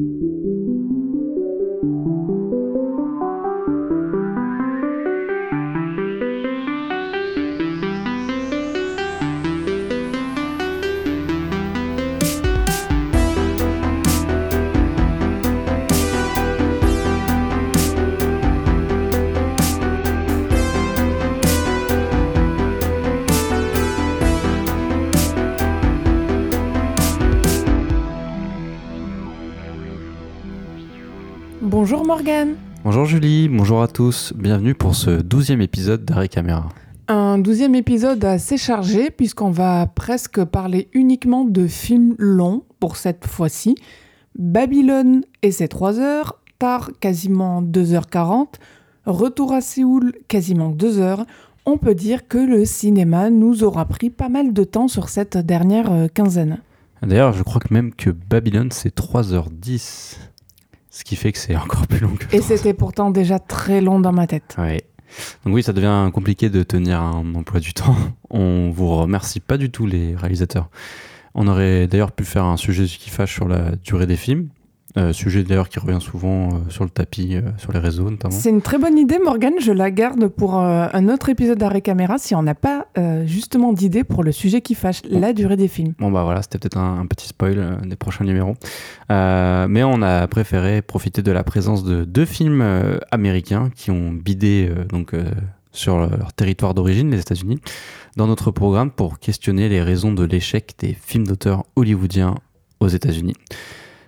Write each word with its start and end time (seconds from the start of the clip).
Bonjour 0.00 0.39
Morgane. 32.10 32.56
Bonjour 32.82 33.04
Julie, 33.04 33.48
bonjour 33.48 33.82
à 33.82 33.86
tous, 33.86 34.32
bienvenue 34.36 34.74
pour 34.74 34.96
ce 34.96 35.22
douzième 35.22 35.60
épisode 35.60 36.04
d'Arrêt 36.04 36.26
Caméra. 36.26 36.68
Un 37.06 37.38
douzième 37.38 37.76
épisode 37.76 38.24
assez 38.24 38.56
chargé 38.56 39.12
puisqu'on 39.12 39.52
va 39.52 39.86
presque 39.86 40.42
parler 40.42 40.88
uniquement 40.92 41.44
de 41.44 41.68
films 41.68 42.16
longs 42.18 42.64
pour 42.80 42.96
cette 42.96 43.28
fois-ci. 43.28 43.76
Babylone 44.36 45.22
et 45.42 45.52
ses 45.52 45.68
3 45.68 46.00
heures, 46.00 46.40
Tar 46.58 46.90
quasiment 46.98 47.62
2h40, 47.62 48.54
Retour 49.06 49.52
à 49.52 49.60
Séoul 49.60 50.12
quasiment 50.26 50.70
2 50.70 50.98
heures. 50.98 51.26
On 51.64 51.78
peut 51.78 51.94
dire 51.94 52.26
que 52.26 52.38
le 52.38 52.64
cinéma 52.64 53.30
nous 53.30 53.62
aura 53.62 53.84
pris 53.84 54.10
pas 54.10 54.28
mal 54.28 54.52
de 54.52 54.64
temps 54.64 54.88
sur 54.88 55.08
cette 55.08 55.38
dernière 55.38 55.92
euh, 55.92 56.08
quinzaine. 56.08 56.58
D'ailleurs, 57.02 57.34
je 57.34 57.44
crois 57.44 57.60
que 57.60 57.72
même 57.72 57.94
que 57.94 58.10
Babylone 58.10 58.72
c'est 58.72 58.98
3h10. 58.98 60.16
Ce 61.00 61.04
qui 61.04 61.16
fait 61.16 61.32
que 61.32 61.38
c'est 61.38 61.56
encore 61.56 61.86
plus 61.86 62.00
long 62.00 62.14
que 62.14 62.36
Et 62.36 62.42
c'était 62.42 62.74
pourtant 62.74 63.10
déjà 63.10 63.38
très 63.38 63.80
long 63.80 64.00
dans 64.00 64.12
ma 64.12 64.26
tête. 64.26 64.54
Ouais. 64.58 64.82
Donc 65.46 65.54
oui, 65.54 65.62
ça 65.62 65.72
devient 65.72 66.10
compliqué 66.12 66.50
de 66.50 66.62
tenir 66.62 67.00
un 67.00 67.34
emploi 67.34 67.58
du 67.58 67.72
temps. 67.72 67.96
On 68.28 68.68
vous 68.68 68.94
remercie 68.96 69.40
pas 69.40 69.56
du 69.56 69.70
tout 69.70 69.86
les 69.86 70.14
réalisateurs. 70.14 70.68
On 71.34 71.48
aurait 71.48 71.86
d'ailleurs 71.86 72.12
pu 72.12 72.26
faire 72.26 72.44
un 72.44 72.58
sujet 72.58 72.84
qui 72.84 73.08
fâche 73.08 73.32
sur 73.32 73.48
la 73.48 73.76
durée 73.76 74.06
des 74.06 74.16
films. 74.16 74.50
Euh, 74.96 75.12
sujet 75.12 75.44
d'ailleurs 75.44 75.68
qui 75.68 75.78
revient 75.78 76.00
souvent 76.00 76.48
euh, 76.48 76.58
sur 76.68 76.82
le 76.82 76.90
tapis, 76.90 77.36
euh, 77.36 77.42
sur 77.58 77.70
les 77.72 77.78
réseaux 77.78 78.10
notamment. 78.10 78.34
C'est 78.34 78.50
une 78.50 78.60
très 78.60 78.76
bonne 78.76 78.98
idée, 78.98 79.20
Morgane. 79.24 79.54
Je 79.60 79.70
la 79.70 79.92
garde 79.92 80.26
pour 80.26 80.56
un 80.56 81.08
autre 81.08 81.28
épisode 81.28 81.58
d'Arrêt 81.58 81.80
Caméra 81.80 82.18
si 82.18 82.34
on 82.34 82.42
n'a 82.42 82.54
pas 82.54 82.86
justement 83.24 83.72
d'idée 83.72 84.04
pour 84.04 84.24
le 84.24 84.32
sujet 84.32 84.60
qui 84.60 84.74
fâche, 84.74 85.02
la 85.08 85.32
durée 85.32 85.56
des 85.56 85.68
films. 85.68 85.94
Bon 85.98 86.10
bah 86.10 86.24
voilà, 86.24 86.42
c'était 86.42 86.58
peut-être 86.58 86.78
un, 86.78 87.00
un 87.00 87.06
petit 87.06 87.28
spoil 87.28 87.78
des 87.86 87.96
prochains 87.96 88.24
numéros. 88.24 88.54
Mais 89.08 89.82
on 89.84 90.02
a 90.02 90.26
préféré 90.26 90.82
profiter 90.82 91.22
de 91.22 91.32
la 91.32 91.44
présence 91.44 91.84
de 91.84 92.04
deux 92.04 92.24
films 92.24 92.64
américains 93.10 93.70
qui 93.74 93.90
ont 93.90 94.10
bidé 94.12 94.70
donc 94.88 95.14
sur 95.72 95.98
leur 95.98 96.32
territoire 96.32 96.74
d'origine, 96.74 97.10
les 97.10 97.20
États-Unis, 97.20 97.60
dans 98.16 98.26
notre 98.26 98.50
programme 98.50 98.90
pour 98.90 99.18
questionner 99.18 99.68
les 99.68 99.82
raisons 99.82 100.12
de 100.12 100.24
l'échec 100.24 100.74
des 100.78 100.94
films 100.94 101.26
d'auteurs 101.26 101.64
hollywoodiens 101.76 102.34
aux 102.80 102.88
États-Unis. 102.88 103.34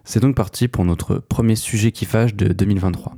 C'est 0.05 0.21
donc 0.21 0.35
parti 0.35 0.67
pour 0.69 0.85
notre 0.85 1.17
premier 1.19 1.55
sujet 1.55 1.93
qui 1.93 2.05
fâche 2.05 2.35
de 2.35 2.49
2023. 2.53 3.15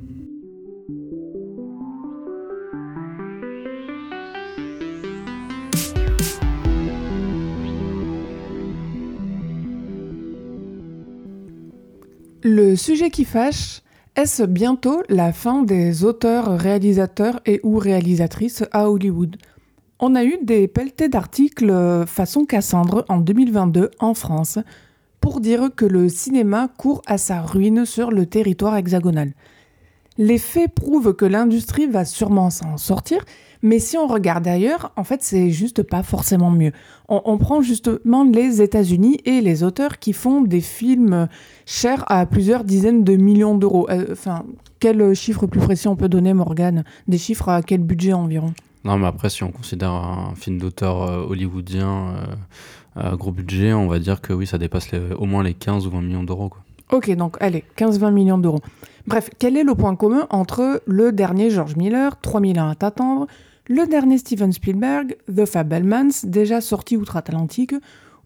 Le 12.43 12.75
sujet 12.75 13.09
qui 13.09 13.25
fâche, 13.25 13.81
est-ce 14.15 14.43
bientôt 14.43 15.01
la 15.09 15.33
fin 15.33 15.63
des 15.63 16.03
auteurs, 16.03 16.59
réalisateurs 16.59 17.41
et 17.47 17.59
ou 17.63 17.79
réalisatrices 17.79 18.63
à 18.71 18.91
Hollywood? 18.91 19.37
On 19.99 20.13
a 20.13 20.23
eu 20.23 20.37
des 20.43 20.67
pelletés 20.67 21.09
d'articles 21.09 21.71
euh, 21.71 22.05
façon 22.05 22.45
Cassandre 22.45 23.03
en 23.09 23.17
2022 23.17 23.89
en 23.99 24.13
France 24.13 24.59
pour 25.25 25.41
dire 25.41 25.69
que 25.75 25.87
le 25.87 26.07
cinéma 26.07 26.67
court 26.77 27.01
à 27.07 27.17
sa 27.17 27.41
ruine 27.41 27.83
sur 27.87 28.11
le 28.11 28.27
territoire 28.27 28.77
hexagonal. 28.77 29.33
Les 30.19 30.37
faits 30.37 30.71
prouvent 30.71 31.15
que 31.15 31.25
l'industrie 31.25 31.87
va 31.87 32.05
sûrement 32.05 32.51
s'en 32.51 32.77
sortir, 32.77 33.25
mais 33.63 33.79
si 33.79 33.97
on 33.97 34.05
regarde 34.05 34.47
ailleurs, 34.47 34.91
en 34.97 35.03
fait, 35.03 35.23
c'est 35.23 35.49
juste 35.49 35.81
pas 35.81 36.03
forcément 36.03 36.51
mieux. 36.51 36.73
On, 37.09 37.39
prend 37.39 37.63
justement 37.63 38.23
les 38.23 38.61
États-Unis 38.61 39.19
et 39.25 39.41
les 39.41 39.63
auteurs 39.63 39.97
qui 39.97 40.13
font 40.13 40.41
des 40.43 40.61
films 40.61 41.27
chers 41.65 42.03
à 42.05 42.27
plusieurs 42.27 42.63
dizaines 42.63 43.03
de 43.03 43.15
millions 43.15 43.57
d'euros. 43.57 43.87
Euh, 43.89 44.05
Enfin, 44.11 44.45
quel 44.79 45.15
chiffre 45.15 45.47
plus 45.47 45.59
précis 45.59 45.87
on 45.87 45.95
peut 45.95 46.07
donner, 46.07 46.35
Morgane? 46.35 46.83
Des 47.07 47.17
chiffres 47.17 47.49
à 47.49 47.63
quel 47.63 47.81
budget 47.81 48.13
environ? 48.13 48.53
Non 48.85 48.99
mais 48.99 49.07
après 49.07 49.31
si 49.31 49.43
on 49.43 49.51
considère 49.51 49.91
un 49.91 50.35
film 50.35 50.59
d'auteur 50.59 51.01
euh, 51.01 51.25
hollywoodien 51.27 52.09
euh, 52.09 52.35
à 52.95 53.15
gros 53.15 53.31
budget, 53.31 53.73
on 53.73 53.87
va 53.87 53.99
dire 53.99 54.21
que 54.21 54.33
oui 54.33 54.47
ça 54.47 54.57
dépasse 54.57 54.89
au 55.17 55.25
moins 55.25 55.43
les 55.43 55.53
15 55.53 55.87
ou 55.87 55.91
20 55.91 56.01
millions 56.01 56.23
d'euros. 56.23 56.51
Ok, 56.91 57.09
donc 57.15 57.37
allez, 57.39 57.63
15-20 57.77 58.13
millions 58.13 58.37
d'euros. 58.37 58.61
Bref, 59.07 59.29
quel 59.39 59.57
est 59.57 59.63
le 59.63 59.73
point 59.73 59.95
commun 59.95 60.27
entre 60.29 60.81
le 60.85 61.11
dernier 61.11 61.49
George 61.49 61.75
Miller, 61.75 62.19
3001 62.19 62.69
à 62.69 62.75
t'attendre, 62.75 63.27
le 63.67 63.87
dernier 63.87 64.19
Steven 64.19 64.51
Spielberg, 64.51 65.15
The 65.27 65.45
Fabelmans, 65.45 66.23
déjà 66.23 66.61
sorti 66.61 66.97
outre-Atlantique, 66.97 67.73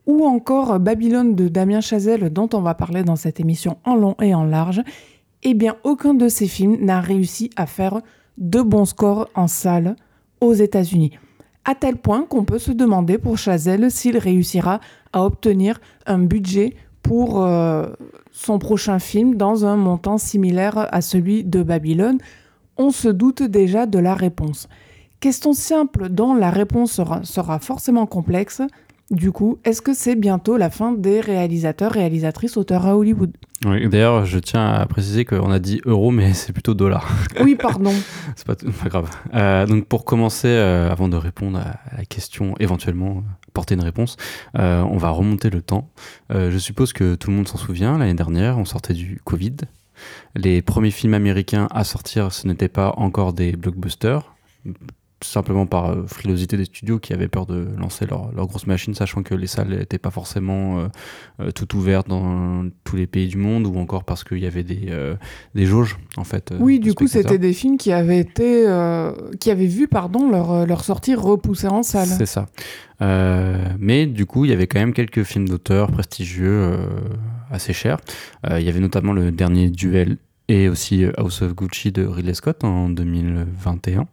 ou 0.05 0.25
encore 0.25 0.79
Babylone 0.79 1.35
de 1.35 1.47
Damien 1.47 1.81
Chazelle, 1.81 2.29
dont 2.31 2.49
on 2.53 2.61
va 2.61 2.73
parler 2.73 3.03
dans 3.03 3.15
cette 3.15 3.39
émission 3.39 3.77
en 3.85 3.95
long 3.95 4.15
et 4.21 4.33
en 4.33 4.43
large? 4.43 4.81
Eh 5.43 5.53
bien, 5.53 5.77
aucun 5.83 6.13
de 6.13 6.27
ces 6.27 6.47
films 6.47 6.77
n'a 6.81 6.99
réussi 6.99 7.49
à 7.55 7.65
faire 7.65 8.01
de 8.37 8.61
bons 8.61 8.85
scores 8.85 9.29
en 9.35 9.47
salle 9.47 9.95
aux 10.41 10.53
États-Unis. 10.53 11.17
À 11.69 11.75
tel 11.75 11.97
point 11.97 12.23
qu'on 12.23 12.45
peut 12.45 12.57
se 12.57 12.71
demander 12.71 13.19
pour 13.19 13.37
Chazelle 13.37 13.91
s'il 13.91 14.17
réussira 14.17 14.79
à 15.13 15.23
obtenir 15.23 15.79
un 16.07 16.17
budget 16.17 16.73
pour 17.03 17.43
euh, 17.43 17.85
son 18.31 18.57
prochain 18.57 18.97
film 18.97 19.35
dans 19.35 19.67
un 19.67 19.75
montant 19.75 20.17
similaire 20.17 20.87
à 20.91 21.01
celui 21.01 21.43
de 21.43 21.61
Babylone 21.61 22.17
On 22.77 22.89
se 22.89 23.07
doute 23.07 23.43
déjà 23.43 23.85
de 23.85 23.99
la 23.99 24.15
réponse. 24.15 24.67
Question 25.19 25.53
simple 25.53 26.09
dont 26.09 26.33
la 26.33 26.49
réponse 26.49 26.93
sera, 26.93 27.23
sera 27.23 27.59
forcément 27.59 28.07
complexe. 28.07 28.63
Du 29.11 29.31
coup, 29.31 29.57
est-ce 29.63 29.81
que 29.81 29.93
c'est 29.95 30.15
bientôt 30.15 30.55
la 30.57 30.69
fin 30.69 30.91
des 30.91 31.19
réalisateurs, 31.19 31.91
réalisatrices, 31.91 32.57
auteurs 32.57 32.85
à 32.85 32.95
Hollywood? 32.95 33.31
Oui, 33.65 33.89
D'ailleurs 33.89 34.25
je 34.25 34.37
tiens 34.39 34.67
à 34.67 34.85
préciser 34.85 35.25
qu'on 35.25 35.49
a 35.51 35.57
dit 35.59 35.81
euro 35.85 36.11
mais 36.11 36.33
c'est 36.33 36.53
plutôt 36.53 36.73
dollar. 36.75 37.09
Oui, 37.41 37.55
pardon. 37.55 37.91
C'est 38.35 38.45
pas, 38.45 38.55
tout- 38.55 38.71
pas 38.71 38.87
grave. 38.87 39.09
Euh, 39.33 39.65
donc 39.65 39.85
pour 39.85 40.05
commencer, 40.05 40.47
euh, 40.47 40.91
avant 40.91 41.07
de 41.09 41.17
répondre 41.17 41.57
à 41.57 41.79
la 41.97 42.05
question, 42.05 42.53
éventuellement 42.59 43.17
euh, 43.17 43.21
porter 43.53 43.73
une 43.75 43.81
réponse, 43.83 44.15
euh, 44.57 44.81
on 44.83 44.97
va 44.97 45.09
remonter 45.09 45.49
le 45.49 45.61
temps. 45.63 45.89
Je 46.29 46.57
suppose 46.59 46.93
que 46.93 47.15
tout 47.15 47.31
le 47.31 47.35
monde 47.37 47.47
s'en 47.47 47.57
souvient, 47.57 47.97
l'année 47.97 48.13
dernière, 48.13 48.57
on 48.59 48.65
sortait 48.65 48.93
du 48.93 49.19
Covid. 49.25 49.55
Les 50.35 50.61
premiers 50.61 50.91
films 50.91 51.15
américains 51.15 51.67
à 51.71 51.83
sortir, 51.83 52.31
ce 52.31 52.47
n'étaient 52.47 52.69
pas 52.69 52.93
encore 52.97 53.33
des 53.33 53.53
blockbusters, 53.53 54.33
simplement 55.21 55.65
par 55.65 55.91
euh, 55.91 56.03
frilosité 56.07 56.57
des 56.57 56.65
studios 56.65 56.99
qui 56.99 57.13
avaient 57.13 57.27
peur 57.27 57.45
de 57.45 57.67
lancer 57.77 58.05
leur, 58.05 58.31
leur 58.33 58.47
grosse 58.47 58.67
machine, 58.67 58.93
sachant 58.93 59.23
que 59.23 59.35
les 59.35 59.47
salles 59.47 59.69
n'étaient 59.69 59.97
pas 59.97 60.11
forcément 60.11 60.79
euh, 60.79 60.87
euh, 61.41 61.51
toutes 61.51 61.73
ouvertes 61.73 62.07
dans 62.07 62.65
tous 62.83 62.95
les 62.95 63.07
pays 63.07 63.27
du 63.27 63.37
monde, 63.37 63.67
ou 63.67 63.77
encore 63.77 64.03
parce 64.03 64.23
qu'il 64.23 64.39
y 64.39 64.45
avait 64.45 64.63
des, 64.63 64.87
euh, 64.89 65.15
des 65.55 65.65
jauges, 65.65 65.97
en 66.17 66.23
fait. 66.23 66.53
Oui, 66.59 66.79
du 66.79 66.93
coup, 66.93 67.07
c'était 67.07 67.37
des 67.37 67.53
films 67.53 67.77
qui 67.77 67.91
avaient 67.91 68.19
été, 68.19 68.65
qui 69.39 69.51
avaient 69.51 69.67
vu, 69.67 69.87
pardon, 69.87 70.29
leur, 70.29 70.65
leur 70.65 70.83
sortie 70.83 71.15
repoussée 71.15 71.67
en 71.67 71.83
salle. 71.83 72.07
C'est 72.07 72.25
ça. 72.25 72.47
Mais 73.01 74.05
du 74.05 74.25
coup, 74.25 74.45
il 74.45 74.51
y 74.51 74.53
avait 74.53 74.67
quand 74.67 74.79
même 74.79 74.93
quelques 74.93 75.23
films 75.23 75.47
d'auteurs 75.47 75.91
prestigieux 75.91 76.77
assez 77.49 77.73
chers. 77.73 77.97
Il 78.49 78.61
y 78.61 78.69
avait 78.69 78.79
notamment 78.79 79.13
le 79.13 79.31
dernier 79.31 79.69
Duel 79.69 80.17
et 80.47 80.67
aussi 80.67 81.05
House 81.17 81.41
of 81.41 81.53
Gucci 81.55 81.91
de 81.91 82.05
Ridley 82.05 82.33
Scott 82.33 82.63
en 82.63 82.89
2021 82.89 84.07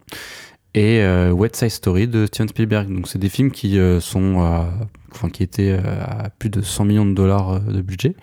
et 0.77 1.01
euh, 1.01 1.31
West 1.33 1.57
Side 1.57 1.71
Story 1.71 2.07
de 2.07 2.27
Steven 2.27 2.49
Spielberg. 2.49 2.89
Donc 2.95 3.09
c'est 3.09 3.19
des 3.19 3.29
films 3.31 3.51
qui 3.51 3.79
euh, 3.79 3.99
sont 4.01 4.41
à- 4.41 4.69
enfin 5.17 5.31
qui 5.31 5.43
étaient 5.43 5.71
euh, 5.73 6.03
à 6.05 6.29
plus 6.31 6.51
de 6.51 6.61
100 6.63 6.85
millions 6.85 7.07
de 7.07 7.15
dollars 7.15 7.55
euh, 7.55 7.59
de 7.59 7.81
budget. 7.83 8.15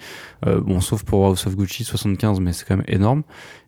Euh, 0.46 0.62
bon, 0.62 0.80
sauf 0.80 1.04
pour 1.04 1.26
House 1.26 1.46
of 1.48 1.56
Gucci 1.56 1.84
75, 1.84 2.40
mais 2.40 2.54
c'est 2.54 2.66
quand 2.68 2.78
même 2.78 2.86
énorme. 2.88 3.24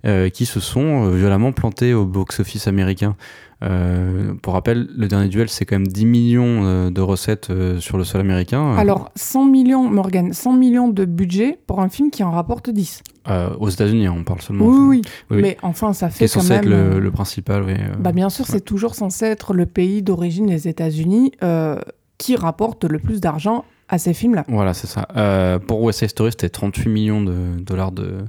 euh, 0.05 0.29
qui 0.29 0.45
se 0.45 0.59
sont 0.59 1.09
violemment 1.09 1.51
plantés 1.51 1.93
au 1.95 2.05
box-office 2.05 2.67
américain. 2.67 3.15
Euh, 3.63 4.33
pour 4.41 4.53
rappel, 4.53 4.87
le 4.95 5.07
dernier 5.07 5.29
duel, 5.29 5.49
c'est 5.49 5.65
quand 5.65 5.77
même 5.77 5.87
10 5.87 6.05
millions 6.05 6.91
de 6.91 7.01
recettes 7.01 7.51
sur 7.79 7.97
le 7.97 8.03
sol 8.03 8.21
américain. 8.21 8.75
Alors, 8.75 9.11
100 9.15 9.45
millions, 9.45 9.89
Morgan, 9.89 10.31
100 10.33 10.53
millions 10.53 10.89
de 10.89 11.05
budget 11.05 11.57
pour 11.65 11.79
un 11.81 11.89
film 11.89 12.11
qui 12.11 12.21
en 12.23 12.31
rapporte 12.31 12.69
10. 12.69 13.01
euh, 13.29 13.49
aux 13.59 13.69
États-Unis, 13.69 14.07
on 14.09 14.23
parle 14.23 14.41
seulement. 14.41 14.65
Oui, 14.67 15.01
oui. 15.31 15.41
Mais 15.41 15.57
enfin, 15.63 15.93
ça 15.93 16.09
fait 16.11 16.25
quand 16.27 16.41
censé 16.41 16.49
même... 16.49 16.59
être 16.59 16.69
le, 16.69 16.75
euh, 16.75 16.99
le 16.99 17.11
principal, 17.11 17.63
oui. 17.63 17.73
Bah 17.99 18.11
bien 18.11 18.29
sûr, 18.29 18.45
ouais. 18.45 18.51
c'est 18.51 18.61
toujours 18.63 18.93
censé 18.93 19.25
être 19.25 19.53
le 19.55 19.65
pays 19.65 20.03
d'origine 20.03 20.45
des 20.45 20.67
États-Unis 20.67 21.31
euh, 21.41 21.79
qui 22.17 22.35
rapporte 22.35 22.85
le 22.85 22.99
plus 22.99 23.21
d'argent 23.21 23.65
à 23.87 23.97
ces 23.97 24.13
films-là. 24.13 24.45
Voilà, 24.47 24.73
c'est 24.73 24.87
ça. 24.87 25.07
Euh, 25.15 25.59
pour 25.59 25.81
West 25.81 25.99
Side 25.99 26.09
Story, 26.09 26.31
c'était 26.31 26.49
38 26.49 26.89
millions 26.89 27.21
de 27.21 27.59
dollars 27.59 27.91
de, 27.91 28.25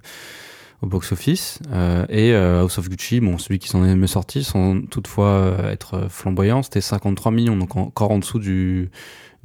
au 0.82 0.86
box-office. 0.86 1.60
Euh, 1.72 2.04
et 2.08 2.32
euh, 2.32 2.60
House 2.60 2.78
of 2.78 2.88
Gucci, 2.88 3.20
bon, 3.20 3.38
celui 3.38 3.58
qui 3.58 3.68
s'en 3.68 3.84
est 3.84 3.96
mieux 3.96 4.06
sorti, 4.06 4.44
sans 4.44 4.82
toutefois 4.82 5.56
être 5.70 6.08
flamboyant, 6.10 6.62
c'était 6.62 6.80
53 6.80 7.32
millions, 7.32 7.56
donc 7.56 7.76
encore 7.76 8.10
en 8.10 8.18
dessous 8.18 8.38
du 8.38 8.90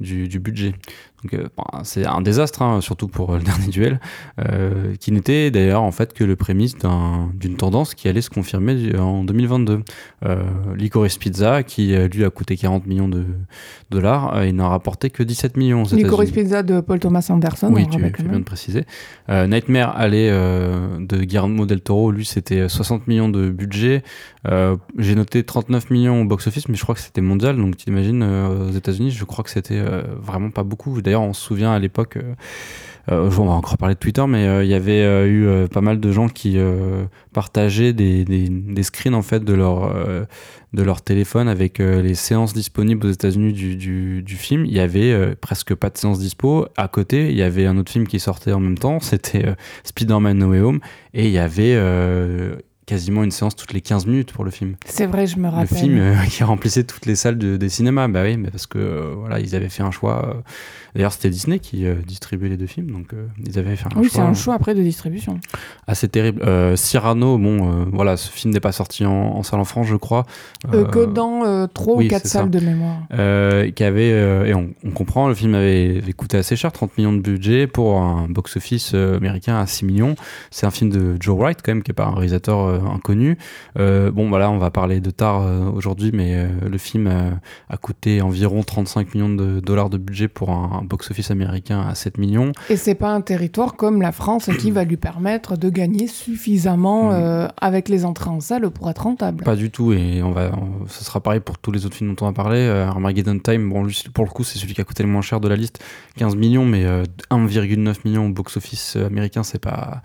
budget. 0.00 0.74
Donc 1.22 1.34
euh, 1.34 1.46
c'est 1.84 2.06
un 2.06 2.20
désastre, 2.20 2.62
hein, 2.62 2.80
surtout 2.80 3.08
pour 3.08 3.30
euh, 3.30 3.38
le 3.38 3.44
dernier 3.44 3.68
duel, 3.68 4.00
euh, 4.40 4.94
qui 4.98 5.12
n'était 5.12 5.50
d'ailleurs 5.50 5.82
en 5.82 5.92
fait 5.92 6.12
que 6.12 6.24
le 6.24 6.36
prémisse 6.36 6.76
d'une 7.34 7.56
tendance 7.56 7.94
qui 7.94 8.08
allait 8.08 8.20
se 8.20 8.30
confirmer 8.30 8.96
en 8.98 9.24
2022. 9.24 9.80
Euh, 10.24 10.42
Licorice 10.76 11.18
Pizza, 11.18 11.62
qui 11.62 11.94
lui 12.12 12.24
a 12.24 12.30
coûté 12.30 12.56
40 12.56 12.86
millions 12.86 13.08
de 13.08 13.24
dollars, 13.90 14.44
il 14.44 14.56
n'a 14.56 14.68
rapporté 14.68 15.10
que 15.10 15.22
17 15.22 15.56
millions. 15.56 15.84
Licorice 15.92 16.30
Pizza 16.30 16.62
de 16.62 16.80
Paul 16.80 16.98
Thomas 16.98 17.26
Anderson. 17.30 17.70
Oui, 17.72 17.86
tu 17.88 17.98
fais 17.98 18.10
bien 18.22 18.38
de 18.38 18.44
préciser. 18.44 18.84
Nightmare 19.28 19.96
allait 19.96 20.30
de 20.30 21.24
Guillermo 21.24 21.66
del 21.66 21.80
Toro, 21.80 22.10
lui 22.10 22.24
c'était 22.24 22.68
60 22.68 23.06
millions 23.06 23.28
de 23.28 23.50
budget. 23.50 24.02
J'ai 24.98 25.14
noté 25.14 25.44
39 25.44 25.90
millions 25.90 26.22
au 26.22 26.24
box-office, 26.24 26.68
mais 26.68 26.76
je 26.76 26.82
crois 26.82 26.94
que 26.94 27.00
c'était 27.00 27.20
mondial, 27.20 27.56
donc 27.56 27.76
tu 27.76 27.88
imagines 27.90 28.22
aux 28.22 28.70
États-Unis, 28.70 29.10
je 29.10 29.24
crois 29.24 29.44
que 29.44 29.50
c'était 29.50 29.82
vraiment 30.20 30.50
pas 30.50 30.62
beaucoup. 30.62 31.00
D'ailleurs, 31.02 31.11
on 31.20 31.32
se 31.32 31.42
souvient 31.42 31.72
à 31.72 31.78
l'époque, 31.78 32.16
euh, 32.16 32.34
euh, 33.10 33.30
on 33.38 33.46
va 33.46 33.52
encore 33.52 33.78
parler 33.78 33.94
de 33.94 34.00
Twitter, 34.00 34.24
mais 34.28 34.46
euh, 34.46 34.64
il 34.64 34.70
y 34.70 34.74
avait 34.74 35.28
eu 35.28 35.68
pas 35.68 35.80
mal 35.80 36.00
de 36.00 36.12
gens 36.12 36.28
qui 36.28 36.56
partageaient 37.32 37.92
des, 37.92 38.24
des, 38.24 38.82
screens 38.82 39.14
en 39.14 39.22
fait 39.22 39.44
de 39.44 39.52
leur 39.52 39.92
de 40.72 40.82
leur 40.82 41.02
téléphone 41.02 41.48
avec 41.48 41.78
les 41.78 42.14
séances 42.14 42.54
disponibles 42.54 43.06
aux 43.06 43.10
États-Unis 43.10 43.52
du, 43.52 44.22
du, 44.22 44.36
film. 44.36 44.64
Il 44.64 44.72
y 44.72 44.80
avait 44.80 45.34
presque 45.36 45.74
pas 45.74 45.90
de 45.90 45.98
séance 45.98 46.18
dispo. 46.18 46.66
À 46.76 46.88
côté, 46.88 47.30
il 47.30 47.36
y 47.36 47.42
avait 47.42 47.66
un 47.66 47.76
autre 47.76 47.92
film 47.92 48.06
qui 48.06 48.20
sortait 48.20 48.52
en 48.52 48.60
même 48.60 48.78
temps, 48.78 49.00
c'était 49.00 49.54
Spider-Man 49.84 50.38
No 50.38 50.50
Way 50.50 50.60
Home, 50.60 50.80
et 51.12 51.26
il 51.26 51.32
y 51.32 51.38
avait 51.38 51.76
quasiment 52.86 53.24
une 53.24 53.30
séance 53.30 53.56
toutes 53.56 53.72
les 53.72 53.80
15 53.80 54.06
minutes 54.06 54.32
pour 54.32 54.44
le 54.44 54.50
film. 54.50 54.76
C'est 54.86 55.06
vrai, 55.06 55.26
je 55.26 55.38
me 55.38 55.48
rappelle. 55.48 55.68
Le 55.70 55.76
film 55.76 56.16
qui 56.30 56.44
remplissait 56.44 56.84
toutes 56.84 57.06
les 57.06 57.16
salles 57.16 57.38
de, 57.38 57.56
des 57.56 57.68
cinémas. 57.68 58.08
Bah 58.08 58.22
oui, 58.24 58.36
mais 58.36 58.50
parce 58.50 58.66
que 58.66 59.12
voilà, 59.16 59.40
ils 59.40 59.54
avaient 59.54 59.68
fait 59.68 59.82
un 59.82 59.90
choix 59.90 60.42
D'ailleurs, 60.94 61.12
c'était 61.12 61.30
Disney 61.30 61.58
qui 61.58 61.86
euh, 61.86 61.94
distribuait 62.06 62.50
les 62.50 62.58
deux 62.58 62.66
films, 62.66 62.90
donc 62.90 63.14
euh, 63.14 63.26
ils 63.46 63.58
avaient 63.58 63.76
fait 63.76 63.86
un 63.86 63.98
oui, 63.98 64.08
choix. 64.08 64.24
c'est 64.24 64.28
un 64.28 64.34
choix 64.34 64.54
après 64.54 64.74
de 64.74 64.82
distribution. 64.82 65.40
Assez 65.86 66.06
terrible. 66.06 66.42
Euh, 66.42 66.76
Cyrano, 66.76 67.38
bon, 67.38 67.86
voilà, 67.92 68.18
ce 68.18 68.30
film 68.30 68.52
n'est 68.52 68.60
pas 68.60 68.72
sorti 68.72 69.06
en, 69.06 69.42
salle 69.42 69.60
en 69.60 69.64
France, 69.64 69.86
je 69.86 69.96
crois. 69.96 70.26
que 70.70 71.06
dans 71.06 71.66
3 71.66 71.96
ou 71.96 72.06
4 72.06 72.26
salles 72.26 72.50
de 72.50 72.60
mémoire. 72.60 72.98
qui 73.74 73.84
avait, 73.84 74.10
et 74.48 74.54
on, 74.54 74.90
comprend, 74.94 75.28
le 75.28 75.34
film 75.34 75.54
avait, 75.54 76.02
coûté 76.16 76.36
assez 76.36 76.56
cher, 76.56 76.72
30 76.72 76.98
millions 76.98 77.12
de 77.12 77.20
budget 77.20 77.66
pour 77.66 77.98
un 77.98 78.28
box-office 78.28 78.92
américain 78.94 79.58
à 79.58 79.66
6 79.66 79.86
millions. 79.86 80.14
C'est 80.50 80.66
un 80.66 80.70
film 80.70 80.90
de 80.90 81.16
Joe 81.18 81.38
Wright, 81.38 81.60
quand 81.64 81.72
même, 81.72 81.82
qui 81.82 81.90
n'est 81.90 81.94
pas 81.94 82.06
un 82.06 82.14
réalisateur 82.14 82.71
inconnu. 82.72 83.38
bon, 83.76 84.28
voilà, 84.28 84.50
on 84.50 84.58
va 84.58 84.70
parler 84.70 85.00
de 85.00 85.10
tard 85.10 85.42
aujourd'hui, 85.74 86.10
mais 86.12 86.46
le 86.66 86.78
film 86.78 87.10
a 87.68 87.76
coûté 87.76 88.22
environ 88.22 88.62
35 88.62 89.14
millions 89.14 89.34
de 89.34 89.60
dollars 89.60 89.90
de 89.90 89.98
budget 89.98 90.28
pour 90.28 90.50
un 90.50 90.82
box-office 90.84 91.30
américain 91.30 91.80
à 91.80 91.94
7 91.94 92.18
millions. 92.18 92.52
Et 92.70 92.76
c'est 92.76 92.94
pas 92.94 93.10
un 93.10 93.20
territoire 93.20 93.76
comme 93.76 94.02
la 94.02 94.12
France 94.12 94.50
qui 94.58 94.70
va 94.70 94.84
lui 94.84 94.96
permettre 94.96 95.56
de 95.56 95.68
gagner 95.68 96.06
suffisamment 96.06 97.10
mm. 97.10 97.14
euh, 97.14 97.48
avec 97.60 97.88
les 97.88 98.04
entrées 98.04 98.30
en 98.30 98.40
salle 98.40 98.70
pour 98.70 98.90
être 98.90 99.02
rentable. 99.02 99.44
Pas 99.44 99.56
du 99.56 99.70
tout, 99.70 99.92
et 99.92 100.22
on 100.22 100.32
va, 100.32 100.52
ce 100.88 101.04
sera 101.04 101.20
pareil 101.20 101.40
pour 101.40 101.58
tous 101.58 101.72
les 101.72 101.86
autres 101.86 101.96
films 101.96 102.14
dont 102.14 102.26
on 102.26 102.28
a 102.28 102.32
parlé. 102.32 102.58
Euh, 102.58 102.86
Armageddon 102.86 103.38
Time, 103.38 103.68
bon, 103.68 103.84
lui, 103.84 104.02
pour 104.12 104.24
le 104.24 104.30
coup, 104.30 104.44
c'est 104.44 104.58
celui 104.58 104.74
qui 104.74 104.80
a 104.80 104.84
coûté 104.84 105.02
le 105.02 105.08
moins 105.08 105.22
cher 105.22 105.40
de 105.40 105.48
la 105.48 105.56
liste, 105.56 105.82
15 106.16 106.36
millions, 106.36 106.64
mais 106.64 106.84
1,9 106.84 107.88
euh, 107.88 107.94
million 108.04 108.26
au 108.26 108.30
box-office 108.30 108.96
américain, 108.96 109.42
c'est 109.42 109.60
pas, 109.60 110.02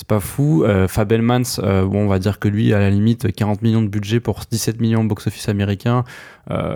c'est 0.00 0.06
pas 0.06 0.20
fou. 0.20 0.64
Fabelmans, 0.88 1.42
bon, 1.58 2.04
on 2.04 2.06
va 2.06 2.18
dire 2.18 2.38
que 2.38 2.48
lui, 2.48 2.72
à 2.72 2.78
la 2.78 2.88
limite, 2.88 3.30
40 3.30 3.60
millions 3.60 3.82
de 3.82 3.88
budget 3.88 4.18
pour 4.18 4.40
17 4.50 4.80
millions 4.80 5.02
au 5.02 5.04
box-office 5.04 5.50
américain. 5.50 6.04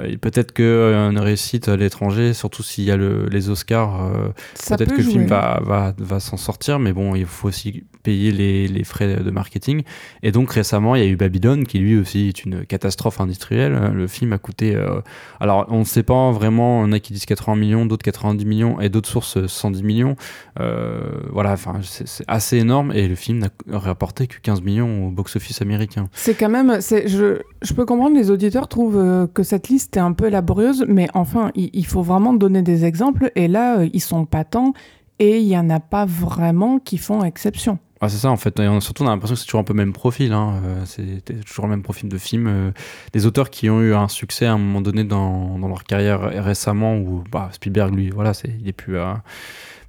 Et 0.04 0.16
peut-être 0.16 0.52
qu'une 0.52 1.18
réussite 1.18 1.68
à 1.68 1.76
l'étranger, 1.76 2.32
surtout 2.32 2.62
s'il 2.62 2.84
y 2.84 2.90
a 2.90 2.96
le, 2.96 3.26
les 3.28 3.50
Oscars, 3.50 4.04
euh, 4.04 4.28
peut-être 4.68 4.92
que 4.92 5.02
le 5.02 5.02
film 5.02 5.26
va, 5.26 5.60
va, 5.64 5.94
va 5.98 6.20
s'en 6.20 6.36
sortir, 6.36 6.78
mais 6.78 6.92
bon, 6.92 7.14
il 7.14 7.26
faut 7.26 7.48
aussi 7.48 7.84
payer 8.02 8.30
les, 8.30 8.68
les, 8.68 8.84
frais 8.84 9.16
de 9.16 9.30
marketing. 9.30 9.82
Et 10.22 10.30
donc 10.30 10.52
récemment, 10.52 10.94
il 10.94 11.02
y 11.02 11.06
a 11.06 11.08
eu 11.08 11.16
Babylone, 11.16 11.66
qui 11.66 11.78
lui 11.78 11.98
aussi 11.98 12.28
est 12.28 12.44
une 12.44 12.64
catastrophe 12.66 13.20
industrielle. 13.20 13.92
Le 13.94 14.06
film 14.06 14.32
a 14.32 14.38
coûté, 14.38 14.76
euh, 14.76 15.00
alors 15.40 15.66
on 15.70 15.80
ne 15.80 15.84
sait 15.84 16.02
pas 16.02 16.30
vraiment, 16.30 16.80
on 16.80 16.92
a 16.92 17.00
qui 17.00 17.12
disent 17.12 17.26
80 17.26 17.56
millions, 17.56 17.86
d'autres 17.86 18.04
90 18.04 18.44
millions, 18.44 18.80
et 18.80 18.90
d'autres 18.90 19.08
sources 19.08 19.46
110 19.46 19.82
millions. 19.82 20.16
Euh, 20.60 21.00
voilà, 21.32 21.52
enfin, 21.52 21.80
c'est 21.82 22.24
assez 22.28 22.58
énorme, 22.58 22.92
et 22.92 23.08
le 23.08 23.14
film 23.14 23.38
n'a 23.38 23.48
rapporté 23.78 24.26
que 24.26 24.38
15 24.40 24.62
millions 24.62 25.08
au 25.08 25.10
box-office 25.10 25.62
américain. 25.62 26.08
C'est 26.12 26.34
quand 26.34 26.50
même, 26.50 26.78
je, 26.80 27.40
je 27.64 27.74
peux 27.74 27.84
comprendre, 27.84 28.16
les 28.16 28.30
auditeurs 28.30 28.68
trouvent 28.68 29.28
que 29.32 29.42
cette 29.42 29.68
liste 29.68 29.96
est 29.96 30.00
un 30.00 30.12
peu 30.12 30.28
laborieuse, 30.28 30.84
mais 30.88 31.08
enfin, 31.14 31.50
il, 31.54 31.86
faut 31.86 32.02
vraiment 32.02 32.34
donner 32.34 32.62
des 32.62 32.84
exemples 32.84 33.30
et 33.34 33.48
là, 33.48 33.78
euh, 33.78 33.88
ils 33.92 34.00
sont 34.00 34.24
patents 34.26 34.72
et 35.18 35.38
il 35.38 35.46
n'y 35.46 35.58
en 35.58 35.70
a 35.70 35.80
pas 35.80 36.04
vraiment 36.04 36.78
qui 36.78 36.98
font 36.98 37.24
exception. 37.24 37.78
Ah, 38.00 38.08
c'est 38.08 38.18
ça 38.18 38.30
en 38.30 38.36
fait, 38.36 38.60
surtout 38.80 39.04
on 39.04 39.06
a 39.06 39.10
l'impression 39.10 39.34
que 39.34 39.40
c'est 39.40 39.46
toujours 39.46 39.60
un 39.60 39.64
peu 39.64 39.72
le 39.72 39.78
même 39.78 39.94
profil, 39.94 40.32
hein. 40.32 40.60
Euh, 40.64 40.82
c'est 40.84 41.24
toujours 41.46 41.64
le 41.64 41.70
même 41.70 41.82
profil 41.82 42.08
de 42.08 42.18
film. 42.18 42.46
Euh, 42.46 42.70
des 43.12 43.24
auteurs 43.24 43.48
qui 43.48 43.70
ont 43.70 43.80
eu 43.80 43.94
un 43.94 44.08
succès 44.08 44.44
à 44.44 44.52
un 44.52 44.58
moment 44.58 44.82
donné 44.82 45.04
dans, 45.04 45.56
leur 45.58 45.84
carrière 45.84 46.20
récemment, 46.44 46.98
ou 46.98 47.24
bah, 47.30 47.48
Spielberg 47.52 47.94
lui, 47.94 48.10
voilà, 48.10 48.32
il 48.60 48.68
est 48.68 48.72
plus 48.72 48.98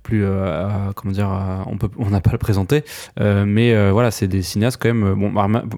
plus 0.05 0.23
comment 0.95 1.13
dire 1.13 1.29
on 1.67 1.77
peut 1.77 1.89
on 1.97 2.09
n'a 2.09 2.21
pas 2.21 2.29
à 2.29 2.33
le 2.33 2.39
présenter 2.39 2.83
mais 3.17 3.91
voilà 3.91 4.11
c'est 4.11 4.27
des 4.27 4.41
cinéastes 4.41 4.77
quand 4.81 4.93
même 4.93 5.15
bon 5.15 5.33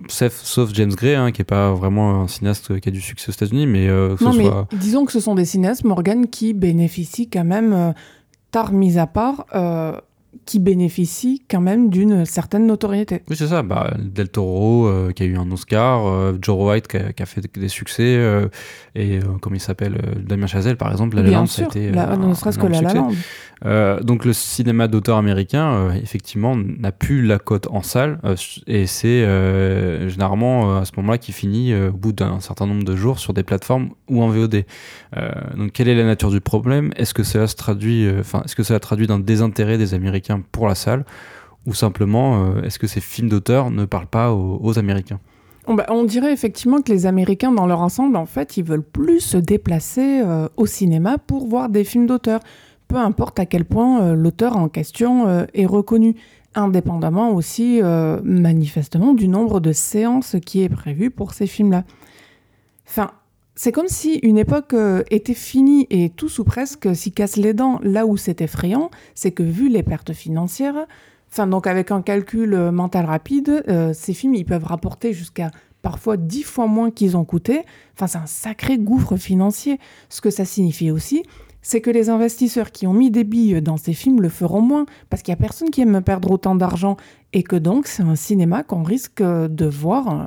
sauf, 0.10 0.70
James 0.74 0.94
Gray 0.94 1.16
hein, 1.16 1.32
qui 1.32 1.42
est 1.42 1.46
pas 1.46 1.74
vraiment 1.74 2.22
un 2.24 2.28
cinéaste 2.28 2.80
qui 2.80 2.90
a 2.90 2.92
du 2.92 3.02
succès 3.02 3.30
aux 3.30 3.34
États-Unis 3.34 3.66
mais 3.66 3.88
non, 3.88 4.34
mais 4.34 4.50
disons 4.74 5.06
que 5.06 5.12
ce 5.12 5.20
sont 5.20 5.36
des 5.36 5.46
cinéastes 5.46 5.84
Morgan 5.84 6.28
qui 6.28 6.54
bénéficient 6.54 7.30
quand 7.30 7.46
même 7.46 7.94
tard 8.52 8.74
mis 8.74 8.98
à 9.00 9.08
part 9.08 9.46
qui 10.46 10.60
bénéficient 10.60 11.44
quand 11.50 11.62
même 11.62 11.90
d'une 11.90 12.26
certaine 12.26 12.68
notoriété. 12.68 13.22
Oui, 13.30 13.36
c'est 13.36 13.48
ça. 13.48 13.64
Bah, 13.64 13.94
Del 14.00 14.30
Toro, 14.30 14.88
euh, 14.88 15.12
qui 15.12 15.24
a 15.24 15.26
eu 15.26 15.38
un 15.38 15.52
Oscar, 15.52 16.08
euh, 16.08 16.38
Joe 16.42 16.58
White, 16.58 16.88
qui 16.88 16.98
a, 16.98 17.26
fait 17.26 17.42
des 17.58 17.68
succès, 17.68 18.16
euh, 18.18 18.48
et 18.96 19.20
comme 19.42 19.56
il 19.56 19.62
s'appelle, 19.62 20.00
Damien 20.26 20.48
Chazelle, 20.48 20.78
par 20.78 20.92
exemple, 20.92 21.16
La 21.16 21.24
La 21.24 21.32
Land, 21.32 21.46
c'était. 21.48 21.92
Ne 21.92 22.34
serait-ce 22.34 22.60
que 22.60 22.68
La 22.68 22.82
La. 22.82 23.08
Euh, 23.66 24.00
donc 24.02 24.26
le 24.26 24.34
cinéma 24.34 24.88
d'auteur 24.88 25.18
américain, 25.18 25.72
euh, 25.72 25.92
effectivement, 25.94 26.56
n'a 26.56 26.92
plus 26.92 27.26
la 27.26 27.40
cote 27.40 27.68
en 27.72 27.82
salle 27.82 28.20
euh, 28.24 28.36
et 28.68 28.86
c'est 28.86 29.26
généralement 30.10 30.78
à 30.78 30.86
ce 30.86 30.92
moment-là 30.98 31.18
qui 31.18 31.32
finit 31.32 31.74
au 31.74 31.92
bout 31.92 32.14
d'un 32.14 32.40
certain 32.40 32.66
nombre 32.66 32.84
de 32.84 32.96
jours 32.96 33.20
sur 33.20 33.34
des 33.34 33.44
plateformes 33.44 33.90
ou 34.10 34.22
en 34.22 34.30
VOD. 34.30 34.64
donc 35.56 35.72
quelle 35.72 35.88
est 35.88 35.96
la 35.96 36.04
nature 36.04 36.32
du 36.32 36.42
problème? 36.42 36.92
Est-ce 36.96 37.14
que 37.14 37.24
cela 37.24 37.48
se 37.48 37.56
traduit, 37.56 38.08
enfin, 38.20 38.42
est-ce 38.46 38.56
que 38.56 38.64
cela 38.64 38.80
traduit 38.80 39.08
d'un 39.08 39.20
désintérêt 39.20 39.78
des 39.78 39.94
Américains? 39.94 40.27
Pour 40.52 40.68
la 40.68 40.76
salle 40.76 41.06
ou 41.66 41.74
simplement 41.74 42.62
est-ce 42.62 42.80
que 42.80 42.88
ces 42.88 43.02
films 43.02 43.28
d'auteur 43.28 43.72
ne 43.72 43.84
parlent 43.84 44.08
pas 44.08 44.34
aux, 44.34 44.80
Américains? 44.80 45.20
Bah, 45.68 45.86
on 45.90 46.06
dirait 46.06 46.32
effectivement 46.32 46.82
que 46.82 46.94
les 46.94 47.06
Américains, 47.06 47.52
dans 47.52 47.68
leur 47.68 47.82
ensemble, 47.82 48.16
en 48.16 48.26
fait, 48.26 48.56
ils 48.56 48.64
veulent 48.64 48.82
plus 48.82 49.20
se 49.20 49.36
déplacer 49.38 50.24
au 50.56 50.66
cinéma 50.66 51.18
pour 51.18 51.48
voir 51.50 51.68
des 51.68 51.84
films 51.84 52.08
d'auteur. 52.08 52.40
Peu 52.88 52.96
importe 52.96 53.40
à 53.40 53.46
quel 53.46 53.66
point 53.66 54.02
euh, 54.02 54.16
l'auteur 54.16 54.56
en 54.56 54.70
question 54.70 55.28
euh, 55.28 55.46
est 55.54 55.66
reconnu, 55.66 56.16
indépendamment 56.56 57.32
aussi 57.32 57.82
euh, 57.82 58.20
manifestement 58.24 59.14
du 59.14 59.28
nombre 59.28 59.60
de 59.60 59.74
séances 59.74 60.38
qui 60.46 60.64
est 60.64 60.70
prévu 60.70 61.12
pour 61.12 61.34
ces 61.34 61.48
films-là. 61.48 61.84
Enfin, 62.88 63.12
c'est 63.60 63.72
comme 63.72 63.88
si 63.88 64.20
une 64.24 64.38
époque 64.38 64.76
était 65.10 65.34
finie 65.34 65.88
et 65.90 66.10
tout 66.10 66.30
ou 66.40 66.44
presque 66.44 66.96
s'y 66.96 67.12
casse 67.12 67.36
les 67.36 67.54
dents. 67.54 67.80
Là 67.82 68.06
où 68.06 68.16
c'est 68.16 68.40
effrayant, 68.42 68.92
c'est 69.16 69.32
que 69.32 69.44
vu 69.44 69.68
les 69.68 69.84
pertes 69.84 70.14
financières, 70.14 70.86
enfin 71.30 71.48
donc 71.48 71.68
avec 71.68 71.92
un 71.92 72.02
calcul 72.02 72.56
mental 72.72 73.06
rapide, 73.06 73.64
ces 73.94 74.14
films 74.14 74.36
ils 74.36 74.46
peuvent 74.46 74.64
rapporter 74.64 75.12
jusqu'à 75.12 75.50
parfois 75.82 76.18
dix 76.18 76.44
fois 76.44 76.68
moins 76.68 76.92
qu'ils 76.92 77.18
ont 77.18 77.26
coûté. 77.26 77.62
Enfin, 77.94 78.08
c'est 78.08 78.18
un 78.18 78.26
sacré 78.26 78.78
gouffre 78.78 79.16
financier. 79.16 79.80
Ce 80.10 80.22
que 80.22 80.30
ça 80.30 80.46
signifie 80.46 80.92
aussi, 80.92 81.24
c'est 81.62 81.82
que 81.82 81.90
les 81.90 82.10
investisseurs 82.10 82.72
qui 82.72 82.88
ont 82.88 82.94
mis 82.94 83.12
des 83.12 83.24
billes 83.24 83.62
dans 83.62 83.78
ces 83.78 83.94
films 83.94 84.22
le 84.22 84.30
feront 84.30 84.62
moins, 84.62 84.86
parce 85.10 85.22
qu'il 85.22 85.34
n'y 85.34 85.38
a 85.38 85.42
personne 85.42 85.70
qui 85.70 85.82
aime 85.82 86.02
perdre 86.02 86.32
autant 86.32 86.56
d'argent, 86.56 86.98
et 87.34 87.44
que 87.44 87.56
donc 87.56 87.88
c'est 87.88 88.04
un 88.04 88.16
cinéma 88.16 88.64
qu'on 88.64 88.84
risque 88.84 89.22
de 89.22 89.66
voir 89.66 90.08
euh, 90.10 90.26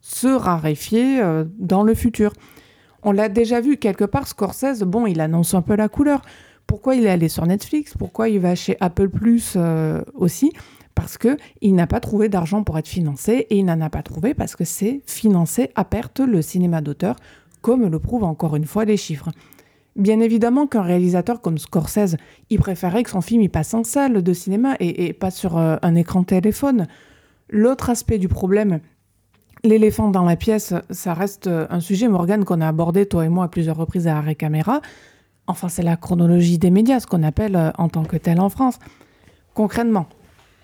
se 0.00 0.28
raréfier 0.28 1.20
euh, 1.20 1.44
dans 1.58 1.82
le 1.82 1.94
futur. 1.94 2.32
On 3.02 3.12
l'a 3.12 3.28
déjà 3.28 3.60
vu 3.60 3.76
quelque 3.76 4.04
part, 4.04 4.28
Scorsese, 4.28 4.82
bon, 4.82 5.06
il 5.06 5.20
annonce 5.20 5.54
un 5.54 5.62
peu 5.62 5.76
la 5.76 5.88
couleur. 5.88 6.22
Pourquoi 6.66 6.96
il 6.96 7.06
est 7.06 7.10
allé 7.10 7.28
sur 7.28 7.46
Netflix? 7.46 7.94
Pourquoi 7.96 8.28
il 8.28 8.40
va 8.40 8.54
chez 8.54 8.76
Apple 8.80 9.08
Plus 9.08 9.54
euh, 9.56 10.02
aussi? 10.14 10.52
Parce 10.94 11.18
que 11.18 11.36
il 11.60 11.74
n'a 11.74 11.86
pas 11.86 12.00
trouvé 12.00 12.28
d'argent 12.28 12.64
pour 12.64 12.78
être 12.78 12.88
financé 12.88 13.46
et 13.50 13.58
il 13.58 13.64
n'en 13.64 13.80
a 13.80 13.90
pas 13.90 14.02
trouvé 14.02 14.34
parce 14.34 14.56
que 14.56 14.64
c'est 14.64 15.02
financé 15.06 15.70
à 15.74 15.84
perte 15.84 16.20
le 16.20 16.42
cinéma 16.42 16.80
d'auteur, 16.80 17.16
comme 17.60 17.86
le 17.86 17.98
prouvent 17.98 18.24
encore 18.24 18.56
une 18.56 18.64
fois 18.64 18.84
les 18.84 18.96
chiffres. 18.96 19.30
Bien 19.94 20.20
évidemment 20.20 20.66
qu'un 20.66 20.82
réalisateur 20.82 21.40
comme 21.40 21.58
Scorsese, 21.58 22.16
il 22.50 22.58
préférait 22.58 23.02
que 23.02 23.10
son 23.10 23.20
film 23.20 23.42
y 23.42 23.48
passe 23.48 23.72
en 23.72 23.84
salle 23.84 24.22
de 24.22 24.32
cinéma 24.32 24.76
et, 24.80 25.12
pas 25.12 25.30
sur 25.30 25.56
euh, 25.56 25.76
un 25.82 25.94
écran 25.94 26.22
téléphone. 26.22 26.86
L'autre 27.48 27.90
aspect 27.90 28.18
du 28.18 28.28
problème, 28.28 28.80
l'éléphant 29.66 30.08
dans 30.08 30.24
la 30.24 30.36
pièce, 30.36 30.74
ça 30.90 31.14
reste 31.14 31.46
euh, 31.46 31.66
un 31.70 31.80
sujet, 31.80 32.08
Morgan, 32.08 32.44
qu'on 32.44 32.60
a 32.60 32.68
abordé, 32.68 33.06
toi 33.06 33.24
et 33.24 33.28
moi, 33.28 33.44
à 33.44 33.48
plusieurs 33.48 33.76
reprises 33.76 34.06
à 34.06 34.16
Arrêt 34.16 34.34
Caméra. 34.34 34.80
Enfin, 35.46 35.68
c'est 35.68 35.82
la 35.82 35.96
chronologie 35.96 36.58
des 36.58 36.70
médias, 36.70 37.00
ce 37.00 37.06
qu'on 37.06 37.22
appelle 37.22 37.56
euh, 37.56 37.70
en 37.78 37.88
tant 37.88 38.04
que 38.04 38.16
tel 38.16 38.40
en 38.40 38.48
France. 38.48 38.78
Concrètement, 39.54 40.06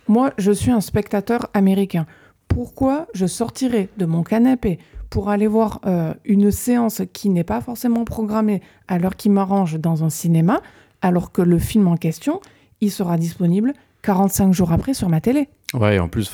moi, 0.08 0.32
je 0.38 0.52
suis 0.52 0.70
un 0.70 0.80
spectateur 0.80 1.48
américain. 1.54 2.06
Pourquoi 2.48 3.06
je 3.14 3.26
sortirais 3.26 3.88
de 3.96 4.04
mon 4.04 4.22
canapé 4.22 4.78
pour 5.10 5.28
aller 5.28 5.46
voir 5.46 5.80
euh, 5.86 6.14
une 6.24 6.50
séance 6.50 7.02
qui 7.12 7.28
n'est 7.28 7.44
pas 7.44 7.60
forcément 7.60 8.04
programmée 8.04 8.62
à 8.88 8.98
l'heure 8.98 9.16
qui 9.16 9.28
m'arrange 9.28 9.78
dans 9.78 10.04
un 10.04 10.10
cinéma, 10.10 10.60
alors 11.00 11.32
que 11.32 11.42
le 11.42 11.58
film 11.58 11.88
en 11.88 11.96
question, 11.96 12.40
il 12.80 12.90
sera 12.90 13.16
disponible 13.16 13.74
45 14.02 14.52
jours 14.52 14.72
après 14.72 14.94
sur 14.94 15.08
ma 15.08 15.20
télé? 15.20 15.48
Ouais, 15.74 15.96
et 15.96 15.98
en 15.98 16.08
plus, 16.08 16.28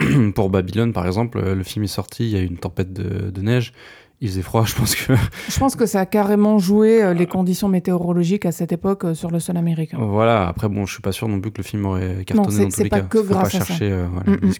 pour 0.34 0.50
Babylone, 0.50 0.92
par 0.92 1.06
exemple, 1.06 1.40
le 1.40 1.62
film 1.62 1.84
est 1.84 1.88
sorti, 1.88 2.24
il 2.24 2.30
y 2.30 2.36
a 2.36 2.40
eu 2.40 2.46
une 2.46 2.58
tempête 2.58 2.92
de, 2.92 3.40
neige, 3.40 3.72
il 4.20 4.28
faisait 4.28 4.42
froid, 4.42 4.64
je 4.66 4.74
pense 4.74 4.94
que... 4.94 5.14
je 5.48 5.58
pense 5.58 5.76
que 5.76 5.86
ça 5.86 6.00
a 6.00 6.06
carrément 6.06 6.58
joué 6.58 7.02
euh, 7.02 7.14
les 7.14 7.26
conditions 7.26 7.68
météorologiques 7.68 8.46
à 8.46 8.52
cette 8.52 8.72
époque 8.72 9.04
euh, 9.04 9.14
sur 9.14 9.30
le 9.30 9.40
sol 9.40 9.56
américain. 9.56 9.98
Voilà, 10.00 10.48
après, 10.48 10.68
bon, 10.68 10.86
je 10.86 10.94
suis 10.94 11.02
pas 11.02 11.12
sûr 11.12 11.28
non 11.28 11.40
plus 11.40 11.50
que 11.50 11.58
le 11.58 11.64
film 11.64 11.86
aurait 11.86 12.24
cartonné 12.24 12.64
dans 12.64 12.68
tous 12.70 12.82
les 12.82 12.88
pas 12.88 13.00
cas. 13.00 13.06
Que 13.06 13.18
grâce 13.18 13.52
pas 13.52 13.64
chercher 13.64 13.90
mm 14.26 14.50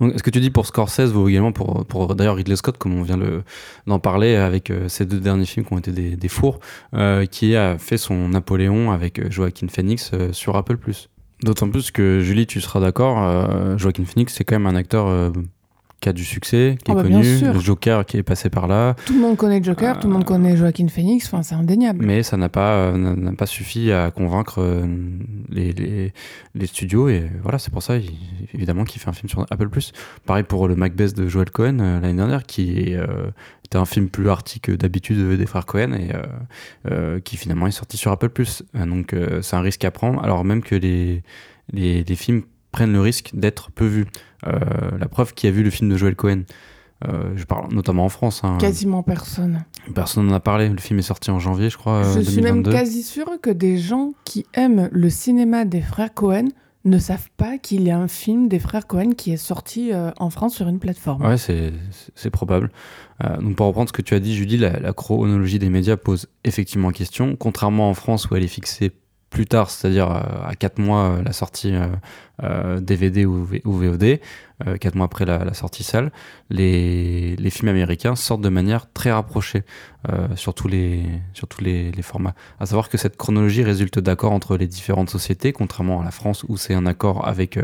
ce 0.00 0.22
que 0.22 0.30
tu 0.30 0.40
dis 0.40 0.50
pour 0.50 0.66
Scorsese 0.66 1.12
vaut 1.12 1.28
également 1.28 1.52
pour, 1.52 1.84
pour 1.86 2.14
d'ailleurs 2.14 2.36
Ridley 2.36 2.56
Scott, 2.56 2.78
comme 2.78 2.94
on 2.94 3.02
vient 3.02 3.18
d'en 3.86 3.98
parler 3.98 4.36
avec 4.36 4.70
euh, 4.70 4.88
ces 4.88 5.04
deux 5.04 5.20
derniers 5.20 5.46
films 5.46 5.66
qui 5.66 5.72
ont 5.72 5.78
été 5.78 5.92
des, 5.92 6.16
des 6.16 6.28
fours, 6.28 6.60
euh, 6.94 7.26
qui 7.26 7.56
a 7.56 7.78
fait 7.78 7.98
son 7.98 8.28
Napoléon 8.28 8.90
avec 8.90 9.18
euh, 9.18 9.30
Joaquin 9.30 9.68
Phoenix 9.68 10.12
sur 10.32 10.56
Apple+. 10.56 10.76
D'autant 11.42 11.68
plus 11.68 11.90
que 11.90 12.20
Julie, 12.20 12.46
tu 12.46 12.60
seras 12.60 12.80
d'accord, 12.80 13.78
Joaquin 13.78 14.04
Phoenix 14.04 14.34
c'est 14.34 14.44
quand 14.44 14.54
même 14.56 14.66
un 14.66 14.74
acteur 14.76 15.32
qui 16.00 16.08
a 16.08 16.12
du 16.12 16.24
succès, 16.24 16.76
qui 16.84 16.90
est 16.90 16.94
ah 16.94 16.96
bah, 16.96 17.02
connu, 17.02 17.40
le 17.40 17.58
Joker 17.58 18.04
qui 18.04 18.18
est 18.18 18.22
passé 18.22 18.50
par 18.50 18.66
là. 18.66 18.94
Tout 19.06 19.14
le 19.14 19.20
monde 19.20 19.36
connaît 19.36 19.62
Joker, 19.62 19.98
tout 19.98 20.08
le 20.08 20.12
monde 20.12 20.22
euh, 20.22 20.26
connaît 20.26 20.56
Joaquin 20.56 20.88
Phoenix, 20.88 21.26
enfin 21.26 21.42
c'est 21.42 21.54
indéniable. 21.54 22.04
Mais 22.04 22.22
ça 22.22 22.36
n'a 22.36 22.48
pas, 22.48 22.92
n'a 22.92 23.32
pas 23.32 23.46
suffi 23.46 23.90
à 23.92 24.10
convaincre 24.10 24.60
euh, 24.60 24.86
les, 25.48 25.72
les, 25.72 26.12
les 26.54 26.66
studios 26.66 27.08
et 27.08 27.30
voilà, 27.42 27.58
c'est 27.58 27.72
pour 27.72 27.82
ça 27.82 27.94
évidemment 28.52 28.84
qu'il 28.84 29.00
fait 29.00 29.08
un 29.08 29.14
film 29.14 29.28
sur 29.28 29.46
Apple+. 29.50 29.68
Pareil 30.26 30.44
pour 30.44 30.68
le 30.68 30.76
Macbeth 30.76 31.16
de 31.16 31.28
Joel 31.28 31.50
Cohen 31.50 31.78
euh, 31.80 32.00
l'année 32.00 32.16
dernière 32.16 32.44
qui 32.44 32.78
est, 32.78 33.00
était 33.66 33.78
un 33.78 33.84
film 33.84 34.08
plus 34.08 34.28
arty 34.28 34.60
que 34.60 34.72
d'habitude 34.72 35.36
des 35.36 35.46
frères 35.46 35.66
Cohen 35.66 35.92
et 35.92 36.12
qui 37.20 37.36
finalement 37.36 37.66
est 37.66 37.72
sorti 37.72 37.96
sur 37.96 38.10
Apple+. 38.12 38.30
Donc 38.74 39.14
c'est 39.42 39.56
un 39.56 39.60
risque 39.60 39.84
à 39.84 39.90
prendre 39.90 40.22
alors 40.22 40.44
même 40.44 40.62
que 40.62 40.74
les, 40.74 41.22
les, 41.72 42.02
les 42.04 42.16
films 42.16 42.42
prennent 42.72 42.92
le 42.92 43.00
risque 43.00 43.30
d'être 43.32 43.70
peu 43.70 43.86
vus. 43.86 44.06
Euh, 44.46 44.58
la 44.98 45.08
preuve 45.08 45.32
qui 45.34 45.46
a 45.46 45.50
vu 45.50 45.62
le 45.62 45.70
film 45.70 45.90
de 45.90 45.96
Joel 45.96 46.14
Cohen? 46.14 46.42
Euh, 47.06 47.32
je 47.34 47.44
parle 47.44 47.72
notamment 47.72 48.04
en 48.04 48.08
France. 48.08 48.42
Hein. 48.44 48.58
Quasiment 48.58 49.02
personne. 49.02 49.64
Personne 49.94 50.26
n'en 50.26 50.34
a 50.34 50.40
parlé. 50.40 50.68
Le 50.68 50.78
film 50.78 50.98
est 50.98 51.02
sorti 51.02 51.30
en 51.30 51.38
janvier, 51.38 51.70
je 51.70 51.76
crois. 51.76 52.02
Je 52.14 52.20
suis 52.20 52.42
même 52.42 52.62
quasi 52.62 53.02
sûr 53.02 53.26
que 53.42 53.50
des 53.50 53.78
gens 53.78 54.12
qui 54.24 54.46
aiment 54.54 54.88
le 54.92 55.10
cinéma 55.10 55.64
des 55.64 55.80
frères 55.80 56.12
Cohen 56.14 56.48
ne 56.84 56.98
savent 56.98 57.30
pas 57.36 57.58
qu'il 57.58 57.82
y 57.82 57.90
a 57.90 57.98
un 57.98 58.08
film 58.08 58.48
des 58.48 58.58
frères 58.58 58.86
Cohen 58.86 59.12
qui 59.12 59.32
est 59.32 59.38
sorti 59.38 59.92
euh, 59.92 60.10
en 60.18 60.30
France 60.30 60.54
sur 60.54 60.68
une 60.68 60.78
plateforme. 60.78 61.24
Ouais, 61.26 61.36
c'est 61.38 62.30
probable. 62.30 62.70
Donc 63.40 63.56
pour 63.56 63.66
reprendre 63.66 63.88
ce 63.88 63.92
que 63.92 64.02
tu 64.02 64.14
as 64.14 64.20
dit, 64.20 64.34
Julie, 64.34 64.58
la, 64.58 64.78
la, 64.78 64.92
chronologie 64.92 65.58
des 65.58 65.70
médias 65.70 65.96
pose 65.96 66.28
effectivement 66.44 66.90
question. 66.90 67.34
Contrairement 67.36 67.88
en 67.88 67.94
France 67.94 68.28
où 68.30 68.36
elle 68.36 68.44
est 68.44 68.48
fixée 68.48 68.92
plus 69.30 69.46
tard, 69.46 69.70
c'est-à-dire 69.70 70.08
à 70.10 70.54
4 70.58 70.78
mois 70.78 71.18
la 71.24 71.32
sortie 71.32 71.74
DVD 72.80 73.24
euh, 73.24 73.60
ou, 73.64 73.72
VOD, 73.72 74.18
4 74.80 74.86
euh, 74.86 74.90
mois 74.94 75.06
après 75.06 75.24
la, 75.24 75.52
sortie 75.52 75.82
salle, 75.82 76.12
les, 76.48 77.36
les, 77.36 77.50
films 77.50 77.68
américains 77.68 78.14
sortent 78.14 78.40
de 78.40 78.48
manière 78.48 78.90
très 78.92 79.12
rapprochée 79.12 79.64
euh, 80.10 80.28
sur 80.36 80.54
tous, 80.54 80.68
les, 80.68 81.04
sur 81.34 81.48
tous 81.48 81.62
les, 81.62 81.90
les, 81.90 82.02
formats. 82.02 82.34
À 82.60 82.66
savoir 82.66 82.88
que 82.88 82.96
cette 82.98 83.16
chronologie 83.16 83.64
résulte 83.64 83.98
d'accords 83.98 84.32
entre 84.32 84.56
les 84.56 84.66
différentes 84.66 85.10
sociétés, 85.10 85.52
contrairement 85.52 86.00
à 86.00 86.04
la 86.04 86.12
France 86.12 86.44
où 86.48 86.56
c'est 86.56 86.74
un 86.74 86.86
accord 86.86 87.26
avec 87.26 87.56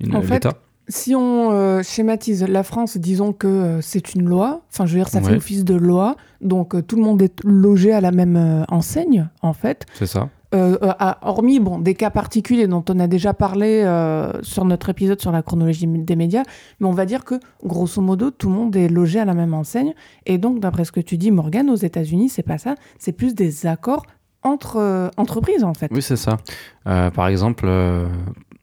une, 0.00 0.20
l'État. 0.20 0.58
Si 0.90 1.14
on 1.14 1.82
schématise 1.82 2.44
la 2.46 2.62
France, 2.62 2.98
disons 2.98 3.32
que 3.32 3.78
c'est 3.80 4.14
une 4.14 4.28
loi, 4.28 4.62
enfin 4.70 4.84
je 4.86 4.92
veux 4.92 4.98
dire 4.98 5.08
ça 5.08 5.22
fait 5.22 5.36
office 5.36 5.64
de 5.64 5.74
loi, 5.74 6.16
donc 6.40 6.86
tout 6.86 6.96
le 6.96 7.02
monde 7.02 7.22
est 7.22 7.42
logé 7.44 7.92
à 7.92 8.00
la 8.00 8.10
même 8.10 8.66
enseigne 8.68 9.28
en 9.40 9.52
fait. 9.52 9.86
C'est 9.94 10.06
ça. 10.06 10.28
Euh, 10.52 10.76
euh, 10.82 11.12
hormis 11.22 11.60
bon, 11.60 11.78
des 11.78 11.94
cas 11.94 12.10
particuliers 12.10 12.66
dont 12.66 12.84
on 12.88 12.98
a 12.98 13.06
déjà 13.06 13.32
parlé 13.32 13.82
euh, 13.84 14.32
sur 14.42 14.64
notre 14.64 14.88
épisode 14.88 15.20
sur 15.20 15.30
la 15.30 15.42
chronologie 15.42 15.86
des 15.86 16.16
médias, 16.16 16.42
mais 16.80 16.88
on 16.88 16.92
va 16.92 17.06
dire 17.06 17.24
que 17.24 17.36
grosso 17.64 18.02
modo 18.02 18.32
tout 18.32 18.48
le 18.48 18.54
monde 18.54 18.74
est 18.74 18.88
logé 18.88 19.20
à 19.20 19.24
la 19.24 19.34
même 19.34 19.54
enseigne. 19.54 19.94
Et 20.26 20.38
donc, 20.38 20.58
d'après 20.58 20.84
ce 20.84 20.90
que 20.90 21.00
tu 21.00 21.18
dis, 21.18 21.30
Morgan, 21.30 21.70
aux 21.70 21.76
États-Unis, 21.76 22.30
c'est 22.30 22.42
pas 22.42 22.58
ça, 22.58 22.74
c'est 22.98 23.12
plus 23.12 23.34
des 23.34 23.66
accords 23.66 24.04
entre 24.42 25.10
entreprises 25.16 25.62
en 25.62 25.74
fait. 25.74 25.88
Oui, 25.92 26.02
c'est 26.02 26.16
ça. 26.16 26.38
par 26.84 27.28
exemple, 27.28 27.68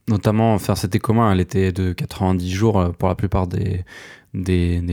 notamment, 0.08 0.54
enfin, 0.54 0.74
c'était 0.74 0.98
commun, 0.98 1.32
elle 1.32 1.40
était 1.40 1.72
de 1.72 1.92
90 1.92 2.50
jours 2.50 2.92
pour 2.98 3.08
la 3.08 3.14
plupart 3.14 3.46
des, 3.46 3.84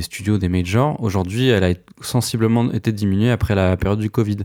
studios, 0.01 0.37
des 0.37 0.49
majors. 0.49 1.01
Aujourd'hui, 1.01 1.47
elle 1.47 1.63
a 1.63 1.73
sensiblement 2.01 2.71
été 2.71 2.91
diminuée 2.91 3.31
après 3.31 3.55
la 3.55 3.77
période 3.77 3.99
du 3.99 4.09
Covid. 4.09 4.37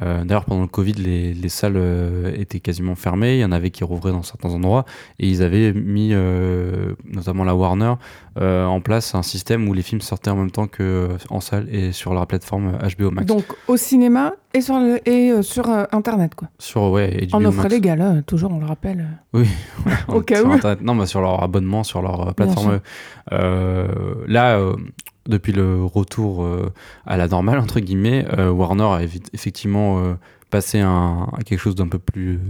Euh, 0.00 0.24
D'ailleurs, 0.24 0.44
pendant 0.44 0.62
le 0.62 0.68
Covid, 0.68 0.94
les, 0.94 1.34
les 1.34 1.48
salles 1.48 1.76
euh, 1.76 2.32
étaient 2.36 2.60
quasiment 2.60 2.94
fermées. 2.94 3.36
Il 3.36 3.40
y 3.40 3.44
en 3.44 3.52
avait 3.52 3.70
qui 3.70 3.84
rouvraient 3.84 4.12
dans 4.12 4.22
certains 4.22 4.50
endroits. 4.50 4.84
Et 5.18 5.28
ils 5.28 5.42
avaient 5.42 5.72
mis, 5.72 6.10
euh, 6.12 6.94
notamment 7.04 7.44
la 7.44 7.54
Warner, 7.54 7.94
euh, 8.40 8.64
en 8.64 8.80
place 8.80 9.14
un 9.14 9.22
système 9.22 9.68
où 9.68 9.74
les 9.74 9.82
films 9.82 10.00
sortaient 10.00 10.30
en 10.30 10.36
même 10.36 10.50
temps 10.50 10.66
que 10.66 10.82
euh, 10.82 11.08
en 11.30 11.40
salle 11.40 11.68
et 11.74 11.92
sur 11.92 12.14
leur 12.14 12.26
plateforme 12.26 12.78
HBO 12.98 13.10
Max. 13.10 13.26
Donc 13.26 13.44
au 13.68 13.76
cinéma 13.76 14.32
et 14.54 14.60
sur, 14.60 14.78
le, 14.78 15.06
et 15.08 15.42
sur 15.42 15.68
Internet, 15.68 16.34
quoi. 16.34 16.48
Sur, 16.58 16.90
ouais, 16.90 17.26
en 17.32 17.44
offre 17.44 17.68
légale, 17.68 18.22
toujours, 18.26 18.52
on 18.52 18.60
le 18.60 18.66
rappelle. 18.66 19.06
Oui, 19.32 19.48
au 20.08 20.20
cas 20.20 20.42
où. 20.42 20.54
Non, 20.82 20.94
mais 20.94 21.06
sur 21.06 21.20
leur 21.20 21.42
abonnement, 21.42 21.84
sur 21.84 22.02
leur 22.02 22.34
plateforme. 22.34 22.80
là, 23.30 24.58
depuis 25.26 25.52
le 25.52 25.84
retour 25.84 26.44
euh, 26.44 26.72
à 27.06 27.16
la 27.16 27.28
normale, 27.28 27.58
entre 27.58 27.80
guillemets, 27.80 28.26
euh, 28.38 28.50
Warner 28.50 28.84
a 28.84 29.02
effectivement 29.32 30.02
euh, 30.02 30.14
passé 30.50 30.80
à 30.80 31.28
quelque 31.44 31.60
chose 31.60 31.74
d'un 31.74 31.88
peu 31.88 31.98
plus 31.98 32.40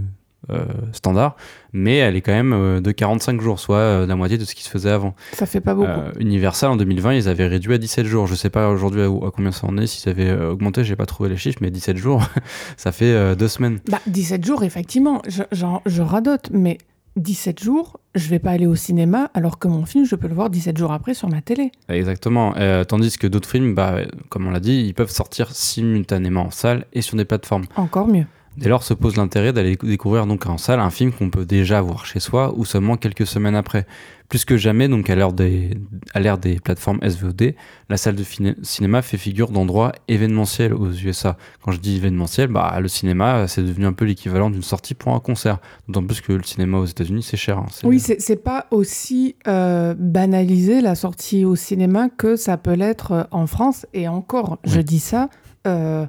standard, 0.91 1.35
mais 1.71 1.97
elle 1.97 2.15
est 2.15 2.21
quand 2.21 2.33
même 2.33 2.81
de 2.81 2.91
45 2.91 3.41
jours, 3.41 3.59
soit 3.59 4.05
la 4.05 4.15
moitié 4.15 4.37
de 4.37 4.45
ce 4.45 4.55
qui 4.55 4.63
se 4.63 4.69
faisait 4.69 4.89
avant. 4.89 5.15
Ça 5.33 5.45
fait 5.45 5.61
pas 5.61 5.73
beaucoup. 5.73 5.89
Universal 6.19 6.71
en 6.71 6.75
2020, 6.75 7.13
ils 7.13 7.29
avaient 7.29 7.47
réduit 7.47 7.73
à 7.73 7.77
17 7.77 8.05
jours. 8.05 8.27
Je 8.27 8.35
sais 8.35 8.49
pas 8.49 8.69
aujourd'hui 8.69 9.01
à, 9.01 9.09
combien 9.33 9.51
ça 9.51 9.67
en 9.67 9.77
est, 9.77 9.87
s'ils 9.87 10.09
avaient 10.09 10.33
augmenté, 10.33 10.83
j'ai 10.83 10.95
pas 10.95 11.05
trouvé 11.05 11.29
les 11.29 11.37
chiffres, 11.37 11.59
mais 11.61 11.71
17 11.71 11.97
jours, 11.97 12.23
ça 12.77 12.91
fait 12.91 13.35
deux 13.35 13.47
semaines. 13.47 13.79
Bah, 13.89 13.99
17 14.07 14.45
jours, 14.45 14.63
effectivement, 14.63 15.21
je, 15.27 15.43
je 15.85 16.01
radote, 16.01 16.49
mais 16.51 16.77
17 17.15 17.61
jours, 17.61 17.99
je 18.15 18.27
vais 18.29 18.39
pas 18.39 18.51
aller 18.51 18.65
au 18.65 18.75
cinéma 18.75 19.29
alors 19.33 19.59
que 19.59 19.67
mon 19.67 19.85
film, 19.85 20.05
je 20.05 20.15
peux 20.15 20.27
le 20.27 20.33
voir 20.33 20.49
17 20.49 20.77
jours 20.77 20.91
après 20.91 21.13
sur 21.13 21.29
ma 21.29 21.41
télé. 21.41 21.71
Exactement. 21.89 22.55
Euh, 22.57 22.83
tandis 22.83 23.17
que 23.17 23.27
d'autres 23.27 23.49
films, 23.49 23.75
bah, 23.75 23.97
comme 24.29 24.47
on 24.47 24.51
l'a 24.51 24.59
dit, 24.59 24.83
ils 24.87 24.93
peuvent 24.93 25.11
sortir 25.11 25.51
simultanément 25.51 26.45
en 26.45 26.51
salle 26.51 26.85
et 26.93 27.01
sur 27.01 27.17
des 27.17 27.25
plateformes. 27.25 27.65
Encore 27.75 28.07
mieux. 28.07 28.25
Dès 28.57 28.69
lors 28.69 28.83
se 28.83 28.93
pose 28.93 29.15
l'intérêt 29.17 29.51
d'aller 29.51 29.75
découvrir 29.81 30.27
donc 30.27 30.45
en 30.45 30.57
salle 30.57 30.79
un 30.79 30.91
film 30.91 31.11
qu'on 31.11 31.29
peut 31.29 31.45
déjà 31.45 31.81
voir 31.81 32.05
chez 32.05 32.19
soi 32.19 32.53
ou 32.55 32.65
seulement 32.65 32.97
quelques 32.97 33.25
semaines 33.25 33.55
après. 33.55 33.85
Plus 34.29 34.45
que 34.45 34.57
jamais, 34.57 34.87
donc 34.87 35.09
à 35.09 35.15
l'ère 35.15 35.31
des, 35.33 36.59
plateformes 36.63 36.99
SVOD, 37.07 37.53
la 37.89 37.97
salle 37.97 38.15
de 38.15 38.23
cinéma 38.63 39.01
fait 39.01 39.17
figure 39.17 39.51
d'endroit 39.51 39.91
événementiel 40.07 40.73
aux 40.73 40.91
USA. 40.91 41.37
Quand 41.61 41.71
je 41.71 41.79
dis 41.79 41.97
événementiel, 41.97 42.47
bah, 42.47 42.79
le 42.79 42.87
cinéma, 42.87 43.47
c'est 43.47 43.61
devenu 43.61 43.85
un 43.85 43.93
peu 43.93 44.05
l'équivalent 44.05 44.49
d'une 44.49 44.63
sortie 44.63 44.93
pour 44.95 45.13
un 45.13 45.19
concert. 45.19 45.59
D'autant 45.87 46.05
plus 46.05 46.21
que 46.21 46.33
le 46.33 46.43
cinéma 46.43 46.77
aux 46.77 46.85
États-Unis, 46.85 47.21
c'est 47.21 47.37
cher. 47.37 47.59
Hein. 47.59 47.67
Oui, 47.83 47.99
c'est 47.99 48.43
pas 48.43 48.65
aussi 48.71 49.35
euh, 49.47 49.93
banalisé 49.97 50.81
la 50.81 50.95
sortie 50.95 51.45
au 51.45 51.55
cinéma 51.55 52.09
que 52.09 52.35
ça 52.35 52.57
peut 52.57 52.73
l'être 52.73 53.11
euh, 53.11 53.23
en 53.31 53.45
France. 53.45 53.85
Et 53.93 54.07
encore, 54.07 54.57
je 54.63 54.81
dis 54.81 54.99
ça. 54.99 55.29
Euh, 55.67 56.07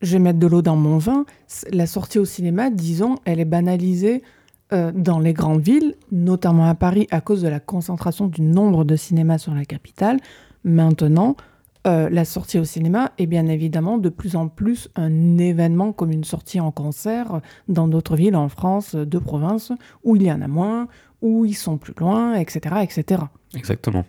je 0.00 0.12
vais 0.12 0.18
mettre 0.18 0.38
de 0.38 0.46
l'eau 0.46 0.62
dans 0.62 0.76
mon 0.76 0.98
vin. 0.98 1.24
La 1.72 1.86
sortie 1.86 2.18
au 2.18 2.24
cinéma, 2.24 2.70
disons, 2.70 3.16
elle 3.24 3.40
est 3.40 3.44
banalisée 3.44 4.22
euh, 4.72 4.92
dans 4.94 5.18
les 5.18 5.32
grandes 5.32 5.62
villes, 5.62 5.96
notamment 6.12 6.68
à 6.68 6.74
Paris, 6.74 7.06
à 7.10 7.20
cause 7.20 7.42
de 7.42 7.48
la 7.48 7.60
concentration 7.60 8.26
du 8.26 8.42
nombre 8.42 8.84
de 8.84 8.96
cinémas 8.96 9.38
sur 9.38 9.54
la 9.54 9.64
capitale. 9.64 10.18
Maintenant, 10.64 11.36
euh, 11.86 12.08
la 12.10 12.24
sortie 12.24 12.58
au 12.58 12.64
cinéma 12.64 13.12
est 13.18 13.26
bien 13.26 13.46
évidemment 13.46 13.98
de 13.98 14.10
plus 14.10 14.36
en 14.36 14.48
plus 14.48 14.88
un 14.96 15.38
événement 15.38 15.92
comme 15.92 16.12
une 16.12 16.24
sortie 16.24 16.60
en 16.60 16.70
concert 16.70 17.40
dans 17.68 17.88
d'autres 17.88 18.16
villes 18.16 18.36
en 18.36 18.48
France, 18.48 18.94
de 18.94 19.18
province, 19.18 19.72
où 20.04 20.16
il 20.16 20.22
y 20.22 20.30
en 20.30 20.42
a 20.42 20.48
moins, 20.48 20.88
où 21.22 21.44
ils 21.46 21.54
sont 21.54 21.78
plus 21.78 21.94
loin, 21.98 22.34
etc. 22.34 22.76
etc. 22.82 23.22
Exactement. 23.54 24.04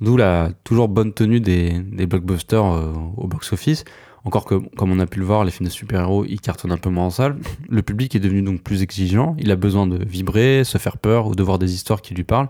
D'où 0.00 0.16
la 0.16 0.50
toujours 0.64 0.88
bonne 0.88 1.12
tenue 1.12 1.40
des, 1.40 1.82
blockbusters 2.06 2.64
euh, 2.64 2.92
au 3.16 3.26
box-office 3.26 3.84
Encore 4.24 4.44
que, 4.44 4.54
comme 4.76 4.92
on 4.92 4.98
a 5.00 5.06
pu 5.06 5.18
le 5.18 5.24
voir, 5.24 5.44
les 5.44 5.50
films 5.50 5.68
de 5.68 5.72
super-héros, 5.72 6.24
ils 6.26 6.40
cartonnent 6.40 6.72
un 6.72 6.78
peu 6.78 6.90
moins 6.90 7.06
en 7.06 7.10
salle. 7.10 7.36
Le 7.68 7.82
public 7.82 8.14
est 8.14 8.20
devenu 8.20 8.42
donc 8.42 8.62
plus 8.62 8.82
exigeant. 8.82 9.34
Il 9.38 9.50
a 9.50 9.56
besoin 9.56 9.86
de 9.86 10.04
vibrer, 10.04 10.62
se 10.64 10.78
faire 10.78 10.98
peur 10.98 11.26
ou 11.26 11.34
de 11.34 11.42
voir 11.42 11.58
des 11.58 11.74
histoires 11.74 12.02
qui 12.02 12.14
lui 12.14 12.24
parlent. 12.24 12.48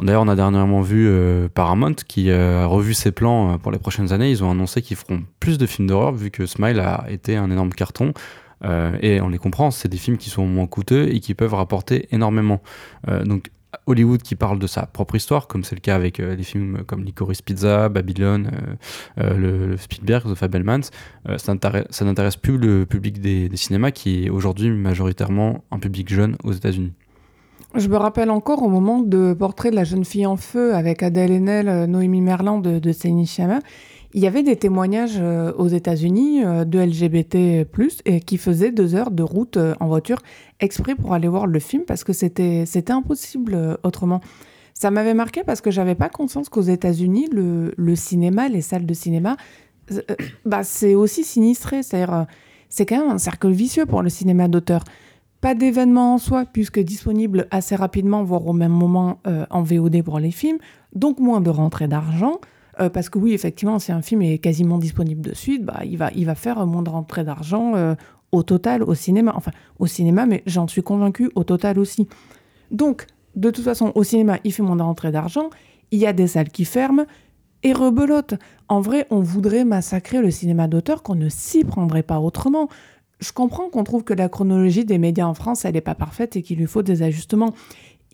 D'ailleurs, 0.00 0.22
on 0.22 0.28
a 0.28 0.34
dernièrement 0.34 0.80
vu 0.80 1.06
euh, 1.08 1.48
Paramount 1.48 1.94
qui 1.94 2.30
euh, 2.30 2.64
a 2.64 2.66
revu 2.66 2.94
ses 2.94 3.12
plans 3.12 3.52
euh, 3.52 3.58
pour 3.58 3.70
les 3.70 3.78
prochaines 3.78 4.12
années. 4.12 4.30
Ils 4.30 4.42
ont 4.42 4.50
annoncé 4.50 4.82
qu'ils 4.82 4.96
feront 4.96 5.22
plus 5.38 5.58
de 5.58 5.66
films 5.66 5.88
d'horreur 5.88 6.12
vu 6.12 6.30
que 6.30 6.46
Smile 6.46 6.80
a 6.80 7.04
été 7.08 7.36
un 7.36 7.50
énorme 7.50 7.72
carton. 7.72 8.12
et 9.00 9.20
on 9.20 9.28
les 9.28 9.38
comprend, 9.38 9.70
c'est 9.70 9.88
des 9.88 9.96
films 9.96 10.18
qui 10.18 10.30
sont 10.30 10.46
moins 10.46 10.66
coûteux 10.66 11.12
et 11.12 11.20
qui 11.20 11.34
peuvent 11.34 11.54
rapporter 11.54 12.08
énormément. 12.12 12.62
donc 13.24 13.50
Hollywood 13.86 14.22
qui 14.22 14.36
parle 14.36 14.58
de 14.58 14.66
sa 14.66 14.86
propre 14.86 15.16
histoire, 15.16 15.46
comme 15.46 15.64
c'est 15.64 15.74
le 15.74 15.80
cas 15.80 15.94
avec 15.94 16.20
des 16.20 16.42
films 16.42 16.84
comme 16.86 17.04
Licorice 17.04 17.42
Pizza, 17.42 17.88
Babylon, 17.88 18.50
le, 19.16 19.76
Spielberg, 19.76 20.30
The 20.30 20.34
Fabelmans, 20.34 20.90
ça 21.36 21.54
n'intéresse 21.54 22.36
plus 22.36 22.58
le 22.58 22.86
public 22.86 23.20
des, 23.20 23.50
cinémas 23.56 23.90
qui 23.90 24.26
est 24.26 24.30
aujourd'hui 24.30 24.70
majoritairement 24.70 25.64
un 25.70 25.78
public 25.78 26.12
jeune 26.12 26.36
aux 26.44 26.52
États-Unis. 26.52 26.92
Je 27.74 27.88
me 27.88 27.96
rappelle 27.96 28.30
encore 28.30 28.62
au 28.62 28.68
moment 28.68 28.98
de 28.98 29.32
Portrait 29.32 29.70
de 29.70 29.76
la 29.76 29.84
jeune 29.84 30.04
fille 30.04 30.26
en 30.26 30.36
feu 30.36 30.74
avec 30.74 31.02
Adèle 31.02 31.32
Haenel, 31.32 31.68
euh, 31.68 31.86
Noémie 31.86 32.20
Merlan 32.20 32.58
de, 32.58 32.78
de 32.78 32.92
Chama, 33.24 33.60
il 34.14 34.20
y 34.20 34.26
avait 34.26 34.42
des 34.42 34.56
témoignages 34.56 35.18
euh, 35.18 35.52
aux 35.54 35.68
États-Unis 35.68 36.44
euh, 36.44 36.64
de 36.64 36.78
LGBT+, 36.78 37.66
et 38.04 38.20
qui 38.20 38.38
faisaient 38.38 38.72
deux 38.72 38.94
heures 38.94 39.10
de 39.10 39.22
route 39.22 39.58
en 39.80 39.88
voiture 39.88 40.18
exprès 40.60 40.94
pour 40.94 41.14
aller 41.14 41.28
voir 41.28 41.46
le 41.46 41.58
film 41.58 41.84
parce 41.84 42.04
que 42.04 42.12
c'était 42.12 42.64
impossible 42.90 43.78
autrement. 43.82 44.20
Ça 44.74 44.90
m'avait 44.90 45.14
marqué 45.14 45.42
parce 45.44 45.60
que 45.60 45.70
j'avais 45.70 45.94
pas 45.94 46.08
conscience 46.08 46.48
qu'aux 46.48 46.62
États-Unis, 46.62 47.28
le, 47.32 47.94
cinéma, 47.94 48.48
les 48.48 48.62
salles 48.62 48.86
de 48.86 48.94
cinéma, 48.94 49.36
bah, 50.44 50.64
c'est 50.64 50.94
aussi 50.94 51.24
sinistré. 51.24 51.82
C'est-à-dire, 51.82 52.26
c'est 52.68 52.86
quand 52.86 52.98
même 52.98 53.10
un 53.10 53.18
cercle 53.18 53.50
vicieux 53.50 53.86
pour 53.86 54.02
le 54.02 54.08
cinéma 54.08 54.48
d'auteur. 54.48 54.82
Pas 55.42 55.54
d'événement 55.54 56.14
en 56.14 56.18
soi, 56.18 56.44
puisque 56.44 56.78
disponible 56.78 57.48
assez 57.50 57.74
rapidement, 57.74 58.22
voire 58.22 58.46
au 58.46 58.52
même 58.52 58.72
moment 58.72 59.18
euh, 59.26 59.44
en 59.50 59.62
VOD 59.62 60.02
pour 60.02 60.20
les 60.20 60.30
films, 60.30 60.58
donc 60.94 61.18
moins 61.18 61.40
de 61.40 61.50
rentrée 61.50 61.88
d'argent. 61.88 62.40
Euh, 62.82 62.90
parce 62.90 63.08
que 63.08 63.18
oui, 63.18 63.32
effectivement, 63.32 63.78
si 63.78 63.92
un 63.92 64.02
film 64.02 64.22
est 64.22 64.38
quasiment 64.38 64.78
disponible 64.78 65.20
de 65.20 65.34
suite, 65.34 65.64
bah, 65.64 65.80
il, 65.84 65.96
va, 65.96 66.10
il 66.14 66.26
va 66.26 66.34
faire 66.34 66.64
moins 66.66 66.82
de 66.82 66.90
rentrée 66.90 67.24
d'argent 67.24 67.74
euh, 67.74 67.94
au 68.32 68.42
total 68.42 68.82
au 68.82 68.94
cinéma. 68.94 69.32
Enfin, 69.36 69.52
au 69.78 69.86
cinéma, 69.86 70.26
mais 70.26 70.42
j'en 70.46 70.66
suis 70.68 70.82
convaincu 70.82 71.30
au 71.34 71.44
total 71.44 71.78
aussi. 71.78 72.08
Donc, 72.70 73.06
de 73.36 73.50
toute 73.50 73.64
façon, 73.64 73.92
au 73.94 74.04
cinéma, 74.04 74.38
il 74.44 74.52
fait 74.52 74.62
moins 74.62 74.76
de 74.76 74.82
rentrée 74.82 75.12
d'argent. 75.12 75.50
Il 75.90 75.98
y 75.98 76.06
a 76.06 76.12
des 76.12 76.26
salles 76.26 76.50
qui 76.50 76.64
ferment. 76.64 77.06
Et 77.64 77.72
rebelote. 77.72 78.34
En 78.66 78.80
vrai, 78.80 79.06
on 79.10 79.20
voudrait 79.20 79.64
massacrer 79.64 80.20
le 80.20 80.32
cinéma 80.32 80.66
d'auteur 80.66 81.04
qu'on 81.04 81.14
ne 81.14 81.28
s'y 81.28 81.62
prendrait 81.62 82.02
pas 82.02 82.18
autrement 82.18 82.68
je 83.22 83.32
comprends 83.32 83.68
qu'on 83.70 83.84
trouve 83.84 84.04
que 84.04 84.14
la 84.14 84.28
chronologie 84.28 84.84
des 84.84 84.98
médias 84.98 85.26
en 85.26 85.34
France, 85.34 85.64
elle 85.64 85.74
n'est 85.74 85.80
pas 85.80 85.94
parfaite 85.94 86.36
et 86.36 86.42
qu'il 86.42 86.58
lui 86.58 86.66
faut 86.66 86.82
des 86.82 87.02
ajustements. 87.02 87.54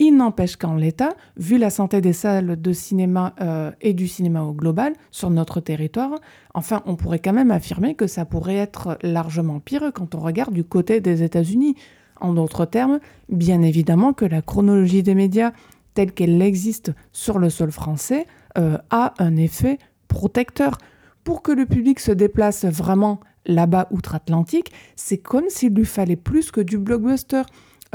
Il 0.01 0.15
n'empêche 0.15 0.55
qu'en 0.55 0.75
l'état, 0.75 1.13
vu 1.35 1.57
la 1.57 1.69
santé 1.69 1.99
des 1.99 2.13
salles 2.13 2.59
de 2.59 2.71
cinéma 2.71 3.35
euh, 3.41 3.71
et 3.81 3.93
du 3.93 4.07
cinéma 4.07 4.43
au 4.43 4.53
global 4.53 4.93
sur 5.11 5.29
notre 5.29 5.59
territoire, 5.59 6.11
enfin, 6.53 6.81
on 6.85 6.95
pourrait 6.95 7.19
quand 7.19 7.33
même 7.33 7.51
affirmer 7.51 7.95
que 7.95 8.07
ça 8.07 8.23
pourrait 8.23 8.55
être 8.55 8.97
largement 9.03 9.59
pire 9.59 9.91
quand 9.93 10.15
on 10.15 10.19
regarde 10.19 10.53
du 10.53 10.63
côté 10.63 11.01
des 11.01 11.21
États-Unis. 11.21 11.75
En 12.21 12.33
d'autres 12.33 12.65
termes, 12.65 12.99
bien 13.29 13.61
évidemment 13.61 14.13
que 14.13 14.25
la 14.25 14.41
chronologie 14.41 15.03
des 15.03 15.15
médias 15.15 15.51
telle 15.93 16.13
qu'elle 16.13 16.41
existe 16.41 16.93
sur 17.11 17.39
le 17.39 17.49
sol 17.49 17.71
français 17.71 18.25
euh, 18.57 18.77
a 18.89 19.13
un 19.19 19.35
effet 19.35 19.79
protecteur. 20.07 20.77
Pour 21.25 21.41
que 21.41 21.51
le 21.51 21.65
public 21.65 21.99
se 21.99 22.11
déplace 22.11 22.63
vraiment 22.65 23.19
là-bas 23.45 23.87
outre-Atlantique, 23.91 24.71
c'est 24.95 25.17
comme 25.17 25.49
s'il 25.49 25.73
lui 25.73 25.85
fallait 25.85 26.15
plus 26.15 26.51
que 26.51 26.61
du 26.61 26.77
blockbuster. 26.77 27.41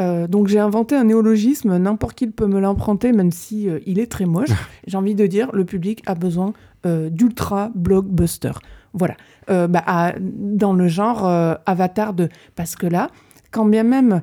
Euh, 0.00 0.26
donc 0.26 0.48
j'ai 0.48 0.58
inventé 0.58 0.96
un 0.96 1.04
néologisme, 1.04 1.76
n'importe 1.76 2.16
qui 2.16 2.26
peut 2.26 2.46
me 2.46 2.60
l'emprunter, 2.60 3.12
même 3.12 3.30
si 3.30 3.68
euh, 3.68 3.78
il 3.86 3.98
est 3.98 4.10
très 4.10 4.26
moche. 4.26 4.50
j'ai 4.86 4.96
envie 4.96 5.14
de 5.14 5.26
dire, 5.26 5.50
le 5.52 5.64
public 5.64 6.02
a 6.06 6.14
besoin 6.14 6.52
euh, 6.86 7.10
d'ultra 7.10 7.70
blockbuster. 7.74 8.52
Voilà, 8.92 9.16
bah, 9.48 10.14
dans 10.20 10.72
le 10.72 10.86
genre 10.86 11.26
Avatar 11.66 12.14
2, 12.14 12.28
parce 12.54 12.76
que 12.76 12.86
là, 12.86 13.08
quand 13.50 13.66
bien 13.66 13.82
même 13.82 14.22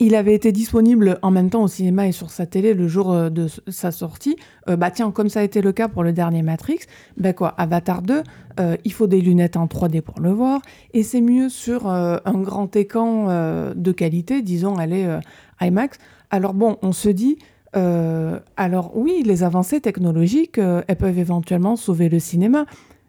il 0.00 0.14
avait 0.14 0.34
été 0.34 0.52
disponible 0.52 1.18
en 1.22 1.30
même 1.30 1.50
temps 1.50 1.62
au 1.62 1.68
cinéma 1.68 2.06
et 2.06 2.12
sur 2.12 2.30
sa 2.30 2.46
télé 2.46 2.74
le 2.74 2.86
jour 2.88 3.12
euh, 3.12 3.30
de 3.30 3.48
sa 3.68 3.90
sortie. 3.90 4.36
Euh, 4.68 4.76
bah 4.76 4.90
tiens, 4.90 5.10
comme 5.10 5.28
ça 5.28 5.40
a 5.40 5.42
été 5.42 5.60
le 5.60 5.72
cas 5.72 5.88
pour 5.88 6.04
le 6.04 6.12
dernier 6.12 6.42
Matrix, 6.42 6.80
bah 7.16 7.32
quoi, 7.32 7.48
Avatar 7.48 8.02
2, 8.02 8.22
euh, 8.60 8.76
il 8.84 8.92
faut 8.92 9.06
des 9.06 9.20
lunettes 9.20 9.56
en 9.56 9.66
3D 9.66 10.00
pour 10.02 10.20
le 10.20 10.30
voir, 10.30 10.60
et 10.94 11.02
c'est 11.02 11.20
mieux 11.20 11.48
sur 11.48 11.88
un 11.88 12.40
grand 12.40 12.74
écran 12.76 13.28
de 13.74 13.92
qualité, 13.92 14.42
disons, 14.42 14.76
allez, 14.76 15.18
IMAX. 15.60 15.98
Alors 16.30 16.54
bon, 16.54 16.76
on 16.82 16.92
se 16.92 17.08
dit, 17.08 17.38
alors 17.72 18.92
oui, 18.96 19.22
les 19.24 19.42
avancées 19.42 19.80
technologiques, 19.80 20.58
elles 20.58 20.96
peuvent 20.96 21.18
éventuellement 21.18 21.76
sauver 21.76 22.08
le 22.08 22.18
cinéma, 22.18 22.66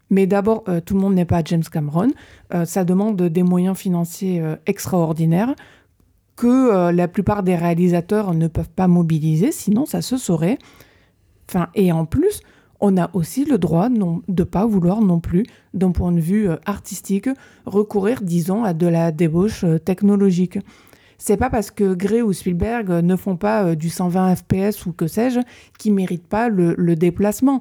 mais 0.09 0.27
d'abord, 0.27 0.63
tout 0.85 0.93
le 0.93 0.99
monde 0.99 1.15
n'est 1.15 1.25
pas 1.25 1.41
James 1.45 1.63
Cameron. 1.63 2.09
ça 2.65 2.83
demande 2.83 3.21
des 3.21 3.43
moyens 3.43 3.77
financiers 3.77 4.41
extraordinaires 4.65 5.55
que 6.39 6.47
euh, 6.47 6.93
la 6.93 7.09
plupart 7.09 7.43
des 7.43 7.57
réalisateurs 7.57 8.33
ne 8.33 8.47
peuvent 8.47 8.69
pas 8.69 8.87
mobiliser, 8.87 9.51
sinon 9.51 9.85
ça 9.85 10.01
se 10.01 10.15
saurait. 10.15 10.57
Enfin, 11.49 11.67
et 11.75 11.91
en 11.91 12.05
plus, 12.05 12.39
on 12.79 12.95
a 12.95 13.09
aussi 13.13 13.43
le 13.43 13.57
droit 13.57 13.89
non, 13.89 14.21
de 14.29 14.45
pas 14.45 14.65
vouloir 14.65 15.01
non 15.01 15.19
plus, 15.19 15.43
d'un 15.73 15.91
point 15.91 16.13
de 16.13 16.21
vue 16.21 16.49
euh, 16.49 16.55
artistique, 16.65 17.27
recourir, 17.65 18.21
disons, 18.21 18.63
à 18.63 18.73
de 18.73 18.87
la 18.87 19.11
débauche 19.11 19.65
euh, 19.65 19.79
technologique. 19.79 20.57
C'est 21.17 21.35
pas 21.35 21.49
parce 21.49 21.71
que 21.71 21.93
Gray 21.93 22.21
ou 22.21 22.31
Spielberg 22.31 22.89
ne 22.89 23.17
font 23.17 23.35
pas 23.35 23.75
du 23.75 23.89
120 23.89 24.37
fps 24.37 24.85
ou 24.85 24.93
que 24.93 25.07
sais-je 25.07 25.41
qu'ils 25.77 25.93
méritent 25.93 26.29
pas 26.29 26.47
le, 26.47 26.95
déplacement. 26.95 27.59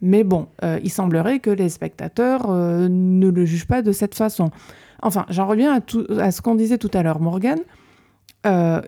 Mais 0.00 0.24
bon, 0.24 0.48
il 0.82 0.90
semblerait 0.90 1.40
que 1.40 1.50
les 1.50 1.68
spectateurs 1.68 2.50
ne 2.50 3.28
le 3.28 3.44
jugent 3.44 3.66
pas 3.66 3.82
de 3.82 3.92
cette 3.92 4.14
façon. 4.14 4.50
Enfin, 5.02 5.26
j'en 5.28 5.46
reviens 5.46 5.78
à, 5.78 6.22
à 6.22 6.30
ce 6.30 6.40
qu'on 6.40 6.54
disait 6.54 6.78
tout 6.78 6.90
à 6.94 7.02
l'heure, 7.02 7.20
Morgan. 7.20 7.58
Euh, 8.46 8.80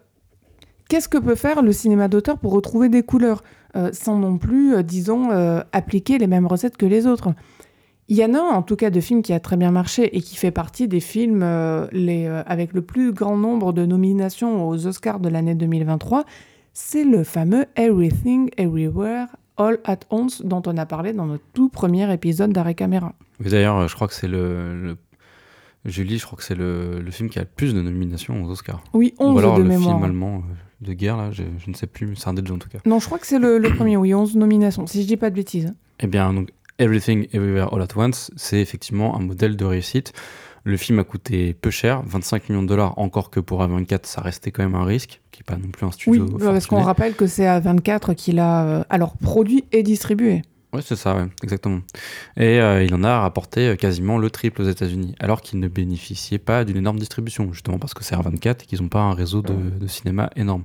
qu'est-ce 0.88 1.08
que 1.08 1.18
peut 1.18 1.34
faire 1.34 1.62
le 1.62 1.72
cinéma 1.72 2.08
d'auteur 2.08 2.38
pour 2.38 2.52
retrouver 2.52 2.88
des 2.88 3.02
couleurs 3.02 3.42
euh, 3.76 3.90
sans 3.92 4.18
non 4.18 4.38
plus, 4.38 4.74
euh, 4.74 4.82
disons, 4.82 5.30
appliquer 5.72 6.18
les 6.18 6.26
mêmes 6.26 6.46
recettes 6.46 6.76
que 6.76 6.86
les 6.86 7.06
autres? 7.06 7.32
Il 8.08 8.16
y 8.16 8.24
en 8.24 8.34
a 8.34 8.38
en 8.38 8.62
tout 8.62 8.76
cas, 8.76 8.90
de 8.90 9.00
films 9.00 9.22
qui 9.22 9.32
a 9.32 9.40
très 9.40 9.56
bien 9.56 9.72
marché 9.72 10.16
et 10.16 10.20
qui 10.20 10.36
fait 10.36 10.52
partie 10.52 10.86
des 10.86 11.00
films 11.00 11.42
avec 11.42 12.72
le 12.72 12.80
plus 12.80 13.12
grand 13.12 13.36
nombre 13.36 13.72
de 13.72 13.84
nominations 13.84 14.68
aux 14.68 14.86
Oscars 14.86 15.18
de 15.18 15.28
l'année 15.28 15.56
2023. 15.56 16.24
C'est 16.72 17.04
le 17.04 17.24
fameux 17.24 17.64
Everything, 17.74 18.50
Everywhere, 18.58 19.26
All 19.56 19.78
at 19.84 20.00
Once 20.10 20.40
dont 20.42 20.62
on 20.66 20.76
a 20.76 20.86
parlé 20.86 21.14
dans 21.14 21.26
notre 21.26 21.42
tout 21.52 21.68
premier 21.68 22.12
épisode 22.12 22.52
d'Arrêt 22.52 22.74
Caméra. 22.74 23.12
D'ailleurs, 23.40 23.88
je 23.88 23.94
crois 23.96 24.06
que 24.06 24.14
c'est 24.14 24.28
le 24.28 24.96
Julie, 25.87 26.18
je 26.18 26.27
crois 26.27 26.37
que 26.37 26.44
c'est 26.44 26.55
le, 26.55 27.01
le, 27.01 27.11
film 27.11 27.29
qui 27.31 27.38
a 27.38 27.42
le 27.42 27.49
plus 27.49 27.75
de 27.75 27.81
nominations 27.81 28.42
aux 28.44 28.51
Oscars. 28.51 28.83
Oui, 28.92 29.14
11 29.18 29.35
Ou 29.35 29.38
alors 29.38 29.59
de 29.59 29.62
le 29.62 29.70
film 29.70 30.03
allemand 30.03 30.38
euh, 30.38 30.55
de 30.81 30.92
guerre, 30.92 31.16
là, 31.16 31.31
je, 31.31 31.44
ne 31.66 31.75
sais 31.75 31.87
plus, 31.87 32.16
c'est 32.16 32.29
un 32.29 32.35
des 32.35 32.51
en 32.51 32.59
tout 32.59 32.68
cas. 32.68 32.79
Non, 32.85 32.99
je 32.99 33.07
crois 33.07 33.18
que 33.18 33.27
c'est 33.27 33.38
le, 33.38 33.61
premier, 33.75 33.96
oui, 33.96 34.14
11 34.14 34.37
nominations, 34.37 34.87
si 34.87 35.03
je 35.03 35.07
dis 35.07 35.16
pas 35.16 35.31
de 35.31 35.37
bêtises. 35.37 35.75
Eh 36.01 36.07
bien, 36.07 36.33
donc, 36.33 36.51
Everything 36.79 37.27
Everywhere 37.33 37.72
All 37.72 37.83
at 37.83 37.96
Once, 37.96 38.31
c'est 38.37 38.61
effectivement 38.61 39.16
un 39.16 39.20
modèle 39.20 39.57
de 39.57 39.64
réussite. 39.64 40.12
Le 40.64 40.77
film 40.77 40.99
a 40.99 41.05
coûté 41.05 41.55
peu 41.55 41.70
cher, 41.70 42.03
25 42.05 42.49
millions 42.49 42.62
de 42.64 42.68
dollars, 42.68 42.99
encore 42.99 43.31
que 43.31 43.38
pour 43.38 43.62
A24, 43.62 44.01
ça 44.03 44.20
restait 44.20 44.51
quand 44.51 44.64
même 44.64 44.75
un 44.75 44.85
risque, 44.85 45.20
qui 45.31 45.40
n'est 45.40 45.44
pas 45.44 45.57
non 45.57 45.70
plus 45.70 45.87
un 45.87 45.92
studio. 45.92 46.27
Oui, 46.27 46.38
parce 46.40 46.66
qu'on 46.66 46.83
rappelle 46.83 47.14
que 47.14 47.29
c'est 47.29 47.44
A24 47.44 48.16
qui 48.16 48.33
l'a 48.33 48.85
alors 48.90 49.16
produit 49.16 49.64
et 49.70 49.85
distribué. 49.85 50.42
Oui, 50.72 50.83
c'est 50.85 50.96
ça, 50.96 51.26
exactement. 51.42 51.81
Et 52.37 52.61
euh, 52.61 52.83
il 52.83 52.92
en 52.94 53.05
a 53.05 53.20
rapporté 53.20 53.68
euh, 53.68 53.76
quasiment 53.76 54.18
le 54.18 54.31
triple 54.31 54.62
aux 54.62 54.68
États-Unis, 54.68 55.14
alors 55.20 55.40
qu'il 55.40 55.61
ne 55.61 55.68
bénéficiait 55.68 56.38
pas 56.38 56.64
d'une 56.64 56.76
énorme 56.76 56.98
distribution, 56.98 57.52
justement 57.52 57.79
parce 57.79 57.94
que 57.94 58.02
c'est 58.02 58.16
R24 58.16 58.62
et 58.62 58.66
qu'ils 58.66 58.83
n'ont 58.83 58.88
pas 58.88 59.00
un 59.00 59.14
réseau 59.14 59.42
de, 59.42 59.87
cinéma 59.87 60.31
énorme. 60.37 60.64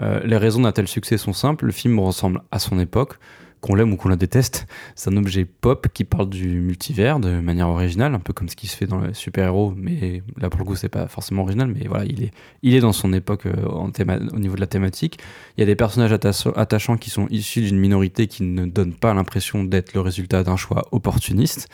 Euh, 0.00 0.20
les 0.24 0.36
raisons 0.38 0.62
d'un 0.62 0.72
tel 0.72 0.88
succès 0.88 1.18
sont 1.18 1.34
simples. 1.34 1.66
Le 1.66 1.72
film 1.72 1.98
ressemble 2.00 2.42
à 2.50 2.58
son 2.58 2.78
époque 2.80 3.18
qu'on 3.62 3.76
l'aime 3.76 3.92
ou 3.92 3.96
qu'on 3.96 4.08
la 4.08 4.16
déteste, 4.16 4.66
c'est 4.96 5.08
un 5.08 5.16
objet 5.16 5.44
pop 5.44 5.86
qui 5.94 6.04
parle 6.04 6.28
du 6.28 6.60
multivers 6.60 7.20
de 7.20 7.40
manière 7.40 7.68
originale, 7.68 8.14
un 8.14 8.18
peu 8.18 8.32
comme 8.32 8.48
ce 8.48 8.56
qui 8.56 8.66
se 8.66 8.76
fait 8.76 8.86
dans 8.86 9.00
les 9.00 9.14
super-héros, 9.14 9.72
mais 9.76 10.22
là 10.36 10.50
pour 10.50 10.58
le 10.58 10.66
coup 10.66 10.74
c'est 10.74 10.88
pas 10.88 11.06
forcément 11.06 11.42
original, 11.42 11.68
mais 11.68 11.86
voilà, 11.86 12.04
il 12.04 12.74
est, 12.74 12.80
dans 12.80 12.92
son 12.92 13.12
époque 13.12 13.46
euh, 13.46 13.64
au 13.64 14.38
niveau 14.38 14.56
de 14.56 14.60
la 14.60 14.66
thématique. 14.66 15.18
Il 15.56 15.60
y 15.60 15.62
a 15.62 15.66
des 15.66 15.76
personnages 15.76 16.12
attachants 16.12 16.96
qui 16.96 17.08
sont 17.08 17.28
issus 17.30 17.62
d'une 17.62 17.78
minorité 17.78 18.26
qui 18.26 18.42
ne 18.42 18.66
donne 18.66 18.92
pas 18.94 19.14
l'impression 19.14 19.62
d'être 19.62 19.94
le 19.94 20.00
résultat 20.00 20.42
d'un 20.42 20.56
choix 20.56 20.88
opportuniste. 20.90 21.68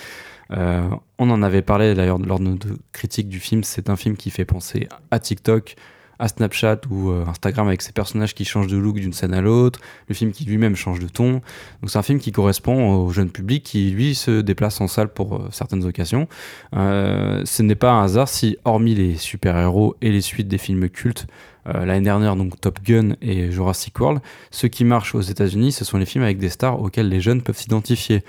Euh, 0.51 0.89
on 1.19 1.31
en 1.31 1.43
avait 1.43 1.63
parlé 1.63 1.95
d'ailleurs 1.95 2.19
lors 2.19 2.39
de 2.39 2.45
notre 2.45 2.69
critique 2.93 3.29
du 3.29 3.41
film, 3.41 3.65
c'est 3.65 3.89
un 3.89 3.97
film 3.97 4.17
qui 4.17 4.31
fait 4.31 4.45
penser 4.45 4.89
à 5.11 5.19
TikTok, 5.19 5.77
à 6.19 6.29
Snapchat 6.29 6.81
ou 6.91 7.11
Instagram 7.11 7.69
avec 7.69 7.83
ses 7.83 7.93
personnages 7.93 8.35
qui 8.35 8.45
changent 8.45 8.67
de 8.67 8.77
look 8.77 8.97
d'une 8.97 9.13
scène 9.13 9.35
à 9.35 9.41
l'autre, 9.41 9.81
le 10.09 10.15
film 10.15 10.33
qui 10.33 10.45
lui-même 10.45 10.77
change 10.77 10.99
de 10.99 11.09
ton. 11.09 11.33
Donc 11.81 11.89
c'est 11.89 11.99
un 11.99 12.03
film 12.03 12.19
qui 12.19 12.33
correspond 12.33 12.95
au 12.97 13.11
jeune 13.11 13.31
public 13.31 13.63
qui 13.63 13.91
lui 13.91 14.15
se 14.15 14.41
déplace 14.41 14.81
en 14.81 14.89
salle 14.89 15.09
pour 15.09 15.49
certaines 15.51 15.85
occasions. 15.85 16.29
ce 16.73 17.63
n'est 17.63 17.75
pas 17.75 17.93
un 17.93 18.05
hasard 18.05 18.29
si, 18.29 18.57
hormis 18.65 18.95
les 18.95 19.17
super-héros 19.17 19.97
et 20.01 20.11
les 20.11 20.21
suites 20.21 20.49
des 20.49 20.59
films 20.59 20.89
cultes, 20.89 21.27
l'année 21.67 22.05
dernière, 22.05 22.35
donc 22.35 22.61
Top 22.61 22.81
Gun 22.83 23.15
et 23.21 23.51
Jurassic 23.51 23.99
World, 24.01 24.21
ce 24.51 24.67
qui 24.67 24.85
marche 24.85 25.15
aux 25.15 25.21
États-Unis, 25.21 25.73
ce 25.73 25.85
sont 25.85 25.99
les 25.99 26.07
films 26.07 26.25
avec 26.25 26.39
des 26.39 26.49
stars 26.49 26.81
auxquels 26.81 27.09
les 27.09 27.21
jeunes 27.21 27.43
peuvent 27.43 27.59
s'identifier 27.59 28.23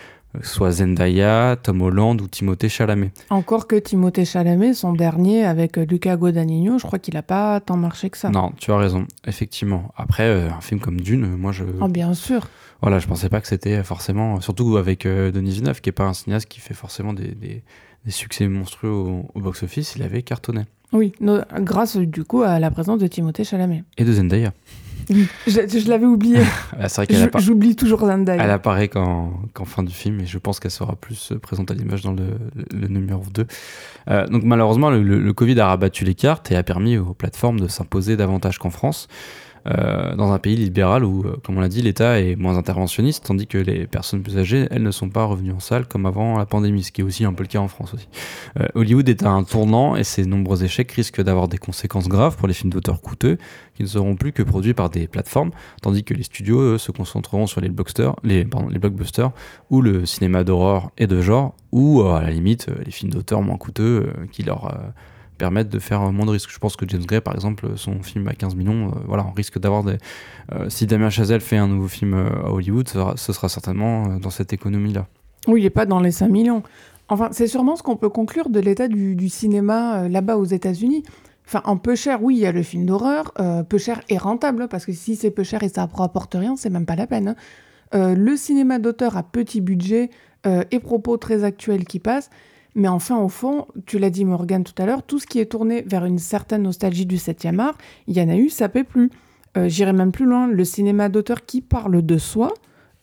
soit 0.44 0.72
Zendaya, 0.72 1.56
Tom 1.62 1.82
Holland 1.82 2.22
ou 2.22 2.28
Timothée 2.28 2.70
Chalamet. 2.70 3.12
Encore 3.30 3.68
que 3.68 3.76
Timothée 3.76 4.26
Chalamet, 4.26 4.74
son 4.74 4.94
dernier 4.94 5.46
avec 5.46 5.78
euh, 5.78 5.86
Luca 5.86 6.16
Guadagnino, 6.16 6.78
je 6.78 6.86
crois 6.86 7.00
qu'il 7.00 7.16
n'a 7.16 7.24
pas 7.24 7.60
tant 7.60 7.78
marché 7.78 8.10
que 8.10 8.18
ça. 8.18 8.30
Non, 8.30 8.52
tu 8.58 8.72
as 8.72 8.78
raison, 8.78 9.06
effectivement. 9.26 9.92
Après, 9.98 10.24
euh, 10.24 10.50
un 10.52 10.62
film 10.62 10.80
comme 10.80 11.02
Dune, 11.02 11.36
moi 11.36 11.52
je. 11.52 11.64
Oh, 11.82 11.88
bien 11.88 12.14
sûr. 12.14 12.48
Voilà, 12.82 13.00
je 13.00 13.08
pensais 13.08 13.30
pas 13.30 13.42
que 13.42 13.48
c'était 13.48 13.84
forcément. 13.84 14.40
Surtout 14.40 14.78
avec 14.78 15.06
euh, 15.06 15.32
Denis 15.32 15.52
Villeneuve, 15.52 15.82
qui 15.82 15.90
n'est 15.90 15.94
pas 15.94 16.06
un 16.06 16.14
cinéaste 16.14 16.48
qui 16.48 16.60
fait 16.60 16.74
forcément 16.74 17.14
des, 17.14 17.36
des, 17.36 17.64
succès 18.08 18.48
monstrueux 18.48 18.90
au, 18.90 19.26
box-office, 19.36 19.96
il 19.96 20.04
avait 20.04 20.24
cartonné. 20.24 20.62
Oui, 20.92 21.14
grâce 21.60 21.98
du 21.98 22.24
coup 22.24 22.42
à 22.42 22.60
la 22.60 22.72
présence 22.72 22.98
de 22.98 23.06
Timothée 23.06 23.44
Chalamet. 23.44 23.84
Et 23.98 24.04
de 24.04 24.12
Zendaya 24.12 24.54
je, 25.48 25.90
l'avais 25.90 26.06
oublié. 26.06 26.40
Ah, 26.82 26.88
c'est 26.88 27.06
vrai 27.06 27.08
qu'elle 27.08 27.42
J'oublie 27.42 27.76
toujours 27.76 28.00
Zendaya. 28.00 28.42
Elle 28.42 28.52
apparaît 28.52 28.88
qu'en 28.88 29.32
fin 29.66 29.84
du 29.84 29.94
film 29.94 30.20
et 30.22 30.26
je 30.26 30.38
pense 30.38 30.60
qu'elle 30.60 30.72
sera 30.72 30.96
plus 30.96 31.34
présente 31.42 31.72
à 31.72 31.74
l'image 31.74 32.04
dans 32.04 32.14
le, 32.14 32.88
numéro 32.88 33.24
2. 33.34 33.46
Euh, 34.10 34.28
donc 34.28 34.44
malheureusement, 34.44 34.90
le, 34.90 35.02
le, 35.02 35.34
Covid 35.34 35.60
a 35.60 35.68
rabattu 35.68 36.06
les 36.06 36.16
cartes 36.16 36.52
et 36.52 36.56
a 36.56 36.64
permis 36.64 36.98
aux 36.98 37.14
plateformes 37.14 37.60
de 37.60 37.68
s'imposer 37.68 38.16
davantage 38.16 38.60
qu'en 38.60 38.70
France. 38.70 39.08
Euh, 39.68 40.16
dans 40.16 40.32
un 40.32 40.40
pays 40.40 40.56
libéral 40.56 41.04
où, 41.04 41.22
euh, 41.22 41.38
comme 41.44 41.58
on 41.58 41.62
l'a 41.62 41.68
dit, 41.68 41.82
l'État 41.82 42.20
est 42.20 42.36
moins 42.36 42.58
interventionniste, 42.58 43.26
tandis 43.26 43.48
que 43.48 43.58
les 43.58 43.88
personnes 43.88 44.22
plus 44.22 44.38
âgées, 44.38 44.68
elles 44.72 44.84
ne 44.84 44.92
sont 44.92 45.10
pas 45.10 45.26
revenues 45.26 45.52
en 45.52 45.60
salle 45.60 45.88
comme 45.88 46.06
avant 46.06 46.38
la 46.38 46.46
pandémie, 46.46 46.84
ce 46.84 46.92
qui 46.92 47.02
est 47.02 47.04
aussi 47.04 47.26
un 47.26 47.34
peu 47.34 47.44
le 47.44 47.50
cas 47.50 47.60
en 47.60 47.68
France 47.68 47.94
aussi. 47.94 48.08
Euh, 48.60 48.68
Hollywood 48.76 49.08
est 49.10 49.24
à 49.24 49.30
un 49.30 49.44
tournant 49.44 49.96
et 49.96 50.04
ses 50.04 50.26
nombreux 50.26 50.64
échecs 50.64 50.92
risquent 50.92 51.22
d'avoir 51.22 51.48
des 51.48 51.58
conséquences 51.58 52.08
graves 52.08 52.38
pour 52.38 52.48
les 52.48 52.54
films 52.54 52.72
d'auteurs 52.72 53.02
coûteux 53.02 53.38
qui 53.76 53.84
ne 53.84 53.88
seront 53.88 54.16
plus 54.16 54.32
que 54.32 54.44
produits 54.44 54.74
par 54.74 54.90
des 54.90 55.08
plateformes, 55.08 55.52
tandis 55.82 56.04
que 56.04 56.14
les 56.14 56.24
studios 56.24 56.78
se 56.78 56.92
concentreront 56.92 57.48
sur 57.48 57.62
les 57.62 57.70
blockbusters, 57.70 58.16
les, 58.24 58.48
ou 59.70 59.82
le 59.82 60.06
cinéma 60.06 60.44
d'horreur 60.44 60.92
et 60.98 61.08
de 61.08 61.22
genre, 61.22 61.56
ou 61.72 62.02
à 62.04 62.22
la 62.22 62.32
limite 62.32 62.68
les 62.86 62.92
films 62.92 63.12
d'auteurs 63.12 63.42
moins 63.42 63.58
coûteux 63.58 64.12
qui 64.32 64.44
leur 64.44 64.74
permettre 65.40 65.72
de 65.72 65.80
faire 65.80 66.12
moins 66.12 66.28
de 66.28 66.32
risques. 66.32 66.52
Je 66.52 66.60
pense 66.60 66.76
que 66.76 66.88
James 66.88 67.04
Gray, 67.04 67.22
par 67.22 67.34
exemple, 67.34 67.70
son 67.76 68.04
film 68.04 68.28
à 68.28 68.36
15 68.36 68.54
millions, 68.56 68.90
euh, 68.90 69.00
voilà, 69.08 69.26
on 69.26 69.32
risque 69.32 69.58
d'avoir 69.58 69.84
des. 69.84 69.98
Euh, 70.52 70.70
si 70.70 70.86
Damien 70.86 71.10
Chazelle 71.10 71.42
fait 71.42 71.58
un 71.58 71.68
nouveau 71.68 71.88
film 71.88 72.14
euh, 72.14 72.30
à 72.46 72.52
Hollywood, 72.52 72.88
ce 72.88 73.34
sera, 73.34 73.50
certainement 73.50 74.20
dans 74.20 74.30
cette 74.30 74.54
économie-là. 74.54 75.08
Oui, 75.48 75.62
il 75.62 75.64
n'est 75.64 75.72
pas 75.72 75.88
dans 75.88 76.00
les 76.00 76.12
5 76.12 76.28
millions. 76.28 76.62
Enfin, 77.08 77.30
c'est 77.32 77.48
sûrement 77.48 77.76
ce 77.76 77.82
qu'on 77.82 77.96
peut 77.96 78.10
conclure 78.10 78.50
de 78.50 78.60
l'état 78.60 78.88
du, 78.88 79.30
cinéma 79.30 80.08
là-bas 80.08 80.38
aux 80.38 80.46
États-Unis. 80.46 81.04
Enfin, 81.48 81.64
en 81.66 81.78
peu 81.78 81.96
cher, 81.96 82.22
oui, 82.22 82.36
il 82.36 82.42
y 82.42 82.46
a 82.46 82.52
le 82.52 82.62
film 82.62 82.86
d'horreur, 82.86 83.34
peu 83.68 83.80
cher 83.80 84.02
et 84.10 84.20
rentable, 84.20 84.68
parce 84.68 84.86
que 84.86 84.92
si 84.92 85.16
c'est 85.16 85.32
peu 85.32 85.42
cher 85.42 85.64
et 85.64 85.70
ça 85.70 85.90
rapporte 85.92 86.36
rien, 86.36 86.56
c'est 86.56 86.70
même 86.70 86.86
pas 86.86 86.96
la 86.96 87.08
peine. 87.08 87.36
Hein. 87.94 88.14
le 88.16 88.36
cinéma 88.36 88.78
d'auteur 88.78 89.18
à 89.18 89.24
petit 89.24 89.60
budget 89.60 90.12
et 90.46 90.80
propos 90.80 91.18
très 91.18 91.44
actuels 91.44 91.86
qui 91.86 91.98
passent, 91.98 92.30
mais 92.80 92.88
enfin, 92.88 93.20
au 93.20 93.28
fond, 93.28 93.68
tu 93.86 94.00
l'as 94.00 94.10
dit 94.10 94.24
Morgan 94.24 94.64
tout 94.64 94.82
à 94.82 94.86
l'heure, 94.86 95.04
tout 95.04 95.20
ce 95.20 95.28
qui 95.28 95.40
est 95.40 95.48
tourné 95.48 95.82
vers 95.82 96.06
une 96.06 96.18
certaine 96.18 96.64
nostalgie 96.64 97.06
du 97.06 97.18
7e 97.18 97.60
art, 97.60 97.78
il 98.08 98.18
y 98.18 98.22
en 98.22 98.30
a 98.30 98.38
eu, 98.38 98.50
ça 98.50 98.70
paie 98.70 98.86
plus. 98.86 99.10
Euh, 99.58 99.68
j'irai 99.68 99.92
même 99.92 100.14
plus 100.14 100.26
loin, 100.26 100.48
le 100.48 100.64
cinéma 100.64 101.10
d'auteur 101.10 101.46
qui 101.46 101.60
parle 101.60 102.02
de 102.02 102.18
soi, 102.18 102.54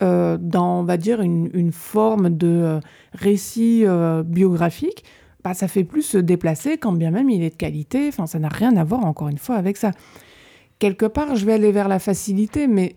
euh, 0.03 0.39
dans, 0.41 0.81
on 0.81 0.83
va 0.83 0.97
dire, 0.97 1.21
une, 1.21 1.73
forme 1.73 2.31
de 2.31 2.49
euh, 2.49 2.81
récit 3.12 3.85
biographique, 4.25 5.05
bah, 5.45 5.53
ça 5.53 5.69
fait 5.69 5.85
plus 5.85 6.03
se 6.03 6.19
déplacer 6.19 6.79
quand 6.79 6.93
bien 6.93 7.11
même 7.11 7.29
il 7.29 7.43
est 7.43 7.51
de 7.51 7.57
qualité. 7.57 8.09
Enfin, 8.09 8.27
ça 8.27 8.39
n'a 8.39 8.49
rien 8.49 8.77
à 8.77 8.85
voir, 8.85 9.05
encore 9.05 9.29
une 9.29 9.39
fois, 9.39 9.57
avec 9.57 9.77
ça. 9.77 9.91
Quelque 10.79 11.07
part, 11.07 11.37
je 11.37 11.45
vais 11.45 11.53
aller 11.53 11.71
vers 11.71 11.89
la 11.89 11.99
facilité, 11.99 12.67
mais 12.67 12.97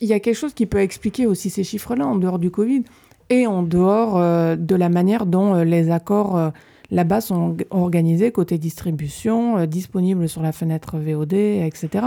il 0.00 0.08
y 0.08 0.14
a 0.14 0.20
quelque 0.20 0.36
chose 0.36 0.54
qui 0.54 0.64
peut 0.64 0.78
expliquer 0.78 1.26
aussi 1.26 1.50
ces 1.50 1.64
chiffres-là 1.64 2.06
en 2.06 2.16
dehors 2.16 2.38
du 2.38 2.50
Covid 2.50 2.84
et 3.30 3.46
en 3.46 3.62
dehors 3.62 4.16
euh, 4.16 4.56
de 4.56 4.74
la 4.74 4.88
manière 4.88 5.26
dont 5.26 5.54
euh, 5.54 5.64
les 5.64 5.90
accords 5.90 6.36
euh, 6.36 6.50
là-bas 6.90 7.20
sont 7.20 7.56
organisés 7.70 8.32
côté 8.32 8.58
distribution, 8.58 9.66
disponibles 9.66 10.28
sur 10.28 10.42
la 10.42 10.52
fenêtre 10.52 10.98
VOD, 10.98 11.34
etc. 11.34 12.06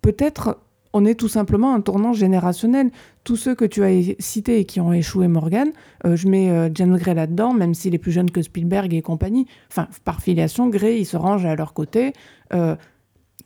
Peut-être 0.00 0.58
on 0.92 1.06
est 1.06 1.14
tout 1.14 1.28
simplement 1.28 1.72
un 1.72 1.80
tournant 1.80 2.12
générationnel. 2.12 2.90
Tous 3.24 3.36
ceux 3.36 3.54
que 3.54 3.64
tu 3.64 3.84
as 3.84 4.14
cités 4.18 4.58
et 4.58 4.64
qui 4.64 4.80
ont 4.80 4.92
échoué, 4.92 5.28
Morgan, 5.28 5.70
je 6.04 6.28
mets 6.28 6.70
James 6.74 6.98
Gray 6.98 7.14
là-dedans, 7.14 7.54
même 7.54 7.72
s'il 7.72 7.94
est 7.94 7.98
plus 7.98 8.12
jeune 8.12 8.30
que 8.30 8.42
Spielberg 8.42 8.92
et 8.92 9.00
compagnie. 9.00 9.46
Enfin, 9.70 9.88
par 10.04 10.20
filiation, 10.20 10.68
Gray, 10.68 10.98
il 10.98 11.06
se 11.06 11.16
range 11.16 11.46
à 11.46 11.54
leur 11.54 11.72
côté. 11.72 12.12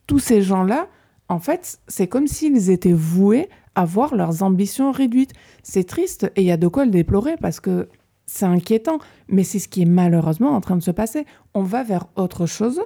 tous 0.09 0.19
ces 0.19 0.43
gens-là, 0.43 0.89
en 1.29 1.39
fait, 1.39 1.79
c'est 1.87 2.09
comme 2.09 2.27
s'ils 2.27 2.71
étaient 2.71 2.93
voués 2.93 3.49
à 3.77 3.85
voir 3.85 4.17
leurs 4.17 4.43
ambitions 4.43 4.91
réduites. 4.91 5.33
C'est 5.62 5.85
triste 5.85 6.33
et 6.35 6.41
il 6.41 6.47
y 6.47 6.51
a 6.51 6.57
de 6.57 6.67
quoi 6.67 6.85
le 6.85 6.91
déplorer 6.91 7.37
parce 7.37 7.61
que 7.61 7.89
c'est 8.25 8.47
inquiétant, 8.47 8.99
mais 9.29 9.45
c'est 9.45 9.61
ce 9.61 9.69
qui 9.69 9.83
est 9.83 9.87
malheureusement 9.87 10.51
en 10.51 10.61
train 10.61 10.77
de 10.77 10.83
se 10.83 10.91
passer. 10.91 11.27
On 11.55 11.62
va 11.62 11.85
vers 11.85 12.07
autre 12.17 12.47
chose. 12.47 12.81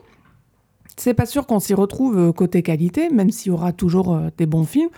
C'est 0.97 1.15
pas 1.15 1.25
sûr 1.25 1.47
qu'on 1.47 1.61
s'y 1.61 1.73
retrouve 1.73 2.19
euh, 2.19 2.33
côté 2.33 2.63
qualité, 2.63 3.09
même 3.09 3.31
s'il 3.31 3.53
y 3.53 3.55
aura 3.55 3.73
toujours 3.73 4.13
euh, 4.13 4.29
des 4.37 4.45
bons 4.45 4.65
films. 4.65 4.91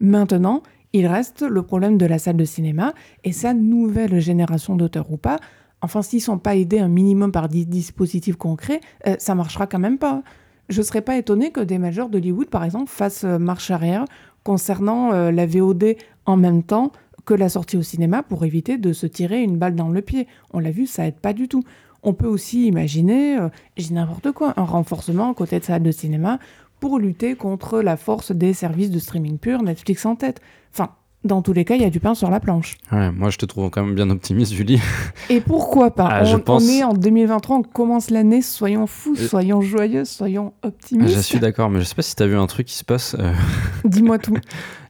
Maintenant, 0.00 0.62
il 0.92 1.06
reste 1.06 1.42
le 1.42 1.62
problème 1.62 1.98
de 1.98 2.06
la 2.06 2.18
salle 2.18 2.36
de 2.36 2.44
cinéma 2.44 2.94
et 3.22 3.30
sa 3.30 3.54
nouvelle 3.54 4.18
génération 4.18 4.74
d'auteurs 4.74 5.12
ou 5.12 5.18
pas. 5.18 5.38
Enfin, 5.82 6.02
s'ils 6.02 6.22
sont 6.22 6.38
pas 6.38 6.56
aidés 6.56 6.80
un 6.80 6.88
minimum 6.88 7.30
par 7.30 7.48
des 7.48 7.64
dispositifs 7.64 8.36
concrets, 8.36 8.80
euh, 9.06 9.14
ça 9.18 9.36
marchera 9.36 9.68
quand 9.68 9.78
même 9.78 9.98
pas. 9.98 10.22
Je 10.68 10.82
serais 10.82 11.02
pas 11.02 11.16
étonné 11.16 11.52
que 11.52 11.60
des 11.60 11.78
majors 11.78 12.08
d'Hollywood, 12.08 12.48
par 12.48 12.64
exemple, 12.64 12.90
fassent 12.90 13.22
marche 13.22 13.70
arrière 13.70 14.04
concernant 14.46 15.12
euh, 15.12 15.32
la 15.32 15.44
VOD 15.44 15.96
en 16.24 16.36
même 16.36 16.62
temps 16.62 16.92
que 17.24 17.34
la 17.34 17.48
sortie 17.48 17.76
au 17.76 17.82
cinéma 17.82 18.22
pour 18.22 18.44
éviter 18.44 18.78
de 18.78 18.92
se 18.92 19.04
tirer 19.08 19.42
une 19.42 19.58
balle 19.58 19.74
dans 19.74 19.88
le 19.88 20.00
pied. 20.02 20.28
On 20.52 20.60
l'a 20.60 20.70
vu, 20.70 20.86
ça 20.86 21.04
aide 21.04 21.18
pas 21.18 21.32
du 21.32 21.48
tout. 21.48 21.64
On 22.04 22.14
peut 22.14 22.28
aussi 22.28 22.68
imaginer, 22.68 23.36
euh, 23.36 23.48
j'ai 23.76 23.92
n'importe 23.92 24.30
quoi, 24.30 24.54
un 24.56 24.64
renforcement 24.64 25.34
côté 25.34 25.58
de 25.58 25.64
salle 25.64 25.82
de 25.82 25.90
cinéma 25.90 26.38
pour 26.78 27.00
lutter 27.00 27.34
contre 27.34 27.80
la 27.80 27.96
force 27.96 28.30
des 28.30 28.52
services 28.52 28.92
de 28.92 29.00
streaming 29.00 29.38
pur, 29.38 29.64
Netflix 29.64 30.06
en 30.06 30.14
tête. 30.14 30.40
Enfin, 30.72 30.90
dans 31.26 31.42
tous 31.42 31.52
les 31.52 31.64
cas, 31.64 31.74
il 31.74 31.82
y 31.82 31.84
a 31.84 31.90
du 31.90 32.00
pain 32.00 32.14
sur 32.14 32.30
la 32.30 32.40
planche. 32.40 32.78
moi, 32.90 33.30
je 33.30 33.38
te 33.38 33.46
trouve 33.46 33.70
quand 33.70 33.84
même 33.84 33.94
bien 33.94 34.10
optimiste, 34.10 34.52
Julie. 34.52 34.80
Et 35.30 35.40
pourquoi 35.40 35.90
pas? 35.90 36.08
Ah, 36.10 36.24
on, 36.48 36.60
est 36.60 36.84
en 36.84 36.92
2023, 36.92 37.56
on 37.56 37.62
commence 37.62 38.10
l'année, 38.10 38.42
soyons 38.42 38.86
fous, 38.86 39.16
euh, 39.18 39.28
soyons 39.28 39.60
joyeux, 39.60 40.04
soyons 40.04 40.52
optimistes. 40.62 41.14
je 41.14 41.20
suis 41.20 41.38
d'accord, 41.38 41.70
mais 41.70 41.80
je 41.80 41.84
sais 41.84 41.94
pas 41.94 42.02
si 42.02 42.14
tu 42.14 42.22
as 42.22 42.26
vu 42.26 42.36
un 42.36 42.46
truc 42.46 42.66
qui 42.66 42.76
se 42.76 42.84
passe. 42.84 43.16
Euh, 43.18 43.32
Dis-moi 43.84 44.18
tout. 44.18 44.36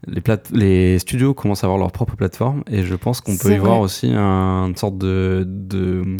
Les, 0.08 0.22
les, 0.52 0.98
studios 1.00 1.34
commencent 1.34 1.64
à 1.64 1.66
avoir 1.66 1.80
leur 1.80 1.90
propre 1.90 2.14
plateforme 2.14 2.62
et 2.70 2.84
je 2.84 2.94
pense 2.94 3.20
qu'on 3.20 3.36
peut 3.36 3.52
y 3.52 3.58
voir 3.58 3.80
aussi 3.80 4.12
une 4.12 4.76
sorte 4.76 4.98
de, 4.98 5.42
de 5.44 6.16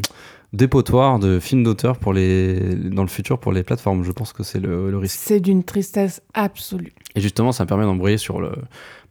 dépotoir 0.53 1.19
de 1.19 1.39
films 1.39 1.65
d'auteur 1.65 1.99
pour 1.99 2.13
les 2.13 2.75
dans 2.75 3.03
le 3.03 3.09
futur 3.09 3.39
pour 3.39 3.53
les 3.53 3.63
plateformes. 3.63 4.05
Je 4.05 4.13
pense 4.13 4.33
que 4.33 4.43
c'est 4.43 4.61
le, 4.61 4.97
risque. 4.97 5.19
C'est 5.19 5.41
d'une 5.41 5.65
tristesse 5.65 6.23
absolue. 6.35 6.93
Et 7.15 7.21
justement, 7.21 7.53
ça 7.53 7.65
me 7.65 7.69
permet 7.69 7.85
d'embrayer 7.85 8.19
sur 8.19 8.41
le, 8.41 8.53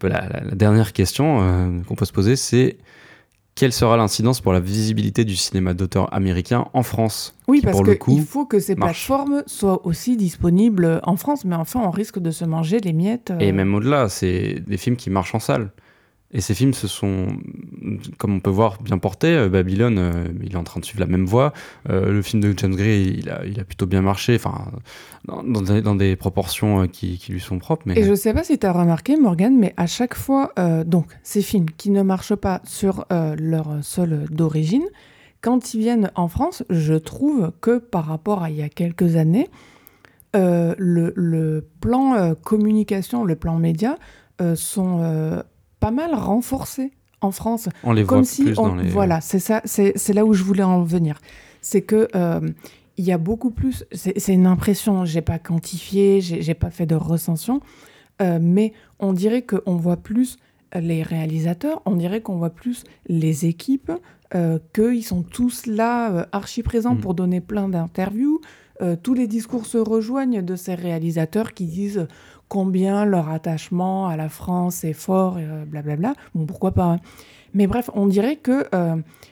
la, 0.03 0.55
dernière 0.55 0.93
question 0.93 1.39
euh, 1.41 1.81
qu'on 1.87 1.95
peut 1.95 2.05
se 2.05 2.13
poser, 2.13 2.35
c'est 2.35 2.77
quelle 3.55 3.71
sera 3.71 3.95
l'incidence 3.95 4.41
pour 4.41 4.51
la 4.51 4.59
visibilité 4.59 5.23
du 5.23 5.37
cinéma 5.37 5.73
d'auteur 5.73 6.13
américain 6.13 6.65
en 6.73 6.83
France 6.83 7.35
Oui, 7.47 7.61
parce 7.63 7.81
qu'il 7.81 8.23
faut 8.23 8.45
que 8.45 8.59
ces 8.59 8.75
plateformes 8.75 9.43
soient 9.47 9.85
aussi 9.87 10.17
disponibles 10.17 10.99
en 11.03 11.15
France, 11.15 11.45
mais 11.45 11.55
enfin, 11.55 11.79
on 11.81 11.89
risque 11.89 12.19
de 12.19 12.31
se 12.31 12.43
manger 12.43 12.79
les 12.79 12.91
miettes. 12.91 13.31
Et 13.39 13.49
euh. 13.49 13.53
même 13.53 13.73
au-delà, 13.73 14.09
c'est 14.09 14.61
des 14.67 14.77
films 14.77 14.97
qui 14.97 15.09
marchent 15.09 15.35
en 15.35 15.39
salle. 15.39 15.71
Et 16.31 16.41
ces 16.41 16.55
films 16.55 16.73
se 16.73 16.87
sont, 16.87 17.27
comme 18.17 18.35
on 18.35 18.39
peut 18.39 18.49
voir, 18.49 18.81
bien 18.81 18.97
portés. 18.97 19.35
Euh, 19.35 19.47
Babylone, 19.47 19.97
euh, 19.99 20.27
il 20.43 20.53
est 20.53 20.57
en 20.57 20.63
train 20.63 20.79
de 20.79 20.85
suivre 20.85 20.99
la 20.99 21.05
même 21.05 21.25
voie. 21.25 21.53
Euh, 21.89 22.11
le 22.11 22.21
film 22.21 22.41
de 22.41 22.53
James 22.57 22.75
Gray, 22.75 23.21
il 23.21 23.29
a, 23.29 23.63
plutôt 23.63 23.85
bien 23.85 24.01
marché, 24.01 24.35
enfin, 24.35 24.71
dans, 25.25 25.95
des, 25.95 26.15
proportions 26.15 26.87
qui, 26.87 27.21
lui 27.29 27.39
sont 27.39 27.59
propres. 27.59 27.89
Et 27.95 28.03
je 28.03 28.09
ne 28.09 28.15
sais 28.15 28.33
pas 28.33 28.43
si 28.43 28.57
tu 28.57 28.65
as 28.65 28.71
remarqué, 28.71 29.17
Morgan, 29.17 29.55
mais 29.57 29.73
à 29.77 29.85
chaque 29.85 30.15
fois, 30.15 30.51
donc, 30.85 31.07
ces 31.23 31.41
films 31.41 31.67
qui 31.77 31.89
ne 31.89 32.01
marchent 32.01 32.35
pas 32.35 32.61
sur 32.65 33.05
leur 33.09 33.79
sol 33.81 34.25
d'origine, 34.29 34.85
quand 35.41 35.73
ils 35.73 35.79
viennent 35.79 36.11
en 36.15 36.27
France, 36.27 36.63
je 36.69 36.95
trouve 36.95 37.51
que 37.61 37.77
par 37.77 38.05
rapport 38.05 38.43
à 38.43 38.49
il 38.49 38.57
y 38.57 38.63
a 38.63 38.69
quelques 38.69 39.15
années, 39.15 39.47
le, 40.33 41.61
plan 41.79 42.35
communication, 42.43 43.23
le 43.23 43.35
plan 43.35 43.57
média 43.57 43.97
sont 44.55 45.43
pas 45.79 45.91
mal 45.91 46.13
renforcé 46.13 46.91
en 47.21 47.31
France. 47.31 47.69
On 47.83 47.93
les 47.93 48.03
voit 48.03 48.21
plus 48.21 48.53
dans 48.53 48.75
les... 48.75 48.89
Voilà, 48.89 49.21
c'est 49.21 49.39
ça, 49.39 49.61
c'est 49.65 50.13
là 50.13 50.25
où 50.25 50.33
je 50.33 50.43
voulais 50.43 50.63
en 50.63 50.83
venir. 50.83 51.19
C'est 51.61 51.81
que 51.81 52.07
euh, 52.15 52.41
il 52.97 53.05
y 53.05 53.11
a 53.11 53.17
beaucoup 53.17 53.51
plus. 53.51 53.85
C'est 53.91 54.33
une 54.33 54.47
impression, 54.47 55.05
j'ai 55.05 55.21
pas 55.21 55.39
quantifié, 55.39 56.21
j'ai 56.21 56.53
pas 56.53 56.69
fait 56.69 56.85
de 56.85 56.95
recension, 56.95 57.61
euh, 58.21 58.39
mais 58.41 58.73
on 58.99 59.13
dirait 59.13 59.41
qu'on 59.41 59.75
voit 59.75 59.97
plus 59.97 60.37
les 60.73 61.03
réalisateurs, 61.03 61.81
on 61.85 61.95
dirait 61.95 62.21
qu'on 62.21 62.37
voit 62.37 62.49
plus 62.49 62.83
les 63.07 63.45
équipes, 63.45 63.91
euh, 64.33 64.59
qu'ils 64.73 65.05
sont 65.05 65.23
tous 65.23 65.65
là, 65.67 66.27
archi 66.31 66.63
présents 66.63 66.95
mm. 66.95 67.01
pour 67.01 67.13
donner 67.13 67.41
plein 67.41 67.69
d'interviews. 67.69 68.41
Euh, 68.81 68.97
tous 69.01 69.13
les 69.13 69.27
discours 69.27 69.65
se 69.65 69.77
rejoignent 69.77 70.41
de 70.41 70.55
ces 70.55 70.75
réalisateurs 70.75 71.53
qui 71.53 71.65
disent 71.65 72.07
combien 72.47 73.05
leur 73.05 73.29
attachement 73.29 74.07
à 74.07 74.17
la 74.17 74.29
France 74.29 74.83
est 74.83 74.93
fort, 74.93 75.39
et 75.39 75.45
blablabla. 75.67 76.13
Bon, 76.33 76.45
pourquoi 76.45 76.71
pas 76.71 76.85
hein. 76.85 76.99
Mais 77.53 77.67
bref, 77.67 77.89
on 77.93 78.05
dirait 78.05 78.35
que 78.35 78.67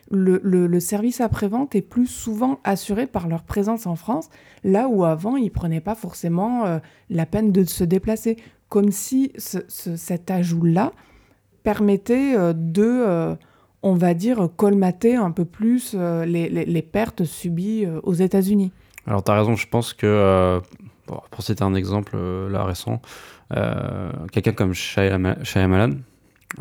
le, 0.10 0.40
le, 0.42 0.80
service 0.80 1.20
après-vente 1.20 1.76
est 1.76 1.82
plus 1.82 2.08
souvent 2.08 2.62
assuré 2.64 3.06
par 3.06 3.28
leur 3.28 3.44
présence 3.44 3.86
en 3.86 3.98
France, 3.98 4.30
là 4.64 4.88
où 4.88 5.04
avant, 5.04 5.36
ils 5.36 5.44
ne 5.44 5.50
prenaient 5.50 5.82
pas 5.82 5.94
forcément 5.94 6.80
la 7.10 7.26
peine 7.26 7.52
de 7.52 7.66
se 7.66 7.84
déplacer. 7.84 8.38
Comme 8.70 8.92
si 8.94 9.34
cet 9.38 10.32
ajout-là 10.32 10.94
permettait 11.64 12.54
de 12.54 13.36
on 13.84 13.94
va 13.94 14.14
dire, 14.14 14.50
colmater 14.56 15.16
un 15.16 15.32
peu 15.32 15.46
plus 15.46 15.92
euh, 15.94 16.26
les, 16.26 16.82
pertes 16.82 17.26
subies 17.26 17.86
euh, 17.86 18.00
aux 18.04 18.14
États-Unis. 18.14 18.72
Alors, 19.06 19.24
tu 19.24 19.32
as 19.32 19.36
raison, 19.36 19.56
je 19.56 19.68
pense 19.68 19.94
que, 19.94 20.62
euh, 21.12 21.16
pour 21.32 21.44
citer 21.44 21.64
un 21.64 21.76
exemple 21.76 22.18
là 22.18 22.64
récent, 22.64 23.02
quelqu'un 24.32 24.54
comme 24.54 24.74
Shyamalan, 24.74 25.92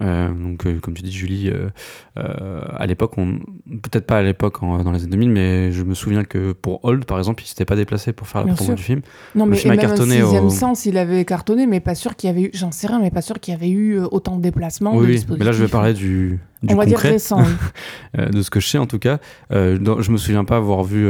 euh, 0.00 0.28
donc, 0.28 0.66
euh, 0.66 0.78
comme 0.80 0.94
tu 0.94 1.02
dis, 1.02 1.12
Julie, 1.12 1.50
euh, 1.50 2.60
à 2.76 2.86
l'époque, 2.86 3.14
peut-être 3.16 4.06
pas 4.06 4.18
à 4.18 4.22
l'époque 4.22 4.60
dans 4.60 4.92
les 4.92 5.02
années 5.02 5.10
2000, 5.10 5.30
mais 5.30 5.72
je 5.72 5.82
me 5.82 5.94
souviens 5.94 6.24
que 6.24 6.52
pour 6.52 6.84
Old, 6.84 7.04
par 7.04 7.18
exemple, 7.18 7.42
il 7.42 7.46
s'était 7.46 7.64
pas 7.64 7.76
déplacé 7.76 8.12
pour 8.12 8.26
faire 8.26 8.44
la 8.44 8.54
promo 8.54 8.74
du 8.74 8.82
film. 8.82 9.02
Non, 9.34 9.46
mais 9.46 9.56
film 9.56 9.72
a 9.72 9.76
cartonné. 9.76 10.22
Au 10.22 10.50
sens, 10.50 10.86
il 10.86 10.96
avait 10.96 11.24
cartonné, 11.24 11.66
mais 11.66 11.80
pas 11.80 11.94
sûr 11.94 12.16
qu'il 12.16 12.28
y 12.28 12.30
avait 12.30 12.42
eu, 12.42 12.50
j'en 12.54 12.72
sais 12.72 12.86
rien, 12.86 13.00
mais 13.00 13.10
pas 13.10 13.22
sûr 13.22 13.38
qu'il 13.40 13.52
y 13.52 13.56
avait 13.56 13.70
eu 13.70 13.98
autant 13.98 14.36
de 14.36 14.42
déplacements. 14.42 14.96
Oui, 14.96 15.24
mais 15.28 15.44
là, 15.44 15.52
je 15.52 15.62
vais 15.62 15.70
parler 15.70 15.94
du, 15.94 16.40
du 16.62 16.74
On 16.74 16.76
va 16.76 16.86
dire 16.86 16.98
récent. 16.98 17.42
de 18.18 18.42
ce 18.42 18.50
que 18.50 18.60
je 18.60 18.68
sais 18.68 18.78
en 18.78 18.86
tout 18.86 18.98
cas. 18.98 19.18
je 19.50 20.10
me 20.10 20.16
souviens 20.16 20.44
pas 20.44 20.56
avoir 20.56 20.84
vu 20.84 21.06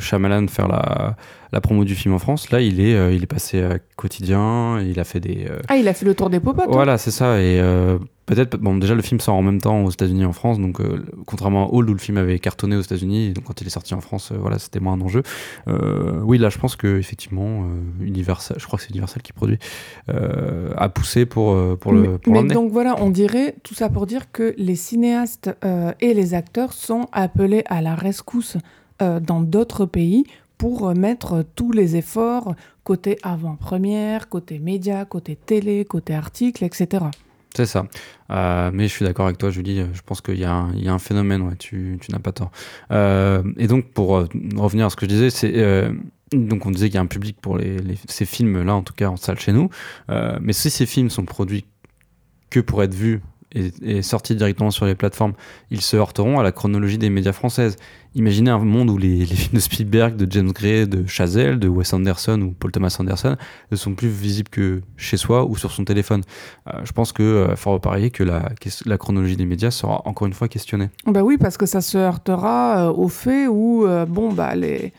Shyamalan 0.00 0.48
faire 0.48 0.68
la 0.68 1.16
la 1.52 1.60
promo 1.60 1.84
du 1.84 1.94
film 1.94 2.14
en 2.14 2.18
France. 2.18 2.50
Là, 2.50 2.60
il 2.60 2.80
est, 2.80 2.94
euh, 2.94 3.12
il 3.12 3.22
est 3.22 3.26
passé 3.26 3.62
à 3.62 3.78
quotidien, 3.96 4.80
il 4.80 4.98
a 5.00 5.04
fait 5.04 5.20
des. 5.20 5.46
Euh, 5.48 5.58
ah, 5.68 5.76
il 5.76 5.88
a 5.88 5.94
fait 5.94 6.04
le 6.06 6.14
tour 6.14 6.30
des 6.30 6.40
popotes. 6.40 6.68
Voilà, 6.68 6.98
c'est 6.98 7.10
ça. 7.10 7.40
Et 7.40 7.60
euh, 7.60 7.98
peut-être, 8.26 8.56
bon, 8.56 8.76
déjà 8.76 8.94
le 8.94 9.02
film 9.02 9.20
sort 9.20 9.34
en 9.34 9.42
même 9.42 9.60
temps 9.60 9.84
aux 9.84 9.90
États-Unis 9.90 10.22
et 10.22 10.26
en 10.26 10.32
France, 10.32 10.58
donc 10.58 10.80
contrairement 11.26 11.66
à 11.66 11.72
Hall 11.72 11.88
où 11.88 11.92
le 11.92 11.98
film 11.98 12.16
avait 12.18 12.38
cartonné 12.38 12.76
aux 12.76 12.80
États-Unis, 12.82 13.32
donc 13.32 13.44
quand 13.44 13.60
il 13.60 13.66
est 13.66 13.70
sorti 13.70 13.94
en 13.94 14.00
France, 14.00 14.32
voilà, 14.38 14.58
c'était 14.58 14.80
moins 14.80 14.94
un 14.94 15.00
enjeu. 15.00 15.22
oui, 15.66 16.38
là, 16.38 16.50
je 16.50 16.58
pense 16.58 16.76
que 16.76 16.98
effectivement, 16.98 17.64
Universal, 18.00 18.58
je 18.60 18.66
crois 18.66 18.78
que 18.78 18.84
c'est 18.84 18.90
Universal 18.90 19.22
qui 19.22 19.32
produit, 19.32 19.58
a 20.08 20.88
poussé 20.88 21.26
pour 21.26 21.56
pour 21.78 21.92
le. 21.92 22.18
Pour 22.18 22.32
mais 22.32 22.42
donc 22.44 22.72
voilà, 22.72 22.96
on 23.00 23.10
dirait 23.10 23.56
tout 23.62 23.74
ça 23.74 23.88
pour 23.88 24.06
dire 24.06 24.30
que 24.32 24.54
les 24.58 24.76
cinéastes 24.76 25.50
et 26.00 26.14
les 26.14 26.34
acteurs 26.34 26.72
sont 26.72 27.06
appelés 27.12 27.62
à 27.66 27.80
la 27.80 27.94
rescousse 27.94 28.56
dans 29.00 29.40
d'autres 29.40 29.86
pays 29.86 30.24
pour 30.58 30.94
mettre 30.94 31.44
tous 31.54 31.72
les 31.72 31.96
efforts 31.96 32.54
côté 32.86 33.18
avant-première, 33.22 34.28
côté 34.28 34.58
média, 34.60 35.04
côté 35.04 35.36
télé, 35.36 35.84
côté 35.84 36.14
article, 36.14 36.64
etc. 36.64 37.06
C'est 37.56 37.64
ça. 37.64 37.86
Euh, 38.30 38.70
mais 38.70 38.86
je 38.86 38.92
suis 38.92 39.06
d'accord 39.06 39.24
avec 39.24 39.38
toi, 39.38 39.48
Julie. 39.48 39.82
Je 39.94 40.02
pense 40.02 40.20
qu'il 40.20 40.38
y, 40.38 40.44
a 40.44 40.52
un 40.52 40.98
phénomène, 40.98 41.40
ouais, 41.40 41.56
tu, 41.56 41.98
n'as 42.10 42.18
pas 42.18 42.32
tort. 42.32 42.50
Euh, 42.90 43.42
et 43.56 43.66
donc, 43.66 43.92
pour 43.94 44.18
euh, 44.18 44.28
revenir 44.56 44.84
à 44.84 44.90
ce 44.90 44.96
que 44.96 45.06
je 45.06 45.10
disais, 45.10 45.30
c'est. 45.30 45.90
donc, 46.32 46.66
on 46.66 46.70
disait 46.70 46.88
qu'il 46.88 46.96
y 46.96 46.98
a 46.98 47.00
un 47.00 47.06
public 47.06 47.38
pour 47.40 47.58
ces 48.08 48.26
films-là, 48.26 48.74
en 48.74 48.82
tout 48.82 48.92
cas 48.92 49.08
en 49.08 49.16
salle 49.16 49.38
chez 49.38 49.52
nous. 49.52 49.70
mais 50.10 50.52
si 50.52 50.68
ces 50.68 50.84
films 50.84 51.08
sont 51.08 51.24
produits 51.24 51.64
que 52.50 52.60
pour 52.60 52.82
être 52.82 52.94
vus 52.94 53.22
et, 53.52 54.02
sortis 54.02 54.34
directement 54.34 54.70
sur 54.70 54.86
les 54.86 54.94
plateformes, 54.94 55.32
ils 55.70 55.80
se 55.80 55.96
heurteront 55.96 56.38
à 56.38 56.42
la 56.42 56.52
chronologie 56.52 56.98
des 56.98 57.10
médias 57.10 57.32
françaises. 57.32 57.76
Imaginez 58.14 58.50
un 58.50 58.58
monde 58.58 58.90
où 58.90 58.98
les, 58.98 59.24
films 59.26 59.54
de 59.54 59.60
Spielberg, 59.60 60.16
de 60.16 60.30
James 60.30 60.52
Gray, 60.52 60.86
de 60.86 61.06
Chazelle, 61.06 61.58
de 61.58 61.68
Wes 61.68 61.92
Anderson 61.92 62.40
ou 62.40 62.52
Paul 62.52 62.72
Thomas 62.72 62.96
Anderson 62.98 63.36
ne 63.70 63.76
sont 63.76 63.94
plus 63.94 64.08
visibles 64.08 64.48
que 64.48 64.80
chez 64.96 65.16
soi 65.16 65.44
ou 65.44 65.56
sur 65.56 65.72
son 65.72 65.84
téléphone. 65.84 66.22
Euh, 66.68 66.80
je 66.84 66.92
pense 66.92 67.12
que 67.12 67.22
euh, 67.22 67.56
fort 67.56 67.80
parier 67.80 68.10
que 68.10 68.24
la, 68.24 68.98
chronologie 68.98 69.36
des 69.36 69.46
médias 69.46 69.70
sera 69.70 70.02
encore 70.06 70.26
une 70.26 70.34
fois 70.34 70.48
questionnée. 70.48 70.88
Bah 71.06 71.22
oui, 71.22 71.36
parce 71.38 71.56
que 71.56 71.66
ça 71.66 71.80
se 71.80 71.98
heurtera 71.98 72.88
euh, 72.88 72.92
au 72.92 73.08
fait 73.08 73.46
où 73.46 73.86
bon 74.08 74.32
bah 74.32 74.54
les 74.54 74.92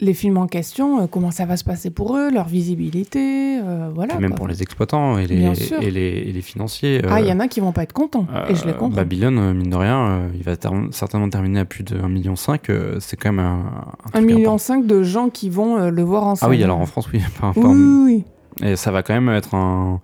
les 0.00 0.14
films 0.14 0.36
en 0.36 0.46
question, 0.46 1.02
euh, 1.02 1.06
comment 1.06 1.30
ça 1.30 1.44
va 1.44 1.56
se 1.56 1.64
passer 1.64 1.90
pour 1.90 2.16
eux, 2.16 2.30
leur 2.30 2.46
visibilité, 2.46 3.58
euh, 3.60 3.90
voilà. 3.94 4.18
même 4.18 4.34
pour 4.34 4.46
les 4.46 4.62
exploitants 4.62 5.18
et 5.18 5.26
les, 5.26 5.44
et 5.80 5.90
les, 5.90 6.42
financiers. 6.42 7.02
ah, 7.08 7.20
il 7.20 7.26
y 7.26 7.32
en 7.32 7.40
a 7.40 7.48
qui 7.48 7.60
vont 7.60 7.72
pas 7.72 7.82
être 7.82 7.92
contents, 7.92 8.26
et 8.48 8.54
je 8.54 8.64
les 8.64 8.72
comprends. 8.72 8.96
Babylone, 8.96 9.54
mine 9.54 9.70
de 9.70 9.76
rien, 9.76 10.28
il 10.34 10.42
va 10.42 10.54
certainement 10.92 11.28
terminer 11.28 11.60
à 11.60 11.64
plus 11.64 11.82
de 11.82 11.96
1,5 11.96 12.08
million. 12.08 12.34
c'est 12.36 13.16
quand 13.16 13.32
même 13.32 13.44
un. 13.44 14.20
1,5 14.20 14.24
million 14.24 14.56
de 14.82 15.02
gens 15.02 15.30
qui 15.30 15.50
vont 15.50 15.90
le 15.90 16.02
voir 16.02 16.24
ensemble. 16.24 16.52
Ah 16.52 16.56
oui, 16.56 16.62
alors 16.62 16.78
en 16.78 16.86
France, 16.86 17.08
oui. 17.12 17.20
oui, 17.56 17.64
oui. 18.04 18.24
Et 18.62 18.76
ça 18.76 18.90
va 18.90 19.02
quand 19.02 19.14
même 19.14 19.28
être 19.28 19.54
un 19.54 20.00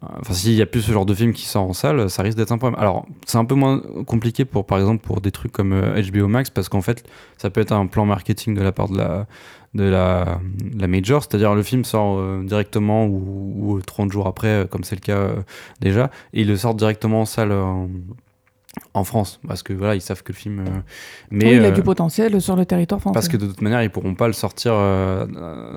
Enfin, 0.00 0.32
s'il 0.32 0.52
y 0.52 0.62
a 0.62 0.66
plus 0.66 0.82
ce 0.82 0.92
genre 0.92 1.06
de 1.06 1.14
film 1.14 1.32
qui 1.32 1.44
sort 1.46 1.64
en 1.64 1.72
salle, 1.72 2.08
ça 2.08 2.22
risque 2.22 2.38
d'être 2.38 2.52
un 2.52 2.58
problème. 2.58 2.78
Alors, 2.80 3.04
c'est 3.26 3.38
un 3.38 3.44
peu 3.44 3.56
moins 3.56 3.80
compliqué 4.06 4.44
pour, 4.44 4.64
par 4.64 4.78
exemple, 4.78 5.04
pour 5.04 5.20
des 5.20 5.32
trucs 5.32 5.50
comme 5.50 5.70
HBO 5.70 6.24
euh, 6.24 6.28
Max, 6.28 6.50
parce 6.50 6.68
qu'en 6.68 6.82
fait, 6.82 7.04
ça 7.36 7.50
peut 7.50 7.60
être 7.60 7.72
un 7.72 7.86
plan 7.86 8.06
marketing 8.06 8.54
de 8.54 8.62
la 8.62 8.70
part 8.70 8.88
de 8.88 8.96
la, 8.96 9.26
de 9.74 9.82
la, 9.82 10.40
la 10.76 10.86
major, 10.86 11.24
c'est-à-dire 11.24 11.54
le 11.54 11.64
film 11.64 11.84
sort 11.84 12.18
euh, 12.18 12.44
directement 12.44 13.06
ou, 13.06 13.80
30 13.84 14.12
jours 14.12 14.28
après, 14.28 14.48
euh, 14.48 14.64
comme 14.66 14.84
c'est 14.84 14.94
le 14.94 15.00
cas 15.00 15.30
déjà, 15.80 16.10
et 16.32 16.42
il 16.42 16.48
le 16.48 16.56
sort 16.56 16.76
directement 16.76 17.22
en 17.22 17.26
salle 17.26 17.52
France 19.04 19.40
parce 19.46 19.62
que 19.62 19.72
voilà 19.72 19.94
ils 19.94 20.00
savent 20.00 20.22
que 20.22 20.32
le 20.32 20.36
film 20.36 20.60
euh, 20.60 20.80
mais 21.30 21.56
il 21.56 21.64
a 21.64 21.70
du 21.70 21.80
euh, 21.80 21.84
potentiel 21.84 22.40
sur 22.40 22.56
le 22.56 22.66
territoire 22.66 23.00
français. 23.00 23.14
parce 23.14 23.28
que 23.28 23.36
de 23.36 23.46
toute 23.46 23.60
manière 23.60 23.82
ils 23.82 23.90
pourront 23.90 24.14
pas 24.14 24.26
le 24.26 24.32
sortir 24.32 24.72
euh, 24.74 25.26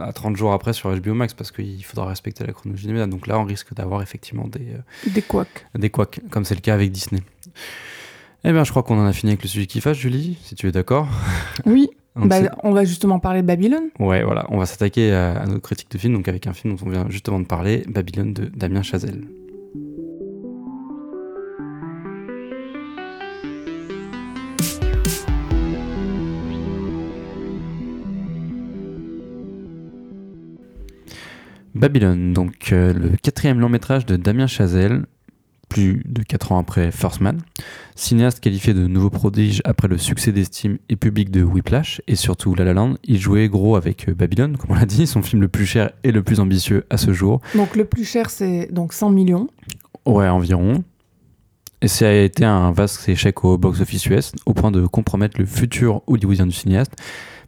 à 0.01 0.11
30 0.11 0.35
jours 0.35 0.53
après 0.53 0.73
sur 0.73 0.93
HBO 0.95 1.13
Max 1.13 1.33
parce 1.33 1.51
qu'il 1.51 1.83
faudra 1.85 2.07
respecter 2.07 2.45
la 2.45 2.53
chronologie 2.53 2.87
des 2.87 2.93
médias. 2.93 3.07
Donc 3.07 3.27
là 3.27 3.39
on 3.39 3.43
risque 3.43 3.73
d'avoir 3.73 4.01
effectivement 4.01 4.47
des 4.47 4.67
des 5.07 5.21
couacs. 5.21 5.67
des 5.77 5.89
couacs 5.89 6.19
comme 6.29 6.45
c'est 6.45 6.55
le 6.55 6.61
cas 6.61 6.73
avec 6.73 6.91
Disney. 6.91 7.21
Eh 8.43 8.51
bien 8.51 8.63
je 8.63 8.71
crois 8.71 8.83
qu'on 8.83 8.99
en 8.99 9.05
a 9.05 9.13
fini 9.13 9.31
avec 9.31 9.43
le 9.43 9.49
sujet 9.49 9.67
qui 9.67 9.81
fâche 9.81 9.99
Julie 9.99 10.37
si 10.43 10.55
tu 10.55 10.67
es 10.67 10.71
d'accord. 10.71 11.07
Oui. 11.65 11.89
Bah, 12.13 12.39
on 12.63 12.73
va 12.73 12.83
justement 12.83 13.19
parler 13.19 13.41
de 13.41 13.47
Babylone. 13.47 13.85
Ouais 13.97 14.21
voilà. 14.21 14.45
On 14.49 14.57
va 14.57 14.65
s'attaquer 14.65 15.13
à, 15.13 15.39
à 15.39 15.45
nos 15.45 15.61
critiques 15.61 15.89
de 15.91 15.97
film 15.97 16.13
donc 16.13 16.27
avec 16.27 16.45
un 16.45 16.51
film 16.51 16.75
dont 16.75 16.85
on 16.85 16.89
vient 16.89 17.05
justement 17.07 17.39
de 17.39 17.45
parler 17.45 17.85
Babylone 17.87 18.33
de 18.33 18.51
Damien 18.53 18.81
Chazelle 18.81 19.21
Babylone, 31.75 32.33
donc 32.33 32.71
euh, 32.71 32.93
le 32.93 33.11
quatrième 33.21 33.59
long 33.59 33.69
métrage 33.69 34.05
de 34.05 34.15
Damien 34.15 34.47
Chazelle, 34.47 35.05
plus 35.69 36.03
de 36.05 36.21
4 36.21 36.51
ans 36.51 36.59
après 36.59 36.91
First 36.91 37.21
Man. 37.21 37.39
Cinéaste 37.95 38.41
qualifié 38.41 38.73
de 38.73 38.87
nouveau 38.87 39.09
prodige 39.09 39.61
après 39.63 39.87
le 39.87 39.97
succès 39.97 40.33
d'estime 40.33 40.79
et 40.89 40.97
public 40.97 41.31
de 41.31 41.43
Whiplash 41.43 42.01
et 42.07 42.15
surtout 42.15 42.55
La 42.55 42.65
La 42.65 42.73
Land, 42.73 42.95
il 43.05 43.19
jouait 43.19 43.47
gros 43.47 43.77
avec 43.77 44.09
euh, 44.09 44.13
Babylone, 44.13 44.57
comme 44.57 44.71
on 44.71 44.75
l'a 44.75 44.85
dit, 44.85 45.07
son 45.07 45.21
film 45.21 45.41
le 45.41 45.47
plus 45.47 45.65
cher 45.65 45.91
et 46.03 46.11
le 46.11 46.23
plus 46.23 46.41
ambitieux 46.41 46.85
à 46.89 46.97
ce 46.97 47.13
jour. 47.13 47.39
Donc 47.55 47.75
le 47.75 47.85
plus 47.85 48.03
cher, 48.03 48.29
c'est 48.29 48.67
donc 48.71 48.91
100 48.91 49.11
millions. 49.11 49.47
Ouais, 50.05 50.27
environ. 50.27 50.83
Et 51.81 51.87
ça 51.87 52.09
a 52.09 52.11
été 52.11 52.43
un 52.43 52.71
vaste 52.71 53.07
échec 53.07 53.43
au 53.43 53.57
box-office 53.57 54.05
US, 54.07 54.33
au 54.45 54.53
point 54.53 54.71
de 54.71 54.85
compromettre 54.85 55.39
le 55.39 55.45
futur 55.45 56.01
hollywoodien 56.05 56.45
du 56.45 56.53
cinéaste. 56.53 56.93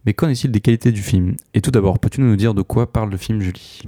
Mais 0.05 0.13
qu'en 0.13 0.29
est-il 0.29 0.51
des 0.51 0.59
qualités 0.59 0.91
du 0.91 1.01
film? 1.01 1.35
Et 1.53 1.61
tout 1.61 1.71
d'abord, 1.71 1.99
peux-tu 1.99 2.21
nous 2.21 2.35
dire 2.35 2.53
de 2.53 2.61
quoi 2.61 2.91
parle 2.91 3.09
le 3.09 3.17
film, 3.17 3.41
Julie? 3.41 3.83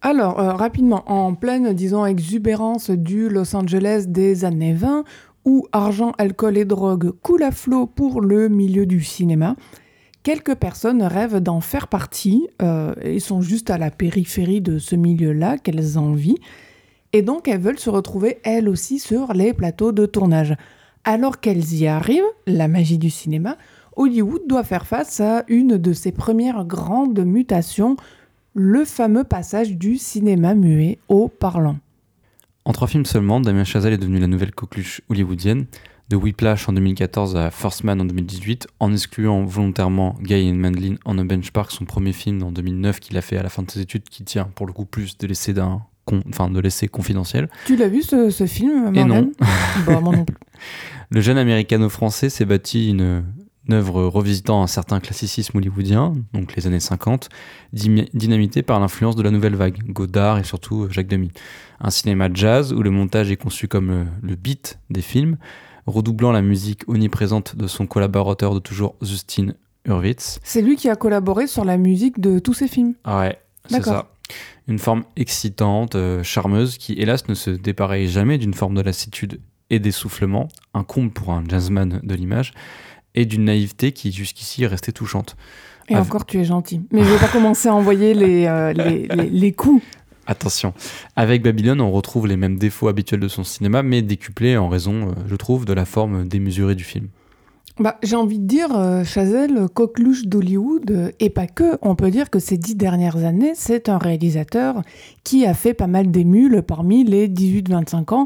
Alors, 0.00 0.40
euh, 0.40 0.52
rapidement, 0.54 1.04
en 1.06 1.34
pleine, 1.34 1.72
disons, 1.72 2.04
exubérance 2.04 2.90
du 2.90 3.28
Los 3.28 3.54
Angeles 3.54 4.06
des 4.08 4.44
années 4.44 4.74
20, 4.74 5.04
où 5.44 5.66
argent, 5.72 6.12
alcool 6.18 6.56
et 6.56 6.64
drogue 6.64 7.12
coulent 7.22 7.44
à 7.44 7.52
flot 7.52 7.86
pour 7.86 8.20
le 8.20 8.48
milieu 8.48 8.86
du 8.86 9.02
cinéma, 9.02 9.56
quelques 10.22 10.54
personnes 10.54 11.02
rêvent 11.02 11.40
d'en 11.40 11.60
faire 11.60 11.88
partie 11.88 12.48
euh, 12.60 12.94
et 13.00 13.20
sont 13.20 13.40
juste 13.40 13.70
à 13.70 13.78
la 13.78 13.90
périphérie 13.90 14.60
de 14.60 14.78
ce 14.78 14.96
milieu-là 14.96 15.58
qu'elles 15.58 15.98
envient, 15.98 16.38
et 17.12 17.22
donc 17.22 17.48
elles 17.48 17.60
veulent 17.60 17.78
se 17.78 17.90
retrouver 17.90 18.38
elles 18.44 18.68
aussi 18.68 18.98
sur 18.98 19.32
les 19.34 19.52
plateaux 19.52 19.92
de 19.92 20.06
tournage. 20.06 20.56
Alors 21.04 21.40
qu'elles 21.40 21.74
y 21.74 21.86
arrivent, 21.86 22.22
la 22.46 22.68
magie 22.68 22.98
du 22.98 23.10
cinéma, 23.10 23.56
Hollywood 23.96 24.42
doit 24.48 24.64
faire 24.64 24.86
face 24.86 25.20
à 25.20 25.44
une 25.48 25.76
de 25.78 25.92
ses 25.92 26.12
premières 26.12 26.64
grandes 26.64 27.24
mutations 27.24 27.96
le 28.54 28.84
fameux 28.84 29.24
passage 29.24 29.76
du 29.76 29.96
cinéma 29.96 30.54
muet 30.54 30.98
au 31.08 31.28
parlant. 31.28 31.78
En 32.64 32.72
trois 32.72 32.86
films 32.88 33.06
seulement, 33.06 33.40
Damien 33.40 33.64
Chazelle 33.64 33.94
est 33.94 33.98
devenu 33.98 34.18
la 34.18 34.26
nouvelle 34.26 34.52
coqueluche 34.52 35.00
hollywoodienne. 35.08 35.66
de 36.10 36.16
Whiplash 36.16 36.68
en 36.68 36.74
2014 36.74 37.36
à 37.36 37.50
First 37.50 37.84
Man 37.84 38.00
en 38.00 38.04
2018, 38.04 38.66
en 38.80 38.92
excluant 38.92 39.44
volontairement 39.44 40.14
Guy 40.20 40.50
and 40.50 40.56
Mandlin 40.56 40.96
en 41.06 41.16
A 41.18 41.24
Bench 41.24 41.50
Park, 41.52 41.70
son 41.70 41.86
premier 41.86 42.12
film 42.12 42.42
en 42.42 42.52
2009 42.52 43.00
qu'il 43.00 43.16
a 43.16 43.22
fait 43.22 43.38
à 43.38 43.42
la 43.42 43.48
fin 43.48 43.62
de 43.62 43.70
ses 43.70 43.80
études, 43.80 44.04
qui 44.04 44.22
tient 44.22 44.44
pour 44.54 44.66
le 44.66 44.72
coup 44.74 44.84
plus 44.84 45.16
de 45.16 45.26
l'essai 45.26 45.54
d'un 45.54 45.80
enfin 46.28 46.50
de 46.50 46.60
l'essai 46.60 46.88
confidentiel. 46.88 47.48
Tu 47.64 47.76
l'as 47.76 47.88
vu 47.88 48.02
ce, 48.02 48.28
ce 48.28 48.44
film 48.46 48.94
Et 48.94 49.04
non. 49.04 49.30
bah, 49.86 50.00
moi 50.00 50.14
non 50.14 50.24
plus. 50.26 50.36
Le 51.10 51.20
jeune 51.20 51.38
américano-français 51.38 52.28
s'est 52.28 52.44
bâti 52.44 52.90
une, 52.90 53.24
une 53.68 53.74
œuvre 53.74 54.04
revisitant 54.06 54.62
un 54.62 54.66
certain 54.66 54.98
classicisme 55.00 55.56
hollywoodien, 55.58 56.14
donc 56.32 56.56
les 56.56 56.66
années 56.66 56.80
50, 56.80 57.28
dy- 57.72 58.08
dynamité 58.12 58.62
par 58.62 58.80
l'influence 58.80 59.14
de 59.16 59.22
la 59.22 59.30
nouvelle 59.30 59.54
vague, 59.54 59.78
Godard 59.88 60.38
et 60.38 60.44
surtout 60.44 60.88
Jacques 60.90 61.06
Demy. 61.08 61.30
Un 61.80 61.90
cinéma 61.90 62.28
jazz 62.32 62.72
où 62.72 62.82
le 62.82 62.90
montage 62.90 63.30
est 63.30 63.36
conçu 63.36 63.68
comme 63.68 63.88
le, 63.90 64.04
le 64.22 64.34
beat 64.34 64.78
des 64.90 65.02
films, 65.02 65.36
redoublant 65.86 66.32
la 66.32 66.42
musique 66.42 66.88
omniprésente 66.88 67.56
de 67.56 67.66
son 67.66 67.86
collaborateur 67.86 68.54
de 68.54 68.58
toujours, 68.60 68.94
Justin 69.02 69.54
Hurwitz. 69.84 70.38
C'est 70.42 70.62
lui 70.62 70.76
qui 70.76 70.88
a 70.88 70.96
collaboré 70.96 71.46
sur 71.46 71.64
la 71.64 71.76
musique 71.76 72.20
de 72.20 72.38
tous 72.38 72.54
ces 72.54 72.68
films. 72.68 72.94
Ah 73.04 73.20
ouais, 73.20 73.38
c'est 73.66 73.78
D'accord. 73.78 73.92
ça. 73.94 74.08
Une 74.68 74.78
forme 74.78 75.02
excitante, 75.16 75.96
euh, 75.96 76.22
charmeuse, 76.22 76.78
qui 76.78 76.92
hélas 76.94 77.28
ne 77.28 77.34
se 77.34 77.50
dépareille 77.50 78.08
jamais 78.08 78.38
d'une 78.38 78.54
forme 78.54 78.74
de 78.74 78.80
lassitude 78.80 79.40
et 79.70 79.78
d'essoufflement, 79.80 80.48
un 80.74 80.84
comble 80.84 81.10
pour 81.10 81.32
un 81.32 81.42
jazzman 81.48 82.00
de 82.02 82.14
l'image, 82.14 82.52
et 83.14 83.24
d'une 83.26 83.44
naïveté 83.44 83.92
qui 83.92 84.12
jusqu'ici 84.12 84.64
est 84.64 84.66
restée 84.66 84.92
touchante. 84.92 85.36
Et 85.88 85.96
encore, 85.96 86.24
tu 86.24 86.38
es 86.38 86.44
gentil. 86.44 86.80
Mais 86.92 87.02
je 87.04 87.08
vais 87.10 87.18
pas 87.18 87.28
commencer 87.28 87.68
à 87.68 87.74
envoyer 87.74 88.14
les, 88.14 88.46
euh, 88.46 88.72
les, 88.72 89.08
les- 89.08 89.28
les 89.28 89.52
coups. 89.52 89.82
Attention, 90.26 90.72
avec 91.16 91.42
Babylone, 91.42 91.80
on 91.80 91.90
retrouve 91.90 92.28
les 92.28 92.36
mêmes 92.36 92.56
défauts 92.56 92.86
habituels 92.88 93.18
de 93.20 93.26
son 93.28 93.42
cinéma, 93.42 93.82
mais 93.82 94.00
décuplés 94.02 94.56
en 94.56 94.68
raison, 94.68 95.08
euh, 95.08 95.12
je 95.28 95.34
trouve, 95.34 95.64
de 95.64 95.72
la 95.72 95.84
forme 95.84 96.28
démesurée 96.28 96.76
du 96.76 96.84
film. 96.84 97.08
Bah, 97.80 97.98
j'ai 98.04 98.16
envie 98.16 98.38
de 98.38 98.46
dire, 98.46 98.68
euh, 98.76 99.02
Chazelle, 99.02 99.66
coqueluche 99.74 100.26
d'Hollywood, 100.26 100.90
euh, 100.90 101.10
et 101.18 101.30
pas 101.30 101.46
que. 101.48 101.78
On 101.82 101.96
peut 101.96 102.10
dire 102.10 102.30
que 102.30 102.38
ces 102.38 102.56
dix 102.58 102.76
dernières 102.76 103.16
années, 103.24 103.52
c'est 103.56 103.88
un 103.88 103.98
réalisateur 103.98 104.82
qui 105.24 105.44
a 105.46 105.54
fait 105.54 105.74
pas 105.74 105.86
mal 105.88 106.10
d'émules 106.10 106.62
parmi 106.62 107.02
les 107.02 107.28
18-25 107.28 108.14
ans, 108.14 108.24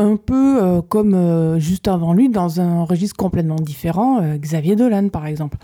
un 0.00 0.16
peu 0.16 0.62
euh, 0.62 0.80
comme 0.80 1.14
euh, 1.14 1.58
juste 1.58 1.86
avant 1.86 2.14
lui, 2.14 2.30
dans 2.30 2.60
un 2.60 2.84
registre 2.84 3.16
complètement 3.16 3.56
différent, 3.56 4.20
euh, 4.22 4.38
Xavier 4.38 4.74
Dolan 4.74 5.08
par 5.10 5.26
exemple. 5.26 5.58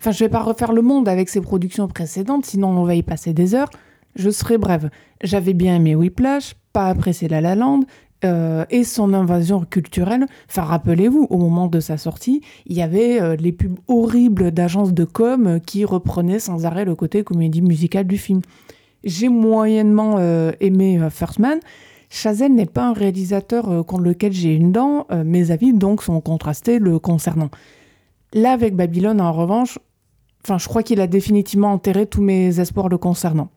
Enfin, 0.00 0.10
je 0.10 0.24
vais 0.24 0.28
pas 0.28 0.42
refaire 0.42 0.72
le 0.72 0.82
monde 0.82 1.08
avec 1.08 1.28
ses 1.28 1.40
productions 1.40 1.86
précédentes, 1.86 2.46
sinon 2.46 2.68
on 2.68 2.84
va 2.84 2.94
y 2.96 3.02
passer 3.02 3.32
des 3.32 3.54
heures. 3.54 3.70
Je 4.16 4.28
serai 4.30 4.58
brève. 4.58 4.90
J'avais 5.22 5.52
bien 5.52 5.76
aimé 5.76 5.94
Whiplash, 5.94 6.56
pas 6.72 6.86
apprécié 6.86 7.28
La 7.28 7.40
La 7.40 7.54
Land, 7.54 7.82
et 8.22 8.84
son 8.84 9.14
invasion 9.14 9.64
culturelle. 9.64 10.26
Enfin, 10.48 10.62
rappelez-vous, 10.62 11.26
au 11.30 11.38
moment 11.38 11.68
de 11.68 11.80
sa 11.80 11.96
sortie, 11.96 12.42
il 12.66 12.76
y 12.76 12.82
avait 12.82 13.36
les 13.36 13.52
pubs 13.52 13.78
horribles 13.88 14.50
d'agences 14.50 14.92
de 14.92 15.04
com 15.04 15.58
qui 15.64 15.86
reprenaient 15.86 16.38
sans 16.38 16.66
arrêt 16.66 16.84
le 16.84 16.94
côté 16.94 17.22
comédie 17.22 17.62
musicale 17.62 18.06
du 18.06 18.18
film. 18.18 18.42
J'ai 19.04 19.30
moyennement 19.30 20.18
aimé 20.60 21.00
First 21.10 21.38
Man. 21.38 21.60
Chazelle 22.10 22.54
n'est 22.54 22.66
pas 22.66 22.88
un 22.88 22.92
réalisateur 22.92 23.70
euh, 23.70 23.82
contre 23.84 24.02
lequel 24.02 24.32
j'ai 24.32 24.54
une 24.54 24.72
dent. 24.72 25.06
euh, 25.10 25.24
mes 25.24 25.52
avis 25.52 25.72
donc 25.72 26.02
sont 26.02 26.20
contrastés 26.20 26.80
le 26.80 26.98
concernant. 26.98 27.50
Là, 28.34 28.50
avec 28.50 28.74
Babylone, 28.74 29.20
en 29.20 29.32
revanche, 29.32 29.78
enfin, 30.44 30.58
je 30.58 30.66
crois 30.68 30.82
qu'il 30.82 31.00
a 31.00 31.06
définitivement 31.06 31.72
enterré 31.72 32.06
tous 32.06 32.20
mes 32.20 32.58
espoirs 32.60 32.88
le 32.88 32.98
concernant. 32.98 33.50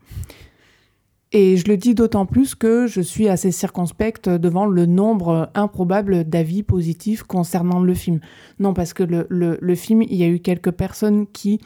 Et 1.32 1.58
je 1.58 1.68
le 1.68 1.78
dis 1.78 1.96
d'autant 1.96 2.28
plus 2.28 2.54
que 2.54 2.86
je 2.86 3.02
suis 3.02 3.28
assez 3.28 3.52
circonspecte 3.52 4.30
devant 4.30 4.68
le 4.68 4.86
nombre 4.86 5.50
improbable 5.56 6.24
d'avis 6.24 6.62
positifs 6.62 7.24
concernant 7.24 7.80
le 7.80 7.96
film. 7.96 8.20
Non, 8.60 8.76
parce 8.76 8.94
que 8.94 9.02
le, 9.04 9.76
film, 9.76 10.04
il 10.04 10.14
y 10.14 10.24
a 10.24 10.28
eu 10.28 10.40
quelques 10.40 10.70
personnes 10.70 11.26
qui 11.26 11.60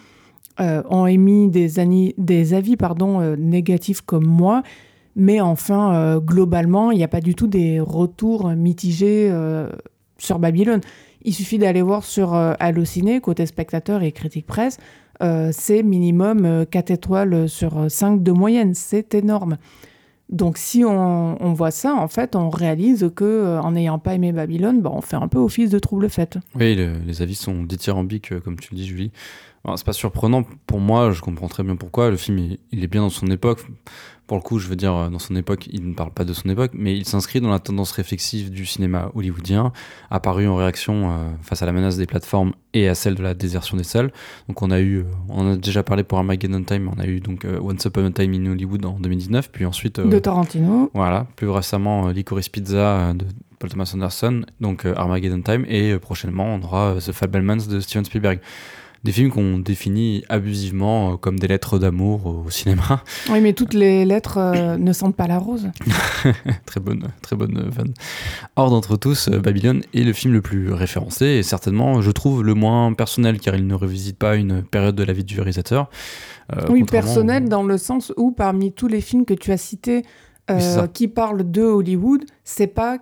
euh, 0.61 0.83
ont 0.89 1.05
émis 1.05 1.49
des, 1.49 1.79
avis 2.53 2.77
pardon, 2.77 3.35
négatifs 3.35 3.99
comme 3.99 4.25
moi, 4.25 4.63
mais 5.19 5.41
enfin, 5.41 5.95
euh, 5.95 6.19
globalement, 6.19 6.91
il 6.91 6.97
n'y 6.99 7.03
a 7.03 7.07
pas 7.07 7.21
du 7.21 7.33
tout 7.33 7.47
des 7.47 7.79
retours 7.79 8.49
mitigés 8.51 9.27
euh, 9.31 9.67
sur 10.19 10.37
Babylone. 10.37 10.79
Il 11.23 11.33
suffit 11.33 11.57
d'aller 11.57 11.81
voir 11.81 12.03
sur 12.03 12.35
euh, 12.35 12.53
Allociné, 12.59 13.19
côté 13.19 13.47
spectateur 13.47 14.03
et 14.03 14.11
critique 14.11 14.45
presse, 14.45 14.77
c'est 15.19 15.81
minimum 15.81 16.45
euh, 16.45 16.65
4 16.65 16.91
étoiles 16.91 17.49
sur 17.49 17.89
5 17.89 18.21
de 18.21 18.31
moyenne. 18.31 18.75
C'est 18.75 19.15
énorme. 19.15 19.57
Donc 20.29 20.57
si 20.59 20.83
on, 20.85 21.35
voit 21.53 21.71
ça, 21.71 21.95
en 21.95 22.07
fait, 22.07 22.35
on 22.35 22.49
réalise 22.49 23.09
que 23.15 23.57
en 23.59 23.71
n'ayant 23.71 23.97
pas 23.97 24.13
aimé 24.13 24.33
Babylone, 24.33 24.81
bah, 24.81 24.91
on 24.93 25.01
fait 25.01 25.15
un 25.15 25.27
peu 25.29 25.39
office 25.39 25.69
de 25.71 25.79
trouble 25.79 26.09
fête. 26.09 26.37
Oui, 26.53 26.75
le- 26.75 26.97
les 27.05 27.21
avis 27.23 27.33
sont 27.35 27.63
dithyrambiques, 27.63 28.37
comme 28.41 28.59
tu 28.59 28.73
le 28.73 28.77
dis, 28.77 28.85
Julie. 28.85 29.11
C'est 29.75 29.85
pas 29.85 29.93
surprenant 29.93 30.43
pour 30.65 30.79
moi, 30.79 31.11
je 31.11 31.21
comprends 31.21 31.47
très 31.47 31.63
bien 31.63 31.75
pourquoi. 31.75 32.09
Le 32.09 32.17
film, 32.17 32.37
il, 32.39 32.59
il 32.71 32.83
est 32.83 32.87
bien 32.87 33.01
dans 33.01 33.09
son 33.09 33.27
époque. 33.27 33.65
Pour 34.27 34.37
le 34.37 34.43
coup, 34.43 34.59
je 34.59 34.67
veux 34.67 34.75
dire, 34.75 34.93
euh, 34.93 35.09
dans 35.09 35.19
son 35.19 35.35
époque, 35.35 35.67
il 35.71 35.87
ne 35.87 35.93
parle 35.93 36.11
pas 36.11 36.25
de 36.25 36.33
son 36.33 36.49
époque, 36.49 36.71
mais 36.73 36.95
il 36.97 37.05
s'inscrit 37.05 37.39
dans 37.41 37.49
la 37.49 37.59
tendance 37.59 37.91
réflexive 37.91 38.51
du 38.51 38.65
cinéma 38.65 39.09
hollywoodien, 39.15 39.71
apparu 40.11 40.47
en 40.47 40.55
réaction 40.55 41.09
euh, 41.09 41.15
face 41.41 41.61
à 41.61 41.65
la 41.65 41.71
menace 41.71 41.97
des 41.97 42.05
plateformes 42.05 42.53
et 42.73 42.87
à 42.87 42.95
celle 42.95 43.15
de 43.15 43.23
la 43.23 43.33
désertion 43.33 43.77
des 43.77 43.83
salles. 43.83 44.11
Donc 44.47 44.61
on 44.61 44.71
a 44.71 44.79
eu, 44.79 44.99
euh, 44.99 45.03
on 45.29 45.47
en 45.47 45.53
a 45.53 45.55
déjà 45.55 45.83
parlé 45.83 46.03
pour 46.03 46.17
Armageddon 46.17 46.63
Time, 46.63 46.91
on 46.95 46.99
a 46.99 47.05
eu 47.05 47.19
donc 47.19 47.45
euh, 47.45 47.59
Once 47.61 47.83
Upon 47.85 48.05
a 48.05 48.11
Time 48.11 48.33
in 48.33 48.51
Hollywood 48.51 48.85
en 48.85 48.99
2019, 48.99 49.51
puis 49.51 49.65
ensuite... 49.65 49.99
De 49.99 50.19
Tarantino. 50.19 50.89
voilà, 50.93 51.27
plus 51.35 51.49
récemment 51.49 52.09
Licorice 52.09 52.49
Pizza 52.49 53.13
de 53.13 53.25
Paul 53.59 53.69
Thomas 53.69 53.91
Anderson, 53.93 54.41
donc 54.61 54.85
Armageddon 54.85 55.41
Time, 55.41 55.65
et 55.67 55.97
prochainement 55.97 56.45
on 56.45 56.61
aura 56.61 56.95
The 56.95 57.11
Fabelmans 57.11 57.67
de 57.69 57.79
Steven 57.79 58.05
Spielberg. 58.05 58.39
Des 59.03 59.11
films 59.11 59.31
qu'on 59.31 59.59
définit 59.59 60.23
abusivement 60.29 61.13
euh, 61.13 61.17
comme 61.17 61.39
des 61.39 61.47
lettres 61.47 61.79
d'amour 61.79 62.25
au 62.25 62.49
cinéma. 62.49 63.03
Oui, 63.29 63.41
mais 63.41 63.53
toutes 63.53 63.73
les 63.73 64.05
lettres 64.05 64.37
euh, 64.37 64.77
ne 64.77 64.93
sentent 64.93 65.15
pas 65.15 65.27
la 65.27 65.37
rose. 65.37 65.69
très 66.65 66.79
bonne, 66.79 67.07
très 67.21 67.35
bonne 67.35 67.69
vanne. 67.69 67.93
Hors 68.55 68.69
d'entre 68.69 68.95
tous, 68.95 69.27
euh, 69.27 69.39
Babylone 69.39 69.81
est 69.93 70.03
le 70.03 70.13
film 70.13 70.33
le 70.33 70.41
plus 70.41 70.71
référencé 70.71 71.25
et 71.25 71.43
certainement, 71.43 72.01
je 72.01 72.11
trouve, 72.11 72.43
le 72.43 72.53
moins 72.53 72.93
personnel 72.93 73.39
car 73.39 73.55
il 73.55 73.67
ne 73.67 73.73
revisite 73.73 74.17
pas 74.17 74.35
une 74.35 74.63
période 74.63 74.95
de 74.95 75.03
la 75.03 75.13
vie 75.13 75.23
du 75.23 75.35
réalisateur. 75.37 75.89
Euh, 76.55 76.65
oui, 76.69 76.83
personnel 76.83 77.49
dans 77.49 77.63
le 77.63 77.77
sens 77.77 78.13
où 78.17 78.31
parmi 78.31 78.71
tous 78.71 78.87
les 78.87 79.01
films 79.01 79.25
que 79.25 79.33
tu 79.33 79.51
as 79.51 79.57
cités 79.57 80.03
euh, 80.49 80.87
qui 80.87 81.07
parlent 81.07 81.49
de 81.49 81.61
Hollywood, 81.61 82.23
c'est 82.43 82.67
pas 82.67 82.99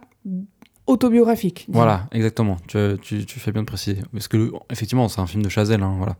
autobiographique. 0.88 1.65
Voilà, 1.69 2.08
exactement. 2.12 2.58
Tu, 2.67 2.78
tu, 3.02 3.26
tu 3.26 3.39
fais 3.39 3.52
bien 3.52 3.62
de 3.63 3.65
préciser. 3.67 3.98
Parce 4.13 4.28
que, 4.28 4.38
le- 4.38 4.52
effectivement, 4.69 5.08
c'est 5.08 5.19
un 5.19 5.26
film 5.28 5.41
de 5.43 5.50
Chazelle. 5.50 5.82
hein, 5.82 5.95
voilà. 5.98 6.15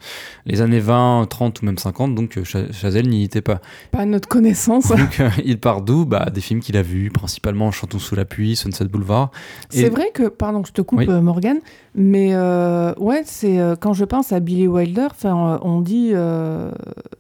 Les 0.46 0.62
années 0.62 0.80
20, 0.80 1.28
30 1.30 1.62
ou 1.62 1.66
même 1.66 1.78
50, 1.78 2.16
donc 2.16 2.38
euh, 2.38 2.44
Cha- 2.44 2.72
Chazelle 2.72 3.08
n'y 3.08 3.24
était 3.24 3.42
pas. 3.42 3.62
Pas 3.92 4.00
à 4.00 4.06
notre 4.06 4.28
connaissance. 4.28 4.88
Donc, 4.90 5.20
euh, 5.20 5.30
il 5.46 5.60
part 5.60 5.82
d'où? 5.82 6.06
Bah, 6.06 6.28
Des 6.34 6.42
films 6.42 6.62
qu'il 6.62 6.78
a 6.78 6.82
vus, 6.82 7.12
principalement 7.12 7.70
Chantons 7.72 8.00
sous 8.00 8.16
la 8.16 8.26
pluie, 8.26 8.56
Sunset 8.56 8.86
Boulevard. 8.86 9.30
Et- 9.72 9.82
C'est 9.82 9.90
vrai 9.90 10.10
que, 10.14 10.28
pardon, 10.30 10.64
je 10.66 10.72
te 10.72 10.82
coupe, 10.82 11.00
Oui. 11.00 11.06
euh, 11.10 11.22
Morgane, 11.22 11.60
mais 11.94 12.30
euh, 12.34 12.94
ouais, 12.98 13.22
c'est 13.26 13.60
euh, 13.60 13.76
quand 13.80 13.94
je 13.94 14.04
pense 14.06 14.32
à 14.34 14.40
Billy 14.40 14.68
Wilder, 14.68 15.08
on 15.24 15.82
dit 15.82 16.14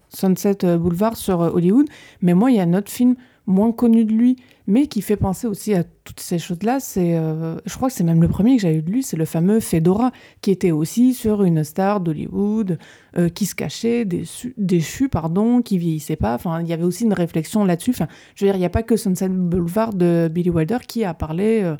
Sunset 0.09 0.57
Boulevard 0.77 1.17
sur 1.17 1.39
Hollywood, 1.39 1.87
mais 2.21 2.33
moi, 2.33 2.51
il 2.51 2.57
y 2.57 2.59
a 2.59 2.63
un 2.63 2.73
autre 2.73 2.91
film 2.91 3.15
moins 3.47 3.71
connu 3.71 4.05
de 4.05 4.11
lui, 4.11 4.37
mais 4.67 4.87
qui 4.87 5.01
fait 5.01 5.17
penser 5.17 5.45
aussi 5.45 5.73
à 5.73 5.83
toutes 5.83 6.19
ces 6.19 6.39
choses-là. 6.39 6.79
C'est, 6.79 7.15
euh, 7.15 7.57
je 7.65 7.75
crois 7.75 7.89
que 7.89 7.93
c'est 7.93 8.03
même 8.03 8.21
le 8.21 8.27
premier 8.27 8.55
que 8.55 8.61
j'ai 8.61 8.73
eu 8.73 8.81
de 8.81 8.91
lui, 8.91 9.03
c'est 9.03 9.17
le 9.17 9.25
fameux 9.25 9.59
Fedora, 9.59 10.11
qui 10.41 10.51
était 10.51 10.71
aussi 10.71 11.13
sur 11.13 11.43
une 11.43 11.63
star 11.63 11.99
d'Hollywood, 11.99 12.79
euh, 13.17 13.29
qui 13.29 13.45
se 13.45 13.53
cachait, 13.53 14.05
déçu, 14.05 14.53
déchu, 14.57 15.09
pardon, 15.09 15.61
qui 15.61 15.77
vieillissait 15.77 16.15
pas. 16.15 16.33
Enfin, 16.33 16.61
il 16.61 16.67
y 16.67 16.73
avait 16.73 16.83
aussi 16.83 17.03
une 17.03 17.13
réflexion 17.13 17.65
là-dessus. 17.65 17.91
Enfin, 17.91 18.07
je 18.35 18.45
veux 18.45 18.49
dire, 18.49 18.55
il 18.55 18.59
n'y 18.59 18.65
a 18.65 18.71
pas 18.71 18.83
que 18.83 18.97
Sunset 18.97 19.29
Boulevard 19.29 19.93
de 19.93 20.29
Billy 20.31 20.49
Wilder 20.49 20.79
qui 20.87 21.03
a 21.03 21.13
parlé 21.13 21.75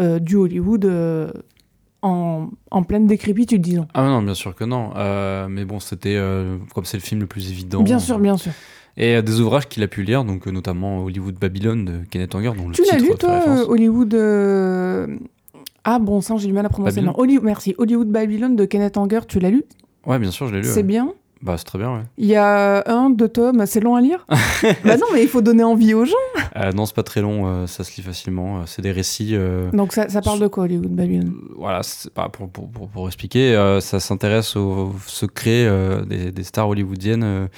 euh, 0.00 0.18
du 0.18 0.36
Hollywood 0.36 0.90
en, 2.00 2.48
en 2.70 2.82
pleine 2.82 3.06
décrépitude, 3.06 3.60
disons. 3.60 3.86
Ah 3.92 4.04
non, 4.04 4.22
bien 4.22 4.34
sûr 4.34 4.54
que 4.54 4.64
non. 4.64 4.92
Mais 5.48 5.66
bon, 5.66 5.80
c'était 5.80 6.18
comme 6.74 6.86
c'est 6.86 6.96
le 6.96 7.02
film 7.02 7.20
le 7.20 7.26
plus 7.26 7.50
évident. 7.50 7.82
Bien 7.82 7.98
sûr, 7.98 8.18
bien 8.18 8.38
sûr. 8.38 8.52
Et 8.96 9.16
euh, 9.16 9.22
des 9.22 9.40
ouvrages 9.40 9.68
qu'il 9.68 9.82
a 9.82 9.88
pu 9.88 10.02
lire, 10.02 10.24
donc 10.24 10.46
euh, 10.46 10.50
notamment 10.50 11.04
Hollywood 11.04 11.34
Babylone 11.36 11.84
de 11.84 11.98
Kenneth 12.10 12.34
Anger, 12.34 12.52
dont 12.56 12.70
Tu 12.72 12.82
l'as 12.90 12.98
lu, 12.98 13.10
toi, 13.18 13.64
Hollywood 13.68 14.12
euh, 14.14 15.06
Ah, 15.84 15.98
bon 15.98 16.20
sang, 16.20 16.36
j'ai 16.38 16.48
du 16.48 16.52
mal 16.52 16.66
à 16.66 16.68
prononcer. 16.68 17.00
Non, 17.00 17.14
Holly- 17.16 17.38
Merci. 17.42 17.74
Hollywood 17.78 18.08
Babylone 18.08 18.56
de 18.56 18.64
Kenneth 18.64 18.96
Anger, 18.96 19.20
tu 19.28 19.38
l'as 19.40 19.50
lu? 19.50 19.64
Ouais, 20.06 20.18
bien 20.18 20.30
sûr, 20.30 20.48
je 20.48 20.54
l'ai 20.54 20.60
lu. 20.60 20.66
C'est 20.68 20.76
ouais. 20.76 20.82
bien? 20.82 21.12
Bah, 21.42 21.54
c'est 21.56 21.64
très 21.64 21.78
bien, 21.78 21.90
ouais. 21.94 22.02
Il 22.18 22.26
y 22.26 22.36
a 22.36 22.82
un, 22.86 23.08
deux 23.08 23.28
tomes, 23.28 23.64
c'est 23.64 23.80
long 23.80 23.94
à 23.94 24.02
lire? 24.02 24.26
Bah 24.84 24.98
non, 24.98 25.06
mais 25.14 25.22
il 25.22 25.28
faut 25.28 25.40
donner 25.40 25.64
envie 25.64 25.94
aux 25.94 26.04
gens. 26.04 26.12
Euh, 26.56 26.70
non, 26.72 26.84
c'est 26.84 26.94
pas 26.94 27.02
très 27.02 27.22
long, 27.22 27.46
euh, 27.46 27.66
ça 27.66 27.82
se 27.82 27.96
lit 27.96 28.02
facilement. 28.02 28.66
c'est 28.66 28.82
des 28.82 28.92
récits. 28.92 29.30
euh, 29.32 29.70
Donc 29.72 29.94
ça, 29.94 30.10
ça 30.10 30.20
parle 30.20 30.38
de 30.38 30.48
quoi, 30.48 30.64
Hollywood 30.64 30.90
Babylone? 30.94 31.32
voilà, 31.56 31.80
pour, 32.30 32.50
pour, 32.50 32.68
pour, 32.68 32.88
pour 32.88 33.06
expliquer, 33.06 33.54
ça 33.80 34.00
s'intéresse 34.00 34.54
aux 34.56 34.92
secrets 35.06 35.64
euh, 35.66 36.02
des, 36.04 36.30
des 36.30 36.42
stars 36.42 36.68
hollywoodiennes 36.68 37.48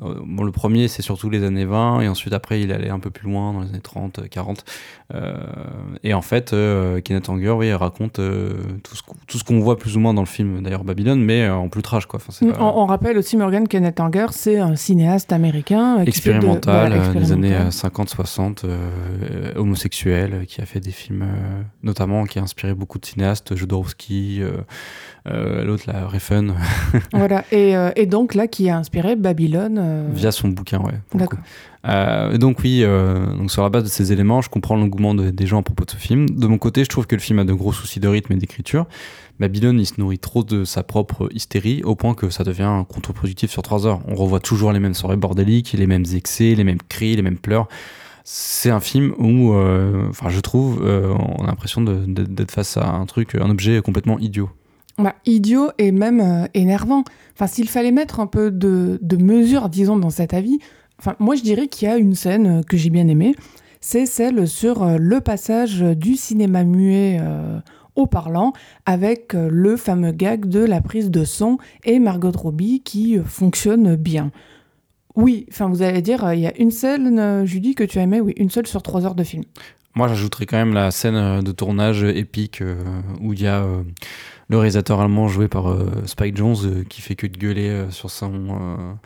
bon, 0.00 0.44
le 0.44 0.52
premier, 0.52 0.88
c'est 0.88 1.02
surtout 1.02 1.28
les 1.28 1.44
années 1.44 1.64
20, 1.64 2.00
et 2.00 2.08
ensuite, 2.08 2.32
après, 2.32 2.60
il 2.60 2.72
allait 2.72 2.88
un 2.88 2.98
peu 2.98 3.10
plus 3.10 3.28
loin, 3.28 3.52
dans 3.52 3.60
les 3.60 3.68
années 3.68 3.80
30, 3.80 4.28
40. 4.28 4.64
Euh, 5.14 5.34
et 6.02 6.14
en 6.14 6.22
fait, 6.22 6.52
euh, 6.52 7.00
Kenneth 7.00 7.28
Anger, 7.28 7.50
oui, 7.50 7.72
raconte 7.72 8.14
tout 8.82 9.36
ce 9.36 9.44
qu'on 9.44 9.60
voit 9.60 9.76
plus 9.76 9.96
ou 9.96 10.00
moins 10.00 10.14
dans 10.14 10.22
le 10.22 10.26
film, 10.26 10.62
d'ailleurs, 10.62 10.84
Babylone, 10.84 11.22
mais 11.22 11.48
en 11.48 11.68
plus 11.68 11.82
trash, 11.82 12.06
quoi. 12.06 12.20
Enfin, 12.26 12.46
on, 12.58 12.82
on, 12.82 12.86
rappelle 12.86 13.18
aussi, 13.18 13.36
Morgan, 13.36 13.68
Kenneth 13.68 14.00
Anger, 14.00 14.26
c'est 14.30 14.58
un 14.58 14.76
cinéaste 14.76 15.32
américain. 15.32 16.02
Expérimental, 16.04 17.14
des 17.14 17.32
années 17.32 17.56
50-60, 17.68 18.64
homosexuel, 19.56 20.46
qui 20.46 20.60
a 20.60 20.66
fait 20.66 20.80
des 20.80 20.90
films, 20.90 21.26
notamment, 21.82 22.24
qui 22.24 22.38
a 22.38 22.42
inspiré 22.42 22.74
beaucoup 22.74 22.98
de 22.98 23.06
cinéastes, 23.06 23.54
Jodorowsky, 23.54 24.40
l'autre, 25.26 25.84
la 25.86 26.06
Refn. 26.06 26.54
voilà, 27.12 27.44
et, 27.52 27.74
et, 27.96 28.06
donc 28.06 28.34
là, 28.34 28.46
qui 28.46 28.70
a 28.70 28.78
inspiré 28.78 29.16
Babylone 29.16 29.81
euh, 29.82 30.08
Via 30.12 30.32
son 30.32 30.48
bouquin, 30.48 30.78
ouais. 30.80 30.94
D'accord. 31.14 31.38
Euh, 31.88 32.38
donc 32.38 32.60
oui, 32.62 32.82
euh, 32.82 33.26
donc 33.36 33.50
sur 33.50 33.62
la 33.62 33.68
base 33.68 33.84
de 33.84 33.88
ces 33.88 34.12
éléments, 34.12 34.40
je 34.40 34.48
comprends 34.48 34.76
l'engouement 34.76 35.14
des 35.14 35.46
gens 35.46 35.58
à 35.58 35.62
propos 35.62 35.84
de 35.84 35.90
ce 35.90 35.96
film. 35.96 36.30
De 36.30 36.46
mon 36.46 36.58
côté, 36.58 36.84
je 36.84 36.88
trouve 36.88 37.06
que 37.06 37.16
le 37.16 37.20
film 37.20 37.38
a 37.40 37.44
de 37.44 37.52
gros 37.52 37.72
soucis 37.72 38.00
de 38.00 38.08
rythme 38.08 38.32
et 38.32 38.36
d'écriture. 38.36 38.86
Babylone, 39.40 39.80
il 39.80 39.86
se 39.86 39.94
nourrit 39.98 40.18
trop 40.18 40.44
de 40.44 40.64
sa 40.64 40.82
propre 40.82 41.28
hystérie 41.32 41.82
au 41.84 41.96
point 41.96 42.14
que 42.14 42.30
ça 42.30 42.44
devient 42.44 42.84
contre-productif 42.88 43.50
sur 43.50 43.62
trois 43.62 43.86
heures. 43.86 44.00
On 44.06 44.14
revoit 44.14 44.40
toujours 44.40 44.72
les 44.72 44.80
mêmes 44.80 44.94
soirées 44.94 45.16
bordéliques, 45.16 45.72
les 45.72 45.86
mêmes 45.86 46.04
excès, 46.14 46.54
les 46.54 46.64
mêmes 46.64 46.82
cris, 46.88 47.16
les 47.16 47.22
mêmes 47.22 47.38
pleurs. 47.38 47.66
C'est 48.24 48.70
un 48.70 48.78
film 48.78 49.14
où, 49.18 49.52
enfin, 50.08 50.28
je 50.28 50.38
trouve, 50.38 50.82
on 50.84 51.42
a 51.42 51.46
l'impression 51.46 51.80
d'être 51.80 52.52
face 52.52 52.76
à 52.76 52.88
un 52.88 53.06
truc, 53.06 53.34
un 53.34 53.50
objet 53.50 53.80
complètement 53.82 54.18
idiot. 54.20 54.48
Bah, 54.98 55.14
idiot 55.24 55.70
et 55.78 55.90
même 55.90 56.48
énervant. 56.54 57.04
Enfin, 57.34 57.46
s'il 57.46 57.68
fallait 57.68 57.92
mettre 57.92 58.20
un 58.20 58.26
peu 58.26 58.50
de, 58.50 58.98
de, 59.00 59.16
mesure, 59.16 59.68
disons, 59.68 59.96
dans 59.96 60.10
cet 60.10 60.34
avis, 60.34 60.58
enfin, 60.98 61.16
moi 61.18 61.34
je 61.34 61.42
dirais 61.42 61.66
qu'il 61.66 61.88
y 61.88 61.90
a 61.90 61.96
une 61.96 62.14
scène 62.14 62.58
euh, 62.58 62.62
que 62.62 62.76
j'ai 62.76 62.90
bien 62.90 63.08
aimée. 63.08 63.34
C'est 63.80 64.06
celle 64.06 64.46
sur 64.46 64.82
euh, 64.82 64.96
le 64.98 65.20
passage 65.20 65.80
du 65.80 66.14
cinéma 66.14 66.64
muet 66.64 67.18
euh, 67.20 67.58
au 67.96 68.06
parlant 68.06 68.52
avec 68.86 69.34
le 69.34 69.76
fameux 69.76 70.12
gag 70.12 70.46
de 70.46 70.60
la 70.60 70.80
prise 70.80 71.10
de 71.10 71.24
son 71.24 71.58
et 71.84 71.98
Margot 71.98 72.30
Robbie 72.30 72.80
qui 72.80 73.18
fonctionne 73.18 73.96
bien. 73.96 74.30
Oui, 75.14 75.44
enfin 75.50 75.68
vous 75.68 75.82
allez 75.82 76.00
dire, 76.00 76.32
il 76.32 76.40
y 76.40 76.46
a 76.46 76.56
une 76.56 76.70
scène, 76.70 77.44
Julie, 77.44 77.74
que 77.74 77.84
tu 77.84 77.98
as 77.98 78.02
aimée, 78.02 78.22
oui, 78.22 78.32
une 78.38 78.48
seule 78.48 78.66
sur 78.66 78.82
trois 78.82 79.04
heures 79.04 79.14
de 79.14 79.24
film. 79.24 79.44
Moi 79.94 80.08
j'ajouterais 80.08 80.46
quand 80.46 80.56
même 80.56 80.72
la 80.72 80.90
scène 80.90 81.42
de 81.42 81.52
tournage 81.52 82.02
épique 82.02 82.62
où 83.20 83.34
il 83.34 83.42
y 83.42 83.46
a 83.46 83.66
le 84.52 84.58
réalisateur 84.58 85.00
allemand 85.00 85.28
joué 85.28 85.48
par 85.48 85.70
euh, 85.70 85.86
Spike 86.04 86.36
Jones 86.36 86.56
euh, 86.64 86.84
qui 86.86 87.00
fait 87.00 87.14
que 87.16 87.26
de 87.26 87.38
gueuler 87.38 87.70
euh, 87.70 87.90
sur 87.90 88.10
son 88.10 88.98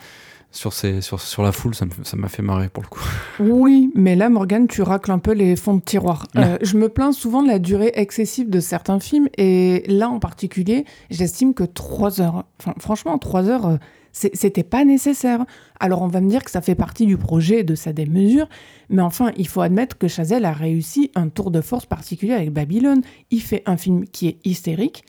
sur, 0.51 0.73
ses, 0.73 1.03
sur, 1.03 1.21
sur, 1.21 1.43
la 1.43 1.53
foule, 1.53 1.75
ça 1.75 1.85
m'a 2.17 2.29
fait 2.29 2.43
marrer 2.43 2.69
pour 2.69 2.83
le 2.83 2.89
coup. 2.89 3.05
Oui, 3.41 3.93
mais 3.95 4.17
là, 4.17 4.31
Morgane, 4.31 4.67
tu 4.69 4.81
racles 4.81 5.13
un 5.13 5.19
peu 5.19 5.33
les 5.33 5.55
fonds 5.55 5.75
de 5.75 5.83
tiroir. 5.83 6.27
je 6.35 6.79
me 6.79 6.89
plains 6.89 7.13
souvent 7.13 7.43
de 7.43 7.49
la 7.49 7.59
durée 7.59 7.93
excessive 7.95 8.49
de 8.49 8.59
certains 8.59 8.99
films, 8.99 9.29
et 9.37 9.85
là 9.87 10.09
en 10.09 10.19
particulier, 10.19 10.87
j'estime 11.11 11.53
que 11.53 11.65
3 11.65 12.23
heures, 12.23 12.45
enfin, 12.59 12.75
franchement, 12.79 13.19
3 13.19 13.51
heures, 13.51 13.79
c'était 14.13 14.63
pas 14.63 14.85
nécessaire. 14.87 15.45
Alors 15.79 16.01
on 16.01 16.09
va 16.09 16.23
me 16.23 16.31
dire 16.31 16.43
que 16.43 16.51
ça 16.51 16.63
fait 16.63 16.75
partie 16.75 17.05
du 17.05 17.19
projet 17.19 17.63
de 17.63 17.75
sa 17.75 17.93
démesure, 17.93 18.49
mais 18.89 19.03
enfin, 19.03 19.33
il 19.37 19.47
faut 19.47 19.61
admettre 19.61 19.99
que 19.99 20.09
Chazelle 20.09 20.47
a 20.47 20.53
réussi 20.53 21.11
un 21.17 21.29
tour 21.29 21.51
de 21.51 21.61
force 21.61 21.85
particulier 21.85 22.33
avec 22.33 22.51
Babylone. 22.51 23.03
Il 23.31 23.43
fait 23.43 23.63
un 23.67 23.77
film 23.77 24.07
qui 24.07 24.29
est 24.29 24.39
hystérique, 24.45 25.05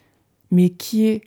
mais 0.52 0.70
qui 0.70 1.08
est 1.08 1.22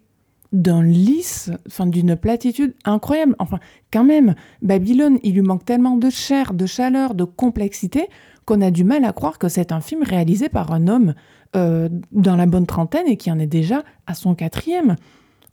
d'un 0.52 0.82
lisse, 0.82 1.50
enfin 1.66 1.86
d'une 1.86 2.16
platitude 2.16 2.74
incroyable. 2.84 3.36
Enfin, 3.38 3.58
quand 3.92 4.04
même, 4.04 4.34
Babylone, 4.62 5.18
il 5.22 5.34
lui 5.34 5.42
manque 5.42 5.64
tellement 5.64 5.96
de 5.96 6.10
chair, 6.10 6.54
de 6.54 6.66
chaleur, 6.66 7.14
de 7.14 7.24
complexité 7.24 8.08
qu'on 8.46 8.60
a 8.60 8.70
du 8.70 8.84
mal 8.84 9.04
à 9.04 9.12
croire 9.12 9.38
que 9.38 9.48
c'est 9.48 9.70
un 9.70 9.80
film 9.80 10.02
réalisé 10.02 10.48
par 10.48 10.72
un 10.72 10.88
homme 10.88 11.14
euh, 11.56 11.88
dans 12.10 12.36
la 12.36 12.46
bonne 12.46 12.66
trentaine 12.66 13.06
et 13.06 13.16
qui 13.16 13.30
en 13.30 13.38
est 13.38 13.46
déjà 13.46 13.84
à 14.06 14.14
son 14.14 14.34
quatrième. 14.34 14.96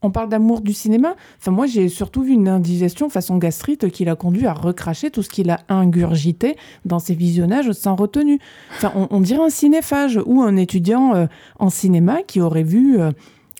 On 0.03 0.11
parle 0.11 0.29
d'amour 0.29 0.61
du 0.61 0.73
cinéma. 0.73 1.15
Enfin, 1.39 1.51
moi, 1.51 1.65
j'ai 1.65 1.89
surtout 1.89 2.21
vu 2.21 2.33
une 2.33 2.47
indigestion 2.47 3.09
façon 3.09 3.37
gastrite 3.37 3.89
qui 3.89 4.05
l'a 4.05 4.15
conduit 4.15 4.45
à 4.45 4.53
recracher 4.53 5.09
tout 5.09 5.23
ce 5.23 5.29
qu'il 5.29 5.49
a 5.49 5.59
ingurgité 5.69 6.55
dans 6.85 6.99
ses 6.99 7.15
visionnages 7.15 7.71
sans 7.71 7.95
retenue. 7.95 8.39
Enfin, 8.75 8.91
on, 9.09 9.19
dirait 9.21 9.43
un 9.43 9.49
cinéphage 9.49 10.19
ou 10.25 10.41
un 10.43 10.55
étudiant 10.55 11.15
euh, 11.15 11.25
en 11.57 11.69
cinéma 11.69 12.21
qui 12.21 12.41
aurait 12.41 12.63
vu 12.63 12.99
euh, 12.99 13.11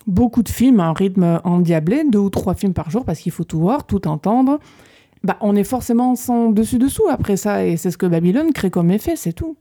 beaucoup 0.08 0.42
de 0.42 0.48
films 0.48 0.80
à 0.80 0.86
un 0.86 0.92
rythme 0.92 1.40
endiablé, 1.44 2.02
deux 2.10 2.18
ou 2.18 2.30
trois 2.30 2.54
films 2.54 2.72
par 2.74 2.90
jour 2.90 3.04
parce 3.04 3.20
qu'il 3.20 3.30
faut 3.30 3.44
tout 3.44 3.60
voir, 3.60 3.86
tout 3.86 4.08
entendre. 4.08 4.58
Bah, 5.22 5.36
on 5.40 5.54
est 5.54 5.64
forcément 5.64 6.16
sans 6.16 6.50
dessus-dessous 6.50 7.08
après 7.10 7.36
ça, 7.36 7.64
et 7.64 7.76
c'est 7.76 7.90
ce 7.90 7.98
que 7.98 8.06
Babylone 8.06 8.52
crée 8.52 8.70
comme 8.70 8.90
effet, 8.90 9.16
c'est 9.16 9.32
tout. 9.32 9.56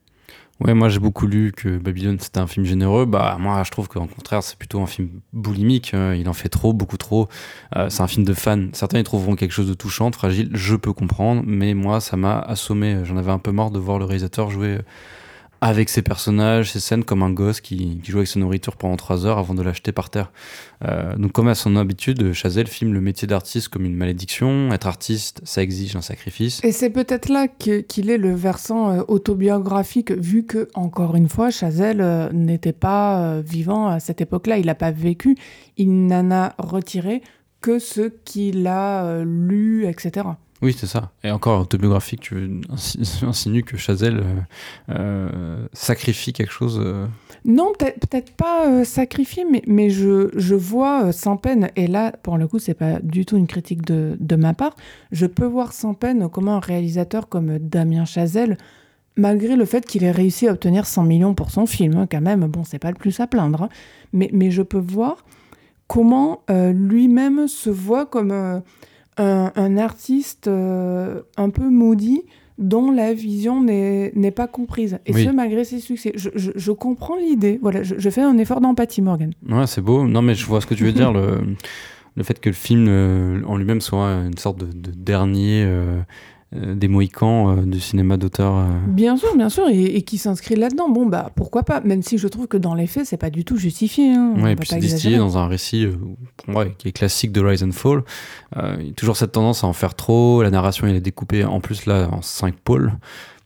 Ouais, 0.59 0.73
moi 0.73 0.89
j'ai 0.89 0.97
beaucoup 0.97 1.27
lu 1.27 1.51
que 1.55 1.77
Babylone 1.77 2.17
c'était 2.19 2.39
un 2.39 2.47
film 2.47 2.65
généreux. 2.65 3.05
Bah 3.05 3.37
moi 3.39 3.61
je 3.63 3.69
trouve 3.69 3.87
qu'en 3.87 4.07
contraire 4.07 4.41
c'est 4.41 4.57
plutôt 4.57 4.81
un 4.81 4.87
film 4.87 5.09
boulimique. 5.31 5.93
Hein. 5.93 6.15
Il 6.15 6.27
en 6.27 6.33
fait 6.33 6.49
trop, 6.49 6.73
beaucoup 6.73 6.97
trop. 6.97 7.27
Euh, 7.75 7.89
c'est 7.89 8.01
un 8.01 8.07
film 8.07 8.25
de 8.25 8.33
fans. 8.33 8.65
Certains 8.73 8.97
y 8.97 9.03
trouveront 9.03 9.35
quelque 9.35 9.51
chose 9.51 9.67
de 9.67 9.75
touchant, 9.75 10.11
fragile. 10.11 10.49
Je 10.53 10.75
peux 10.75 10.93
comprendre, 10.93 11.43
mais 11.45 11.75
moi 11.75 11.99
ça 11.99 12.17
m'a 12.17 12.39
assommé. 12.39 13.01
J'en 13.03 13.17
avais 13.17 13.31
un 13.31 13.37
peu 13.37 13.51
marre 13.51 13.69
de 13.69 13.77
voir 13.77 13.99
le 13.99 14.05
réalisateur 14.05 14.49
jouer 14.49 14.79
avec 15.61 15.89
ses 15.89 16.01
personnages, 16.01 16.71
ses 16.71 16.79
scènes 16.79 17.03
comme 17.03 17.23
un 17.23 17.31
gosse 17.31 17.61
qui, 17.61 17.99
joue 18.03 18.17
avec 18.17 18.27
sa 18.27 18.39
nourriture 18.39 18.75
pendant 18.75 18.95
trois 18.95 19.25
heures 19.25 19.37
avant 19.37 19.53
de 19.53 19.61
l'acheter 19.61 19.91
par 19.91 20.09
terre. 20.09 20.31
Euh, 20.85 21.15
donc 21.15 21.31
comme 21.31 21.47
à 21.47 21.55
son 21.55 21.75
habitude, 21.75 22.33
Chazelle 22.33 22.67
filme 22.67 22.93
le 22.93 23.01
métier 23.01 23.27
d'artiste 23.27 23.69
comme 23.69 23.85
une 23.85 23.95
malédiction. 23.95 24.71
Être 24.71 24.87
artiste, 24.87 25.41
ça 25.43 25.63
exige 25.63 25.95
un 25.95 26.01
sacrifice. 26.01 26.63
Et 26.63 26.71
c'est 26.71 26.89
peut-être 26.89 27.29
là 27.29 27.47
qu'il 27.47 28.09
est 28.09 28.17
le 28.17 28.35
versant 28.35 28.91
euh, 28.91 29.01
autobiographique, 29.07 30.11
vu 30.11 30.45
que, 30.45 30.67
encore 30.75 31.15
une 31.15 31.29
fois, 31.29 31.49
Chazelle 31.49 32.01
euh, 32.01 32.31
n'était 32.31 32.73
pas 32.73 33.41
vivant 33.41 33.87
à 33.87 33.99
cette 33.99 34.21
époque-là, 34.21 34.57
il 34.57 34.67
n'a 34.67 34.75
pas 34.75 34.91
vécu, 34.91 35.37
il 35.77 36.07
n'en 36.07 36.31
a 36.31 36.53
retiré 36.57 37.21
que 37.61 37.79
ce 37.79 38.09
qu'il 38.23 38.67
a 38.67 39.23
lu, 39.23 39.87
etc. 39.87 40.27
Oui, 40.61 40.75
c'est 40.77 40.87
ça. 40.87 41.11
Et 41.23 41.29
encore 41.29 41.61
autobiographique, 41.61 42.21
tu 42.21 42.61
insinues 43.21 43.63
que 43.63 43.77
Chazelle 43.77 44.23
euh, 44.23 44.41
euh, 44.89 45.67
sacrifie 45.71 46.33
quelque 46.33 46.51
chose 46.51 46.81
euh 46.83 47.05
Non, 47.45 47.73
peut-être 47.77 48.31
pas 48.33 48.83
sacrifier, 48.83 49.45
mais, 49.45 49.61
mais 49.67 49.91
je, 49.91 50.55
vois 50.55 51.11
sans 51.11 51.37
peine, 51.37 51.69
et 51.75 51.85
là, 51.85 52.11
pour 52.23 52.37
le 52.37 52.47
coup, 52.47 52.57
c'est 52.57 52.73
pas 52.73 52.99
du 53.01 53.25
tout 53.25 53.37
une 53.37 53.45
critique 53.45 53.83
de, 53.85 54.35
ma 54.35 54.53
part, 54.53 54.75
je 55.11 55.27
peux 55.27 55.45
voir 55.45 55.73
sans 55.73 55.93
peine 55.93 56.27
comment 56.29 56.55
un 56.55 56.59
réalisateur 56.59 57.29
comme 57.29 57.59
Damien 57.59 58.05
Chazelle, 58.05 58.57
malgré 59.15 59.55
le 59.55 59.65
fait 59.65 59.85
qu'il 59.85 60.03
ait 60.03 60.11
réussi 60.11 60.47
à 60.47 60.53
obtenir 60.53 60.87
100 60.87 61.03
millions 61.03 61.33
pour 61.35 61.51
son 61.51 61.67
film, 61.67 61.97
hein, 61.97 62.07
quand 62.09 62.21
même, 62.21 62.47
bon, 62.47 62.63
c'est 62.63 62.79
pas 62.79 62.89
le 62.89 62.97
plus 62.97 63.19
à 63.19 63.27
plaindre, 63.27 63.63
hein, 63.63 63.69
mais 64.13 64.49
je 64.49 64.63
peux 64.63 64.79
voir 64.79 65.23
comment 65.87 66.41
lui-même 66.49 67.47
se 67.47 67.69
voit 67.69 68.07
comme 68.07 68.63
un, 69.17 69.77
artiste 69.77 70.47
euh, 70.47 71.21
un 71.37 71.49
peu 71.49 71.69
maudit 71.69 72.23
dont 72.57 72.91
la 72.91 73.13
vision 73.13 73.61
n'est 73.61 74.31
pas 74.31 74.47
comprise. 74.47 74.99
Et 75.05 75.13
ce, 75.13 75.29
malgré 75.29 75.63
ses 75.63 75.79
succès. 75.79 76.11
Je, 76.15 76.29
je, 76.33 76.71
comprends 76.71 77.15
l'idée. 77.15 77.59
Voilà, 77.61 77.83
je, 77.83 78.09
fais 78.09 78.21
un 78.21 78.37
effort 78.37 78.61
d'empathie, 78.61 79.01
Morgan. 79.01 79.31
Ouais, 79.47 79.67
c'est 79.67 79.81
beau. 79.81 80.07
Non, 80.07 80.21
mais 80.21 80.33
je 80.33 80.45
vois 80.45 80.61
ce 80.61 80.65
que 80.65 80.73
tu 80.73 80.83
veux 80.83 80.91
dire. 80.91 81.13
le, 81.13 81.39
le 82.17 82.23
fait 82.23 82.39
que 82.39 82.49
le 82.49 82.55
film 82.55 82.87
euh, 82.89 83.41
en 83.45 83.57
lui-même 83.57 83.79
soit 83.79 84.09
une 84.25 84.37
sorte 84.37 84.57
de, 84.57 84.91
dernier. 84.91 85.63
Euh, 85.63 85.67
euh, 85.67 86.01
des 86.53 86.87
Mohicans 86.87 87.57
euh, 87.57 87.61
du 87.63 87.79
cinéma 87.79 88.17
d'auteur. 88.17 88.55
Euh. 88.55 88.65
Bien 88.87 89.17
sûr, 89.17 89.35
bien 89.35 89.49
sûr, 89.49 89.67
et, 89.69 90.01
qui 90.03 90.17
s'inscrit 90.17 90.55
là-dedans. 90.55 90.89
Bon, 90.89 91.05
bah 91.05 91.31
pourquoi 91.35 91.63
pas, 91.63 91.81
même 91.81 92.01
si 92.01 92.17
je 92.17 92.27
trouve 92.27 92.47
que 92.47 92.57
dans 92.57 92.73
les 92.73 92.87
faits, 92.87 93.05
c'est 93.05 93.17
pas 93.17 93.29
du 93.29 93.43
tout 93.43 93.57
justifié. 93.57 94.13
Hein. 94.13 94.33
et 94.47 94.55
puis 94.55 94.69
c'est 94.69 94.79
distillé 94.79 95.17
dans 95.17 95.37
un 95.37 95.47
récit, 95.47 95.87
qui 96.77 96.87
est 96.87 96.91
classique 96.91 97.31
de 97.31 97.41
Rise 97.41 97.63
and 97.63 97.71
Fall. 97.71 98.03
il 98.79 98.87
y 98.87 98.89
a 98.89 98.93
toujours 98.93 99.17
cette 99.17 99.33
tendance 99.33 99.63
à 99.63 99.67
en 99.67 99.73
faire 99.73 99.95
trop, 99.95 100.41
la 100.41 100.49
narration 100.49 100.87
elle 100.87 100.95
est 100.95 101.01
découpée 101.01 101.43
en 101.43 101.59
plus 101.59 101.85
là 101.85 102.09
en 102.11 102.21
cinq 102.21 102.55
pôles 102.55 102.93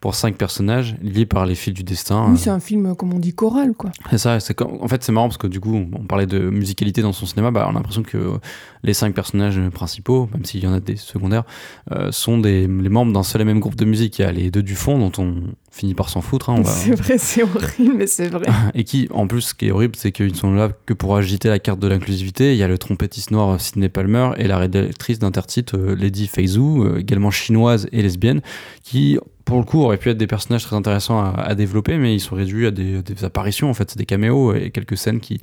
pour 0.02 0.16
cinq 0.16 0.36
personnages 0.36 0.95
liés 1.04 1.28
par 1.28 1.45
les 1.45 1.54
fils 1.54 1.76
du 1.76 1.84
destin. 1.84 2.26
Oui, 2.30 2.38
c'est 2.38 2.49
un 2.49 2.60
film, 2.60 2.95
comme 2.95 3.14
on 3.14 3.20
dit, 3.20 3.34
choral, 3.34 3.74
quoi. 3.74 3.91
C'est 4.10 4.18
ça, 4.18 4.39
en 4.60 4.88
fait, 4.88 5.04
c'est 5.04 5.12
marrant 5.12 5.28
parce 5.28 5.38
que 5.38 5.45
du 5.45 5.60
coup, 5.60 5.76
on 5.76 6.04
parlait 6.06 6.26
de 6.26 6.39
musicalité 6.39 7.04
dans 7.04 7.14
son 7.14 7.28
cinéma, 7.28 7.52
bah, 7.52 7.68
on 7.68 7.72
a 7.72 7.74
l'impression 7.74 8.02
que 8.02 8.39
les 8.84 8.95
cinq 8.95 9.14
personnages 9.14 9.62
principaux, 9.70 10.28
même 10.34 10.43
s'il 10.43 10.64
y 10.64 10.68
en 10.68 10.74
a 10.74 10.80
des 10.80 10.95
secondaires, 10.95 11.43
euh, 11.91 12.12
sont 12.12 12.39
des, 12.39 12.62
les 12.66 12.89
membres 12.89 13.14
d'un 13.14 13.22
seul 13.22 13.41
et 13.41 13.45
même 13.45 13.60
groupe 13.60 13.76
de 13.76 13.86
musique. 13.86 14.18
Il 14.18 14.24
y 14.24 14.26
a 14.26 14.32
les 14.32 14.49
deux 14.49 14.64
du 14.64 14.74
fond 14.74 14.97
dont 14.97 15.12
on 15.24 15.54
finit 15.70 15.93
par 15.93 16.10
s'en 16.10 16.22
foutre. 16.22 16.49
Hein, 16.49 16.64
c'est 16.64 16.95
vrai, 16.95 17.20
c'est 17.20 17.43
horrible, 17.43 17.93
mais 17.95 18.08
c'est 18.08 18.28
vrai. 18.28 18.47
et 18.74 18.84
qui, 18.84 19.08
en 19.12 19.28
plus, 19.28 19.41
ce 19.41 19.54
qui 19.54 19.68
est 19.68 19.72
horrible, 19.72 19.95
c'est 19.95 20.12
qu'ils 20.12 20.36
sont 20.36 20.52
là 20.52 20.70
que 20.88 20.95
pour 20.95 21.16
agiter 21.16 21.47
la 21.47 21.60
carte 21.60 21.80
de 21.80 21.88
l'inclusivité. 21.88 22.54
Il 22.54 22.58
y 22.58 22.64
a 22.64 22.68
le 22.68 22.80
trompettiste 22.80 23.30
noir 23.30 23.62
Sidney 23.62 23.89
Palmer 23.89 24.32
et 24.38 24.47
la 24.47 24.58
rédactrice 24.58 25.20
d'intertitre 25.20 25.78
euh, 25.78 25.95
Lady 25.95 26.26
Feizhou, 26.26 26.86
euh, 26.86 26.97
également 26.97 27.30
chinoise 27.30 27.88
et 27.91 28.02
lesbienne, 28.02 28.41
qui 28.84 29.20
pour 29.52 29.60
le 29.60 29.66
coup, 29.66 29.82
auraient 29.82 29.97
pu 29.97 30.10
être 30.10 30.18
des 30.18 30.28
personnages 30.28 30.64
très 30.64 30.78
intéressants 30.78 31.22
à, 31.22 31.56
développer, 31.56 31.97
mais 31.97 32.16
ils 32.16 32.22
sont 32.22 32.36
réduits 32.36 32.68
à 32.68 32.72
des, 32.72 33.02
apparitions, 33.24 33.70
en 33.70 33.74
fait, 33.74 33.97
des 33.97 34.06
caméos 34.06 34.54
et 34.54 34.72
quelques 34.72 34.95
scènes 34.97 35.20
qui, 35.20 35.41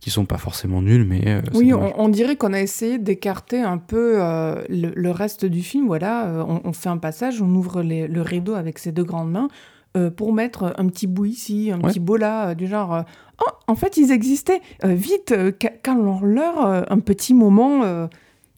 qui 0.00 0.08
sont 0.08 0.24
pas 0.24 0.38
forcément 0.38 0.80
nuls, 0.80 1.04
mais. 1.04 1.20
euh, 1.26 1.40
Oui, 1.52 1.74
on, 1.74 1.92
on 2.00 2.08
dirait 2.08 2.36
qu'on 2.36 2.54
a 2.54 2.60
essayé 2.60 2.98
d'écarter 2.98 3.60
un 3.60 3.76
peu 3.76 4.14
euh, 4.16 4.62
le, 4.70 4.92
le 4.94 5.10
reste 5.10 5.44
du 5.44 5.60
film. 5.62 5.86
Voilà, 5.86 6.24
euh, 6.26 6.44
on, 6.48 6.62
on 6.64 6.72
fait 6.72 6.88
un 6.88 6.96
passage, 6.96 7.42
on 7.42 7.54
ouvre 7.54 7.82
les- 7.82 8.08
le 8.08 8.22
rideau 8.22 8.54
avec 8.54 8.78
ses 8.78 8.92
deux 8.92 9.04
grandes 9.04 9.30
mains 9.30 9.48
euh, 9.96 10.10
pour 10.10 10.32
mettre 10.32 10.72
un 10.78 10.86
petit 10.88 11.06
bout 11.06 11.26
ici, 11.26 11.70
un 11.70 11.76
Ouais. 11.80 11.90
petit 11.90 12.00
bout 12.00 12.16
là, 12.16 12.48
euh, 12.48 12.54
du 12.54 12.66
genre 12.66 12.94
euh, 12.94 13.02
Oh, 13.42 13.50
en 13.66 13.74
fait, 13.74 13.98
ils 13.98 14.10
existaient 14.10 14.60
Vite, 14.82 15.34
calons-leur 15.82 16.64
euh, 16.66 16.82
un 16.88 16.98
petit 16.98 17.34
moment 17.34 18.08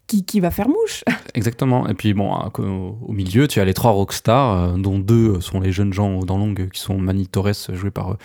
qui, 0.06 0.24
qui 0.24 0.40
va 0.40 0.50
faire 0.50 0.68
mouche. 0.68 1.04
Exactement. 1.34 1.88
Et 1.88 1.94
puis, 1.94 2.14
bon, 2.14 2.32
au, 2.32 3.12
milieu, 3.12 3.48
tu 3.48 3.60
as 3.60 3.64
les 3.64 3.74
trois 3.74 3.92
rockstars, 3.92 4.52
euh, 4.52 4.76
dont 4.76 4.98
deux 4.98 5.40
sont 5.40 5.60
les 5.60 5.72
jeunes 5.72 5.92
gens 5.92 6.16
aux 6.18 6.24
dents 6.24 6.38
longues, 6.38 6.68
qui 6.70 6.80
sont 6.80 6.98
Manny 6.98 7.26
Torres, 7.26 7.70
joué 7.72 7.90
par 7.90 8.12
euh, 8.12 8.16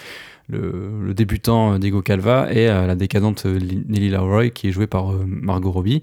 le, 0.49 1.05
le 1.05 1.13
débutant 1.13 1.73
euh, 1.73 1.77
Diego 1.77 2.01
Calva, 2.01 2.51
et 2.51 2.67
euh, 2.69 2.87
la 2.87 2.95
décadente 2.95 3.45
euh, 3.45 3.59
Nelly 3.87 4.09
Leroy, 4.09 4.49
qui 4.49 4.69
est 4.69 4.71
jouée 4.71 4.87
par 4.87 5.11
euh, 5.11 5.23
Margot 5.25 5.71
Robbie. 5.71 6.01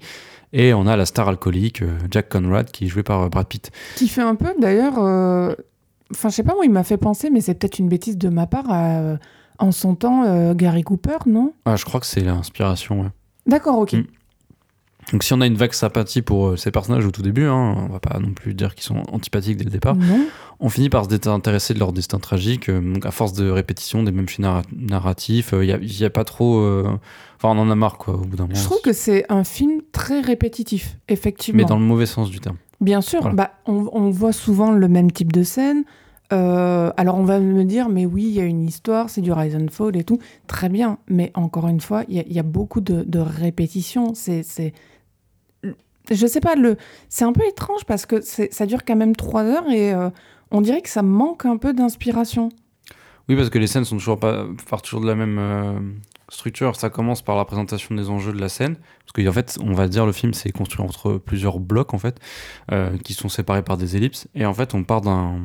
Et 0.53 0.73
on 0.73 0.87
a 0.87 0.95
la 0.95 1.05
star 1.05 1.27
alcoolique, 1.27 1.81
euh, 1.81 1.97
Jack 2.09 2.29
Conrad, 2.29 2.71
qui 2.71 2.85
est 2.85 2.87
joué 2.87 3.03
par 3.03 3.23
euh, 3.23 3.29
Brad 3.29 3.47
Pitt. 3.47 3.71
qui 3.95 4.07
fait 4.07 4.21
un 4.21 4.35
peu, 4.35 4.53
d'ailleurs, 4.59 4.97
euh, 4.99 5.53
enfin, 6.11 6.29
je 6.29 6.35
sais 6.35 6.43
pas, 6.43 6.53
moi, 6.55 6.65
il 6.65 6.71
m'a 6.71 6.83
fait 6.83 6.97
penser, 6.97 7.29
mais 7.29 7.41
c'est 7.41 7.55
peut-être 7.55 7.79
une 7.79 7.89
bêtise 7.89 8.17
de 8.17 8.29
ma 8.29 8.47
part, 8.47 8.69
à, 8.69 8.97
euh, 8.99 9.17
en 9.59 9.71
son 9.71 9.95
temps, 9.95 10.23
euh, 10.23 10.53
Gary 10.53 10.83
Cooper, 10.83 11.17
non? 11.25 11.53
Ah, 11.65 11.75
je 11.75 11.85
crois 11.85 11.99
que 11.99 12.05
c'est 12.05 12.21
l'inspiration, 12.21 13.01
ouais. 13.01 13.09
D'accord, 13.47 13.79
ok. 13.79 13.93
Mm. 13.93 14.03
Donc 15.11 15.23
si 15.23 15.33
on 15.33 15.41
a 15.41 15.45
une 15.45 15.55
vague 15.55 15.73
sympathie 15.73 16.21
pour 16.23 16.47
euh, 16.47 16.55
ces 16.57 16.71
personnages 16.71 17.05
au 17.05 17.11
tout 17.11 17.21
début, 17.21 17.45
hein, 17.45 17.75
on 17.77 17.91
va 17.93 17.99
pas 17.99 18.17
non 18.19 18.31
plus 18.33 18.53
dire 18.55 18.73
qu'ils 18.73 18.83
sont 18.85 19.03
antipathiques 19.11 19.57
dès 19.57 19.63
le 19.63 19.69
départ, 19.69 19.95
Non 19.95 20.25
on 20.59 20.69
finit 20.69 20.89
par 20.89 21.03
se 21.03 21.09
désintéresser 21.09 21.73
de 21.73 21.79
leur 21.79 21.91
destin 21.93 22.17
tragique, 22.17 22.69
euh, 22.69 22.79
donc 22.81 23.05
à 23.05 23.11
force 23.11 23.33
de 23.33 23.49
répétition 23.49 24.01
des 24.03 24.11
mêmes 24.11 24.25
narra- 24.39 24.63
narratifs, 24.75 25.53
il 25.61 25.65
y, 25.65 26.05
a 26.05 26.09
pas 26.09 26.23
trop... 26.23 26.59
euh, 26.59 26.87
Enfin 27.37 27.49
on 27.49 27.59
en 27.61 27.69
a 27.69 27.75
marre 27.75 27.97
quoi 27.97 28.15
au 28.15 28.19
bout 28.25 28.37
d'un 28.37 28.43
moment. 28.47 28.55
Je 28.55 28.63
trouve 28.63 28.81
que 28.81 28.93
c'est 28.93 29.25
un 29.29 29.43
film 29.43 29.81
très 29.91 30.21
répétitif, 30.21 30.97
effectivement. 31.09 31.57
Mais 31.61 31.65
dans 31.65 31.77
le 31.77 31.83
mauvais 31.85 32.05
sens 32.05 32.29
du 32.31 32.39
terme. 32.39 32.55
Bien 32.81 33.01
sûr, 33.01 33.19
Voilà. 33.21 33.35
bah, 33.35 33.51
on, 33.67 33.89
on 33.91 34.09
voit 34.09 34.31
souvent 34.33 34.71
le 34.71 34.87
même 34.87 35.11
type 35.11 35.31
de 35.33 35.43
scène. 35.43 35.83
Euh, 36.33 36.91
alors 36.97 37.17
on 37.17 37.23
va 37.23 37.39
me 37.39 37.63
dire, 37.65 37.87
mais 37.89 38.05
oui, 38.05 38.23
il 38.23 38.31
y 38.31 38.39
a 38.39 38.45
une 38.45 38.63
histoire, 38.65 39.09
c'est 39.09 39.21
du 39.21 39.31
Rise 39.31 39.55
and 39.55 39.67
Fall 39.69 39.95
et 39.95 40.03
tout. 40.03 40.17
Très 40.47 40.69
bien, 40.69 40.97
mais 41.07 41.31
encore 41.35 41.67
une 41.67 41.81
fois, 41.81 42.03
il 42.09 42.15
y, 42.15 42.19
a- 42.19 42.23
il 42.25 42.33
y 42.33 42.39
a 42.39 42.43
beaucoup 42.43 42.81
de, 42.81 43.03
de 43.03 43.19
répétitions. 43.19 44.13
C'est, 44.15 44.41
je 46.11 46.27
sais 46.27 46.39
pas, 46.39 46.55
c'est 47.09 47.25
un 47.25 47.33
peu 47.33 47.45
étrange 47.47 47.85
parce 47.85 48.05
que 48.05 48.21
ça 48.21 48.65
dure 48.65 48.85
quand 48.85 48.95
même 48.95 49.15
trois 49.15 49.43
heures 49.43 49.69
et 49.69 49.93
euh, 49.93 50.09
on 50.51 50.61
dirait 50.61 50.81
que 50.81 50.89
ça 50.89 51.01
manque 51.01 51.45
un 51.45 51.57
peu 51.57 51.73
d'inspiration. 51.73 52.49
Oui 53.27 53.35
parce 53.35 53.49
que 53.49 53.57
les 53.57 53.67
scènes 53.67 53.85
sont 53.85 53.97
toujours 53.97 54.19
partent 54.19 54.83
toujours 54.83 55.01
de 55.01 55.07
la 55.07 55.15
même 55.15 55.37
euh, 55.39 55.79
structure. 56.29 56.75
Ça 56.75 56.89
commence 56.89 57.21
par 57.21 57.35
la 57.35 57.45
présentation 57.45 57.95
des 57.95 58.09
enjeux 58.09 58.33
de 58.33 58.39
la 58.39 58.49
scène, 58.49 58.75
parce 58.75 59.25
qu'en 59.25 59.31
fait 59.31 59.57
on 59.61 59.73
va 59.73 59.87
dire 59.87 60.05
le 60.05 60.11
film 60.11 60.33
c'est 60.33 60.51
construit 60.51 60.85
entre 60.85 61.13
plusieurs 61.13 61.59
blocs 61.59 61.93
en 61.93 61.97
fait, 61.97 62.19
euh, 62.71 62.97
qui 63.03 63.13
sont 63.13 63.29
séparés 63.29 63.63
par 63.63 63.77
des 63.77 63.95
ellipses, 63.95 64.27
et 64.35 64.45
en 64.45 64.53
fait 64.53 64.73
on 64.73 64.83
part 64.83 65.01
d'un 65.01 65.39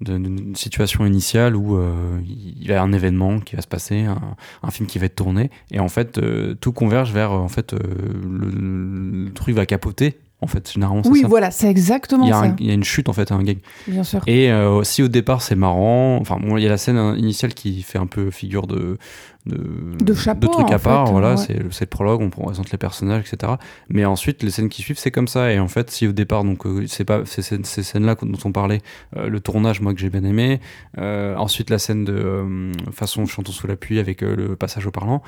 d'une 0.00 0.54
situation 0.54 1.06
initiale 1.06 1.56
où 1.56 1.76
euh, 1.76 2.20
il 2.24 2.66
y 2.66 2.72
a 2.72 2.82
un 2.82 2.92
événement 2.92 3.40
qui 3.40 3.56
va 3.56 3.62
se 3.62 3.66
passer, 3.66 4.02
un, 4.02 4.36
un 4.62 4.70
film 4.70 4.86
qui 4.86 4.98
va 4.98 5.06
être 5.06 5.16
tourné, 5.16 5.50
et 5.70 5.80
en 5.80 5.88
fait 5.88 6.18
euh, 6.18 6.54
tout 6.54 6.72
converge 6.72 7.12
vers 7.12 7.32
euh, 7.32 7.38
en 7.38 7.48
fait 7.48 7.72
euh, 7.72 7.78
le, 8.22 9.24
le 9.26 9.32
truc 9.32 9.54
va 9.54 9.66
capoter. 9.66 10.18
En 10.42 10.46
fait, 10.48 10.70
généralement, 10.70 11.00
Oui, 11.06 11.22
ça. 11.22 11.28
voilà, 11.28 11.50
c'est 11.50 11.66
exactement 11.68 12.26
Il 12.26 12.30
ça, 12.32 12.40
un- 12.40 12.56
il 12.60 12.66
y 12.66 12.70
a 12.70 12.74
une 12.74 12.84
chute 12.84 13.08
en 13.08 13.14
fait, 13.14 13.32
un 13.32 13.42
gag. 13.42 13.58
bien 13.88 14.04
sûr. 14.04 14.20
Et 14.26 14.52
euh, 14.52 14.82
si 14.82 15.02
au 15.02 15.08
départ 15.08 15.40
c'est 15.40 15.56
marrant, 15.56 16.18
enfin 16.20 16.38
bon, 16.38 16.58
il 16.58 16.62
y 16.62 16.66
a 16.66 16.68
la 16.68 16.76
scène 16.76 17.14
initiale 17.16 17.54
qui 17.54 17.80
fait 17.82 17.96
un 17.98 18.06
peu 18.06 18.30
figure 18.30 18.66
de 18.66 18.98
de, 19.46 19.56
De 20.04 20.12
chapeau, 20.12 20.48
trucs 20.48 20.72
à 20.72 20.78
part, 20.80 21.06
fait, 21.06 21.12
voilà, 21.12 21.30
ouais. 21.30 21.36
c'est 21.36 21.54
le- 21.54 21.86
prologue, 21.86 22.20
on 22.20 22.30
présente 22.30 22.72
les 22.72 22.78
personnages, 22.78 23.22
etc. 23.32 23.52
Mais 23.88 24.04
ensuite 24.04 24.42
les 24.42 24.50
scènes 24.50 24.68
qui 24.68 24.82
suivent 24.82 24.98
c'est 24.98 25.12
comme 25.12 25.28
ça 25.28 25.52
et 25.52 25.60
en 25.60 25.68
fait 25.68 25.88
si 25.90 26.06
au 26.08 26.12
départ 26.12 26.42
donc 26.42 26.66
euh, 26.66 26.84
c'est 26.88 27.04
pas 27.04 27.24
ces, 27.24 27.42
scènes- 27.42 27.64
ces 27.64 27.84
scènes 27.84 28.04
là 28.04 28.16
dont 28.20 28.38
on 28.44 28.50
parlait, 28.52 28.82
euh, 29.16 29.28
le 29.28 29.38
tournage 29.40 29.80
moi 29.80 29.94
que 29.94 30.00
j'ai 30.00 30.10
bien 30.10 30.24
aimé, 30.24 30.60
ensuite 30.98 31.70
la 31.70 31.78
scène 31.78 32.04
de 32.04 32.72
façon 32.92 33.24
chantons 33.26 33.52
sous 33.52 33.68
la 33.68 33.76
pluie 33.76 34.00
avec 34.00 34.20
le 34.20 34.56
passage 34.56 34.84
au 34.86 34.90
parlant. 34.90 35.22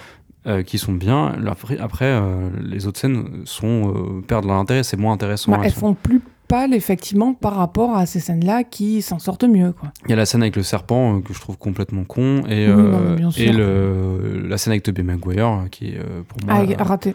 Euh, 0.47 0.63
qui 0.63 0.79
sont 0.79 0.93
bien 0.93 1.35
après, 1.81 2.07
euh, 2.07 2.49
les 2.63 2.87
autres 2.87 3.01
scènes 3.01 3.43
sont 3.45 3.93
euh, 3.95 4.21
perdent 4.27 4.47
leur 4.47 4.57
intérêt 4.57 4.83
c'est 4.83 4.97
moins 4.97 5.13
intéressant 5.13 5.53
Bah, 5.53 5.59
elles 5.61 5.67
elles 5.67 5.73
sont- 5.73 5.81
font 5.81 5.95
plus 5.95 6.21
pâles, 6.47 6.73
effectivement, 6.73 7.35
par 7.35 7.57
rapport 7.57 7.95
à 7.97 8.07
ces 8.07 8.21
scènes-là 8.21 8.65
qui 8.65 9.03
s'en 9.03 9.19
sortent 9.19 9.45
mieux, 9.45 9.73
quoi. 9.73 9.93
Il 10.07 10.11
y 10.11 10.13
a 10.15 10.17
la 10.17 10.25
scène 10.25 10.41
avec 10.41 10.57
le 10.57 10.63
serpent 10.63 11.21
que 11.21 11.35
je 11.35 11.41
trouve 11.41 11.59
complètement 11.59 12.05
con 12.05 12.43
et, 12.49 12.67
Oui, 12.73 12.83
non, 13.21 13.31
le, 13.37 14.47
la 14.49 14.57
scène 14.57 14.73
avec 14.73 14.83
Tobey 14.83 15.03
Maguire 15.03 15.65
qui 15.71 15.89
est 15.91 16.01
pour 16.27 16.39
moi 16.47 16.65
Ah, 16.79 16.85
raté. 16.85 17.15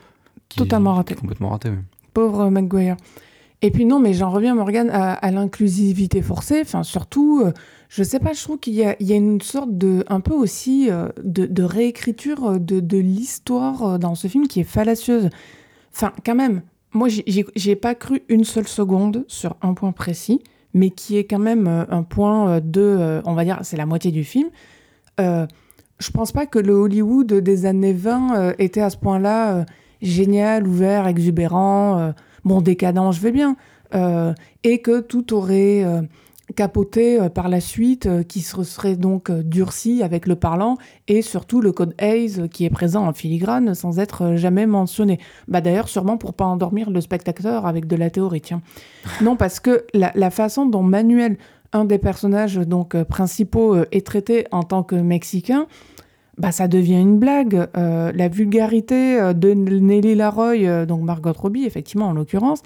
totalement 0.55 0.93
raté. 0.93 1.15
complètement 1.15 1.49
raté. 1.49 1.69
ouais. 1.69 1.79
Pauvre 2.13 2.47
Maguire. 2.51 2.95
Et 3.63 3.71
puis 3.71 3.85
non, 3.85 3.99
mais 3.99 4.13
j'en 4.13 4.29
reviens, 4.29 4.53
Morgane, 4.55 4.89
à, 4.91 5.13
à 5.13 5.31
l'inclusivité 5.31 6.21
forcée. 6.21 6.59
Enfin, 6.61 6.83
surtout, 6.83 7.43
je 7.95 8.01
sais 8.01 8.17
pas, 8.17 8.33
je 8.33 8.41
trouve 8.41 8.57
qu'il 8.57 8.73
y 8.73 8.83
a, 8.83 8.95
une 8.99 9.39
sorte 9.39 9.77
de, 9.77 10.03
un 10.07 10.19
peu 10.19 10.33
aussi, 10.33 10.89
euh, 10.89 11.09
de, 11.23 11.63
réécriture 11.63 12.53
euh, 12.53 12.57
de, 12.57 12.97
l'histoire 12.97 13.83
euh, 13.83 13.97
dans 13.99 14.15
ce 14.15 14.27
film 14.27 14.47
qui 14.47 14.61
est 14.61 14.63
fallacieuse. 14.63 15.29
Enfin, 15.93 16.11
quand 16.25 16.33
même, 16.33 16.63
moi, 16.91 17.07
j'y- 17.07 17.23
j'y 17.27 17.45
j'y 17.55 17.69
ai 17.69 17.75
pas 17.75 17.93
cru 17.93 18.23
une 18.29 18.45
seule 18.45 18.67
seconde 18.67 19.25
sur 19.27 19.57
un 19.61 19.75
point 19.75 19.91
précis, 19.91 20.41
mais 20.73 20.89
qui 20.89 21.17
est 21.17 21.25
quand 21.25 21.37
même 21.37 21.67
un 21.67 22.01
point 22.01 22.59
de, 22.61 23.21
on 23.25 23.35
va 23.35 23.43
dire, 23.43 23.59
c'est 23.61 23.77
la 23.77 23.85
moitié 23.85 24.11
du 24.11 24.23
film. 24.23 24.49
Euh, 25.19 25.45
je 25.99 26.09
pense 26.09 26.31
pas 26.31 26.47
que 26.47 26.57
le 26.57 26.73
Hollywood 26.73 27.31
des 27.31 27.67
années 27.67 27.93
20 27.93 28.35
euh, 28.35 28.53
était 28.57 28.81
à 28.81 28.89
ce 28.89 28.97
point-là 28.97 29.65
génial, 30.01 30.67
ouvert, 30.67 31.05
exubérant, 31.05 32.11
bon, 32.43 32.61
décadent, 32.61 33.11
je 33.11 33.21
vais 33.21 33.31
bien, 33.31 33.55
et 34.63 34.81
que 34.81 34.99
tout 34.99 35.33
aurait 35.33 35.85
capoté 36.53 37.19
euh, 37.19 37.29
par 37.29 37.49
la 37.49 37.59
suite, 37.59 38.05
euh, 38.05 38.23
qui 38.23 38.41
se 38.41 38.63
serait 38.63 38.95
donc 38.95 39.29
euh, 39.29 39.43
durci 39.43 40.03
avec 40.03 40.27
le 40.27 40.35
parlant, 40.35 40.77
et 41.07 41.21
surtout 41.21 41.61
le 41.61 41.71
code 41.71 41.93
Hayes 41.99 42.49
qui 42.49 42.65
est 42.65 42.69
présent 42.69 43.07
en 43.07 43.13
filigrane 43.13 43.73
sans 43.73 43.99
être 43.99 44.35
jamais 44.35 44.65
mentionné. 44.65 45.19
Bah 45.47 45.61
d'ailleurs, 45.61 45.89
sûrement 45.89 46.17
pour 46.17 46.33
pas 46.33 46.45
endormir 46.45 46.89
le 46.89 47.01
spectateur 47.01 47.65
avec 47.65 47.87
de 47.87 47.95
la 47.95 48.09
théorie, 48.09 48.41
tiens. 48.41 48.61
non, 49.21 49.35
parce 49.35 49.59
que 49.59 49.85
la, 49.93 50.11
la 50.15 50.29
façon 50.29 50.65
dont 50.65 50.83
Manuel, 50.83 51.37
un 51.73 51.85
des 51.85 51.97
personnages 51.97 52.55
donc 52.55 53.01
principaux, 53.03 53.75
est 53.91 54.05
traité 54.05 54.45
en 54.51 54.63
tant 54.63 54.83
que 54.83 54.95
Mexicain, 54.95 55.65
bah, 56.37 56.51
ça 56.51 56.67
devient 56.67 56.99
une 56.99 57.17
blague. 57.17 57.67
Euh, 57.77 58.11
la 58.13 58.27
vulgarité 58.27 59.33
de 59.33 59.53
Nelly 59.53 60.15
Laroy, 60.15 60.85
donc 60.85 61.01
Margot 61.01 61.33
Robbie, 61.33 61.65
effectivement, 61.65 62.07
en 62.07 62.13
l'occurrence, 62.13 62.61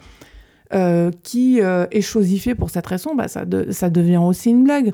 euh, 0.74 1.12
qui 1.24 1.62
euh, 1.62 1.86
est 1.92 2.02
chosifiée 2.02 2.56
pour 2.56 2.70
cette 2.70 2.88
raison, 2.88 3.16
bah, 3.16 3.28
ça, 3.28 3.46
de- 3.46 3.72
ça 3.72 3.90
devient 3.90 4.18
aussi 4.18 4.50
une 4.50 4.64
blague. 4.64 4.94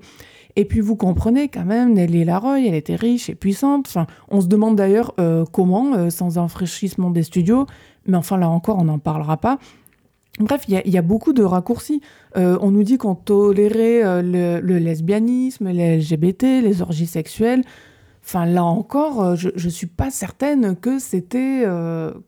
Et 0.56 0.66
puis 0.66 0.82
vous 0.82 0.96
comprenez 0.96 1.48
quand 1.50 1.66
même, 1.66 1.94
Nelly 1.94 2.26
Laroy, 2.26 2.60
elle 2.68 2.76
était 2.76 2.96
riche 2.96 3.28
et 3.30 3.36
puissante. 3.36 3.88
Enfin, 3.88 4.06
on 4.30 4.40
se 4.42 4.48
demande 4.48 4.76
d'ailleurs 4.76 5.14
euh, 5.20 5.46
comment, 5.52 6.10
sans 6.12 6.38
un 6.38 6.48
fraîchissement 6.48 7.10
des 7.10 7.24
studios, 7.24 7.66
mais 8.06 8.18
enfin 8.18 8.38
là 8.38 8.48
encore, 8.50 8.78
on 8.80 8.84
n'en 8.84 9.00
parlera 9.00 9.38
pas. 9.38 9.58
Bref, 10.40 10.64
il 10.68 10.74
y, 10.92 10.98
a- 10.98 11.02
beaucoup 11.04 11.34
de 11.34 11.44
raccourcis. 11.44 12.02
On 12.36 12.72
nous 12.72 12.84
dit 12.84 12.98
qu'on 12.98 13.14
tolérait 13.14 14.24
le, 14.24 14.60
le 14.62 14.78
lesbianisme, 14.80 15.70
les 15.70 15.98
LGBT, 15.98 16.62
les 16.64 16.82
orgies 16.82 17.06
sexuelles. 17.08 17.64
Enfin, 18.26 18.46
là 18.46 18.64
encore, 18.64 19.36
je 19.36 19.50
ne 19.54 19.70
suis 19.70 19.86
pas 19.88 20.10
certaine 20.10 20.76
que 20.76 20.98
c'était 20.98 21.66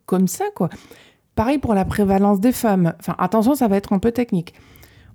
comme 0.06 0.28
ça, 0.28 0.46
quoi. 0.56 0.70
Pareil 1.36 1.58
pour 1.58 1.74
la 1.74 1.84
prévalence 1.84 2.40
des 2.40 2.54
femmes. 2.54 2.94
Enfin, 3.00 3.16
attention, 3.20 3.56
ça 3.56 3.68
va 3.68 3.76
être 3.76 3.92
un 3.92 4.00
peu 4.00 4.12
technique. 4.12 4.54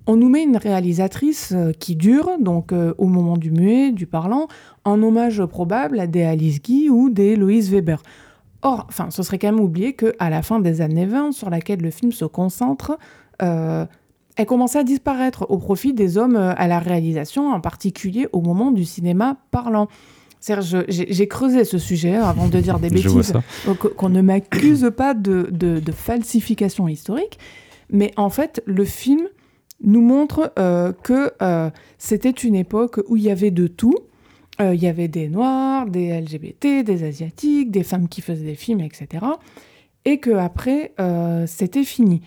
On 0.07 0.15
nous 0.15 0.29
met 0.29 0.43
une 0.43 0.57
réalisatrice 0.57 1.51
euh, 1.55 1.71
qui 1.73 1.95
dure, 1.95 2.37
donc 2.39 2.73
euh, 2.73 2.93
au 2.97 3.07
moment 3.07 3.37
du 3.37 3.51
muet, 3.51 3.91
du 3.91 4.07
parlant, 4.07 4.47
en 4.83 5.01
hommage 5.01 5.43
probable 5.45 5.99
à 5.99 6.07
des 6.07 6.23
Alice 6.23 6.61
Guy 6.61 6.89
ou 6.89 7.09
des 7.09 7.35
Louise 7.35 7.71
Weber. 7.71 8.01
Or, 8.63 8.85
enfin, 8.87 9.09
ce 9.09 9.23
serait 9.23 9.39
quand 9.39 9.51
même 9.51 9.59
oublier 9.59 9.93
qu'à 9.93 10.29
la 10.29 10.41
fin 10.41 10.59
des 10.59 10.81
années 10.81 11.05
20, 11.05 11.31
sur 11.31 11.49
laquelle 11.49 11.81
le 11.81 11.91
film 11.91 12.11
se 12.11 12.25
concentre, 12.25 12.97
euh, 13.41 13.85
elle 14.37 14.45
commençait 14.45 14.79
à 14.79 14.83
disparaître 14.83 15.45
au 15.49 15.57
profit 15.57 15.93
des 15.93 16.17
hommes 16.17 16.35
à 16.35 16.67
la 16.67 16.79
réalisation, 16.79 17.49
en 17.49 17.59
particulier 17.59 18.27
au 18.31 18.41
moment 18.41 18.71
du 18.71 18.85
cinéma 18.85 19.37
parlant. 19.49 19.87
J'ai 20.87 21.27
creusé 21.27 21.63
ce 21.65 21.77
sujet 21.77 22.15
avant 22.15 22.47
de 22.47 22.59
dire 22.59 22.79
des 22.79 22.89
bêtises, 22.89 23.33
qu'on 23.95 24.09
ne 24.09 24.21
m'accuse 24.21 24.91
pas 24.95 25.13
de, 25.13 25.47
de- 25.51 25.79
de 25.79 25.91
falsification 25.91 26.87
historique, 26.87 27.37
mais 27.91 28.11
en 28.17 28.29
fait, 28.29 28.63
le 28.65 28.83
film 28.85 29.27
nous 29.83 30.01
montre 30.01 30.51
euh, 30.59 30.93
que 31.03 31.31
euh, 31.41 31.69
c'était 31.97 32.29
une 32.31 32.55
époque 32.55 32.99
où 33.07 33.17
il 33.17 33.23
y 33.23 33.29
avait 33.31 33.51
de 33.51 33.67
tout. 33.67 33.95
Euh, 34.59 34.73
Il 34.75 34.81
y 34.81 34.87
avait 34.87 35.07
des 35.07 35.27
Noirs, 35.29 35.85
des 35.87 36.19
LGBT, 36.21 36.83
des 36.83 37.03
Asiatiques, 37.03 37.71
des 37.71 37.83
femmes 37.83 38.07
qui 38.07 38.21
faisaient 38.21 38.45
des 38.45 38.55
films, 38.55 38.81
etc. 38.81 39.25
Et 40.05 40.17
que 40.19 40.31
après, 40.31 40.93
c'était 41.45 41.83
fini. 41.83 42.21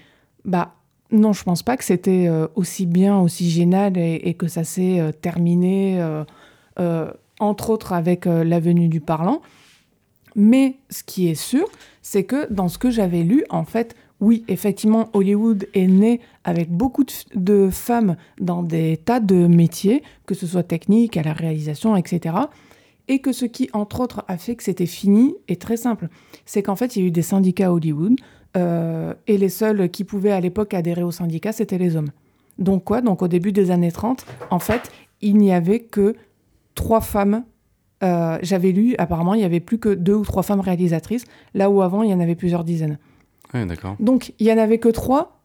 Bah 0.45 0.75
non, 1.11 1.33
je 1.33 1.43
pense 1.45 1.63
pas 1.63 1.77
que 1.77 1.85
c'était 1.85 2.29
aussi 2.55 2.87
bien, 2.87 3.19
aussi 3.21 3.51
génial 3.51 3.97
et, 3.99 4.21
et 4.25 4.35
que 4.35 4.47
ça 4.49 4.63
s'est 4.65 5.01
terminé, 5.23 6.01
entre 7.45 7.71
autres 7.71 7.93
avec 7.93 8.27
euh, 8.27 8.45
la 8.45 8.61
venue 8.61 8.89
du 8.89 9.01
parlant. 9.01 9.41
Mais 10.35 10.77
ce 10.91 11.03
qui 11.05 11.29
est 11.29 11.37
sûr, 11.37 11.67
c'est 12.03 12.25
que 12.25 12.53
dans 12.53 12.69
ce 12.69 12.79
que 12.79 12.91
j'avais 12.91 13.23
lu, 13.23 13.45
en 13.51 13.65
fait, 13.65 13.95
oui, 14.21 14.45
effectivement, 14.49 15.11
Hollywood 15.13 15.69
est 15.75 15.87
né 15.87 16.21
avec 16.45 16.71
beaucoup 16.71 17.05
de, 17.35 17.69
femmes 17.71 18.17
dans 18.41 18.63
des 18.63 18.97
tas 18.97 19.21
de 19.21 19.47
métiers, 19.47 20.03
que 20.27 20.35
ce 20.35 20.47
soit 20.47 20.63
technique, 20.63 21.17
à 21.17 21.23
la 21.23 21.33
réalisation, 21.33 21.97
etc. 21.97 22.37
Et 23.07 23.21
que 23.21 23.33
ce 23.33 23.45
qui, 23.45 23.69
entre 23.73 24.01
autres, 24.01 24.25
a 24.29 24.39
fait 24.39 24.57
que 24.57 24.63
c'était 24.63 24.87
fini 24.87 25.35
est 25.47 25.61
très 25.61 25.77
simple. 25.77 26.09
C'est 26.47 26.63
qu'en 26.63 26.77
fait, 26.77 26.97
il 26.97 27.03
y 27.03 27.05
a 27.05 27.09
eu 27.09 27.11
des 27.11 27.23
syndicats 27.23 27.67
à 27.67 27.73
Hollywood, 27.73 28.15
euh, 28.57 29.15
et 29.27 29.37
les 29.37 29.49
seuls 29.49 29.89
qui 29.91 30.05
pouvaient 30.05 30.33
à 30.33 30.41
l'époque 30.41 30.75
adhérer 30.75 31.03
aux 31.03 31.11
syndicats, 31.11 31.53
c'était 31.53 31.79
les 31.79 31.97
hommes. 31.97 32.11
Donc 32.59 32.85
quoi? 32.85 33.01
Donc 33.01 33.23
au 33.23 33.29
début 33.29 33.53
des 33.53 33.71
années 33.71 33.93
30, 33.93 34.25
en 34.51 34.59
fait, 34.59 34.93
il 35.21 35.37
n'y 35.37 35.53
avait 35.53 35.81
que 35.81 36.15
trois 36.75 37.01
femmes. 37.01 37.45
Euh, 38.03 38.39
J'avais 38.43 38.73
lu, 38.73 38.95
apparemment, 38.99 39.35
il 39.35 39.39
n'y 39.39 39.45
avait 39.45 39.61
plus 39.61 39.79
que 39.79 39.89
deux 39.89 40.15
ou 40.15 40.25
trois 40.25 40.43
femmes 40.43 40.61
réalisatrices, 40.61 41.25
là 41.55 41.71
où 41.71 41.83
avant, 41.83 42.03
il 42.03 42.11
y 42.11 42.15
en 42.15 42.21
avait 42.21 42.35
plusieurs 42.35 42.65
dizaines. 42.65 42.99
Ouais, 43.53 43.65
d'accord. 43.67 43.97
Donc 44.01 44.35
il 44.39 44.47
n'y 44.47 44.53
en 44.53 44.59
avait 44.59 44.79
que 44.79 44.89
trois, 44.89 45.41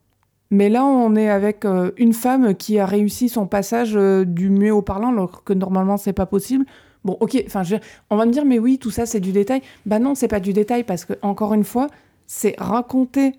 mais 0.51 0.69
là, 0.69 0.83
on 0.83 1.15
est 1.15 1.29
avec 1.29 1.63
euh, 1.63 1.91
une 1.97 2.13
femme 2.13 2.55
qui 2.55 2.79
a 2.79 2.85
réussi 2.85 3.29
son 3.29 3.45
passage 3.45 3.95
euh, 3.95 4.25
du 4.25 4.49
muet 4.49 4.71
au 4.71 4.81
parlant, 4.81 5.09
alors 5.09 5.43
que 5.43 5.53
normalement, 5.53 5.97
c'est 5.97 6.13
pas 6.13 6.25
possible. 6.25 6.65
Bon, 7.05 7.15
ok, 7.19 7.41
enfin, 7.45 7.61
on 8.09 8.17
va 8.17 8.25
me 8.25 8.31
dire, 8.31 8.45
mais 8.45 8.59
oui, 8.59 8.77
tout 8.77 8.91
ça, 8.91 9.05
c'est 9.05 9.21
du 9.21 9.31
détail. 9.31 9.61
Bah 9.85 9.99
non, 9.99 10.15
c'est 10.15 10.27
pas 10.27 10.39
du 10.41 10.51
détail, 10.51 10.83
parce 10.83 11.05
que, 11.05 11.13
encore 11.21 11.53
une 11.53 11.63
fois, 11.63 11.87
c'est 12.27 12.55
raconter 12.57 13.33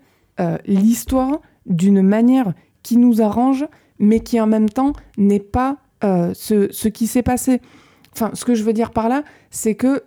l'histoire 0.65 1.39
d'une 1.67 2.01
manière 2.01 2.53
qui 2.83 2.97
nous 2.97 3.21
arrange, 3.21 3.65
mais 3.99 4.19
qui 4.19 4.39
en 4.41 4.47
même 4.47 4.69
temps 4.69 4.93
n'est 5.17 5.39
pas 5.39 5.77
euh, 6.03 6.31
ce, 6.33 6.67
ce, 6.71 6.87
qui 6.87 7.07
s'est 7.07 7.21
passé. 7.21 7.61
Enfin, 8.13 8.31
ce 8.33 8.45
que 8.45 8.55
je 8.55 8.63
veux 8.63 8.73
dire 8.73 8.91
par 8.91 9.09
là, 9.09 9.23
c'est 9.49 9.75
que. 9.75 10.03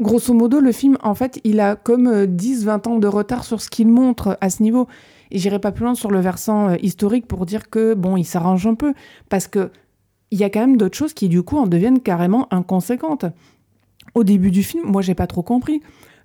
Grosso 0.00 0.32
modo, 0.32 0.60
le 0.60 0.70
film, 0.70 0.96
en 1.02 1.16
fait, 1.16 1.40
il 1.42 1.58
a 1.58 1.74
comme 1.74 2.08
10-20 2.08 2.68
euh, 2.68 2.90
ans 2.90 2.98
de 2.98 3.08
retard 3.08 3.44
sur 3.44 3.60
ce 3.60 3.68
qu'il 3.68 3.88
montre 3.88 4.38
à 4.40 4.48
ce 4.48 4.62
niveau. 4.62 4.86
Et 5.32 5.38
j'irai 5.38 5.58
pas 5.58 5.72
plus 5.72 5.84
loin 5.84 5.96
sur 5.96 6.12
le 6.12 6.20
versant 6.20 6.68
euh, 6.68 6.76
historique 6.80 7.26
pour 7.26 7.46
dire 7.46 7.68
que, 7.68 7.94
bon, 7.94 8.16
il 8.16 8.24
s'arrange 8.24 8.64
un 8.66 8.74
peu. 8.74 8.94
Parce 9.28 9.48
que 9.48 9.70
il 10.30 10.38
y 10.38 10.44
a 10.44 10.50
quand 10.50 10.60
même 10.60 10.76
d'autres 10.76 10.96
choses 10.96 11.14
qui, 11.14 11.28
du 11.28 11.42
coup, 11.42 11.56
en 11.56 11.66
deviennent 11.66 12.00
carrément 12.00 12.46
inconséquentes. 12.52 13.24
Au 14.14 14.22
début 14.22 14.52
du 14.52 14.62
film, 14.62 14.84
moi, 14.86 15.02
j'ai 15.02 15.14
pas 15.14 15.26
trop 15.26 15.42
compris. 15.42 15.82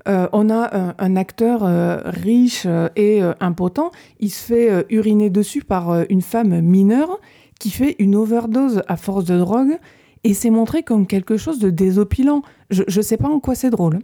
Euh, 0.07 0.27
on 0.33 0.49
a 0.51 0.93
un, 0.99 1.15
acteur 1.15 1.61
riche 2.05 2.67
et 2.97 3.21
impotent. 3.39 3.91
Il 4.19 4.29
se 4.29 4.43
fait 4.43 4.85
uriner 4.89 5.29
dessus 5.29 5.63
par 5.63 6.03
une 6.09 6.21
femme 6.21 6.59
mineure 6.59 7.21
qui 7.63 7.69
fait 7.69 7.95
une 7.97 8.17
overdose 8.17 8.81
à 8.89 8.97
force 8.97 9.23
de 9.23 9.39
drogue 9.39 9.77
et 10.25 10.33
c'est 10.33 10.49
montré 10.49 10.83
comme 10.83 11.07
quelque 11.07 11.37
chose 11.37 11.59
de 11.59 11.69
désopilant. 11.69 12.41
Je, 12.69 12.83
je 12.89 12.99
sais 12.99 13.15
pas 13.15 13.29
en 13.29 13.39
quoi 13.39 13.55
c'est 13.55 13.69
drôle. 13.69 13.99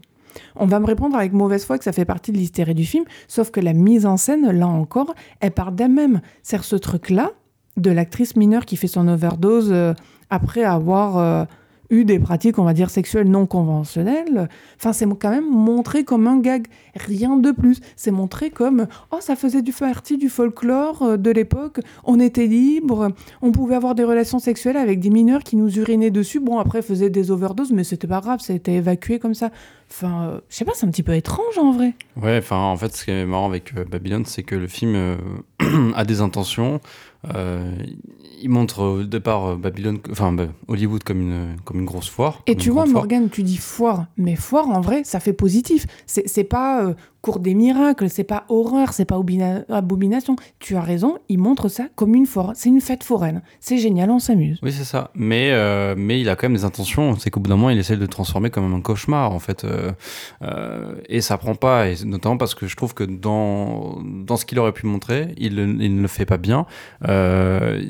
On 0.55 0.65
va 0.65 0.79
me 0.79 0.85
répondre 0.85 1.17
avec 1.17 1.33
mauvaise 1.33 1.65
foi 1.65 1.77
que 1.77 1.83
ça 1.83 1.91
fait 1.91 2.05
partie 2.05 2.31
de 2.31 2.37
l'hystérie 2.37 2.73
du 2.73 2.85
film, 2.85 3.03
sauf 3.27 3.51
que 3.51 3.59
la 3.59 3.73
mise 3.73 4.05
en 4.05 4.15
scène, 4.15 4.49
là 4.49 4.65
encore, 4.65 5.13
elle 5.41 5.51
part 5.51 5.73
d'elle-même. 5.73 6.21
C'est 6.41 6.63
ce 6.63 6.77
truc-là 6.77 7.33
de 7.75 7.91
l'actrice 7.91 8.37
mineure 8.37 8.65
qui 8.65 8.77
fait 8.77 8.87
son 8.87 9.05
overdose 9.09 9.73
euh, 9.73 9.93
après 10.29 10.63
avoir 10.63 11.17
euh, 11.17 11.43
eu 11.89 12.05
des 12.05 12.19
pratiques, 12.19 12.59
on 12.59 12.63
va 12.63 12.73
dire, 12.73 12.89
sexuelles 12.89 13.29
non 13.29 13.45
conventionnelles. 13.45 14.49
Enfin, 14.77 14.93
c'est 14.93 15.07
quand 15.17 15.29
même 15.29 15.49
montré 15.49 16.03
comme 16.03 16.27
un 16.27 16.39
gag, 16.39 16.67
rien 16.95 17.37
de 17.37 17.51
plus. 17.51 17.79
C'est 17.95 18.11
montré 18.11 18.49
comme, 18.49 18.87
oh, 19.11 19.17
ça 19.19 19.35
faisait 19.35 19.61
du 19.61 19.73
partie 19.73 20.17
du 20.17 20.29
folklore 20.29 21.01
euh, 21.03 21.17
de 21.17 21.31
l'époque, 21.31 21.79
on 22.03 22.19
était 22.19 22.47
libre, 22.47 23.09
on 23.41 23.51
pouvait 23.51 23.75
avoir 23.75 23.95
des 23.95 24.03
relations 24.03 24.39
sexuelles 24.39 24.77
avec 24.77 24.99
des 24.99 25.09
mineurs 25.09 25.43
qui 25.43 25.55
nous 25.55 25.77
urinaient 25.77 26.11
dessus. 26.11 26.39
Bon, 26.39 26.59
après, 26.59 26.81
faisaient 26.81 27.09
des 27.09 27.31
overdoses, 27.31 27.71
mais 27.71 27.83
c'était 27.83 28.07
pas 28.07 28.21
grave, 28.21 28.39
ça 28.39 28.53
a 28.53 28.55
été 28.55 28.75
évacué 28.75 29.19
comme 29.19 29.33
ça. 29.33 29.51
Enfin, 29.91 30.23
euh, 30.23 30.39
je 30.49 30.55
sais 30.55 30.65
pas, 30.65 30.73
c'est 30.75 30.85
un 30.85 30.91
petit 30.91 31.03
peu 31.03 31.15
étrange 31.15 31.57
en 31.57 31.71
vrai. 31.71 31.93
Ouais, 32.15 32.37
enfin, 32.37 32.57
en 32.57 32.77
fait, 32.77 32.95
ce 32.95 33.05
qui 33.05 33.11
est 33.11 33.25
marrant 33.25 33.47
avec 33.47 33.75
euh, 33.75 33.85
Babylone, 33.85 34.25
c'est 34.25 34.43
que 34.43 34.55
le 34.55 34.67
film 34.67 34.93
euh, 34.95 35.17
a 35.95 36.05
des 36.05 36.21
intentions. 36.21 36.79
Euh, 38.39 38.43
il 38.43 38.49
montre 38.49 38.83
au 38.83 39.03
départ 39.03 39.57
Babylone, 39.57 39.99
enfin 40.11 40.31
bah, 40.31 40.47
Hollywood 40.67 41.03
comme 41.03 41.21
une, 41.21 41.55
comme 41.65 41.79
une 41.79 41.85
grosse 41.85 42.09
foire. 42.09 42.41
Et 42.47 42.55
tu 42.55 42.69
vois, 42.69 42.85
Morgane, 42.85 43.29
tu 43.29 43.43
dis 43.43 43.57
foire, 43.57 44.05
mais 44.17 44.35
foire 44.35 44.69
en 44.69 44.81
vrai, 44.81 45.03
ça 45.03 45.19
fait 45.19 45.33
positif. 45.33 45.85
C'est 46.05 46.43
pas 46.43 46.83
euh, 46.83 46.93
cours 47.21 47.39
des 47.39 47.53
miracles, 47.53 48.09
c'est 48.09 48.23
pas 48.23 48.45
horreur, 48.49 48.93
c'est 48.93 49.05
pas 49.05 49.19
abomination. 49.69 50.35
Tu 50.59 50.75
as 50.75 50.81
raison, 50.81 51.17
il 51.27 51.39
montre 51.39 51.67
ça 51.67 51.87
comme 51.95 52.15
une 52.15 52.25
foire. 52.25 52.51
C'est 52.55 52.69
une 52.69 52.81
fête 52.81 53.03
foraine. 53.03 53.41
C'est 53.59 53.77
génial, 53.77 54.09
on 54.09 54.19
s'amuse. 54.19 54.59
Oui, 54.63 54.71
c'est 54.71 54.83
ça. 54.83 55.11
Mais, 55.15 55.51
euh, 55.51 55.95
mais 55.97 56.19
il 56.21 56.29
a 56.29 56.35
quand 56.35 56.47
même 56.47 56.57
des 56.57 56.63
intentions. 56.63 57.17
C'est 57.17 57.29
qu'au 57.29 57.39
bout 57.39 57.49
d'un 57.49 57.57
moment, 57.57 57.69
il 57.69 57.77
essaie 57.77 57.95
de 57.95 58.01
le 58.01 58.07
transformer 58.07 58.49
comme 58.49 58.73
un 58.73 58.81
cauchemar, 58.81 59.31
en 59.31 59.39
fait. 59.39 59.63
Euh, 59.63 59.91
euh, 60.41 60.95
et 61.07 61.21
ça 61.21 61.37
prend 61.37 61.55
pas, 61.55 61.89
et 61.89 61.95
notamment 62.05 62.37
parce 62.37 62.55
que 62.55 62.67
je 62.67 62.75
trouve 62.75 62.93
que 62.93 63.03
dans, 63.03 63.97
dans 64.03 64.37
ce 64.37 64.45
qu'il 64.45 64.59
aurait 64.59 64.71
pu 64.71 64.85
montrer, 64.85 65.33
il, 65.37 65.59
il, 65.59 65.95
ne 65.95 66.01
le 66.01 66.07
fait 66.07 66.25
pas 66.25 66.37
bien. 66.37 66.65
Euh, 67.07 67.81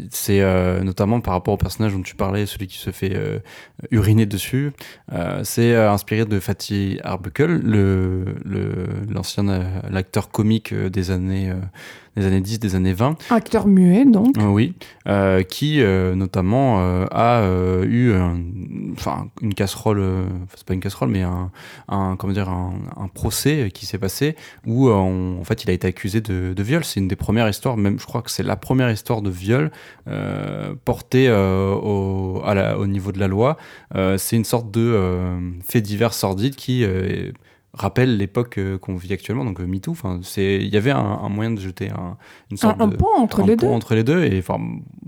euh, 0.41 0.81
notamment 0.81 1.21
par 1.21 1.33
rapport 1.33 1.53
au 1.53 1.57
personnage 1.57 1.93
dont 1.93 2.01
tu 2.01 2.15
parlais, 2.15 2.45
celui 2.45 2.67
qui 2.67 2.77
se 2.77 2.91
fait 2.91 3.15
euh, 3.15 3.39
uriner 3.91 4.25
dessus. 4.25 4.71
c'est 5.43 5.75
inspiré 5.75 6.25
de 6.25 6.39
Fatih 6.39 6.99
Arbuckle, 7.03 7.59
le, 7.63 8.25
le 8.45 8.87
l'ancien 9.09 9.43
l'acteur 9.89 10.29
comique 10.31 10.73
des 10.73 11.11
années 11.11 11.53
des 12.19 12.27
années 12.27 12.41
10, 12.41 12.59
des 12.59 12.75
années 12.75 12.93
20. 12.93 13.17
Acteur 13.31 13.67
muet, 13.67 14.05
donc. 14.05 14.37
Euh, 14.37 14.47
oui, 14.47 14.73
euh, 15.07 15.43
qui 15.43 15.81
euh, 15.81 16.15
notamment 16.15 16.79
a 17.11 17.43
eu 17.83 18.13
enfin 18.93 19.29
une 19.41 19.53
casserole, 19.53 20.03
c'est 20.55 20.65
pas 20.65 20.73
une 20.73 20.79
casserole, 20.79 21.09
mais 21.09 21.23
un, 21.23 21.51
un 21.87 22.15
comment 22.17 22.33
dire, 22.33 22.49
un, 22.49 22.73
un 22.97 23.07
procès 23.07 23.71
qui 23.73 23.85
s'est 23.85 23.97
passé 23.97 24.35
où 24.65 24.89
on, 24.89 25.39
en 25.39 25.43
fait 25.43 25.63
il 25.63 25.69
a 25.69 25.73
été 25.73 25.87
accusé 25.87 26.21
de, 26.21 26.53
de 26.53 26.63
viol. 26.63 26.83
C'est 26.83 26.99
une 26.99 27.07
des 27.07 27.15
premières 27.15 27.49
histoires, 27.49 27.77
même 27.77 27.99
je 27.99 28.05
crois 28.05 28.21
que 28.21 28.31
c'est 28.31 28.43
la 28.43 28.55
première 28.55 28.91
histoire 28.91 29.21
de 29.21 29.29
viol 29.29 29.71
portée 30.85 31.31
au, 31.31 32.41
à 32.45 32.53
la, 32.53 32.77
au 32.77 32.87
niveau 32.87 33.11
de 33.11 33.19
la 33.19 33.27
loi. 33.27 33.57
c'est 34.17 34.35
une 34.35 34.45
sorte 34.45 34.71
de 34.71 35.39
fait 35.67 35.81
divers 35.81 36.13
sordide 36.13 36.55
qui 36.55 36.85
rappelle 37.81 38.17
l'époque 38.17 38.57
euh, 38.57 38.77
qu'on 38.77 38.95
vit 38.95 39.13
actuellement, 39.13 39.45
donc 39.45 39.59
euh, 39.59 39.65
MeToo. 39.65 39.91
Enfin, 39.91 40.19
c'est, 40.23 40.57
il 40.57 40.69
y 40.69 40.77
avait 40.77 40.91
un, 40.91 40.97
un, 40.99 41.29
moyen 41.29 41.51
de 41.51 41.59
jeter 41.59 41.89
un, 41.89 42.17
une 42.51 42.57
sorte 42.57 42.79
un, 42.79 42.85
un 42.85 42.87
de, 42.87 42.95
pont 42.95 43.15
entre 43.17 43.43
les 43.43 43.55
pont 43.55 43.67
deux. 43.67 43.73
entre 43.73 43.95
les 43.95 44.03
deux. 44.03 44.23
Et 44.23 44.43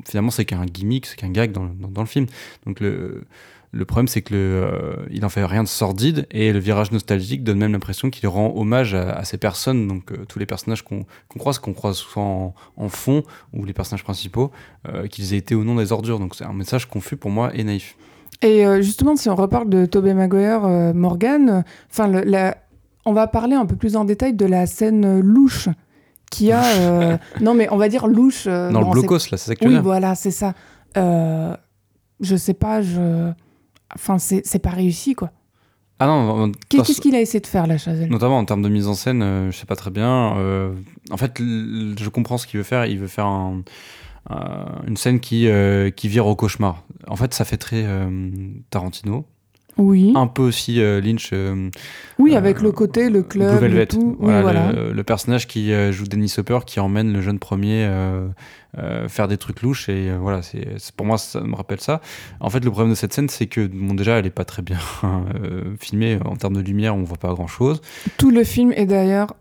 finalement, 0.06 0.32
c'est 0.32 0.46
qu'un 0.46 0.66
gimmick, 0.66 1.06
c'est 1.06 1.16
qu'un 1.16 1.30
gag 1.30 1.52
dans, 1.52 1.66
dans, 1.66 1.88
dans, 1.88 2.02
le 2.02 2.08
film. 2.08 2.26
Donc 2.66 2.80
le 2.80 3.24
le 3.74 3.86
problème, 3.86 4.08
c'est 4.08 4.22
que 4.22 4.34
le, 4.34 4.40
euh, 4.40 4.96
il 5.12 5.24
en 5.24 5.30
fait 5.30 5.46
rien 5.46 5.64
de 5.64 5.68
sordide 5.68 6.28
et 6.30 6.52
le 6.52 6.60
virage 6.60 6.92
nostalgique 6.92 7.44
donne 7.44 7.58
même 7.58 7.72
l'impression 7.72 8.10
qu'il 8.10 8.28
rend 8.28 8.54
hommage 8.56 8.94
à, 8.94 9.12
à, 9.14 9.24
ces 9.24 9.38
personnes, 9.38 9.88
donc 9.88 10.12
euh, 10.12 10.26
tous 10.28 10.40
les 10.40 10.46
personnages 10.46 10.84
qu'on 10.84 11.04
qu 11.30 11.40
croise, 11.40 11.58
qu'on 11.58 11.74
croise 11.74 11.96
souvent 11.96 12.54
en, 12.76 12.84
en, 12.86 12.90
fond 12.90 13.24
ou 13.54 13.64
les 13.64 13.74
personnages 13.74 14.04
principaux, 14.04 14.52
euh, 14.90 15.08
qu'ils 15.08 15.34
aient 15.34 15.38
été 15.38 15.56
ou 15.56 15.64
non 15.64 15.76
des 15.76 15.94
ordures. 15.94 16.20
Donc 16.20 16.36
c'est 16.36 16.44
un 16.44 16.54
message 16.54 16.86
confus 16.86 17.16
pour 17.16 17.32
moi 17.32 17.52
et 17.56 17.64
naïf. 17.64 17.96
Et 18.42 18.66
euh, 18.66 18.82
justement, 18.82 19.16
si 19.16 19.30
on 19.30 19.36
reparle 19.36 19.70
de 19.70 19.86
Tobey 19.86 20.14
Maguire, 20.14 20.66
euh, 20.66 20.94
Morgan, 20.94 21.64
enfin, 21.92 22.08
la... 22.08 22.58
on 23.06 23.14
va 23.14 23.28
parler 23.28 23.56
un 23.56 23.66
peu 23.66 23.76
plus 23.76 23.96
en 23.96 24.06
détail 24.06 24.34
de 24.34 24.46
la 24.46 24.66
scène 24.66 25.20
louche 25.20 25.70
qui 26.30 26.52
a. 26.52 26.64
Euh... 26.80 27.18
non, 27.42 27.54
mais 27.54 27.68
on 27.72 27.78
va 27.78 27.90
dire 27.90 28.08
louche. 28.08 28.46
Dans 28.46 28.72
bon, 28.72 28.94
le 28.94 29.02
blocos, 29.02 29.30
là, 29.32 29.38
c'est 29.38 29.38
ça 29.38 29.56
que 29.56 29.60
tu 29.60 29.68
Oui, 29.68 29.80
voilà, 29.80 30.16
c'est 30.16 30.32
ça. 30.32 30.54
Euh, 30.98 31.56
je 32.20 32.36
sais 32.36 32.54
pas, 32.54 32.82
je. 32.82 33.32
Enfin, 33.94 34.18
c'est 34.20 34.60
pas 34.60 34.70
réussi, 34.70 35.16
quoi. 35.16 35.32
Ah 36.04 36.08
non, 36.08 36.52
qu'est-ce 36.68 37.00
qu'il 37.00 37.14
a 37.14 37.22
essayé 37.22 37.42
de 37.42 37.48
faire, 37.48 37.68
la 37.68 37.78
Chazelle? 37.78 38.10
Notamment 38.10 38.40
en 38.40 38.46
termes 38.46 38.64
de 38.64 38.70
mise 38.70 38.88
en 38.88 38.96
scène, 38.96 39.22
euh, 39.22 39.52
je 39.52 39.58
sais 39.58 39.68
pas 39.68 39.76
très 39.76 39.92
bien. 39.92 40.36
Euh, 40.38 40.74
en 41.12 41.18
fait, 41.18 41.38
je 41.38 42.10
comprends 42.10 42.40
ce 42.40 42.48
qu'il 42.48 42.58
veut 42.58 42.64
faire. 42.64 42.88
Il 42.88 42.98
veut 42.98 43.06
faire 43.06 43.28
un, 43.28 43.58
euh, 43.58 43.62
une 44.30 44.98
scène 44.98 45.20
qui, 45.20 45.48
euh, 45.48 45.90
qui 45.90 46.08
vire 46.08 46.28
au 46.28 46.36
cauchemar. 46.36 46.84
En 47.08 47.16
fait, 47.16 47.34
ça 47.34 47.46
fait 47.46 47.58
très 47.58 47.84
euh, 47.86 48.30
Tarantino. 48.70 49.26
Oui. 49.78 50.14
Un 50.16 50.28
peu 50.28 50.44
aussi 50.44 50.80
Lynch. 50.80 51.30
Euh, 51.34 51.70
oui, 52.20 52.36
avec 52.36 52.62
le 52.62 52.72
côté, 52.72 53.10
le 53.10 53.24
club. 53.24 53.50
Blue 53.52 53.60
Velvet. 53.60 53.88
Tout. 53.88 54.18
Voilà, 54.20 54.38
oui, 54.38 54.44
voilà. 54.44 54.72
Le, 54.74 54.92
le, 54.92 55.04
personnage 55.04 55.48
qui 55.48 55.72
joue 55.92 56.06
Dennis 56.06 56.36
Hopper, 56.38 56.60
qui 56.66 56.80
emmène 56.80 57.14
le 57.14 57.22
jeune 57.22 57.40
premier 57.40 57.88
euh, 58.78 59.10
faire 59.10 59.28
des 59.28 59.38
trucs 59.38 59.64
louches 59.64 59.90
et 59.90 60.10
euh, 60.10 60.18
voilà 60.18 60.42
c'est 60.42 60.94
pour 60.96 61.06
moi 61.06 61.18
ça 61.18 61.42
me 61.42 61.56
rappelle 61.56 61.82
ça 61.82 62.00
en 62.40 62.50
fait 62.50 62.64
le 62.64 62.72
problème 62.72 62.92
de 62.92 62.96
cette 62.96 63.12
scène 63.12 63.28
c'est 63.28 63.48
que 63.48 63.68
bon 63.68 63.96
déjà 63.96 64.18
elle 64.18 64.26
est 64.26 64.30
pas 64.30 64.46
très 64.46 64.62
bien 64.62 64.78
euh, 65.04 65.76
filmée 65.78 66.20
en 66.24 66.38
termes 66.38 66.56
de 66.56 66.62
lumière 66.62 66.96
on 66.96 67.04
voit 67.04 67.18
pas 67.18 67.34
grand 67.34 67.48
chose 67.48 67.82
tout 68.16 68.32
le 68.32 68.46
film 68.46 68.72
est 68.72 68.86
d'ailleurs 68.86 69.36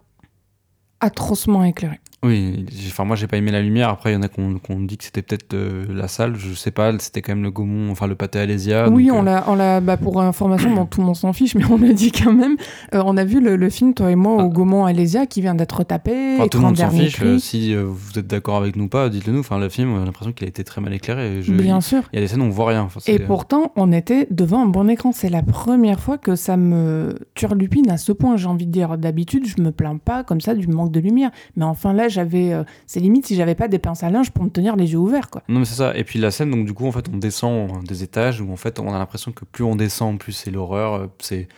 atrocement 0.98 1.62
éclairé 1.62 2.00
Oui, 2.22 2.66
enfin 2.88 3.04
moi 3.06 3.16
j'ai 3.16 3.26
pas 3.26 3.38
aimé 3.38 3.50
la 3.50 3.62
lumière. 3.62 3.88
Après 3.88 4.10
il 4.10 4.14
y 4.14 4.16
en 4.16 4.22
a 4.22 4.28
qu'on 4.28 4.58
qu'on 4.58 4.80
dit 4.80 4.98
que 4.98 5.04
c'était 5.04 5.22
peut-être 5.22 5.54
euh, 5.54 5.86
la 5.88 6.06
salle, 6.06 6.36
je 6.36 6.52
sais 6.52 6.70
pas. 6.70 6.92
C'était 6.98 7.22
quand 7.22 7.32
même 7.32 7.42
le 7.42 7.50
Gaumont, 7.50 7.90
enfin 7.90 8.06
le 8.06 8.14
pâté 8.14 8.38
Alésia. 8.38 8.90
oui, 8.90 9.06
donc, 9.06 9.16
on 9.16 9.20
euh, 9.22 9.24
l'a, 9.24 9.44
on 9.48 9.54
l'a, 9.54 9.80
bah, 9.80 9.96
pour 9.96 10.20
information, 10.20 10.74
bon, 10.74 10.84
tout 10.84 11.00
le 11.00 11.06
monde 11.06 11.16
s'en 11.16 11.32
fiche, 11.32 11.54
mais 11.54 11.64
on 11.70 11.78
l'a 11.78 11.94
dit 11.94 12.12
quand 12.12 12.32
même. 12.34 12.56
Euh, 12.94 13.02
on 13.06 13.16
a 13.16 13.24
vu 13.24 13.40
le, 13.40 13.56
le 13.56 13.70
film, 13.70 13.94
toi 13.94 14.10
et 14.10 14.16
moi, 14.16 14.36
Ah. 14.38 14.44
au 14.44 14.48
Gaumont 14.50 14.84
Alésia, 14.84 15.24
qui 15.24 15.40
vient 15.40 15.54
d'être 15.54 15.82
tapé. 15.84 16.34
Enfin, 16.36 16.48
tout 16.48 16.58
le 16.58 16.64
monde 16.64 16.76
s'en 16.76 16.90
fiche. 16.90 17.18
si 17.38 17.74
vous 17.74 18.18
êtes 18.18 18.26
d'accord 18.26 18.56
avec 18.58 18.76
nous 18.76 18.84
ou 18.84 18.88
pas, 18.88 19.08
dites-le 19.08 19.32
nous. 19.32 19.40
Enfin, 19.40 19.58
le 19.58 19.70
film, 19.70 19.90
on 19.94 20.02
a 20.02 20.04
l'impression 20.04 20.32
qu'il 20.32 20.44
a 20.44 20.48
été 20.48 20.62
très 20.62 20.82
mal 20.82 20.92
éclairé. 20.92 21.40
Je- 21.42 21.54
Bien 21.54 21.80
sûr. 21.80 22.02
Il 22.12 22.16
y 22.16 22.18
a 22.18 22.22
des 22.22 22.28
scènes 22.28 22.42
où 22.42 22.44
on 22.44 22.50
voit 22.50 22.68
rien. 22.68 22.82
Enfin, 22.82 23.00
Et 23.06 23.18
pourtant, 23.18 23.72
on 23.76 23.92
était 23.92 24.26
devant 24.30 24.60
un 24.62 24.66
bon 24.66 24.90
écran. 24.90 25.12
C'est 25.12 25.30
la 25.30 25.42
première 25.42 26.00
fois 26.00 26.18
que 26.18 26.36
ça 26.36 26.58
me 26.58 27.16
turlupine 27.34 27.88
à 27.90 27.96
ce 27.96 28.12
point, 28.12 28.36
j'ai 28.36 28.46
envie 28.46 28.66
de 28.66 28.72
dire. 28.72 28.98
D'habitude, 28.98 29.46
je 29.46 29.62
me 29.62 29.72
plains 29.72 29.96
pas 29.96 30.22
comme 30.22 30.42
ça 30.42 30.54
du 30.54 30.66
manque 30.68 30.92
de 30.92 31.00
lumière. 31.00 31.30
Mais 31.56 31.64
enfin, 31.64 31.94
là, 31.94 32.08
j'avais. 32.10 32.52
euh, 32.52 32.64
c'est 32.86 33.00
limite 33.00 33.26
si 33.26 33.34
j'avais 33.36 33.54
pas 33.54 33.68
des 33.68 33.78
pinces 33.78 34.02
à 34.02 34.10
linge 34.10 34.30
pour 34.30 34.44
me 34.44 34.50
tenir 34.50 34.76
les 34.76 34.92
yeux 34.92 34.98
ouverts, 34.98 35.30
quoi. 35.30 35.42
Non 35.48 35.60
mais 35.60 35.64
c'est 35.64 35.76
ça. 35.76 35.96
Et 35.96 36.04
puis 36.04 36.18
la 36.18 36.30
scène, 36.30 36.50
donc 36.50 36.66
du 36.66 36.74
coup, 36.74 36.86
en 36.86 36.92
fait, 36.92 37.06
on 37.12 37.16
descend 37.16 37.84
des 37.86 38.02
étages 38.02 38.40
où 38.40 38.52
en 38.52 38.56
fait, 38.56 38.78
on 38.78 38.92
a 38.92 38.98
l'impression 38.98 39.32
que 39.32 39.44
plus 39.44 39.64
on 39.64 39.76
descend, 39.76 40.18
plus 40.18 40.32
c'est 40.32 40.50
l'horreur. 40.50 40.94
euh, 40.94 41.06
C'est 41.20 41.48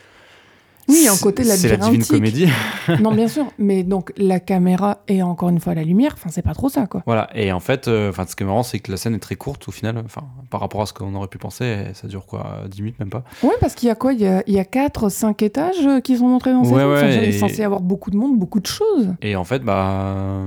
Oui, 0.89 0.97
il 1.01 1.05
y 1.05 1.09
a 1.09 1.13
un 1.13 1.17
côté 1.17 1.45
C'est 1.45 1.69
la 1.69 1.77
divine 1.77 2.01
labyrinthique. 2.01 2.11
comédie. 2.11 3.01
non, 3.03 3.13
bien 3.15 3.29
sûr. 3.29 3.47
Mais 3.59 3.83
donc, 3.85 4.13
la 4.17 4.41
caméra 4.41 4.99
et 5.09 5.23
encore 5.23 5.49
une 5.49 5.61
fois 5.61 5.75
la 5.75 5.85
lumière, 5.85 6.13
enfin, 6.15 6.29
c'est 6.33 6.43
pas 6.43 6.55
trop 6.55 6.69
ça, 6.69 6.87
quoi. 6.87 7.03
Voilà. 7.07 7.29
Et 7.35 7.53
en 7.53 7.61
fait, 7.61 7.89
euh, 7.89 8.13
ce 8.27 8.37
qui 8.37 8.43
est 8.43 8.47
marrant, 8.47 8.63
c'est 8.63 8.79
que 8.81 8.91
la 8.91 8.97
scène 8.97 9.15
est 9.15 9.19
très 9.21 9.37
courte 9.37 9.69
au 9.69 9.73
final. 9.73 10.01
Enfin, 10.05 10.23
par 10.51 10.61
rapport 10.61 10.83
à 10.83 10.87
ce 10.87 10.93
qu'on 10.93 11.15
aurait 11.15 11.29
pu 11.29 11.39
penser, 11.39 11.85
ça 11.95 12.09
dure 12.09 12.27
quoi, 12.27 12.63
10 12.69 12.83
minutes 12.83 12.99
même 12.99 13.11
pas. 13.11 13.25
Ouais, 13.43 13.55
parce 13.61 13.75
qu'il 13.75 13.89
y 13.89 13.91
a 13.91 13.95
quoi 13.95 14.13
Il 14.13 14.21
y 14.21 14.27
a, 14.27 14.43
il 14.47 14.55
y 14.55 14.59
a 14.59 14.65
4, 14.65 15.09
5 15.09 15.41
étages 15.43 15.75
euh, 15.87 16.01
qui 16.01 16.17
sont 16.19 16.29
montrés 16.29 16.53
dans 16.53 16.65
cette 16.65 16.73
Ouais. 16.75 16.83
Enfin, 16.85 17.09
il 17.09 17.23
est 17.25 17.33
censé 17.33 17.63
avoir 17.63 17.81
beaucoup 17.81 18.11
de 18.11 18.17
monde, 18.17 18.39
beaucoup 18.39 18.61
de 18.61 18.67
choses. 18.67 19.15
Et 19.23 19.37
en 19.37 19.45
fait, 19.45 19.61
bah, 19.61 20.43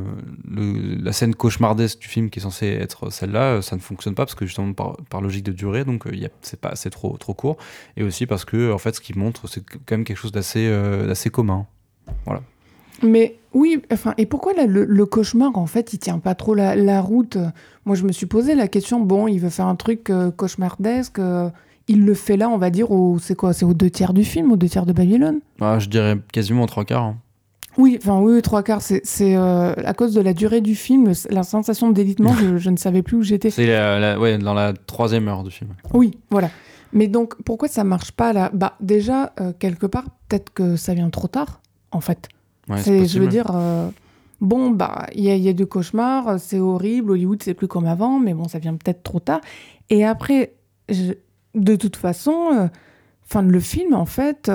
le- 0.49 0.95
la 1.03 1.11
scène 1.13 1.35
cauchemardesque 1.35 1.99
du 1.99 2.07
film 2.07 2.29
qui 2.29 2.39
est 2.39 2.41
censée 2.43 2.67
être 2.67 3.09
celle-là, 3.09 3.41
euh, 3.55 3.61
ça 3.61 3.75
ne 3.75 3.81
fonctionne 3.81 4.15
pas 4.15 4.25
parce 4.25 4.35
que 4.35 4.45
justement 4.45 4.73
par, 4.73 4.97
par 5.09 5.21
logique 5.21 5.43
de 5.45 5.51
durée, 5.51 5.85
donc 5.85 6.03
c'est 6.41 6.89
trop 6.89 7.17
trop 7.17 7.33
court. 7.33 7.57
Et 7.97 8.03
aussi 8.03 8.25
parce 8.25 8.45
que 8.45 8.71
en 8.71 8.77
fait, 8.77 8.95
ce 8.95 9.01
qu'il 9.01 9.17
montre, 9.17 9.47
c'est 9.47 9.61
quand 9.85 9.91
même 9.95 10.03
quelque 10.03 10.17
chose 10.17 10.31
d'assez 10.35 10.67
euh, 10.69 11.07
d'assez 11.07 11.29
commun. 11.31 11.65
Mais 13.03 13.35
oui, 13.53 13.81
enfin, 13.91 14.13
et 14.17 14.25
pourquoi 14.25 14.53
là, 14.53 14.65
le, 14.65 14.85
le 14.85 15.05
cauchemar, 15.05 15.57
en 15.57 15.65
fait, 15.65 15.93
il 15.93 15.99
tient 15.99 16.19
pas 16.19 16.33
trop 16.33 16.55
la, 16.55 16.75
la 16.75 17.01
route? 17.01 17.37
Moi, 17.85 17.95
je 17.95 18.03
me 18.03 18.11
suis 18.11 18.25
posé 18.25 18.55
la 18.55 18.67
question, 18.67 19.01
bon, 19.01 19.27
il 19.27 19.39
veut 19.39 19.49
faire 19.49 19.67
un 19.67 19.75
truc 19.75 20.09
euh, 20.09 20.31
cauchemardesque, 20.31 21.19
euh, 21.19 21.49
il 21.87 22.05
le 22.05 22.13
fait 22.13 22.37
là, 22.37 22.49
on 22.49 22.57
va 22.57 22.69
dire, 22.69 22.91
au, 22.91 23.19
c'est 23.19 23.35
quoi? 23.35 23.53
C'est 23.53 23.65
aux 23.65 23.73
deux 23.73 23.89
tiers 23.89 24.13
du 24.13 24.23
film, 24.23 24.51
aux 24.51 24.55
deux 24.55 24.69
tiers 24.69 24.85
de 24.85 24.93
Babylone? 24.93 25.39
Ah, 25.59 25.77
je 25.77 25.89
dirais 25.89 26.17
quasiment 26.31 26.63
en 26.63 26.67
trois 26.67 26.85
quarts. 26.85 27.03
hein. 27.03 27.17
Oui, 27.77 27.99
enfin, 28.01 28.19
oui, 28.21 28.41
trois 28.41 28.63
quarts, 28.63 28.81
c'est, 28.81 29.01
c'est 29.03 29.35
euh, 29.35 29.73
à 29.83 29.93
cause 29.93 30.13
de 30.13 30.21
la 30.21 30.33
durée 30.33 30.61
du 30.61 30.75
film, 30.75 31.11
la 31.29 31.43
sensation 31.43 31.89
de 31.89 31.93
délitement, 31.93 32.33
je, 32.33 32.57
je 32.57 32.69
ne 32.69 32.77
savais 32.77 33.01
plus 33.03 33.17
où 33.17 33.21
j'étais. 33.23 33.49
C'est 33.51 33.67
la- 33.67 33.99
la- 33.99 34.17
ouais, 34.19 34.37
dans 34.37 34.53
la 34.53 34.71
troisième 34.71 35.27
heure 35.27 35.43
du 35.43 35.51
film. 35.51 35.71
Oui, 35.93 36.17
voilà. 36.31 36.49
Mais 36.95 37.07
donc, 37.07 37.35
pourquoi 37.43 37.67
ça 37.67 37.83
marche 37.83 38.11
pas 38.13 38.33
là? 38.33 38.49
Bah, 38.53 38.75
déjà, 38.79 39.33
euh, 39.39 39.51
quelque 39.59 39.85
part, 39.85 40.05
peut-être 40.27 40.51
que 40.53 40.75
ça 40.77 40.93
vient 40.95 41.09
trop 41.11 41.27
tard, 41.27 41.61
en 41.91 41.99
fait. 42.01 42.29
Ouais, 42.69 42.77
C'est- 42.81 43.05
je 43.05 43.19
veux 43.19 43.27
dire, 43.27 43.51
euh, 43.53 43.89
bon, 44.41 44.71
bah, 44.71 45.05
il 45.13 45.23
y 45.23 45.29
a, 45.29 45.35
il 45.35 45.43
y 45.43 45.49
a 45.49 45.53
du 45.53 45.65
cauchemar, 45.67 46.27
euh, 46.27 46.37
c'est 46.39 46.59
horrible, 46.59 47.11
Hollywood, 47.11 47.43
c'est 47.43 47.53
plus 47.53 47.67
comme 47.67 47.85
avant, 47.85 48.19
mais 48.19 48.33
bon, 48.33 48.47
ça 48.47 48.59
vient 48.59 48.73
peut-être 48.75 49.03
trop 49.03 49.19
tard. 49.19 49.41
Et 49.89 50.05
après, 50.05 50.53
je- 50.89 51.13
de 51.53 51.75
toute 51.75 51.97
façon, 51.97 52.49
euh, 52.53 52.67
enfin, 53.25 53.41
le 53.41 53.59
film, 53.59 53.93
en 53.93 54.05
fait, 54.05 54.49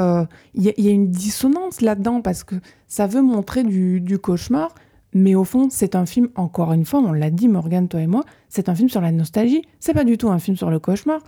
il 0.54 0.62
y, 0.64 0.70
a- 0.70 0.74
il 0.78 0.84
y 0.84 0.88
a 0.88 0.92
une 0.92 1.10
dissonance 1.10 1.82
là-dedans, 1.82 2.22
parce 2.22 2.42
que 2.42 2.54
ça 2.88 3.06
veut 3.06 3.22
montrer 3.22 3.64
du, 3.64 4.00
du 4.00 4.18
cauchemar, 4.18 4.74
mais 5.12 5.34
au 5.34 5.44
fond, 5.44 5.68
c'est 5.70 5.94
un 5.94 6.06
film, 6.06 6.30
encore 6.36 6.72
une 6.72 6.84
fois, 6.86 7.00
on 7.00 7.12
l'a 7.12 7.30
dit, 7.30 7.48
Morgane, 7.48 7.86
toi 7.88 8.00
et 8.00 8.06
moi, 8.06 8.24
c'est 8.48 8.68
un 8.70 8.74
film 8.74 8.88
sur 8.88 9.00
la 9.02 9.12
nostalgie, 9.12 9.62
c'est 9.78 9.92
pas 9.94 10.04
du 10.04 10.16
tout 10.18 10.30
un 10.30 10.38
film 10.38 10.56
sur 10.56 10.70
le 10.70 10.78
cauchemar. 10.78 11.20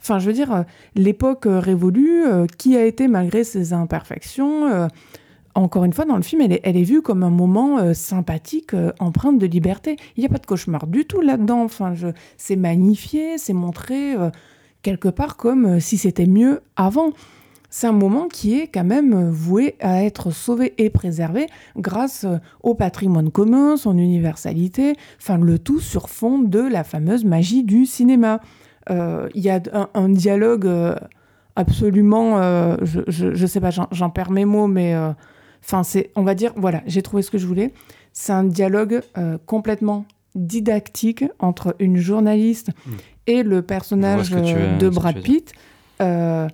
Enfin, 0.00 0.18
je 0.18 0.26
veux 0.26 0.32
dire, 0.32 0.52
euh, 0.52 0.62
l'époque 0.94 1.46
euh, 1.46 1.58
révolue, 1.58 2.24
euh, 2.24 2.46
qui 2.58 2.76
a 2.76 2.84
été, 2.84 3.06
malgré 3.06 3.44
ses 3.44 3.72
imperfections, 3.72 4.88
encore 5.54 5.84
une 5.84 5.92
fois, 5.92 6.04
dans 6.04 6.16
le 6.16 6.22
film, 6.22 6.42
elle 6.42 6.76
est, 6.76 6.82
vue 6.82 7.02
comme 7.02 7.22
un 7.22 7.30
moment 7.30 7.92
sympathique, 7.92 8.70
empreinte 9.00 9.38
de 9.38 9.46
liberté. 9.46 9.96
Il 10.16 10.20
n'y 10.20 10.26
a 10.26 10.28
pas 10.28 10.38
de 10.38 10.46
cauchemar 10.46 10.86
du 10.86 11.04
tout 11.04 11.20
là-dedans. 11.20 11.62
Enfin, 11.62 11.92
c'est 12.36 12.56
magnifié, 12.56 13.36
c'est 13.36 13.52
montré 13.52 14.14
quelque 14.82 15.08
part 15.08 15.36
comme 15.36 15.80
si 15.80 15.98
c'était 15.98 16.26
mieux 16.26 16.60
avant. 16.76 17.10
C'est 17.68 17.88
un 17.88 17.92
moment 17.92 18.28
qui 18.28 18.58
est 18.58 18.68
quand 18.68 18.84
même 18.84 19.28
voué 19.30 19.74
à 19.80 20.04
être 20.04 20.30
sauvé 20.30 20.72
et 20.78 20.88
préservé 20.88 21.46
grâce 21.76 22.26
au 22.62 22.74
patrimoine 22.74 23.30
commun, 23.30 23.76
son 23.76 23.98
universalité, 23.98 24.94
enfin 25.20 25.36
le 25.36 25.58
tout 25.58 25.80
sur 25.80 26.08
fond 26.08 26.38
de 26.38 26.60
la 26.60 26.84
fameuse 26.84 27.24
magie 27.24 27.64
du 27.64 27.86
cinéma. 27.86 28.40
Euh, 28.88 29.28
Il 29.34 29.42
y 29.42 29.50
a 29.50 29.60
un, 29.72 29.88
un 29.94 30.08
dialogue 30.08 30.66
euh, 30.66 30.94
absolument, 31.56 32.38
euh, 32.38 32.76
je, 32.82 33.00
je, 33.08 33.34
je 33.34 33.46
sais 33.46 33.60
pas, 33.60 33.70
j'en- 33.70 34.10
perds 34.10 34.30
mes 34.30 34.44
mots, 34.44 34.66
mais 34.66 34.94
Enfin, 35.62 35.82
c'est, 35.82 36.10
on 36.16 36.22
va 36.22 36.34
dire, 36.34 36.52
voilà, 36.56 36.80
j'ai 36.86 37.02
trouvé 37.02 37.20
ce 37.22 37.30
que 37.30 37.36
je 37.36 37.46
voulais. 37.46 37.74
C'est 38.14 38.32
un 38.32 38.44
dialogue 38.44 39.02
complètement 39.44 40.06
didactique 40.34 41.24
entre 41.38 41.76
une 41.78 41.96
journaliste 41.98 42.70
Mm. 42.86 42.90
et 43.26 43.42
le 43.42 43.60
personnage 43.62 44.30
de 44.30 44.88
Brad. 44.88 45.20
Pitt. 45.20 45.52
Euh, 46.00 46.48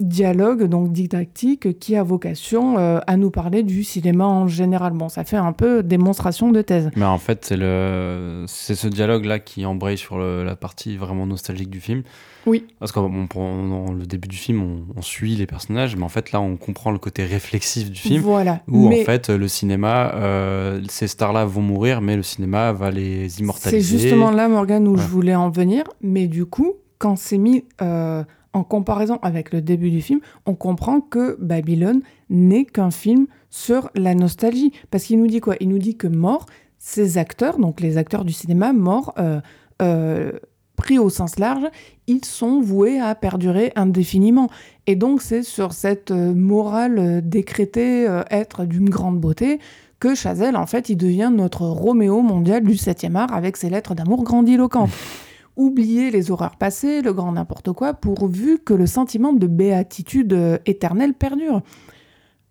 dialogue 0.00 0.64
donc 0.64 0.92
didactique 0.92 1.78
qui 1.78 1.94
a 1.96 2.02
vocation 2.02 2.78
euh, 2.78 2.98
à 3.06 3.16
nous 3.16 3.30
parler 3.30 3.62
du 3.62 3.84
cinéma 3.84 4.26
en 4.26 4.48
général. 4.48 4.92
Bon, 4.92 5.08
ça 5.08 5.22
fait 5.24 5.36
un 5.36 5.52
peu 5.52 5.82
démonstration 5.82 6.50
de 6.50 6.62
thèse. 6.62 6.90
Mais 6.96 7.04
en 7.04 7.18
fait, 7.18 7.44
c'est 7.44 7.56
le, 7.56 8.44
c'est 8.48 8.74
ce 8.74 8.88
dialogue-là 8.88 9.38
qui 9.38 9.64
embraye 9.64 9.96
sur 9.96 10.18
le- 10.18 10.42
la 10.44 10.56
partie 10.56 10.96
vraiment 10.96 11.26
nostalgique 11.26 11.70
du 11.70 11.80
film. 11.80 12.02
Oui. 12.46 12.66
Parce 12.78 12.92
que 12.92 13.00
bon, 13.00 13.26
pendant 13.26 13.92
le 13.92 14.04
début 14.04 14.28
du 14.28 14.36
film, 14.36 14.62
on, 14.62 14.98
on 14.98 15.02
suit 15.02 15.36
les 15.36 15.46
personnages, 15.46 15.96
mais 15.96 16.02
en 16.02 16.08
fait, 16.10 16.32
là, 16.32 16.40
on 16.40 16.56
comprend 16.56 16.90
le 16.90 16.98
côté 16.98 17.24
réflexif 17.24 17.90
du 17.90 17.98
film. 18.00 18.20
Voilà. 18.22 18.60
Où 18.68 18.88
Mais 18.88 19.00
en 19.02 19.04
fait, 19.04 19.30
le 19.30 19.48
cinéma, 19.48 20.12
euh, 20.14 20.82
ces 20.88 21.06
stars-là 21.08 21.44
vont 21.46 21.62
mourir, 21.62 22.00
mais 22.02 22.16
le 22.16 22.22
cinéma 22.22 22.72
va 22.72 22.90
les 22.90 23.28
c'est 23.30 23.40
immortaliser. 23.40 23.98
justement 23.98 24.30
là, 24.30 24.48
Morgane, 24.48 24.86
où 24.88 24.96
Ouais. 24.96 25.00
je 25.02 25.06
voulais 25.06 25.34
en 25.34 25.48
venir. 25.50 25.84
Mais 26.02 26.26
du 26.26 26.44
coup, 26.44 26.74
quand 26.98 27.16
c'est 27.16 27.38
mis 27.38 27.64
euh, 27.80 28.22
en 28.54 28.64
comparaison 28.64 29.18
avec 29.22 29.52
le 29.52 29.60
début 29.60 29.90
du 29.90 30.00
film, 30.00 30.20
on 30.46 30.54
comprend 30.54 31.00
que 31.00 31.36
Babylone 31.40 32.00
n'est 32.30 32.64
qu'un 32.64 32.90
film 32.90 33.26
sur 33.50 33.90
la 33.94 34.14
nostalgie. 34.14 34.72
Parce 34.90 35.04
qu'il 35.04 35.20
nous 35.20 35.26
dit 35.26 35.40
quoi? 35.40 35.56
Il 35.60 35.68
nous 35.68 35.78
dit 35.78 35.96
que 35.96 36.06
mort, 36.06 36.46
ces 36.78 37.18
acteurs, 37.18 37.58
donc 37.58 37.80
les 37.80 37.98
acteurs 37.98 38.24
du 38.24 38.32
cinéma, 38.32 38.72
morts, 38.72 39.12
euh, 39.18 39.40
euh, 39.82 40.32
pris 40.76 40.98
au 40.98 41.08
sens 41.08 41.38
large, 41.38 41.64
ils 42.06 42.24
sont 42.24 42.60
voués 42.60 43.00
à 43.00 43.14
perdurer 43.14 43.72
indéfiniment. 43.76 44.48
Et 44.86 44.96
donc 44.96 45.22
c'est 45.22 45.42
sur 45.42 45.72
cette 45.72 46.10
euh, 46.10 46.34
morale 46.34 46.98
euh, 46.98 47.20
décrétée 47.22 48.08
euh, 48.08 48.22
être 48.30 48.64
d'une 48.64 48.88
grande 48.90 49.20
beauté 49.20 49.60
que 50.00 50.14
Chazelle, 50.14 50.56
en 50.56 50.66
fait, 50.66 50.90
il 50.90 50.96
devient 50.96 51.30
notre 51.32 51.62
Roméo 51.62 52.20
mondial 52.20 52.62
du 52.62 52.74
7e 52.74 53.14
art 53.14 53.32
avec 53.32 53.56
ses 53.56 53.70
lettres 53.70 53.94
d'amour 53.94 54.22
grandiloquentes. 54.22 54.90
Oublier 55.56 56.10
les 56.10 56.30
horreurs 56.30 56.56
passées, 56.56 57.00
le 57.00 57.12
grand 57.12 57.32
n'importe 57.32 57.72
quoi, 57.72 57.94
pourvu 57.94 58.58
que 58.58 58.74
le 58.74 58.86
sentiment 58.86 59.32
de 59.32 59.46
béatitude 59.46 60.32
euh, 60.32 60.58
éternelle 60.66 61.14
perdure. 61.14 61.62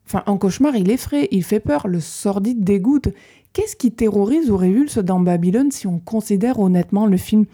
Enfin, 0.06 0.24
un 0.26 0.38
cauchemar, 0.38 0.76
il 0.76 0.90
effraie, 0.90 1.28
il 1.32 1.44
fait 1.44 1.60
peur, 1.60 1.88
le 1.88 2.00
sordide 2.00 2.64
dégoûte. 2.64 3.10
Qu'est-ce 3.54 3.76
qui 3.76 3.92
terrorise 3.92 4.50
ou 4.50 4.58
révulse 4.58 4.98
dans 4.98 5.20
Babylone 5.20 5.72
si 5.72 5.86
on 5.86 6.00
considère 6.00 6.60
honnêtement 6.60 7.06
le 7.06 7.18
film? 7.18 7.46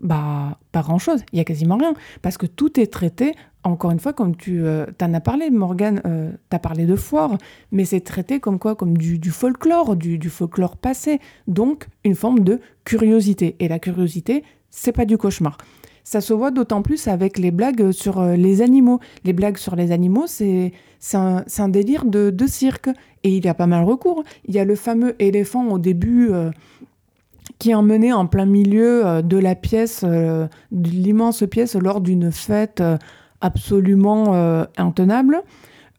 Bah, 0.00 0.58
pas 0.72 0.80
grand-chose, 0.80 1.24
il 1.32 1.38
y 1.38 1.40
a 1.40 1.44
quasiment 1.44 1.76
rien, 1.76 1.92
parce 2.22 2.38
que 2.38 2.46
tout 2.46 2.80
est 2.80 2.86
traité, 2.86 3.34
encore 3.64 3.90
une 3.90 4.00
fois, 4.00 4.14
comme 4.14 4.34
tu 4.34 4.64
euh, 4.64 4.86
t'en 4.96 5.12
as 5.12 5.20
parlé, 5.20 5.50
Morgane, 5.50 6.00
euh, 6.06 6.32
t'as 6.48 6.58
parlé 6.58 6.86
de 6.86 6.96
foire, 6.96 7.36
mais 7.72 7.84
c'est 7.84 8.00
traité 8.00 8.40
comme 8.40 8.58
quoi 8.58 8.74
Comme 8.74 8.96
du, 8.96 9.18
du 9.18 9.30
folklore, 9.30 9.96
du, 9.96 10.18
du 10.18 10.30
folklore 10.30 10.78
passé, 10.78 11.20
donc 11.48 11.86
une 12.04 12.14
forme 12.14 12.40
de 12.40 12.60
curiosité. 12.84 13.56
Et 13.58 13.68
la 13.68 13.78
curiosité, 13.78 14.42
c'est 14.70 14.92
pas 14.92 15.04
du 15.04 15.18
cauchemar. 15.18 15.58
Ça 16.04 16.20
se 16.20 16.32
voit 16.32 16.50
d'autant 16.50 16.82
plus 16.82 17.08
avec 17.08 17.38
les 17.38 17.50
blagues 17.50 17.92
sur 17.92 18.18
euh, 18.18 18.34
les 18.34 18.62
animaux. 18.62 19.00
Les 19.24 19.32
blagues 19.32 19.58
sur 19.58 19.76
les 19.76 19.92
animaux, 19.92 20.26
c'est 20.26 20.72
un, 21.12 21.44
un 21.58 21.68
délire 21.68 22.04
de, 22.04 22.46
cirque. 22.46 22.88
Et 23.22 23.36
il 23.36 23.44
y 23.44 23.48
a 23.48 23.54
pas 23.54 23.66
mal 23.66 23.84
recours. 23.84 24.24
Il 24.46 24.54
y 24.54 24.58
a 24.58 24.64
le 24.64 24.74
fameux 24.74 25.14
éléphant 25.18 25.68
au 25.68 25.78
début 25.78 26.30
euh, 26.32 26.50
qui 27.58 27.70
est 27.70 27.74
emmené 27.74 28.12
en 28.12 28.26
plein 28.26 28.46
milieu 28.46 29.06
euh, 29.06 29.22
de 29.22 29.36
la 29.36 29.54
pièce, 29.54 30.02
de 30.02 30.48
l'immense 30.72 31.44
pièce 31.48 31.76
lors 31.76 32.00
d'une 32.00 32.32
fête 32.32 32.82
absolument 33.40 34.66
intenable. 34.76 35.42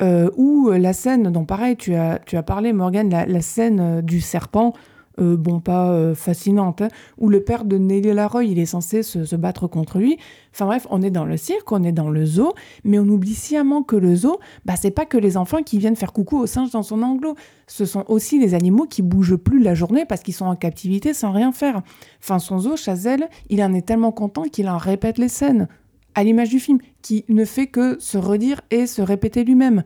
Ou 0.02 0.72
la 0.72 0.94
scène, 0.94 1.32
dont 1.32 1.46
pareil, 1.46 1.76
tu 1.78 1.94
as, 1.94 2.20
tu 2.26 2.36
as 2.36 2.44
parlé, 2.44 2.74
Morgane, 2.74 3.10
la, 3.10 3.42
scène 3.42 4.02
du 4.02 4.20
serpent, 4.20 4.74
euh, 5.22 5.38
bon, 5.38 5.60
pas 5.60 5.92
euh, 5.92 6.16
fascinante, 6.16 6.82
hein, 6.82 6.88
où 7.18 7.30
le 7.30 7.44
père 7.44 7.66
de 7.66 7.78
Nelly 7.78 8.14
Laroy, 8.14 8.46
il 8.46 8.60
est 8.60 8.66
censé 8.66 9.04
se, 9.04 9.36
battre 9.36 9.68
contre 9.68 10.00
lui. 10.00 10.18
Enfin 10.54 10.66
bref, 10.66 10.88
on 10.90 11.02
est 11.02 11.12
dans 11.12 11.26
le 11.26 11.38
cirque, 11.38 11.72
on 11.72 11.84
est 11.84 11.92
dans 11.92 12.10
le 12.10 12.26
zoo, 12.26 12.54
mais 12.84 13.00
on 13.00 13.08
oublie 13.08 13.36
sciemment 13.36 13.84
que 13.84 13.96
le 13.96 14.16
zoo, 14.16 14.40
bah, 14.66 14.76
c'est 14.76 14.92
pas 14.92 15.06
que 15.06 15.18
les 15.18 15.38
enfants 15.38 15.64
qui 15.64 15.78
viennent 15.78 15.96
faire 15.96 16.14
coucou 16.14 16.40
aux 16.40 16.48
singes 16.48 16.72
dans 16.72 16.84
son 16.84 17.02
enclos. 17.04 17.36
Ce 17.68 17.86
sont 17.86 18.04
aussi 18.08 18.40
les 18.40 18.54
animaux 18.54 18.86
qui 18.86 19.02
bougent 19.02 19.38
plus 19.38 19.62
la 19.62 19.76
journée 19.76 20.06
parce 20.06 20.22
qu'ils 20.22 20.34
sont 20.34 20.46
en 20.46 20.56
captivité 20.56 21.14
sans 21.14 21.32
rien 21.32 21.52
faire. 21.52 21.82
Enfin, 22.22 22.40
son 22.40 22.60
zoo, 22.60 22.76
Chazelle, 22.76 23.30
il 23.50 23.64
en 23.64 23.74
est 23.74 23.86
tellement 23.86 24.12
content 24.12 24.44
qu'il 24.44 24.68
en 24.68 24.78
répète 24.78 25.18
les 25.18 25.30
scènes, 25.30 25.68
à 26.16 26.24
l'image 26.24 26.50
du 26.50 26.60
film, 26.60 26.80
qui 27.02 27.26
ne 27.30 27.46
fait 27.46 27.68
que 27.68 28.00
se 28.00 28.18
redire 28.18 28.62
et 28.72 28.88
se 28.88 29.02
répéter 29.02 29.44
lui-même. 29.44 29.84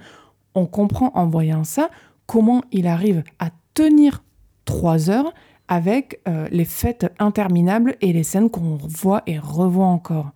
On 0.55 0.65
comprend 0.65 1.11
en 1.13 1.27
voyant 1.27 1.63
ça 1.63 1.89
comment 2.25 2.63
il 2.71 2.87
arrive 2.87 3.23
à 3.39 3.49
tenir 3.73 4.23
trois 4.65 5.09
heures 5.09 5.33
avec 5.67 6.19
euh, 6.27 6.47
les 6.51 6.65
fêtes 6.65 7.11
interminables 7.19 7.95
et 8.01 8.13
les 8.13 8.23
scènes 8.23 8.49
qu'on 8.49 8.77
voit 8.77 9.23
et 9.25 9.39
revoit 9.39 9.85
encore. 9.85 10.31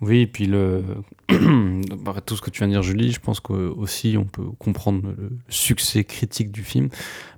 Oui, 0.00 0.20
et 0.20 0.26
puis 0.26 0.46
le... 0.46 0.84
tout 2.26 2.36
ce 2.36 2.42
que 2.42 2.50
tu 2.50 2.58
viens 2.58 2.68
de 2.68 2.72
dire, 2.72 2.82
Julie, 2.82 3.12
je 3.12 3.20
pense 3.20 3.40
qu'aussi 3.40 4.16
on 4.18 4.24
peut 4.24 4.46
comprendre 4.58 5.02
le 5.16 5.30
succès 5.48 6.04
critique 6.04 6.50
du 6.50 6.62
film 6.62 6.88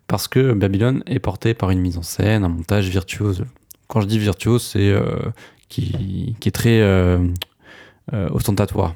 parce 0.06 0.28
que 0.28 0.52
Babylone 0.52 1.02
est 1.06 1.18
porté 1.18 1.54
par 1.54 1.70
une 1.70 1.80
mise 1.80 1.98
en 1.98 2.02
scène, 2.02 2.44
un 2.44 2.48
montage 2.48 2.88
virtuose. 2.88 3.44
Quand 3.88 4.00
je 4.00 4.06
dis 4.06 4.18
virtuose, 4.18 4.62
c'est 4.62 4.90
euh, 4.90 5.04
qui, 5.68 6.34
est 6.44 6.54
très 6.54 6.80
euh, 6.80 7.26
ostentatoire. 8.12 8.94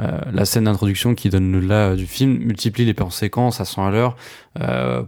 Euh, 0.00 0.20
la 0.32 0.44
scène 0.44 0.64
d'introduction 0.64 1.14
qui 1.14 1.28
donne 1.28 1.50
le 1.50 1.60
là 1.60 1.96
du 1.96 2.06
film 2.06 2.38
multiplie 2.38 2.84
les 2.84 2.94
séquences 3.10 3.60
à 3.60 3.64
100 3.64 3.86
à 3.86 3.90
l'heure 3.90 4.16
euh, 4.60 5.02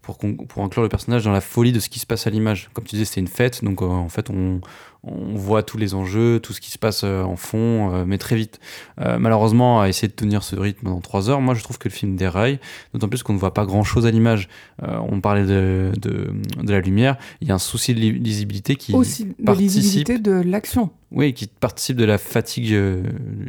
pour, 0.00 0.18
pour 0.18 0.64
inclure 0.64 0.82
le 0.82 0.88
personnage 0.88 1.24
dans 1.24 1.32
la 1.32 1.40
folie 1.40 1.72
de 1.72 1.80
ce 1.80 1.88
qui 1.88 1.98
se 1.98 2.06
passe 2.06 2.26
à 2.26 2.30
l'image. 2.30 2.70
Comme 2.72 2.84
tu 2.84 2.96
disais, 2.96 3.04
c'était 3.04 3.20
une 3.20 3.28
fête, 3.28 3.62
donc 3.64 3.82
euh, 3.82 3.86
en 3.86 4.08
fait, 4.08 4.30
on, 4.30 4.60
on, 5.04 5.34
voit 5.34 5.62
tous 5.62 5.76
les 5.76 5.94
enjeux, 5.94 6.40
tout 6.40 6.52
ce 6.52 6.60
qui 6.60 6.70
se 6.70 6.78
passe 6.78 7.02
euh, 7.04 7.22
en 7.22 7.36
fond, 7.36 7.94
euh, 7.94 8.04
mais 8.06 8.18
très 8.18 8.36
vite. 8.36 8.60
malheureusement, 8.98 9.80
à 9.80 9.88
essayer 9.88 10.08
de 10.08 10.14
tenir 10.14 10.42
ce 10.42 10.56
rythme 10.56 10.86
dans 10.86 11.00
3 11.00 11.28
heures, 11.28 11.40
moi 11.40 11.54
je 11.54 11.62
trouve 11.62 11.78
que 11.78 11.88
le 11.88 11.94
film 11.94 12.16
déraille, 12.16 12.58
d'autant 12.94 13.08
plus 13.08 13.22
qu'on 13.22 13.34
ne 13.34 13.38
voit 13.38 13.54
pas 13.54 13.66
grand 13.66 13.84
chose 13.84 14.06
à 14.06 14.10
l'image. 14.10 14.48
on 14.80 15.20
parlait 15.20 15.44
de, 15.44 15.92
de, 16.00 16.32
de, 16.62 16.72
la 16.72 16.80
lumière, 16.80 17.16
il 17.40 17.48
y 17.48 17.50
a 17.50 17.54
un 17.54 17.58
souci 17.58 17.94
de 17.94 18.00
lisibilité 18.00 18.76
qui. 18.76 18.94
Aussi 18.94 19.34
de 19.38 19.52
lisibilité 19.52 20.18
de 20.18 20.32
l'action. 20.32 20.90
Oui, 21.14 21.34
qui 21.34 21.46
participe 21.46 21.96
de 21.96 22.04
la 22.04 22.16
fatigue 22.16 22.72
euh, 22.72 23.02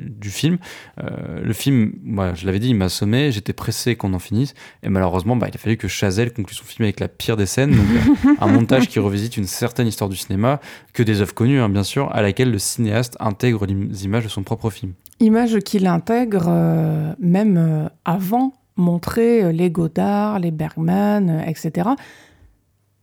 du 0.10 0.30
film. 0.30 0.58
Euh, 1.02 1.42
le 1.42 1.54
film, 1.54 1.94
moi, 2.04 2.34
je 2.34 2.46
l'avais 2.46 2.60
dit, 2.60 2.70
il 2.70 2.76
m'a 2.76 2.86
assommé, 2.86 3.32
j'étais 3.32 3.54
pressé 3.54 3.96
qu'on 3.96 4.14
en 4.14 4.20
finisse, 4.20 4.54
et 4.84 4.90
malheureusement, 4.90 5.38
bah, 5.38 5.48
il 5.50 5.56
a 5.56 5.58
fallu 5.58 5.78
que 5.78 5.88
Chazelle 5.88 6.34
conclue 6.34 6.56
son 6.56 6.66
film 6.66 6.84
avec 6.84 7.00
la 7.00 7.08
pire 7.08 7.38
des 7.38 7.46
scènes, 7.46 7.72
donc 7.72 7.86
un 8.40 8.48
montage 8.48 8.90
qui 8.90 9.00
revisite 9.00 9.38
une 9.38 9.48
certaine 9.48 9.88
histoire 9.88 10.10
du 10.10 10.18
cinéma, 10.18 10.60
que 10.92 11.04
des 11.04 11.22
œuvres 11.22 11.34
connues, 11.34 11.62
hein, 11.62 11.70
bien 11.70 11.84
sûr, 11.84 12.14
à 12.14 12.22
laquelle 12.22 12.52
le 12.52 12.60
cinéaste 12.60 13.16
intègre 13.22 13.66
les 13.66 14.06
images 14.06 14.26
de 14.26 14.30
son 14.30 14.44
propre 14.44 14.70
film. 14.70 14.94
Images 15.22 15.60
qu'il 15.60 15.88
intègre 15.88 16.48
euh, 16.50 17.14
même 17.20 17.90
avant 18.04 18.54
montrer 18.76 19.54
les 19.54 19.72
Godard, 19.72 20.40
les 20.40 20.52
Bergman, 20.52 21.44
etc. 21.48 21.92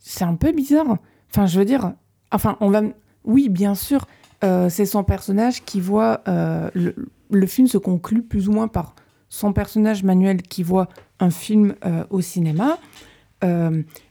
C'est 0.01 0.25
un 0.25 0.35
peu 0.35 0.53
bizarre. 0.53 0.99
Enfin, 1.31 1.47
je 1.47 1.59
veux 1.59 1.65
dire, 1.65 1.93
enfin, 2.33 2.57
on 2.61 2.69
va, 2.69 2.83
oui, 3.25 3.49
bien 3.49 3.75
sûr 3.75 4.07
euh, 4.43 4.69
c'est 4.69 4.87
son 4.87 5.05
personnage 5.05 5.65
qui 5.65 5.81
voit. 5.81 6.23
Euh, 6.29 6.71
le, 6.75 6.95
le, 7.31 7.47
film 7.47 7.67
se 7.67 7.79
conclut 7.79 8.23
plus 8.23 8.49
ou 8.49 8.53
moins 8.53 8.69
par 8.69 8.95
son 9.29 9.53
personnage 9.53 10.03
Manuel 10.03 10.43
qui 10.43 10.63
voit 10.63 10.89
un 11.21 11.31
film 11.31 11.75
euh, 11.85 12.05
au 12.11 12.21
cinéma. 12.21 12.79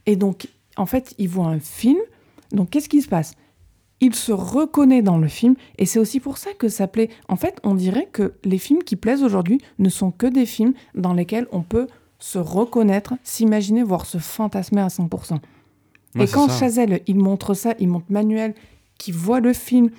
Et 0.05 0.15
donc, 0.15 0.47
en 0.75 0.87
fait, 0.87 1.13
il 1.19 1.29
voit 1.29 1.47
un 1.47 1.59
film. 1.59 1.99
Donc, 2.51 2.71
qu'est-ce 2.71 2.89
qui 2.89 3.01
se 3.01 3.07
passe? 3.07 3.35
Il 4.01 4.15
se 4.15 4.31
reconnaît 4.31 5.03
dans 5.03 5.19
le 5.19 5.27
film. 5.27 5.55
Et 5.77 5.85
c'est 5.85 5.99
aussi 5.99 6.19
pour 6.19 6.37
ça 6.39 6.51
que 6.57 6.67
ça 6.67 6.87
plaît. 6.87 7.09
En 7.27 7.35
fait, 7.35 7.59
on 7.63 7.75
dirait 7.75 8.07
que 8.11 8.33
les 8.43 8.57
films 8.57 8.81
qui 8.81 8.95
plaisent 8.95 9.23
aujourd'hui 9.23 9.59
ne 9.77 9.89
sont 9.89 10.09
que 10.09 10.25
des 10.25 10.47
films 10.47 10.73
dans 10.95 11.13
lesquels 11.13 11.47
on 11.51 11.61
peut 11.61 11.87
se 12.17 12.39
reconnaître, 12.39 13.13
s'imaginer, 13.23 13.83
voire 13.83 14.05
se 14.05 14.17
fantasmer 14.17 14.81
à 14.81 14.87
100%. 14.87 15.33
Ouais, 16.15 16.23
et 16.23 16.27
quand 16.27 16.49
Chazelle, 16.49 17.01
il 17.07 17.17
montre 17.17 17.53
ça, 17.53 17.75
il 17.79 17.87
montre 17.87 18.07
Manuel 18.09 18.55
qui 18.97 19.11
voit 19.11 19.39
le 19.39 19.53
film 19.53 19.89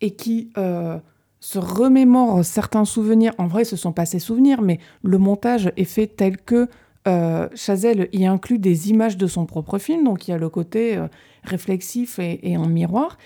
et 0.00 0.12
qui 0.12 0.50
euh, 0.58 0.98
se 1.40 1.58
remémore 1.58 2.44
certains 2.44 2.84
souvenirs. 2.84 3.32
En 3.38 3.46
vrai, 3.46 3.64
ce 3.64 3.76
sont 3.76 3.92
pas 3.92 4.06
ses 4.06 4.18
souvenirs, 4.18 4.62
mais 4.62 4.78
le 5.02 5.18
montage 5.18 5.72
est 5.76 5.84
fait 5.84 6.06
tel 6.06 6.38
que 6.38 6.68
euh, 7.08 7.48
Chazelle 7.54 8.08
y 8.12 8.26
inclut 8.26 8.58
des 8.58 8.90
images 8.90 9.16
de 9.16 9.26
son 9.26 9.46
propre 9.46 9.78
film, 9.78 10.04
donc 10.04 10.26
il 10.26 10.32
y 10.32 10.34
a 10.34 10.38
le 10.38 10.48
côté 10.48 10.96
euh, 10.96 11.06
réflexif 11.44 12.18
et, 12.18 12.56
en 12.56 12.66
miroir. 12.66 13.16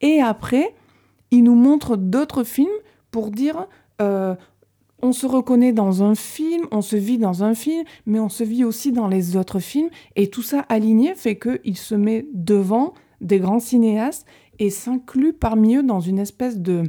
Et 0.00 0.20
après, 0.20 0.74
il 1.30 1.44
nous 1.44 1.54
montre 1.54 1.96
d'autres 1.96 2.44
films 2.44 2.68
pour 3.10 3.30
dire 3.30 3.66
on 5.02 5.12
se 5.12 5.26
reconnaît 5.26 5.72
dans 5.72 6.02
un 6.02 6.14
film, 6.14 6.66
on 6.70 6.82
se 6.82 6.96
vit 6.96 7.18
dans 7.18 7.42
un 7.42 7.54
film, 7.54 7.84
mais 8.06 8.20
on 8.20 8.28
se 8.28 8.44
vit 8.44 8.64
aussi 8.64 8.92
dans 8.92 9.08
les 9.08 9.36
autres 9.36 9.58
films. 9.58 9.88
Et 10.16 10.28
tout 10.28 10.42
ça 10.42 10.60
aligné 10.68 11.14
fait 11.14 11.38
qu'il 11.38 11.76
se 11.76 11.94
met 11.94 12.26
devant 12.34 12.94
des 13.20 13.38
grands 13.38 13.60
cinéastes 13.60 14.26
et 14.60 14.70
s'inclut 14.70 15.32
parmi 15.32 15.74
eux 15.76 15.82
dans 15.82 15.98
une 16.00 16.20
espèce 16.20 16.58
de, 16.58 16.84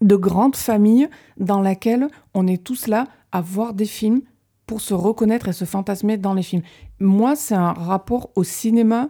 de 0.00 0.16
grande 0.16 0.56
famille 0.56 1.08
dans 1.36 1.60
laquelle 1.60 2.08
on 2.32 2.46
est 2.46 2.62
tous 2.62 2.86
là 2.86 3.08
à 3.32 3.42
voir 3.42 3.74
des 3.74 3.84
films 3.84 4.22
pour 4.66 4.80
se 4.80 4.94
reconnaître 4.94 5.48
et 5.48 5.52
se 5.52 5.64
fantasmer 5.64 6.16
dans 6.16 6.32
les 6.32 6.42
films. 6.42 6.62
Moi, 6.98 7.36
c'est 7.36 7.54
un 7.54 7.72
rapport 7.72 8.30
au 8.36 8.44
cinéma 8.44 9.08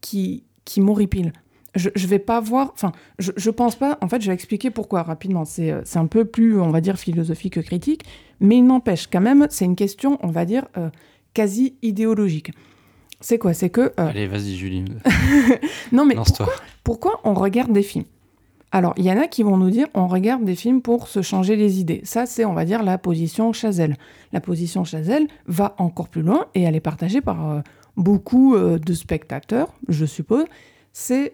qui, 0.00 0.44
qui 0.64 0.80
m'horripile. 0.80 1.32
Je, 1.74 1.90
je 1.94 2.06
vais 2.06 2.18
pas 2.18 2.40
voir, 2.40 2.72
enfin, 2.74 2.92
je, 3.18 3.30
je 3.36 3.50
pense 3.50 3.76
pas, 3.76 3.98
en 4.00 4.08
fait, 4.08 4.20
je 4.20 4.26
vais 4.26 4.34
expliquer 4.34 4.70
pourquoi 4.70 5.02
rapidement. 5.02 5.44
C'est 5.44 5.96
un 5.96 6.06
peu 6.06 6.24
plus, 6.24 6.58
on 6.58 6.70
va 6.70 6.80
dire, 6.80 6.98
philosophique 6.98 7.54
que 7.54 7.60
critique, 7.60 8.04
mais 8.40 8.56
il 8.56 8.64
n'empêche 8.64 9.06
quand 9.06 9.20
même, 9.20 9.46
c'est 9.50 9.66
une 9.66 9.76
question, 9.76 10.18
on 10.22 10.28
va 10.28 10.44
dire, 10.44 10.66
euh, 10.76 10.90
quasi 11.34 11.76
idéologique. 11.82 12.52
C'est 13.20 13.38
quoi 13.38 13.52
C'est 13.52 13.70
que. 13.70 13.80
Euh... 13.80 14.08
Allez, 14.08 14.26
vas-y, 14.26 14.54
Julie. 14.56 14.84
non, 15.92 16.06
mais 16.06 16.14
pourquoi, 16.14 16.48
pourquoi 16.84 17.20
on 17.24 17.34
regarde 17.34 17.72
des 17.72 17.82
films? 17.82 18.04
Alors, 18.70 18.92
il 18.96 19.04
y 19.04 19.10
en 19.10 19.18
a 19.18 19.26
qui 19.26 19.42
vont 19.42 19.56
nous 19.56 19.70
dire 19.70 19.86
on 19.94 20.08
regarde 20.08 20.44
des 20.44 20.54
films 20.54 20.82
pour 20.82 21.08
se 21.08 21.22
changer 21.22 21.56
les 21.56 21.80
idées. 21.80 22.02
Ça, 22.04 22.26
c'est, 22.26 22.44
on 22.44 22.52
va 22.52 22.64
dire, 22.64 22.82
la 22.82 22.98
position 22.98 23.52
Chazelle. 23.52 23.96
La 24.32 24.40
position 24.40 24.84
Chazelle 24.84 25.26
va 25.46 25.74
encore 25.78 26.08
plus 26.08 26.22
loin 26.22 26.46
et 26.54 26.62
elle 26.62 26.76
est 26.76 26.80
partagée 26.80 27.20
par 27.20 27.50
euh, 27.50 27.60
beaucoup 27.96 28.54
euh, 28.54 28.78
de 28.78 28.92
spectateurs, 28.92 29.72
je 29.88 30.04
suppose. 30.04 30.44
C'est 30.92 31.32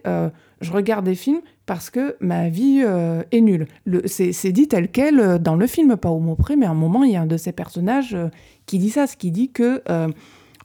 je 0.61 0.71
regarde 0.71 1.05
des 1.05 1.15
films 1.15 1.41
parce 1.65 1.89
que 1.89 2.15
ma 2.19 2.49
vie 2.49 2.81
euh, 2.83 3.23
est 3.31 3.41
nulle. 3.41 3.67
C'est 4.05 4.51
dit 4.51 4.67
tel 4.67 4.89
quel 4.89 5.19
euh, 5.19 5.37
dans 5.37 5.55
le 5.55 5.67
film, 5.67 5.95
pas 5.97 6.09
au 6.09 6.19
mot 6.19 6.35
près, 6.35 6.55
mais 6.55 6.65
à 6.65 6.71
un 6.71 6.75
moment, 6.75 7.03
il 7.03 7.11
y 7.11 7.15
a 7.15 7.21
un 7.21 7.25
de 7.25 7.37
ces 7.37 7.51
personnages 7.51 8.17
qui 8.65 8.79
dit 8.79 8.89
ça, 8.89 9.07
ce 9.07 9.15
qui 9.17 9.31
dit 9.31 9.51
que 9.51 9.81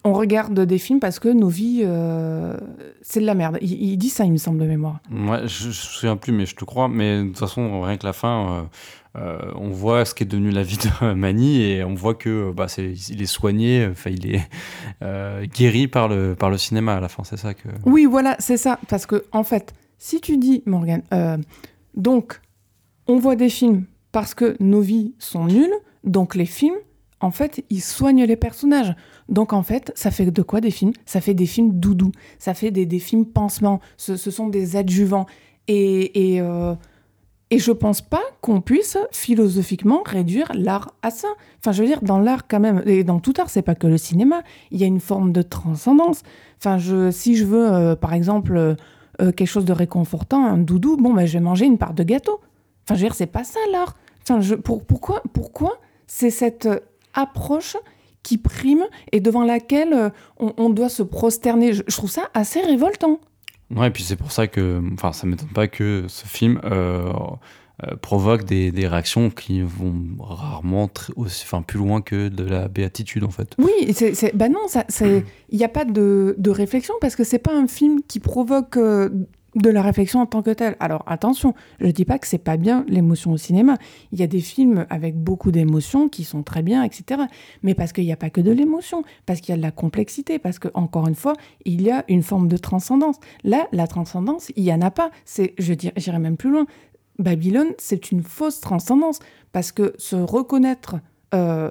on 0.04 0.12
regarde 0.14 0.58
des 0.58 0.78
films 0.78 1.00
parce 1.00 1.18
que 1.18 1.28
nos 1.28 1.48
vies, 1.48 1.82
euh, 1.84 2.56
c'est 3.02 3.20
de 3.20 3.26
la 3.26 3.34
merde. 3.34 3.58
Il, 3.60 3.72
il, 3.72 3.96
dit 3.98 4.08
ça, 4.08 4.24
il 4.24 4.32
me 4.32 4.38
semble, 4.38 4.58
de 4.58 4.66
mémoire. 4.66 5.00
Ouais, 5.10 5.46
je 5.46 5.64
ne 5.64 5.68
me 5.68 5.72
souviens 5.72 6.16
plus, 6.16 6.32
mais 6.32 6.46
je 6.46 6.56
te 6.56 6.64
crois. 6.64 6.88
Mais 6.88 7.22
de 7.22 7.28
toute 7.28 7.38
façon, 7.38 7.82
rien 7.82 7.98
que 7.98 8.06
la 8.06 8.14
fin, 8.14 8.68
euh, 9.16 9.18
euh, 9.20 9.52
on 9.56 9.68
voit 9.68 10.04
ce 10.04 10.14
qu'est 10.14 10.24
devenu 10.24 10.50
la 10.50 10.62
vie 10.62 10.78
de 10.78 11.12
Mani 11.14 11.62
et 11.62 11.84
on 11.84 11.94
voit 11.94 12.14
que 12.14 12.50
bah, 12.52 12.66
est, 12.78 13.10
il 13.10 13.20
est 13.20 13.26
soigné, 13.26 13.88
enfin, 13.90 14.10
il 14.10 14.34
est 14.34 14.48
euh, 15.02 15.44
guéri 15.46 15.86
par 15.86 16.08
le, 16.08 16.34
par 16.34 16.48
le 16.48 16.56
cinéma 16.56 16.96
à 16.96 17.00
la 17.00 17.08
fin. 17.08 17.22
C'est 17.24 17.38
ça 17.38 17.52
que. 17.52 17.68
Oui, 17.84 18.06
voilà, 18.06 18.36
c'est 18.38 18.56
ça. 18.56 18.78
Parce 18.88 19.04
que, 19.04 19.24
en 19.32 19.44
fait, 19.44 19.74
si 19.98 20.20
tu 20.20 20.38
dis, 20.38 20.62
Morgan, 20.64 21.02
donc, 21.94 22.40
on 23.06 23.18
voit 23.18 23.36
des 23.36 23.50
films 23.50 23.84
parce 24.12 24.34
que 24.34 24.56
nos 24.60 24.80
vies 24.80 25.14
sont 25.18 25.44
nulles, 25.44 25.74
donc 26.04 26.34
les 26.34 26.46
films, 26.46 26.76
en 27.20 27.30
fait, 27.30 27.64
ils 27.68 27.82
soignent 27.82 28.24
les 28.24 28.36
personnages. 28.36 28.94
Donc 29.30 29.52
en 29.52 29.62
fait, 29.62 29.92
ça 29.94 30.10
fait 30.10 30.30
de 30.30 30.42
quoi 30.42 30.60
des 30.60 30.70
films? 30.70 30.92
Ça 31.06 31.20
fait 31.20 31.34
des 31.34 31.46
films 31.46 31.78
doudous, 31.78 32.12
ça 32.38 32.52
fait 32.52 32.70
des, 32.70 32.84
des 32.84 32.98
films 32.98 33.26
pansements, 33.26 33.80
ce, 33.96 34.16
ce, 34.16 34.30
sont 34.30 34.48
des 34.48 34.76
adjuvants. 34.76 35.26
Et, 35.68 36.34
et, 36.34 36.40
euh, 36.40 36.74
et 37.50 37.58
je 37.58 37.70
pense 37.70 38.00
pas 38.00 38.22
qu'on 38.40 38.60
puisse 38.60 38.98
philosophiquement 39.12 40.02
réduire 40.04 40.50
l'art 40.54 40.94
à 41.02 41.10
ça. 41.10 41.28
Enfin, 41.58 41.70
je 41.72 41.82
veux 41.82 41.88
dire, 41.88 42.02
dans 42.02 42.18
l'art 42.18 42.48
quand 42.48 42.60
même, 42.60 42.82
et 42.86 43.04
dans 43.04 43.20
tout 43.20 43.34
art, 43.38 43.50
c'est 43.50 43.62
pas 43.62 43.76
que 43.76 43.86
le 43.86 43.98
cinéma, 43.98 44.42
il 44.72 44.80
y 44.80 44.84
a 44.84 44.86
une 44.86 45.00
forme 45.00 45.32
de 45.32 45.42
transcendance. 45.42 46.22
Enfin, 46.58 46.78
je, 46.78 47.10
si 47.12 47.36
je 47.36 47.44
veux, 47.44 47.72
euh, 47.72 47.96
par 47.96 48.14
exemple, 48.14 48.56
euh, 48.56 48.74
quelque 49.18 49.46
chose 49.46 49.64
de 49.64 49.72
réconfortant, 49.72 50.44
un 50.44 50.58
doudou, 50.58 50.96
bon, 50.96 51.14
ben, 51.14 51.24
je 51.24 51.34
vais 51.34 51.40
manger 51.40 51.66
une 51.66 51.78
part 51.78 51.94
de 51.94 52.02
gâteau. 52.02 52.40
Enfin, 52.84 52.94
je 52.96 53.02
veux 53.02 53.06
dire, 53.06 53.14
c'est 53.14 53.26
pas 53.26 53.44
ça 53.44 53.60
l'art. 53.70 53.96
Enfin, 54.22 54.40
je, 54.40 54.56
pour, 54.56 54.84
pourquoi, 54.84 55.22
pourquoi 55.32 55.78
c'est 56.06 56.30
cette 56.30 56.68
approche 57.14 57.76
qui 58.22 58.38
prime 58.38 58.84
et 59.12 59.20
devant 59.20 59.44
laquelle 59.44 59.92
euh, 59.92 60.10
on, 60.38 60.52
on 60.56 60.70
doit 60.70 60.88
se 60.88 61.02
prosterner. 61.02 61.72
Je, 61.72 61.82
je, 61.86 61.96
trouve 61.96 62.10
ça 62.10 62.30
assez 62.34 62.60
révoltant. 62.60 63.20
Ouais, 63.74 63.88
et 63.88 63.90
puis 63.90 64.02
c'est 64.02 64.16
pour 64.16 64.32
ça 64.32 64.46
que, 64.46 64.82
enfin, 64.94 65.12
ça 65.12 65.26
m'étonne 65.26 65.48
pas 65.48 65.68
que 65.68 66.06
ce 66.08 66.26
film 66.26 66.60
euh, 66.64 67.12
provoque 68.02 68.44
des, 68.44 68.72
des, 68.72 68.88
réactions 68.88 69.30
qui 69.30 69.62
vont 69.62 69.94
rarement 70.18 70.90
aussi, 71.16 71.44
enfin, 71.46 71.62
plus 71.62 71.78
loin 71.78 72.02
que 72.02 72.28
de 72.28 72.44
la 72.44 72.68
béatitude 72.68 73.24
en 73.24 73.30
fait. 73.30 73.54
Oui, 73.58 73.94
c'est, 73.94 74.36
bah 74.36 74.48
non, 74.48 74.60
il 75.00 75.58
n'y 75.58 75.64
a 75.64 75.68
pas 75.68 75.84
de, 75.84 76.34
de, 76.36 76.50
réflexion 76.50 76.94
parce 77.00 77.14
que 77.14 77.24
c'est 77.24 77.38
pas 77.38 77.54
un 77.54 77.68
film 77.68 78.00
qui 78.06 78.18
provoque 78.18 78.76
de 79.56 79.70
la 79.70 79.82
réflexion 79.82 80.20
en 80.20 80.26
tant 80.26 80.42
que 80.42 80.50
telle. 80.50 80.76
Alors 80.80 81.02
attention, 81.06 81.54
je 81.80 81.86
ne 81.86 81.90
dis 81.90 82.04
pas 82.04 82.18
que 82.18 82.26
c'est 82.26 82.38
pas 82.38 82.56
bien 82.56 82.84
l'émotion 82.88 83.32
au 83.32 83.36
cinéma. 83.36 83.76
Il 84.12 84.20
y 84.20 84.22
a 84.22 84.26
des 84.26 84.40
films 84.40 84.86
avec 84.90 85.16
beaucoup 85.16 85.50
d'émotions 85.50 86.08
qui 86.08 86.24
sont 86.24 86.42
très 86.42 86.62
bien, 86.62 86.82
etc. 86.82 87.22
Mais 87.62 87.74
parce 87.74 87.92
qu'il 87.92 88.04
n'y 88.04 88.12
a 88.12 88.16
pas 88.16 88.30
que 88.30 88.40
de 88.40 88.50
l'émotion, 88.52 89.02
parce 89.26 89.40
qu'il 89.40 89.52
y 89.52 89.54
a 89.54 89.56
de 89.56 89.62
la 89.62 89.72
complexité, 89.72 90.38
parce 90.38 90.58
que 90.58 90.68
encore 90.74 91.08
une 91.08 91.14
fois, 91.14 91.34
il 91.64 91.82
y 91.82 91.90
a 91.90 92.04
une 92.08 92.22
forme 92.22 92.48
de 92.48 92.56
transcendance. 92.56 93.16
Là, 93.44 93.66
la 93.72 93.86
transcendance, 93.86 94.52
il 94.56 94.64
y 94.64 94.72
en 94.72 94.80
a 94.80 94.90
pas. 94.90 95.10
C'est, 95.24 95.54
je 95.58 95.74
dirais, 95.74 95.94
j'irai 95.96 96.18
même 96.18 96.36
plus 96.36 96.50
loin. 96.50 96.66
Babylone, 97.18 97.72
c'est 97.78 98.12
une 98.12 98.22
fausse 98.22 98.60
transcendance 98.60 99.18
parce 99.52 99.72
que 99.72 99.94
se 99.98 100.16
reconnaître 100.16 100.96
euh, 101.34 101.70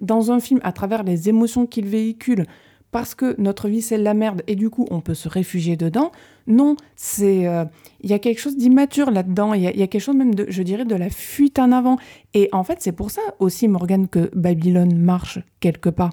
dans 0.00 0.32
un 0.32 0.40
film 0.40 0.60
à 0.62 0.72
travers 0.72 1.02
les 1.02 1.28
émotions 1.28 1.66
qu'il 1.66 1.86
véhicule, 1.86 2.46
parce 2.90 3.14
que 3.14 3.34
notre 3.38 3.68
vie 3.68 3.82
c'est 3.82 3.98
la 3.98 4.14
merde 4.14 4.42
et 4.46 4.56
du 4.56 4.70
coup 4.70 4.86
on 4.90 5.00
peut 5.00 5.14
se 5.14 5.28
réfugier 5.28 5.76
dedans. 5.76 6.10
Non, 6.50 6.74
c'est 6.96 7.46
euh, 7.46 7.64
il 8.00 8.10
y 8.10 8.12
a 8.12 8.18
quelque 8.18 8.40
chose 8.40 8.56
d'immature 8.56 9.10
là-dedans. 9.10 9.54
Il 9.54 9.62
y, 9.62 9.66
a 9.68 9.86
quelque 9.86 10.00
chose 10.00 10.16
même 10.16 10.34
de, 10.34 10.46
je 10.48 10.62
dirais, 10.62 10.84
de 10.84 10.96
la 10.96 11.08
fuite 11.08 11.58
en 11.58 11.70
avant. 11.70 11.96
Et 12.34 12.48
en 12.52 12.64
fait, 12.64 12.78
c'est 12.80 12.92
pour 12.92 13.10
ça 13.10 13.22
aussi 13.38 13.68
Morgan 13.68 14.08
que 14.08 14.30
Babylone 14.34 14.98
marche 14.98 15.38
quelque 15.60 15.88
part. 15.88 16.12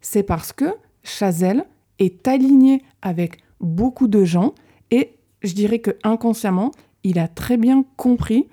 C'est 0.00 0.22
parce 0.22 0.52
que 0.52 0.66
Chazelle 1.02 1.64
est 1.98 2.28
aligné 2.28 2.82
avec 3.02 3.38
beaucoup 3.60 4.06
de 4.06 4.24
gens 4.24 4.54
et 4.92 5.14
je 5.42 5.54
dirais 5.54 5.80
que 5.80 5.96
inconsciemment, 6.04 6.70
il 7.02 7.18
a 7.18 7.26
très 7.26 7.56
bien 7.56 7.84
compris 7.96 8.46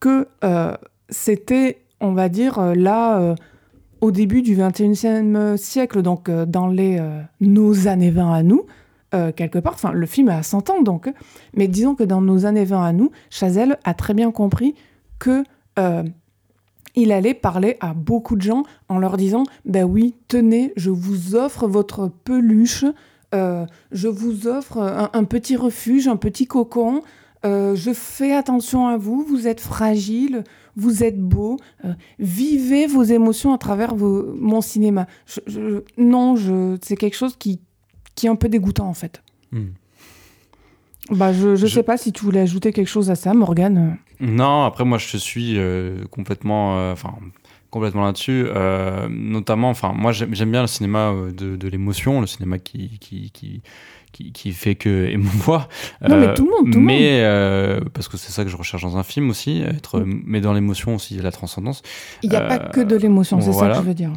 que 0.00 0.26
euh, 0.42 0.74
c'était, 1.08 1.84
on 2.00 2.12
va 2.12 2.28
dire, 2.28 2.58
euh, 2.58 2.74
là 2.74 3.36
au 4.00 4.10
début 4.10 4.42
du 4.42 4.56
21e 4.56 5.56
siècle, 5.56 6.02
donc 6.02 6.28
dans 6.28 6.66
les, 6.66 7.00
nos 7.40 7.86
années 7.86 8.10
20 8.10 8.32
à 8.32 8.42
nous, 8.42 8.66
euh, 9.14 9.32
quelque 9.32 9.58
part, 9.58 9.74
enfin 9.74 9.92
le 9.92 10.06
film 10.06 10.28
a 10.28 10.42
100 10.42 10.70
ans 10.70 10.82
donc, 10.82 11.12
mais 11.54 11.68
disons 11.68 11.94
que 11.94 12.04
dans 12.04 12.20
nos 12.20 12.46
années 12.46 12.64
20 12.64 12.84
à 12.84 12.92
nous, 12.92 13.10
Chazelle 13.30 13.78
a 13.84 13.94
très 13.94 14.14
bien 14.14 14.30
compris 14.30 14.74
que 15.18 15.44
il 16.94 17.10
allait 17.10 17.32
parler 17.32 17.78
à 17.80 17.94
beaucoup 17.94 18.36
de 18.36 18.42
gens 18.42 18.64
en 18.90 18.98
leur 18.98 19.16
disant 19.16 19.44
Ben 19.64 19.84
oui, 19.84 20.14
tenez, 20.28 20.74
je 20.76 20.90
vous 20.90 21.34
offre 21.34 21.66
votre 21.66 22.08
peluche, 22.08 22.84
je 23.32 24.08
vous 24.08 24.46
offre 24.46 24.78
un, 25.14 25.24
petit 25.24 25.56
refuge, 25.56 26.06
un 26.08 26.16
petit 26.16 26.46
cocon, 26.46 27.00
je 27.44 27.92
fais 27.94 28.34
attention 28.34 28.88
à 28.88 28.98
vous, 28.98 29.24
vous 29.26 29.48
êtes 29.48 29.60
fragile, 29.60 30.44
vous 30.76 31.04
êtes 31.04 31.20
beau, 31.20 31.58
euh, 31.84 31.92
vivez 32.18 32.86
vos 32.86 33.02
émotions 33.02 33.52
à 33.52 33.58
travers 33.58 33.94
mon 33.96 34.60
cinéma. 34.60 35.06
non, 35.98 36.36
je, 36.36 36.76
c'est 36.82 36.96
quelque 36.96 37.16
chose 37.16 37.36
qui, 37.36 37.60
qui 38.14 38.26
est 38.26 38.30
un 38.30 38.36
peu 38.36 38.48
dégoûtant 38.48 38.88
en 38.88 38.94
fait. 38.94 39.22
Hmm. 39.52 39.70
Bah, 41.10 41.32
je 41.32 41.48
ne 41.48 41.66
sais 41.66 41.82
pas 41.82 41.96
si 41.96 42.12
tu 42.12 42.24
voulais 42.24 42.40
ajouter 42.40 42.72
quelque 42.72 42.88
chose 42.88 43.10
à 43.10 43.16
ça, 43.16 43.34
Morgane. 43.34 43.98
Non, 44.20 44.64
après 44.64 44.84
moi 44.84 44.98
je 44.98 45.16
suis 45.16 45.54
euh, 45.56 46.04
complètement, 46.10 46.78
euh, 46.78 46.92
enfin 46.92 47.14
complètement 47.70 48.04
là-dessus. 48.04 48.46
notamment, 49.10 49.70
enfin 49.70 49.92
moi 49.92 50.12
j'aime 50.12 50.50
bien 50.50 50.60
le 50.60 50.68
cinéma 50.68 51.12
de, 51.36 51.56
de 51.56 51.68
l'émotion, 51.68 52.20
le 52.20 52.26
cinéma 52.26 52.58
qui, 52.58 52.98
qui, 53.00 53.30
qui 53.32 53.62
qui, 54.12 54.52
fait 54.52 54.74
que 54.74 55.06
émouvoir. 55.10 55.68
Non, 56.06 56.18
mais 56.18 56.34
tout 56.34 56.44
le 56.44 56.50
monde, 56.50 56.72
tout 56.72 56.78
le 56.78 56.84
mais, 56.84 57.20
euh, 57.22 57.80
parce 57.92 58.08
que 58.08 58.16
c'est 58.16 58.32
ça 58.32 58.44
que 58.44 58.50
je 58.50 58.56
recherche 58.56 58.82
dans 58.82 58.96
un 58.96 59.02
film 59.02 59.30
aussi, 59.30 59.62
être, 59.62 60.00
mm. 60.00 60.22
mais 60.24 60.40
dans 60.40 60.52
l'émotion 60.52 60.94
aussi, 60.94 61.16
la 61.16 61.32
transcendance. 61.32 61.82
Il 62.22 62.30
n'y 62.30 62.36
a 62.36 62.42
pas 62.42 62.58
que 62.58 62.80
de 62.80 62.96
l'émotion, 62.96 63.40
c'est 63.40 63.52
ça 63.52 63.68
que 63.68 63.74
je 63.76 63.80
veux 63.80 63.94
dire. 63.94 64.12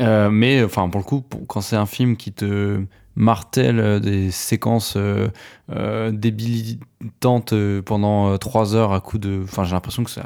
Euh, 0.00 0.30
mais 0.30 0.62
enfin, 0.62 0.88
pour 0.88 1.00
le 1.00 1.04
coup, 1.04 1.24
quand 1.46 1.60
c'est 1.60 1.76
un 1.76 1.86
film 1.86 2.16
qui 2.16 2.32
te 2.32 2.80
martèle 3.18 3.80
euh, 3.80 3.98
des 3.98 4.30
séquences 4.30 4.94
euh, 4.96 5.28
euh, 5.70 6.12
débilitantes 6.12 7.52
pendant 7.84 8.38
trois 8.38 8.74
heures 8.74 8.92
à 8.92 9.00
coup 9.00 9.18
de. 9.18 9.40
Enfin, 9.44 9.64
j'ai 9.64 9.72
l'impression 9.72 10.04
que 10.04 10.10
c'est. 10.10 10.22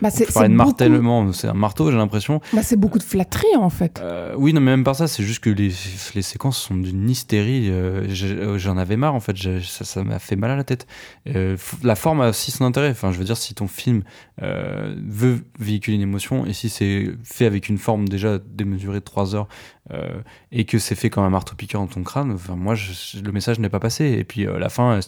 Bah, 0.00 0.10
c'est 0.10 0.26
de 0.26 0.48
martèlement, 0.48 1.32
c'est 1.32 1.48
un 1.48 1.54
marteau, 1.54 1.90
j'ai 1.90 1.96
l'impression. 1.96 2.40
Bah, 2.52 2.62
c'est 2.62 2.76
beaucoup 2.76 2.98
de 2.98 3.04
flatterie 3.04 3.56
en 3.56 3.70
fait. 3.70 4.02
oui, 4.36 4.52
non, 4.52 4.60
mais 4.60 4.72
même 4.72 4.84
pas 4.84 4.94
ça, 4.94 5.08
c'est 5.08 5.22
juste 5.22 5.42
que 5.42 5.50
les, 5.50 5.72
les 6.14 6.22
séquences 6.22 6.58
sont 6.58 6.76
d'une 6.76 7.08
hystérie. 7.08 7.72
J'en 8.08 8.76
avais 8.76 8.96
marre 8.96 9.14
en 9.14 9.20
fait, 9.20 9.36
ça 9.62 10.04
m'a 10.04 10.18
fait 10.18 10.36
mal 10.36 10.50
à 10.50 10.56
la 10.56 10.64
tête. 10.64 10.86
la 11.26 11.94
forme 11.94 12.20
a 12.20 12.28
aussi 12.30 12.50
son 12.50 12.64
intérêt. 12.64 12.90
Enfin, 12.90 13.12
je 13.12 13.18
veux 13.18 13.24
dire, 13.24 13.36
si 13.36 13.54
ton 13.54 13.68
film 13.68 14.02
veut 14.40 15.40
véhiculer 15.58 15.96
une 15.96 16.02
émotion 16.02 16.44
et 16.44 16.52
si 16.52 16.68
c'est 16.68 17.06
fait 17.24 17.46
avec 17.46 17.68
une 17.68 17.78
forme 17.78 18.08
déjà 18.08 18.38
démesurée 18.38 19.00
de 19.00 19.04
trois 19.04 19.34
heures 19.34 19.48
euh, 19.92 20.20
et 20.50 20.64
que 20.64 20.78
c'est 20.78 20.94
fait 20.94 21.10
comme 21.10 21.24
un 21.24 21.30
marteau 21.30 21.54
piqueur 21.54 21.80
dans 21.80 21.86
ton 21.86 22.02
crâne, 22.02 22.32
enfin, 22.32 22.56
moi, 22.56 22.74
le 23.22 23.32
message 23.32 23.58
n'est 23.58 23.68
pas 23.68 23.80
passé. 23.80 24.06
Et 24.12 24.24
puis 24.24 24.46
euh, 24.46 24.58
la 24.58 24.68
fin, 24.68 25.00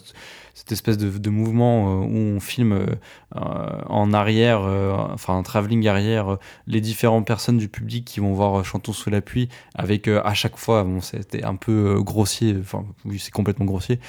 cette 0.53 0.71
espèce 0.71 0.97
de, 0.97 1.29
mouvement 1.29 2.03
euh, 2.03 2.05
où 2.05 2.17
on 2.35 2.39
filme 2.39 2.85
en 3.33 4.13
arrière, 4.13 4.61
enfin 4.61 5.37
un 5.37 5.43
travelling 5.43 5.87
arrière, 5.87 6.37
les 6.67 6.81
différentes 6.81 7.27
personnes 7.27 7.57
du 7.57 7.67
public 7.67 8.05
qui 8.05 8.19
vont 8.19 8.33
voir 8.33 8.63
Chantons 8.63 8.93
sous 8.93 9.09
la 9.09 9.21
pluie, 9.21 9.49
avec 9.73 10.07
à 10.07 10.33
chaque 10.33 10.57
fois, 10.57 10.87
c'était 11.01 11.43
un 11.43 11.55
peu 11.55 12.01
grossier, 12.01 12.55
enfin 12.59 12.85
oui, 13.03 13.19
c'est 13.19 13.31
complètement 13.31 13.65
grossier. 13.65 13.99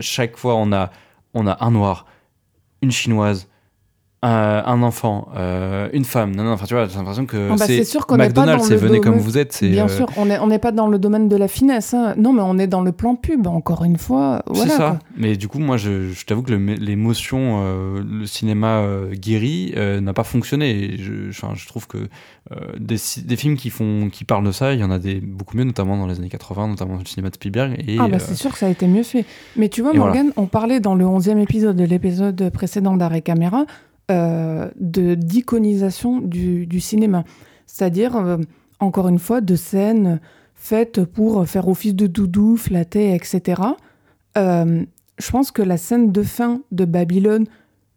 chaque 0.00 0.36
fois, 0.36 0.56
on 0.56 0.72
a, 0.72 0.90
on 1.34 1.46
a 1.46 1.64
un 1.64 1.70
noir, 1.70 2.06
une 2.82 2.90
chinoise, 2.90 3.48
euh, 4.24 4.62
un 4.66 4.82
enfant, 4.82 5.28
euh, 5.36 5.88
une 5.92 6.04
femme. 6.04 6.34
Non, 6.34 6.42
non, 6.42 6.50
enfin, 6.50 6.66
tu 6.66 6.74
vois, 6.74 6.88
j'ai 6.88 6.96
l'impression 6.96 7.24
que 7.24 7.50
ah 7.52 7.56
bah, 7.56 7.66
c'est 7.66 7.84
McDonald's, 8.16 8.66
c'est 8.66 8.74
venez 8.74 9.00
comme 9.00 9.16
vous 9.16 9.38
êtes. 9.38 9.62
Bien 9.62 9.84
euh, 9.84 9.88
sûr, 9.88 10.08
on 10.16 10.26
n'est 10.26 10.40
on 10.40 10.50
est 10.50 10.58
pas 10.58 10.72
dans 10.72 10.88
le 10.88 10.98
domaine 10.98 11.28
de 11.28 11.36
la 11.36 11.46
finesse. 11.46 11.94
Hein. 11.94 12.14
Non, 12.16 12.32
mais 12.32 12.42
on 12.42 12.58
est 12.58 12.66
dans 12.66 12.80
le 12.80 12.90
plan 12.90 13.14
pub, 13.14 13.46
encore 13.46 13.84
une 13.84 13.96
fois. 13.96 14.42
Voilà, 14.48 14.72
c'est 14.72 14.76
ça. 14.76 14.98
Mais 15.16 15.36
du 15.36 15.46
coup, 15.46 15.60
moi, 15.60 15.76
je, 15.76 16.10
je 16.10 16.26
t'avoue 16.26 16.42
que 16.42 16.52
l'émotion, 16.52 17.62
le 17.62 18.26
cinéma 18.26 18.84
guéri 19.12 19.72
n'a 19.76 20.12
pas 20.12 20.24
fonctionné. 20.24 20.96
je, 20.98 21.30
je 21.30 21.66
trouve 21.68 21.86
que 21.86 22.08
des, 22.80 22.96
des, 23.24 23.36
films 23.36 23.56
qui, 23.56 23.70
font, 23.70 24.08
qui 24.10 24.24
parlent 24.24 24.46
de 24.46 24.52
ça, 24.52 24.72
il 24.72 24.80
y 24.80 24.84
en 24.84 24.90
a 24.90 24.98
des 24.98 25.20
beaucoup 25.20 25.56
mieux, 25.56 25.64
notamment 25.64 25.96
dans 25.96 26.06
les 26.06 26.18
années 26.18 26.30
80, 26.30 26.68
notamment 26.68 26.94
dans 26.94 27.00
le 27.00 27.06
cinéma 27.06 27.28
de 27.28 27.34
Spielberg. 27.34 27.84
Et, 27.86 27.98
ah, 28.00 28.08
bah, 28.08 28.18
c'est 28.18 28.34
sûr 28.34 28.50
que 28.50 28.58
ça 28.58 28.66
a 28.66 28.70
été 28.70 28.88
mieux 28.88 29.02
fait. 29.04 29.24
Mais 29.54 29.68
tu 29.68 29.82
vois, 29.82 29.92
Morgan, 29.92 30.32
on 30.36 30.46
parlait 30.46 30.80
dans 30.80 30.96
le 30.96 31.04
11e 31.04 31.38
épisode 31.38 31.76
de 31.76 31.84
l'épisode 31.84 32.50
précédent 32.50 32.96
d'Arrêt 32.96 33.22
Caméra 33.22 33.66
de 34.10 35.14
d'iconisation 35.14 36.20
du, 36.20 36.80
cinéma. 36.80 37.24
C'est-à-dire, 37.66 38.16
euh, 38.16 38.38
encore 38.80 39.08
une 39.08 39.18
fois, 39.18 39.40
de 39.40 39.54
scènes 39.54 40.20
faites 40.54 41.04
pour 41.04 41.46
faire 41.46 41.68
office 41.68 41.94
de 41.94 42.06
doudou, 42.06 42.56
flatter, 42.56 43.14
etc. 43.14 43.62
Euh, 44.36 44.84
je 45.18 45.30
pense 45.30 45.50
que 45.50 45.62
la 45.62 45.76
scène 45.76 46.10
de 46.10 46.22
fin 46.22 46.62
de 46.72 46.84
Babylone, 46.84 47.46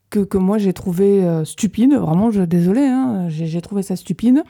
que, 0.09 0.19
que 0.19 0.37
moi 0.37 0.57
j'ai 0.57 0.73
trouvé 0.73 1.25
stupide, 1.45 1.93
vraiment, 1.93 2.31
je, 2.31 2.41
désolé, 2.41 2.81
hein, 2.81 3.29
j'ai 3.29 3.61
trouvé 3.61 3.81
ça 3.81 3.95
stupide, 3.95 4.43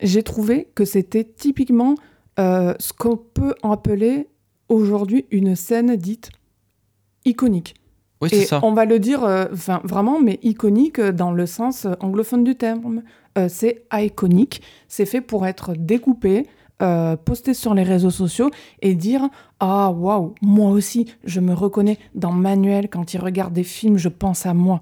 j'ai 0.00 0.22
trouvé 0.22 0.68
que 0.74 0.84
c'était 0.84 1.24
typiquement 1.24 1.96
ce 2.38 2.92
qu'on 2.92 3.16
peut 3.16 3.54
appeler 3.62 4.28
aujourd'hui 4.68 5.26
une 5.30 5.56
scène 5.56 5.96
dite 5.96 6.30
iconique. 7.24 7.74
Oui, 8.20 8.30
ça. 8.44 8.60
On 8.62 8.72
va 8.72 8.84
le 8.84 8.98
dire 8.98 9.24
euh, 9.24 9.46
vraiment, 9.82 10.20
mais 10.20 10.38
iconique 10.42 11.00
dans 11.00 11.32
le 11.32 11.46
sens 11.46 11.84
euh, 11.84 11.92
anglophone 12.00 12.44
du 12.44 12.54
terme. 12.54 13.02
Euh, 13.38 13.48
c'est 13.48 13.84
iconique. 13.92 14.62
C'est 14.88 15.06
fait 15.06 15.20
pour 15.20 15.46
être 15.46 15.74
découpé, 15.74 16.46
posté 17.24 17.54
sur 17.54 17.72
les 17.72 17.82
réseaux 17.82 18.10
sociaux 18.10 18.50
et 18.82 18.94
dire 18.94 19.28
Ah, 19.58 19.90
waouh, 19.90 20.34
moi 20.42 20.70
aussi, 20.70 21.06
je 21.24 21.40
me 21.40 21.54
reconnais 21.54 21.98
dans 22.14 22.32
Manuel. 22.32 22.88
Quand 22.88 23.14
il 23.14 23.18
regarde 23.18 23.52
des 23.54 23.64
films, 23.64 23.96
je 23.96 24.08
pense 24.08 24.44
à 24.44 24.54
moi. 24.54 24.80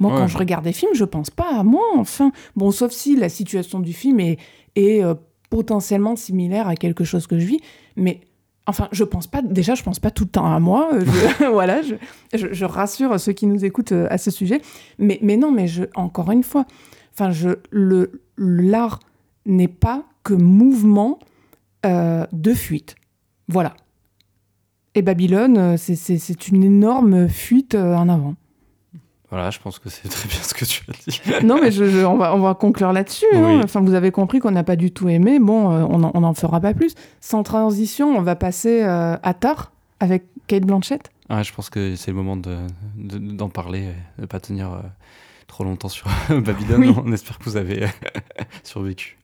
Moi, 0.00 0.10
quand 0.16 0.26
je 0.26 0.36
regarde 0.36 0.64
des 0.64 0.72
films, 0.72 0.94
je 0.94 1.04
pense 1.04 1.30
pas 1.30 1.56
à 1.56 1.62
moi, 1.62 1.84
enfin. 1.96 2.32
Bon, 2.56 2.72
sauf 2.72 2.90
si 2.90 3.14
la 3.14 3.28
situation 3.28 3.78
du 3.78 3.92
film 3.92 4.18
est, 4.18 4.38
est 4.74 5.02
potentiellement 5.48 6.16
similaire 6.16 6.66
à 6.66 6.74
quelque 6.74 7.04
chose 7.04 7.28
que 7.28 7.38
je 7.38 7.46
vis. 7.46 7.60
Mais 7.96 8.20
Enfin, 8.66 8.88
je 8.92 9.04
pense 9.04 9.26
pas. 9.26 9.42
Déjà, 9.42 9.74
je 9.74 9.82
pense 9.82 9.98
pas 9.98 10.10
tout 10.10 10.24
le 10.24 10.30
temps 10.30 10.50
à 10.52 10.58
moi. 10.58 10.90
Euh, 10.94 11.04
voilà, 11.52 11.82
je, 11.82 11.94
je, 12.32 12.64
rassure 12.64 13.18
ceux 13.20 13.32
qui 13.32 13.46
nous 13.46 13.64
écoutent 13.64 13.92
euh, 13.92 14.06
à 14.10 14.18
ce 14.18 14.30
sujet. 14.30 14.60
Mais, 14.98 15.18
mais 15.22 15.36
non, 15.36 15.50
mais 15.50 15.66
je, 15.66 15.84
encore 15.94 16.30
une 16.30 16.42
fois, 16.42 16.66
enfin, 17.12 17.30
je, 17.30 17.50
le 17.70 18.22
l'art 18.36 19.00
n'est 19.46 19.68
pas 19.68 20.04
que 20.22 20.34
mouvement 20.34 21.18
euh, 21.84 22.26
de 22.32 22.54
fuite. 22.54 22.96
Voilà. 23.48 23.74
Et 24.94 25.02
Babylone, 25.02 25.76
c'est 25.76 26.48
une 26.48 26.62
énorme 26.62 27.28
fuite 27.28 27.74
en 27.74 28.08
avant. 28.08 28.36
Voilà, 29.34 29.50
je 29.50 29.58
pense 29.58 29.80
que 29.80 29.88
c'est 29.88 30.08
très 30.08 30.28
bien 30.28 30.38
ce 30.38 30.54
que 30.54 30.64
tu 30.64 30.84
as 30.88 31.10
dit. 31.10 31.44
non, 31.44 31.58
mais 31.60 31.72
je, 31.72 32.04
on, 32.04 32.16
va, 32.16 32.36
on 32.36 32.38
va 32.38 32.54
conclure 32.54 32.92
là-dessus. 32.92 33.26
Hein. 33.34 33.62
Enfin, 33.64 33.80
vous 33.80 33.94
avez 33.94 34.12
compris 34.12 34.38
qu'on 34.38 34.52
n'a 34.52 34.62
pas 34.62 34.76
du 34.76 34.92
tout 34.92 35.08
aimé. 35.08 35.40
Bon, 35.40 35.72
euh, 35.72 35.84
on 35.88 36.20
n'en 36.20 36.34
fera 36.34 36.60
pas 36.60 36.72
plus. 36.72 36.94
Sans 37.20 37.42
transition, 37.42 38.16
on 38.16 38.22
va 38.22 38.36
passer 38.36 38.84
euh, 38.84 39.16
à 39.20 39.34
Tar 39.34 39.72
avec 39.98 40.22
Kate 40.46 40.62
Blanchett. 40.62 41.10
Ah, 41.28 41.42
je 41.42 41.52
pense 41.52 41.68
que 41.68 41.96
c'est 41.96 42.12
le 42.12 42.16
moment 42.16 42.36
d'en 42.36 42.68
de, 42.96 43.18
d'en 43.18 43.48
parler, 43.48 43.88
de 44.18 44.22
ne 44.22 44.26
pas 44.26 44.38
tenir, 44.38 44.80
trop 45.48 45.64
longtemps 45.64 45.88
sur 45.88 46.06
Babylone. 46.28 46.94
On 47.04 47.10
espère 47.10 47.40
que 47.40 47.44
vous 47.44 47.56
avez 47.56 47.88
survécu. 48.62 49.18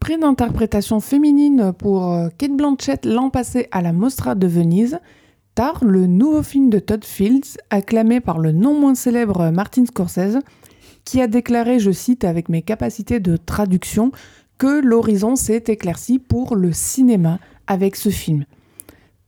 Prix 0.00 0.16
d'interprétation 0.18 1.00
féminine 1.00 1.74
pour 1.76 2.16
Kate 2.38 2.56
Blanchett 2.56 3.04
l'an 3.04 3.28
passé 3.28 3.68
à 3.72 3.82
la 3.82 3.92
Mostra 3.92 4.34
de 4.34 4.46
Venise. 4.46 5.00
Tar, 5.54 5.84
le 5.84 6.08
nouveau 6.08 6.42
film 6.42 6.68
de 6.68 6.80
Todd 6.80 7.04
Fields, 7.04 7.58
acclamé 7.70 8.18
par 8.18 8.40
le 8.40 8.50
non 8.50 8.78
moins 8.78 8.96
célèbre 8.96 9.50
Martin 9.50 9.86
Scorsese, 9.86 10.40
qui 11.04 11.20
a 11.20 11.28
déclaré, 11.28 11.78
je 11.78 11.92
cite 11.92 12.24
avec 12.24 12.48
mes 12.48 12.62
capacités 12.62 13.20
de 13.20 13.36
traduction, 13.36 14.10
que 14.58 14.80
l'horizon 14.80 15.36
s'est 15.36 15.62
éclairci 15.68 16.18
pour 16.18 16.56
le 16.56 16.72
cinéma 16.72 17.38
avec 17.68 17.94
ce 17.94 18.08
film. 18.08 18.46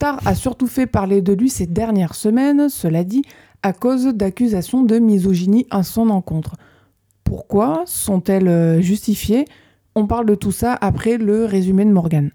Tar 0.00 0.20
a 0.26 0.34
surtout 0.34 0.66
fait 0.66 0.86
parler 0.86 1.22
de 1.22 1.32
lui 1.32 1.48
ces 1.48 1.66
dernières 1.66 2.16
semaines, 2.16 2.68
cela 2.70 3.04
dit, 3.04 3.22
à 3.62 3.72
cause 3.72 4.06
d'accusations 4.06 4.82
de 4.82 4.98
misogynie 4.98 5.66
à 5.70 5.84
son 5.84 6.10
encontre. 6.10 6.56
Pourquoi 7.22 7.84
sont-elles 7.86 8.48
euh, 8.48 8.80
justifiées? 8.80 9.44
On 9.94 10.08
parle 10.08 10.26
de 10.26 10.34
tout 10.34 10.52
ça 10.52 10.76
après 10.80 11.18
le 11.18 11.44
résumé 11.44 11.84
de 11.84 11.92
Morgan. 11.92 12.30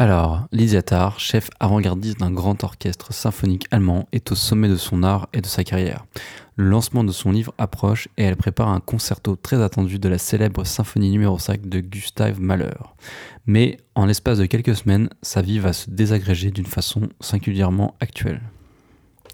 Alors, 0.00 0.46
Lydia 0.52 0.80
Tarr, 0.80 1.18
chef 1.18 1.50
avant-gardiste 1.58 2.20
d'un 2.20 2.30
grand 2.30 2.62
orchestre 2.62 3.12
symphonique 3.12 3.66
allemand, 3.72 4.06
est 4.12 4.30
au 4.30 4.36
sommet 4.36 4.68
de 4.68 4.76
son 4.76 5.02
art 5.02 5.28
et 5.32 5.40
de 5.40 5.46
sa 5.46 5.64
carrière. 5.64 6.06
Le 6.54 6.68
lancement 6.68 7.02
de 7.02 7.10
son 7.10 7.32
livre 7.32 7.52
approche 7.58 8.06
et 8.16 8.22
elle 8.22 8.36
prépare 8.36 8.68
un 8.68 8.78
concerto 8.78 9.34
très 9.34 9.60
attendu 9.60 9.98
de 9.98 10.08
la 10.08 10.18
célèbre 10.18 10.62
symphonie 10.62 11.10
numéro 11.10 11.36
5 11.36 11.68
de 11.68 11.80
Gustave 11.80 12.40
Mahler. 12.40 12.78
Mais 13.46 13.78
en 13.96 14.06
l'espace 14.06 14.38
de 14.38 14.46
quelques 14.46 14.76
semaines, 14.76 15.08
sa 15.20 15.42
vie 15.42 15.58
va 15.58 15.72
se 15.72 15.90
désagréger 15.90 16.52
d'une 16.52 16.66
façon 16.66 17.08
singulièrement 17.18 17.96
actuelle. 17.98 18.40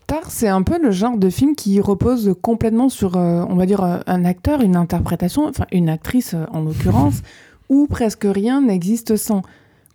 Tar, 0.07 0.31
c'est 0.31 0.49
un 0.49 0.63
peu 0.63 0.83
le 0.83 0.93
genre 0.93 1.19
de 1.19 1.29
film 1.29 1.57
qui 1.57 1.79
repose 1.79 2.35
complètement 2.41 2.89
sur, 2.89 3.19
euh, 3.19 3.45
on 3.51 3.57
va 3.57 3.67
dire, 3.67 3.85
euh, 3.85 3.99
un 4.07 4.25
acteur, 4.25 4.63
une 4.63 4.77
interprétation, 4.77 5.47
enfin 5.47 5.67
une 5.73 5.91
actrice 5.91 6.33
euh, 6.33 6.47
en 6.53 6.63
l'occurrence, 6.63 7.21
où 7.69 7.87
presque 7.87 8.25
rien 8.25 8.63
n'existe 8.63 9.17
sans 9.17 9.43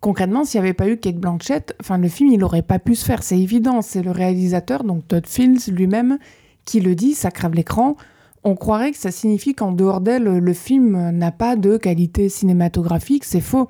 concrètement, 0.02 0.43
s'il 0.43 0.62
n'y 0.62 0.68
avait 0.68 0.74
pas 0.74 0.88
eu 0.88 0.97
Kate 0.97 1.18
Blanchett, 1.18 1.76
enfin, 1.80 1.97
le 1.97 2.08
film, 2.08 2.32
il 2.32 2.39
n'aurait 2.39 2.62
pas 2.62 2.80
pu 2.80 2.95
se 2.95 3.06
faire. 3.06 3.24
C'est 3.24 3.39
évident. 3.39 3.82
C'est 3.82 4.02
le 4.02 4.12
réalisateur, 4.12 4.84
donc 4.84 5.08
Todd 5.08 5.28
Fields 5.28 5.72
lui-même, 5.72 6.18
qui 6.66 6.80
le 6.80 6.95
dit. 6.95 7.14
Ça 7.14 7.32
crève 7.32 7.54
l'écran. 7.54 7.95
On 8.43 8.56
croirait 8.56 8.91
que 8.91 8.97
ça 8.97 9.12
signifie 9.12 9.54
qu'en 9.54 9.72
dehors 9.74 10.00
d'elle, 10.00 10.24
le 10.24 10.54
film 10.54 11.12
n'a 11.12 11.32
pas 11.32 11.56
de 11.56 11.78
qualité 11.78 12.30
cinématographique. 12.30 13.26
C'est 13.26 13.41
faux. 13.41 13.68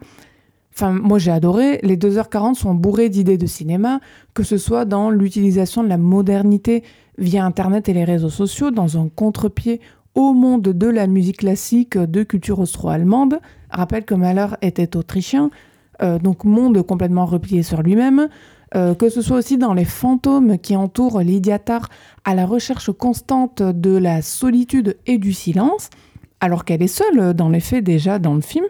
Enfin, 0.73 0.91
moi 0.91 1.17
j'ai 1.17 1.31
adoré. 1.31 1.79
Les 1.81 1.97
2h40 1.97 2.53
sont 2.53 2.73
bourrés 2.75 3.09
d'idées 3.09 3.37
de 3.37 3.47
cinéma, 3.47 3.99
que 4.33 4.43
ce 4.43 4.57
soit 4.57 4.85
dans 4.85 5.09
l'utilisation 5.09 5.83
de 5.83 5.89
la 5.89 5.97
modernité 5.97 6.83
via 7.17 7.43
Internet 7.43 7.89
et 7.89 7.93
les 7.93 8.03
réseaux 8.03 8.29
sociaux, 8.29 8.71
dans 8.71 8.97
un 8.97 9.09
contre-pied 9.09 9.81
au 10.15 10.33
monde 10.33 10.61
de 10.61 10.87
la 10.87 11.07
musique 11.07 11.37
classique 11.37 11.97
de 11.97 12.23
culture 12.23 12.59
austro-allemande. 12.59 13.39
Rappelle 13.71 14.05
que 14.05 14.15
Mahler 14.15 14.47
était 14.61 14.95
autrichien. 14.95 15.49
Euh, 16.01 16.17
donc 16.19 16.45
monde 16.45 16.81
complètement 16.83 17.25
replié 17.25 17.63
sur 17.63 17.81
lui-même, 17.81 18.29
euh, 18.75 18.93
que 18.95 19.09
ce 19.09 19.21
soit 19.21 19.37
aussi 19.37 19.57
dans 19.57 19.73
les 19.73 19.85
fantômes 19.85 20.57
qui 20.57 20.75
entourent 20.75 21.19
Lydia 21.21 21.59
Tarr 21.59 21.89
à 22.23 22.35
la 22.35 22.45
recherche 22.45 22.91
constante 22.91 23.61
de 23.61 23.97
la 23.97 24.21
solitude 24.21 24.97
et 25.07 25.17
du 25.17 25.33
silence, 25.33 25.89
alors 26.39 26.63
qu'elle 26.63 26.81
est 26.81 26.87
seule 26.87 27.33
dans 27.33 27.49
les 27.49 27.59
faits 27.59 27.83
déjà 27.83 28.19
dans 28.19 28.33
le 28.33 28.41
film, 28.41 28.65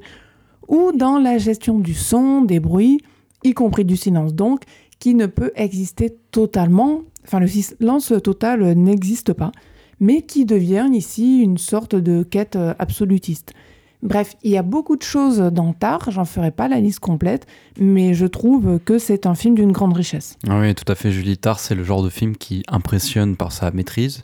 ou 0.67 0.91
dans 0.91 1.19
la 1.19 1.37
gestion 1.37 1.79
du 1.79 1.93
son, 1.93 2.41
des 2.41 2.59
bruits, 2.59 2.99
y 3.43 3.53
compris 3.53 3.85
du 3.85 3.97
silence 3.97 4.33
donc, 4.33 4.63
qui 4.99 5.13
ne 5.13 5.27
peut 5.27 5.51
exister 5.55 6.15
totalement, 6.31 7.01
enfin 7.25 7.39
le 7.39 7.47
silence 7.47 8.13
total 8.23 8.73
n'existe 8.73 9.33
pas, 9.33 9.51
mais 9.99 10.21
qui 10.23 10.45
devient 10.45 10.89
ici 10.93 11.39
une 11.41 11.57
sorte 11.57 11.95
de 11.95 12.23
quête 12.23 12.57
absolutiste. 12.79 13.53
Bref, 14.01 14.35
il 14.43 14.51
y 14.51 14.57
a 14.57 14.63
beaucoup 14.63 14.95
de 14.95 15.03
choses 15.03 15.39
dans 15.39 15.73
Tar, 15.73 16.09
j'en 16.09 16.23
ferai 16.23 16.51
pas 16.51 16.69
la 16.69 16.79
liste 16.79 17.01
complète, 17.01 17.45
mais 17.77 18.13
je 18.13 18.25
trouve 18.25 18.79
que 18.79 18.97
c'est 18.97 19.25
un 19.25 19.35
film 19.35 19.55
d'une 19.55 19.73
grande 19.73 19.93
richesse. 19.93 20.37
Ah 20.47 20.59
oui, 20.59 20.73
tout 20.73 20.89
à 20.89 20.95
fait, 20.95 21.11
Julie. 21.11 21.37
Tar, 21.37 21.59
c'est 21.59 21.75
le 21.75 21.83
genre 21.83 22.01
de 22.01 22.09
film 22.09 22.37
qui 22.37 22.63
impressionne 22.69 23.35
par 23.35 23.51
sa 23.51 23.71
maîtrise, 23.71 24.23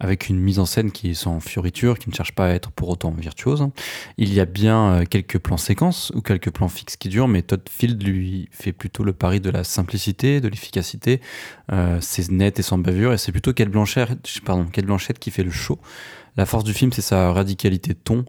avec 0.00 0.28
une 0.28 0.40
mise 0.40 0.58
en 0.58 0.66
scène 0.66 0.90
qui 0.90 1.10
est 1.10 1.14
sans 1.14 1.38
fioriture, 1.38 2.00
qui 2.00 2.10
ne 2.10 2.14
cherche 2.14 2.34
pas 2.34 2.46
à 2.46 2.48
être 2.50 2.72
pour 2.72 2.88
autant 2.88 3.12
virtuose. 3.12 3.68
Il 4.18 4.34
y 4.34 4.40
a 4.40 4.44
bien 4.44 4.94
euh, 4.94 5.04
quelques 5.04 5.38
plans 5.38 5.56
séquences 5.56 6.10
ou 6.16 6.20
quelques 6.20 6.50
plans 6.50 6.66
fixes 6.66 6.96
qui 6.96 7.08
durent, 7.08 7.28
mais 7.28 7.42
Todd 7.42 7.62
Field 7.70 8.02
lui 8.02 8.48
fait 8.50 8.72
plutôt 8.72 9.04
le 9.04 9.12
pari 9.12 9.40
de 9.40 9.50
la 9.50 9.62
simplicité, 9.62 10.40
de 10.40 10.48
l'efficacité. 10.48 11.20
Euh, 11.70 11.98
c'est 12.00 12.28
net 12.32 12.58
et 12.58 12.62
sans 12.62 12.78
bavure, 12.78 13.12
et 13.12 13.18
c'est 13.18 13.30
plutôt 13.30 13.52
Kate 13.52 13.68
Blanchett, 13.68 14.18
pardon, 14.44 14.64
Kate 14.64 14.86
Blanchett 14.86 15.20
qui 15.20 15.30
fait 15.30 15.44
le 15.44 15.52
show. 15.52 15.78
La 16.36 16.46
force 16.46 16.64
du 16.64 16.72
film, 16.72 16.90
c'est 16.92 17.02
sa 17.02 17.32
radicalité 17.32 17.92
de 17.92 17.98
ton. 18.02 18.24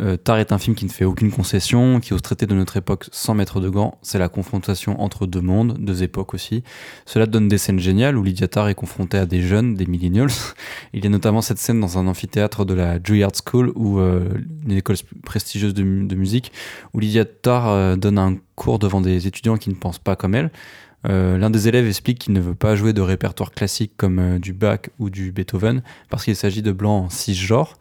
Euh, 0.00 0.16
Tar 0.16 0.38
est 0.38 0.52
un 0.52 0.58
film 0.58 0.74
qui 0.74 0.86
ne 0.86 0.90
fait 0.90 1.04
aucune 1.04 1.30
concession, 1.30 2.00
qui 2.00 2.14
ose 2.14 2.22
traiter 2.22 2.46
de 2.46 2.54
notre 2.54 2.76
époque 2.76 3.08
sans 3.12 3.34
mettre 3.34 3.60
de 3.60 3.68
gants. 3.68 3.98
C'est 4.02 4.18
la 4.18 4.28
confrontation 4.28 5.00
entre 5.00 5.26
deux 5.26 5.40
mondes, 5.40 5.76
deux 5.78 6.02
époques 6.02 6.32
aussi. 6.34 6.62
Cela 7.04 7.26
donne 7.26 7.48
des 7.48 7.58
scènes 7.58 7.78
géniales 7.78 8.16
où 8.16 8.22
Lydia 8.22 8.48
Tarr 8.48 8.68
est 8.68 8.74
confrontée 8.74 9.18
à 9.18 9.26
des 9.26 9.42
jeunes, 9.42 9.74
des 9.74 9.86
millennials. 9.86 10.30
Il 10.94 11.04
y 11.04 11.06
a 11.06 11.10
notamment 11.10 11.42
cette 11.42 11.58
scène 11.58 11.80
dans 11.80 11.98
un 11.98 12.06
amphithéâtre 12.06 12.64
de 12.64 12.74
la 12.74 12.98
Juilliard 13.02 13.32
School, 13.46 13.72
euh, 13.76 14.28
une 14.66 14.72
école 14.72 14.96
prestigieuse 15.24 15.74
de, 15.74 15.82
musique, 15.82 16.52
où 16.94 17.00
Lydia 17.00 17.24
Tarr 17.24 17.68
euh, 17.68 17.96
donne 17.96 18.18
un 18.18 18.36
cours 18.56 18.78
devant 18.78 19.00
des 19.00 19.26
étudiants 19.26 19.56
qui 19.56 19.68
ne 19.68 19.74
pensent 19.74 19.98
pas 19.98 20.16
comme 20.16 20.34
elle. 20.34 20.50
L'un 21.04 21.50
des 21.50 21.66
élèves 21.66 21.88
explique 21.88 22.20
qu'il 22.20 22.32
ne 22.32 22.38
veut 22.38 22.54
pas 22.54 22.76
jouer 22.76 22.92
de 22.92 23.00
répertoire 23.00 23.50
classique 23.50 23.90
comme 23.96 24.38
du 24.38 24.52
Bach 24.52 24.82
ou 25.00 25.10
du 25.10 25.32
Beethoven 25.32 25.82
parce 26.10 26.22
qu'il 26.22 26.36
s'agit 26.36 26.62
de 26.62 26.70
blancs 26.70 27.10
cisgenres. 27.10 27.76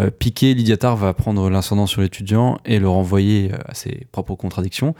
Euh, 0.00 0.10
Piqué, 0.10 0.54
Lydiatar 0.54 0.96
va 0.96 1.12
prendre 1.14 1.48
l'incendant 1.48 1.86
sur 1.86 2.00
l'étudiant 2.00 2.58
et 2.64 2.78
le 2.78 2.88
renvoyer 2.88 3.52
euh, 3.52 3.58
à 3.66 3.74
ses 3.74 4.06
propres 4.10 4.34
contradictions. 4.34 4.94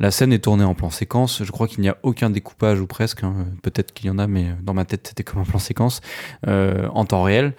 La 0.00 0.10
scène 0.10 0.32
est 0.32 0.38
tournée 0.38 0.64
en 0.64 0.74
plan 0.74 0.90
séquence. 0.90 1.42
Je 1.42 1.50
crois 1.50 1.66
qu'il 1.66 1.80
n'y 1.80 1.88
a 1.88 1.98
aucun 2.02 2.30
découpage 2.30 2.80
ou 2.80 2.86
presque. 2.86 3.24
Hein. 3.24 3.46
Peut-être 3.62 3.92
qu'il 3.92 4.06
y 4.06 4.10
en 4.10 4.18
a, 4.18 4.26
mais 4.26 4.46
dans 4.62 4.72
ma 4.72 4.84
tête, 4.84 5.08
c'était 5.08 5.24
comme 5.24 5.42
un 5.42 5.44
plan 5.44 5.58
séquence 5.58 6.00
euh, 6.46 6.88
en 6.94 7.04
temps 7.04 7.22
réel. 7.22 7.54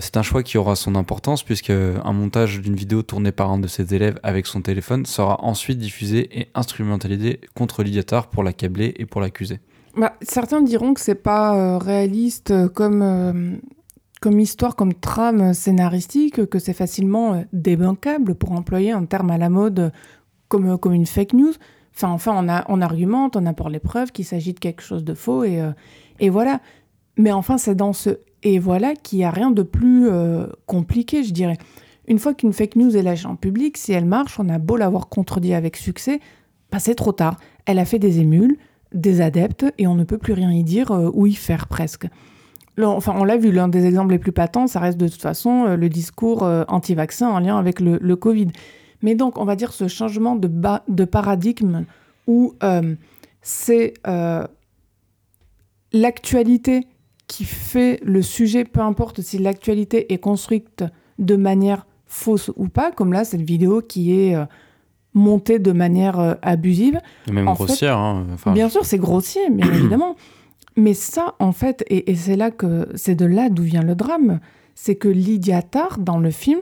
c'est 0.00 0.16
un 0.16 0.22
choix 0.22 0.42
qui 0.42 0.56
aura 0.58 0.74
son 0.74 0.94
importance 0.94 1.42
puisque 1.42 1.70
un 1.70 2.12
montage 2.12 2.60
d'une 2.60 2.74
vidéo 2.74 3.02
tournée 3.02 3.32
par 3.32 3.50
un 3.50 3.58
de 3.58 3.66
ses 3.66 3.94
élèves 3.94 4.18
avec 4.22 4.46
son 4.46 4.62
téléphone 4.62 5.04
sera 5.06 5.44
ensuite 5.44 5.78
diffusé 5.78 6.40
et 6.40 6.48
instrumentalisé 6.54 7.40
contre 7.54 7.82
Lydiatar 7.82 8.28
pour 8.28 8.42
l'accabler 8.42 8.94
et 8.96 9.04
pour 9.04 9.20
l'accuser. 9.20 9.60
Bah, 9.96 10.14
certains 10.22 10.62
diront 10.62 10.94
que 10.94 11.00
c'est 11.00 11.14
pas 11.14 11.78
réaliste 11.78 12.54
comme 12.72 13.60
comme 14.22 14.38
histoire, 14.38 14.76
comme 14.76 14.94
trame 14.94 15.52
scénaristique, 15.52 16.46
que 16.46 16.60
c'est 16.60 16.72
facilement 16.72 17.34
euh, 17.34 17.42
débancable, 17.52 18.36
pour 18.36 18.52
employer 18.52 18.92
un 18.92 19.04
terme 19.04 19.30
à 19.30 19.36
la 19.36 19.50
mode 19.50 19.92
comme, 20.48 20.70
euh, 20.70 20.76
comme 20.76 20.94
une 20.94 21.06
fake 21.06 21.32
news. 21.32 21.52
Enfin, 21.92 22.08
enfin 22.10 22.32
on, 22.36 22.48
a, 22.48 22.64
on 22.68 22.80
argumente, 22.80 23.34
on 23.36 23.44
apporte 23.46 23.72
les 23.72 23.80
preuves 23.80 24.12
qu'il 24.12 24.24
s'agit 24.24 24.54
de 24.54 24.60
quelque 24.60 24.80
chose 24.80 25.02
de 25.02 25.12
faux, 25.12 25.42
et, 25.42 25.60
euh, 25.60 25.72
et 26.20 26.30
voilà. 26.30 26.60
Mais 27.18 27.32
enfin, 27.32 27.58
c'est 27.58 27.74
dans 27.74 27.92
ce 27.92 28.20
et 28.44 28.60
voilà 28.60 28.94
qu'il 28.94 29.18
n'y 29.18 29.24
a 29.24 29.30
rien 29.30 29.50
de 29.50 29.62
plus 29.62 30.08
compliqué, 30.66 31.22
je 31.22 31.32
dirais. 31.32 31.58
Une 32.08 32.18
fois 32.18 32.34
qu'une 32.34 32.52
fake 32.52 32.74
news 32.74 32.96
est 32.96 33.02
lâchée 33.02 33.26
en 33.26 33.36
public, 33.36 33.76
si 33.76 33.92
elle 33.92 34.04
marche, 34.04 34.40
on 34.40 34.48
a 34.48 34.58
beau 34.58 34.76
l'avoir 34.76 35.08
contredit 35.08 35.54
avec 35.54 35.76
succès, 35.76 36.18
bah 36.72 36.80
c'est 36.80 36.96
trop 36.96 37.12
tard. 37.12 37.38
Elle 37.66 37.78
a 37.78 37.84
fait 37.84 38.00
des 38.00 38.18
émules, 38.18 38.56
des 38.92 39.20
adeptes, 39.20 39.66
et 39.78 39.86
on 39.86 39.94
ne 39.94 40.02
peut 40.02 40.18
plus 40.18 40.32
rien 40.32 40.50
y 40.50 40.64
dire 40.64 40.90
ou 41.14 41.28
y 41.28 41.34
faire 41.34 41.68
presque 41.68 42.08
enfin, 42.80 43.14
on 43.16 43.24
l'a 43.24 43.36
vu, 43.36 43.52
l'un 43.52 43.68
des 43.68 43.86
exemples 43.86 44.12
les 44.12 44.18
plus 44.18 44.32
patents, 44.32 44.66
ça 44.66 44.80
reste 44.80 44.98
de 44.98 45.08
toute 45.08 45.20
façon 45.20 45.66
euh, 45.66 45.76
le 45.76 45.88
discours 45.88 46.42
euh, 46.42 46.64
anti-vaccin 46.68 47.28
en 47.28 47.38
lien 47.38 47.58
avec 47.58 47.80
le, 47.80 48.16
Covid. 48.16 48.48
Mais 49.02 49.14
donc, 49.14 49.38
on 49.38 49.44
va 49.44 49.56
dire 49.56 49.72
ce 49.72 49.88
changement 49.88 50.36
de, 50.36 50.50
de 50.88 51.04
paradigme 51.04 51.84
où 52.26 52.54
euh, 52.62 52.94
c'est 53.42 53.94
l'actualité 55.92 56.86
qui 57.26 57.44
fait 57.44 58.00
le 58.04 58.22
sujet, 58.22 58.64
peu 58.64 58.80
importe 58.80 59.20
si 59.20 59.38
l'actualité 59.38 60.12
est 60.12 60.18
construite 60.18 60.84
de 61.18 61.36
manière 61.36 61.86
fausse 62.06 62.50
ou 62.56 62.68
pas, 62.68 62.92
comme 62.92 63.12
là, 63.12 63.24
cette 63.24 63.42
vidéo 63.42 63.80
qui 63.80 64.12
est 64.12 64.36
montée 65.14 65.58
de 65.58 65.72
manière 65.72 66.36
abusive. 66.42 67.00
Même 67.30 67.46
grossière. 67.46 67.98
Hein, 67.98 68.26
bien 68.46 68.68
sûr, 68.68 68.84
c'est 68.84 68.98
grossier, 68.98 69.50
bien 69.50 69.66
évidemment. 69.74 70.16
Mais 70.76 70.94
ça, 70.94 71.34
en 71.38 71.52
fait, 71.52 71.84
et, 71.88 72.14
c'est 72.14 72.36
là 72.36 72.50
que 72.50 72.88
c'est 72.94 73.14
de 73.14 73.26
là 73.26 73.48
d'où 73.50 73.62
vient 73.62 73.82
le 73.82 73.94
drame, 73.94 74.40
c'est 74.74 74.96
que 74.96 75.08
Lydia 75.08 75.62
Tarr, 75.62 75.98
dans 75.98 76.18
le 76.18 76.30
film, 76.30 76.60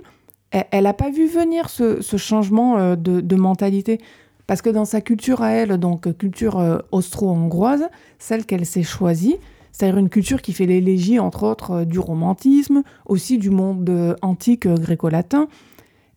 elle 0.50 0.84
n'a 0.84 0.94
pas 0.94 1.10
vu 1.10 1.26
venir 1.26 1.70
ce, 1.70 2.00
changement 2.16 2.78
euh, 2.78 2.96
de, 2.96 3.36
mentalité. 3.36 4.00
Parce 4.46 4.62
que 4.62 4.70
dans 4.70 4.84
sa 4.84 5.00
culture 5.00 5.42
à 5.42 5.52
elle, 5.52 5.78
donc 5.78 6.16
culture 6.16 6.58
euh, 6.58 6.78
austro-hongroise, 6.90 7.88
celle 8.18 8.44
qu'elle 8.44 8.66
s'est 8.66 8.82
choisie, 8.82 9.36
c'est-à-dire 9.70 9.98
une 9.98 10.08
culture 10.08 10.42
qui 10.42 10.52
fait 10.52 10.66
l'élégie, 10.66 11.20
entre 11.20 11.44
autres, 11.44 11.70
euh, 11.70 11.84
du 11.84 12.00
romantisme, 12.00 12.82
aussi 13.06 13.38
du 13.38 13.50
monde 13.50 14.16
antique 14.22 14.66
gréco-latin, 14.66 15.46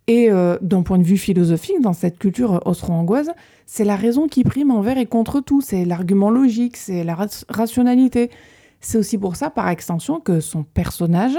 et 0.07 0.30
d'un 0.61 0.81
point 0.81 0.97
de 0.97 1.03
vue 1.03 1.17
philosophique, 1.17 1.80
dans 1.81 1.93
cette 1.93 2.19
culture 2.19 2.61
austro-hongroise, 2.65 3.31
c'est 3.65 3.85
la 3.85 3.95
raison 3.95 4.27
qui 4.27 4.43
prime 4.43 4.69
envers 4.69 4.97
et 4.97 5.05
contre 5.05 5.39
tout, 5.39 5.61
c'est 5.61 5.85
l'argument 5.85 6.30
logique, 6.30 6.75
c'est 6.75 7.05
la 7.05 7.17
rationalité. 7.47 8.30
C'est 8.81 8.97
aussi 8.97 9.17
pour 9.17 9.38
ça, 9.38 9.49
par 9.49 9.69
extension, 9.69 10.19
que 10.19 10.41
son 10.41 10.63
personnage 10.63 11.38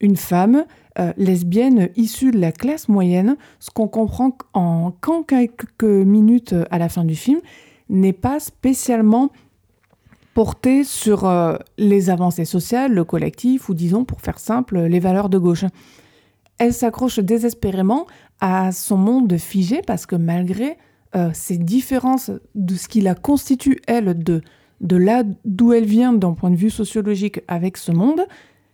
une 0.00 0.16
femme 0.16 0.64
euh, 0.98 1.12
lesbienne 1.16 1.90
issue 1.96 2.30
de 2.30 2.38
la 2.38 2.52
classe 2.52 2.88
moyenne, 2.88 3.36
ce 3.60 3.70
qu'on 3.70 3.88
comprend 3.88 4.36
en 4.54 4.92
quelques 5.26 5.84
minutes 5.84 6.54
à 6.70 6.78
la 6.78 6.88
fin 6.88 7.04
du 7.04 7.14
film, 7.14 7.40
n'est 7.88 8.14
pas 8.14 8.40
spécialement 8.40 9.30
porté 10.34 10.84
sur 10.84 11.26
euh, 11.26 11.56
les 11.76 12.08
avancées 12.08 12.44
sociales, 12.44 12.92
le 12.92 13.04
collectif, 13.04 13.68
ou 13.68 13.74
disons, 13.74 14.04
pour 14.04 14.20
faire 14.20 14.38
simple, 14.38 14.78
les 14.80 15.00
valeurs 15.00 15.28
de 15.28 15.38
gauche. 15.38 15.64
Elle 16.60 16.72
s'accroche 16.72 17.18
désespérément 17.18 18.06
à 18.40 18.70
son 18.70 18.96
monde 18.96 19.36
figé 19.38 19.80
parce 19.84 20.06
que 20.06 20.14
malgré 20.14 20.76
euh, 21.16 21.30
ces 21.32 21.58
différences 21.58 22.30
de 22.54 22.74
ce 22.76 22.86
qui 22.86 23.00
la 23.00 23.16
constitue, 23.16 23.80
elle, 23.88 24.22
de, 24.22 24.42
de 24.80 24.96
là 24.96 25.24
d'où 25.44 25.72
elle 25.72 25.86
vient 25.86 26.12
d'un 26.12 26.34
point 26.34 26.50
de 26.50 26.56
vue 26.56 26.70
sociologique 26.70 27.40
avec 27.48 27.76
ce 27.76 27.90
monde, 27.90 28.20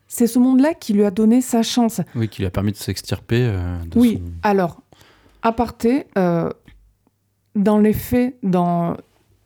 c'est 0.09 0.27
ce 0.27 0.39
monde-là 0.39 0.75
qui 0.75 0.93
lui 0.93 1.05
a 1.05 1.11
donné 1.11 1.41
sa 1.41 1.63
chance. 1.63 2.03
Oui, 2.15 2.29
qui 2.29 2.43
lui 2.43 2.47
a 2.47 2.51
permis 2.51 2.73
de 2.73 2.77
s'extirper. 2.77 3.41
Euh, 3.41 3.79
oui, 3.95 4.23
alors, 4.43 4.83
à 5.43 5.49
aparté, 5.49 6.07
dans 7.55 7.79
les 7.79 7.93
faits, 7.93 8.37
dans 8.43 8.97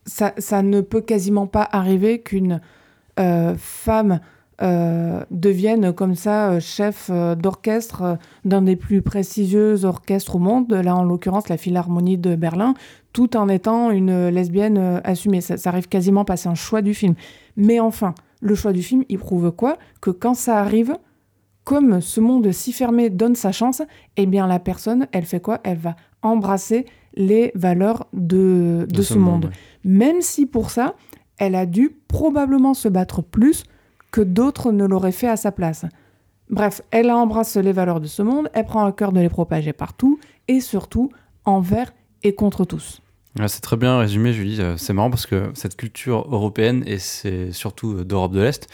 ça, 0.07 0.63
ne 0.63 0.81
peut 0.81 1.01
quasiment 1.01 1.47
pas 1.47 1.69
arriver 1.71 2.21
qu'une 2.21 2.61
euh, 3.19 3.55
femme 3.57 4.21
euh, 4.63 5.25
devienne 5.31 5.93
comme 5.93 6.15
ça 6.15 6.51
euh, 6.51 6.61
chef 6.61 7.11
d'orchestre 7.11 8.19
d'un 8.45 8.63
des 8.63 8.77
plus 8.77 9.03
prestigieux 9.03 9.85
orchestres 9.85 10.37
au 10.37 10.39
monde, 10.39 10.73
là 10.73 10.97
en 10.97 11.05
l'occurrence 11.05 11.49
la 11.49 11.57
Philharmonie 11.57 12.19
de 12.19 12.35
Berlin, 12.37 12.75
tout 13.13 13.37
en 13.37 13.49
étant 13.49 13.91
une 13.91 14.29
lesbienne 14.29 15.01
assumée. 15.05 15.41
Ça, 15.41 15.57
ça 15.57 15.71
arrive 15.71 15.89
quasiment 15.89 16.25
pas, 16.25 16.37
c'est 16.37 16.49
un 16.49 16.55
choix 16.55 16.83
du 16.83 16.95
film. 16.95 17.15
Mais 17.57 17.81
enfin, 17.81 18.15
le 18.41 18.55
choix 18.55 18.73
du 18.73 18.83
film, 18.83 19.05
il 19.09 19.19
prouve 19.19 19.51
quoi? 19.51 19.77
Que 20.01 20.11
quand 20.11 20.35
ça 20.35 20.59
arrive, 20.59 20.97
comme 21.65 22.01
ce 22.01 22.21
monde 22.21 22.51
si 22.53 22.73
fermé 22.73 23.11
donne 23.11 23.35
sa 23.35 23.53
chance, 23.53 23.83
eh 24.17 24.27
bien 24.27 24.47
la 24.47 24.59
personne, 24.59 25.07
elle 25.13 25.25
fait 25.25 25.41
quoi? 25.41 25.61
Elle 25.65 25.79
va 25.79 25.97
embrasser 26.23 26.87
les 27.15 27.53
valeurs 27.55 28.07
de, 28.13 28.87
de, 28.89 29.03
ce, 29.03 29.15
monde. 29.15 29.51
Même 29.85 30.21
si 30.21 30.47
pour 30.47 30.71
ça, 30.71 30.95
elle 31.39 31.55
a 31.55 31.67
dû 31.67 31.91
probablement 32.09 32.75
se 32.75 32.89
battre 32.89 33.23
plus 33.23 33.65
que 34.11 34.21
d'autres 34.21 34.73
ne 34.73 34.85
l'auraient 34.85 35.13
fait 35.13 35.29
à 35.29 35.37
sa 35.37 35.53
place. 35.53 35.85
Bref, 36.49 36.83
elle 36.91 37.11
embrasse 37.11 37.57
les 37.57 37.73
valeurs 37.73 38.01
de 38.01 38.07
ce 38.07 38.23
monde, 38.23 38.49
elle 38.55 38.65
prend 38.65 38.85
à 38.85 38.93
cœur 38.93 39.13
de 39.13 39.21
les 39.21 39.29
propager 39.29 39.73
partout, 39.73 40.19
et 40.49 40.61
surtout 40.61 41.11
envers 41.45 41.93
et 42.23 42.35
contre 42.35 42.65
tous. 42.65 43.01
c'est 43.47 43.61
très 43.61 43.77
bien 43.77 43.99
résumé, 43.99 44.33
Julie. 44.33 44.61
Euh, 44.61 44.77
c'est 44.77 44.93
marrant 44.93 45.11
parce 45.11 45.27
que 45.27 45.51
cette 45.55 45.77
culture 45.77 46.27
européenne, 46.31 46.83
et 46.87 46.99
c'est 46.99 47.53
surtout 47.53 48.05
d'Europe 48.05 48.33
de 48.33 48.41
l'Est, 48.41 48.69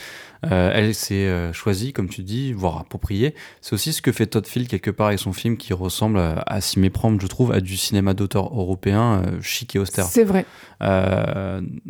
euh, 0.44 0.70
elle 0.72 0.94
s'est 0.94 1.26
euh, 1.26 1.52
choisie, 1.52 1.92
comme 1.92 2.08
tu 2.08 2.22
dis, 2.22 2.52
voire 2.52 2.78
appropriée. 2.78 3.34
C'est 3.60 3.72
aussi 3.72 3.92
ce 3.92 4.02
que 4.02 4.12
fait 4.12 4.26
Todd 4.26 4.46
Field 4.46 4.68
quelque 4.68 4.90
part 4.90 5.08
avec 5.08 5.18
son 5.18 5.32
film 5.32 5.56
qui 5.56 5.72
ressemble 5.72 6.18
à, 6.18 6.60
s'y 6.60 6.78
méprendre, 6.78 7.20
je 7.20 7.26
trouve, 7.26 7.52
à 7.52 7.60
du 7.60 7.76
cinéma 7.76 8.14
d'auteur 8.14 8.46
européen 8.46 9.22
euh, 9.24 9.40
chic 9.40 9.74
et 9.76 9.78
austère. 9.78 10.04
C'est 10.04 10.24
vrai. 10.24 10.46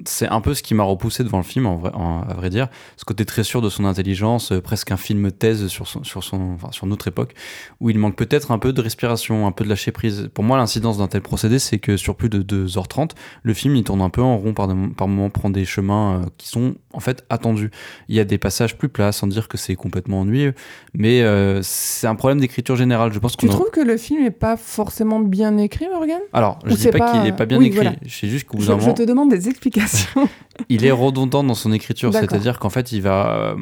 c'est 0.05 0.29
un 0.29 0.41
peu 0.41 0.55
ce 0.55 0.63
qui 0.63 0.75
m'a 0.75 0.85
repoussé 0.85 1.25
devant 1.25 1.39
le 1.39 1.45
film, 1.45 1.67
en 1.67 1.77
vrai, 1.77 1.91
à 1.95 2.35
vrai 2.35 2.51
dire. 2.51 2.69
Ce 2.97 3.05
côté 3.05 3.25
très 3.25 3.45
sûr 3.45 3.61
de 3.63 3.69
son 3.69 3.85
intelligence, 3.85 4.53
presque 4.63 4.93
un 4.93 4.97
film 4.97 5.33
thèse 5.33 5.67
sur, 5.69 5.87
son, 5.87 6.05
sur, 6.05 6.23
son, 6.23 6.53
enfin, 6.55 6.71
sur 6.73 6.87
notre 6.87 7.09
époque, 7.09 7.35
où 7.81 7.91
il 7.91 7.99
manque 7.99 8.17
peut-être 8.17 8.53
un 8.53 8.59
peu 8.59 8.73
de 8.73 8.81
respiration, 8.81 9.47
un 9.47 9.53
peu 9.53 9.65
de 9.65 9.69
lâcher 9.69 9.93
prise. 9.93 10.31
Pour 10.33 10.45
moi, 10.45 10.57
l'incidence 10.57 10.99
d'un 10.99 11.09
tel 11.09 11.23
procédé, 11.23 11.59
c'est 11.59 11.79
que 11.79 11.97
sur 11.97 12.17
plus 12.17 12.29
de 12.29 12.43
2h30, 12.43 13.11
le 13.43 13.55
film 13.55 13.77
il 13.77 13.85
tourne 13.85 14.01
un 14.01 14.11
peu 14.11 14.23
en 14.23 14.37
rond 14.37 14.55
par, 14.55 14.69
par 14.97 15.09
moments, 15.09 15.31
prend 15.31 15.51
des 15.51 15.65
chemins 15.65 16.23
qui 16.39 16.49
sont 16.49 16.77
en 16.93 17.01
fait 17.01 17.25
attendus. 17.29 17.71
Il 18.09 18.15
y 18.15 18.21
a 18.21 18.25
des 18.25 18.36
passages 18.39 18.77
plus 18.77 18.89
plats, 18.89 19.13
sans 19.13 19.27
dire 19.27 19.49
que 19.49 19.57
c'est 19.57 19.75
complètement 19.75 20.21
ennuyeux. 20.21 20.55
Mais 20.95 21.23
euh, 21.23 21.61
c'est 21.63 22.07
un 22.07 22.15
problème 22.15 22.41
d'écriture 22.41 22.77
générale. 22.77 23.13
Je 23.13 23.19
pense 23.19 23.37
tu 23.37 23.49
trouves 23.49 23.71
que 23.71 23.81
le 23.81 23.97
film 23.97 24.23
n'est 24.23 24.31
pas 24.31 24.57
forcément 24.57 25.21
bien 25.21 25.57
écrit, 25.59 25.87
Morgan? 25.93 26.21
Alors, 26.33 26.59
je 26.65 26.71
ne 26.71 26.77
dis 26.77 26.89
pas, 26.89 27.13
qu'il 27.13 27.23
n'est 27.23 27.33
pas 27.33 27.47
bien 27.47 27.61
écrit. 27.61 27.89
Je, 28.05 28.27
juste 28.27 28.47
je, 28.59 28.61
je 28.61 28.91
te 28.91 29.03
demande 29.03 29.31
des 29.31 29.49
explications. 29.49 30.29
il 30.69 30.85
est 30.85 30.91
redondant 30.91 31.45
dans 31.45 31.55
son 31.55 31.73
écriture, 31.73 32.13
c'est-à-dire 32.13 32.59
qu'en 32.59 32.71
fait, 32.71 32.93
il 32.93 33.03
va 33.03 33.53
euh, 33.53 33.55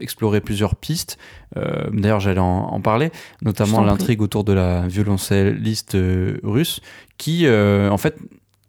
explorer 0.00 0.40
plusieurs 0.40 0.76
pistes. 0.76 1.18
Euh, 1.56 1.90
d'ailleurs, 1.92 2.20
j'allais 2.20 2.40
en, 2.40 2.80
parler, 2.80 3.10
notamment 3.42 3.82
l'intrigue 3.82 4.22
autour 4.22 4.44
de 4.44 4.52
la 4.52 4.86
violoncelliste 4.88 5.96
russe, 6.42 6.80
qui, 7.18 7.48
en 7.48 7.98
fait, 7.98 8.16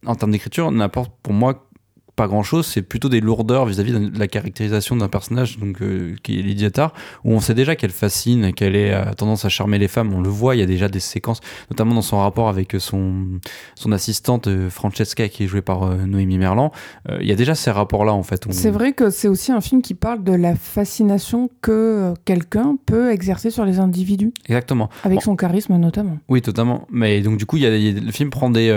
en 0.05 0.15
termes 0.15 0.31
d'écriture, 0.31 0.71
n'apporte 0.71 1.11
pour 1.21 1.34
moi 1.34 1.67
pas 2.15 2.27
grand 2.27 2.44
chose, 2.44 2.68
c'est 2.68 2.84
plutôt 2.84 3.10
des 3.10 3.22
lourdeurs 3.22 3.65
vis-à-vis 3.65 3.94
de 3.94 4.19
la 4.19 4.27
caractérisation 4.27 4.95
d'un 4.95 5.07
personnage 5.07 5.57
donc 5.57 5.81
euh, 5.81 6.15
qui 6.22 6.40
est 6.40 6.41
Lydia 6.44 6.69
Tarr, 6.69 6.94
où 7.23 7.31
on 7.31 7.40
sait 7.40 7.56
déjà 7.56 7.76
qu'elle 7.76 7.91
fascine, 7.91 8.53
qu'elle 8.53 8.76
a 8.94 9.15
tendance 9.15 9.45
à 9.45 9.49
charmer 9.49 9.80
les 9.80 9.88
femmes, 9.88 10.14
on 10.14 10.22
le 10.22 10.30
voit, 10.30 10.56
il 10.56 10.60
y 10.60 10.64
a 10.64 10.68
déjà 10.68 10.88
des 10.90 10.99
séquences, 10.99 11.40
notamment 11.72 11.95
dans 11.95 12.03
son 12.03 12.19
rapport 12.19 12.49
avec 12.49 12.76
son, 12.77 13.40
son 13.76 13.91
assistante 13.91 14.48
euh, 14.48 14.69
Francesca 14.69 15.27
qui 15.27 15.44
est 15.44 15.48
jouée 15.48 15.64
par 15.64 15.84
euh, 15.84 16.06
Noémie 16.06 16.38
Merlan, 16.38 16.72
il 17.19 17.27
y 17.27 17.31
a 17.31 17.35
déjà 17.35 17.56
ces 17.56 17.72
rapports-là 17.72 18.14
en 18.14 18.23
fait. 18.23 18.45
C'est 18.52 18.69
vrai 18.69 18.94
que 18.94 19.10
c'est 19.10 19.27
aussi 19.27 19.52
un 19.52 19.61
film 19.61 19.81
qui 19.81 19.94
parle 19.94 20.23
de 20.23 20.34
la 20.34 20.56
fascination 20.56 21.49
que 21.61 22.14
quelqu'un 22.26 22.77
peut 22.85 23.11
exercer 23.11 23.49
sur 23.49 23.65
les 23.65 23.80
individus. 23.80 24.31
Exactement. 24.45 24.90
Avec 25.03 25.22
son 25.22 25.35
charisme 25.35 25.76
notamment. 25.77 26.18
Oui, 26.30 26.41
totalement. 26.41 26.88
Mais 26.91 27.22
donc 27.22 27.38
du 27.38 27.45
coup, 27.45 27.57
il 27.57 27.64
y 27.64 27.65
a, 27.65 27.69
le 27.69 28.11
film 28.11 28.30
prend 28.30 28.49
des... 28.49 28.72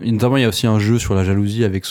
notamment 0.00 0.36
il 0.36 0.42
y 0.42 0.44
a 0.44 0.48
aussi 0.48 0.66
un 0.66 0.78
jeu 0.78 0.98
sur 0.98 1.14
la 1.14 1.24
jalousie 1.24 1.64
avec 1.64 1.84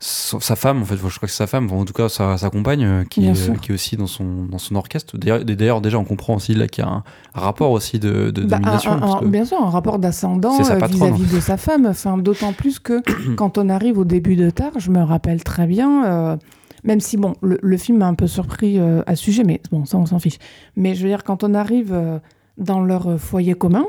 sa 0.00 0.54
femme, 0.54 0.82
en 0.82 0.84
fait, 0.84 0.94
je 0.94 1.00
crois 1.00 1.10
que 1.22 1.26
c'est 1.26 1.38
sa 1.38 1.48
femme, 1.48 1.72
en 1.72 1.84
tout 1.84 1.92
cas 1.92 2.08
sa, 2.08 2.36
sa 2.36 2.50
compagne, 2.50 2.84
euh, 2.84 3.04
qui, 3.04 3.26
est, 3.26 3.60
qui 3.60 3.72
est 3.72 3.74
aussi 3.74 3.96
dans 3.96 4.06
son, 4.06 4.44
dans 4.44 4.58
son 4.58 4.76
orchestre. 4.76 5.18
D'ailleurs, 5.18 5.80
déjà, 5.80 5.98
on 5.98 6.04
comprend 6.04 6.36
aussi 6.36 6.54
là 6.54 6.68
qu'il 6.68 6.84
y 6.84 6.86
a 6.86 6.90
un 6.90 7.02
rapport 7.34 7.72
aussi 7.72 7.98
de, 7.98 8.30
de 8.30 8.42
bah, 8.44 8.58
domination. 8.58 9.20
bien 9.24 9.44
sûr, 9.44 9.60
un 9.60 9.70
rapport 9.70 9.98
d'ascendant 9.98 10.54
euh, 10.54 10.86
vis-à-vis 10.86 11.34
de 11.34 11.40
sa 11.40 11.56
femme. 11.56 11.86
Enfin, 11.86 12.16
D'autant 12.16 12.52
plus 12.52 12.78
que 12.78 13.02
quand 13.36 13.58
on 13.58 13.68
arrive 13.68 13.98
au 13.98 14.04
début 14.04 14.36
de 14.36 14.50
Tard, 14.50 14.78
je 14.78 14.90
me 14.90 15.02
rappelle 15.02 15.42
très 15.42 15.66
bien. 15.66 16.04
Euh, 16.04 16.36
même 16.84 17.00
si, 17.00 17.16
bon, 17.16 17.34
le, 17.42 17.76
film 17.76 17.98
m'a 17.98 18.06
un 18.06 18.14
peu 18.14 18.28
surpris 18.28 18.78
à 18.78 19.16
ce 19.16 19.24
sujet, 19.24 19.42
mais 19.42 19.60
bon, 19.72 19.84
ça, 19.84 19.98
on 19.98 20.06
s'en 20.06 20.20
fiche. 20.20 20.38
Mais 20.76 20.94
je 20.94 21.02
veux 21.02 21.08
dire, 21.08 21.24
quand 21.24 21.42
on 21.42 21.54
arrive 21.54 22.20
dans 22.56 22.80
leur 22.80 23.18
foyer 23.18 23.54
commun, 23.54 23.86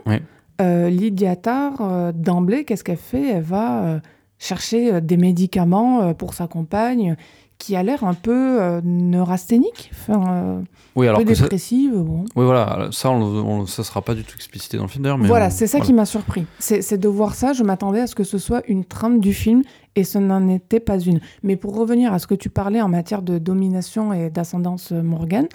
Lydia 0.60 1.36
Tarr, 1.36 2.14
d'emblée, 2.14 2.66
qu'est-ce 2.66 2.84
qu'elle 2.84 2.98
fait? 2.98 3.30
Elle 3.30 3.44
va 3.44 4.02
chercher 4.40 4.94
euh, 4.94 5.02
des 5.02 5.18
médicaments 5.18 6.02
euh, 6.02 6.14
pour 6.14 6.34
sa 6.34 6.48
compagne 6.48 7.16
qui 7.58 7.76
a 7.76 7.84
l'air 7.84 8.06
un 8.06 8.14
peu 8.14 8.62
euh, 8.62 8.80
neurasthénique, 8.86 9.92
enfin, 9.92 10.64
oui, 10.96 11.10
alors 11.10 11.20
un 11.20 11.26
peu 11.26 11.34
dépressive. 11.34 11.92
Bon. 11.94 12.24
Oui, 12.38 12.46
voilà, 12.46 12.88
ça, 12.94 13.12
on, 13.12 13.66
ça 13.66 13.84
sera 13.84 14.02
pas 14.02 14.16
du 14.16 14.24
tout 14.24 14.34
explicité 14.36 14.78
dans 14.78 14.84
le 14.84 14.90
film 14.90 15.04
d'ailleurs. 15.04 15.18
Voilà, 15.20 15.50
c'est 15.50 15.68
ça 15.68 15.82
qui 15.82 15.92
m'a 15.92 16.06
surpris. 16.06 16.46
C'est 16.60 16.98
de 16.98 17.10
voir 17.10 17.36
ça, 17.36 17.52
je 17.52 17.64
m'attendais 17.64 18.00
à 18.00 18.08
ce 18.08 18.16
que 18.16 18.24
ce 18.24 18.38
soit 18.38 18.64
une 18.70 18.86
trame 18.86 19.20
du 19.20 19.34
film 19.34 19.64
et 19.98 20.06
ce 20.06 20.20
n'en 20.20 20.48
était 20.48 20.80
pas 20.80 21.00
une. 21.00 21.20
Mais 21.44 21.58
pour 21.58 21.76
revenir 21.76 22.14
à 22.14 22.20
ce 22.20 22.28
que 22.28 22.36
tu 22.36 22.50
parlais 22.50 22.82
en 22.82 22.88
matière 22.88 23.22
de 23.24 23.40
domination 23.40 24.14
et 24.14 24.30
d'ascendance 24.30 24.94
Morgan, 24.94 25.50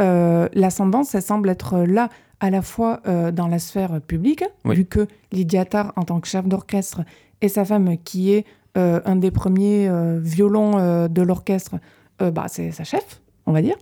l'ascendance, 0.00 1.14
elle 1.14 1.22
semble 1.22 1.48
être 1.48 1.78
là 1.78 2.08
à 2.40 2.50
la 2.50 2.60
fois 2.60 3.02
dans 3.32 3.46
la 3.46 3.60
sphère 3.60 4.00
publique, 4.00 4.42
vu 4.64 4.84
que 4.84 5.06
Lydia 5.30 5.64
Tarr, 5.64 5.92
en 5.94 6.02
tant 6.02 6.18
que 6.18 6.26
chef 6.26 6.44
d'orchestre, 6.44 7.02
et 7.42 7.48
sa 7.48 7.64
femme, 7.64 7.96
qui 7.98 8.32
est 8.32 8.44
euh, 8.76 9.00
un 9.04 9.16
des 9.16 9.30
premiers 9.30 9.88
euh, 9.88 10.18
violons 10.20 10.78
euh, 10.78 11.08
de 11.08 11.22
l'orchestre, 11.22 11.76
bah, 12.18 12.46
c'est 12.48 12.70
sa 12.70 12.84
chef, 12.84 13.20
on 13.44 13.52
va 13.52 13.60
dire. 13.60 13.76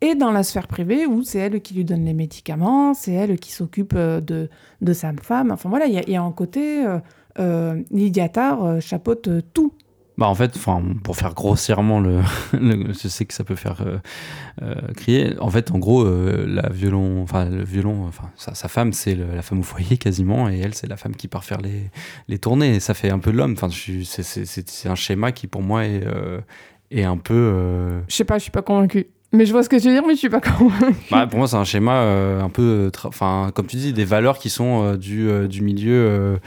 Et 0.00 0.16
dans 0.16 0.32
la 0.32 0.42
sphère 0.42 0.66
privée, 0.66 1.06
où 1.06 1.22
c'est 1.22 1.38
elle 1.38 1.60
qui 1.60 1.74
lui 1.74 1.84
donne 1.84 2.04
les 2.04 2.12
médicaments, 2.12 2.92
c'est 2.92 3.12
elle 3.12 3.38
qui 3.38 3.52
s'occupe 3.52 3.94
de, 3.94 4.50
de 4.80 4.92
sa 4.92 5.12
femme. 5.22 5.52
Enfin 5.52 5.68
voilà, 5.68 5.86
il 5.86 5.94
y, 5.94 6.10
y, 6.10 6.16
a 6.16 6.22
un 6.22 6.32
côté, 6.32 6.84
Lydia 7.92 8.28
Tarr 8.28 8.80
chapeaute 8.80 9.28
tout 9.54 9.72
bah 10.18 10.28
en 10.28 10.34
fait, 10.34 10.58
pour 11.02 11.16
faire 11.16 11.34
grossièrement 11.34 12.00
le, 12.00 12.22
je 12.52 13.08
sais 13.08 13.26
que 13.26 13.34
ça 13.34 13.44
peut 13.44 13.54
faire 13.54 13.82
euh, 13.86 13.98
euh, 14.62 14.74
crier. 14.94 15.34
En 15.40 15.50
fait, 15.50 15.70
en 15.70 15.78
gros, 15.78 16.04
euh, 16.04 16.46
la 16.48 16.70
violon, 16.70 17.22
enfin 17.22 17.44
le 17.44 17.64
violon, 17.64 18.06
enfin 18.06 18.30
sa, 18.36 18.68
femme, 18.68 18.92
c'est 18.92 19.14
la 19.14 19.42
femme 19.42 19.60
au 19.60 19.62
foyer 19.62 19.98
quasiment, 19.98 20.48
et 20.48 20.58
elle, 20.58 20.74
c'est 20.74 20.86
la 20.86 20.96
femme 20.96 21.14
qui 21.14 21.28
part 21.28 21.44
faire 21.44 21.60
les, 21.60 21.90
les 22.28 22.38
tournées. 22.38 22.80
Ça 22.80 22.94
fait 22.94 23.10
un 23.10 23.18
peu 23.18 23.30
l'homme. 23.30 23.52
Enfin, 23.52 23.68
c'est 23.70 24.88
un 24.88 24.94
schéma 24.94 25.32
qui 25.32 25.46
pour 25.48 25.62
moi 25.62 25.84
est, 25.84 26.02
est 26.90 27.04
un 27.04 27.18
peu. 27.18 28.00
Je 28.08 28.14
sais 28.14 28.24
pas, 28.24 28.38
je 28.38 28.44
suis 28.44 28.52
pas 28.52 28.62
convaincu. 28.62 29.08
Mais 29.36 29.44
je 29.44 29.52
vois 29.52 29.62
ce 29.62 29.68
que 29.68 29.76
tu 29.76 29.88
veux 29.88 29.92
dire, 29.92 30.02
mais 30.06 30.14
je 30.14 30.20
suis 30.20 30.30
pas 30.30 30.40
convaincu. 30.40 30.96
Bah, 31.10 31.26
pour 31.26 31.38
moi, 31.38 31.46
c'est 31.46 31.56
un 31.56 31.64
schéma 31.64 32.00
euh, 32.00 32.40
un 32.40 32.48
peu, 32.48 32.90
enfin, 33.04 33.50
comme 33.54 33.66
tu 33.66 33.76
dis, 33.76 33.92
des 33.92 34.06
valeurs 34.06 34.38
qui 34.38 34.48
sont 34.48 34.82
euh, 34.82 34.96
du, 34.96 35.28
euh, 35.28 35.46
du 35.46 35.62
milieu 35.62 36.38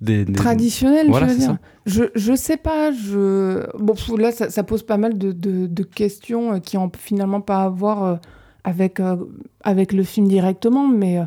des, 0.00 0.26
traditionnel. 0.26 1.06
Voilà, 1.08 1.28
je 1.28 1.32
veux 1.32 1.38
dire. 1.38 1.56
Je 1.86 2.04
je 2.14 2.34
sais 2.34 2.58
pas. 2.58 2.92
Je 2.92 3.66
bon 3.78 3.94
là, 4.18 4.30
ça, 4.30 4.50
ça 4.50 4.62
pose 4.62 4.82
pas 4.82 4.98
mal 4.98 5.16
de, 5.16 5.32
de, 5.32 5.66
de, 5.66 5.82
questions 5.82 6.60
qui 6.60 6.76
ont 6.76 6.92
finalement 6.96 7.40
pas 7.40 7.64
à 7.64 7.68
voir 7.70 8.18
avec 8.64 9.00
avec 9.62 9.92
le 9.92 10.02
film 10.02 10.28
directement, 10.28 10.86
mais 10.86 11.20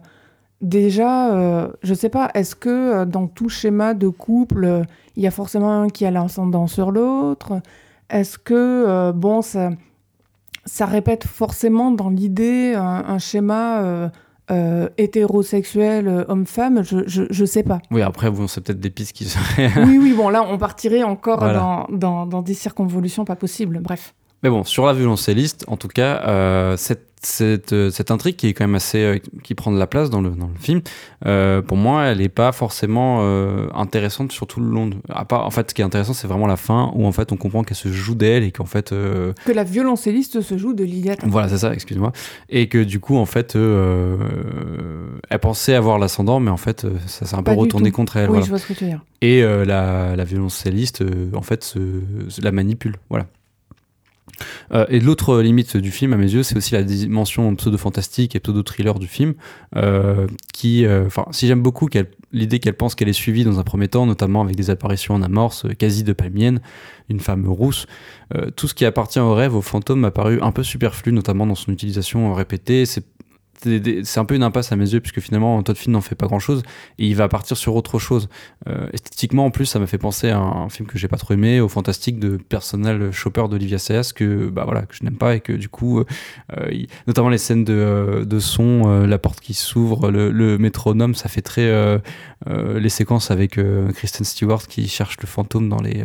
déjà, 0.61 1.71
je 1.81 1.93
sais 1.93 2.09
pas. 2.09 2.29
Est-ce 2.35 2.55
que 2.55 3.05
dans 3.05 3.27
tout 3.27 3.49
schéma 3.49 3.95
de 3.95 4.07
couple, 4.07 4.83
il 5.15 5.23
y 5.23 5.27
a 5.27 5.31
forcément 5.31 5.81
un 5.81 5.89
qui 5.89 6.05
a 6.05 6.11
l'ascendant 6.11 6.67
sur 6.67 6.91
l'autre? 6.91 7.61
Est-ce 8.09 8.37
que 8.37 9.11
bon 9.11 9.41
ça 9.41 9.71
ça 10.65 10.85
répète 10.85 11.25
forcément 11.25 11.91
dans 11.91 12.09
l'idée 12.09 12.73
un, 12.75 13.03
un 13.07 13.17
schéma 13.19 13.81
euh, 13.81 14.09
euh, 14.51 14.89
hétérosexuel 14.97 16.07
euh, 16.07 16.25
homme-femme, 16.27 16.83
je, 16.83 16.99
je, 17.07 17.23
je 17.29 17.45
sais 17.45 17.63
pas. 17.63 17.79
Oui, 17.91 18.01
après, 18.01 18.29
bon, 18.29 18.47
c'est 18.47 18.61
peut-être 18.61 18.79
des 18.79 18.89
pistes 18.89 19.13
qui 19.13 19.25
seraient. 19.25 19.71
oui, 19.85 19.97
oui, 20.01 20.13
bon, 20.13 20.29
là, 20.29 20.43
on 20.49 20.57
partirait 20.57 21.03
encore 21.03 21.39
Voilà. 21.39 21.59
dans, 21.59 21.87
dans, 21.89 22.25
dans 22.25 22.41
des 22.41 22.53
circonvolutions 22.53 23.25
pas 23.25 23.35
possibles. 23.35 23.79
Bref. 23.81 24.13
Mais 24.43 24.49
bon, 24.49 24.63
sur 24.63 24.85
la 24.85 24.93
violoncelliste, 24.93 25.63
en 25.67 25.77
tout 25.77 25.87
cas, 25.87 26.21
euh, 26.27 26.75
cette, 26.77 27.07
cette, 27.21 27.71
euh, 27.71 27.89
cette 27.89 28.11
intrigue 28.11 28.35
qui 28.35 28.47
est 28.47 28.53
quand 28.53 28.65
même 28.65 28.75
assez. 28.75 28.97
euh, 29.01 29.17
qui 29.41 29.55
prend 29.55 29.71
de 29.71 29.79
la 29.79 29.87
place 29.87 30.09
dans 30.09 30.19
le, 30.19 30.31
dans 30.31 30.47
le 30.47 30.59
film, 30.59 30.81
euh, 31.25 31.61
pour 31.61 31.77
moi, 31.77 32.03
elle 32.03 32.17
n'est 32.17 32.27
pas 32.27 32.51
forcément 32.51 33.21
intéressante 33.73 34.33
sur 34.33 34.45
tout 34.45 34.59
le 34.59 34.67
long. 34.67 34.87
de- 34.87 34.97
à 35.09 35.23
part, 35.23 35.45
en 35.45 35.49
fait, 35.49 35.69
ce 35.69 35.73
qui 35.73 35.81
est 35.81 35.85
intéressant, 35.85 36.11
c'est 36.13 36.27
vraiment 36.27 36.47
la 36.47 36.57
fin 36.57 36.91
où 36.93 37.05
en 37.05 37.13
fait 37.13 37.31
on 37.31 37.37
comprend 37.37 37.63
qu'elle 37.63 37.77
se 37.77 37.87
joue 37.87 38.15
d'elle 38.15 38.43
et 38.43 38.51
qu'en 38.51 38.65
fait. 38.65 38.89
Que 38.89 39.33
la 39.53 39.63
violoncelliste 39.63 40.41
se 40.41 40.57
joue 40.57 40.73
de 40.73 40.83
Lydia 40.83 41.15
Tarr. 41.15 41.29
voilà, 41.29 41.47
c'est 41.47 41.59
ça, 41.59 41.73
excuse-moi. 41.73 42.11
Et 42.49 42.67
que 42.67 42.83
du 42.83 42.99
coup, 42.99 43.15
en 43.15 43.25
fait, 43.25 43.55
elle 43.55 45.39
pensait 45.39 45.75
avoir 45.75 45.99
l'ascendant, 45.99 46.39
mais 46.41 46.51
en 46.51 46.57
fait, 46.57 46.85
ça 47.07 47.25
s'est 47.25 47.35
un 47.35 47.39
peu 47.39 47.43
Pas 47.45 47.53
retourné 47.53 47.91
tout. 47.91 47.95
contre 47.95 48.17
elle. 48.17 48.23
oui, 48.25 48.29
voilà. 48.31 48.43
je 48.45 48.49
vois 48.49 48.59
ce 48.59 48.67
que 48.67 48.73
tu 48.73 48.83
veux 48.83 48.89
dire. 48.89 49.01
Et 49.21 49.41
la, 49.41 50.15
la 50.17 50.23
violoncelliste, 50.25 51.03
en 51.33 51.41
fait, 51.41 51.63
se, 51.63 51.79
se 52.27 52.41
la 52.41 52.51
manipule. 52.51 52.97
Voilà. 53.09 53.27
Euh, 54.71 54.85
et 54.89 54.99
l'autre 54.99 55.41
limite 55.41 55.77
du 55.77 55.91
film, 55.91 56.13
à 56.13 56.17
mes 56.17 56.31
yeux, 56.31 56.43
c'est 56.43 56.55
aussi 56.55 56.73
la 56.73 56.83
dimension 56.83 57.55
pseudo-fantastique 57.55 58.35
et 58.35 58.39
pseudo-thriller 58.39 58.99
du 58.99 59.07
film, 59.07 59.33
euh, 59.75 60.27
qui, 60.53 60.85
euh, 60.85 61.05
enfin, 61.05 61.25
si 61.31 61.47
j'aime 61.47 61.61
beaucoup 61.61 61.89
l'idée 62.31 62.59
qu'elle 62.59 62.75
pense 62.75 62.95
qu'elle 62.95 63.09
est 63.09 63.13
suivie 63.13 63.43
dans 63.43 63.59
un 63.59 63.63
premier 63.63 63.87
temps, 63.87 64.05
notamment 64.05 64.41
avec 64.41 64.55
des 64.55 64.69
apparitions 64.69 65.15
en 65.15 65.21
amorce 65.21 65.65
quasi 65.77 66.03
de 66.03 66.13
palmienne, 66.13 66.61
une 67.09 67.19
femme 67.19 67.47
rousse, 67.47 67.85
tout 68.55 68.67
ce 68.67 68.73
qui 68.73 68.85
appartient 68.85 69.19
au 69.19 69.35
rêve, 69.35 69.55
au 69.55 69.61
fantôme, 69.61 69.99
m'a 69.99 70.09
paru 70.09 70.39
un 70.41 70.51
peu 70.51 70.63
superflu, 70.63 71.11
notamment 71.11 71.45
dans 71.45 71.53
son 71.53 71.71
utilisation 71.71 72.33
répétée. 72.33 72.85
C'est 73.63 74.19
un 74.19 74.25
peu 74.25 74.35
une 74.35 74.43
impasse 74.43 74.71
à 74.71 74.75
mes 74.75 74.91
yeux, 74.91 74.99
puisque 74.99 75.19
finalement, 75.19 75.61
Todd 75.63 75.77
Field 75.77 75.93
n'en 75.93 76.01
fait 76.01 76.15
pas 76.15 76.27
grand 76.27 76.39
chose, 76.39 76.63
et 76.99 77.07
il 77.07 77.15
va 77.15 77.27
partir 77.27 77.57
sur 77.57 77.75
autre 77.75 77.99
chose. 77.99 78.29
Euh, 78.67 78.87
esthétiquement, 78.93 79.45
en 79.45 79.51
plus, 79.51 79.65
ça 79.65 79.79
m'a 79.79 79.87
fait 79.87 79.97
penser 79.97 80.29
à 80.29 80.39
un 80.39 80.69
film 80.69 80.87
que 80.87 80.97
j'ai 80.97 81.07
pas 81.07 81.17
trop 81.17 81.33
aimé, 81.33 81.59
au 81.59 81.69
fantastique 81.69 82.19
de 82.19 82.37
Personal 82.37 83.11
Shopper 83.11 83.45
d'Olivia 83.49 83.77
Sayas, 83.77 84.11
que, 84.15 84.49
bah, 84.49 84.63
voilà, 84.65 84.83
que 84.83 84.95
je 84.95 85.03
n'aime 85.03 85.17
pas, 85.17 85.35
et 85.35 85.39
que 85.39 85.53
du 85.53 85.69
coup, 85.69 85.99
euh, 85.99 86.05
euh, 86.57 86.83
notamment 87.07 87.29
les 87.29 87.37
scènes 87.37 87.63
de, 87.63 88.39
son, 88.39 89.05
la 89.05 89.17
porte 89.17 89.39
qui 89.39 89.53
s'ouvre, 89.53 90.11
le, 90.11 90.31
le 90.31 90.57
métronome, 90.57 91.15
ça 91.15 91.29
fait 91.29 91.41
très. 91.41 91.71
les 92.47 92.89
séquences 92.89 93.31
avec 93.31 93.59
Kristen 93.93 94.25
Stewart 94.25 94.67
qui 94.67 94.87
cherche 94.87 95.17
le 95.21 95.27
fantôme 95.27 95.69
dans 95.69 95.81
les. 95.81 96.03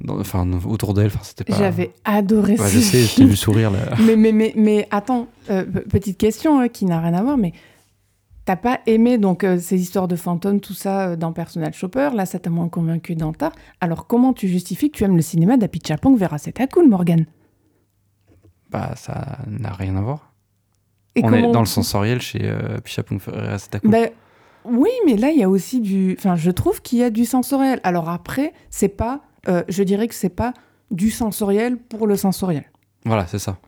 Dans- 0.00 0.18
enfin, 0.20 0.48
autour 0.66 0.94
d'elle, 0.94 1.06
enfin, 1.06 1.20
c'était 1.22 1.44
pas. 1.44 1.56
J'avais 1.56 1.92
adoré 2.04 2.52
Ouais, 2.52 2.68
ce 2.68 2.74
je 2.76 2.80
sais, 2.80 3.02
film. 3.02 3.28
vu 3.28 3.36
sourire 3.36 3.70
là. 3.70 3.78
mais, 4.06 4.16
mais, 4.16 4.32
mais, 4.32 4.52
mais 4.56 4.88
attends, 4.90 5.28
euh, 5.50 5.64
pe- 5.64 5.80
petite 5.88 6.18
question 6.18 6.60
hein, 6.60 6.68
qui 6.68 6.84
n'a 6.84 7.00
rien 7.00 7.14
à 7.14 7.22
voir, 7.22 7.36
mais 7.36 7.52
t'as 8.44 8.56
pas 8.56 8.80
aimé 8.86 9.16
donc 9.18 9.42
euh, 9.44 9.58
ces 9.58 9.80
histoires 9.80 10.08
de 10.08 10.16
fantômes, 10.16 10.60
tout 10.60 10.74
ça 10.74 11.08
euh, 11.10 11.16
dans 11.16 11.32
Personal 11.32 11.72
Shopper, 11.72 12.10
là 12.14 12.26
ça 12.26 12.38
t'a 12.38 12.50
moins 12.50 12.68
convaincu 12.68 13.14
dans. 13.14 13.32
Alors 13.80 14.06
comment 14.06 14.32
tu 14.32 14.48
justifies 14.48 14.90
que 14.90 14.98
tu 14.98 15.04
aimes 15.04 15.16
le 15.16 15.22
cinéma 15.22 15.56
d'Apichatpong 15.56 16.16
vers 16.18 16.34
C'est 16.38 16.52
cool, 16.66 16.88
Morgan? 16.88 17.24
Bah, 18.70 18.92
ça 18.96 19.38
n'a 19.46 19.72
rien 19.72 19.96
à 19.96 20.00
voir. 20.00 20.32
Et 21.16 21.24
On 21.24 21.32
est 21.32 21.52
dans 21.52 21.60
le 21.60 21.66
sensoriel 21.66 22.20
chez 22.20 22.40
euh, 22.42 22.80
Pichapong 22.80 23.20
Ferreira, 23.20 23.56
coup. 23.80 23.88
Ben, 23.88 24.10
oui, 24.64 24.88
mais 25.06 25.16
là, 25.16 25.30
il 25.30 25.38
y 25.38 25.44
a 25.44 25.48
aussi 25.48 25.80
du. 25.80 26.16
Enfin, 26.18 26.34
je 26.34 26.50
trouve 26.50 26.82
qu'il 26.82 26.98
y 26.98 27.04
a 27.04 27.10
du 27.10 27.24
sensoriel. 27.24 27.78
Alors 27.84 28.08
après, 28.08 28.52
c'est 28.70 28.88
pas. 28.88 29.20
Euh, 29.48 29.62
je 29.68 29.82
dirais 29.82 30.08
que 30.08 30.14
c'est 30.14 30.28
pas 30.28 30.54
du 30.90 31.10
sensoriel 31.10 31.76
pour 31.76 32.06
le 32.06 32.16
sensoriel. 32.16 32.64
Voilà, 33.04 33.26
c'est 33.26 33.38
ça. 33.38 33.58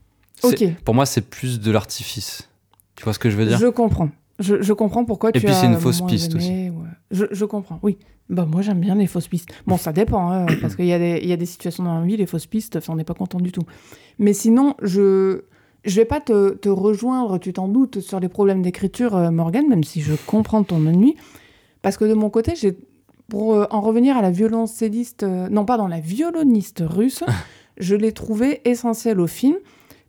Ok. 0.42 0.64
Pour 0.84 0.94
moi, 0.94 1.06
c'est 1.06 1.22
plus 1.22 1.60
de 1.60 1.70
l'artifice. 1.70 2.48
Tu 2.94 3.04
vois 3.04 3.12
ce 3.12 3.18
que 3.18 3.30
je 3.30 3.36
veux 3.36 3.46
dire? 3.46 3.58
Je 3.58 3.66
comprends. 3.66 4.10
Je, 4.38 4.60
je 4.60 4.72
comprends 4.74 5.04
pourquoi 5.04 5.32
tu 5.32 5.40
puis, 5.40 5.48
as 5.48 5.54
c'est 5.54 5.66
une 5.66 5.78
fausse 5.78 6.02
piste 6.02 6.34
aimé, 6.34 6.70
ouais. 6.70 6.88
Je, 7.10 7.24
je 7.30 7.44
comprends, 7.46 7.78
oui. 7.82 7.96
Bah, 8.28 8.44
moi, 8.44 8.60
j'aime 8.60 8.80
bien 8.80 8.94
les 8.94 9.06
fausses 9.06 9.28
pistes. 9.28 9.48
Bon, 9.66 9.76
ça 9.78 9.92
dépend, 9.92 10.30
hein, 10.30 10.46
parce 10.60 10.76
qu'il 10.76 10.86
y, 10.86 10.92
a 10.92 10.98
des- 10.98 11.20
il 11.22 11.28
y 11.28 11.32
a 11.32 11.36
des 11.36 11.46
situations 11.46 11.84
dans 11.84 11.98
la 11.98 12.04
vie, 12.04 12.16
les 12.18 12.26
fausses 12.26 12.46
pistes, 12.46 12.78
on 12.88 12.96
n'est 12.96 13.04
pas 13.04 13.14
content 13.14 13.38
du 13.40 13.52
tout. 13.52 13.62
Mais 14.18 14.32
sinon, 14.34 14.74
je 14.82 15.44
je 15.84 15.94
vais 16.00 16.04
pas 16.04 16.20
te, 16.20 16.50
te 16.54 16.68
rejoindre, 16.68 17.38
tu 17.38 17.52
t'en 17.52 17.68
doutes, 17.68 18.00
sur 18.00 18.18
les 18.18 18.28
problèmes 18.28 18.60
d'écriture, 18.60 19.14
euh, 19.14 19.30
Morgane, 19.30 19.68
même 19.68 19.84
si 19.84 20.00
je 20.00 20.14
comprends 20.26 20.64
ton 20.64 20.84
ennui. 20.84 21.14
Parce 21.80 21.96
que 21.96 22.04
de 22.04 22.14
mon 22.14 22.28
côté, 22.28 22.54
j'ai 22.56 22.76
pour 23.28 23.54
euh, 23.54 23.66
en 23.70 23.80
revenir 23.80 24.16
à 24.16 24.22
la 24.22 24.30
violoncelliste, 24.30 25.22
euh, 25.22 25.48
non, 25.48 25.64
pardon, 25.64 25.86
la 25.86 26.00
violoniste 26.00 26.82
russe, 26.86 27.24
je 27.78 27.94
l'ai 27.94 28.12
trouvée 28.12 28.60
essentielle 28.64 29.20
au 29.20 29.26
film 29.26 29.56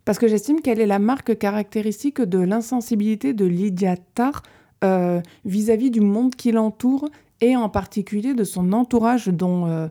parce 0.04 0.18
que 0.18 0.28
j'estime 0.28 0.60
qu'elle 0.60 0.80
est 0.80 0.86
la 0.86 0.98
marque 0.98 1.36
caractéristique 1.36 2.20
de 2.20 2.38
l'insensibilité 2.38 3.34
de 3.34 3.44
Lydia 3.44 3.96
Tarr 4.14 4.42
euh, 4.84 5.20
vis-à-vis 5.44 5.90
du 5.90 6.00
monde 6.00 6.34
qui 6.34 6.52
l'entoure 6.52 7.08
et 7.40 7.56
en 7.56 7.68
particulier 7.68 8.34
de 8.34 8.44
son 8.44 8.72
entourage 8.72 9.28
dont 9.28 9.66
euh, 9.66 9.88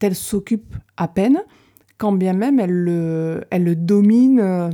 elle 0.00 0.16
s'occupe 0.16 0.74
à 0.96 1.08
peine, 1.08 1.42
quand 1.98 2.12
bien 2.12 2.32
même 2.32 2.58
elle 2.58 2.72
le, 2.72 3.44
elle 3.50 3.64
le 3.64 3.76
domine 3.76 4.40
euh, 4.40 4.70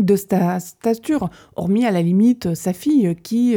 de 0.00 0.16
sta- 0.16 0.58
stature, 0.58 1.30
hormis 1.54 1.86
à 1.86 1.92
la 1.92 2.02
limite 2.02 2.54
sa 2.54 2.72
fille 2.72 3.14
qui, 3.22 3.56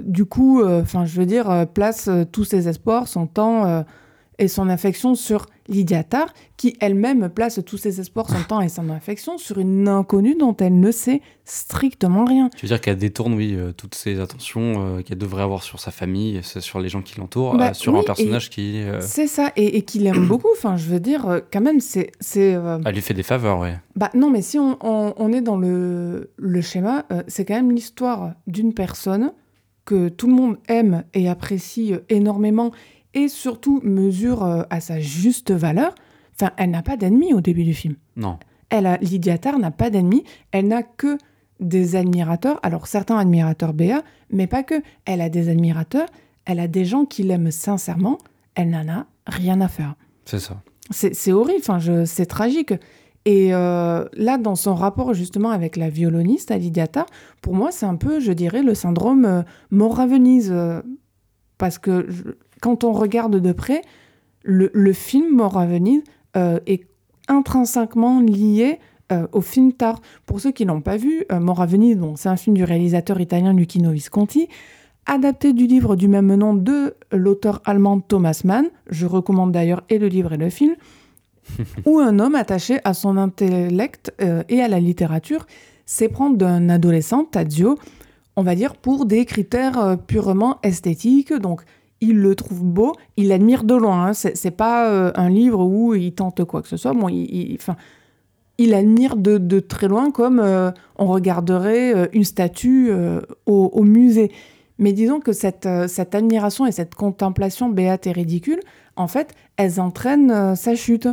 du 0.00 0.24
coup, 0.24 0.62
enfin 0.64 1.04
je 1.04 1.18
veux 1.18 1.26
dire, 1.26 1.50
euh, 1.50 1.64
place 1.64 2.08
euh, 2.08 2.24
tous 2.24 2.44
ses 2.44 2.68
espoirs, 2.68 3.08
son 3.08 3.26
temps 3.26 3.66
euh, 3.66 3.82
et 4.38 4.48
son 4.48 4.68
affection 4.68 5.14
sur 5.14 5.46
Lydia 5.68 6.02
Tarr, 6.04 6.32
qui 6.56 6.76
elle-même 6.80 7.28
place 7.28 7.60
tous 7.66 7.76
ses 7.76 8.00
espoirs, 8.00 8.28
son 8.30 8.42
temps 8.44 8.60
et 8.60 8.68
son 8.68 8.88
affection 8.90 9.36
sur 9.36 9.58
une 9.58 9.88
inconnue 9.88 10.34
dont 10.36 10.56
elle 10.56 10.78
ne 10.80 10.90
sait 10.90 11.20
strictement 11.44 12.24
rien. 12.24 12.48
Tu 12.56 12.64
veux 12.66 12.68
dire 12.68 12.80
qu'elle 12.80 12.96
détourne, 12.96 13.34
oui, 13.34 13.54
euh, 13.56 13.72
toutes 13.72 13.94
ses 13.94 14.20
attentions 14.20 14.74
euh, 14.98 15.02
qu'elle 15.02 15.18
devrait 15.18 15.42
avoir 15.42 15.62
sur 15.62 15.80
sa 15.80 15.90
famille, 15.90 16.40
c'est 16.42 16.60
sur 16.60 16.78
les 16.80 16.88
gens 16.88 17.02
qui 17.02 17.18
l'entourent, 17.18 17.56
Bah 17.56 17.70
euh, 17.70 17.74
sur 17.74 17.92
oui, 17.94 18.00
un 18.00 18.02
personnage 18.04 18.48
qui. 18.50 18.78
euh, 18.82 19.00
C'est 19.00 19.26
ça, 19.26 19.52
et, 19.56 19.76
et 19.76 19.82
qu'il 19.82 20.06
aime 20.06 20.26
beaucoup. 20.28 20.48
Enfin, 20.52 20.76
je 20.76 20.86
veux 20.88 21.00
dire, 21.00 21.26
euh, 21.28 21.40
quand 21.52 21.60
même, 21.60 21.80
c'est. 21.80 22.12
c'est 22.20 22.54
euh, 22.54 22.78
Elle 22.86 22.94
lui 22.94 23.02
fait 23.02 23.14
des 23.14 23.22
faveurs, 23.22 23.58
ouais. 23.58 23.74
Bah 23.96 24.10
non, 24.14 24.30
mais 24.30 24.42
si 24.42 24.58
on, 24.58 24.78
on- 24.82 25.14
on 25.16 25.32
est 25.32 25.40
dans 25.42 25.56
le, 25.56 26.30
le 26.36 26.60
schéma, 26.60 27.04
euh, 27.12 27.22
c'est 27.26 27.44
quand 27.44 27.54
même 27.54 27.72
l'histoire 27.72 28.34
d'une 28.46 28.72
personne 28.74 29.32
que 29.84 30.08
tout 30.10 30.26
le 30.26 30.34
monde 30.34 30.58
aime 30.68 31.04
et 31.14 31.28
apprécie 31.28 31.94
euh, 31.94 31.98
énormément 32.10 32.70
et 33.24 33.28
surtout 33.28 33.80
mesure 33.82 34.44
euh, 34.44 34.62
à 34.70 34.80
sa 34.80 35.00
juste 35.00 35.50
valeur. 35.50 35.94
Enfin, 36.34 36.52
elle 36.56 36.70
n'a 36.70 36.82
pas 36.82 36.96
d'ennemis 36.96 37.34
au 37.34 37.40
début 37.40 37.64
du 37.64 37.74
film. 37.74 37.96
Non. 38.16 38.38
Elle 38.70 38.86
a, 38.86 38.96
Lydia 38.98 39.38
Tarr 39.38 39.58
n'a 39.58 39.70
pas 39.70 39.90
d'ennemis, 39.90 40.24
elle 40.52 40.68
n'a 40.68 40.82
que 40.82 41.18
des 41.60 41.96
admirateurs. 41.96 42.60
Alors 42.62 42.86
certains 42.86 43.16
admirateurs 43.18 43.72
BA, 43.72 44.02
mais 44.30 44.46
pas 44.46 44.62
que. 44.62 44.76
Elle 45.04 45.20
a 45.20 45.28
des 45.28 45.48
admirateurs, 45.48 46.06
elle 46.44 46.60
a 46.60 46.68
des 46.68 46.84
gens 46.84 47.04
qui 47.04 47.22
l'aiment 47.22 47.50
sincèrement, 47.50 48.18
elle 48.54 48.70
n'en 48.70 48.88
a 48.88 49.06
rien 49.26 49.60
à 49.60 49.68
faire. 49.68 49.94
C'est 50.24 50.38
ça. 50.40 50.62
C'est 50.90 51.32
horrible, 51.32 51.60
enfin, 51.60 51.78
c'est 52.06 52.26
tragique. 52.26 52.72
Et 53.24 53.52
euh, 53.52 54.06
là, 54.14 54.38
dans 54.38 54.54
son 54.54 54.74
rapport 54.74 55.12
justement 55.12 55.50
avec 55.50 55.76
la 55.76 55.90
violoniste, 55.90 56.50
Lydia 56.50 56.86
Tarr, 56.86 57.06
pour 57.42 57.54
moi, 57.54 57.70
c'est 57.72 57.84
un 57.84 57.96
peu, 57.96 58.20
je 58.20 58.32
dirais, 58.32 58.62
le 58.62 58.74
syndrome 58.74 59.24
euh, 59.26 59.42
mort 59.70 60.00
à 60.00 60.06
Venise. 60.06 60.50
euh, 60.52 60.80
parce 61.58 61.78
que 61.78 62.06
je- 62.08 62.22
quand 62.60 62.84
on 62.84 62.92
regarde 62.92 63.40
de 63.40 63.52
près, 63.52 63.82
le, 64.42 64.70
le 64.72 64.92
film 64.92 65.34
Mort 65.34 65.58
à 65.58 65.66
Venise 65.66 66.02
euh, 66.36 66.60
est 66.66 66.86
intrinsèquement 67.28 68.20
lié 68.20 68.78
euh, 69.10 69.26
au 69.32 69.40
film 69.40 69.72
Tar. 69.72 70.00
Pour 70.26 70.40
ceux 70.40 70.50
qui 70.50 70.66
l'ont 70.66 70.82
pas 70.82 70.98
vu, 70.98 71.24
euh, 71.32 71.40
Mort 71.40 71.62
à 71.62 71.66
Venise, 71.66 71.96
bon, 71.96 72.16
c'est 72.16 72.28
un 72.28 72.36
film 72.36 72.54
du 72.54 72.64
réalisateur 72.64 73.18
italien 73.20 73.54
Lucchino 73.54 73.90
Visconti, 73.90 74.48
adapté 75.06 75.54
du 75.54 75.66
livre 75.66 75.96
du 75.96 76.08
même 76.08 76.34
nom 76.34 76.52
de 76.52 76.94
l'auteur 77.10 77.62
allemand 77.64 78.00
Thomas 78.00 78.42
Mann. 78.44 78.66
Je 78.90 79.06
recommande 79.06 79.52
d'ailleurs 79.52 79.82
et 79.88 79.98
le 79.98 80.08
livre 80.08 80.34
et 80.34 80.36
le 80.36 80.50
film. 80.50 80.74
où 81.86 81.98
un 81.98 82.18
homme 82.18 82.34
attaché 82.34 82.80
à 82.84 82.92
son 82.92 83.16
intellect 83.16 84.12
euh, 84.20 84.42
et 84.50 84.60
à 84.60 84.68
la 84.68 84.80
littérature 84.80 85.46
s'éprend 85.86 86.28
d'un 86.28 86.68
adolescent, 86.68 87.24
Tadzio, 87.24 87.78
on 88.36 88.42
va 88.42 88.54
dire 88.54 88.76
pour 88.76 89.06
des 89.06 89.24
critères 89.24 89.96
purement 90.06 90.58
esthétiques. 90.62 91.32
Donc, 91.32 91.62
il 92.00 92.18
le 92.20 92.34
trouve 92.34 92.62
beau, 92.62 92.92
il 93.16 93.28
l'admire 93.28 93.64
de 93.64 93.74
loin. 93.74 94.08
hein. 94.08 94.12
C'est 94.12 94.50
pas 94.50 94.88
euh, 94.90 95.10
un 95.14 95.28
livre 95.28 95.64
où 95.64 95.94
il 95.94 96.12
tente 96.12 96.44
quoi 96.44 96.62
que 96.62 96.68
ce 96.68 96.76
soit. 96.76 96.92
Bon, 96.92 97.08
il, 97.08 97.58
il- 98.58 98.74
admire 98.74 99.16
de, 99.16 99.60
très 99.60 99.88
loin 99.88 100.10
comme 100.10 100.40
euh, 100.40 100.70
on 100.96 101.06
regarderait 101.06 101.94
euh, 101.96 102.06
une 102.12 102.24
statue 102.24 102.90
au, 103.46 103.82
musée. 103.82 104.30
Mais 104.78 104.92
disons 104.92 105.18
que 105.20 105.32
cette, 105.32 105.66
admiration 106.12 106.66
et 106.66 106.72
cette 106.72 106.94
contemplation 106.94 107.68
béate 107.68 108.06
et 108.06 108.12
ridicule, 108.12 108.60
en 108.96 109.08
fait, 109.08 109.34
elles 109.56 109.80
entraînent 109.80 110.54
sa 110.54 110.74
chute. 110.76 111.08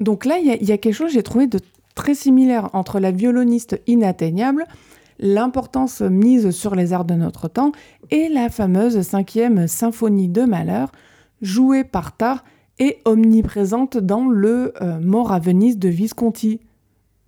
Donc 0.00 0.24
là, 0.24 0.38
il 0.38 0.46
y, 0.46 0.50
a- 0.50 0.56
il 0.56 0.66
y 0.68 0.72
a 0.72 0.78
quelque 0.78 0.94
chose, 0.94 1.12
j'ai 1.12 1.22
trouvé, 1.22 1.46
de 1.46 1.58
très 1.94 2.14
similaire 2.14 2.70
entre 2.74 3.00
la 3.00 3.10
violoniste 3.10 3.80
inatteignable, 3.86 4.64
l'importance 5.18 6.00
mise 6.00 6.50
sur 6.50 6.74
les 6.74 6.92
arts 6.92 7.04
de 7.04 7.14
notre 7.14 7.48
temps 7.48 7.72
et 8.10 8.28
la 8.28 8.48
fameuse 8.48 9.00
cinquième 9.02 9.66
symphonie 9.66 10.28
de 10.28 10.42
malheur, 10.42 10.92
jouée 11.42 11.84
par 11.84 12.16
Tar 12.16 12.44
et 12.78 12.98
omniprésente 13.04 13.96
dans 13.96 14.28
le 14.28 14.72
euh, 14.82 14.98
Mort 15.00 15.32
à 15.32 15.38
Venise 15.38 15.78
de 15.78 15.88
Visconti. 15.88 16.60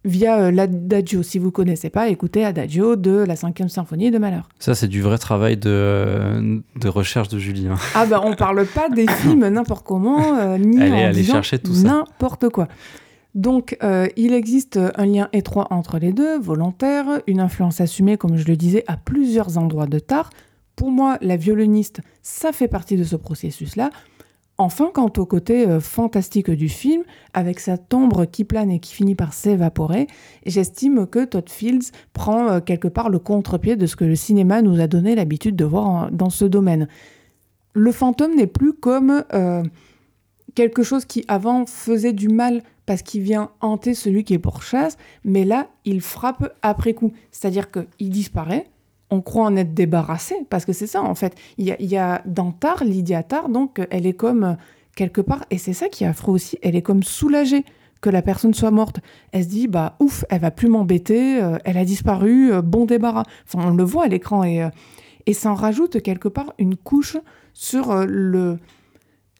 via 0.04 0.38
euh, 0.38 0.50
l'Adagio. 0.50 1.22
Si 1.22 1.38
vous 1.38 1.50
connaissez 1.50 1.90
pas, 1.90 2.08
écoutez 2.08 2.44
Adagio 2.44 2.96
de 2.96 3.24
la 3.26 3.34
5e 3.34 3.68
symphonie 3.68 4.10
de 4.10 4.18
Malheur. 4.18 4.48
Ça, 4.58 4.74
c'est 4.74 4.88
du 4.88 5.02
vrai 5.02 5.18
travail 5.18 5.56
de, 5.56 6.62
de 6.80 6.88
recherche 6.88 7.28
de 7.28 7.38
Julie. 7.38 7.66
hein. 7.68 7.76
Ah 7.94 8.06
bah 8.06 8.20
on 8.24 8.34
parle 8.34 8.64
pas 8.66 8.88
des 8.90 9.06
films 9.08 9.48
n'importe 9.48 9.84
comment, 9.86 10.36
euh, 10.38 10.56
ni 10.58 10.80
est 10.80 11.30
en 11.30 11.32
chercher 11.34 11.58
tout 11.58 11.74
ça. 11.74 11.88
n'importe 11.88 12.48
quoi. 12.50 12.68
Donc 13.34 13.76
euh, 13.82 14.08
il 14.16 14.32
existe 14.32 14.78
un 14.96 15.06
lien 15.06 15.28
étroit 15.32 15.68
entre 15.70 15.98
les 15.98 16.12
deux, 16.12 16.38
volontaire, 16.38 17.20
une 17.26 17.40
influence 17.40 17.80
assumée, 17.80 18.16
comme 18.16 18.36
je 18.36 18.46
le 18.46 18.56
disais, 18.56 18.84
à 18.86 18.96
plusieurs 18.96 19.58
endroits 19.58 19.86
de 19.86 19.98
Tar. 19.98 20.30
Pour 20.76 20.90
moi, 20.90 21.18
la 21.20 21.36
violoniste, 21.36 22.00
ça 22.22 22.52
fait 22.52 22.68
partie 22.68 22.96
de 22.96 23.04
ce 23.04 23.16
processus-là. 23.16 23.90
Enfin, 24.60 24.90
quant 24.92 25.12
au 25.18 25.26
côté 25.26 25.68
euh, 25.68 25.78
fantastique 25.78 26.50
du 26.50 26.68
film, 26.68 27.04
avec 27.32 27.60
cette 27.60 27.92
ombre 27.94 28.24
qui 28.24 28.42
plane 28.44 28.70
et 28.70 28.80
qui 28.80 28.92
finit 28.92 29.14
par 29.14 29.32
s'évaporer, 29.32 30.08
j'estime 30.46 31.06
que 31.06 31.24
Todd 31.24 31.48
Fields 31.48 31.92
prend 32.12 32.48
euh, 32.48 32.60
quelque 32.60 32.88
part 32.88 33.08
le 33.08 33.20
contre-pied 33.20 33.76
de 33.76 33.86
ce 33.86 33.94
que 33.94 34.04
le 34.04 34.16
cinéma 34.16 34.62
nous 34.62 34.80
a 34.80 34.88
donné 34.88 35.14
l'habitude 35.14 35.54
de 35.54 35.64
voir 35.64 36.10
dans 36.10 36.30
ce 36.30 36.44
domaine. 36.44 36.88
Le 37.74 37.92
fantôme 37.92 38.34
n'est 38.34 38.48
plus 38.48 38.72
comme 38.72 39.22
quelque 40.56 40.82
chose 40.82 41.04
qui 41.04 41.24
avant 41.28 41.66
faisait 41.66 42.12
du 42.12 42.26
mal 42.26 42.62
parce 42.88 43.02
qu'il 43.02 43.20
vient 43.20 43.50
hanter 43.60 43.92
celui 43.94 44.24
qui 44.24 44.32
est 44.32 44.38
pourchasse, 44.38 44.96
mais 45.22 45.44
là, 45.44 45.68
il 45.84 46.00
frappe 46.00 46.54
après 46.62 46.94
coup. 46.94 47.12
C'est-à-dire 47.30 47.66
qu'il 47.70 48.08
disparaît, 48.10 48.64
on 49.10 49.20
croit 49.20 49.44
en 49.44 49.56
être 49.56 49.74
débarrassé, 49.74 50.34
parce 50.48 50.64
que 50.64 50.72
c'est 50.72 50.86
ça 50.86 51.02
en 51.02 51.14
fait. 51.14 51.34
Il 51.58 51.66
y 51.66 51.72
a, 51.72 51.76
il 51.78 52.32
dans 52.32 52.50
Tar, 52.50 52.84
Lydia 52.84 53.22
Tar, 53.22 53.50
donc 53.50 53.80
elle 53.90 54.06
est 54.06 54.14
comme 54.14 54.44
euh, 54.44 54.54
quelque 54.96 55.20
part, 55.20 55.44
et 55.50 55.58
c'est 55.58 55.74
ça 55.74 55.88
qui 55.88 56.04
est 56.04 56.06
affreux 56.06 56.32
aussi, 56.32 56.58
elle 56.62 56.76
est 56.76 56.82
comme 56.82 57.02
soulagée 57.02 57.64
que 58.00 58.10
la 58.10 58.22
personne 58.22 58.54
soit 58.54 58.70
morte. 58.70 59.00
Elle 59.32 59.44
se 59.44 59.48
dit, 59.48 59.68
bah 59.68 59.96
ouf, 60.00 60.24
elle 60.30 60.40
va 60.40 60.50
plus 60.50 60.68
m'embêter, 60.68 61.42
euh, 61.42 61.58
elle 61.66 61.76
a 61.76 61.84
disparu, 61.84 62.52
euh, 62.52 62.62
bon 62.62 62.86
débarras. 62.86 63.24
Enfin, 63.46 63.68
on 63.70 63.74
le 63.76 63.84
voit 63.84 64.04
à 64.04 64.08
l'écran, 64.08 64.44
et, 64.44 64.66
et 65.26 65.34
ça 65.34 65.50
en 65.50 65.54
rajoute 65.54 66.00
quelque 66.00 66.28
part 66.28 66.54
une 66.58 66.76
couche 66.76 67.18
sur 67.52 67.94
le... 68.06 68.58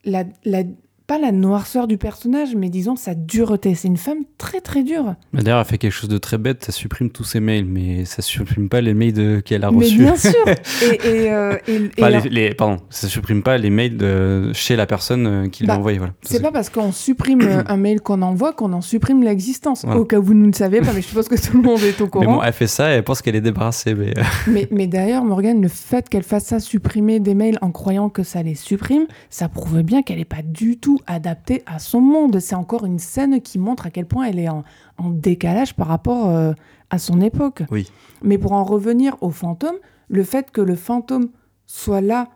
La, 0.04 0.24
la- 0.44 0.64
pas 1.08 1.18
la 1.18 1.32
noirceur 1.32 1.88
du 1.88 1.98
personnage, 1.98 2.54
mais 2.54 2.68
disons 2.68 2.94
sa 2.94 3.14
dureté. 3.16 3.74
C'est 3.74 3.88
une 3.88 3.96
femme 3.96 4.18
très 4.36 4.60
très 4.60 4.82
dure. 4.84 5.14
Mais 5.32 5.42
D'ailleurs, 5.42 5.58
elle 5.58 5.64
fait 5.64 5.78
quelque 5.78 5.90
chose 5.92 6.08
de 6.10 6.18
très 6.18 6.38
bête, 6.38 6.64
ça 6.64 6.70
supprime 6.70 7.10
tous 7.10 7.24
ses 7.24 7.40
mails, 7.40 7.64
mais 7.64 8.04
ça 8.04 8.22
supprime 8.22 8.68
pas 8.68 8.80
les 8.82 8.94
mails 8.94 9.14
de- 9.14 9.40
qu'elle 9.44 9.64
a 9.64 9.70
Mais 9.72 9.78
reçus. 9.86 9.98
bien 9.98 10.16
sûr 10.16 10.30
Et, 10.82 11.08
et, 11.08 11.32
euh, 11.32 11.56
et- 11.66 11.90
Enfin, 11.98 12.10
les, 12.10 12.28
les- 12.28 12.54
pardon, 12.54 12.76
ça 12.90 13.08
supprime 13.08 13.42
pas 13.42 13.58
les 13.58 13.70
mails 13.70 13.96
de, 13.96 14.52
chez 14.52 14.76
la 14.76 14.84
personne 14.86 15.26
euh, 15.26 15.48
qui 15.48 15.64
Bah, 15.64 15.72
l'a 15.72 15.78
envoyé. 15.80 15.98
Voilà. 15.98 16.12
C'est 16.22 16.42
pas 16.42 16.52
parce 16.52 16.68
qu'on 16.70 16.92
supprime 16.92 17.40
euh, 17.40 17.62
un 17.66 17.76
mail 17.78 18.00
qu'on 18.02 18.20
envoie 18.22 18.52
qu'on 18.52 18.72
en 18.74 18.82
supprime 18.82 19.22
l'existence. 19.22 19.84
Voilà. 19.86 20.00
Au 20.00 20.04
cas 20.04 20.18
où 20.18 20.22
vous 20.22 20.34
ne 20.34 20.46
le 20.46 20.52
savez 20.52 20.80
pas, 20.82 20.92
mais 20.94 21.00
je 21.00 21.06
suppose 21.08 21.28
que 21.28 21.34
tout 21.40 21.56
le 21.56 21.62
monde 21.62 21.80
est 21.82 21.98
au 22.00 22.04
Mais 22.04 22.10
courant. 22.10 22.24
bon, 22.36 22.42
elle 22.42 22.52
fait 22.52 22.66
ça 22.66 22.92
et 22.92 22.96
elle 22.96 23.02
pense 23.04 23.22
qu'elle 23.22 23.34
est 23.36 23.40
débarrassée. 23.40 23.94
Mais... 23.94 24.12
Mais, 24.46 24.68
mais 24.70 24.86
d'ailleurs, 24.86 25.24
Morgane, 25.24 25.62
le 25.62 25.68
fait 25.68 26.06
qu'elle 26.08 26.22
fasse 26.22 26.44
ça, 26.44 26.60
supprimer 26.60 27.18
des 27.18 27.34
mails 27.34 27.58
en 27.62 27.70
croyant 27.70 28.10
que 28.10 28.22
ça 28.22 28.42
les 28.42 28.54
supprime, 28.54 29.06
ça 29.30 29.48
prouve 29.48 29.82
bien 29.82 30.02
qu'elle 30.02 30.18
n'est 30.18 30.24
pas 30.26 30.42
du 30.44 30.76
tout 30.78 30.97
adaptée 31.06 31.62
à 31.66 31.78
son 31.78 32.00
monde. 32.00 32.38
C'est 32.40 32.54
encore 32.54 32.84
une 32.84 32.98
scène 32.98 33.40
qui 33.40 33.58
montre 33.58 33.86
à 33.86 33.90
quel 33.90 34.06
point 34.06 34.26
elle 34.26 34.38
est 34.38 34.48
en, 34.48 34.64
en 34.96 35.10
décalage 35.10 35.74
par 35.74 35.86
rapport 35.86 36.28
euh, 36.28 36.52
à 36.90 36.98
son 36.98 37.20
époque. 37.20 37.62
Oui. 37.70 37.90
Mais 38.22 38.38
pour 38.38 38.52
en 38.52 38.64
revenir 38.64 39.16
au 39.20 39.30
fantôme, 39.30 39.76
le 40.08 40.24
fait 40.24 40.50
que 40.50 40.60
le 40.60 40.74
fantôme 40.74 41.28
soit 41.66 42.00
là, 42.00 42.28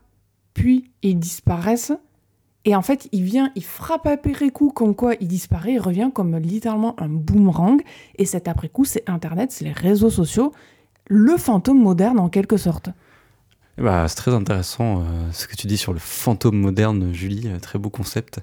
puis 0.55 0.91
il 1.03 1.19
disparaisse, 1.19 1.93
et 2.65 2.77
en 2.77 2.83
fait, 2.83 3.09
il 3.11 3.25
vient, 3.25 3.51
il 3.57 3.65
frappe 3.65 4.07
après 4.07 4.51
coup, 4.51 4.71
comme 4.71 4.95
quoi 4.95 5.15
il 5.21 5.27
disparaît, 5.27 5.75
il 5.75 5.81
revient 5.81 6.11
comme 6.15 6.37
littéralement 6.37 6.95
un 7.01 7.09
boomerang. 7.09 7.83
Et 8.19 8.25
cet 8.25 8.47
après-coup, 8.47 8.85
c'est 8.85 9.09
Internet, 9.11 9.51
c'est 9.51 9.65
les 9.65 9.73
réseaux 9.73 10.11
sociaux, 10.11 10.53
le 11.09 11.37
fantôme 11.37 11.81
moderne 11.81 12.21
en 12.21 12.29
quelque 12.29 12.57
sorte. 12.57 12.91
Bah, 13.79 14.07
c'est 14.07 14.17
très 14.17 14.35
intéressant 14.35 15.01
euh, 15.01 15.33
ce 15.33 15.47
que 15.47 15.57
tu 15.57 15.67
dis 15.67 15.79
sur 15.79 15.93
le 15.93 15.99
fantôme 15.99 16.57
moderne, 16.57 17.13
Julie. 17.13 17.49
euh, 17.49 17.59
très 17.59 17.79
beau 17.79 17.89
concept. 17.89 18.41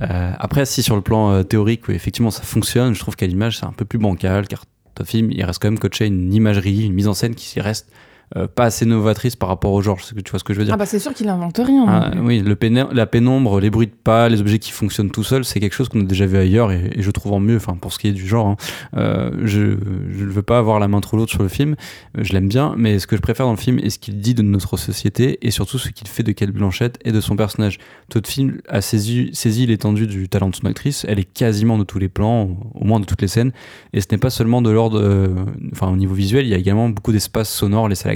Euh, 0.00 0.32
après, 0.38 0.64
si 0.64 0.82
sur 0.82 0.96
le 0.96 1.02
plan 1.02 1.44
théorique, 1.44 1.86
oui, 1.88 1.94
effectivement, 1.94 2.30
ça 2.30 2.42
fonctionne, 2.42 2.94
je 2.94 3.00
trouve 3.00 3.14
qu'à 3.14 3.26
l'image, 3.26 3.58
c'est 3.58 3.66
un 3.66 3.72
peu 3.72 3.84
plus 3.84 3.98
bancal, 3.98 4.48
car 4.48 4.64
ton 4.94 5.04
film, 5.04 5.30
il 5.32 5.44
reste 5.44 5.60
quand 5.60 5.70
même 5.70 5.78
coaché 5.78 6.06
une 6.06 6.32
imagerie, 6.32 6.86
une 6.86 6.94
mise 6.94 7.08
en 7.08 7.14
scène 7.14 7.34
qui 7.34 7.60
reste 7.60 7.92
euh, 8.36 8.46
pas 8.46 8.64
assez 8.64 8.86
novatrice 8.86 9.36
par 9.36 9.48
rapport 9.48 9.72
au 9.72 9.82
genre. 9.82 9.98
Tu 10.00 10.30
vois 10.30 10.38
ce 10.38 10.44
que 10.44 10.54
je 10.54 10.58
veux 10.58 10.64
dire. 10.64 10.74
Ah 10.74 10.76
bah 10.76 10.86
c'est 10.86 10.98
sûr 10.98 11.12
qu'il 11.12 11.28
invente 11.28 11.58
rien. 11.58 11.84
Ah, 11.88 12.10
oui, 12.22 12.40
le 12.40 12.56
la 12.92 13.06
pénombre, 13.06 13.58
les 13.60 13.70
bruits 13.70 13.88
de 13.88 13.92
pas, 13.92 14.28
les 14.28 14.40
objets 14.40 14.58
qui 14.58 14.70
fonctionnent 14.70 15.10
tout 15.10 15.24
seuls, 15.24 15.44
c'est 15.44 15.58
quelque 15.58 15.72
chose 15.74 15.88
qu'on 15.88 16.00
a 16.00 16.04
déjà 16.04 16.26
vu 16.26 16.36
ailleurs 16.36 16.70
et, 16.70 16.90
et 16.94 17.02
je 17.02 17.10
trouve 17.10 17.32
en 17.32 17.40
mieux, 17.40 17.56
enfin 17.56 17.74
pour 17.74 17.92
ce 17.92 17.98
qui 17.98 18.08
est 18.08 18.12
du 18.12 18.26
genre. 18.26 18.46
hein. 18.46 18.56
Euh, 18.96 19.30
je 19.44 19.60
ne 19.62 20.30
veux 20.30 20.42
pas 20.42 20.58
avoir 20.58 20.78
la 20.78 20.88
main 20.88 21.00
trop 21.00 21.16
lourde 21.16 21.30
sur 21.30 21.42
le 21.42 21.48
film, 21.48 21.74
euh, 22.16 22.22
je 22.22 22.32
l'aime 22.32 22.48
bien, 22.48 22.74
mais 22.76 22.98
ce 22.98 23.06
que 23.06 23.16
je 23.16 23.20
préfère 23.22 23.46
dans 23.46 23.52
le 23.52 23.58
film 23.58 23.78
est 23.80 23.90
ce 23.90 23.98
qu'il 23.98 24.20
dit 24.20 24.34
de 24.34 24.42
notre 24.42 24.76
société 24.76 25.38
et 25.44 25.50
surtout 25.50 25.78
ce 25.78 25.88
qu'il 25.88 26.06
fait 26.06 26.22
de 26.22 26.32
Kate 26.32 26.50
Blanchett 26.50 26.98
et 27.04 27.12
de 27.12 27.20
son 27.20 27.34
personnage. 27.36 27.78
Tout 28.10 28.22
film 28.26 28.60
a 28.68 28.80
saisi, 28.80 29.30
saisi 29.32 29.66
l'étendue 29.66 30.06
du 30.06 30.28
talent 30.28 30.50
de 30.50 30.56
son 30.56 30.66
actrice, 30.66 31.04
elle 31.08 31.18
est 31.18 31.24
quasiment 31.24 31.78
de 31.78 31.84
tous 31.84 31.98
les 31.98 32.08
plans, 32.08 32.56
au 32.74 32.84
moins 32.84 33.00
de 33.00 33.04
toutes 33.06 33.22
les 33.22 33.28
scènes, 33.28 33.52
et 33.92 34.00
ce 34.00 34.06
n'est 34.12 34.18
pas 34.18 34.30
seulement 34.30 34.62
de 34.62 34.70
l'ordre, 34.70 35.00
euh, 35.00 35.28
enfin 35.72 35.88
au 35.88 35.96
niveau 35.96 36.14
visuel, 36.14 36.44
il 36.46 36.50
y 36.50 36.54
a 36.54 36.58
également 36.58 36.88
beaucoup 36.88 37.12
d'espace 37.12 37.50
sonore 37.52 37.88
laissé 37.88 38.08
à 38.08 38.12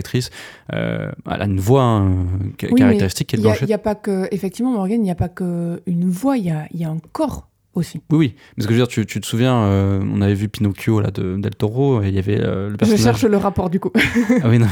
Euh, 0.73 1.11
elle 1.31 1.43
a 1.43 1.45
une 1.45 1.61
voix 1.61 1.83
hein, 1.83 2.27
Oui, 2.63 2.75
caractéristique, 2.77 3.33
Il 3.33 3.41
a- 3.41 3.43
Blanchett. 3.43 3.69
il 3.69 3.71
y 3.71 3.75
a, 3.75 3.79
pas 3.79 3.95
que, 3.95 4.29
effectivement, 4.31 4.71
Morgane, 4.73 5.01
il 5.01 5.05
n'y 5.05 5.11
a 5.11 5.15
pas 5.17 5.29
que 5.29 5.83
une 5.87 6.09
voix, 6.09 6.37
il 6.37 6.45
y 6.47 6.51
a, 6.51 6.67
il 6.73 6.81
y 6.81 6.85
a 6.85 6.91
un 6.91 6.99
corps 7.13 7.49
aussi. 7.75 8.01
Oui, 8.11 8.19
oui. 8.19 8.35
Mais 8.57 8.63
ce 8.63 8.69
que 8.69 8.75
je 8.75 8.79
veux 8.79 8.85
dire, 8.85 8.89
tu, 8.89 9.05
tu 9.07 9.21
te 9.21 9.27
souviens, 9.27 9.55
euh, 9.65 10.01
on 10.13 10.21
avait 10.21 10.35
vu 10.35 10.49
Pinocchio 10.49 11.01
là, 11.01 11.11
de 11.11 11.37
Del 11.37 11.55
Toro, 11.55 12.03
et 12.03 12.09
il 12.09 12.15
y 12.15 12.19
avait 12.19 12.41
euh, 12.41 12.67
le 12.67 12.73
Je 12.73 12.77
personnage. 12.77 13.03
cherche 13.05 13.25
le 13.25 13.37
rapport 13.37 13.71
du 13.71 13.81
coup. 13.81 13.91
Ah 14.43 14.49
oui, 14.49 14.59
non. 14.59 14.67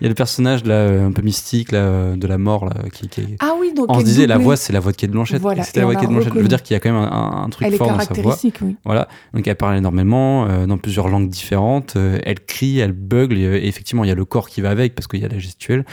il 0.00 0.04
y 0.04 0.06
a 0.06 0.08
le 0.08 0.14
personnage 0.14 0.64
là, 0.64 0.74
euh, 0.74 1.06
un 1.06 1.12
peu 1.12 1.22
mystique 1.22 1.72
là, 1.72 2.14
de 2.16 2.26
la 2.26 2.38
mort 2.38 2.64
là, 2.66 2.72
qui, 2.92 3.08
qui- 3.08 3.36
Ah 3.40 3.52
oui, 3.58 3.72
donc 3.74 3.86
On 3.88 3.98
se 4.00 4.04
disait 4.04 4.26
la 4.26 4.38
voix, 4.38 4.56
c'est 4.56 4.72
la 4.72 4.80
voix 4.80 4.92
de 4.92 4.96
Kate 4.96 5.10
Blanchett. 5.10 5.40
Voilà, 5.40 5.62
C'était 5.64 5.80
la 5.80 5.86
voix 5.86 5.94
de 5.94 6.00
Kate 6.00 6.08
l'a 6.10 6.14
Blanchett. 6.16 6.34
Je 6.34 6.40
veux 6.40 6.48
dire 6.48 6.62
qu'il 6.62 6.74
y 6.74 6.76
a 6.76 6.80
quand 6.80 6.92
même 6.92 7.00
un, 7.02 7.42
un 7.44 7.48
truc 7.50 7.66
Elle 7.66 7.74
est 7.74 7.76
fort 7.78 7.88
dans 7.88 7.98
sa 7.98 8.04
voix. 8.04 8.06
caractéristique, 8.14 8.56
oui. 8.62 8.76
Voilà, 8.84 9.08
donc 9.34 9.46
elle 9.46 9.56
parle 9.56 9.76
énormément 9.76 10.46
euh, 10.46 10.66
dans 10.66 10.78
plusieurs 10.78 11.08
langues 11.08 11.28
différentes. 11.28 11.96
elle 11.96 12.40
crie, 12.40 12.78
elle 12.78 12.92
bugle. 12.92 13.38
Et, 13.38 13.42
et 13.42 13.66
effectivement, 13.68 14.04
il 14.04 14.08
y 14.08 14.12
a 14.12 14.14
le 14.14 14.24
corps 14.24 14.48
qui 14.48 14.60
va 14.60 14.70
avec 14.70 14.94
parce 14.94 15.06
qu'il 15.06 15.20
y 15.20 15.24
a 15.24 15.28
la 15.28 15.38
gestuelle. 15.38 15.84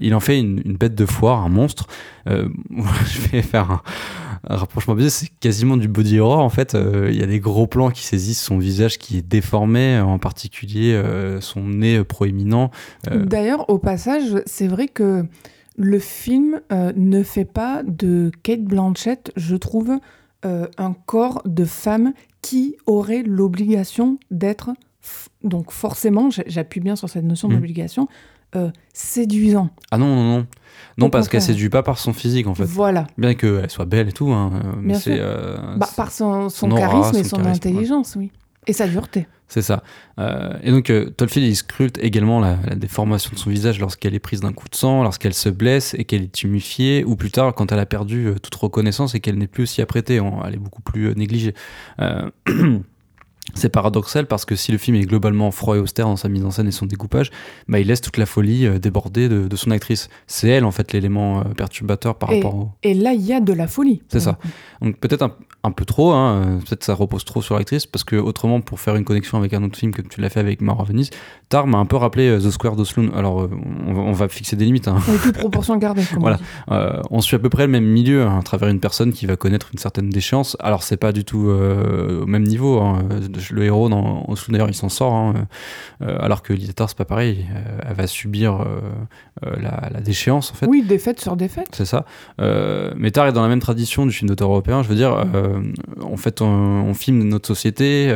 Il 0.00 0.14
en 0.14 0.20
fait 0.20 0.38
une, 0.38 0.60
une 0.64 0.76
bête 0.76 0.94
de 0.94 1.06
foire, 1.06 1.40
un 1.44 1.48
monstre. 1.48 1.86
Je 2.26 3.28
vais 3.32 3.42
faire 3.42 3.70
un, 3.70 3.80
un 4.48 4.56
rapprochement 4.56 4.94
bizarre. 4.94 5.10
C'est 5.10 5.28
quasiment 5.40 5.76
du 5.76 5.88
body 5.88 6.18
horror 6.18 6.40
en 6.40 6.48
fait. 6.50 6.74
Euh, 6.74 7.10
Il 7.12 7.18
y 7.18 7.22
a 7.22 7.26
des 7.26 7.40
gros 7.40 7.66
plans 7.66 7.90
qui 7.90 8.02
saisissent 8.02 8.42
son 8.42 8.58
visage 8.58 8.98
qui 8.98 9.18
est 9.18 9.26
déformé, 9.26 9.98
en 10.00 10.18
particulier 10.18 10.92
euh, 10.94 11.40
son 11.40 11.62
nez 11.64 11.98
euh, 11.98 12.04
proéminent. 12.04 12.70
Euh, 13.10 13.24
D'ailleurs, 13.24 13.68
au 13.68 13.78
passage, 13.78 14.42
c'est 14.46 14.68
vrai 14.68 14.88
que 14.88 15.24
le 15.76 15.98
film 15.98 16.60
euh, 16.72 16.92
ne 16.96 17.22
fait 17.22 17.44
pas 17.44 17.82
de 17.86 18.30
Kate 18.42 18.62
Blanchett, 18.64 19.32
je 19.36 19.56
trouve, 19.56 19.92
euh, 20.44 20.66
un 20.78 20.94
corps 21.06 21.42
de 21.44 21.64
femme 21.64 22.12
qui 22.42 22.76
aurait 22.86 23.22
l'obligation 23.22 24.18
d'être, 24.30 24.70
donc 25.44 25.70
forcément, 25.70 26.28
j'appuie 26.46 26.80
bien 26.80 26.96
sur 26.96 27.08
cette 27.08 27.24
notion 27.24 27.48
Mhm. 27.48 27.54
d'obligation, 27.56 28.08
euh, 28.56 28.70
séduisant. 28.92 29.70
Ah 29.90 29.98
non, 29.98 30.06
non, 30.06 30.22
non. 30.38 30.46
Non, 30.98 31.06
Au 31.06 31.10
parce 31.10 31.28
qu'elle 31.28 31.42
séduit 31.42 31.68
pas 31.70 31.82
par 31.82 31.98
son 31.98 32.12
physique 32.12 32.46
en 32.46 32.54
fait. 32.54 32.64
Voilà, 32.64 33.06
Bien 33.16 33.34
qu'elle 33.34 33.70
soit 33.70 33.84
belle 33.86 34.08
et 34.08 34.12
tout, 34.12 34.30
hein, 34.32 34.50
euh, 34.64 34.72
mais 34.80 34.94
c'est. 34.94 35.18
euh, 35.18 35.56
Bah, 35.76 35.88
par 35.96 36.10
son, 36.10 36.48
son 36.48 36.66
son 36.66 36.70
aura, 36.72 36.80
charisme 36.80 37.16
et 37.16 37.22
son 37.24 37.36
son 37.36 37.42
charisme, 37.42 37.68
intelligence, 37.68 38.16
oui. 38.16 38.30
Et 38.66 38.72
sa 38.74 38.86
dureté. 38.86 39.26
C'est 39.48 39.62
ça. 39.62 39.82
Euh, 40.18 40.52
et 40.62 40.70
donc, 40.70 40.90
euh, 40.90 41.10
Tolfield, 41.10 41.48
il 41.48 41.56
scrute 41.56 41.98
également 41.98 42.38
la, 42.38 42.56
la 42.68 42.74
déformation 42.76 43.30
de 43.32 43.38
son 43.38 43.50
visage 43.50 43.80
lorsqu'elle 43.80 44.14
est 44.14 44.18
prise 44.20 44.40
d'un 44.40 44.52
coup 44.52 44.68
de 44.68 44.74
sang, 44.76 45.02
lorsqu'elle 45.02 45.34
se 45.34 45.48
blesse 45.48 45.94
et 45.98 46.04
qu'elle 46.04 46.22
est 46.22 46.32
tumifiée, 46.32 47.02
ou 47.04 47.16
plus 47.16 47.30
tard, 47.30 47.54
quand 47.54 47.72
elle 47.72 47.78
a 47.80 47.86
perdu 47.86 48.26
euh, 48.26 48.34
toute 48.38 48.54
reconnaissance 48.54 49.14
et 49.14 49.20
qu'elle 49.20 49.38
n'est 49.38 49.46
plus 49.48 49.62
aussi 49.64 49.80
apprêtée, 49.82 50.20
elle 50.46 50.54
est 50.54 50.58
beaucoup 50.58 50.82
plus 50.82 51.08
euh, 51.08 51.14
négligée. 51.14 51.54
C'est 53.54 53.68
paradoxal 53.68 54.26
parce 54.26 54.44
que 54.44 54.54
si 54.56 54.72
le 54.72 54.78
film 54.78 54.96
est 54.96 55.06
globalement 55.06 55.50
froid 55.50 55.76
et 55.76 55.80
austère 55.80 56.06
dans 56.06 56.16
sa 56.16 56.28
mise 56.28 56.44
en 56.44 56.50
scène 56.50 56.68
et 56.68 56.72
son 56.72 56.86
découpage, 56.86 57.30
bah, 57.68 57.78
il 57.80 57.86
laisse 57.86 58.00
toute 58.00 58.16
la 58.16 58.26
folie 58.26 58.66
euh, 58.66 58.78
déborder 58.78 59.28
de, 59.28 59.48
de 59.48 59.56
son 59.56 59.70
actrice. 59.70 60.08
C'est 60.26 60.48
elle, 60.48 60.64
en 60.64 60.70
fait, 60.70 60.92
l'élément 60.92 61.40
euh, 61.40 61.44
perturbateur 61.56 62.14
par 62.16 62.30
Et- 62.32 62.36
rapport 62.36 62.54
au... 62.54 62.68
Et 62.82 62.94
là, 62.94 63.12
il 63.12 63.22
y 63.22 63.32
a 63.32 63.40
de 63.40 63.52
la 63.52 63.66
folie. 63.66 64.02
C'est 64.08 64.20
ça. 64.20 64.38
Donc 64.80 64.96
peut-être 64.98 65.22
un, 65.22 65.32
un 65.64 65.70
peu 65.72 65.84
trop, 65.84 66.12
hein, 66.12 66.34
euh, 66.36 66.58
peut-être 66.58 66.84
ça 66.84 66.94
repose 66.94 67.24
trop 67.24 67.42
sur 67.42 67.56
l'actrice, 67.56 67.86
parce 67.86 68.04
que 68.04 68.16
autrement, 68.16 68.60
pour 68.60 68.80
faire 68.80 68.96
une 68.96 69.04
connexion 69.04 69.36
avec 69.38 69.52
un 69.54 69.62
autre 69.62 69.76
film 69.78 69.92
comme 69.92 70.06
tu 70.08 70.20
l'as 70.20 70.30
fait 70.30 70.40
avec 70.40 70.60
Mara 70.60 70.84
Venise, 70.84 71.10
Tar 71.48 71.66
m'a 71.66 71.78
un 71.78 71.86
peu 71.86 71.96
rappelé 71.96 72.28
euh, 72.28 72.38
The 72.40 72.50
Square 72.50 72.76
d'Osloon. 72.76 73.10
Alors 73.14 73.48
on, 73.86 73.92
va, 73.92 74.00
on 74.00 74.12
va 74.12 74.28
fixer 74.28 74.56
des 74.56 74.64
limites. 74.64 74.88
hein. 74.88 74.96
Avec 75.06 75.20
toute 75.22 75.36
proportion 75.38 75.76
gardée, 75.76 76.02
Voilà. 76.18 76.38
on 76.68 77.00
on 77.10 77.20
suit 77.20 77.36
à 77.36 77.38
peu 77.38 77.50
près 77.50 77.66
le 77.66 77.72
même 77.72 77.84
milieu 77.84 78.22
hein, 78.22 78.38
à 78.38 78.42
travers 78.42 78.68
une 78.68 78.80
personne 78.80 79.12
qui 79.12 79.26
va 79.26 79.36
connaître 79.36 79.68
une 79.72 79.78
certaine 79.78 80.08
déchéance. 80.08 80.56
Alors 80.60 80.82
c'est 80.82 80.96
pas 80.96 81.12
du 81.12 81.24
tout 81.24 81.48
au 81.50 82.26
même 82.26 82.44
niveau. 82.44 82.80
hein. 82.80 83.00
Le 83.50 83.64
héros 83.64 83.88
dans 83.88 84.26
d'ailleurs 84.48 84.68
il 84.68 84.74
s'en 84.74 84.88
sort 84.88 85.12
hein, 85.12 85.34
euh, 86.02 86.16
alors 86.20 86.42
que 86.42 86.52
Lydia 86.52 86.86
c'est 86.86 86.96
pas 86.96 87.04
pareil 87.04 87.46
elle 87.86 87.94
va 87.94 88.06
subir 88.06 88.64
la, 89.42 90.00
déchéance 90.00 90.50
en 90.52 90.54
fait. 90.54 90.66
Oui 90.66 90.82
défaite 90.82 91.20
sur 91.20 91.36
défaite. 91.36 91.68
C'est 91.72 91.84
ça. 91.84 92.04
Mais 92.38 93.10
Tar 93.10 93.26
est 93.26 93.32
dans 93.32 93.42
la 93.42 93.48
même 93.48 93.60
tradition 93.60 94.06
du 94.06 94.12
film 94.12 94.28
d'auteur 94.28 94.48
européen 94.48 94.82
je 94.82 94.88
veux 94.88 94.94
dire 94.94 95.24
en 96.02 96.16
fait 96.16 96.40
on, 96.40 96.94
filme 96.94 97.22
notre 97.24 97.46
société 97.46 98.12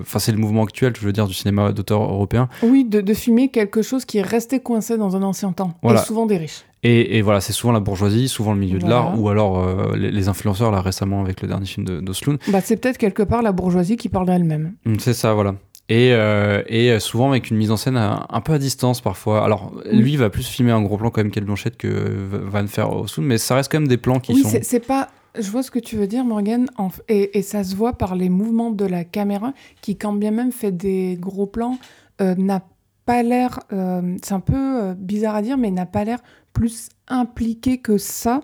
enfin 0.00 0.18
c'est 0.18 0.32
le 0.32 0.38
mouvement 0.38 0.64
actuel 0.64 0.92
je 0.98 1.04
veux 1.04 1.12
dire 1.12 1.26
du 1.26 1.34
cinéma 1.34 1.72
d'auteur 1.72 2.02
européen. 2.02 2.48
Oui 2.62 2.84
de, 2.84 3.14
filmer 3.14 3.48
quelque 3.48 3.82
chose 3.82 4.04
qui 4.04 4.18
est 4.18 4.22
resté 4.22 4.60
coincé 4.60 4.98
dans 4.98 5.16
un 5.16 5.22
ancien 5.22 5.52
temps 5.52 5.74
et 5.82 5.96
souvent 5.98 6.26
des 6.26 6.36
riches 6.36 6.64
et, 6.86 7.22
voilà, 7.22 7.40
c'est 7.40 7.52
souvent 7.52 7.72
la 7.72 7.80
bourgeoisie, 7.80 8.28
souvent 8.28 8.52
le 8.52 8.60
milieu 8.60 8.78
de 8.78 8.86
l'art, 8.86 9.18
ou 9.18 9.28
alors 9.28 9.58
euh, 9.58 9.96
les, 9.96 10.28
influenceurs, 10.28 10.70
là 10.70 10.80
récemment 10.80 11.20
avec 11.20 11.42
le 11.42 11.48
dernier 11.48 11.66
film 11.66 11.84
d'Osloon. 12.00 12.38
bah, 12.48 12.60
c'est 12.62 12.76
peut-être 12.76 12.98
quelque 12.98 13.22
part 13.22 13.42
la 13.42 13.52
bourgeoisie 13.52 13.96
qui 13.96 14.08
parle 14.08 14.26
d'elle-même. 14.26 14.74
Mm, 14.84 14.96
c'est 14.98 15.14
ça, 15.14 15.34
voilà. 15.34 15.54
Et, 15.88 16.12
euh, 16.12 16.62
et, 16.66 16.90
euh, 16.90 16.98
souvent 16.98 17.30
avec 17.30 17.50
une 17.50 17.56
mise 17.56 17.70
en 17.70 17.76
scène 17.76 17.96
un, 17.96 18.40
peu 18.40 18.52
à 18.52 18.58
distance 18.58 19.00
parfois. 19.00 19.44
Alors 19.44 19.72
lui 19.90 20.16
va 20.16 20.30
plus 20.30 20.46
filmer 20.46 20.72
un 20.72 20.82
gros 20.82 20.96
plan 20.96 21.10
quand 21.10 21.22
même 21.22 21.30
Kate 21.30 21.44
Blanchett 21.44 21.76
que 21.76 21.88
va 21.88 22.62
ne 22.62 22.66
faire 22.66 22.92
Osloon, 22.92 23.24
mais 23.24 23.38
ça 23.38 23.54
reste 23.54 23.70
quand 23.70 23.78
même 23.78 23.88
des 23.88 23.96
plans 23.96 24.18
qui 24.18 24.34
oui, 24.34 24.42
sont... 24.42 24.58
c'est 24.62 24.84
pas... 24.84 25.08
Je 25.38 25.50
vois 25.50 25.62
ce 25.62 25.70
que 25.70 25.78
tu 25.78 25.96
veux 25.96 26.06
dire, 26.06 26.24
Morgan, 26.24 26.66
et, 27.08 27.38
et, 27.38 27.42
ça 27.42 27.62
se 27.62 27.76
voit 27.76 27.92
par 27.92 28.16
les 28.16 28.30
mouvements 28.30 28.70
de 28.70 28.86
la 28.86 29.04
caméra, 29.04 29.52
qui, 29.82 29.94
quand 29.96 30.14
bien 30.14 30.30
même 30.30 30.50
fait 30.50 30.72
des 30.72 31.18
gros 31.20 31.44
plans, 31.44 31.78
n'a 32.18 32.62
pas 33.06 33.22
l'air, 33.22 33.60
c'est 33.70 34.32
un 34.32 34.40
peu 34.40 34.92
bizarre 34.94 35.36
à 35.36 35.42
dire, 35.42 35.56
mais 35.56 35.70
n'a 35.70 35.86
pas 35.86 36.04
l'air 36.04 36.18
plus 36.52 36.88
impliqué 37.08 37.78
que 37.78 37.98
ça 37.98 38.40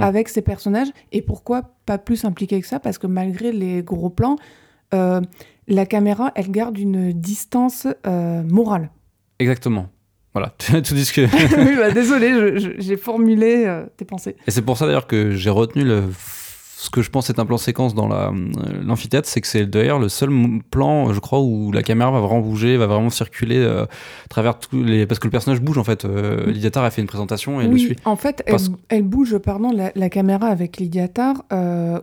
avec 0.00 0.28
ces 0.28 0.42
personnages. 0.42 0.88
Et 1.12 1.20
pourquoi 1.22 1.74
pas 1.84 1.98
plus 1.98 2.24
impliqué 2.24 2.60
que 2.60 2.66
ça? 2.66 2.80
Parce 2.80 2.98
que 2.98 3.06
malgré 3.06 3.52
les 3.52 3.82
gros 3.82 4.10
plans, 4.10 4.36
euh, 4.94 5.20
la 5.68 5.86
caméra, 5.86 6.32
elle 6.36 6.50
garde 6.50 6.78
une 6.78 7.12
distance 7.12 7.88
euh, 8.06 8.42
morale. 8.44 8.90
Exactement. 9.38 9.88
Voilà, 10.32 10.54
tout 10.58 10.94
dis 10.94 11.10
que. 11.12 11.22
oui, 11.56 11.76
bah, 11.76 11.90
désolé, 11.90 12.74
j'ai 12.78 12.96
formulé 12.96 13.64
euh, 13.66 13.86
tes 13.96 14.04
pensées. 14.04 14.36
Et 14.46 14.50
c'est 14.50 14.62
pour 14.62 14.76
ça 14.76 14.86
d'ailleurs 14.86 15.06
que 15.06 15.32
j'ai 15.32 15.50
retenu 15.50 15.82
le 15.82 16.04
ce 16.78 16.90
que 16.90 17.00
je 17.00 17.08
pense 17.08 17.30
être 17.30 17.38
un 17.38 17.46
plan 17.46 17.56
séquence 17.56 17.94
dans 17.94 18.12
euh, 18.12 18.30
l'amphithéâtre, 18.84 19.26
c'est 19.26 19.40
que 19.40 19.46
c'est 19.46 19.64
d'ailleurs 19.64 19.98
le 19.98 20.10
seul 20.10 20.28
plan, 20.70 21.10
je 21.10 21.20
crois, 21.20 21.40
où 21.40 21.72
la 21.72 21.82
caméra 21.82 22.10
va 22.10 22.20
vraiment 22.20 22.40
bouger, 22.40 22.76
va 22.76 22.86
vraiment 22.86 23.08
circuler 23.08 23.56
euh, 23.56 23.84
à 23.84 24.28
travers 24.28 24.58
tous 24.58 24.82
les. 24.82 25.06
Parce 25.06 25.18
que 25.18 25.26
le 25.26 25.30
personnage 25.30 25.62
bouge 25.62 25.78
en 25.78 25.84
fait. 25.84 26.04
Euh, 26.04 26.50
Lydiatar 26.50 26.84
a 26.84 26.90
fait 26.90 27.00
une 27.00 27.08
présentation 27.08 27.62
et 27.62 27.64
elle 27.64 27.72
oui, 27.72 27.80
le 27.80 27.86
suit. 27.86 27.96
En 28.04 28.16
fait, 28.16 28.44
elle, 28.90 29.04
bouge, 29.04 29.38
pardon, 29.38 29.70
la, 29.72 30.10
caméra 30.10 30.48
avec 30.48 30.76
Lydiatar 30.76 31.44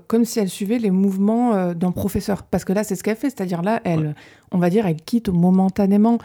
comme 0.08 0.26
si 0.26 0.40
elle 0.40 0.50
suivait 0.50 0.80
les 0.80 0.92
mouvements 0.92 1.74
d'un 1.74 1.92
professeur. 1.92 2.42
Parce 2.42 2.66
que 2.66 2.74
là, 2.74 2.84
c'est 2.84 2.96
ce 2.96 3.04
qu'elle 3.04 3.16
fait, 3.16 3.30
c'est-à-dire 3.30 3.62
là, 3.62 3.80
elle, 3.84 4.16
on 4.52 4.58
va 4.58 4.72
dire, 4.72 4.88
elle 4.88 4.96
quitte 4.96 5.30
momentanément 5.30 6.18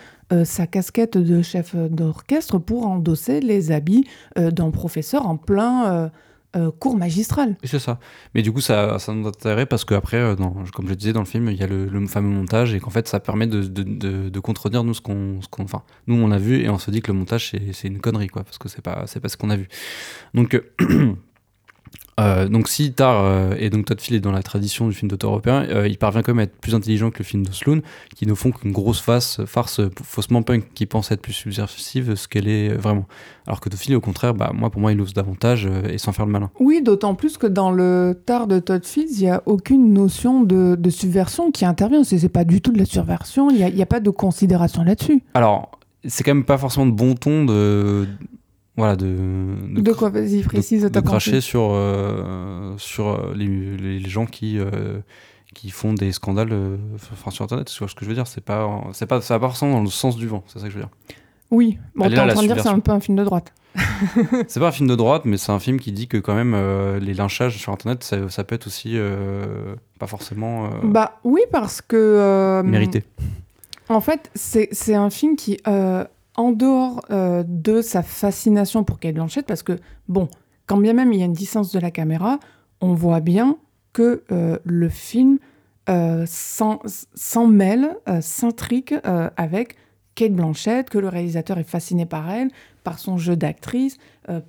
sa 0.44 0.66
casquette 0.66 1.18
de 1.18 1.42
chef 1.42 1.76
d'orchestre 1.76 2.58
pour 2.58 2.86
endosser 2.86 3.40
les 3.40 3.72
habits 3.72 4.06
d'un 4.36 4.70
professeur 4.70 5.26
en 5.26 5.36
plein 5.36 6.08
euh, 6.08 6.08
cours 6.78 6.96
magistral. 6.96 7.56
C'est 7.62 7.78
ça. 7.78 7.98
Mais 8.34 8.42
du 8.42 8.52
coup, 8.52 8.60
ça, 8.60 8.98
ça 8.98 9.12
nous 9.12 9.26
intéresse 9.28 9.66
parce 9.68 9.84
qu'après, 9.84 10.16
euh, 10.16 10.34
comme 10.74 10.88
je 10.88 10.94
disais 10.94 11.12
dans 11.12 11.20
le 11.20 11.26
film, 11.26 11.48
il 11.50 11.56
y 11.56 11.62
a 11.62 11.66
le, 11.66 12.06
fameux 12.06 12.28
montage 12.28 12.74
et 12.74 12.80
qu'en 12.80 12.90
fait, 12.90 13.06
ça 13.06 13.20
permet 13.20 13.46
de, 13.46 14.40
contredire 14.40 14.84
nous 14.84 14.94
ce 14.94 15.00
qu'on. 15.00 15.40
Enfin, 15.58 15.82
nous, 16.06 16.16
on 16.16 16.30
a 16.30 16.38
vu 16.38 16.62
et 16.62 16.68
on 16.68 16.78
se 16.78 16.90
dit 16.90 17.00
que 17.00 17.12
le 17.12 17.18
montage, 17.18 17.52
c'est 17.72 17.88
une 17.88 18.00
connerie, 18.00 18.28
quoi, 18.28 18.44
parce 18.44 18.58
que 18.58 18.68
c'est 18.68 18.82
pas, 18.82 19.04
pas 19.06 19.28
ce 19.28 19.36
qu'on 19.36 19.50
a 19.50 19.56
vu. 19.56 19.68
Donc. 20.34 20.60
Euh, 22.18 22.48
donc 22.48 22.68
si 22.68 22.92
Tar 22.92 23.22
euh, 23.22 23.54
et 23.58 23.70
donc 23.70 23.86
Todd 23.86 24.00
Field 24.00 24.16
est 24.16 24.24
dans 24.24 24.32
la 24.32 24.42
tradition 24.42 24.88
du 24.88 24.94
film 24.94 25.08
d'auteur 25.08 25.30
européen, 25.30 25.64
euh, 25.70 25.86
il 25.86 25.98
parvient 25.98 26.22
quand 26.22 26.32
même 26.32 26.40
à 26.40 26.42
être 26.44 26.56
plus 26.60 26.74
intelligent 26.74 27.10
que 27.10 27.18
le 27.18 27.24
film 27.24 27.46
de 27.46 27.52
Sloan, 27.52 27.80
qui 28.16 28.26
ne 28.26 28.34
font 28.34 28.50
qu'une 28.50 28.72
grosse 28.72 29.00
face, 29.00 29.40
farce 29.46 29.80
faussement 30.02 30.42
punk, 30.42 30.64
qui 30.74 30.86
pense 30.86 31.12
être 31.12 31.22
plus 31.22 31.32
subversive 31.32 32.16
ce 32.16 32.26
qu'elle 32.26 32.48
est 32.48 32.70
vraiment. 32.70 33.06
Alors 33.46 33.60
que 33.60 33.68
Todd 33.68 33.78
Field, 33.78 33.96
au 33.96 34.00
contraire, 34.00 34.34
bah, 34.34 34.50
moi 34.52 34.70
pour 34.70 34.80
moi 34.80 34.92
il 34.92 35.00
ose 35.00 35.14
davantage 35.14 35.68
et 35.88 35.98
sans 35.98 36.12
faire 36.12 36.26
le 36.26 36.32
malin. 36.32 36.50
Oui, 36.58 36.82
d'autant 36.82 37.14
plus 37.14 37.38
que 37.38 37.46
dans 37.46 37.70
le 37.70 38.20
Tar 38.26 38.46
de 38.46 38.58
Todd 38.58 38.84
Field, 38.84 39.10
il 39.12 39.22
n'y 39.22 39.30
a 39.30 39.42
aucune 39.46 39.92
notion 39.92 40.42
de, 40.42 40.76
subversion 40.90 41.52
qui 41.52 41.64
intervient. 41.64 42.02
C'est 42.02 42.28
pas 42.28 42.44
du 42.44 42.60
tout 42.60 42.72
de 42.72 42.78
la 42.78 42.84
subversion, 42.84 43.50
il 43.50 43.56
n'y 43.56 43.80
a, 43.80 43.82
a, 43.82 43.86
pas 43.86 44.00
de 44.00 44.10
considération 44.10 44.82
là-dessus. 44.82 45.22
Alors, 45.34 45.70
c'est 46.04 46.24
quand 46.24 46.34
même 46.34 46.44
pas 46.44 46.58
forcément 46.58 46.86
de 46.86 46.92
bon 46.92 47.14
ton 47.14 47.44
de 47.44 48.06
voilà, 48.78 48.94
de, 48.94 49.16
de, 49.74 49.92
quoi 49.92 50.08
Vas-y, 50.08 50.42
précise. 50.42 50.84
De, 50.84 50.88
de 50.88 51.00
cracher 51.00 51.40
sur, 51.40 51.70
euh, 51.72 52.74
sur 52.78 53.08
euh, 53.08 53.34
les, 53.34 53.98
les, 53.98 54.08
gens 54.08 54.24
qui, 54.24 54.56
euh, 54.56 55.00
qui 55.52 55.70
font 55.70 55.94
des 55.94 56.12
scandales 56.12 56.56
enfin, 56.94 57.32
sur 57.32 57.44
Internet. 57.44 57.66
Tu 57.66 57.76
vois 57.80 57.88
ce 57.88 57.96
que 57.96 58.04
je 58.04 58.08
veux 58.08 58.14
dire 58.14 58.28
C'est 58.28 58.44
pas, 58.44 58.84
c'est 58.92 59.06
pas, 59.06 59.20
ça 59.20 59.34
va 59.34 59.40
pas 59.40 59.48
forcément 59.48 59.72
dans 59.72 59.82
le 59.82 59.90
sens 59.90 60.16
du 60.16 60.28
vent, 60.28 60.44
c'est 60.46 60.60
ça 60.60 60.66
que 60.66 60.70
je 60.70 60.76
veux 60.76 60.84
dire. 60.84 60.92
Oui, 61.50 61.76
bon, 61.96 62.08
t'es 62.08 62.20
en 62.20 62.28
train 62.28 62.42
de 62.42 62.46
dire 62.46 62.54
que 62.54 62.62
c'est 62.62 62.68
un 62.68 62.78
peu 62.78 62.92
un 62.92 63.00
film 63.00 63.18
de 63.18 63.24
droite. 63.24 63.52
c'est 64.46 64.60
pas 64.60 64.68
un 64.68 64.72
film 64.72 64.88
de 64.88 64.94
droite, 64.94 65.22
mais 65.24 65.38
c'est 65.38 65.50
un 65.50 65.58
film 65.58 65.80
qui 65.80 65.90
dit 65.90 66.06
que 66.06 66.16
quand 66.16 66.34
même 66.34 66.54
les 67.00 67.14
lynchages 67.14 67.58
sur 67.58 67.72
Internet, 67.72 68.04
ça, 68.04 68.28
ça 68.28 68.44
peut 68.44 68.54
être 68.54 68.68
aussi 68.68 68.96
pas 69.98 70.06
forcément. 70.06 70.70
bah 70.84 71.18
oui, 71.24 71.40
parce 71.50 71.82
que. 71.82 72.62
mérité. 72.64 73.02
En 73.88 74.00
fait, 74.00 74.30
c'est 74.36 74.94
un 74.94 75.10
film 75.10 75.34
qui 75.34 75.58
en 76.38 76.52
dehors 76.52 77.02
euh, 77.10 77.42
de 77.46 77.82
sa 77.82 78.02
fascination 78.02 78.84
pour 78.84 79.00
Kate 79.00 79.14
Blanchett, 79.14 79.44
parce 79.44 79.64
que, 79.64 79.76
bon, 80.06 80.28
quand 80.66 80.76
bien 80.78 80.92
même 80.92 81.12
il 81.12 81.18
y 81.18 81.22
a 81.22 81.26
une 81.26 81.32
distance 81.32 81.72
de 81.72 81.80
la 81.80 81.90
caméra, 81.90 82.38
on 82.80 82.94
voit 82.94 83.20
bien 83.20 83.58
que 83.92 84.22
euh, 84.30 84.56
le 84.62 84.88
film 84.88 85.38
euh, 85.90 86.24
s'en 86.26 87.46
mêle, 87.48 87.96
s'intrigue 88.20 89.00
avec 89.36 89.74
Kate 90.14 90.32
Blanchett, 90.32 90.88
que 90.88 90.98
le 90.98 91.08
réalisateur 91.08 91.58
est 91.58 91.68
fasciné 91.68 92.06
par 92.06 92.30
elle, 92.30 92.50
par 92.84 93.00
son 93.00 93.16
jeu 93.16 93.34
d'actrice, 93.34 93.96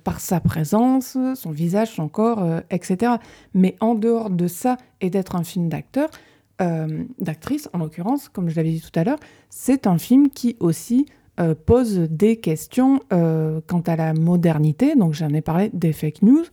par 0.04 0.20
sa 0.20 0.38
présence, 0.40 1.16
son 1.34 1.50
visage, 1.50 1.92
son 1.92 2.08
corps, 2.08 2.44
etc. 2.70 3.14
Mais 3.54 3.76
en 3.80 3.94
dehors 3.94 4.28
de 4.28 4.46
ça 4.48 4.76
et 5.00 5.08
d'être 5.08 5.34
un 5.34 5.44
film 5.44 5.70
d'acteur, 5.70 6.10
d'actrice 6.58 7.70
en 7.72 7.78
l'occurrence, 7.78 8.28
comme 8.28 8.50
je 8.50 8.56
l'avais 8.56 8.72
dit 8.72 8.82
tout 8.82 8.98
à 8.98 9.04
l'heure, 9.04 9.18
c'est 9.48 9.86
un 9.86 9.96
film 9.96 10.28
qui 10.28 10.56
aussi 10.60 11.06
euh, 11.40 11.54
pose 11.54 11.94
des 11.98 12.36
questions 12.36 13.00
euh, 13.14 13.60
quant 13.66 13.80
à 13.80 13.96
la 13.96 14.12
modernité. 14.12 14.94
Donc 14.94 15.14
j'en 15.14 15.30
ai 15.30 15.40
parlé 15.40 15.70
des 15.72 15.94
fake 15.94 16.20
news, 16.20 16.44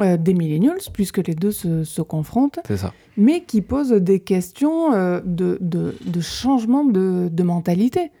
euh, 0.00 0.16
des 0.16 0.32
millennials, 0.32 0.78
puisque 0.94 1.18
les 1.26 1.34
deux 1.34 1.50
se, 1.50 2.00
confrontent. 2.00 2.58
C'est 2.66 2.78
ça. 2.78 2.94
Mais 3.18 3.42
qui 3.42 3.60
pose 3.60 3.90
des 3.90 4.20
questions 4.20 4.92
de, 5.24 6.20
changement 6.20 6.84
de, 6.84 7.42
mentalité. 7.42 8.12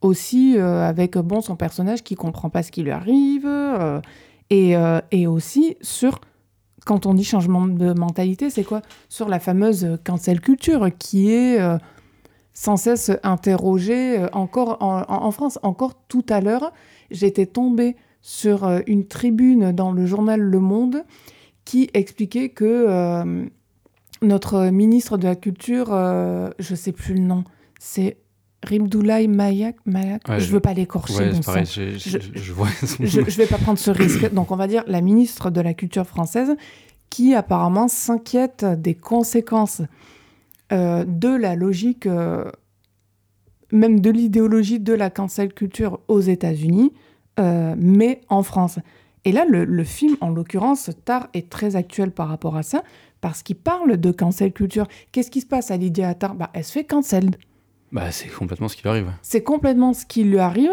Aussi 0.00 0.58
avec 0.58 1.16
bon, 1.16 1.40
son 1.40 1.56
personnage 1.56 2.02
qui 2.02 2.16
comprend 2.16 2.50
pas 2.50 2.62
ce 2.62 2.70
qui 2.70 2.82
lui 2.82 2.90
arrive. 2.90 3.48
Et, 4.50 4.74
et, 5.10 5.26
aussi 5.26 5.76
sur 5.80 6.20
quand 6.84 7.06
on 7.06 7.14
dit 7.14 7.24
changement 7.24 7.66
de 7.66 7.92
mentalité, 7.92 8.50
c'est 8.50 8.62
quoi? 8.62 8.82
Sur 9.08 9.28
la 9.28 9.40
fameuse 9.40 9.98
cancel 10.04 10.40
culture, 10.40 10.88
qui 10.98 11.30
est 11.30 11.58
sans 12.56 12.78
cesse 12.78 13.12
interrogé. 13.22 14.18
Euh, 14.18 14.28
encore 14.32 14.78
en, 14.80 15.30
France, 15.30 15.58
encore 15.62 15.92
tout 16.08 16.24
à 16.28 16.40
l'heure, 16.40 16.72
j'étais 17.10 17.44
tombée 17.44 17.96
sur 18.22 18.64
euh, 18.64 18.80
une 18.86 19.06
tribune 19.06 19.72
dans 19.72 19.92
le 19.92 20.06
journal 20.06 20.40
Le 20.40 20.58
Monde 20.58 21.04
qui 21.66 21.90
expliquait 21.92 22.48
que 22.48 22.64
euh, 22.64 23.44
notre 24.22 24.70
ministre 24.70 25.18
de 25.18 25.24
la 25.24 25.36
Culture, 25.36 25.88
je 25.88 26.70
ne 26.70 26.76
sais 26.76 26.92
plus 26.92 27.14
le 27.14 27.20
nom, 27.20 27.44
c'est 27.78 28.16
Rimdoulaï 28.62 29.28
Mayak, 29.28 29.76
Mayak 29.84 30.22
je 30.26 30.46
ne 30.46 30.52
veux 30.52 30.60
pas 30.60 30.72
l'écorcher. 30.72 31.32
je, 31.32 31.40
ne 33.20 33.30
vais 33.36 33.46
pas 33.46 33.58
prendre 33.58 33.78
ce 33.78 33.90
risque. 33.90 34.32
Donc 34.32 34.50
on 34.50 34.56
va 34.56 34.66
dire 34.66 34.82
la 34.86 35.02
ministre 35.02 35.50
de 35.50 35.60
la 35.60 35.74
Culture 35.74 36.06
française 36.06 36.56
qui 37.10 37.34
apparemment 37.34 37.88
s'inquiète 37.88 38.64
des 38.64 38.94
conséquences 38.94 39.82
euh, 39.82 39.84
de 40.70 41.36
la 41.36 41.54
logique, 41.54 42.06
euh, 42.06 42.50
même 43.72 44.00
de 44.00 44.10
l'idéologie 44.10 44.80
de 44.80 44.92
la 44.92 45.10
cancel 45.10 45.52
culture 45.52 46.00
aux 46.08 46.20
États-Unis, 46.20 46.92
euh, 47.38 47.74
mais 47.78 48.20
en 48.28 48.42
France. 48.42 48.78
Et 49.24 49.32
là, 49.32 49.44
le, 49.48 49.84
film, 49.84 50.16
en 50.20 50.30
l'occurrence, 50.30 50.90
Tar 51.04 51.28
est 51.34 51.50
très 51.50 51.74
actuel 51.74 52.12
par 52.12 52.28
rapport 52.28 52.56
à 52.56 52.62
ça, 52.62 52.84
parce 53.20 53.42
qu'il 53.42 53.56
parle 53.56 53.96
de 53.96 54.12
cancel 54.12 54.52
culture. 54.52 54.86
Qu'est-ce 55.10 55.30
qui 55.32 55.40
se 55.40 55.46
passe 55.46 55.70
à 55.72 55.76
Lydia 55.76 56.14
Tar 56.14 56.36
bah, 56.36 56.50
Elle 56.52 56.62
se 56.62 56.72
fait 56.72 56.84
cancel. 56.84 57.30
Bah, 57.90 58.12
c'est 58.12 58.28
complètement 58.28 58.68
ce 58.68 58.76
qui 58.76 58.82
lui 58.82 58.90
arrive. 58.90 59.12
C'est 59.22 59.42
complètement 59.42 59.94
ce 59.94 60.06
qui 60.06 60.22
lui 60.22 60.38
arrive. 60.38 60.70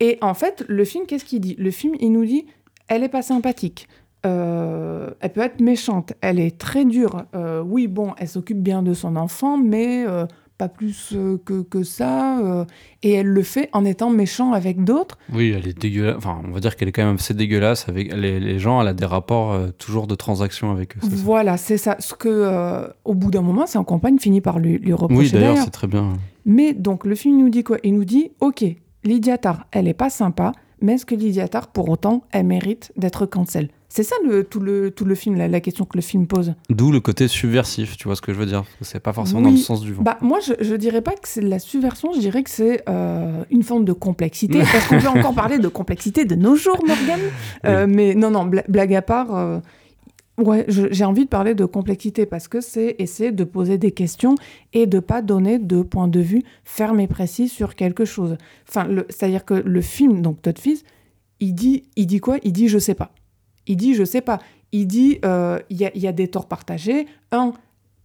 Et 0.00 0.16
en 0.22 0.32
fait, 0.32 0.64
le 0.68 0.84
film, 0.84 1.04
qu'est-ce 1.06 1.24
qu'il 1.24 1.40
dit? 1.40 1.54
Le 1.58 1.70
film, 1.70 1.94
il 2.00 2.12
nous 2.12 2.24
dit, 2.24 2.46
elle 2.88 3.04
est 3.04 3.10
pas 3.10 3.22
sympathique. 3.22 3.88
Euh, 4.24 5.10
elle 5.20 5.32
peut 5.32 5.40
être 5.40 5.60
méchante, 5.60 6.12
elle 6.20 6.38
est 6.38 6.56
très 6.56 6.84
dure. 6.84 7.24
Euh, 7.34 7.62
oui, 7.62 7.88
bon, 7.88 8.12
elle 8.18 8.28
s'occupe 8.28 8.62
bien 8.62 8.82
de 8.82 8.94
son 8.94 9.16
enfant, 9.16 9.58
mais 9.58 10.04
euh, 10.06 10.26
pas 10.58 10.68
plus 10.68 11.16
que, 11.44 11.62
que 11.62 11.82
ça. 11.82 12.66
et 13.02 13.14
elle 13.14 13.26
le 13.26 13.42
fait 13.42 13.68
en 13.72 13.84
étant 13.84 14.10
méchant 14.10 14.52
avec 14.52 14.84
d'autres. 14.84 15.18
Oui, 15.32 15.52
elle 15.56 15.66
est 15.66 15.76
dégueulasse. 15.76 16.16
Enfin, 16.18 16.40
on 16.46 16.52
va 16.52 16.60
dire 16.60 16.76
qu'elle 16.76 16.88
est 16.88 16.92
quand 16.92 17.04
même 17.04 17.16
assez 17.16 17.34
dégueulasse 17.34 17.88
avec 17.88 18.14
les, 18.14 18.38
les 18.38 18.58
gens. 18.60 18.80
Elle 18.80 18.88
a 18.88 18.94
des 18.94 19.06
rapports 19.06 19.58
toujours 19.78 20.06
de 20.06 20.14
transactions 20.14 20.70
avec 20.70 20.96
eux. 20.96 21.00
Voilà, 21.02 21.56
c'est 21.56 21.78
ça. 21.78 21.96
Ce 21.98 22.14
que, 22.14 22.86
au 23.04 23.14
bout 23.14 23.32
d'un 23.32 23.42
moment, 23.42 23.66
sa 23.66 23.82
compagne 23.82 24.18
finit 24.20 24.40
par 24.40 24.60
lui, 24.60 24.78
lui 24.78 24.92
reprocher. 24.92 25.20
Oui, 25.20 25.32
d'ailleurs, 25.32 25.56
c'est 25.64 25.70
très 25.70 25.88
bien. 25.88 26.12
Mais 26.44 26.74
donc, 26.74 27.06
le 27.06 27.16
film 27.16 27.38
nous 27.38 27.48
dit 27.48 27.64
quoi? 27.64 27.78
Il 27.82 27.94
nous 27.94 28.04
dit, 28.04 28.30
ok, 28.38 28.64
Lydia 29.02 29.38
Tarr, 29.38 29.66
elle 29.72 29.88
est 29.88 29.94
pas 29.94 30.10
sympa, 30.10 30.52
mais 30.80 30.94
est-ce 30.94 31.06
que 31.06 31.14
Lydia 31.16 31.48
Tarr, 31.48 31.68
pour 31.68 31.88
autant, 31.88 32.22
elle 32.30 32.46
mérite 32.46 32.92
d'être 32.96 33.26
cancel? 33.26 33.68
C'est 33.94 34.04
ça 34.04 34.16
le, 34.26 34.42
tout, 34.42 34.58
le, 34.58 34.90
tout 34.90 35.04
le 35.04 35.14
film, 35.14 35.36
la, 35.36 35.48
la 35.48 35.60
question 35.60 35.84
que 35.84 35.98
le 35.98 36.00
film 36.00 36.26
pose. 36.26 36.54
D'où 36.70 36.90
le 36.90 37.00
côté 37.00 37.28
subversif, 37.28 37.98
tu 37.98 38.04
vois 38.04 38.16
ce 38.16 38.22
que 38.22 38.32
je 38.32 38.38
veux 38.38 38.46
dire 38.46 38.64
C'est 38.80 39.00
pas 39.00 39.12
forcément 39.12 39.42
dans 39.42 39.50
le 39.50 39.56
sens 39.58 39.82
du 39.82 39.92
vent. 39.92 40.02
Bah, 40.02 40.16
moi, 40.22 40.38
je, 40.40 40.54
je 40.64 40.74
dirais 40.76 41.02
pas 41.02 41.12
que 41.12 41.28
c'est 41.28 41.42
de 41.42 41.48
la 41.48 41.58
subversion, 41.58 42.10
je 42.14 42.18
dirais 42.20 42.42
que 42.42 42.48
c'est 42.48 42.82
euh, 42.88 43.44
une 43.50 43.62
forme 43.62 43.84
de 43.84 43.92
complexité. 43.92 44.58
Est-ce 44.60 44.88
qu'on 44.88 44.98
peut 44.98 45.08
encore 45.18 45.34
parler 45.34 45.58
de 45.58 45.68
complexité 45.68 46.24
de 46.24 46.34
nos 46.34 46.54
jours, 46.56 46.82
Morgane 46.86 47.20
Euh, 47.66 47.86
Mais 47.86 48.14
non, 48.14 48.30
non, 48.30 48.46
bla- 48.46 48.64
blague 48.66 48.94
à 48.94 49.02
part, 49.02 49.36
euh, 49.36 49.58
ouais, 50.38 50.64
j'ai 50.68 51.04
envie 51.04 51.24
de 51.24 51.28
parler 51.28 51.54
de 51.54 51.66
complexité 51.66 52.24
parce 52.24 52.48
que 52.48 52.62
c'est 52.62 52.96
essayer 52.98 53.30
de 53.30 53.44
poser 53.44 53.76
des 53.76 53.90
questions 53.90 54.36
et 54.72 54.86
de 54.86 55.00
pas 55.00 55.20
donner 55.20 55.58
de 55.58 55.82
point 55.82 56.08
de 56.08 56.20
vue 56.20 56.42
ferme 56.64 56.98
et 56.98 57.08
précis 57.08 57.46
sur 57.50 57.74
quelque 57.74 58.06
chose. 58.06 58.38
Enfin, 58.66 58.88
c'est-à-dire 59.10 59.44
que 59.44 59.52
le 59.52 59.80
film, 59.82 60.22
donc 60.22 60.40
Todd 60.40 60.58
Fils, 60.58 60.82
il 61.40 61.54
dit, 61.54 61.84
il 61.96 62.06
dit 62.06 62.20
quoi? 62.20 62.38
Il 62.42 62.52
dit 62.52 62.68
je 62.68 62.78
sais 62.78 62.94
pas. 62.94 63.12
Il 63.66 63.76
dit 63.76 63.94
je 63.94 64.04
sais 64.04 64.20
pas. 64.20 64.38
Il 64.72 64.86
dit 64.86 65.18
euh, 65.24 65.58
il 65.70 65.80
y, 65.80 65.98
y 65.98 66.06
a 66.06 66.12
des 66.12 66.28
torts 66.28 66.48
partagés. 66.48 67.06
Un, 67.30 67.52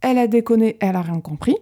elle 0.00 0.18
a 0.18 0.26
déconné, 0.26 0.76
elle 0.80 0.96
a 0.96 1.02
rien 1.02 1.20
compris. 1.20 1.56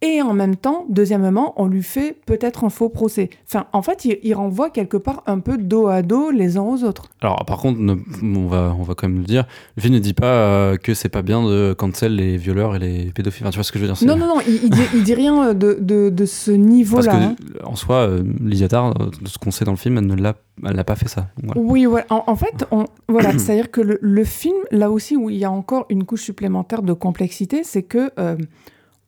Et 0.00 0.22
en 0.22 0.32
même 0.32 0.54
temps, 0.54 0.84
deuxièmement, 0.88 1.54
on 1.56 1.66
lui 1.66 1.82
fait 1.82 2.16
peut-être 2.24 2.62
un 2.62 2.68
faux 2.70 2.88
procès. 2.88 3.30
Enfin, 3.48 3.66
en 3.72 3.82
fait, 3.82 4.04
il, 4.04 4.18
il 4.22 4.32
renvoie 4.32 4.70
quelque 4.70 4.96
part 4.96 5.24
un 5.26 5.40
peu 5.40 5.58
dos 5.58 5.88
à 5.88 6.02
dos 6.02 6.30
les 6.30 6.56
uns 6.56 6.62
aux 6.62 6.84
autres. 6.84 7.06
Alors, 7.20 7.44
par 7.44 7.58
contre, 7.58 7.80
ne- 7.80 7.96
on, 8.22 8.46
va, 8.46 8.76
on 8.78 8.84
va 8.84 8.94
quand 8.94 9.08
même 9.08 9.18
le 9.18 9.24
dire, 9.24 9.44
le 9.76 9.82
film 9.82 9.94
ne 9.94 9.98
dit 9.98 10.14
pas 10.14 10.26
euh, 10.26 10.76
que 10.76 10.94
c'est 10.94 11.08
pas 11.08 11.22
bien 11.22 11.42
de 11.42 11.74
cancel 11.76 12.14
les 12.14 12.36
violeurs 12.36 12.76
et 12.76 12.78
les 12.78 13.04
pédophiles. 13.06 13.44
Enfin, 13.44 13.50
tu 13.50 13.56
vois 13.56 13.64
ce 13.64 13.72
que 13.72 13.80
je 13.80 13.86
veux 13.86 13.92
dire 13.92 14.06
Non, 14.06 14.16
non, 14.16 14.28
non, 14.36 14.40
il, 14.46 14.60
il 14.66 14.70
dit, 14.70 14.82
il 14.94 15.02
dit 15.02 15.14
rien 15.14 15.52
de, 15.52 15.76
de, 15.80 16.10
de 16.10 16.24
ce 16.26 16.52
Parce 16.52 16.58
niveau-là. 16.60 17.14
hein. 17.16 17.34
que, 17.58 17.66
en 17.66 17.74
soi, 17.74 17.96
euh, 17.96 18.22
Lydia 18.40 18.68
Tarr, 18.68 18.90
euh, 19.00 19.06
de 19.20 19.26
ce 19.28 19.36
qu'on 19.38 19.50
sait 19.50 19.64
dans 19.64 19.72
le 19.72 19.76
film, 19.78 19.98
elle 19.98 20.06
ne 20.06 20.14
l'a, 20.14 20.34
elle 20.64 20.76
n'a 20.76 20.84
pas 20.84 20.94
fait 20.94 21.08
ça. 21.08 21.26
Voilà. 21.42 21.60
Oui, 21.60 21.86
voilà. 21.86 22.06
En, 22.10 22.22
en 22.28 22.36
fait, 22.36 22.66
on, 22.70 22.84
voilà, 23.08 23.32
c'est-à-dire 23.38 23.72
que 23.72 23.80
le, 23.80 23.98
le 24.00 24.22
film, 24.24 24.58
là 24.70 24.92
aussi 24.92 25.16
où 25.16 25.28
il 25.28 25.38
y 25.38 25.44
a 25.44 25.50
encore 25.50 25.86
une 25.88 26.04
couche 26.04 26.22
supplémentaire 26.22 26.82
de 26.82 26.92
complexité, 26.92 27.64
c'est 27.64 27.82
que 27.82 28.12
euh, 28.20 28.36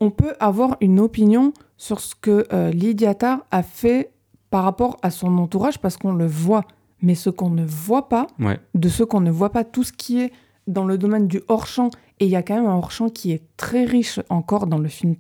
on 0.01 0.11
peut 0.11 0.35
avoir 0.41 0.77
une 0.81 0.99
opinion 1.01 1.53
sur 1.77 2.01
ce 2.01 2.15
que 2.15 2.47
euh, 2.53 2.71
Lydia 2.71 3.15
Tarr 3.15 3.41
a 3.51 3.63
fait 3.63 4.11
par 4.51 4.65
rapport 4.65 4.97
à 5.03 5.11
son 5.11 5.37
entourage 5.39 5.79
parce 5.79 5.97
qu'on 5.97 6.13
le 6.13 6.27
voit. 6.27 6.65
Mais 7.03 7.15
ce 7.15 7.31
qu'on 7.31 7.51
ne 7.51 7.65
voit 7.65 8.09
pas, 8.09 8.27
Ouais. 8.39 8.59
de 8.75 8.89
ce 8.89 9.03
qu'on 9.05 9.21
ne 9.21 9.31
voit 9.31 9.51
pas, 9.51 9.65
tout 9.65 9.85
ce 9.85 9.93
qui 9.93 10.21
est 10.21 10.33
dans 10.67 10.85
le 10.85 10.99
domaine 10.99 11.27
du 11.29 11.41
hors-champ, 11.49 11.89
et 12.19 12.27
il 12.27 12.31
y 12.31 12.37
a 12.37 12.43
quand 12.43 12.55
même 12.55 12.67
un 12.67 12.77
hors-champ 12.77 13.09
qui 13.09 13.33
est 13.33 13.43
très 13.57 13.85
riche 13.85 14.21
encore 14.29 14.67
dans 14.67 14.79
le 14.79 14.89
film 14.89 15.15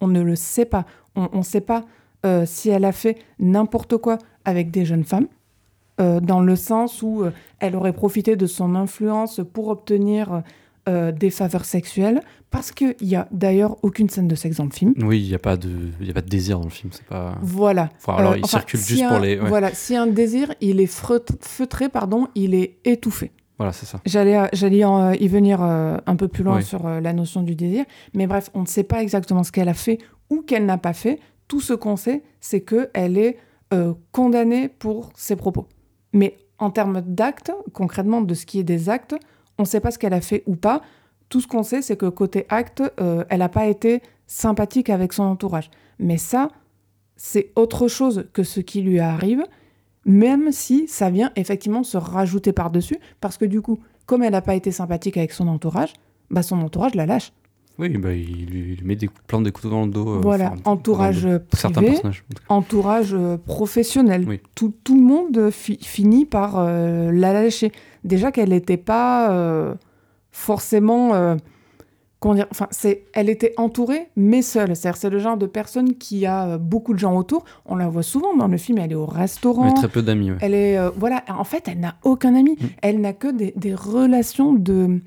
on 0.00 0.08
ne 0.08 0.20
le 0.20 0.34
sait 0.34 0.64
pas. 0.64 0.84
On 1.14 1.28
ne 1.38 1.42
sait 1.42 1.60
pas 1.60 1.84
euh, 2.26 2.44
si 2.44 2.70
elle 2.70 2.84
a 2.84 2.90
fait 2.92 3.18
n'importe 3.38 3.96
quoi 3.98 4.18
avec 4.44 4.72
des 4.72 4.84
jeunes 4.84 5.04
femmes, 5.04 5.28
euh, 6.00 6.18
dans 6.18 6.40
le 6.40 6.56
sens 6.56 7.02
où 7.02 7.22
euh, 7.22 7.30
elle 7.60 7.76
aurait 7.76 7.92
profité 7.92 8.34
de 8.34 8.46
son 8.46 8.74
influence 8.74 9.40
pour 9.52 9.68
obtenir 9.68 10.42
euh, 10.88 11.12
des 11.12 11.30
faveurs 11.30 11.64
sexuelles, 11.64 12.20
parce 12.50 12.72
qu'il 12.72 12.94
n'y 13.02 13.14
a 13.16 13.28
d'ailleurs 13.30 13.76
aucune 13.82 14.08
scène 14.10 14.26
de 14.28 14.34
sexe 14.34 14.56
dans 14.56 14.64
le 14.64 14.70
film. 14.70 14.94
Oui, 14.98 15.20
il 15.22 15.28
n'y 15.28 15.34
a, 15.34 15.38
pas 15.38 15.56
de- 15.56 15.90
y 16.00 16.10
a 16.10 16.12
pas 16.12 16.20
de 16.22 16.28
désir 16.28 16.58
dans 16.58 16.64
le 16.64 16.70
film. 16.70 16.90
C'est 16.92 17.06
pas... 17.06 17.38
Voilà. 17.40 17.88
Enfin, 17.96 18.16
alors, 18.18 18.32
Euh, 18.32 18.38
il 18.38 18.44
enfin, 18.44 18.58
circule 18.58 18.80
si 18.80 18.88
juste 18.94 19.02
un- 19.04 19.08
pour 19.08 19.18
les. 19.20 19.38
ouais. 19.38 19.48
Voilà, 19.48 19.72
si 19.72 19.94
un 19.96 20.06
désir, 20.08 20.52
il 20.60 20.80
est 20.80 20.86
feutré, 21.40 21.88
pardon, 21.88 22.26
il 22.34 22.54
est 22.54 22.78
étouffé. 22.84 23.30
Voilà, 23.58 23.72
c'est 23.72 23.86
ça. 23.86 24.00
J'allais, 24.04 24.36
euh, 24.36 24.46
j'allais 24.52 24.84
euh, 24.84 25.14
y 25.20 25.28
venir 25.28 25.60
un 25.62 26.16
peu 26.16 26.26
plus 26.26 26.42
loin 26.42 26.56
Oui. 26.56 26.64
sur 26.64 26.88
la 26.88 27.12
notion 27.12 27.42
du 27.42 27.54
désir. 27.54 27.84
Mais 28.14 28.26
bref, 28.26 28.50
on 28.54 28.62
ne 28.62 28.66
sait 28.66 28.82
pas 28.82 29.02
exactement 29.02 29.44
ce 29.44 29.52
qu'elle 29.52 29.68
a 29.68 29.74
fait 29.74 29.98
ou 30.30 30.42
qu'elle 30.42 30.66
n'a 30.66 30.78
pas 30.78 30.92
fait. 30.94 31.20
Tout 31.46 31.60
ce 31.60 31.74
qu'on 31.74 31.96
sait, 31.96 32.22
c'est 32.40 32.62
qu'elle 32.62 33.16
est 33.18 33.38
condamnée 34.10 34.68
pour 34.68 35.10
ses 35.14 35.36
propos. 35.36 35.66
Mais 36.12 36.36
en 36.58 36.70
termes 36.70 37.00
d'actes, 37.02 37.52
concrètement 37.72 38.20
de 38.20 38.34
ce 38.34 38.46
qui 38.46 38.58
est 38.58 38.64
des 38.64 38.88
actes, 38.88 39.14
on 39.58 39.62
ne 39.62 39.66
sait 39.68 39.80
pas 39.80 39.90
ce 39.90 39.98
qu'elle 39.98 40.14
a 40.14 40.20
fait 40.20 40.42
ou 40.46 40.56
pas. 40.56 40.82
Tout 41.28 41.40
ce 41.40 41.46
qu'on 41.46 41.62
sait, 41.62 41.82
c'est 41.82 41.96
que 41.96 42.06
côté 42.06 42.46
acte, 42.48 42.82
euh, 43.00 43.24
elle 43.30 43.38
n'a 43.40 43.48
pas 43.48 43.66
été 43.66 44.02
sympathique 44.26 44.90
avec 44.90 45.12
son 45.12 45.22
entourage. 45.24 45.70
Mais 45.98 46.18
ça, 46.18 46.48
c'est 47.16 47.52
autre 47.56 47.88
chose 47.88 48.26
que 48.32 48.42
ce 48.42 48.60
qui 48.60 48.82
lui 48.82 48.98
arrive, 48.98 49.42
même 50.04 50.50
si 50.52 50.88
ça 50.88 51.10
vient 51.10 51.30
effectivement 51.36 51.82
se 51.84 51.96
rajouter 51.96 52.52
par-dessus, 52.52 52.98
parce 53.20 53.36
que 53.38 53.44
du 53.44 53.60
coup, 53.62 53.78
comme 54.06 54.22
elle 54.22 54.32
n'a 54.32 54.42
pas 54.42 54.54
été 54.56 54.72
sympathique 54.72 55.16
avec 55.16 55.32
son 55.32 55.48
entourage, 55.48 55.92
bah 56.30 56.42
son 56.42 56.60
entourage 56.60 56.94
la 56.94 57.06
lâche. 57.06 57.32
Oui, 57.78 57.88
bah, 57.96 58.12
il, 58.12 58.46
lui, 58.46 58.78
met 58.84 58.96
des, 58.96 59.06
coups- 59.06 59.22
plein 59.26 59.40
de 59.40 59.48
couteaux 59.48 59.70
dans 59.70 59.86
le 59.86 59.90
dos. 59.90 60.16
euh, 60.16 60.20
voilà, 60.20 60.52
enfin, 60.52 60.60
entourage 60.66 61.24
le. 61.24 61.42
Certains 61.54 61.80
privé, 61.82 61.98
entourage 62.48 63.14
euh, 63.14 63.38
professionnel. 63.38 64.24
Oui. 64.28 64.40
Tout, 64.54 64.74
tout 64.84 64.94
le 64.96 65.02
monde 65.02 65.50
fi- 65.50 65.78
finit 65.80 66.26
par 66.26 66.56
euh, 66.58 67.10
la 67.12 67.32
lâcher. 67.32 67.72
Déjà 68.04 68.32
qu'elle 68.32 68.50
n'était 68.50 68.76
pas 68.76 69.30
euh, 69.32 69.74
forcément... 70.30 71.14
euh, 71.14 71.36
dire 72.34 72.46
Enfin, 72.52 72.68
c'est, 72.70 73.04
elle 73.14 73.28
était 73.28 73.52
entourée, 73.56 74.08
mais 74.14 74.42
seule. 74.42 74.76
C'est-à-dire, 74.76 74.96
c'est 74.96 75.10
le 75.10 75.18
genre 75.18 75.36
de 75.36 75.46
personne 75.46 75.94
qui 75.94 76.24
a 76.24 76.46
euh, 76.50 76.58
beaucoup 76.58 76.94
de 76.94 76.98
gens 77.00 77.16
autour. 77.16 77.44
On 77.66 77.74
la 77.74 77.88
voit 77.88 78.04
souvent 78.04 78.36
dans 78.36 78.46
le 78.46 78.56
film, 78.58 78.78
elle 78.78 78.92
est 78.92 78.94
au 78.96 79.06
restaurant. 79.06 79.64
Mais 79.64 79.74
très 79.74 79.88
peu 79.88 80.02
d'amis. 80.02 80.30
ouais. 80.30 80.38
Elle 80.40 80.54
est, 80.54 80.78
euh, 80.78 80.90
voilà, 80.96 81.24
en 81.28 81.42
fait, 81.42 81.66
elle 81.66 81.80
n'a 81.80 81.96
aucun 82.04 82.36
ami. 82.36 82.52
Mm. 82.52 82.66
Elle 82.82 83.00
n'a 83.00 83.12
que 83.12 83.26
des, 83.26 83.52
des 83.56 83.74
relations 83.74 84.52
de, 84.52 85.00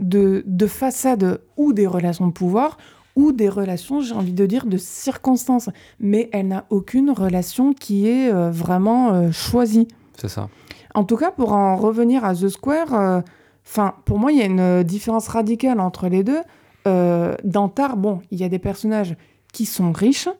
de, 0.00 0.42
de 0.44 0.66
façade 0.66 1.40
ou 1.56 1.72
des 1.72 1.86
relations 1.86 2.26
de 2.26 2.32
pouvoir 2.32 2.78
ou 3.14 3.32
des 3.32 3.48
relations, 3.48 4.00
j'ai 4.00 4.14
envie 4.14 4.32
de 4.32 4.44
dire, 4.44 4.66
de 4.66 4.76
circonstances. 4.76 5.70
Mais 6.00 6.28
elle 6.32 6.48
n'a 6.48 6.66
aucune 6.70 7.10
relation 7.12 7.74
qui 7.74 8.08
est 8.08 8.30
euh, 8.30 8.50
vraiment 8.50 9.12
euh, 9.14 9.30
choisie. 9.30 9.86
C'est 10.18 10.28
ça. 10.28 10.48
En 10.96 11.04
tout 11.04 11.18
cas, 11.18 11.30
pour 11.30 11.52
en 11.52 11.76
revenir 11.76 12.24
à 12.24 12.34
The 12.34 12.48
Square, 12.48 12.94
euh, 12.94 13.20
pour 14.06 14.18
moi, 14.18 14.32
il 14.32 14.38
y 14.38 14.40
a 14.40 14.46
une 14.46 14.60
euh, 14.60 14.82
différence 14.82 15.28
radicale 15.28 15.78
entre 15.78 16.08
les 16.08 16.24
deux. 16.24 16.40
Euh, 16.88 17.34
dans 17.44 17.68
Tar, 17.68 17.98
bon, 17.98 18.22
il 18.30 18.40
y 18.40 18.44
a 18.44 18.48
des 18.48 18.58
personnages 18.58 19.14
qui 19.52 19.66
sont 19.66 19.92
riches, 19.92 20.30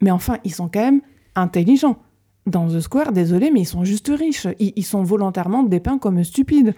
mais 0.00 0.12
enfin, 0.12 0.38
ils 0.44 0.54
sont 0.54 0.68
quand 0.72 0.80
même 0.80 1.00
intelligents. 1.34 1.96
Dans 2.46 2.68
The 2.68 2.78
Square, 2.78 3.10
désolé, 3.10 3.50
mais 3.50 3.62
ils 3.62 3.66
sont 3.66 3.82
juste 3.82 4.06
riches. 4.08 4.46
Ils, 4.60 4.72
ils 4.76 4.84
sont 4.84 5.02
volontairement 5.02 5.64
dépeints 5.64 5.98
comme 5.98 6.22
stupides. 6.22 6.76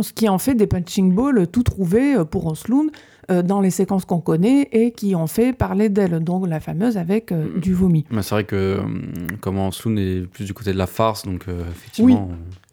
Ce 0.00 0.12
qui 0.12 0.28
en 0.28 0.38
fait 0.38 0.54
des 0.54 0.66
punching 0.66 1.14
balls 1.14 1.46
tout 1.48 1.62
trouvés 1.62 2.16
euh, 2.16 2.24
pour 2.24 2.46
Osloon 2.46 2.86
euh, 3.30 3.42
dans 3.42 3.60
les 3.60 3.70
séquences 3.70 4.04
qu'on 4.06 4.20
connaît 4.20 4.68
et 4.72 4.90
qui 4.92 5.14
ont 5.14 5.26
fait 5.26 5.52
parler 5.52 5.88
d'elle, 5.90 6.18
donc 6.20 6.46
la 6.48 6.60
fameuse 6.60 6.96
avec 6.96 7.30
euh, 7.30 7.58
du 7.60 7.74
vomi. 7.74 8.04
Mais 8.10 8.22
c'est 8.22 8.34
vrai 8.34 8.44
que 8.44 8.78
hum, 8.80 9.12
comment 9.40 9.68
est 9.70 10.26
plus 10.26 10.44
du 10.46 10.54
côté 10.54 10.72
de 10.72 10.78
la 10.78 10.86
farce, 10.86 11.24
donc 11.24 11.44
euh, 11.48 11.62
effectivement, 11.70 12.30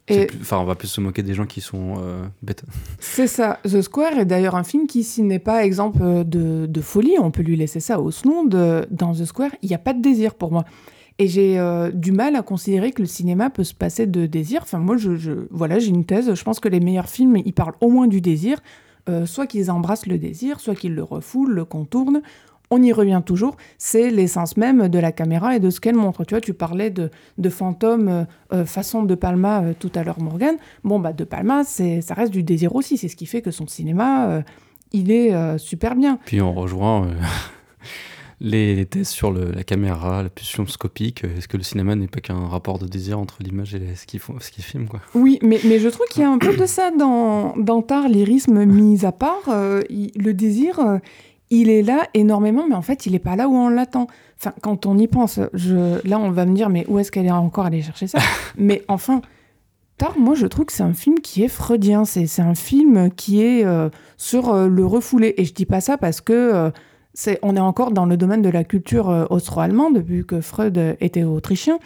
Et- 0.08 0.26
plus- 0.28 0.40
enfin, 0.42 0.58
on 0.60 0.64
va 0.66 0.76
plus 0.76 0.88
se 0.88 1.02
moquer 1.02 1.22
des 1.22 1.34
gens 1.34 1.46
qui 1.46 1.60
sont 1.62 1.96
euh, 2.00 2.24
bêtes. 2.42 2.64
C'est 3.00 3.28
ça. 3.28 3.60
The 3.64 3.82
Square 3.82 4.18
est 4.18 4.26
d'ailleurs 4.26 4.56
un 4.56 4.64
film 4.64 4.88
qui, 4.88 5.04
s'il 5.04 5.28
n'est 5.28 5.40
pas 5.40 5.64
exemple 5.66 6.00
euh, 6.02 6.24
de, 6.24 6.66
de 6.68 6.82
folie, 6.82 7.16
on 7.20 7.32
peut 7.32 7.44
lui 7.44 7.58
laisser 7.58 7.82
ça 7.82 8.00
au 8.00 8.12
slon, 8.12 8.46
de- 8.46 8.88
dans 8.92 9.14
The 9.14 9.26
Square, 9.26 9.52
il 9.62 9.68
n'y 9.70 9.76
a 9.76 9.80
pas 9.80 9.94
de 9.94 10.02
désir 10.02 10.34
pour 10.36 10.52
moi. 10.54 10.64
Et 11.22 11.28
j'ai 11.28 11.60
euh, 11.60 11.92
du 11.92 12.14
mal 12.14 12.38
à 12.38 12.42
considérer 12.42 12.94
que 12.94 13.02
le 13.02 13.08
cinéma 13.08 13.50
peut 13.50 13.66
se 13.66 13.74
passer 13.74 14.08
de 14.08 14.26
désir. 14.26 14.62
Enfin, 14.64 14.80
moi, 14.80 14.96
je, 14.96 15.48
voilà, 15.52 15.78
j'ai 15.78 15.90
une 15.90 16.06
thèse. 16.06 16.34
Je 16.34 16.44
pense 16.46 16.62
que 16.62 16.70
les 16.70 16.80
meilleurs 16.80 17.10
films, 17.10 17.36
ils 17.36 17.54
parlent 17.54 17.76
au 17.82 17.90
moins 17.90 18.08
du 18.08 18.22
désir. 18.22 18.60
Euh, 19.10 19.26
soit 19.26 19.46
qu'ils 19.46 19.70
embrassent 19.70 20.06
le 20.06 20.18
désir, 20.18 20.62
soit 20.62 20.76
qu'ils 20.76 20.96
le 20.96 21.04
refoulent, 21.04 21.52
le 21.52 21.66
contournent. 21.66 22.22
On 22.72 22.82
y 22.82 22.94
revient 22.94 23.22
toujours. 23.26 23.58
C'est 23.78 24.12
l'essence 24.12 24.56
même 24.56 24.88
de 24.88 24.98
la 25.00 25.12
caméra 25.12 25.58
et 25.58 25.60
de 25.60 25.70
ce 25.70 25.82
qu'elle 25.82 25.96
montre. 25.96 26.24
Tu 26.24 26.36
vois, 26.36 26.42
tu 26.42 26.54
parlais 26.54 26.90
de, 26.90 27.10
de 27.38 27.50
fantômes 27.50 28.26
euh, 28.54 28.66
façon 28.66 29.04
De 29.04 29.16
Palma 29.16 29.74
tout 29.78 29.92
à 29.96 30.04
l'heure, 30.04 30.22
Morgan. 30.22 30.56
Bon, 30.86 31.00
bah, 31.00 31.12
De 31.12 31.26
Palma, 31.26 31.66
ça 31.66 32.14
reste 32.14 32.32
du 32.32 32.44
désir 32.44 32.76
aussi. 32.76 32.96
C'est 32.98 33.10
ce 33.10 33.18
qui 33.18 33.26
fait 33.26 33.42
que 33.42 33.52
son 33.52 33.68
cinéma, 33.68 34.44
il 34.94 35.12
est 35.12 35.58
super 35.58 35.96
bien. 35.96 36.18
Puis 36.26 36.42
on 36.42 36.54
rejoint 36.54 37.08
les, 38.42 38.76
les 38.76 38.86
thèses 38.86 39.10
sur 39.10 39.32
le- 39.32 39.52
la 39.52 39.64
caméra, 39.64 40.24
la 40.24 40.30
pulsion 40.30 40.66
scopique. 40.68 41.24
Est-ce 41.24 41.48
que 41.48 41.58
le 41.58 41.64
cinéma 41.64 41.96
n'est 41.96 42.08
pas 42.08 42.22
qu'un 42.22 42.48
rapport 42.48 42.80
de 42.80 42.88
désir 42.88 43.20
entre 43.20 43.38
l'image 43.42 43.76
et 43.76 43.96
ce 43.96 44.06
qu'il 44.06 44.20
faut- 44.20 44.40
ce 44.40 44.50
qu'il 44.52 44.64
filme 44.64 44.88
quoi? 44.88 45.02
Oui, 45.16 45.40
mais, 45.42 45.60
mais 45.66 45.80
je 45.80 45.90
trouve 45.90 46.06
qu'il 46.08 46.22
y 46.22 46.26
a 46.26 46.30
un 46.32 46.38
peu 46.38 46.56
de 46.56 46.66
ça 46.66 46.92
dans, 46.92 47.54
dans 47.58 47.82
Tar, 47.82 48.08
lyrisme 48.08 48.64
mis 48.66 49.06
à 49.06 49.12
part. 49.12 49.50
euh, 49.50 49.82
il- 49.90 50.12
le 50.16 50.34
désir, 50.34 50.80
euh, 50.80 50.98
il 51.50 51.70
est 51.70 51.82
là 51.82 52.08
énormément, 52.14 52.66
mais 52.70 52.76
en 52.76 52.82
fait, 52.82 53.06
il 53.06 53.12
n'est 53.14 53.20
pas 53.20 53.36
là 53.36 53.48
où 53.50 53.56
on 53.56 53.70
l'attend. 53.70 54.08
Enfin, 54.40 54.54
quand 54.62 54.86
on 54.86 54.98
y 54.98 55.08
pense, 55.08 55.40
je, 55.54 56.06
là, 56.08 56.18
on 56.20 56.32
va 56.32 56.46
me 56.46 56.54
dire, 56.56 56.70
mais 56.70 56.86
où 56.88 57.00
est-ce 57.00 57.12
qu'elle 57.12 57.26
est 57.26 57.32
encore 57.32 57.66
allée 57.66 57.82
chercher 57.82 58.08
ça? 58.08 58.20
Mais 58.58 58.84
enfin, 58.88 59.22
Tar, 59.98 60.18
moi, 60.18 60.34
je 60.34 60.46
trouve 60.46 60.64
que 60.66 60.72
c'est 60.74 60.84
un 60.84 60.94
film 60.94 61.20
qui 61.20 61.44
est 61.44 61.50
freudien. 61.50 62.06
C'est 62.06 62.26
c'est 62.26 62.42
un 62.42 62.56
film 62.56 63.10
qui 63.12 63.42
est 63.44 63.66
euh, 63.66 63.90
sur 64.16 64.48
euh, 64.54 64.70
le 64.70 64.86
refoulé. 64.86 65.34
Et 65.38 65.44
je 65.44 65.54
dis 65.54 65.66
pas 65.66 65.82
ça 65.82 65.98
parce 65.98 66.22
que 66.22 66.32
euh, 66.32 66.70
on 67.42 67.56
est 67.56 67.62
encore 67.62 67.92
dans 67.92 68.06
le 68.06 68.18
domaine 68.18 68.42
de 68.42 68.50
la 68.50 68.64
culture 68.64 69.10
euh, 69.10 69.26
austro-allemande, 69.30 69.98
vu 69.98 70.26
que 70.26 70.42
Freud 70.42 70.78
était 71.00 71.24
autrichien. 71.24 71.80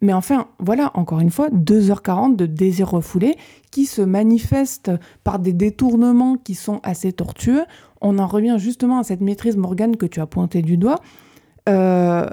Mais 0.00 0.12
enfin, 0.12 0.48
voilà, 0.58 0.90
encore 0.94 1.20
une 1.20 1.30
fois, 1.30 1.48
2h40 1.48 2.36
de 2.36 2.46
désir 2.46 2.90
refoulé 2.90 3.36
qui 3.70 3.86
se 3.86 4.02
manifeste 4.02 4.90
par 5.22 5.38
des 5.38 5.52
détournements 5.52 6.36
qui 6.36 6.54
sont 6.54 6.80
assez 6.82 7.12
tortueux. 7.12 7.64
On 8.00 8.18
en 8.18 8.26
revient 8.26 8.56
justement 8.58 8.98
à 8.98 9.02
cette 9.02 9.22
maîtrise 9.22 9.56
Morgane 9.56 9.96
que 9.96 10.06
tu 10.06 10.20
as 10.20 10.26
pointé 10.26 10.60
du 10.60 10.76
doigt. 10.76 11.00
Euh, 11.68 12.26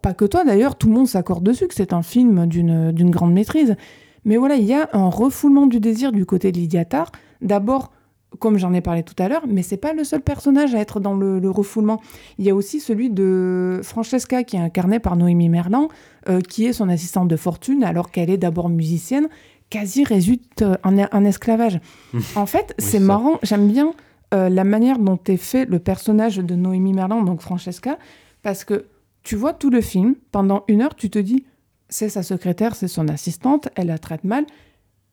pas 0.00 0.14
que 0.14 0.24
toi 0.24 0.44
d'ailleurs, 0.44 0.76
tout 0.76 0.88
le 0.88 0.94
monde 0.94 1.08
s'accorde 1.08 1.44
dessus 1.44 1.68
que 1.68 1.74
c'est 1.74 1.92
un 1.92 2.02
film 2.02 2.46
d'une 2.46 2.92
d'une 2.92 3.10
grande 3.10 3.32
maîtrise. 3.32 3.76
Mais 4.24 4.36
voilà, 4.38 4.56
il 4.56 4.64
y 4.64 4.72
a 4.72 4.88
un 4.92 5.08
refoulement 5.08 5.66
du 5.66 5.80
désir 5.80 6.12
du 6.12 6.24
côté 6.24 6.52
de 6.52 6.58
Lydia 6.58 6.84
Tarr. 6.84 7.12
D'abord, 7.42 7.92
comme 8.38 8.58
j'en 8.58 8.72
ai 8.72 8.80
parlé 8.80 9.02
tout 9.02 9.14
à 9.22 9.28
l'heure, 9.28 9.44
mais 9.48 9.62
c'est 9.62 9.76
pas 9.76 9.92
le 9.92 10.04
seul 10.04 10.20
personnage 10.20 10.74
à 10.74 10.78
être 10.78 11.00
dans 11.00 11.14
le, 11.14 11.38
le 11.38 11.50
refoulement. 11.50 12.00
Il 12.38 12.44
y 12.44 12.50
a 12.50 12.54
aussi 12.54 12.80
celui 12.80 13.10
de 13.10 13.80
Francesca 13.82 14.44
qui 14.44 14.56
est 14.56 14.60
incarné 14.60 14.98
par 14.98 15.16
Noémie 15.16 15.48
Merlan, 15.48 15.88
euh, 16.28 16.40
qui 16.40 16.66
est 16.66 16.72
son 16.72 16.88
assistante 16.88 17.28
de 17.28 17.36
fortune 17.36 17.84
alors 17.84 18.10
qu'elle 18.10 18.30
est 18.30 18.38
d'abord 18.38 18.68
musicienne, 18.68 19.28
quasi 19.70 20.04
résulte 20.04 20.64
en, 20.82 20.98
en 20.98 21.24
esclavage. 21.24 21.80
en 22.36 22.46
fait, 22.46 22.74
Oui, 22.78 22.84
c'est 22.84 23.00
marrant, 23.00 23.38
j'aime 23.42 23.68
bien 23.68 23.92
euh, 24.32 24.48
la 24.48 24.64
manière 24.64 24.98
dont 24.98 25.18
est 25.26 25.36
fait 25.36 25.64
le 25.66 25.78
personnage 25.78 26.38
de 26.38 26.54
Noémie 26.54 26.92
Merlan, 26.92 27.22
donc 27.22 27.40
Francesca, 27.40 27.98
parce 28.42 28.64
que 28.64 28.86
tu 29.22 29.36
vois 29.36 29.52
tout 29.52 29.70
le 29.70 29.80
film, 29.80 30.16
pendant 30.32 30.64
une 30.68 30.82
heure, 30.82 30.94
tu 30.94 31.08
te 31.10 31.18
dis, 31.18 31.44
c'est 31.88 32.08
sa 32.08 32.22
secrétaire, 32.22 32.74
c'est 32.74 32.88
son 32.88 33.08
assistante, 33.08 33.68
elle 33.76 33.86
la 33.86 33.98
traite 33.98 34.24
mal, 34.24 34.44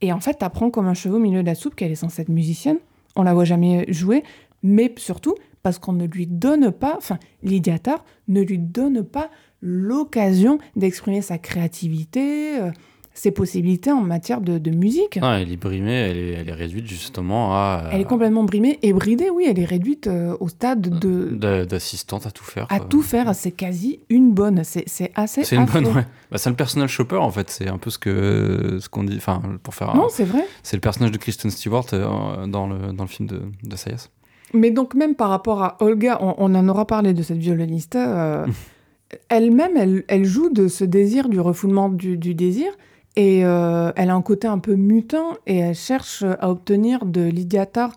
et 0.02 0.12
en 0.12 0.20
fait, 0.20 0.40
tu 0.40 0.46
apprends 0.46 0.72
comme 0.72 0.88
un 0.88 0.94
cheveu 0.94 1.16
au 1.16 1.20
milieu 1.20 1.42
de 1.42 1.48
la 1.48 1.56
soupe 1.56 1.76
qu'elle 1.76 1.92
est 1.92 1.96
censée 1.96 2.24
être 2.24 2.30
musicienne, 2.30 2.78
on 3.16 3.24
la 3.24 3.34
voit 3.34 3.46
jamais 3.46 3.86
jouer, 3.92 4.24
mais 4.64 4.94
surtout 4.98 5.36
parce 5.64 5.80
qu'on 5.80 5.94
ne 5.94 6.06
lui 6.06 6.28
donne 6.28 6.72
pas, 6.72 6.96
enfin, 6.98 7.20
Lydia 7.44 7.78
Tarr 7.78 8.04
ne 8.28 8.42
lui 8.42 8.58
donne 8.58 9.04
pas 9.04 9.30
l'occasion 9.62 10.58
d'exprimer 10.76 11.22
sa 11.22 11.38
créativité, 11.38 12.60
euh, 12.60 12.72
ses 13.14 13.32
possibilités 13.32 13.92
en 13.92 14.02
matière 14.02 14.40
de, 14.42 14.58
de 14.58 14.72
musique. 14.72 15.18
Non, 15.22 15.34
elle 15.34 15.52
est 15.52 15.58
brimée, 15.58 15.92
elle 15.94 16.18
est, 16.18 16.30
elle 16.32 16.50
est 16.50 16.54
réduite 16.54 16.88
justement 16.88 17.54
à. 17.54 17.90
Elle 17.92 18.02
est 18.02 18.06
complètement 18.06 18.44
brimée 18.44 18.80
et 18.84 18.94
bridée, 18.94 19.30
oui, 19.30 19.46
elle 19.50 19.60
est 19.60 19.66
réduite 19.66 20.08
euh, 20.08 20.36
au 20.40 20.48
stade 20.48 20.82
de... 20.82 21.30
de- 21.36 21.66
d'assistante 21.66 22.26
à 22.26 22.32
tout 22.32 22.44
faire. 22.46 22.68
À 22.70 22.80
tout 22.80 23.02
faire, 23.02 23.36
c'est 23.36 23.52
quasi 23.52 24.00
une 24.10 24.32
bonne, 24.32 24.64
c'est 24.64 25.12
assez 25.16 25.44
C'est 25.44 25.56
une 25.58 25.66
bonne, 25.66 25.88
ouais. 25.88 26.06
Bah, 26.32 26.38
c'est 26.38 26.50
le 26.50 26.56
personnage 26.56 26.92
shopper 26.92 27.18
en 27.18 27.32
fait, 27.32 27.50
c'est 27.50 27.68
un 27.68 27.78
peu 27.78 27.90
ce 27.90 28.00
que 28.00 28.78
ce 28.80 28.88
qu'on 28.88 29.04
dit. 29.04 29.18
Enfin, 29.18 29.42
pour 29.62 29.76
faire. 29.76 29.94
Non, 29.96 30.08
c'est 30.10 30.24
vrai. 30.24 30.46
C'est 30.64 30.78
le 30.78 30.82
personnage 30.82 31.12
de 31.12 31.18
Kristen 31.18 31.52
Stewart 31.52 31.86
euh, 31.94 32.48
dans 32.48 32.68
le 32.68 32.94
dans 32.94 33.04
le 33.04 33.10
film 33.10 33.28
de 33.28 33.42
de 33.64 33.76
Sayas. 33.76 34.08
Mais 34.54 34.72
donc 34.72 34.96
même 34.96 35.16
par 35.16 35.30
rapport 35.30 35.62
à 35.64 35.78
Olga, 35.82 36.18
on, 36.22 36.36
on 36.38 36.56
en 36.56 36.68
aura 36.70 36.86
parlé 36.88 37.14
de 37.14 37.22
cette 37.24 37.38
violoniste, 37.40 37.96
euh, 37.96 38.46
elle-même, 39.30 39.72
elle, 39.78 40.04
elle 40.08 40.26
joue 40.26 40.50
de 40.50 40.68
ce 40.68 40.84
désir, 40.84 41.30
du 41.30 41.40
refoulement 41.40 41.90
du, 41.90 42.18
du 42.18 42.34
désir, 42.36 42.72
et 43.16 43.44
euh, 43.44 43.92
elle 43.96 44.10
a 44.10 44.16
un 44.16 44.22
côté 44.22 44.48
un 44.48 44.60
peu 44.60 44.76
mutin, 44.76 45.34
et 45.46 45.58
elle 45.58 45.76
cherche 45.76 46.24
à 46.24 46.50
obtenir 46.50 47.06
de 47.06 47.22
Lydia 47.22 47.66
Tarr 47.66 47.94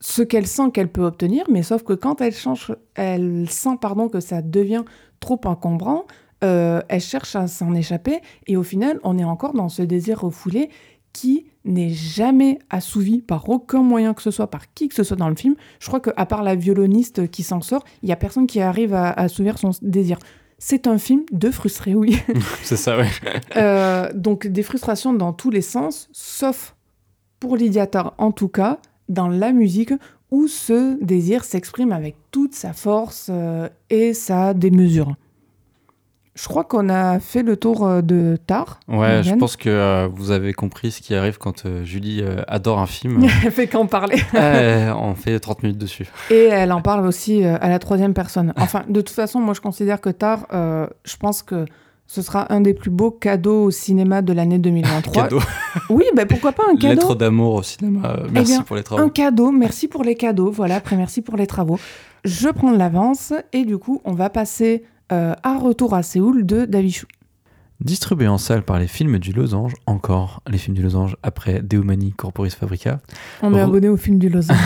ce 0.00 0.22
qu'elle 0.22 0.48
sent 0.48 0.70
qu'elle 0.72 0.90
peut 0.90 1.04
obtenir, 1.04 1.44
mais 1.48 1.62
sauf 1.62 1.84
que 1.84 1.92
quand 1.92 2.20
elle, 2.20 2.34
change, 2.34 2.74
elle 2.94 3.48
sent 3.48 3.76
pardon, 3.80 4.08
que 4.08 4.18
ça 4.18 4.42
devient 4.42 4.82
trop 5.20 5.40
encombrant, 5.44 6.06
euh, 6.42 6.80
elle 6.88 7.00
cherche 7.00 7.36
à 7.36 7.46
s'en 7.46 7.72
échapper, 7.74 8.20
et 8.48 8.56
au 8.56 8.64
final, 8.64 8.98
on 9.04 9.16
est 9.16 9.24
encore 9.24 9.52
dans 9.52 9.68
ce 9.68 9.82
désir 9.82 10.20
refoulé 10.20 10.70
qui 11.12 11.46
n'est 11.64 11.90
jamais 11.90 12.58
assouvi 12.70 13.20
par 13.20 13.48
aucun 13.48 13.82
moyen 13.82 14.14
que 14.14 14.22
ce 14.22 14.32
soit, 14.32 14.48
par 14.48 14.72
qui 14.72 14.88
que 14.88 14.94
ce 14.94 15.04
soit 15.04 15.16
dans 15.16 15.28
le 15.28 15.36
film. 15.36 15.54
Je 15.78 15.86
crois 15.86 16.00
qu'à 16.00 16.26
part 16.26 16.42
la 16.42 16.56
violoniste 16.56 17.30
qui 17.30 17.44
s'en 17.44 17.60
sort, 17.60 17.84
il 18.02 18.08
y 18.08 18.12
a 18.12 18.16
personne 18.16 18.46
qui 18.48 18.60
arrive 18.60 18.94
à, 18.94 19.10
à 19.10 19.24
assouvir 19.24 19.58
son 19.58 19.70
désir. 19.82 20.18
C'est 20.64 20.86
un 20.86 20.96
film 20.96 21.24
de 21.32 21.50
frustrés, 21.50 21.96
oui. 21.96 22.22
c'est 22.62 22.76
ça, 22.76 22.96
ouais. 22.96 23.08
Euh, 23.56 24.08
donc 24.14 24.46
des 24.46 24.62
frustrations 24.62 25.12
dans 25.12 25.32
tous 25.32 25.50
les 25.50 25.60
sens, 25.60 26.08
sauf 26.12 26.76
pour 27.40 27.56
Lydia 27.56 27.88
Tarr, 27.88 28.14
en 28.16 28.30
tout 28.30 28.46
cas, 28.46 28.78
dans 29.08 29.26
la 29.26 29.50
musique, 29.50 29.92
où 30.30 30.46
ce 30.46 31.02
désir 31.04 31.42
s'exprime 31.42 31.90
avec 31.90 32.14
toute 32.30 32.54
sa 32.54 32.72
force 32.72 33.26
euh, 33.28 33.68
et 33.90 34.14
sa 34.14 34.54
démesure. 34.54 35.16
Je 36.34 36.48
crois 36.48 36.64
qu'on 36.64 36.88
a 36.88 37.20
fait 37.20 37.42
le 37.42 37.58
tour 37.58 37.86
euh, 37.86 38.00
de 38.00 38.38
Tarr. 38.46 38.80
Ouais, 38.88 39.22
je 39.22 39.34
pense 39.34 39.56
que 39.56 39.68
euh, 39.68 40.08
vous 40.10 40.30
avez 40.30 40.54
compris 40.54 40.90
ce 40.90 41.02
qui 41.02 41.14
arrive 41.14 41.36
quand 41.36 41.66
euh, 41.66 41.84
Julie 41.84 42.22
euh, 42.22 42.42
adore 42.48 42.78
un 42.78 42.86
film. 42.86 43.22
Elle 43.44 43.50
fait 43.52 43.66
qu'en 43.66 43.84
parler. 43.86 44.16
On 44.34 45.14
fait 45.14 45.38
30 45.38 45.62
minutes 45.62 45.78
dessus. 45.78 46.06
Et 46.30 46.44
elle 46.44 46.72
en 46.72 46.80
parle 46.80 47.06
aussi 47.06 47.44
à 47.44 47.68
la 47.68 47.78
troisième 47.78 48.14
personne. 48.14 48.54
Enfin, 48.62 48.84
de 48.88 49.00
toute 49.02 49.14
façon, 49.14 49.40
moi, 49.40 49.52
je 49.52 49.60
considère 49.60 50.00
que 50.00 50.08
Tar, 50.08 50.46
je 50.50 51.16
pense 51.18 51.42
que 51.42 51.66
ce 52.06 52.22
sera 52.22 52.50
un 52.52 52.60
des 52.60 52.74
plus 52.74 52.90
beaux 52.90 53.10
cadeaux 53.10 53.64
au 53.64 53.70
cinéma 53.70 54.22
de 54.22 54.32
l'année 54.32 54.58
2023. 54.58 55.24
Cadeau. 55.24 55.40
Oui, 55.90 56.04
ben 56.14 56.26
pourquoi 56.26 56.52
pas 56.52 56.62
un 56.70 56.76
cadeau? 56.76 56.94
Lettre 56.94 57.14
d'amour 57.14 57.54
au 57.56 57.62
cinéma. 57.62 58.16
Merci 58.30 58.52
Eh 58.52 58.56
bien, 58.56 58.62
pour 58.62 58.76
les 58.76 58.82
travaux. 58.82 59.02
Un 59.02 59.08
cadeau, 59.08 59.50
merci 59.50 59.88
pour 59.88 60.04
les 60.04 60.14
cadeaux. 60.14 60.50
Voilà, 60.50 60.76
après, 60.76 60.96
merci 60.96 61.20
pour 61.20 61.36
les 61.36 61.46
travaux. 61.46 61.78
Je 62.24 62.48
prends 62.48 62.72
de 62.72 62.78
l'avance 62.78 63.32
et 63.52 63.64
du 63.64 63.76
coup, 63.78 64.00
on 64.04 64.12
va 64.12 64.30
passer 64.30 64.84
euh, 65.10 65.34
à 65.42 65.58
Retour 65.58 65.94
à 65.94 66.02
Séoul 66.02 66.44
de 66.46 66.64
Davichou. 66.64 67.06
Distribué 67.80 68.28
en 68.28 68.38
salle 68.38 68.62
par 68.62 68.78
les 68.78 68.86
films 68.86 69.18
du 69.18 69.32
Losange, 69.32 69.72
encore 69.86 70.40
les 70.48 70.58
films 70.58 70.76
du 70.76 70.82
Losange 70.82 71.16
après 71.24 71.60
Deumani 71.62 72.12
Corporis 72.12 72.54
Fabrica. 72.54 73.00
On 73.42 73.52
est 73.54 73.56
Re- 73.58 73.64
abonné 73.64 73.88
au 73.88 73.96
film 73.96 74.18
du 74.18 74.28
Lausanne. 74.28 74.56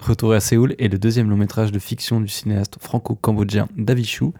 Retour 0.00 0.32
à 0.34 0.40
Séoul 0.40 0.74
est 0.78 0.88
le 0.88 0.98
deuxième 0.98 1.30
long 1.30 1.36
métrage 1.38 1.72
de 1.72 1.78
fiction 1.78 2.20
du 2.20 2.28
cinéaste 2.28 2.76
franco-cambodgien 2.80 3.68
Davichou. 3.78 4.34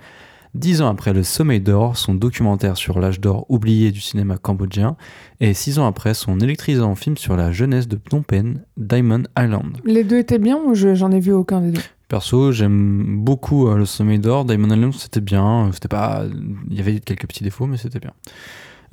Dix 0.54 0.80
ans 0.80 0.88
après 0.88 1.12
Le 1.12 1.22
Sommeil 1.22 1.60
d'Or, 1.60 1.96
son 1.98 2.14
documentaire 2.14 2.76
sur 2.78 2.98
l'âge 2.98 3.20
d'or 3.20 3.44
oublié 3.50 3.92
du 3.92 4.00
cinéma 4.00 4.38
cambodgien, 4.38 4.96
et 5.40 5.52
six 5.52 5.78
ans 5.78 5.86
après 5.86 6.14
son 6.14 6.40
électrisant 6.40 6.94
film 6.94 7.16
sur 7.18 7.36
la 7.36 7.52
jeunesse 7.52 7.88
de 7.88 7.98
Phnom 8.02 8.22
Penh, 8.22 8.62
Diamond 8.78 9.24
Island. 9.38 9.76
les 9.84 10.02
deux 10.04 10.16
étaient 10.18 10.38
bien 10.38 10.56
ou 10.58 10.74
je- 10.74 10.94
j'en 10.94 11.10
ai 11.10 11.20
vu 11.20 11.32
aucun 11.32 11.60
des 11.60 11.72
deux? 11.72 11.80
Perso, 12.08 12.52
j'aime 12.52 13.24
beaucoup 13.24 13.68
euh, 13.68 13.76
Le 13.76 13.84
Sommeil 13.84 14.18
d'Or. 14.18 14.44
Diamond 14.44 14.74
Island, 14.74 14.94
c'était 14.94 15.20
bien. 15.20 15.70
C'était 15.72 15.88
pas, 15.88 16.24
il 16.70 16.76
y 16.76 16.80
avait 16.80 17.00
quelques 17.00 17.26
petits 17.26 17.44
défauts, 17.44 17.66
mais 17.66 17.76
c'était 17.76 17.98
bien. 17.98 18.12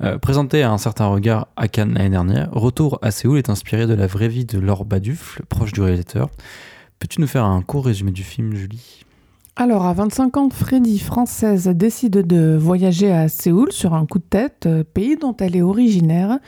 Euh, 0.02 0.18
présenté 0.18 0.62
à 0.62 0.72
un 0.72 0.78
certain 0.78 1.06
regard 1.06 1.48
à 1.56 1.68
Cannes 1.68 1.94
l'année 1.94 2.10
dernière, 2.10 2.50
Retour 2.50 2.98
à 3.02 3.12
Séoul 3.12 3.38
est 3.38 3.48
inspiré 3.48 3.86
de 3.86 3.94
la 3.94 4.08
vraie 4.08 4.28
vie 4.28 4.44
de 4.44 4.58
Laure 4.58 4.84
Badufle, 4.84 5.44
proche 5.48 5.72
du 5.72 5.80
réalisateur. 5.82 6.30
Peux-tu 6.98 7.20
nous 7.20 7.28
faire 7.28 7.44
un 7.44 7.62
court 7.62 7.86
résumé 7.86 8.10
du 8.10 8.24
film, 8.24 8.54
Julie? 8.54 9.04
Alors, 9.56 9.86
à 9.86 9.92
25 9.92 10.36
ans, 10.36 10.50
Freddy, 10.50 10.98
française, 10.98 11.68
décide 11.68 12.26
de 12.26 12.56
voyager 12.60 13.12
à 13.12 13.28
Séoul 13.28 13.70
sur 13.70 13.94
un 13.94 14.04
coup 14.04 14.18
de 14.18 14.24
tête, 14.24 14.66
euh, 14.66 14.82
pays 14.82 15.16
dont 15.16 15.36
elle 15.38 15.54
est 15.54 15.62
originaire 15.62 16.40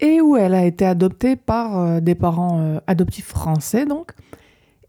et 0.00 0.20
où 0.20 0.36
elle 0.36 0.54
a 0.54 0.64
été 0.64 0.84
adoptée 0.84 1.36
par 1.36 1.78
euh, 1.78 2.00
des 2.00 2.16
parents 2.16 2.58
euh, 2.60 2.80
adoptifs 2.88 3.28
français, 3.28 3.86
donc. 3.86 4.12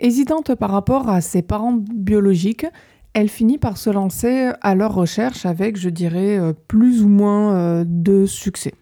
Hésitante 0.03 0.55
par 0.55 0.71
rapport 0.71 1.09
à 1.09 1.21
ses 1.21 1.43
parents 1.43 1.77
biologiques, 1.77 2.65
elle 3.13 3.29
finit 3.29 3.59
par 3.59 3.77
se 3.77 3.91
lancer 3.91 4.51
à 4.61 4.73
leur 4.73 4.95
recherche 4.95 5.45
avec, 5.45 5.77
je 5.77 5.89
dirais, 5.89 6.39
euh, 6.39 6.53
plus 6.67 7.03
ou 7.03 7.07
moins 7.07 7.55
euh, 7.55 7.83
de 7.85 8.25
succès. 8.25 8.73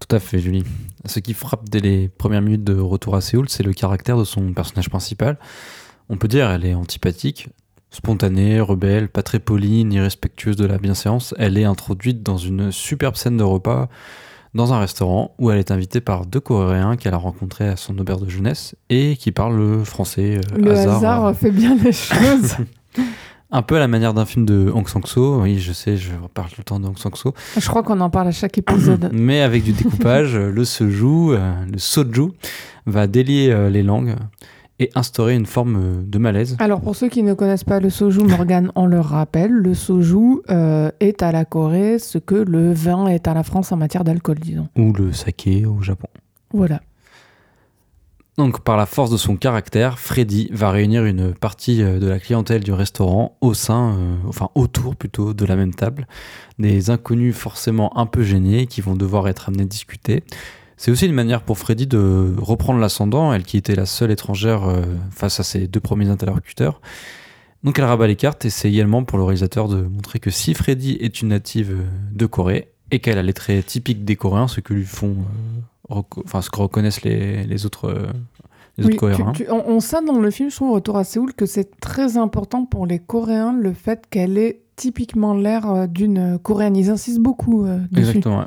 Tout 0.00 0.16
à 0.16 0.18
fait, 0.18 0.40
Julie. 0.40 0.64
Ce 1.04 1.20
qui 1.20 1.32
frappe 1.32 1.68
dès 1.68 1.78
les 1.78 2.08
premières 2.08 2.42
minutes 2.42 2.64
de 2.64 2.76
Retour 2.76 3.14
à 3.14 3.20
Séoul, 3.20 3.48
c'est 3.48 3.62
le 3.62 3.72
caractère 3.72 4.18
de 4.18 4.24
son 4.24 4.52
personnage 4.52 4.90
principal. 4.90 5.38
On 6.08 6.16
peut 6.16 6.26
dire 6.26 6.50
elle 6.50 6.64
est 6.64 6.74
antipathique, 6.74 7.48
spontanée, 7.90 8.60
rebelle, 8.60 9.08
pas 9.08 9.22
très 9.22 9.38
polie, 9.38 9.84
ni 9.84 10.00
respectueuse 10.00 10.56
de 10.56 10.66
la 10.66 10.78
bienséance. 10.78 11.36
Elle 11.38 11.56
est 11.56 11.64
introduite 11.64 12.24
dans 12.24 12.36
une 12.36 12.72
superbe 12.72 13.14
scène 13.14 13.36
de 13.36 13.44
repas 13.44 13.88
dans 14.54 14.72
un 14.72 14.80
restaurant 14.80 15.34
où 15.38 15.50
elle 15.50 15.58
est 15.58 15.70
invitée 15.70 16.00
par 16.00 16.26
deux 16.26 16.40
Coréens 16.40 16.96
qu'elle 16.96 17.14
a 17.14 17.18
rencontrés 17.18 17.68
à 17.68 17.76
son 17.76 17.96
auberge 17.98 18.20
de 18.22 18.28
jeunesse 18.28 18.74
et 18.90 19.16
qui 19.16 19.32
parlent 19.32 19.56
le 19.56 19.84
français. 19.84 20.38
euh, 20.38 20.58
Le 20.58 20.72
hasard, 20.72 20.96
hasard, 20.96 21.26
euh, 21.26 21.32
fait 21.34 21.50
bien 21.50 21.74
les 21.82 21.92
choses. 21.92 22.56
un 23.54 23.62
peu 23.62 23.76
à 23.76 23.78
la 23.80 23.88
manière 23.88 24.14
d'un 24.14 24.24
film 24.24 24.44
de 24.46 24.70
Hong 24.74 24.88
Sang-soo. 24.88 25.40
Oui, 25.42 25.58
je 25.58 25.72
sais, 25.72 25.96
je 25.96 26.10
parle 26.34 26.48
tout 26.48 26.56
le 26.58 26.64
temps 26.64 26.80
de 26.80 26.86
Hong 26.86 26.98
Sang-soo. 26.98 27.34
je 27.58 27.68
crois 27.68 27.82
qu'on 27.82 28.00
en 28.00 28.10
parle 28.10 28.28
à 28.28 28.32
chaque 28.32 28.56
épisode. 28.58 29.10
Mais 29.12 29.42
avec 29.42 29.62
du 29.62 29.72
découpage, 29.72 30.36
le 30.36 30.64
soju, 30.64 31.32
euh, 31.34 31.52
le 31.70 31.78
soju, 31.78 32.28
va 32.86 33.06
délier 33.06 33.50
euh, 33.50 33.70
les 33.70 33.82
langues 33.82 34.16
et 34.78 34.90
instaurer 34.94 35.34
une 35.34 35.46
forme 35.46 35.76
euh, 35.76 36.02
de 36.02 36.18
malaise. 36.18 36.56
Alors 36.58 36.80
pour 36.80 36.96
ceux 36.96 37.08
qui 37.08 37.22
ne 37.22 37.34
connaissent 37.34 37.64
pas 37.64 37.80
le 37.80 37.90
soju, 37.90 38.22
Morgane, 38.24 38.72
on 38.74 38.86
le 38.86 39.00
rappelle, 39.00 39.52
le 39.52 39.74
soju 39.74 40.40
euh, 40.50 40.90
est 41.00 41.22
à 41.22 41.32
la 41.32 41.44
Corée 41.44 41.98
ce 41.98 42.18
que 42.18 42.34
le 42.34 42.72
vin 42.72 43.06
est 43.06 43.28
à 43.28 43.34
la 43.34 43.42
France 43.42 43.72
en 43.72 43.76
matière 43.76 44.04
d'alcool, 44.04 44.38
disons. 44.38 44.68
Ou 44.76 44.92
le 44.92 45.12
saké 45.12 45.66
au 45.66 45.82
Japon. 45.82 46.08
Voilà. 46.52 46.80
Donc, 48.38 48.60
par 48.60 48.78
la 48.78 48.86
force 48.86 49.10
de 49.10 49.18
son 49.18 49.36
caractère, 49.36 49.98
Freddy 49.98 50.48
va 50.52 50.70
réunir 50.70 51.04
une 51.04 51.34
partie 51.34 51.82
euh, 51.82 51.98
de 51.98 52.06
la 52.06 52.18
clientèle 52.18 52.64
du 52.64 52.72
restaurant 52.72 53.36
au 53.42 53.52
sein, 53.52 53.94
euh, 53.94 54.16
enfin 54.26 54.48
autour 54.54 54.96
plutôt 54.96 55.34
de 55.34 55.44
la 55.44 55.54
même 55.54 55.74
table. 55.74 56.06
Des 56.58 56.88
inconnus 56.88 57.36
forcément 57.36 57.96
un 57.98 58.06
peu 58.06 58.22
gênés 58.22 58.66
qui 58.66 58.80
vont 58.80 58.96
devoir 58.96 59.28
être 59.28 59.48
amenés 59.48 59.64
à 59.64 59.66
discuter. 59.66 60.24
C'est 60.84 60.90
aussi 60.90 61.06
une 61.06 61.12
manière 61.12 61.42
pour 61.42 61.58
Freddy 61.58 61.86
de 61.86 62.34
reprendre 62.38 62.80
l'ascendant, 62.80 63.32
elle 63.32 63.44
qui 63.44 63.56
était 63.56 63.76
la 63.76 63.86
seule 63.86 64.10
étrangère 64.10 64.64
euh, 64.64 64.82
face 65.12 65.38
à 65.38 65.44
ses 65.44 65.68
deux 65.68 65.78
premiers 65.78 66.08
interlocuteurs. 66.08 66.80
Donc 67.62 67.78
elle 67.78 67.84
rabat 67.84 68.08
les 68.08 68.16
cartes 68.16 68.44
et 68.46 68.50
c'est 68.50 68.68
également 68.68 69.04
pour 69.04 69.16
le 69.16 69.22
réalisateur 69.22 69.68
de 69.68 69.80
montrer 69.82 70.18
que 70.18 70.30
si 70.30 70.54
Freddy 70.54 70.96
est 71.00 71.22
une 71.22 71.28
native 71.28 71.70
euh, 71.70 71.84
de 72.12 72.26
Corée 72.26 72.72
et 72.90 72.98
qu'elle 72.98 73.16
a 73.16 73.22
les 73.22 73.32
traits 73.32 73.64
typiques 73.64 74.04
des 74.04 74.16
Coréens, 74.16 74.48
ce 74.48 74.58
que 74.58 74.74
lui 74.74 74.84
font, 74.84 75.18
euh, 75.92 76.00
enfin 76.24 76.42
ce 76.42 76.50
que 76.50 76.58
reconnaissent 76.58 77.02
les, 77.02 77.44
les 77.44 77.64
autres, 77.64 77.92
les 78.76 78.84
Oui, 78.84 78.90
autres 78.90 78.96
Coréens. 78.98 79.32
tu- 79.36 79.44
tu- 79.44 79.50
on, 79.52 79.62
on 79.68 79.78
sent 79.78 80.04
dans 80.04 80.18
le 80.18 80.32
film, 80.32 80.50
je 80.50 80.56
trouve, 80.56 80.72
Retour 80.72 80.96
à 80.98 81.04
Séoul, 81.04 81.32
que 81.32 81.46
c'est 81.46 81.78
très 81.78 82.16
important 82.16 82.64
pour 82.64 82.86
les 82.88 82.98
Coréens 82.98 83.52
le 83.56 83.72
fait 83.72 84.06
qu'elle 84.10 84.36
ait 84.36 84.62
typiquement 84.74 85.32
l'air 85.34 85.86
d'une 85.86 86.40
Coréenne. 86.42 86.74
Ils 86.74 86.90
insistent 86.90 87.20
beaucoup 87.20 87.66
euh, 87.66 87.78
dessus. 87.92 88.08
Exactement. 88.08 88.40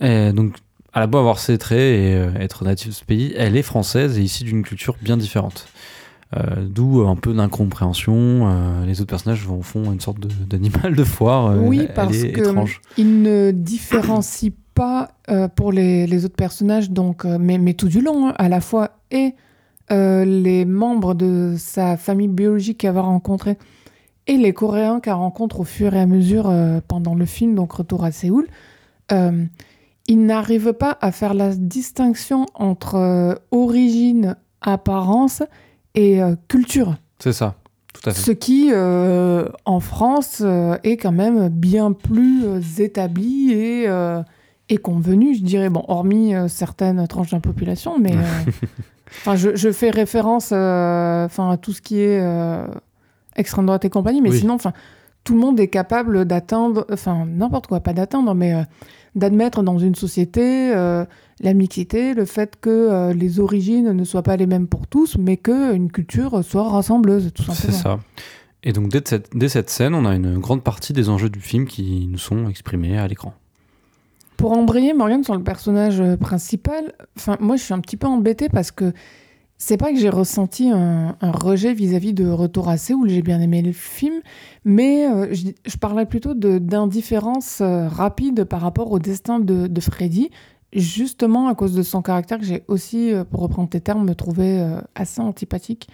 ouais. 0.00 0.28
Et 0.28 0.32
donc, 0.32 0.54
elle 0.98 1.04
a 1.04 1.06
beau 1.06 1.18
avoir 1.18 1.38
ses 1.38 1.58
traits 1.58 1.78
et 1.78 2.14
euh, 2.14 2.32
être 2.40 2.64
native 2.64 2.88
de 2.88 2.94
ce 2.94 3.04
pays, 3.04 3.32
elle 3.36 3.56
est 3.56 3.62
française 3.62 4.18
et 4.18 4.22
issue 4.22 4.42
d'une 4.42 4.62
culture 4.62 4.96
bien 5.00 5.16
différente. 5.16 5.68
Euh, 6.36 6.40
D'où 6.60 7.06
un 7.06 7.14
peu 7.14 7.32
d'incompréhension. 7.32 8.14
euh, 8.16 8.84
les 8.84 9.00
autres 9.00 9.10
personnages 9.10 9.46
en 9.48 9.62
font 9.62 9.92
une 9.92 10.00
sorte 10.00 10.18
d'animal 10.18 10.96
de 10.96 11.04
foire. 11.04 11.56
Oui, 11.56 11.86
elle 11.88 11.94
parce 11.94 12.16
il 12.96 13.22
ne 13.22 13.52
différencie 13.52 14.52
pas 14.74 15.10
pour 15.56 15.72
les, 15.72 16.06
les 16.06 16.24
autres 16.24 16.36
personnages, 16.36 16.90
donc, 16.90 17.24
mais, 17.24 17.58
mais 17.58 17.74
tout 17.74 17.88
du 17.88 18.00
long, 18.00 18.28
hein, 18.28 18.34
à 18.36 18.48
la 18.48 18.60
fois 18.60 18.90
et 19.10 19.34
les 19.90 20.64
membres 20.64 21.14
de 21.14 21.54
sa 21.56 21.96
famille 21.96 22.28
biologique 22.28 22.78
qu'elle 22.78 22.92
va 22.92 23.00
rencontrer 23.00 23.56
et 24.26 24.36
les 24.36 24.52
Coréens 24.52 25.00
qu'elle 25.00 25.14
rencontre 25.14 25.60
au 25.60 25.64
fur 25.64 25.94
et 25.94 26.00
à 26.00 26.06
mesure 26.06 26.52
pendant 26.88 27.14
le 27.14 27.24
film, 27.24 27.54
donc 27.54 27.72
Retour 27.72 28.04
à 28.04 28.10
Séoul. 28.12 28.46
Il 30.08 30.24
n'arrive 30.24 30.72
pas 30.72 30.96
à 31.02 31.12
faire 31.12 31.34
la 31.34 31.54
distinction 31.54 32.46
entre 32.54 32.94
euh, 32.94 33.34
origine, 33.50 34.36
apparence 34.62 35.42
et 35.94 36.22
euh, 36.22 36.34
culture. 36.48 36.96
C'est 37.18 37.34
ça, 37.34 37.56
tout 37.92 38.08
à 38.08 38.12
fait. 38.14 38.20
Ce 38.22 38.30
qui, 38.32 38.70
euh, 38.72 39.46
en 39.66 39.80
France, 39.80 40.42
est 40.82 40.96
quand 40.96 41.12
même 41.12 41.48
bien 41.48 41.92
plus 41.92 42.80
établi 42.80 43.52
et, 43.52 43.86
et 44.70 44.76
convenu, 44.78 45.34
je 45.34 45.42
dirais. 45.42 45.68
Bon, 45.68 45.84
hormis 45.88 46.32
certaines 46.48 47.06
tranches 47.06 47.30
de 47.30 47.36
la 47.36 47.40
population, 47.40 47.98
mais... 47.98 48.14
je, 49.36 49.56
je 49.56 49.72
fais 49.72 49.90
référence 49.90 50.46
enfin, 50.52 51.50
à 51.50 51.56
tout 51.60 51.72
ce 51.72 51.82
qui 51.82 51.98
est 52.00 52.22
extrême 53.36 53.66
droite 53.66 53.84
et 53.84 53.90
compagnie, 53.90 54.22
mais 54.22 54.30
Oui. 54.30 54.38
sinon, 54.38 54.54
enfin, 54.54 54.72
tout 55.24 55.34
le 55.34 55.40
monde 55.40 55.58
est 55.60 55.68
capable 55.68 56.24
d'atteindre, 56.24 56.86
enfin, 56.92 57.26
n'importe 57.26 57.66
quoi, 57.66 57.80
pas 57.80 57.92
d'atteindre, 57.92 58.34
mais 58.34 58.54
d'admettre 59.14 59.62
dans 59.62 59.78
une 59.78 59.94
société 59.94 60.72
euh, 60.74 61.04
la 61.40 61.54
mixité, 61.54 62.14
le 62.14 62.24
fait 62.24 62.54
que 62.60 62.70
euh, 62.70 63.12
les 63.12 63.40
origines 63.40 63.92
ne 63.92 64.04
soient 64.04 64.22
pas 64.22 64.36
les 64.36 64.46
mêmes 64.46 64.66
pour 64.66 64.86
tous, 64.86 65.16
mais 65.18 65.36
qu'une 65.36 65.90
culture 65.90 66.44
soit 66.44 66.68
rassembleuse, 66.68 67.30
tout 67.34 67.42
C'est 67.44 67.70
simplement. 67.72 67.78
ça. 67.78 68.00
Et 68.64 68.72
donc, 68.72 68.88
dès 68.88 69.02
cette, 69.04 69.36
dès 69.36 69.48
cette 69.48 69.70
scène, 69.70 69.94
on 69.94 70.04
a 70.04 70.14
une 70.14 70.38
grande 70.38 70.64
partie 70.64 70.92
des 70.92 71.08
enjeux 71.08 71.30
du 71.30 71.40
film 71.40 71.66
qui 71.66 72.08
nous 72.10 72.18
sont 72.18 72.48
exprimés 72.48 72.98
à 72.98 73.06
l'écran. 73.06 73.34
Pour 74.36 74.52
embrayer 74.52 74.94
Morgan 74.94 75.22
sur 75.24 75.34
le 75.34 75.42
personnage 75.42 76.00
euh, 76.00 76.16
principal, 76.16 76.92
moi 77.40 77.56
je 77.56 77.62
suis 77.62 77.74
un 77.74 77.80
petit 77.80 77.96
peu 77.96 78.06
embêtée 78.06 78.48
parce 78.48 78.70
que 78.70 78.92
c'est 79.60 79.76
pas 79.76 79.92
que 79.92 79.98
j'ai 79.98 80.08
ressenti 80.08 80.70
un, 80.70 81.16
rejet 81.20 81.74
vis-à-vis 81.74 82.14
de 82.14 82.28
Retour 82.28 82.68
à 82.68 82.76
Séoul, 82.76 83.10
j'ai 83.10 83.22
bien 83.22 83.40
aimé 83.40 83.60
le 83.60 83.72
film, 83.72 84.20
mais 84.64 85.10
euh, 85.10 85.34
je, 85.34 85.76
parlais 85.76 86.06
plutôt 86.06 86.34
d'indifférence 86.34 87.60
euh, 87.60 87.88
rapide 87.88 88.44
par 88.44 88.60
rapport 88.60 88.92
au 88.92 89.00
destin 89.00 89.40
de, 89.40 89.80
Freddy, 89.80 90.30
justement 90.72 91.48
à 91.48 91.56
cause 91.56 91.74
de 91.74 91.82
son 91.82 92.02
caractère 92.02 92.38
que 92.38 92.44
j'ai 92.44 92.62
aussi, 92.68 93.12
euh, 93.12 93.24
pour 93.24 93.40
reprendre 93.40 93.68
tes 93.68 93.80
termes, 93.80 94.06
me 94.06 94.14
trouvé 94.14 94.64
assez 94.94 95.20
antipathique. 95.20 95.88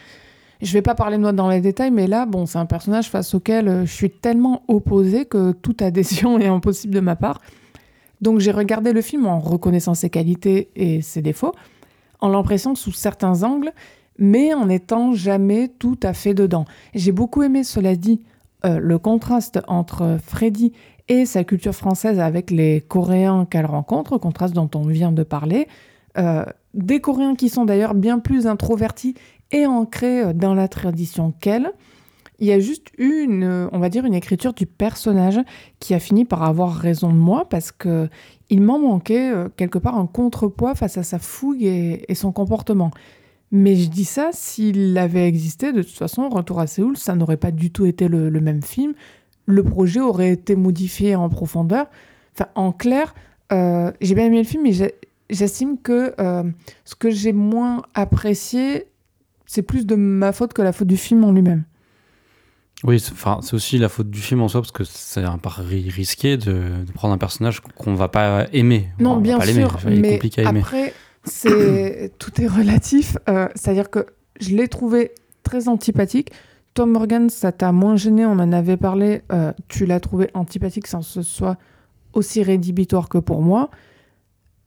Je 0.61 0.73
vais 0.75 0.83
pas 0.83 0.95
parler 0.95 1.17
de 1.17 1.23
moi 1.23 1.33
dans 1.33 1.49
les 1.49 1.63
détails, 1.63 1.91
mais 1.91 2.07
là, 2.07 2.27
bon, 2.27 2.45
c'est 2.45 2.59
un 2.59 2.67
personnage 2.67 3.09
face 3.09 3.35
auquel 3.35 3.87
je 3.87 3.93
suis 3.93 4.11
tellement 4.11 4.63
opposée 4.69 5.25
que 5.25 5.53
toute 5.53 5.81
adhésion 5.81 6.39
est 6.39 6.49
impossible 6.49 6.95
de 6.95 7.01
ma 7.01 7.17
part. 7.17 7.41
Donc 8.21 8.41
j'ai 8.41 8.53
regardé 8.53 8.93
le 8.93 9.03
film 9.03 9.27
en 9.27 9.39
reconnaissant 9.39 9.95
ses 9.95 10.11
qualités 10.11 10.71
et 10.77 11.03
ses 11.03 11.23
défauts, 11.23 11.53
en 12.25 12.29
l'impression 12.29 12.75
sous 12.75 12.93
certains 12.93 13.43
angles, 13.43 13.71
mais 14.19 14.55
en 14.55 14.67
n'étant 14.67 15.13
jamais 15.13 15.69
tout 15.69 16.01
à 16.03 16.15
fait 16.15 16.33
dedans. 16.33 16.65
J'ai 16.95 17.13
beaucoup 17.13 17.43
aimé, 17.43 17.65
cela 17.65 17.97
dit, 17.97 18.23
euh, 18.65 18.79
le 18.81 18.99
contraste 18.99 19.61
entre 19.69 20.17
Freddy 20.25 20.73
et 21.09 21.27
sa 21.27 21.45
culture 21.45 21.75
française 21.75 22.19
avec 22.19 22.51
les 22.51 22.81
Coréens 22.81 23.47
qu'elle 23.51 23.67
rencontre, 23.67 24.17
contraste 24.17 24.55
dont 24.55 24.71
on 24.75 24.87
vient 24.87 25.13
de 25.13 25.23
parler. 25.23 25.69
Euh, 26.17 26.47
des 26.73 27.01
Coréens 27.01 27.35
qui 27.35 27.51
sont 27.51 27.67
d'ailleurs 27.67 27.93
bien 27.93 28.19
plus 28.19 28.47
introvertis 28.47 29.15
et 29.51 29.67
ancrés 29.67 30.23
euh, 30.23 30.33
dans 30.33 30.55
la 30.55 30.67
tradition 30.67 31.35
qu'elle. 31.41 31.73
Il 32.39 32.47
y 32.47 32.53
a 32.53 32.59
juste 32.59 32.89
eu 32.97 33.23
une, 33.23 33.69
on 33.71 33.79
va 33.79 33.91
dire, 33.91 34.07
une 34.07 34.15
écriture 34.15 34.55
du 34.55 34.65
personnage 34.65 35.39
qui 35.79 35.93
a 35.93 35.99
fini 35.99 36.25
par 36.25 36.43
avoir 36.43 36.73
raison 36.73 37.11
de 37.11 37.19
moi 37.19 37.49
parce 37.49 37.71
que 37.71 38.09
il 38.51 38.61
m'en 38.61 38.79
manquait 38.79 39.33
euh, 39.33 39.49
quelque 39.57 39.79
part 39.79 39.97
un 39.97 40.07
contrepoids 40.07 40.75
face 40.75 40.99
à 40.99 41.03
sa 41.03 41.19
fougue 41.19 41.63
et, 41.63 42.15
son 42.15 42.33
comportement. 42.33 42.91
Mais 43.51 43.77
je 43.77 43.89
dis 43.89 44.05
ça, 44.05 44.31
s'il 44.33 44.97
avait 44.99 45.29
existé, 45.29 45.73
de 45.73 45.83
toute 45.83 45.97
façon, 45.97 46.29
Retour 46.29 46.61
à 46.61 46.67
Séoul, 46.67 46.97
ça 46.97 47.15
n'aurait 47.15 47.37
pas 47.37 47.53
du 47.53 47.71
tout 47.71 47.87
été 47.87 48.09
le, 48.09 48.31
même 48.41 48.63
film. 48.63 48.95
Le 49.47 49.63
projet 49.63 50.01
aurait 50.01 50.33
été 50.33 50.57
modifié 50.57 51.15
en 51.15 51.29
profondeur. 51.29 51.87
Enfin, 52.35 52.49
en 52.57 52.73
clair, 52.73 53.15
euh, 53.53 53.93
j'ai 54.01 54.15
bien 54.15 54.27
aimé 54.27 54.39
le 54.39 54.45
film, 54.45 54.65
mais 54.65 54.73
j'estime 55.31 55.79
que 55.79 56.15
euh, 56.19 56.43
ce 56.85 56.95
que 56.97 57.11
j'ai 57.11 57.33
moins 57.33 57.83
apprécié, 57.95 58.87
c'est 59.47 59.63
plus 59.63 59.87
de 59.87 59.95
ma 59.95 60.33
faute 60.33 60.53
que 60.53 60.63
la 60.63 60.73
faute 60.73 60.89
du 60.89 60.97
film 60.97 61.23
en 61.23 61.31
lui-même. 61.31 61.65
Oui, 62.85 63.01
c'est 63.01 63.13
enfin, 63.13 63.41
aussi 63.53 63.79
la 63.79 63.89
faute 63.89 64.11
du 64.11 64.21
film 64.21 64.43
en 64.43 64.49
soi, 64.49 64.61
parce 64.61 64.71
que 64.73 64.85
c'est 64.85 65.25
un 65.25 65.39
pari 65.39 65.89
risqué 65.89 66.37
de, 66.37 66.85
de 66.87 66.93
prendre 66.93 67.15
un 67.15 67.19
personnage 67.19 67.61
qu'on 67.61 67.95
va 67.95 68.09
pas 68.09 68.47
aimer. 68.53 68.89
Non, 68.99 69.13
On 69.13 69.15
va 69.17 69.21
bien 69.21 69.39
pas 69.39 69.47
sûr, 69.47 69.79
est 69.89 70.01
mais 70.01 70.13
compliqué 70.13 70.45
à 70.47 70.51
aimer. 70.51 70.61
après, 70.61 70.93
c'est 71.25 72.13
tout 72.19 72.41
est 72.43 72.47
relatif. 72.47 73.17
euh, 73.29 73.49
C'est-à-dire 73.55 73.89
que 73.91 74.07
je 74.39 74.55
l'ai 74.55 74.69
trouvé 74.69 75.13
très 75.43 75.69
antipathique. 75.69 76.31
Toi, 76.75 76.87
Morgan, 76.87 77.31
ça 77.31 77.53
t'a 77.53 77.73
moins 77.73 77.97
gêné, 77.97 78.27
on 78.27 78.33
en 78.33 78.53
avait 78.53 78.77
parlé. 78.77 79.23
euh, 79.33 79.53
tu 79.69 79.87
l'as 79.87 80.01
trouvé 80.01 80.29
antipathique 80.35 80.87
sans 80.87 80.99
que 81.01 81.07
ce 81.07 81.23
soit 81.23 81.57
aussi 82.13 82.43
rédhibitoire 82.43 83.09
que 83.09 83.19
pour 83.19 83.41
moi. 83.43 83.71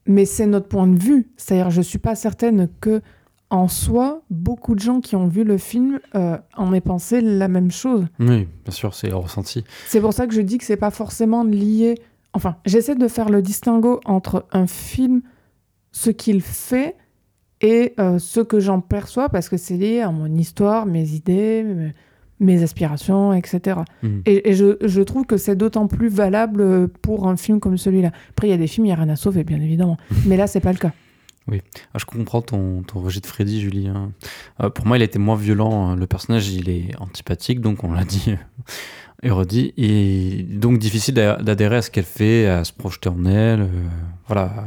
Mais 0.08 0.26
c'est 0.26 0.46
notre 0.48 0.70
point 0.70 0.88
de 0.88 0.98
vue. 0.98 1.28
C'est-à-dire, 1.38 1.70
je 1.70 1.82
suis 1.82 2.00
pas 2.00 2.16
certaine 2.16 2.70
que, 2.82 3.02
en 3.50 3.68
soi, 3.68 4.22
beaucoup 4.30 4.76
de 4.76 4.80
gens 4.80 5.00
qui 5.00 5.16
ont 5.16 5.28
vu 5.28 5.44
le 5.44 5.58
film 5.58 6.00
euh, 6.16 6.38
en 6.58 6.74
aient 6.74 6.82
pensé 6.82 7.22
la 7.22 7.48
même 7.48 7.72
chose. 7.72 8.06
Oui, 8.20 8.48
bien 8.66 8.72
sûr, 8.72 8.94
c'est 8.94 9.12
ressenti. 9.12 9.64
C'est 9.86 10.02
pour 10.02 10.14
ça 10.14 10.28
que 10.28 10.34
je 10.34 10.42
dis 10.42 10.58
que 10.58 10.66
c'est 10.66 10.78
pas 10.78 10.92
forcément 10.92 11.44
lié. 11.44 11.96
Enfin, 12.34 12.58
j'essaie 12.66 12.96
de 12.96 13.08
faire 13.08 13.30
le 13.30 13.42
distinguo 13.42 14.02
entre 14.06 14.46
un 14.52 14.68
film, 14.68 15.22
ce 15.92 16.10
qu'il 16.10 16.42
fait, 16.42 16.96
et 17.62 17.94
euh, 18.00 18.20
ce 18.20 18.42
que 18.42 18.60
j'en 18.60 18.82
perçois, 18.82 19.30
parce 19.30 19.48
que 19.50 19.58
c'est 19.58 19.78
lié 19.78 20.02
à 20.02 20.12
mon 20.12 20.28
histoire, 20.36 20.86
mes 20.86 21.12
idées, 21.12 21.64
mes, 21.64 21.94
mes 22.40 22.64
aspirations, 22.64 23.34
etc. 23.34 23.80
Et, 24.26 24.50
et 24.50 24.54
je, 24.54 24.78
je 24.82 25.02
trouve 25.02 25.26
que 25.26 25.38
c'est 25.38 25.56
d'autant 25.56 25.88
plus 25.88 26.10
valable 26.10 26.90
pour 27.02 27.28
un 27.28 27.38
film 27.38 27.62
comme 27.62 27.78
celui-là. 27.78 28.12
Après, 28.32 28.48
il 28.48 28.52
y 28.52 28.54
a 28.54 28.58
des 28.58 28.68
films, 28.68 28.86
il 28.86 28.90
n'y 28.90 28.94
a 28.94 28.98
rien 28.98 29.10
à 29.10 29.16
sauver, 29.16 29.46
bien 29.46 29.60
évidemment. 29.62 29.98
Mais 30.26 30.36
là, 30.36 30.48
c'est 30.48 30.60
pas 30.60 30.74
le 30.74 30.78
cas. 30.78 30.92
Ah, 31.50 31.98
je 31.98 32.06
comprends 32.06 32.42
ton, 32.42 32.84
ton 32.84 33.00
rejet 33.00 33.20
de 33.22 33.26
Freddy, 33.26 33.62
Julie. 33.62 33.88
hein. 33.88 34.12
Euh, 34.62 34.70
pour 34.70 34.86
moi, 34.86 34.98
il 34.98 35.02
était 35.04 35.20
moins 35.20 35.36
violent. 35.36 35.88
hein. 35.90 35.96
Le 35.96 36.06
personnage, 36.08 36.50
il 36.50 36.70
est 36.70 36.92
antipathique, 37.00 37.62
donc 37.62 37.84
on 37.84 37.94
l'a 37.94 38.04
dit 38.04 38.34
et 39.24 39.30
redit. 39.32 39.74
Et 39.78 40.44
donc 40.50 40.78
difficile 40.80 41.14
d'a- 41.16 41.38
d'adhérer 41.38 41.78
à 41.78 41.82
ce 41.82 41.90
qu'elle 41.92 42.04
fait, 42.06 42.48
à 42.48 42.64
se 42.64 42.74
projeter 42.74 43.10
en 43.10 43.26
elle, 43.26 43.62
euh, 43.62 43.68
voilà, 44.28 44.66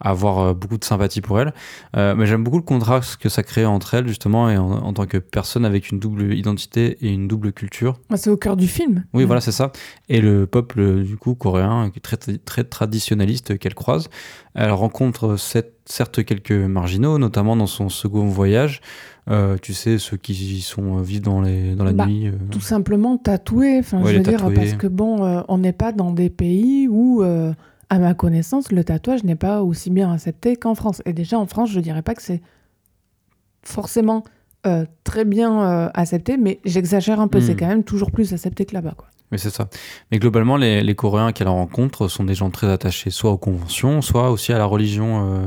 à 0.00 0.10
avoir 0.10 0.38
euh, 0.38 0.54
beaucoup 0.54 0.78
de 0.78 0.84
sympathie 0.84 1.20
pour 1.20 1.40
elle. 1.40 1.52
Euh, 1.96 2.14
mais 2.14 2.26
j'aime 2.26 2.44
beaucoup 2.44 2.58
le 2.58 2.62
contraste 2.62 3.16
que 3.16 3.28
ça 3.28 3.42
crée 3.42 3.66
entre 3.66 3.94
elles, 3.94 4.06
justement, 4.08 4.48
et 4.50 4.56
en, 4.56 4.70
en 4.70 4.92
tant 4.92 5.06
que 5.06 5.18
personne 5.18 5.64
avec 5.64 5.90
une 5.90 5.98
double 5.98 6.34
identité 6.34 6.96
et 7.00 7.12
une 7.12 7.26
double 7.28 7.52
culture. 7.52 7.98
Moi, 8.10 8.16
C'est 8.16 8.30
au 8.30 8.36
cœur 8.36 8.56
du 8.56 8.68
film. 8.68 9.04
Oui, 9.12 9.24
voilà, 9.24 9.40
c'est 9.40 9.52
ça. 9.52 9.72
Et 10.08 10.20
le 10.20 10.46
peuple, 10.46 11.02
du 11.02 11.16
coup, 11.16 11.34
coréen, 11.34 11.90
très, 12.02 12.16
très 12.16 12.64
traditionnaliste 12.64 13.58
qu'elle 13.58 13.74
croise, 13.74 14.08
elle 14.54 14.70
rencontre 14.70 15.36
cette- 15.36 15.74
certes 15.86 16.24
quelques 16.24 16.52
marginaux, 16.52 17.18
notamment 17.18 17.56
dans 17.56 17.66
son 17.66 17.88
second 17.88 18.26
voyage. 18.26 18.80
Euh, 19.30 19.56
tu 19.60 19.74
sais, 19.74 19.98
ceux 19.98 20.16
qui 20.16 20.60
sont 20.62 20.98
euh, 20.98 21.02
vivent 21.02 21.20
dans, 21.22 21.40
les, 21.42 21.74
dans 21.74 21.84
la 21.84 21.92
Bah, 21.92 22.06
nuit. 22.06 22.28
euh, 22.28 22.32
tout 22.50 22.60
simplement 22.60 23.18
tatoué. 23.18 23.78
Enfin, 23.80 24.02
Ouais, 24.02 24.12
je 24.12 24.16
veux 24.18 24.22
dire, 24.22 24.38
tatoués. 24.40 24.54
parce 24.54 24.72
que 24.74 24.86
bon, 24.86 25.22
euh, 25.24 25.42
on 25.48 25.58
n'est 25.58 25.72
pas 25.74 25.92
dans 25.92 26.12
des 26.12 26.30
pays 26.30 26.88
où, 26.88 27.22
euh, 27.22 27.52
à 27.90 27.98
ma 27.98 28.14
connaissance, 28.14 28.70
le 28.70 28.84
tatouage 28.84 29.24
n'est 29.24 29.36
pas 29.36 29.62
aussi 29.62 29.90
bien 29.90 30.12
accepté 30.12 30.56
qu'en 30.56 30.74
France. 30.74 31.02
Et 31.06 31.12
déjà, 31.12 31.38
en 31.38 31.46
France, 31.46 31.70
je 31.70 31.80
dirais 31.80 32.02
pas 32.02 32.14
que 32.14 32.22
c'est 32.22 32.42
forcément 33.62 34.24
euh, 34.66 34.84
très 35.04 35.24
bien 35.24 35.62
euh, 35.62 35.90
accepté, 35.94 36.36
mais 36.36 36.60
j'exagère 36.64 37.20
un 37.20 37.28
peu. 37.28 37.40
C'est 37.40 37.56
quand 37.56 37.66
même 37.66 37.84
toujours 37.84 38.10
plus 38.10 38.32
accepté 38.32 38.66
que 38.66 38.74
là-bas. 38.74 38.94
Quoi. 38.96 39.06
Oui, 39.32 39.38
c'est 39.38 39.50
ça. 39.50 39.68
Mais 40.10 40.18
globalement, 40.18 40.56
les, 40.56 40.82
les 40.82 40.94
Coréens 40.94 41.32
qu'elle 41.32 41.48
rencontre 41.48 42.08
sont 42.08 42.24
des 42.24 42.34
gens 42.34 42.50
très 42.50 42.70
attachés 42.70 43.10
soit 43.10 43.30
aux 43.30 43.38
conventions, 43.38 44.02
soit 44.02 44.30
aussi 44.30 44.52
à 44.52 44.58
la 44.58 44.64
religion. 44.64 45.38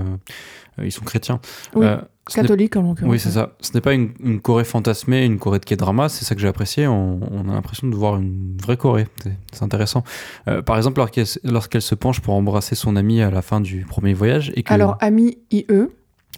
euh, 0.80 0.84
ils 0.84 0.91
sont 0.91 1.03
chrétiens. 1.03 1.39
Oui, 1.76 1.85
Catholique 2.30 2.76
en 2.76 2.84
l'occurrence. 2.84 3.11
Oui, 3.11 3.19
c'est 3.19 3.31
ça. 3.31 3.53
Ce 3.61 3.73
n'est 3.73 3.81
pas 3.81 3.93
une, 3.93 4.11
une 4.23 4.39
Corée 4.41 4.64
fantasmée, 4.64 5.26
une 5.26 5.39
Corée 5.39 5.60
de 5.60 5.65
K-drama, 5.65 6.07
c'est 6.07 6.23
ça 6.23 6.35
que 6.35 6.41
j'ai 6.41 6.48
apprécié. 6.48 6.88
On, 6.88 7.19
on 7.31 7.49
a 7.49 7.53
l'impression 7.53 7.88
de 7.88 7.95
voir 7.95 8.18
une 8.18 8.56
vraie 8.61 8.77
Corée. 8.77 9.07
C'est- 9.53 9.64
intéressant. 9.64 10.03
Euh, 10.48 10.61
par 10.61 10.77
exemple, 10.77 10.99
lorsqu'elle 10.99 11.26
lorsqu'elle 11.43 11.81
se 11.81 11.95
penche 11.95 12.19
pour 12.22 12.34
embrasser 12.34 12.76
son 12.76 12.95
ami 12.95 13.22
à 13.22 13.30
la 13.31 13.41
fin 13.41 13.60
du 13.61 13.85
premier 13.85 14.14
voyage. 14.14 14.52
Et 14.56 14.64
que, 14.64 14.73
Alors, 14.73 14.98
ami 15.02 15.38
IE, 15.52 15.65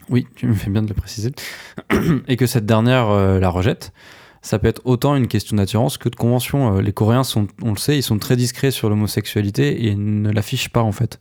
Oui, 0.10 0.26
tu 0.35 0.47
me 0.47 0.53
fais 0.53 0.69
bien 0.69 0.81
de 0.81 0.88
le 0.89 0.93
préciser. 0.93 1.31
et 2.27 2.35
que 2.38 2.45
cette 2.45 2.65
dernière 2.65 3.10
euh, 3.10 3.39
la 3.39 3.49
rejette. 3.49 3.91
Ça 4.45 4.60
peut 4.60 4.68
être 4.68 4.81
autant 4.84 5.15
une 5.15 5.27
question 5.30 5.55
d'attirance 5.55 5.97
que 5.97 6.10
de 6.10 6.18
convention. 6.18 6.76
Euh, 6.77 6.81
les 6.81 6.91
Coréens 6.91 7.23
sont, 7.23 7.47
on 7.61 7.69
le 7.72 7.77
sait, 7.77 7.97
ils 7.97 8.03
sont 8.03 8.19
très 8.19 8.35
discrets 8.35 8.72
sur 8.72 8.89
l'homosexualité 8.89 9.88
et 9.88 9.95
ne 9.95 10.30
l'affichent 10.31 10.68
pas 10.68 10.81
en 10.81 10.91
fait. 10.91 11.18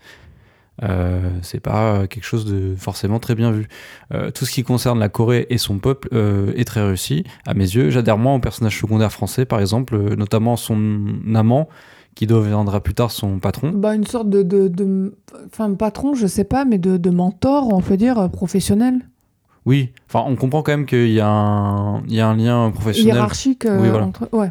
Euh, 0.82 1.28
c'est 1.42 1.60
pas 1.60 2.06
quelque 2.06 2.24
chose 2.24 2.46
de 2.46 2.74
forcément 2.76 3.18
très 3.18 3.34
bien 3.34 3.50
vu. 3.50 3.68
Euh, 4.14 4.30
tout 4.30 4.46
ce 4.46 4.50
qui 4.50 4.62
concerne 4.62 4.98
la 4.98 5.08
Corée 5.10 5.46
et 5.50 5.58
son 5.58 5.78
peuple 5.78 6.08
euh, 6.12 6.52
est 6.56 6.64
très 6.64 6.82
réussi, 6.82 7.24
à 7.46 7.54
mes 7.54 7.64
yeux. 7.64 7.90
J'adhère 7.90 8.16
moins 8.18 8.34
au 8.36 8.38
personnage 8.40 8.78
secondaire 8.80 9.12
français, 9.12 9.44
par 9.44 9.60
exemple, 9.60 9.94
euh, 9.94 10.16
notamment 10.16 10.56
son 10.56 11.06
amant, 11.34 11.68
qui 12.14 12.26
deviendra 12.26 12.80
plus 12.80 12.94
tard 12.94 13.10
son 13.10 13.38
patron. 13.38 13.70
bah, 13.70 13.94
une 13.94 14.06
sorte 14.06 14.28
de, 14.30 14.42
de, 14.42 14.68
de- 14.68 15.14
Enfin, 15.46 15.72
patron, 15.74 16.14
je 16.14 16.26
sais 16.26 16.44
pas, 16.44 16.64
mais 16.64 16.78
de, 16.78 16.96
de 16.96 17.10
mentor, 17.10 17.72
on 17.72 17.80
peut 17.80 17.96
dire, 17.96 18.30
professionnel. 18.30 18.94
Oui, 19.64 19.92
enfin, 20.08 20.24
on 20.26 20.34
comprend 20.36 20.62
quand 20.62 20.72
même 20.72 20.86
qu'il 20.86 21.12
y, 21.12 21.20
a 21.20 21.28
un- 21.28 22.02
il 22.08 22.14
y 22.14 22.20
a 22.20 22.28
un 22.28 22.36
lien 22.36 22.70
professionnel 22.72 23.14
Hiérarchique 23.14 23.64
Oui, 23.70 23.88
voilà. 23.90 24.06
entre. 24.06 24.28
Ouais. 24.32 24.50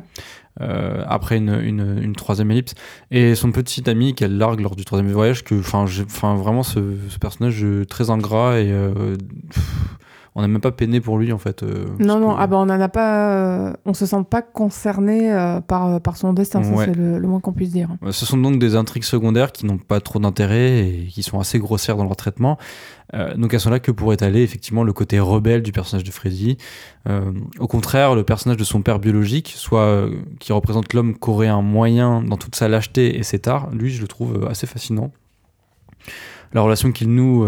Euh, 0.60 1.04
après 1.08 1.38
une, 1.38 1.58
une, 1.64 1.98
une 2.02 2.14
troisième 2.16 2.52
ellipse. 2.52 2.74
Et 3.10 3.36
son 3.36 3.52
petit 3.52 3.90
ami 3.90 4.14
qu'elle 4.16 4.38
largue 4.38 4.60
lors 4.60 4.76
du 4.76 4.84
troisième 4.86 5.12
voyage, 5.12 5.44
que, 5.44 5.56
enfin, 5.60 5.86
vraiment 6.36 6.64
ce, 6.64 6.80
ce 7.10 7.18
personnage 7.20 7.66
très 7.88 8.10
ingrat 8.10 8.60
et 8.60 8.72
euh, 8.72 9.16
pff, 9.50 9.98
on 10.34 10.42
n'a 10.42 10.48
même 10.48 10.62
pas 10.62 10.72
peiné 10.72 11.02
pour 11.02 11.18
lui 11.18 11.34
en 11.34 11.38
fait. 11.38 11.62
euh, 11.62 11.88
Non, 12.00 12.18
non, 12.20 12.36
ah 12.38 12.48
bah 12.48 12.56
on 12.58 12.62
en 12.62 12.70
a 12.70 12.88
pas. 12.88 13.74
on 13.86 13.94
se 13.94 14.06
sent 14.06 14.24
pas 14.30 14.42
concerné 14.42 15.30
par, 15.68 16.00
par 16.00 16.16
son 16.16 16.32
destin, 16.32 16.62
Ouais. 16.64 16.86
c'est 16.86 16.96
le, 16.96 17.18
le 17.20 17.28
moins 17.28 17.42
qu'on 17.42 17.52
puisse 17.52 17.72
dire. 17.72 17.90
Ce 18.12 18.26
sont 18.26 18.38
donc 18.38 18.58
des 18.58 18.76
intrigues 18.78 19.04
secondaires 19.04 19.52
qui 19.52 19.66
n'ont 19.66 19.78
pas 19.78 20.00
trop 20.00 20.20
d'intérêt 20.20 20.88
et 20.88 21.08
qui 21.12 21.22
sont 21.24 21.40
assez 21.42 21.60
grossières 21.60 21.98
dans 21.98 22.06
leur 22.06 22.16
traitement. 22.16 22.58
Euh, 23.14 23.36
donc 23.36 23.54
elles 23.54 23.60
sont 23.60 23.70
là 23.70 23.80
que 23.80 23.92
pour 23.92 24.14
étaler 24.14 24.42
effectivement 24.42 24.84
le 24.84 24.94
côté 24.94 25.20
rebelle 25.20 25.62
du 25.64 25.72
personnage 25.72 26.04
de 26.04 26.12
Freddy. 26.12 26.58
Euh, 27.10 27.32
au 27.60 27.68
contraire, 27.68 28.16
le 28.16 28.24
personnage 28.24 28.58
de 28.58 28.64
son 28.64 28.82
père 28.82 29.00
biologique, 29.00 29.54
soit 29.56 29.82
euh, 29.82 30.16
qui 30.40 30.54
représente 30.54 30.94
l'homme 30.94 31.16
coréen 31.18 31.62
moyen 31.62 32.22
dans 32.22 32.38
toute 32.38 32.56
sa 32.56 32.68
lâcheté 32.68 33.18
et 33.18 33.24
ses 33.24 33.40
tares, 33.40 33.70
lui 33.72 33.92
je 33.92 34.02
le 34.02 34.08
trouve 34.08 34.44
euh, 34.44 34.50
assez 34.50 34.68
fascinant. 34.68 35.12
La 36.54 36.60
relation 36.62 36.92
qu'ils 36.92 37.14
nouent, 37.14 37.46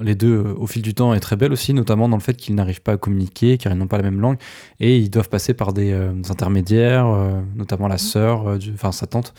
les 0.00 0.14
deux, 0.14 0.54
au 0.56 0.68
fil 0.68 0.80
du 0.80 0.94
temps, 0.94 1.12
est 1.12 1.18
très 1.18 1.34
belle 1.34 1.52
aussi, 1.52 1.74
notamment 1.74 2.08
dans 2.08 2.16
le 2.16 2.22
fait 2.22 2.34
qu'ils 2.34 2.54
n'arrivent 2.54 2.82
pas 2.82 2.92
à 2.92 2.96
communiquer, 2.96 3.58
car 3.58 3.72
ils 3.72 3.76
n'ont 3.78 3.88
pas 3.88 3.96
la 3.96 4.04
même 4.04 4.20
langue, 4.20 4.36
et 4.78 4.96
ils 4.96 5.10
doivent 5.10 5.28
passer 5.28 5.54
par 5.54 5.72
des 5.72 5.90
euh, 5.90 6.12
intermédiaires, 6.30 7.06
notamment 7.56 7.88
la 7.88 7.98
sœur, 7.98 8.46
euh, 8.46 8.58
du- 8.58 8.72
enfin 8.72 8.92
sa 8.92 9.06
tante, 9.08 9.34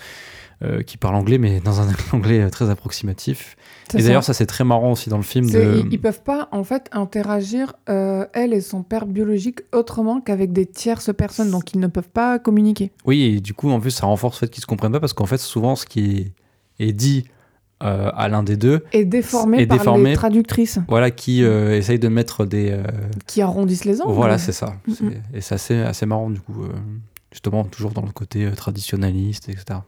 qui 0.87 0.97
parle 0.97 1.15
anglais, 1.15 1.37
mais 1.37 1.59
dans 1.61 1.79
un 1.81 1.87
anglais 2.11 2.49
très 2.49 2.69
approximatif. 2.69 3.55
Et 3.93 4.01
d'ailleurs, 4.01 4.23
ça 4.23 4.33
c'est 4.33 4.45
très 4.45 4.63
marrant 4.63 4.91
aussi 4.93 5.09
dans 5.09 5.17
le 5.17 5.23
film. 5.23 5.49
De... 5.49 5.83
Ils, 5.85 5.93
ils 5.93 6.01
peuvent 6.01 6.23
pas 6.23 6.47
en 6.51 6.63
fait 6.63 6.89
interagir 6.91 7.73
euh, 7.89 8.25
elle 8.33 8.53
et 8.53 8.61
son 8.61 8.81
père 8.83 9.05
biologique 9.05 9.59
autrement 9.73 10.21
qu'avec 10.21 10.51
des 10.53 10.65
tierces 10.65 11.13
personnes, 11.15 11.51
donc 11.51 11.73
ils 11.73 11.79
ne 11.79 11.87
peuvent 11.87 12.09
pas 12.09 12.39
communiquer. 12.39 12.91
Oui, 13.05 13.21
et 13.23 13.39
du 13.41 13.53
coup, 13.53 13.69
en 13.69 13.79
plus, 13.79 13.91
ça 13.91 14.07
renforce 14.07 14.41
le 14.41 14.47
fait 14.47 14.51
qu'ils 14.53 14.61
se 14.61 14.67
comprennent 14.67 14.91
pas, 14.91 14.99
parce 14.99 15.13
qu'en 15.13 15.25
fait, 15.27 15.37
souvent, 15.37 15.75
ce 15.75 15.85
qui 15.85 16.33
est, 16.79 16.87
est 16.87 16.93
dit 16.93 17.25
euh, 17.83 18.09
à 18.15 18.27
l'un 18.29 18.41
des 18.41 18.55
deux, 18.57 18.83
Et 18.93 19.03
déformés 19.05 19.61
Et 19.61 19.67
par 19.67 19.77
déformés. 19.77 20.11
les 20.11 20.15
traductrices 20.15 20.79
voilà, 20.87 21.11
qui 21.11 21.43
euh, 21.43 21.77
essaye 21.77 21.99
de 21.99 22.07
mettre 22.07 22.45
des. 22.45 22.71
euh, 22.71 22.83
qui 23.27 23.41
arrondissent 23.41 23.85
les 23.85 24.01
angles. 24.01 24.13
Voilà, 24.13 24.37
c'est 24.37 24.53
ça. 24.53 24.75
Mhm. 24.87 24.95
C'est- 24.95 25.37
Et 25.37 25.41
c'est 25.41 25.55
assez, 25.55 25.75
assez 25.81 26.05
marrant, 26.05 26.29
du 26.29 26.39
coup. 26.39 26.55
justement, 27.31 27.65
toujours 27.65 27.91
dans 27.91 28.01
le 28.05 28.11
côté 28.13 28.49
traditionnaliste, 28.55 29.49
etc. 29.49 29.79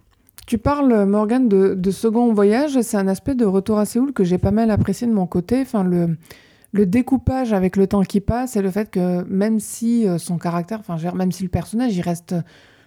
Tu 0.47 0.57
parles, 0.57 1.05
Morgane, 1.05 1.49
de, 1.49 1.91
second 1.91 2.33
voyage. 2.33 2.79
C'est 2.79 2.95
un 2.95 3.09
aspect 3.09 3.35
de 3.35 3.43
Retour 3.43 3.79
à 3.79 3.85
Séoul 3.85 4.13
que 4.13 4.23
j'ai 4.23 4.37
pas 4.37 4.51
mal 4.51 4.71
apprécié 4.71 5.05
de 5.05 5.11
mon 5.11 5.27
côté. 5.27 5.59
Enfin, 5.59 5.83
le, 5.83 6.85
découpage 6.85 7.51
avec 7.51 7.75
le 7.75 7.85
temps 7.85 8.03
qui 8.03 8.21
passe 8.21 8.55
et 8.55 8.61
le 8.61 8.71
fait 8.71 8.89
que 8.89 9.23
même 9.25 9.59
si 9.59 10.07
euh, 10.07 10.17
son 10.17 10.37
caractère, 10.37 10.79
enfin, 10.79 10.95
même 11.13 11.33
si 11.33 11.43
le 11.43 11.49
personnage, 11.49 11.97
il 11.97 12.01
reste 12.01 12.33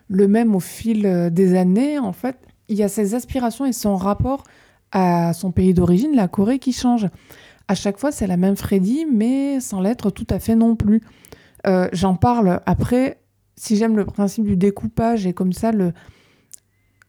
le 0.08 0.26
même 0.26 0.54
au 0.54 0.60
fil 0.60 1.04
euh, 1.04 1.28
des 1.28 1.54
années, 1.54 1.98
en 1.98 2.14
fait, 2.14 2.36
il 2.68 2.78
y 2.78 2.82
a 2.82 2.88
ses 2.88 3.14
aspirations 3.14 3.66
et 3.66 3.74
son 3.74 3.94
rapport 3.94 4.44
à 4.90 5.34
son 5.34 5.52
pays 5.52 5.74
d'origine, 5.74 6.16
la 6.16 6.28
Corée, 6.28 6.60
qui 6.60 6.72
change. 6.72 7.08
À 7.68 7.74
chaque 7.74 7.98
fois, 7.98 8.10
c'est 8.10 8.26
la 8.26 8.38
même 8.38 8.56
Freddy, 8.56 9.04
mais 9.12 9.60
sans 9.60 9.82
l'être 9.82 10.08
tout 10.10 10.26
à 10.30 10.38
fait 10.38 10.54
non 10.54 10.76
plus. 10.76 11.02
Euh, 11.66 11.88
J'en 11.92 12.14
parle 12.14 12.62
après. 12.64 13.18
Si 13.56 13.76
j'aime 13.76 13.98
le 13.98 14.06
principe 14.06 14.44
du 14.44 14.56
découpage 14.56 15.26
et 15.26 15.34
comme 15.34 15.52
ça, 15.52 15.72
le, 15.72 15.92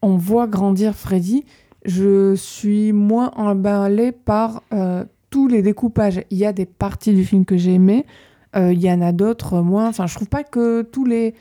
on 0.02 0.18
voit 0.18 0.48
grandir 0.48 0.96
Freddy, 0.96 1.46
je 1.86 2.36
suis 2.36 2.92
moins 2.92 3.32
emballée 3.36 4.12
par 4.12 4.64
euh, 4.74 5.04
tous 5.30 5.48
les 5.48 5.62
découpages. 5.62 6.22
Il 6.30 6.38
y 6.38 6.46
a 6.46 6.54
des 6.54 6.66
parties 6.66 7.14
du 7.14 7.26
film 7.26 7.46
que 7.46 7.58
j'ai 7.58 7.74
aimées, 7.74 8.06
euh, 8.56 8.74
il 8.74 8.82
y 8.82 8.92
en 8.92 9.02
a 9.02 9.12
d'autres 9.12 9.62
moins. 9.62 9.88
Enfin, 9.88 10.08
je 10.08 10.16
trouve 10.16 10.30
pas 10.30 10.44
que 10.44 10.82
tous 10.82 11.06
les 11.06 11.34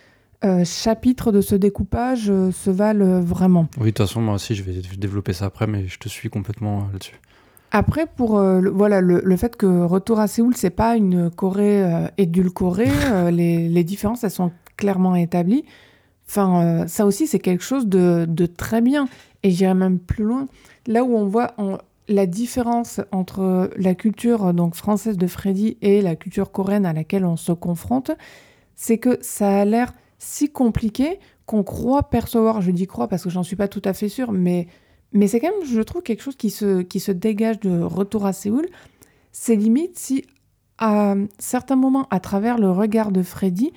euh, 0.44 0.64
chapitres 0.64 1.32
de 1.32 1.40
ce 1.40 1.54
découpage 1.54 2.26
se 2.26 2.70
valent 2.70 3.20
vraiment. 3.20 3.66
Oui, 3.78 3.86
de 3.86 3.90
toute 3.90 4.06
façon, 4.06 4.20
moi 4.20 4.34
aussi, 4.34 4.54
je 4.54 4.62
vais 4.62 4.80
développer 4.96 5.32
ça 5.32 5.46
après, 5.46 5.66
mais 5.66 5.86
je 5.86 5.98
te 5.98 6.08
suis 6.08 6.30
complètement 6.30 6.88
là-dessus. 6.92 7.20
Après, 7.72 8.06
pour 8.06 8.38
euh, 8.38 8.60
le, 8.60 8.70
voilà, 8.70 9.00
le, 9.00 9.20
le 9.24 9.36
fait 9.36 9.56
que 9.56 9.84
Retour 9.84 10.18
à 10.18 10.26
Séoul, 10.26 10.56
c'est 10.56 10.70
pas 10.70 10.96
une 10.96 11.30
Corée 11.30 11.84
euh, 11.84 12.08
édulcorée, 12.18 12.90
euh, 13.04 13.30
les, 13.30 13.68
les 13.68 13.84
différences, 13.84 14.24
elles 14.24 14.30
sont 14.32 14.50
clairement 14.76 15.14
établies. 15.14 15.64
Enfin, 16.30 16.62
euh, 16.62 16.86
ça 16.86 17.06
aussi, 17.06 17.26
c'est 17.26 17.40
quelque 17.40 17.64
chose 17.64 17.88
de, 17.88 18.46
très 18.46 18.80
bien. 18.80 19.08
Et 19.42 19.50
j'irais 19.50 19.74
même 19.74 19.98
plus 19.98 20.22
loin. 20.22 20.46
Là 20.86 21.02
où 21.02 21.16
on 21.16 21.26
voit 21.26 21.54
la 22.06 22.26
différence 22.26 23.00
entre 23.10 23.70
la 23.76 23.96
culture 23.96 24.54
donc 24.54 24.76
française 24.76 25.16
de 25.16 25.26
Freddy 25.26 25.76
et 25.82 26.00
la 26.02 26.14
culture 26.14 26.52
coréenne 26.52 26.86
à 26.86 26.92
laquelle 26.92 27.24
on 27.24 27.36
se 27.36 27.50
confronte, 27.50 28.12
c'est 28.76 28.98
que 28.98 29.18
ça 29.22 29.60
a 29.60 29.64
l'air 29.64 29.92
si 30.18 30.52
compliqué 30.52 31.18
qu'on 31.46 31.64
croit 31.64 32.04
percevoir. 32.04 32.60
Je 32.60 32.70
dis 32.70 32.86
crois 32.86 33.08
parce 33.08 33.24
que 33.24 33.30
j'en 33.30 33.42
suis 33.42 33.56
pas 33.56 33.66
tout 33.66 33.82
à 33.84 33.92
fait 33.92 34.08
sûre, 34.08 34.30
mais 34.30 34.68
mais 35.12 35.26
c'est 35.26 35.40
quand 35.40 35.50
même, 35.50 35.68
je 35.68 35.80
trouve, 35.80 36.02
quelque 36.02 36.22
chose 36.22 36.36
qui 36.36 36.50
se, 36.50 36.82
qui 36.82 37.00
se 37.00 37.10
dégage 37.10 37.58
de 37.58 37.80
Retour 37.80 38.24
à 38.26 38.32
Séoul. 38.32 38.68
C'est 39.32 39.56
limite 39.56 39.98
si, 39.98 40.24
à 40.78 41.16
certains 41.40 41.74
moments, 41.74 42.06
à 42.10 42.20
travers 42.20 42.56
le 42.58 42.70
regard 42.70 43.10
de 43.10 43.24
Freddy, 43.24 43.72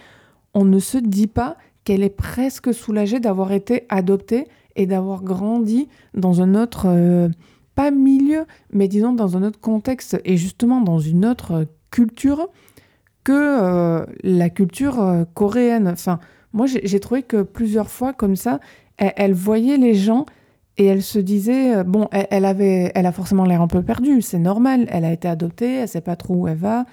on 0.54 0.66
ne 0.66 0.78
se 0.78 1.00
dit 1.00 1.26
pas 1.26 1.58
qu'elle 1.84 2.04
est 2.04 2.10
presque 2.10 2.74
soulagée 2.74 3.20
d'avoir 3.20 3.52
été 3.52 3.86
adoptée 3.90 4.48
et 4.76 4.86
d'avoir 4.86 5.24
grandi 5.24 5.88
dans 6.14 6.42
un 6.42 6.56
autre, 6.56 6.86
euh, 6.88 7.30
pas 7.76 7.92
milieu, 7.92 8.46
mais 8.72 8.88
disons 8.88 9.14
dans 9.14 9.38
un 9.38 9.44
autre 9.44 9.60
contexte 9.60 10.20
et 10.26 10.38
justement 10.38 10.82
dans 10.82 11.00
une 11.00 11.26
autre 11.26 11.68
culture 11.92 12.50
que 13.24 13.34
euh, 13.34 14.06
la 14.24 14.50
culture 14.50 15.02
euh, 15.02 15.24
coréenne. 15.34 15.88
Enfin, 15.88 16.20
moi, 16.52 16.68
j'ai 16.68 17.00
trouvé 17.00 17.24
que 17.24 17.42
plusieurs 17.42 17.90
fois, 17.90 18.14
comme 18.14 18.36
ça, 18.36 18.60
elle, 18.98 19.34
voyait 19.34 19.78
les 19.78 19.96
gens 19.96 20.28
et 20.78 20.86
elle 20.86 21.02
se 21.02 21.18
disait, 21.18 21.84
bon, 21.84 22.08
elle, 22.12 22.28
elle 22.30 22.46
avait, 22.46 22.92
elle 22.94 23.08
a 23.08 23.12
forcément 23.12 23.44
l'air 23.44 23.62
un 23.62 23.68
peu 23.68 23.82
perdue, 23.82 24.22
c'est 24.22 24.38
normal, 24.38 24.88
elle 24.92 25.04
a 25.04 25.12
été 25.12 25.28
adoptée, 25.28 25.78
elle 25.78 25.88
sait 25.88 26.02
pas 26.02 26.16
trop 26.16 26.36
où 26.36 26.48
elle 26.48 26.58
va, 26.58 26.86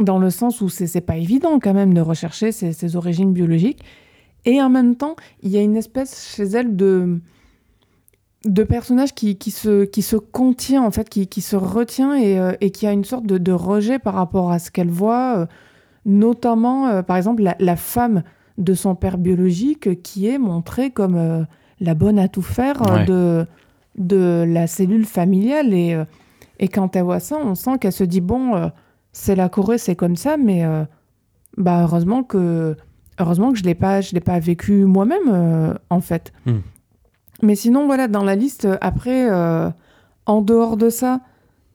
dans 0.00 0.18
le 0.18 0.30
sens 0.30 0.60
où 0.60 0.68
c'est 0.68 1.00
pas 1.00 1.16
évident 1.16 1.58
quand 1.58 1.74
même 1.74 1.94
de 1.94 2.00
rechercher 2.00 2.52
ses, 2.52 2.72
ses 2.72 2.96
origines 2.96 3.32
biologiques. 3.32 3.82
Et 4.44 4.60
en 4.62 4.68
même 4.68 4.94
temps, 4.96 5.16
il 5.42 5.50
y 5.50 5.56
a 5.56 5.62
une 5.62 5.76
espèce 5.76 6.34
chez 6.36 6.44
elle 6.44 6.76
de, 6.76 7.18
de 8.44 8.62
personnage 8.62 9.14
qui, 9.14 9.36
qui, 9.36 9.50
se, 9.50 9.84
qui 9.84 10.02
se 10.02 10.16
contient, 10.16 10.82
en 10.84 10.90
fait, 10.90 11.08
qui, 11.08 11.26
qui 11.26 11.40
se 11.40 11.56
retient 11.56 12.14
et, 12.14 12.38
euh, 12.38 12.52
et 12.60 12.70
qui 12.70 12.86
a 12.86 12.92
une 12.92 13.04
sorte 13.04 13.26
de, 13.26 13.38
de 13.38 13.52
rejet 13.52 13.98
par 13.98 14.14
rapport 14.14 14.52
à 14.52 14.58
ce 14.58 14.70
qu'elle 14.70 14.90
voit, 14.90 15.38
euh, 15.38 15.46
notamment, 16.04 16.86
euh, 16.88 17.02
par 17.02 17.16
exemple, 17.16 17.42
la, 17.42 17.56
la 17.58 17.76
femme 17.76 18.22
de 18.58 18.74
son 18.74 18.94
père 18.94 19.18
biologique 19.18 20.02
qui 20.02 20.28
est 20.28 20.38
montrée 20.38 20.90
comme 20.90 21.46
la 21.80 21.94
bonne 21.94 22.18
à 22.18 22.28
tout 22.28 22.40
faire 22.42 22.80
Ouais. 22.82 23.04
de, 23.04 23.46
de 23.98 24.44
la 24.48 24.66
cellule 24.66 25.04
familiale. 25.04 25.74
Et, 25.74 26.00
et 26.58 26.68
quand 26.68 26.96
elle 26.96 27.02
voit 27.02 27.20
ça, 27.20 27.36
on 27.36 27.54
sent 27.54 27.78
qu'elle 27.80 27.92
se 27.92 28.04
dit, 28.04 28.22
bon, 28.22 28.70
c'est 29.16 29.34
la 29.34 29.48
Corée, 29.48 29.78
c'est 29.78 29.96
comme 29.96 30.14
ça, 30.14 30.36
mais 30.36 30.64
euh, 30.64 30.84
bah, 31.56 31.82
heureusement 31.82 32.22
que, 32.22 32.76
heureusement 33.18 33.50
que 33.50 33.58
je 33.58 33.62
ne 33.62 33.68
l'ai 33.68 33.74
pas, 33.74 34.02
je 34.02 34.12
l'ai 34.12 34.20
pas 34.20 34.38
vécu 34.38 34.84
moi-même, 34.84 35.28
euh, 35.28 35.72
en 35.88 36.02
fait. 36.02 36.34
Hmm. 36.44 36.58
Mais 37.42 37.54
sinon, 37.54 37.86
voilà, 37.86 38.08
dans 38.08 38.24
la 38.24 38.36
liste, 38.36 38.68
après, 38.82 39.30
euh, 39.30 39.70
en 40.26 40.42
dehors 40.42 40.76
de 40.76 40.90
ça, 40.90 41.22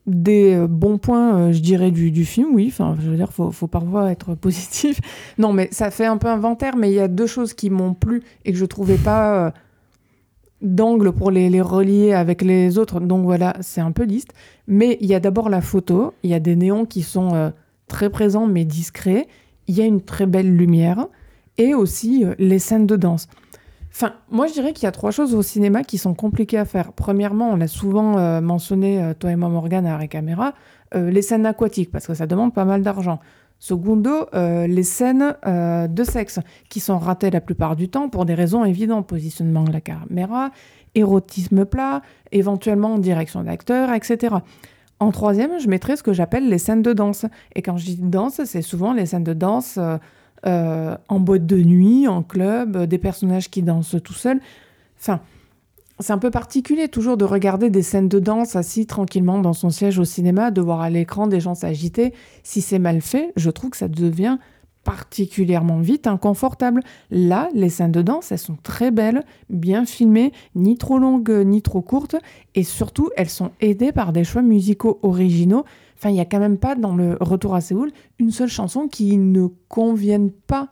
des 0.06 0.56
bons 0.68 0.98
points, 0.98 1.50
je 1.50 1.58
dirais, 1.58 1.90
du, 1.90 2.12
du 2.12 2.24
film, 2.24 2.54
oui. 2.54 2.68
Enfin, 2.68 2.96
je 3.00 3.10
veux 3.10 3.16
dire, 3.16 3.32
faut, 3.32 3.50
faut 3.50 3.66
parfois 3.66 4.12
être 4.12 4.34
positif. 4.40 5.00
Non, 5.36 5.52
mais 5.52 5.68
ça 5.72 5.90
fait 5.90 6.06
un 6.06 6.18
peu 6.18 6.28
inventaire, 6.28 6.76
mais 6.76 6.90
il 6.92 6.94
y 6.94 7.00
a 7.00 7.08
deux 7.08 7.26
choses 7.26 7.54
qui 7.54 7.70
m'ont 7.70 7.94
plu 7.94 8.22
et 8.44 8.52
que 8.52 8.58
je 8.58 8.64
trouvais 8.64 8.98
pas 8.98 9.52
d'angle 10.62 11.12
pour 11.12 11.30
les, 11.30 11.50
les 11.50 11.60
relier 11.60 12.12
avec 12.12 12.42
les 12.42 12.78
autres. 12.78 13.00
Donc 13.00 13.24
voilà, 13.24 13.54
c'est 13.60 13.80
un 13.80 13.92
peu 13.92 14.04
liste. 14.04 14.32
Mais 14.66 14.96
il 15.00 15.08
y 15.08 15.14
a 15.14 15.20
d'abord 15.20 15.48
la 15.48 15.60
photo. 15.60 16.14
Il 16.22 16.30
y 16.30 16.34
a 16.34 16.40
des 16.40 16.56
néons 16.56 16.86
qui 16.86 17.02
sont 17.02 17.34
euh, 17.34 17.50
très 17.88 18.10
présents 18.10 18.46
mais 18.46 18.64
discrets. 18.64 19.28
Il 19.66 19.76
y 19.76 19.82
a 19.82 19.84
une 19.84 20.00
très 20.00 20.26
belle 20.26 20.56
lumière. 20.56 21.06
Et 21.58 21.74
aussi 21.74 22.24
euh, 22.24 22.34
les 22.38 22.58
scènes 22.58 22.86
de 22.86 22.96
danse. 22.96 23.28
Enfin, 23.90 24.14
moi 24.30 24.46
je 24.46 24.54
dirais 24.54 24.72
qu'il 24.72 24.84
y 24.84 24.86
a 24.86 24.92
trois 24.92 25.10
choses 25.10 25.34
au 25.34 25.42
cinéma 25.42 25.84
qui 25.84 25.98
sont 25.98 26.14
compliquées 26.14 26.58
à 26.58 26.64
faire. 26.64 26.92
Premièrement, 26.92 27.50
on 27.50 27.56
l'a 27.56 27.68
souvent 27.68 28.16
euh, 28.16 28.40
mentionné, 28.40 29.12
toi 29.18 29.30
et 29.30 29.36
moi 29.36 29.50
Morgane, 29.50 29.84
à 29.86 30.06
Caméra, 30.06 30.54
les 30.94 31.22
scènes 31.22 31.46
aquatiques, 31.46 31.90
parce 31.90 32.06
que 32.06 32.12
ça 32.12 32.26
demande 32.26 32.52
pas 32.52 32.66
mal 32.66 32.82
d'argent. 32.82 33.18
Secondo, 33.62 34.26
euh, 34.34 34.66
les 34.66 34.82
scènes 34.82 35.36
euh, 35.46 35.86
de 35.86 36.02
sexe, 36.02 36.40
qui 36.68 36.80
sont 36.80 36.98
ratées 36.98 37.30
la 37.30 37.40
plupart 37.40 37.76
du 37.76 37.88
temps 37.88 38.08
pour 38.08 38.24
des 38.24 38.34
raisons 38.34 38.64
évidentes. 38.64 39.06
Positionnement 39.06 39.62
de 39.62 39.70
la 39.70 39.80
caméra, 39.80 40.50
érotisme 40.96 41.64
plat, 41.64 42.02
éventuellement 42.32 42.98
direction 42.98 43.44
d'acteur, 43.44 43.92
etc. 43.92 44.34
En 44.98 45.12
troisième, 45.12 45.60
je 45.60 45.68
mettrais 45.68 45.94
ce 45.94 46.02
que 46.02 46.12
j'appelle 46.12 46.48
les 46.48 46.58
scènes 46.58 46.82
de 46.82 46.92
danse. 46.92 47.24
Et 47.54 47.62
quand 47.62 47.76
je 47.76 47.84
dis 47.84 47.98
danse, 47.98 48.40
c'est 48.44 48.62
souvent 48.62 48.92
les 48.92 49.06
scènes 49.06 49.22
de 49.22 49.32
danse 49.32 49.78
euh, 50.44 50.96
en 51.08 51.20
boîte 51.20 51.46
de 51.46 51.58
nuit, 51.58 52.08
en 52.08 52.24
club, 52.24 52.76
des 52.86 52.98
personnages 52.98 53.48
qui 53.48 53.62
dansent 53.62 53.94
tout 54.02 54.12
seuls. 54.12 54.40
Enfin, 54.98 55.20
c'est 56.02 56.12
un 56.12 56.18
peu 56.18 56.30
particulier 56.30 56.88
toujours 56.88 57.16
de 57.16 57.24
regarder 57.24 57.70
des 57.70 57.82
scènes 57.82 58.08
de 58.08 58.18
danse 58.18 58.56
assis 58.56 58.86
tranquillement 58.86 59.38
dans 59.38 59.52
son 59.52 59.70
siège 59.70 59.98
au 59.98 60.04
cinéma, 60.04 60.50
de 60.50 60.60
voir 60.60 60.80
à 60.80 60.90
l'écran 60.90 61.26
des 61.26 61.40
gens 61.40 61.54
s'agiter. 61.54 62.12
Si 62.42 62.60
c'est 62.60 62.78
mal 62.78 63.00
fait, 63.00 63.32
je 63.36 63.50
trouve 63.50 63.70
que 63.70 63.76
ça 63.76 63.88
devient 63.88 64.38
particulièrement 64.84 65.78
vite 65.78 66.06
inconfortable. 66.06 66.82
Là, 67.10 67.48
les 67.54 67.68
scènes 67.68 67.92
de 67.92 68.02
danse, 68.02 68.32
elles 68.32 68.38
sont 68.38 68.58
très 68.62 68.90
belles, 68.90 69.24
bien 69.48 69.84
filmées, 69.84 70.32
ni 70.54 70.76
trop 70.76 70.98
longues 70.98 71.42
ni 71.44 71.62
trop 71.62 71.82
courtes, 71.82 72.16
et 72.54 72.64
surtout, 72.64 73.10
elles 73.16 73.30
sont 73.30 73.52
aidées 73.60 73.92
par 73.92 74.12
des 74.12 74.24
choix 74.24 74.42
musicaux 74.42 74.98
originaux. 75.02 75.64
Enfin, 75.96 76.10
il 76.10 76.14
n'y 76.14 76.20
a 76.20 76.24
quand 76.24 76.40
même 76.40 76.58
pas 76.58 76.74
dans 76.74 76.96
le 76.96 77.16
Retour 77.20 77.54
à 77.54 77.60
Séoul 77.60 77.92
une 78.18 78.32
seule 78.32 78.48
chanson 78.48 78.88
qui 78.88 79.16
ne 79.16 79.46
convienne 79.68 80.30
pas 80.32 80.70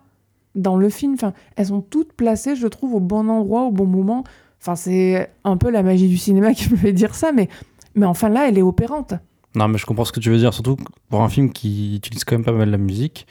dans 0.57 0.77
le 0.77 0.89
film. 0.89 1.15
Enfin, 1.15 1.33
elles 1.57 1.67
sont 1.67 1.81
toutes 1.81 2.13
placées, 2.13 2.57
je 2.57 2.67
trouve, 2.67 2.95
au 2.95 3.01
bon 3.01 3.29
endroit, 3.29 3.63
au 3.63 3.71
bon 3.71 3.87
moment. 3.87 4.25
Enfin, 4.61 4.77
c'est 4.77 5.31
un 5.45 5.57
peu 5.57 5.71
la 5.71 5.83
magie 5.83 6.09
du 6.09 6.19
cinéma 6.19 6.55
qui 6.55 6.71
me 6.71 6.77
fait 6.77 6.93
dire 6.93 7.15
ça, 7.15 7.33
mais, 7.33 7.49
mais 7.95 8.07
enfin 8.07 8.29
là, 8.29 8.49
elle 8.49 8.59
est 8.59 8.63
opérante. 8.63 9.15
Non, 9.55 9.69
mais 9.69 9.79
je 9.79 9.87
comprends 9.87 10.05
ce 10.05 10.13
que 10.13 10.21
tu 10.21 10.31
veux 10.31 10.39
dire, 10.39 10.55
surtout 10.55 10.77
pour 11.09 11.23
un 11.23 11.29
film 11.29 11.51
qui 11.53 11.97
utilise 11.97 12.25
quand 12.25 12.37
même 12.37 12.45
pas 12.45 12.53
mal 12.53 12.71
la 12.71 12.79
musique. 12.79 13.27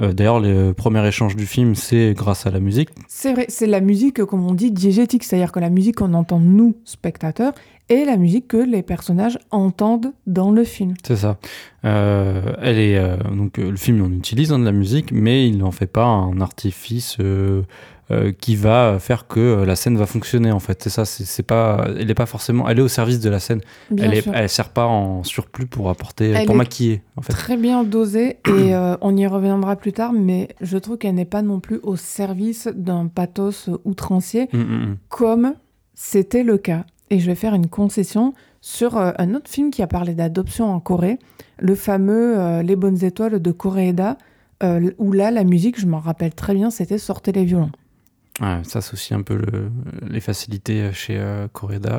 Euh, 0.00 0.12
D'ailleurs, 0.12 0.40
le 0.40 0.72
premier 0.72 1.06
échange 1.06 1.36
du 1.36 1.46
film, 1.46 1.74
c'est 1.74 2.14
grâce 2.14 2.46
à 2.46 2.50
la 2.50 2.60
musique. 2.60 2.90
C'est 3.08 3.32
vrai, 3.32 3.46
c'est 3.48 3.66
la 3.66 3.80
musique, 3.80 4.22
comme 4.24 4.44
on 4.44 4.54
dit, 4.54 4.70
diégétique, 4.70 5.24
c'est-à-dire 5.24 5.52
que 5.52 5.60
la 5.60 5.70
musique 5.70 5.96
qu'on 5.96 6.14
entend 6.14 6.40
nous, 6.40 6.76
spectateurs, 6.84 7.52
et 7.88 8.04
la 8.04 8.16
musique 8.16 8.48
que 8.48 8.56
les 8.56 8.82
personnages 8.82 9.38
entendent 9.50 10.12
dans 10.26 10.50
le 10.50 10.64
film. 10.64 10.94
C'est 11.04 11.16
ça. 11.16 11.38
Euh, 11.84 12.54
elle 12.60 12.78
est 12.78 12.96
euh, 12.96 13.16
donc 13.16 13.58
euh, 13.58 13.70
le 13.70 13.76
film, 13.76 14.02
on 14.02 14.10
utilise 14.10 14.52
hein, 14.52 14.58
de 14.58 14.64
la 14.64 14.72
musique, 14.72 15.12
mais 15.12 15.46
il 15.46 15.58
n'en 15.58 15.72
fait 15.72 15.86
pas 15.86 16.04
un 16.04 16.40
artifice 16.40 17.18
euh, 18.10 18.32
qui 18.32 18.56
va 18.56 18.98
faire 18.98 19.28
que 19.28 19.38
euh, 19.38 19.64
la 19.64 19.76
scène 19.76 19.96
va 19.96 20.06
fonctionner. 20.06 20.50
En 20.50 20.58
fait, 20.58 20.82
c'est 20.82 20.90
ça. 20.90 21.04
C'est 21.04 21.44
pas. 21.44 21.86
Elle 21.98 22.10
est 22.10 22.14
pas 22.14 22.26
forcément. 22.26 22.68
Elle 22.68 22.80
est 22.80 22.82
au 22.82 22.88
service 22.88 23.20
de 23.20 23.30
la 23.30 23.38
scène. 23.38 23.60
Bien 23.90 24.06
elle, 24.06 24.18
est, 24.18 24.28
elle 24.34 24.48
sert 24.48 24.70
pas 24.70 24.86
en 24.86 25.22
surplus 25.22 25.66
pour 25.66 25.88
apporter, 25.88 26.30
Elle 26.30 26.46
pour 26.46 26.56
est 26.56 26.58
maquiller. 26.58 27.02
En 27.16 27.22
fait. 27.22 27.32
Très 27.32 27.56
bien 27.56 27.84
dosée, 27.84 28.38
et 28.48 28.74
euh, 28.74 28.96
on 29.02 29.16
y 29.16 29.26
reviendra 29.26 29.76
plus 29.76 29.92
tard, 29.92 30.12
mais 30.12 30.48
je 30.60 30.78
trouve 30.78 30.98
qu'elle 30.98 31.14
n'est 31.14 31.24
pas 31.24 31.42
non 31.42 31.60
plus 31.60 31.78
au 31.84 31.94
service 31.94 32.68
d'un 32.74 33.06
pathos 33.06 33.70
outrancier, 33.84 34.48
Mm, 34.52 34.58
mm, 34.58 34.62
mm. 34.62 34.96
comme 35.08 35.54
c'était 35.94 36.42
le 36.42 36.58
cas. 36.58 36.84
Et 37.10 37.20
je 37.20 37.26
vais 37.26 37.36
faire 37.36 37.54
une 37.54 37.68
concession 37.68 38.34
sur 38.60 38.96
euh, 38.96 39.12
un 39.18 39.34
autre 39.34 39.48
film 39.48 39.70
qui 39.70 39.80
a 39.80 39.86
parlé 39.86 40.14
d'adoption 40.14 40.74
en 40.74 40.80
Corée, 40.80 41.18
le 41.60 41.76
fameux 41.76 42.62
Les 42.62 42.74
Bonnes 42.74 43.04
Étoiles 43.04 43.40
de 43.40 43.52
Koreeda, 43.52 44.18
où 44.98 45.12
là, 45.12 45.30
la 45.30 45.44
musique, 45.44 45.80
je 45.80 45.86
m'en 45.86 45.98
rappelle 46.00 46.34
très 46.34 46.54
bien, 46.54 46.70
c'était 46.70 46.98
Sortez 46.98 47.30
les 47.32 47.44
violons. 47.44 47.70
Ouais, 48.40 48.60
ça, 48.64 48.80
c'est 48.80 48.94
aussi 48.94 49.12
un 49.12 49.20
peu 49.22 49.36
le- 49.36 49.70
les 50.08 50.20
facilités 50.20 50.90
chez 50.92 51.16
euh, 51.18 51.46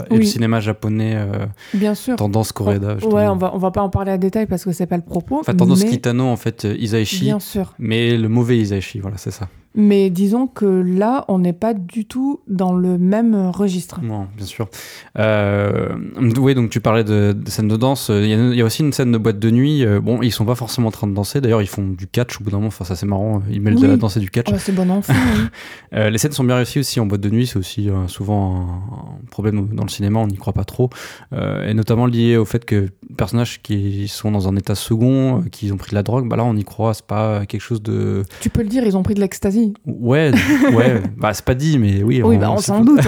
et 0.10 0.18
le 0.18 0.24
cinéma 0.24 0.60
japonais 0.60 1.14
euh, 1.16 1.46
Bien 1.76 1.94
sûr. 1.94 2.16
tendance 2.16 2.52
Koreeda. 2.52 2.98
je 2.98 3.06
ouais, 3.06 3.28
on 3.28 3.36
va, 3.36 3.54
on 3.54 3.60
va 3.60 3.70
pas 3.70 3.82
en 3.84 3.90
parler 3.90 4.12
à 4.12 4.18
détail 4.18 4.48
parce 4.48 4.64
que 4.66 4.72
c'est 4.72 4.88
pas 4.88 4.98
le 4.98 5.04
propos. 5.04 5.40
Enfin, 5.42 5.54
tendance 5.54 5.84
mais, 5.84 5.90
Kitano, 5.92 6.26
en 6.26 6.36
fait, 6.36 6.66
euh, 6.66 6.76
Isaichi, 6.78 7.26
Bien 7.26 7.40
sûr. 7.40 7.76
mais 7.78 8.18
le 8.18 8.30
mauvais 8.30 8.58
Isaichi, 8.58 9.00
voilà, 9.00 9.18
c'est 9.18 9.30
ça. 9.32 9.48
Mais 9.76 10.10
disons 10.10 10.48
que 10.48 10.66
là, 10.66 11.26
on 11.28 11.40
n'est 11.40 11.54
pas 11.54 11.74
du 11.74 12.06
tout 12.06 12.42
dans 12.48 12.74
le 12.74 12.98
même 13.00 13.50
registre. 13.50 14.02
Non, 14.04 14.28
bien 14.38 14.46
sûr. 14.46 14.70
Euh, 15.18 15.96
oui, 16.38 16.54
donc 16.54 16.70
tu 16.70 16.80
parlais 16.80 17.04
de, 17.04 17.34
de 17.34 17.50
scènes 17.50 17.68
de 17.68 17.76
danse. 17.76 18.10
Il 18.10 18.28
y, 18.28 18.34
a, 18.34 18.38
il 18.38 18.56
y 18.56 18.62
a 18.62 18.66
aussi 18.66 18.84
une 18.84 18.94
scène 18.94 19.12
de 19.12 19.18
boîte 19.18 19.40
de 19.40 19.50
nuit. 19.50 19.84
Euh, 19.84 20.00
bon, 20.00 20.22
ils 20.22 20.32
sont 20.32 20.46
pas 20.46 20.54
forcément 20.56 20.90
en 20.90 20.92
train 20.92 21.08
de 21.08 21.14
danser. 21.14 21.42
D'ailleurs, 21.42 21.62
ils 21.62 21.68
font 21.68 21.88
du 21.88 22.06
catch 22.06 22.40
au 22.40 22.44
bout 22.44 22.52
d'un 22.52 22.58
moment. 22.58 22.68
Enfin, 22.68 22.86
ça 22.86 22.96
c'est 22.96 23.08
marrant. 23.08 23.42
Ils 23.50 23.62
mêlent 23.62 23.80
de 23.80 23.88
la 23.88 23.98
danse 23.98 24.18
et 24.18 24.20
du 24.20 24.30
catch. 24.30 24.48
Oh, 24.52 24.56
c'est 24.60 24.74
bon 24.74 24.90
enfant. 24.90 25.14
oui. 25.14 25.42
Euh, 25.94 26.10
les 26.10 26.18
scènes 26.18 26.32
sont 26.32 26.44
bien 26.44 26.56
réussies 26.56 26.80
aussi 26.80 27.00
en 27.00 27.06
boîte 27.06 27.22
de 27.22 27.30
nuit. 27.30 27.46
C'est 27.46 27.58
aussi 27.58 27.88
euh, 27.88 28.08
souvent 28.08 28.56
un, 28.56 29.22
un 29.22 29.26
problème 29.30 29.68
dans 29.76 29.84
le 29.84 29.90
cinéma. 29.90 30.20
On 30.20 30.26
n'y 30.26 30.38
croit 30.38 30.54
pas 30.54 30.64
trop. 30.64 30.90
Et 31.32 31.74
notamment 31.76 32.08
lié 32.08 32.36
au 32.36 32.46
fait 32.46 32.66
que 32.66 32.90
personnages 33.16 33.62
qui 33.62 34.08
sont 34.08 34.32
dans 34.32 34.48
un 34.48 34.56
état 34.56 34.76
second, 34.76 35.40
euh, 35.40 35.50
qui 35.52 35.72
ont 35.72 35.78
pris 35.78 35.92
de 35.92 35.96
la 35.96 36.04
drogue, 36.04 36.28
bah 36.28 36.36
là 36.36 36.44
on 36.44 36.56
y 36.56 36.64
croit. 36.64 36.94
C'est 36.94 37.06
pas 37.06 37.46
quelque 37.46 37.62
chose 37.62 37.82
de. 37.82 38.24
tu 38.42 38.50
peux 38.50 38.62
le 38.62 38.70
dire, 38.70 38.84
ils 38.86 38.98
ont 38.98 39.04
pris 39.04 39.14
de 39.14 39.20
l'ecstasy. 39.20 39.74
Ouais, 39.86 40.32
ouais. 40.74 41.02
bah 41.18 41.34
c'est 41.34 41.46
pas 41.46 41.56
dit, 41.56 41.78
mais 41.78 42.04
oui. 42.04 42.22
Oui, 42.24 42.38
bah, 42.38 42.52
on 42.52 42.58
s'en 42.58 42.84
doute. 42.84 43.02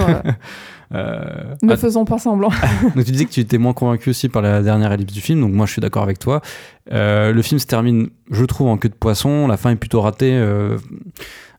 Euh, 0.94 1.54
ne 1.62 1.72
ah, 1.72 1.76
faisons 1.76 2.04
pas 2.04 2.18
semblant. 2.18 2.50
Donc 2.94 3.04
tu 3.04 3.10
disais 3.10 3.24
que 3.24 3.30
tu 3.30 3.40
étais 3.40 3.58
moins 3.58 3.72
convaincu 3.72 4.10
aussi 4.10 4.28
par 4.28 4.42
la 4.42 4.62
dernière 4.62 4.92
ellipse 4.92 5.12
du 5.12 5.20
film, 5.20 5.40
donc 5.40 5.52
moi 5.52 5.66
je 5.66 5.72
suis 5.72 5.80
d'accord 5.80 6.02
avec 6.02 6.18
toi. 6.18 6.42
Euh, 6.92 7.32
le 7.32 7.42
film 7.42 7.58
se 7.58 7.66
termine, 7.66 8.08
je 8.30 8.44
trouve, 8.44 8.68
en 8.68 8.76
queue 8.76 8.88
de 8.88 8.94
poisson, 8.94 9.48
la 9.48 9.56
fin 9.56 9.70
est 9.70 9.76
plutôt 9.76 10.00
ratée. 10.00 10.32
euh, 10.32 10.78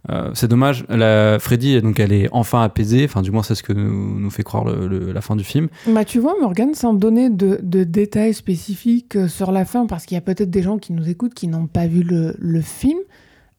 euh, 0.10 0.32
c'est 0.34 0.48
dommage. 0.48 0.86
La, 0.90 1.38
Freddy, 1.40 1.82
donc, 1.82 1.99
elle 1.99 2.14
est 2.14 2.30
enfin 2.32 2.61
apaisée, 2.61 3.06
enfin 3.06 3.22
du 3.22 3.32
moins 3.32 3.44
c'est 3.44 3.56
ce 3.56 3.64
que 3.64 3.74
nous, 3.74 4.30
fait 4.30 4.44
croire 4.44 4.65
la 4.65 5.22
fin 5.22 5.36
du 5.36 5.44
film. 5.44 5.68
bah, 5.88 6.06
tu 6.06 6.19
vois, 6.19 6.36
Morgane, 6.40 6.74
sans 6.74 6.94
donner 6.94 7.30
de, 7.30 7.57
détails 7.84 8.34
spécifiques 8.34 9.15
euh, 9.15 9.28
sur 9.28 9.52
la 9.52 9.65
fin, 9.65 9.86
parce 9.86 10.06
qu'il 10.06 10.15
y 10.15 10.18
a 10.18 10.22
peut-être 10.22 10.49
des 10.49 10.61
gens 10.61 10.78
qui 10.78 10.94
nous 10.94 11.10
écoutent 11.10 11.34
qui 11.34 11.48
n'ont 11.48 11.68
pas 11.68 11.88
vu 11.88 12.03
le, 12.03 12.61
film, 12.61 12.99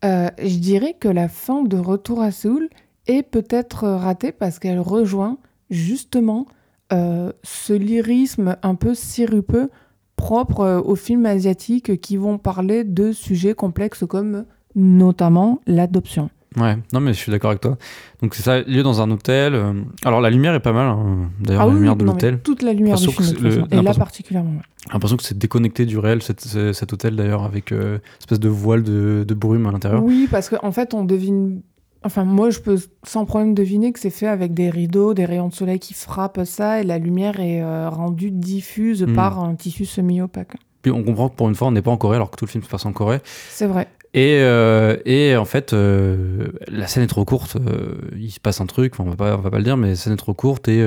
euh, 0.05 0.29
je 0.39 0.59
dirais 0.59 0.95
que 0.99 1.09
la 1.09 1.29
fin 1.29 1.63
de 1.63 1.77
Retour 1.77 2.23
à 2.23 2.31
Séoul 2.31 2.69
est 3.07 3.23
peut-être 3.23 3.89
ratée 3.89 4.33
parce 4.33 4.59
qu'elle 4.59 4.81
rejoint 4.81 5.39
justement 5.71 6.47
ce 6.91 7.73
lyrisme 7.75 8.57
un 8.63 8.75
peu 8.75 8.95
sirupeux 8.95 9.71
propre 10.17 10.83
aux 10.85 10.97
films 10.97 11.27
asiatiques 11.27 12.01
qui 12.01 12.17
vont 12.17 12.39
parler 12.39 12.85
de 12.85 13.13
sujets 13.13 13.53
complexes 13.53 14.05
comme 14.09 14.47
notamment 14.79 15.61
l'adoption. 15.67 16.31
Ouais, 16.57 16.77
non 16.95 17.01
mais 17.01 17.13
je 17.13 17.19
suis 17.19 17.31
d'accord 17.31 17.51
avec 17.51 17.61
toi. 17.61 17.77
Donc 18.23 18.35
c'est 18.35 18.43
ça, 18.43 18.63
lieu 18.63 18.83
dans 18.83 19.03
un 19.03 19.11
hôtel. 19.11 19.55
euh, 19.55 19.75
alors 20.05 20.21
la 20.23 20.31
lumière 20.31 20.55
est 20.55 20.61
pas 20.61 20.73
mal, 20.73 20.87
hein, 20.89 21.31
d'ailleurs 21.41 21.63
Ah 21.63 21.67
la 21.67 21.71
oui, 21.73 21.77
lumière 21.77 21.97
de 21.97 22.05
l'hôtel. 22.05 22.39
toute 22.41 22.63
la 22.63 22.73
lumière 22.73 22.97
du 22.99 23.09
film, 23.09 23.37
le- 23.43 23.65
et 23.71 23.83
là 23.83 23.93
particulièrement. 23.93 24.53
ouais. 24.53 24.63
J'ai 24.87 24.93
l'impression 24.95 25.17
que 25.19 25.23
c'est 25.25 25.37
déconnecté 25.37 25.85
du 25.85 25.99
réel, 25.99 26.23
cet, 26.23 26.41
ce- 26.41 26.73
cet 26.73 26.93
hôtel 26.95 27.17
d'ailleurs, 27.17 27.43
avec 27.45 27.71
euh, 27.71 27.99
espèce 28.19 28.41
de 28.41 28.49
voile 28.49 28.83
de, 28.83 29.25
de 29.29 29.35
brume 29.35 29.67
à 29.67 29.73
l'intérieur. 29.73 30.03
Oui, 30.03 30.27
parce 30.31 30.49
qu'en 30.49 30.67
en 30.67 30.73
fait, 30.73 30.95
on 30.95 31.05
devine. 31.05 31.61
Enfin, 32.03 32.25
moi, 32.25 32.49
je 32.51 32.61
peux 32.61 32.79
sans 33.05 33.25
problème 33.27 33.55
deviner 33.55 33.93
que 33.93 33.99
c'est 34.01 34.09
fait 34.11 34.29
avec 34.29 34.55
des 34.55 34.71
rideaux, 34.71 35.15
des 35.15 35.27
rayons 35.27 35.49
de 35.49 35.55
soleil 35.55 35.81
qui 35.81 35.95
frappent 35.95 36.45
ça, 36.45 36.81
et 36.81 36.85
la 36.85 36.97
lumière 36.99 37.41
est 37.41 37.61
euh, 37.61 37.91
rendue 37.91 38.31
diffuse 38.31 39.03
Hmm. 39.05 39.15
par 39.15 39.41
un 39.45 39.55
tissu 39.55 39.85
semi-opaque. 39.85 40.55
Puis 40.81 40.93
on 40.93 41.03
comprend 41.03 41.29
que 41.29 41.35
pour 41.35 41.49
une 41.49 41.57
fois 41.57 41.67
on 41.69 41.73
n'est 41.73 41.83
pas 41.83 41.91
en 41.91 41.97
Corée 41.97 42.15
alors 42.17 42.31
que 42.31 42.37
tout 42.37 42.45
le 42.45 42.51
film 42.51 42.63
se 42.63 42.69
passe 42.69 42.87
en 42.87 42.93
Corée. 42.93 43.19
C'est 43.51 43.67
vrai. 43.67 43.89
Et, 44.15 44.39
euh, 44.41 44.97
et 45.05 45.37
en 45.37 45.45
fait, 45.45 45.73
euh, 45.75 46.49
la 46.67 46.87
scène 46.87 47.03
est 47.05 47.09
trop 47.09 47.25
courte. 47.27 47.57
euh, 47.57 47.95
il 48.19 48.31
se 48.31 48.41
passe 48.41 48.61
un 48.61 48.67
truc, 48.67 48.95
enfin, 48.95 49.05
on 49.07 49.11
va 49.11 49.17
pas, 49.17 49.37
on 49.37 49.41
va 49.41 49.51
pas 49.51 49.59
le 49.59 49.65
dire, 49.65 49.77
mais 49.77 49.89
la 49.91 49.97
scène 49.97 50.15
est 50.15 50.17
trop 50.17 50.33
courte 50.35 50.67
et, 50.69 50.83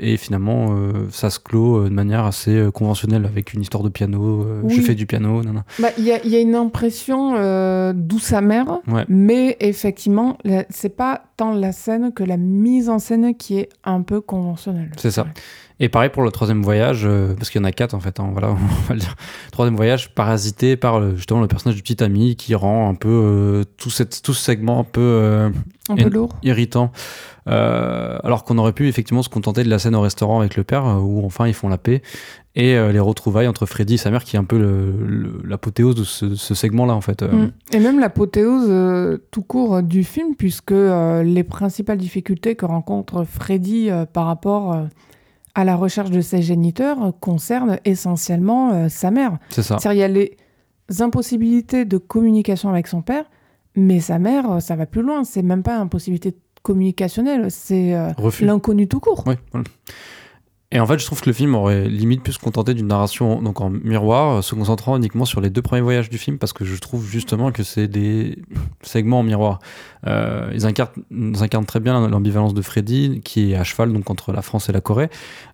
et 0.00 0.16
finalement, 0.16 0.74
ça 1.10 1.28
se 1.30 1.38
clôt 1.38 1.84
de 1.84 1.90
manière 1.90 2.24
assez 2.24 2.68
conventionnelle 2.72 3.24
avec 3.26 3.52
une 3.52 3.60
histoire 3.60 3.82
de 3.82 3.88
piano. 3.90 4.46
Oui. 4.62 4.74
Je 4.74 4.80
fais 4.80 4.94
du 4.94 5.06
piano. 5.06 5.42
Bah, 5.78 5.88
Il 5.98 6.04
y, 6.04 6.12
a, 6.12 6.24
il 6.24 6.30
y 6.30 6.36
a 6.36 6.40
une 6.40 6.54
impression 6.54 7.32
douce 7.92 8.32
amère, 8.32 8.80
Ouais. 8.88 9.04
mais 9.08 9.56
effectivement, 9.60 10.38
c'est 10.70 10.96
pas 10.96 11.24
tant 11.36 11.54
la 11.54 11.72
scène 11.72 12.12
que 12.12 12.24
la 12.24 12.36
mise 12.38 12.88
en 12.88 12.98
scène 12.98 13.34
qui 13.36 13.58
est 13.58 13.68
un 13.84 14.00
peu 14.02 14.20
conventionnelle. 14.20 14.90
C'est 14.96 15.10
ça. 15.10 15.22
Ouais. 15.24 15.28
Et 15.84 15.88
pareil 15.88 16.10
pour 16.10 16.22
le 16.22 16.30
troisième 16.30 16.62
voyage, 16.62 17.02
euh, 17.04 17.34
parce 17.34 17.50
qu'il 17.50 17.60
y 17.60 17.62
en 17.64 17.66
a 17.66 17.72
quatre 17.72 17.92
en 17.92 17.98
fait, 18.00 18.20
hein, 18.20 18.28
voilà, 18.32 18.50
on 18.52 18.54
va 18.88 18.94
le 18.94 19.00
dire. 19.00 19.16
Troisième 19.50 19.74
voyage, 19.76 20.14
parasité 20.14 20.76
par 20.76 21.00
le- 21.00 21.16
justement 21.16 21.40
le 21.40 21.48
personnage 21.48 21.74
du 21.76 21.82
petit 21.82 22.02
ami 22.04 22.36
qui 22.36 22.54
rend 22.54 22.88
un 22.88 22.94
peu 22.94 23.08
euh, 23.10 23.64
tout, 23.78 23.90
cette, 23.90 24.22
tout 24.22 24.32
ce 24.32 24.42
segment 24.44 24.78
un 24.78 24.84
peu 24.84 25.00
euh, 25.00 25.50
Un 25.90 25.96
peu 25.96 26.08
lourd. 26.08 26.30
irritant. 26.44 26.92
Euh, 27.48 28.16
alors 28.22 28.44
qu'on 28.44 28.56
aurait 28.58 28.72
pu 28.72 28.86
effectivement 28.86 29.22
se 29.24 29.28
contenter 29.28 29.64
de 29.64 29.68
la 29.68 29.80
scène 29.80 29.96
au 29.96 30.00
restaurant 30.00 30.38
avec 30.38 30.56
le 30.56 30.62
père, 30.62 30.86
euh, 30.86 30.94
où 30.98 31.26
enfin 31.26 31.48
ils 31.48 31.54
font 31.54 31.68
la 31.68 31.78
paix, 31.78 32.00
et 32.54 32.76
euh, 32.76 32.92
les 32.92 33.00
retrouvailles 33.00 33.48
entre 33.48 33.66
Freddy 33.66 33.94
et 33.94 33.96
sa 33.96 34.12
mère, 34.12 34.22
qui 34.22 34.36
est 34.36 34.38
un 34.38 34.44
peu 34.44 34.58
l'apothéose 35.44 35.96
de 35.96 36.04
ce, 36.04 36.36
ce 36.36 36.54
segment-là 36.54 36.94
en 36.94 37.00
fait. 37.00 37.22
Euh, 37.22 37.28
Mm. 37.32 37.50
Et 37.72 37.80
même 37.80 37.98
l'apothéose 37.98 38.66
euh, 38.68 39.18
tout 39.32 39.42
court 39.42 39.76
euh, 39.76 39.82
du 39.82 40.04
film, 40.04 40.36
puisque 40.36 40.70
euh, 40.70 41.24
les 41.24 41.42
principales 41.42 41.98
difficultés 41.98 42.54
que 42.54 42.66
rencontre 42.66 43.24
Freddy 43.24 43.90
euh, 43.90 44.04
par 44.06 44.26
rapport 44.26 44.72
euh, 44.74 44.82
à 45.54 45.64
la 45.64 45.76
recherche 45.76 46.10
de 46.10 46.20
ses 46.20 46.42
géniteurs 46.42 47.12
concernent 47.20 47.78
essentiellement 47.84 48.72
euh, 48.72 48.88
sa 48.88 49.10
mère. 49.10 49.38
C'est 49.50 49.62
ça. 49.62 49.78
C'est-à-dire, 49.78 49.92
il 49.92 50.00
y 50.00 50.02
a 50.04 50.08
les 50.88 51.02
impossibilités 51.02 51.84
de 51.84 51.98
communication 51.98 52.70
avec 52.70 52.86
son 52.86 53.02
père, 53.02 53.24
mais 53.76 54.00
sa 54.00 54.18
mère, 54.18 54.50
euh, 54.50 54.60
ça 54.60 54.76
va 54.76 54.86
plus 54.86 55.02
loin. 55.02 55.24
C'est 55.24 55.42
même 55.42 55.62
pas 55.62 55.76
impossibilité 55.76 56.34
communicationnelle, 56.62 57.50
c'est 57.50 57.94
euh, 57.94 58.10
l'inconnu 58.40 58.86
tout 58.86 59.00
court. 59.00 59.26
Ouais, 59.26 59.38
voilà. 59.50 59.66
Et 60.74 60.80
en 60.80 60.86
fait, 60.86 60.98
je 60.98 61.04
trouve 61.06 61.20
que 61.20 61.28
le 61.28 61.34
film 61.34 61.54
aurait 61.54 61.86
limite 61.86 62.22
pu 62.22 62.32
se 62.32 62.38
contenter 62.38 62.72
d'une 62.74 62.86
narration 62.88 63.40
donc 63.42 63.60
en 63.60 63.68
miroir, 63.70 64.38
euh, 64.38 64.42
se 64.42 64.54
concentrant 64.54 64.96
uniquement 64.96 65.24
sur 65.26 65.40
les 65.42 65.50
deux 65.50 65.60
premiers 65.62 65.82
voyages 65.82 66.08
du 66.08 66.16
film, 66.18 66.38
parce 66.38 66.52
que 66.54 66.64
je 66.64 66.74
trouve 66.76 67.06
justement 67.06 67.52
que 67.52 67.62
c'est 67.62 67.88
des 67.88 68.38
segments 68.80 69.20
en 69.20 69.22
miroir. 69.22 69.58
Euh, 70.06 70.50
ils, 70.54 70.66
incarnent, 70.66 70.90
ils 71.12 71.42
incarnent 71.42 71.66
très 71.66 71.78
bien 71.78 72.08
l'ambivalence 72.08 72.54
de 72.54 72.62
Freddy, 72.62 73.20
qui 73.22 73.52
est 73.52 73.54
à 73.54 73.62
cheval 73.64 73.92
donc 73.92 74.10
entre 74.10 74.32
la 74.32 74.40
France 74.42 74.68
et 74.68 74.72
la 74.72 74.80
Corée. 74.80 75.10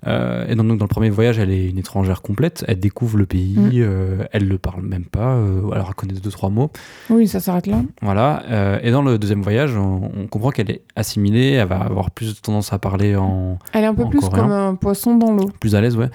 Euh, 0.07 0.47
et 0.49 0.55
donc, 0.55 0.67
dans 0.79 0.85
le 0.85 0.89
premier 0.89 1.11
voyage, 1.11 1.39
elle 1.39 1.51
est 1.51 1.69
une 1.69 1.79
étrangère 1.79 2.23
complète. 2.23 2.65
Elle 2.69 2.79
découvre 2.81 3.19
le 3.19 3.27
pays, 3.27 3.57
Mm. 3.59 3.71
euh, 3.75 4.25
elle 4.33 4.47
le 4.49 4.57
parle 4.57 4.83
même 4.83 5.05
pas. 5.05 5.33
alors, 5.73 5.87
elle 5.89 5.95
connaît 5.95 6.13
deux 6.15 6.31
trois 6.31 6.49
mots. 6.49 6.71
Oui, 7.11 7.27
ça 7.29 7.41
s'arrête 7.41 7.67
là. 7.67 7.83
Voilà. 8.03 8.79
et 8.83 8.91
dans 8.93 9.03
le 9.03 9.19
deuxième 9.19 9.43
voyage, 9.43 9.77
on, 9.77 10.11
on 10.17 10.27
comprend 10.29 10.51
qu'elle 10.51 10.71
est 10.71 10.83
assimilée. 10.97 11.53
Elle 11.53 11.69
va 11.69 11.81
avoir 11.81 12.11
plus 12.13 12.41
tendance 12.41 12.73
à 12.73 12.79
parler 12.79 13.17
en 13.17 13.59
Elle 13.73 13.83
est 13.85 13.89
un 13.89 13.95
peu 13.95 14.09
plus 14.09 14.21
coréen. 14.21 14.43
comme 14.43 14.53
un 14.53 14.75
poisson 14.77 15.08
dans 15.17 15.33
l'eau. 15.33 15.49
plus 15.61 15.75
à 15.75 15.81
l'aise, 15.81 15.97
ouais. 15.97 16.09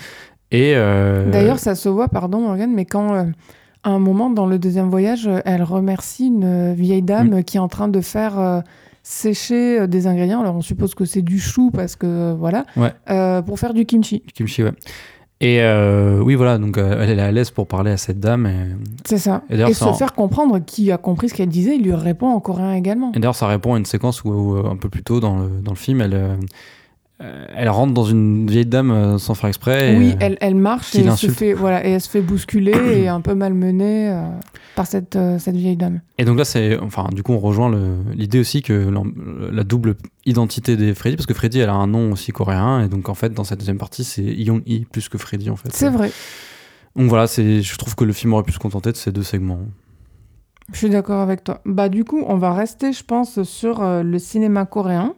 Et 0.52 0.74
euh, 0.76 1.32
D'ailleurs, 1.32 1.60
ça 1.60 1.74
se 1.76 1.90
voit, 1.90 2.08
pardon 2.10 2.40
Morgane, 2.42 2.72
mais 2.74 2.86
quand 2.86 3.14
euh, 3.16 3.24
à 3.84 3.90
un 3.90 4.00
moment 4.00 4.30
dans 4.30 4.46
le 4.46 4.60
deuxième 4.60 4.90
voyage, 4.90 5.28
euh, 5.28 5.40
elle 5.46 5.64
remercie 5.64 6.28
une 6.28 6.74
vieille 6.74 7.02
dame 7.02 7.34
euh, 7.34 7.42
qui 7.42 7.58
est 7.58 7.60
en 7.60 7.68
train 7.68 7.88
de 7.88 8.02
faire 8.02 8.40
euh, 8.40 8.62
sécher 9.02 9.88
des 9.88 10.08
ingrédients. 10.08 10.42
Alors 10.42 10.56
on 10.56 10.62
suppose 10.62 10.94
que 10.96 11.06
c'est 11.06 11.22
du 11.22 11.40
chou 11.40 11.72
parce 11.72 11.96
que 11.96 12.34
voilà, 12.34 12.66
Ouais. 12.78 12.92
pour 13.46 13.60
faire 13.60 13.74
du 13.74 13.86
kimchi. 13.86 14.22
du 14.26 14.32
kimchi, 14.34 14.64
ouais. 14.64 14.72
Et 15.42 15.60
oui, 16.22 16.36
voilà, 16.36 16.58
donc 16.58 16.78
elle 16.78 17.10
est 17.10 17.22
à 17.22 17.30
l'aise 17.32 17.52
pour 17.52 17.68
parler 17.68 17.92
à 17.92 17.98
cette 17.98 18.22
dame. 18.22 18.46
Et, 18.46 18.76
C'est 19.06 19.18
ça. 19.18 19.42
Et 19.50 19.56
Et 19.60 19.74
ça 19.74 19.74
se 19.74 19.84
en- 19.86 19.94
faire 19.94 20.14
comprendre 20.14 20.60
qui 20.60 20.90
a 20.90 20.98
compris 20.98 21.28
ce 21.28 21.34
qu'elle 21.34 21.50
disait, 21.50 21.76
il 21.76 21.84
lui 21.84 21.94
répond 21.96 22.28
en 22.30 22.40
coréen 22.40 22.72
également. 22.74 23.12
et 23.14 23.20
d'ailleurs, 23.20 23.36
ça 23.36 23.48
répond 23.48 23.74
à 23.74 23.78
une 23.78 23.86
séquence 23.86 24.24
où, 24.24 24.30
où, 24.30 24.56
un 24.68 24.78
peu 24.78 24.88
plus 24.88 25.04
tôt 25.04 25.20
dans 25.20 25.40
le, 25.40 25.50
dans 25.62 25.72
le 25.74 25.78
film, 25.78 26.00
elle, 26.00 26.38
elle 27.56 27.70
rentre 27.70 27.94
dans 27.94 28.04
une 28.04 28.50
vieille 28.50 28.66
dame 28.66 28.92
euh, 28.92 29.18
sans 29.18 29.34
faire 29.34 29.48
exprès. 29.48 29.96
Oui, 29.98 30.12
euh, 30.12 30.18
elle, 30.20 30.38
elle 30.42 30.56
marche 30.56 30.96
et 30.96 31.02
elle, 31.02 31.16
se 31.16 31.28
fait, 31.28 31.54
voilà, 31.54 31.86
et 31.86 31.92
elle 31.92 32.02
se 32.02 32.10
fait 32.10 32.22
bousculer 32.22 32.74
et 32.96 33.08
un 33.08 33.22
peu 33.22 33.34
malmenée 33.34 34.10
euh, 34.10 34.28
par 34.76 34.88
cette, 34.88 35.16
euh, 35.16 35.40
cette 35.40 35.56
vieille 35.56 35.78
dame. 35.78 36.02
Et 36.18 36.26
donc 36.26 36.38
là, 36.38 36.46
c'est, 36.46 36.78
enfin, 36.80 37.08
du 37.14 37.24
coup, 37.24 37.34
on 37.34 37.40
rejoint 37.40 37.72
l'idée 38.14 38.40
aussi 38.40 38.62
que 38.62 38.92
la 39.52 39.64
double 39.64 39.96
identité 40.26 40.76
des 40.76 40.94
Freddy, 40.94 41.16
parce 41.16 41.28
que 41.28 41.34
Freddy, 41.34 41.60
elle 41.60 41.70
a 41.70 41.76
un 41.76 41.88
nom 41.88 42.12
aussi 42.12 42.32
coréen, 42.32 42.84
et 42.84 42.90
donc 42.90 43.10
en 43.10 43.14
fait, 43.16 43.34
dans 43.34 43.44
cette 43.44 43.60
deuxième 43.60 43.78
partie, 43.78 44.04
c'est 44.04 44.24
Young 44.24 44.62
Hee 44.66 44.86
plus 44.92 45.10
que 45.10 45.18
Freddy, 45.18 45.50
en 45.50 45.56
fait. 45.56 45.72
C'est 45.72 45.90
vrai, 45.90 46.12
Donc 46.96 47.10
voilà, 47.10 47.26
je 47.26 47.78
trouve 47.78 47.96
que 47.96 48.04
le 48.04 48.14
film 48.14 48.34
aurait 48.34 48.44
pu 48.44 48.54
se 48.54 48.60
contenter 48.60 48.92
de 48.92 48.98
ces 48.98 49.12
deux 49.12 49.24
segments. 49.24 49.62
je 50.72 50.78
suis 50.78 50.90
d'accord 50.90 51.22
avec 51.22 51.44
toi. 51.44 51.62
Bah 51.66 51.90
du 51.90 52.04
coup, 52.04 52.24
on 52.28 52.38
va 52.38 52.54
rester, 52.54 52.92
je 52.92 53.04
pense, 53.04 53.44
sur 53.44 53.82
euh, 53.82 54.04
le 54.04 54.20
cinéma 54.20 54.66
coréen 54.66 55.16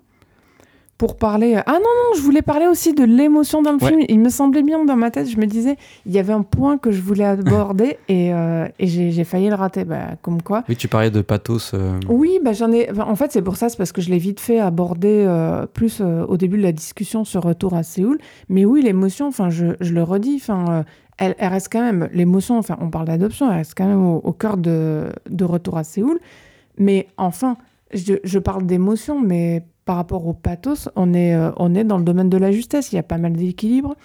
pour 0.97 1.17
parler... 1.17 1.55
Ah 1.65 1.73
non, 1.73 1.80
non, 1.80 2.15
je 2.17 2.22
voulais 2.22 2.41
parler 2.41 2.67
aussi 2.67 2.93
de 2.93 3.03
l'émotion 3.03 3.61
dans 3.61 3.73
le 3.73 3.77
Ouais. 3.84 3.89
film. 3.89 4.01
Il 4.07 4.19
me 4.19 4.30
semblait 4.30 4.63
bien 4.63 4.85
dans 4.85 4.95
ma 4.95 5.11
tête, 5.11 5.30
je 5.30 5.38
me 5.38 5.45
disais, 5.45 5.76
il 6.05 6.13
y 6.13 6.19
avait 6.19 6.31
un 6.31 6.41
point 6.41 6.77
que 6.77 6.91
je 6.91 7.01
voulais 7.01 7.26
aborder 7.26 7.97
et, 8.07 8.34
euh, 8.34 8.65
et 8.80 8.88
j'ai 8.88 9.11
j'ai 9.11 9.23
failli 9.26 9.49
le 9.49 9.55
rater. 9.55 9.84
Bah, 9.84 10.15
comme 10.22 10.41
quoi. 10.41 10.63
Oui, 10.69 10.77
tu 10.77 10.88
parlais 10.88 11.11
de 11.11 11.22
pathos. 11.22 11.72
euh, 11.73 11.99
Oui, 12.07 12.39
bah 12.43 12.53
j'en 12.53 12.72
ai. 12.72 12.89
enfin, 12.89 13.03
en 13.09 13.15
fait, 13.15 13.31
c'est 13.34 13.41
pour 13.41 13.57
ça, 13.57 13.67
c'est 13.67 13.76
parce 13.77 13.91
que 13.91 14.01
je 14.01 14.09
l'ai 14.09 14.17
vite 14.19 14.39
fait 14.39 14.59
aborder 14.59 15.26
euh, 15.27 15.65
plus 15.65 15.99
euh, 16.01 16.26
au 16.27 16.38
début 16.38 16.57
de 16.57 16.63
la 16.63 16.72
discussion 16.72 17.26
sur 17.26 17.43
Retour 17.43 17.73
à 17.73 17.84
Séoul. 17.84 18.17
Mais 18.47 18.63
oui, 18.63 18.81
l'émotion, 18.81 19.27
enfin, 19.27 19.49
je, 19.49 19.76
je 19.81 19.93
le 19.93 20.01
redis, 20.03 20.38
enfin, 20.41 20.65
euh, 20.69 20.84
elle, 21.17 21.35
elle 21.39 21.49
reste 21.49 21.67
quand 21.72 21.81
même 21.81 22.07
l'émotion. 22.13 22.57
Enfin, 22.57 22.77
on 22.80 22.89
parle 22.89 23.07
d'adoption, 23.07 23.51
elle 23.51 23.57
reste 23.57 23.73
quand 23.76 23.85
même 23.88 24.01
au, 24.05 24.17
au 24.23 24.31
cœur 24.31 24.55
de, 24.55 25.07
de 25.30 25.43
Retour 25.43 25.77
à 25.77 25.84
Séoul. 25.84 26.19
Mais 26.77 27.07
enfin, 27.17 27.57
je, 27.93 28.13
je 28.23 28.39
parle 28.39 28.65
d'émotion, 28.65 29.19
mais 29.22 29.65
par 29.86 29.98
rapport 29.98 30.26
au 30.28 30.34
pathos, 30.34 30.90
on 30.95 31.14
est, 31.14 31.36
euh, 31.36 31.52
on 31.57 31.76
est 31.76 31.84
dans 31.84 31.99
le 31.99 32.03
domaine 32.03 32.30
de 32.30 32.38
la 32.38 32.52
justesse. 32.52 32.91
Il 32.91 32.95
y 32.95 32.99
a 32.99 33.03
pas 33.03 33.20
mal 33.20 33.34
d'équilibre. 33.34 33.95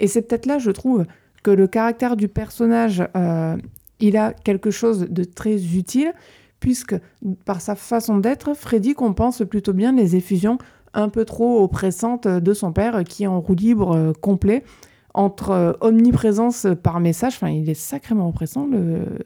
Et 0.00 0.08
c'est 0.08 0.22
peut-être 0.22 0.46
là, 0.46 0.58
je 0.58 0.72
trouve, 0.72 1.06
que 1.42 1.50
le 1.50 1.68
caractère 1.68 2.16
du 2.16 2.28
personnage, 2.28 3.02
euh, 3.16 3.56
il 4.00 4.16
a 4.16 4.32
quelque 4.32 4.70
chose 4.70 5.06
de 5.08 5.24
très 5.24 5.76
utile, 5.76 6.12
puisque 6.58 6.96
par 7.44 7.60
sa 7.60 7.76
façon 7.76 8.18
d'être, 8.18 8.54
Freddy 8.54 8.94
compense 8.94 9.42
plutôt 9.48 9.72
bien 9.72 9.92
les 9.92 10.16
effusions 10.16 10.58
un 10.92 11.08
peu 11.08 11.24
trop 11.24 11.62
oppressantes 11.62 12.26
de 12.26 12.52
son 12.52 12.72
père, 12.72 13.04
qui 13.04 13.22
est 13.22 13.28
en 13.28 13.40
roue 13.40 13.54
libre 13.54 13.96
euh, 13.96 14.12
complet 14.12 14.64
entre 15.12 15.76
omniprésence 15.80 16.68
par 16.84 17.00
message, 17.00 17.34
enfin 17.34 17.48
il 17.48 17.68
est 17.68 17.74
sacrément 17.74 18.28
oppressant 18.28 18.68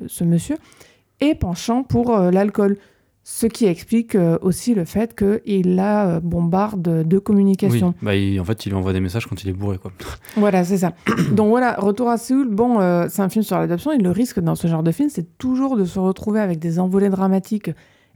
ce 0.06 0.24
monsieur, 0.24 0.56
et 1.20 1.34
penchant 1.34 1.82
pour 1.82 2.16
l'alcool. 2.16 2.78
Ce 3.26 3.46
qui 3.46 3.64
explique 3.64 4.16
euh, 4.16 4.36
aussi 4.42 4.74
le 4.74 4.84
fait 4.84 5.16
qu'il 5.18 5.76
la 5.76 6.08
euh, 6.16 6.20
bombarde 6.20 6.82
de 6.82 7.16
Oui, 7.16 7.22
communication. 7.22 7.94
bah, 8.02 8.14
il- 8.14 8.38
en 8.38 8.44
fait, 8.44 8.66
il 8.66 8.68
lui 8.68 8.76
envoie 8.76 8.92
des 8.92 9.00
messages 9.00 9.26
quand 9.26 9.42
il 9.42 9.48
est 9.48 9.54
bourré, 9.54 9.78
quoi. 9.78 9.92
Voilà, 10.36 10.62
c'est 10.62 10.76
ça. 10.76 10.92
Donc 11.32 11.48
voilà, 11.48 11.74
Retour 11.78 12.10
à 12.10 12.18
Séoul, 12.18 12.48
bon, 12.50 12.80
euh, 12.80 13.06
c'est 13.08 13.22
un 13.22 13.30
film 13.30 13.42
sur 13.42 13.58
l'adoption 13.58 13.92
et 13.92 13.98
le 13.98 14.10
risque 14.10 14.40
dans 14.40 14.54
ce 14.54 14.66
genre 14.68 14.82
de 14.82 14.92
film, 14.92 15.08
c'est 15.08 15.38
toujours 15.38 15.76
de 15.78 15.86
se 15.86 15.98
retrouver 15.98 16.40
avec 16.40 16.58
des 16.58 16.78
envolées 16.78 17.08
dramatiques 17.08 17.70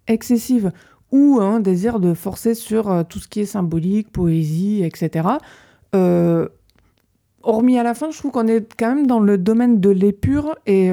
excessives 0.09 0.73
ou 1.11 1.39
un 1.41 1.61
désir 1.61 2.01
de 2.01 2.13
forcer 2.13 2.53
sur 2.55 3.05
tout 3.09 3.19
ce 3.19 3.29
qui 3.29 3.41
est 3.41 3.47
symbolique, 3.47 4.13
poésie, 4.13 4.83
etc. 4.85 5.27
Hormis 7.43 7.79
à 7.79 7.83
la 7.83 7.95
fin, 7.95 8.11
je 8.11 8.19
trouve 8.19 8.33
qu'on 8.33 8.47
est 8.47 8.67
quand 8.79 8.95
même 8.95 9.07
dans 9.07 9.21
le 9.21 9.39
domaine 9.39 9.81
de 9.81 9.89
l'épure 9.91 10.55
et 10.67 10.91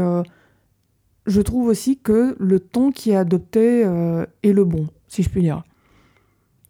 je 1.26 1.42
trouve 1.42 1.68
aussi 1.68 1.98
que 1.98 2.36
le 2.40 2.60
ton 2.60 2.92
qui 2.92 3.12
est 3.12 3.16
adopté 3.16 3.84
euh, 3.86 4.26
est 4.44 4.54
le 4.54 4.64
bon, 4.64 4.88
si 5.08 5.24
je 5.24 5.30
puis 5.30 5.42
dire. 5.42 5.64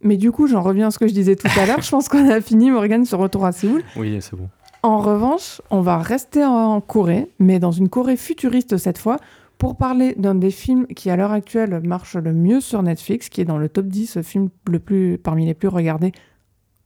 Mais 0.02 0.16
du 0.16 0.30
coup, 0.30 0.46
j'en 0.46 0.62
reviens 0.62 0.88
à 0.88 0.90
ce 0.90 0.98
que 0.98 1.08
je 1.08 1.14
disais 1.14 1.36
tout 1.36 1.48
à 1.58 1.66
l'heure. 1.66 1.80
Je 1.82 1.90
pense 1.90 2.08
qu'on 2.08 2.28
a 2.28 2.40
fini, 2.40 2.70
Morgane, 2.70 3.04
sur 3.04 3.18
Retour 3.18 3.44
à 3.44 3.52
Séoul. 3.52 3.82
Oui, 3.96 4.18
c'est 4.20 4.36
bon. 4.36 4.48
En 4.82 4.98
revanche, 4.98 5.60
on 5.70 5.80
va 5.80 5.98
rester 5.98 6.44
en 6.44 6.80
Corée, 6.80 7.30
mais 7.38 7.58
dans 7.58 7.72
une 7.72 7.88
Corée 7.88 8.16
futuriste 8.16 8.76
cette 8.76 8.98
fois, 8.98 9.16
pour 9.58 9.76
parler 9.76 10.14
d'un 10.16 10.34
des 10.34 10.50
films 10.50 10.86
qui 10.86 11.10
à 11.10 11.16
l'heure 11.16 11.32
actuelle 11.32 11.80
marche 11.82 12.14
le 12.14 12.32
mieux 12.32 12.60
sur 12.60 12.82
Netflix, 12.82 13.28
qui 13.28 13.40
est 13.40 13.46
dans 13.46 13.58
le 13.58 13.68
top 13.68 13.86
10 13.86 14.20
film 14.22 14.48
le 14.70 14.78
plus, 14.78 15.18
parmi 15.18 15.46
les 15.46 15.54
plus 15.54 15.68
regardés 15.68 16.12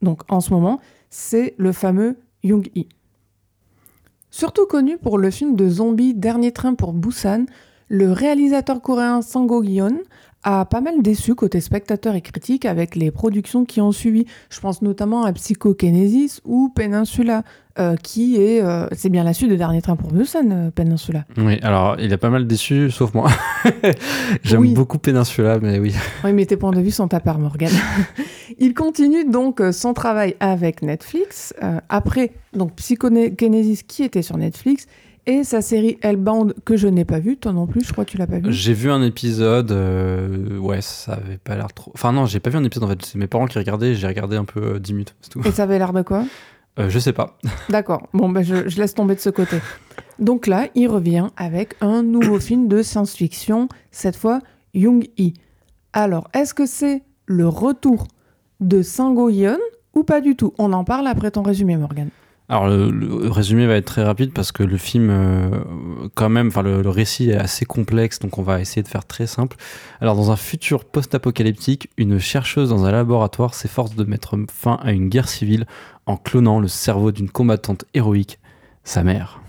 donc 0.02 0.22
en 0.30 0.40
ce 0.40 0.52
moment, 0.52 0.80
c'est 1.10 1.54
le 1.58 1.72
fameux 1.72 2.18
Young-hee. 2.42 2.88
Surtout 4.30 4.66
connu 4.66 4.96
pour 4.96 5.18
le 5.18 5.30
film 5.30 5.56
de 5.56 5.68
zombie 5.68 6.14
Dernier 6.14 6.52
train 6.52 6.74
pour 6.74 6.92
Busan, 6.92 7.46
le 7.88 8.12
réalisateur 8.12 8.80
coréen 8.80 9.22
Sango 9.22 9.64
Gyeon 9.64 9.98
a 10.44 10.64
pas 10.64 10.80
mal 10.80 11.02
déçu 11.02 11.34
côté 11.34 11.60
spectateur 11.60 12.14
et 12.14 12.20
critique 12.20 12.64
avec 12.64 12.94
les 12.94 13.10
productions 13.10 13.64
qui 13.64 13.80
ont 13.80 13.90
suivi. 13.90 14.26
Je 14.48 14.60
pense 14.60 14.82
notamment 14.82 15.24
à 15.24 15.32
Psychokinesis 15.32 16.40
ou 16.44 16.68
Peninsula, 16.68 17.42
euh, 17.78 17.96
qui 17.96 18.36
est... 18.36 18.62
euh, 18.62 18.86
c'est 18.92 19.08
bien 19.08 19.24
la 19.24 19.32
suite 19.32 19.50
de 19.50 19.56
Dernier 19.56 19.80
train 19.82 19.96
pour 19.96 20.12
Busan, 20.12 20.50
euh, 20.50 20.70
Peninsula. 20.70 21.24
Oui, 21.36 21.58
alors, 21.62 21.96
il 22.00 22.12
a 22.12 22.18
pas 22.18 22.30
mal 22.30 22.46
déçu, 22.46 22.90
sauf 22.90 23.14
moi. 23.14 23.30
J'aime 24.42 24.60
Oui. 24.60 24.74
beaucoup 24.74 24.98
Peninsula, 24.98 25.58
mais 25.60 25.78
oui. 25.78 25.94
Oui, 26.24 26.32
mais 26.32 26.46
tes 26.46 26.56
points 26.56 26.72
de 26.72 26.80
vue 26.80 26.90
sont 26.90 27.12
à 27.14 27.20
part, 27.20 27.38
Morgan. 27.38 27.70
Il 28.58 28.74
continue 28.74 29.24
donc 29.24 29.62
son 29.72 29.94
travail 29.94 30.34
avec 30.40 30.82
Netflix, 30.82 31.54
euh, 31.62 31.78
après 31.88 32.32
donc 32.52 32.74
Psychokinesis 32.74 33.84
qui 33.84 34.02
était 34.02 34.22
sur 34.22 34.36
Netflix, 34.36 34.86
et 35.26 35.44
sa 35.44 35.60
série 35.62 35.98
Hellbound 36.02 36.54
que 36.64 36.76
je 36.76 36.88
n'ai 36.88 37.04
pas 37.04 37.20
vue, 37.20 37.36
toi 37.36 37.52
non 37.52 37.66
plus, 37.66 37.84
je 37.84 37.92
crois 37.92 38.04
que 38.04 38.10
tu 38.10 38.16
l'as 38.16 38.26
pas 38.26 38.38
vue. 38.38 38.52
J'ai 38.52 38.72
vu 38.72 38.90
un 38.90 39.02
épisode, 39.02 39.70
euh, 39.70 40.58
ouais, 40.58 40.80
ça 40.80 41.12
avait 41.12 41.36
pas 41.38 41.54
l'air 41.56 41.72
trop. 41.72 41.92
Enfin, 41.94 42.12
non, 42.12 42.26
j'ai 42.26 42.40
pas 42.40 42.50
vu 42.50 42.56
un 42.56 42.64
épisode 42.64 42.84
en 42.84 42.88
fait, 42.88 43.04
c'est 43.04 43.18
mes 43.18 43.26
parents 43.28 43.46
qui 43.46 43.58
regardaient, 43.58 43.94
j'ai 43.94 44.06
regardé 44.06 44.36
un 44.36 44.44
peu 44.44 44.74
euh, 44.74 44.78
10 44.78 44.92
minutes, 44.94 45.14
c'est 45.20 45.30
tout. 45.30 45.40
Et 45.46 45.50
ça 45.52 45.62
avait 45.64 45.78
l'air 45.78 45.92
de 45.92 46.02
quoi? 46.02 46.24
Euh, 46.78 46.88
je 46.88 46.98
sais 46.98 47.12
pas. 47.12 47.38
D'accord, 47.68 48.08
bon, 48.12 48.28
ben 48.28 48.42
je, 48.42 48.68
je 48.68 48.78
laisse 48.78 48.94
tomber 48.94 49.14
de 49.14 49.20
ce 49.20 49.30
côté. 49.30 49.58
Donc 50.18 50.46
là, 50.46 50.68
il 50.74 50.88
revient 50.88 51.28
avec 51.36 51.74
un 51.80 52.02
nouveau 52.02 52.38
film 52.40 52.68
de 52.68 52.82
science-fiction, 52.82 53.68
cette 53.90 54.16
fois 54.16 54.40
Young-hee. 54.74 55.34
Alors, 55.92 56.28
est-ce 56.34 56.54
que 56.54 56.66
c'est 56.66 57.02
le 57.26 57.48
retour 57.48 58.06
de 58.60 58.82
Sango 58.82 59.30
Yeon 59.30 59.58
ou 59.94 60.04
pas 60.04 60.20
du 60.20 60.36
tout? 60.36 60.54
On 60.58 60.72
en 60.72 60.84
parle 60.84 61.06
après 61.06 61.30
ton 61.30 61.42
résumé, 61.42 61.76
Morgan. 61.76 62.10
Alors 62.50 62.66
le, 62.66 63.30
résumé 63.30 63.68
va 63.68 63.76
être 63.76 63.84
très 63.84 64.02
rapide 64.02 64.32
parce 64.32 64.50
que 64.50 64.64
le 64.64 64.76
film, 64.76 65.08
euh, 65.08 65.50
quand 66.16 66.28
même, 66.28 66.48
enfin 66.48 66.62
le, 66.62 66.80
récit 66.88 67.30
est 67.30 67.36
assez 67.36 67.64
complexe, 67.64 68.18
donc 68.18 68.38
on 68.38 68.42
va 68.42 68.60
essayer 68.60 68.82
de 68.82 68.88
faire 68.88 69.04
très 69.04 69.28
simple. 69.28 69.56
Alors 70.00 70.16
dans 70.16 70.32
un 70.32 70.36
futur 70.36 70.84
post-apocalyptique, 70.84 71.90
une 71.96 72.18
chercheuse 72.18 72.70
dans 72.70 72.84
un 72.86 72.90
laboratoire 72.90 73.54
s'efforce 73.54 73.94
de 73.94 74.02
mettre 74.02 74.36
fin 74.52 74.80
à 74.82 74.90
une 74.90 75.08
guerre 75.08 75.28
civile 75.28 75.64
en 76.10 76.16
clonant 76.16 76.60
le 76.60 76.68
cerveau 76.68 77.12
d'une 77.12 77.30
combattante 77.30 77.84
héroïque, 77.94 78.38
sa 78.84 79.02
mère. 79.02 79.40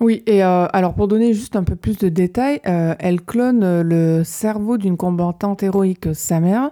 Oui, 0.00 0.22
et 0.26 0.44
euh, 0.44 0.66
alors 0.72 0.94
pour 0.94 1.08
donner 1.08 1.32
juste 1.32 1.56
un 1.56 1.64
peu 1.64 1.76
plus 1.76 1.96
de 1.96 2.08
détails, 2.08 2.60
euh, 2.66 2.94
elle 2.98 3.22
clone 3.22 3.82
le 3.82 4.24
cerveau 4.24 4.76
d'une 4.76 4.96
combattante 4.96 5.62
héroïque, 5.62 6.14
sa 6.14 6.40
mère, 6.40 6.70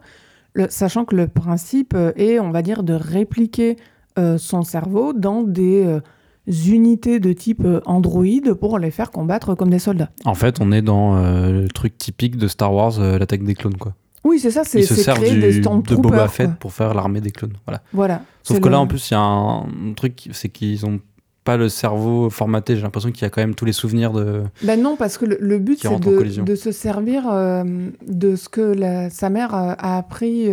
sachant 0.69 1.05
que 1.05 1.16
le 1.16 1.27
principe 1.27 1.97
est, 2.16 2.39
on 2.39 2.51
va 2.51 2.62
dire, 2.62 2.83
de 2.83 2.95
répliquer 2.95 3.77
euh, 4.16 4.39
son 4.39 4.62
cerveau 4.62 5.12
dans 5.12 5.43
des 5.43 5.85
euh, 5.85 6.01
unités 6.47 7.19
de 7.19 7.33
type 7.33 7.65
euh, 7.65 7.81
Android 7.85 8.55
pour 8.61 8.79
les 8.79 8.93
faire 8.93 9.11
combattre 9.11 9.57
comme 9.57 9.71
des 9.71 9.81
soldats. 9.81 10.11
En 10.25 10.35
fait, 10.35 10.61
on 10.61 10.71
est 10.71 10.83
dans 10.83 11.16
le 11.16 11.66
truc 11.66 11.99
typique 11.99 12.37
de 12.37 12.47
Star 12.47 12.73
Wars, 12.73 13.01
l'attaque 13.01 13.43
des 13.43 13.55
clones, 13.55 13.77
quoi. 13.77 13.95
Oui, 14.23 14.39
c'est 14.39 14.53
ça, 14.53 14.62
c'est 14.65 14.83
se 14.83 14.95
du, 15.21 15.61
de 15.61 15.97
Boba 15.97 16.29
Fett 16.29 16.55
pour 16.55 16.73
faire 16.73 16.95
l'armée 16.95 17.21
des 17.21 17.31
clones. 17.31 17.55
Voilà. 17.66 17.83
voilà 17.93 18.23
Sauf 18.45 18.61
que 18.61 18.69
là, 18.69 18.79
en 18.79 18.87
plus, 18.87 19.11
il 19.11 19.15
y 19.15 19.16
a 19.16 19.21
un 19.21 19.66
truc, 19.97 20.29
c'est 20.33 20.49
qu'ils 20.49 20.87
ont 20.87 21.01
pas 21.43 21.57
le 21.57 21.69
cerveau 21.69 22.31
formaté. 22.31 22.77
J'ai 22.77 22.83
l'impression 22.83 23.11
qu'il 23.11 23.23
y 23.23 23.25
a 23.25 23.31
quand 23.31 23.43
même 23.43 23.57
tous 23.57 23.65
les 23.65 23.73
souvenirs 23.73 24.12
de. 24.12 24.45
Ben 24.62 24.81
non, 24.81 24.95
parce 24.97 25.19
que 25.19 25.25
le, 25.25 25.59
but, 25.59 25.81
c'est 25.81 25.99
de, 25.99 26.43
de, 26.43 26.55
se 26.55 26.71
servir 26.71 27.25
de 27.27 28.37
ce 28.37 28.49
que 28.49 29.09
sa 29.11 29.31
mère 29.31 29.55
a 29.55 29.97
appris 29.97 30.53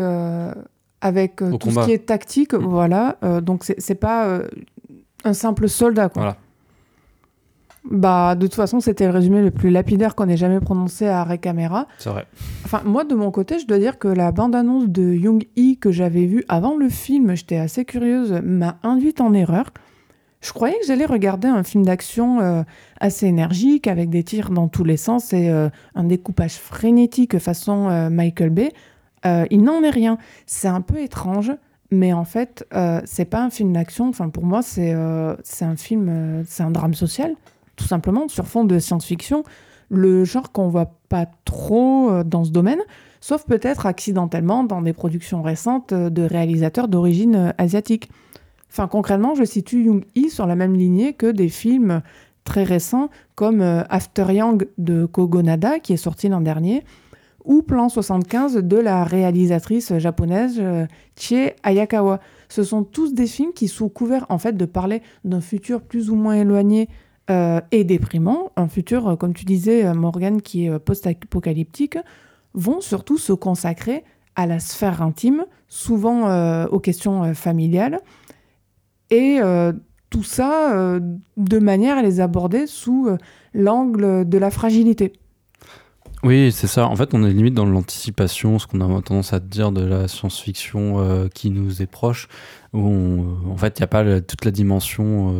avec 1.01 1.41
euh, 1.41 1.57
tout 1.57 1.71
ce 1.71 1.85
qui 1.85 1.91
est 1.91 2.05
tactique, 2.05 2.53
mm. 2.53 2.63
voilà. 2.63 3.17
Euh, 3.23 3.41
donc 3.41 3.63
c'est 3.63 3.95
pas 3.95 4.27
euh, 4.27 4.47
un 5.23 5.33
simple 5.33 5.67
soldat, 5.67 6.09
quoi. 6.09 6.21
Voilà. 6.21 6.37
Bah, 7.83 8.35
de 8.35 8.45
toute 8.45 8.55
façon, 8.55 8.79
c'était 8.79 9.05
le 9.05 9.11
résumé 9.11 9.41
le 9.41 9.51
plus 9.51 9.69
lapidaire 9.69 10.15
qu'on 10.15 10.29
ait 10.29 10.37
jamais 10.37 10.59
prononcé 10.59 11.07
à 11.07 11.21
Arrêt 11.21 11.39
Caméra. 11.39 11.87
C'est 11.97 12.09
vrai. 12.09 12.25
Enfin, 12.63 12.81
moi, 12.85 13.03
de 13.03 13.15
mon 13.15 13.31
côté, 13.31 13.57
je 13.59 13.65
dois 13.65 13.79
dire 13.79 13.97
que 13.97 14.07
la 14.07 14.31
bande-annonce 14.31 14.87
de 14.87 15.13
Young 15.13 15.47
Hee 15.55 15.77
que 15.77 15.91
j'avais 15.91 16.25
vue 16.25 16.43
avant 16.47 16.77
le 16.77 16.89
film, 16.89 17.35
j'étais 17.35 17.57
assez 17.57 17.85
curieuse, 17.85 18.39
m'a 18.43 18.77
induite 18.83 19.19
en 19.19 19.33
erreur. 19.33 19.71
Je 20.41 20.53
croyais 20.53 20.77
que 20.79 20.87
j'allais 20.87 21.05
regarder 21.05 21.47
un 21.47 21.63
film 21.63 21.85
d'action 21.85 22.65
assez 22.99 23.27
énergique, 23.27 23.85
avec 23.85 24.09
des 24.09 24.23
tirs 24.23 24.49
dans 24.49 24.67
tous 24.67 24.83
les 24.83 24.97
sens 24.97 25.33
et 25.33 25.49
un 25.49 26.03
découpage 26.03 26.55
frénétique 26.55 27.37
façon 27.37 28.09
Michael 28.09 28.49
Bay. 28.49 28.71
Euh, 29.25 29.45
il 29.49 29.63
n'en 29.63 29.83
est 29.83 29.89
rien. 29.89 30.17
C'est 30.45 30.67
un 30.67 30.81
peu 30.81 30.99
étrange, 30.99 31.51
mais 31.91 32.13
en 32.13 32.25
fait, 32.25 32.65
euh, 32.73 33.01
c'est 33.05 33.25
pas 33.25 33.43
un 33.43 33.49
film 33.49 33.73
d'action. 33.73 34.09
Enfin, 34.09 34.29
pour 34.29 34.45
moi, 34.45 34.61
c'est 34.61 34.93
euh, 34.93 35.35
un 35.61 35.75
film, 35.75 36.43
c'est 36.45 36.63
un 36.63 36.71
drame 36.71 36.93
social, 36.93 37.35
tout 37.81 37.87
simplement, 37.87 38.27
sur 38.27 38.47
fond 38.47 38.63
de 38.63 38.79
science-fiction. 38.79 39.43
Le 39.89 40.23
genre 40.23 40.51
qu'on 40.51 40.69
voit 40.69 40.93
pas 41.09 41.25
trop 41.43 42.23
dans 42.23 42.45
ce 42.45 42.51
domaine, 42.51 42.79
sauf 43.19 43.45
peut-être 43.45 43.85
accidentellement 43.85 44.63
dans 44.63 44.81
des 44.81 44.93
productions 44.93 45.41
récentes 45.41 45.93
de 45.93 46.21
réalisateurs 46.21 46.87
d'origine 46.87 47.53
asiatique. 47.57 48.09
Enfin, 48.69 48.87
concrètement, 48.87 49.35
je 49.35 49.43
situe 49.43 49.83
Young 49.83 50.05
Hee 50.15 50.29
sur 50.29 50.47
la 50.47 50.55
même 50.55 50.75
lignée 50.75 51.11
que 51.11 51.29
des 51.29 51.49
films 51.49 52.01
très 52.45 52.63
récents 52.63 53.09
comme 53.35 53.61
After 53.61 54.33
Yang 54.33 54.69
de 54.77 55.05
Kogonada, 55.05 55.79
qui 55.79 55.91
est 55.91 55.97
sorti 55.97 56.29
l'an 56.29 56.39
dernier, 56.39 56.85
ou 57.45 57.61
Plan 57.61 57.89
75 57.89 58.55
de 58.57 58.77
la 58.77 59.03
réalisatrice 59.03 59.97
japonaise 59.97 60.57
euh, 60.59 60.85
Chie 61.15 61.51
Ayakawa. 61.63 62.19
Ce 62.49 62.63
sont 62.63 62.83
tous 62.83 63.13
des 63.13 63.27
films 63.27 63.53
qui, 63.53 63.67
sont 63.67 63.89
couverts 63.89 64.25
en 64.29 64.37
fait 64.37 64.55
de 64.57 64.65
parler 64.65 65.01
d'un 65.23 65.41
futur 65.41 65.81
plus 65.81 66.09
ou 66.09 66.15
moins 66.15 66.35
éloigné 66.35 66.83
euh, 66.83 66.93
et 67.29 67.83
déprimant, 67.83 68.51
un 68.57 68.67
futur, 68.67 69.07
euh, 69.07 69.15
comme 69.15 69.33
tu 69.33 69.45
disais, 69.45 69.93
Morgan, 69.93 70.41
qui 70.41 70.65
est 70.65 70.79
post-apocalyptique, 70.79 71.97
vont 72.53 72.81
surtout 72.81 73.17
se 73.17 73.31
consacrer 73.31 74.03
à 74.35 74.45
la 74.45 74.59
sphère 74.59 75.01
intime, 75.01 75.45
souvent 75.67 76.65
aux 76.65 76.79
questions 76.79 77.33
familiales, 77.33 77.99
et 79.09 79.39
tout 80.09 80.23
ça 80.23 80.99
de 81.37 81.59
manière 81.59 81.97
à 81.97 82.01
les 82.01 82.19
aborder 82.19 82.67
sous 82.67 83.09
l'angle 83.53 84.27
de 84.27 84.37
la 84.37 84.51
fragilité. 84.51 85.13
Oui, 86.23 86.51
c'est 86.51 86.67
ça. 86.67 86.87
En 86.87 86.95
fait, 86.95 87.15
on 87.15 87.23
est 87.23 87.33
limite 87.33 87.55
dans 87.55 87.65
l'anticipation, 87.65 88.59
ce 88.59 88.67
qu'on 88.67 88.79
a 88.81 89.01
tendance 89.01 89.33
à 89.33 89.39
dire 89.39 89.71
de 89.71 89.83
la 89.83 90.07
science-fiction 90.07 90.99
euh, 90.99 91.27
qui 91.27 91.49
nous 91.49 91.81
est 91.81 91.87
proche, 91.87 92.27
où 92.73 93.25
en 93.49 93.57
fait, 93.57 93.79
il 93.79 93.81
n'y 93.81 93.85
a 93.85 93.87
pas 93.87 94.21
toute 94.21 94.45
la 94.45 94.51
dimension 94.51 95.35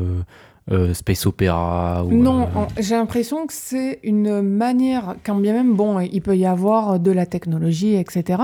euh, 0.70 0.90
euh, 0.90 0.94
space 0.94 1.26
opéra. 1.26 2.06
non, 2.10 2.48
j'ai 2.80 2.96
l'impression 2.96 3.48
que 3.48 3.54
c'est 3.54 4.00
une 4.04 4.42
manière, 4.42 5.16
quand 5.26 5.36
bien 5.36 5.54
même, 5.54 5.74
bon, 5.76 6.00
il 6.00 6.22
peut 6.22 6.38
y 6.38 6.46
avoir 6.46 7.00
de 7.00 7.12
la 7.12 7.26
technologie, 7.26 7.96
etc., 7.96 8.44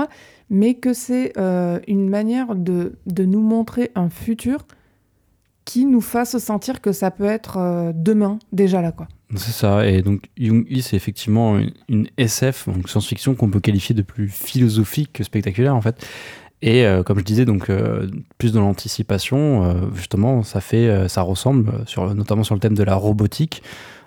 mais 0.50 0.74
que 0.74 0.94
c'est 0.94 1.32
une 1.86 2.08
manière 2.08 2.54
de, 2.54 2.94
de 3.06 3.24
nous 3.24 3.42
montrer 3.42 3.90
un 3.94 4.08
futur 4.08 4.66
qui 5.64 5.84
nous 5.84 6.00
fasse 6.00 6.38
sentir 6.38 6.80
que 6.80 6.92
ça 6.92 7.10
peut 7.10 7.26
être 7.26 7.92
demain, 7.94 8.38
déjà 8.52 8.80
là, 8.80 8.92
quoi. 8.92 9.08
C'est 9.36 9.52
ça, 9.52 9.86
et 9.86 10.00
donc 10.00 10.22
Jung 10.38 10.64
Yi, 10.70 10.80
c'est 10.80 10.96
effectivement 10.96 11.60
une, 11.88 12.08
SF, 12.16 12.68
donc 12.68 12.88
science-fiction 12.88 13.34
qu'on 13.34 13.50
peut 13.50 13.60
qualifier 13.60 13.94
de 13.94 14.00
plus 14.00 14.28
philosophique 14.28 15.12
que 15.12 15.22
spectaculaire 15.22 15.76
en 15.76 15.82
fait. 15.82 16.06
Et 16.60 16.84
euh, 16.84 17.02
comme 17.02 17.18
je 17.18 17.24
disais, 17.24 17.44
donc 17.44 17.70
euh, 17.70 18.08
plus 18.36 18.52
dans 18.52 18.62
l'anticipation, 18.62 19.64
euh, 19.64 19.74
justement, 19.94 20.42
ça 20.42 20.60
fait, 20.60 21.08
ça 21.08 21.22
ressemble, 21.22 21.72
sur, 21.86 22.14
notamment 22.14 22.42
sur 22.42 22.54
le 22.54 22.60
thème 22.60 22.74
de 22.74 22.82
la 22.82 22.96
robotique, 22.96 23.62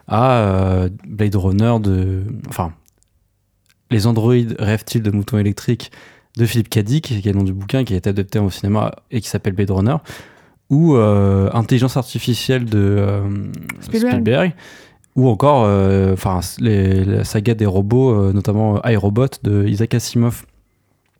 à 0.07 0.87
Blade 1.07 1.35
Runner 1.35 1.77
de, 1.79 2.23
enfin, 2.49 2.73
les 3.91 4.07
androïdes 4.07 4.55
rêvent-ils 4.59 5.01
de 5.01 5.11
moutons 5.11 5.37
électriques 5.37 5.91
de 6.37 6.45
Philippe 6.45 6.69
Cadic, 6.69 7.03
qui 7.21 7.29
est 7.29 7.31
le 7.31 7.37
nom 7.37 7.45
du 7.45 7.53
bouquin 7.53 7.85
qui 7.85 7.93
a 7.93 7.97
été 7.97 8.09
adapté 8.09 8.39
au 8.39 8.49
cinéma 8.49 8.91
et 9.11 9.21
qui 9.21 9.29
s'appelle 9.29 9.53
Blade 9.53 9.71
Runner, 9.71 9.95
ou 10.69 10.95
Intelligence 10.95 11.95
artificielle 11.95 12.65
de 12.65 13.21
Spielberg 13.81 14.53
ou 15.15 15.29
encore 15.29 15.63
enfin 16.13 16.39
la 16.59 17.23
saga 17.23 17.53
des 17.53 17.65
robots, 17.65 18.33
notamment 18.33 18.81
iRobot 18.83 19.27
de 19.43 19.65
Isaac 19.67 19.93
Asimov. 19.93 20.45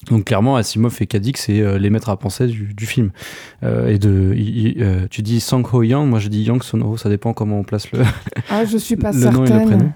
Donc 0.10 0.26
clairement, 0.26 0.56
Asimov 0.56 0.98
et 0.99 1.07
Kadik, 1.07 1.38
c'est 1.38 1.78
les 1.78 1.90
maîtres 1.90 2.10
à 2.10 2.18
penser 2.18 2.48
du, 2.48 2.86
film. 2.86 3.11
et 3.61 3.99
de, 3.99 5.07
tu 5.10 5.22
dis 5.22 5.40
Sang 5.40 5.61
Ho 5.72 5.84
Yang, 5.84 6.10
moi 6.10 6.19
je 6.19 6.28
dis 6.28 6.44
Yang 6.44 6.64
Sono, 6.64 6.98
ça 6.98 7.07
dépend 7.07 7.34
comment 7.34 7.60
on 7.60 7.64
place 7.64 7.91
le, 7.91 7.99
ah, 8.49 8.65
je 8.65 8.78
suis 8.78 8.95
pas 8.95 9.11
le 9.14 9.30
nom 9.30 9.45
et 9.45 9.49
le 9.49 9.65
prénom. 9.65 9.94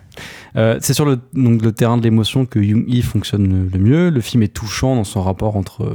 c'est 0.80 0.94
sur 0.94 1.06
le, 1.06 1.20
donc, 1.34 1.64
le 1.64 1.72
terrain 1.72 1.98
de 1.98 2.04
l'émotion 2.04 2.46
que 2.46 2.62
Jung 2.62 2.86
Yi 2.88 3.02
fonctionne 3.02 3.70
le 3.72 3.80
mieux. 3.80 4.10
Le 4.12 4.22
film 4.22 4.44
est 4.44 4.54
touchant 4.54 4.96
dans 4.96 5.04
son 5.04 5.24
rapport 5.24 5.58
entre 5.58 5.92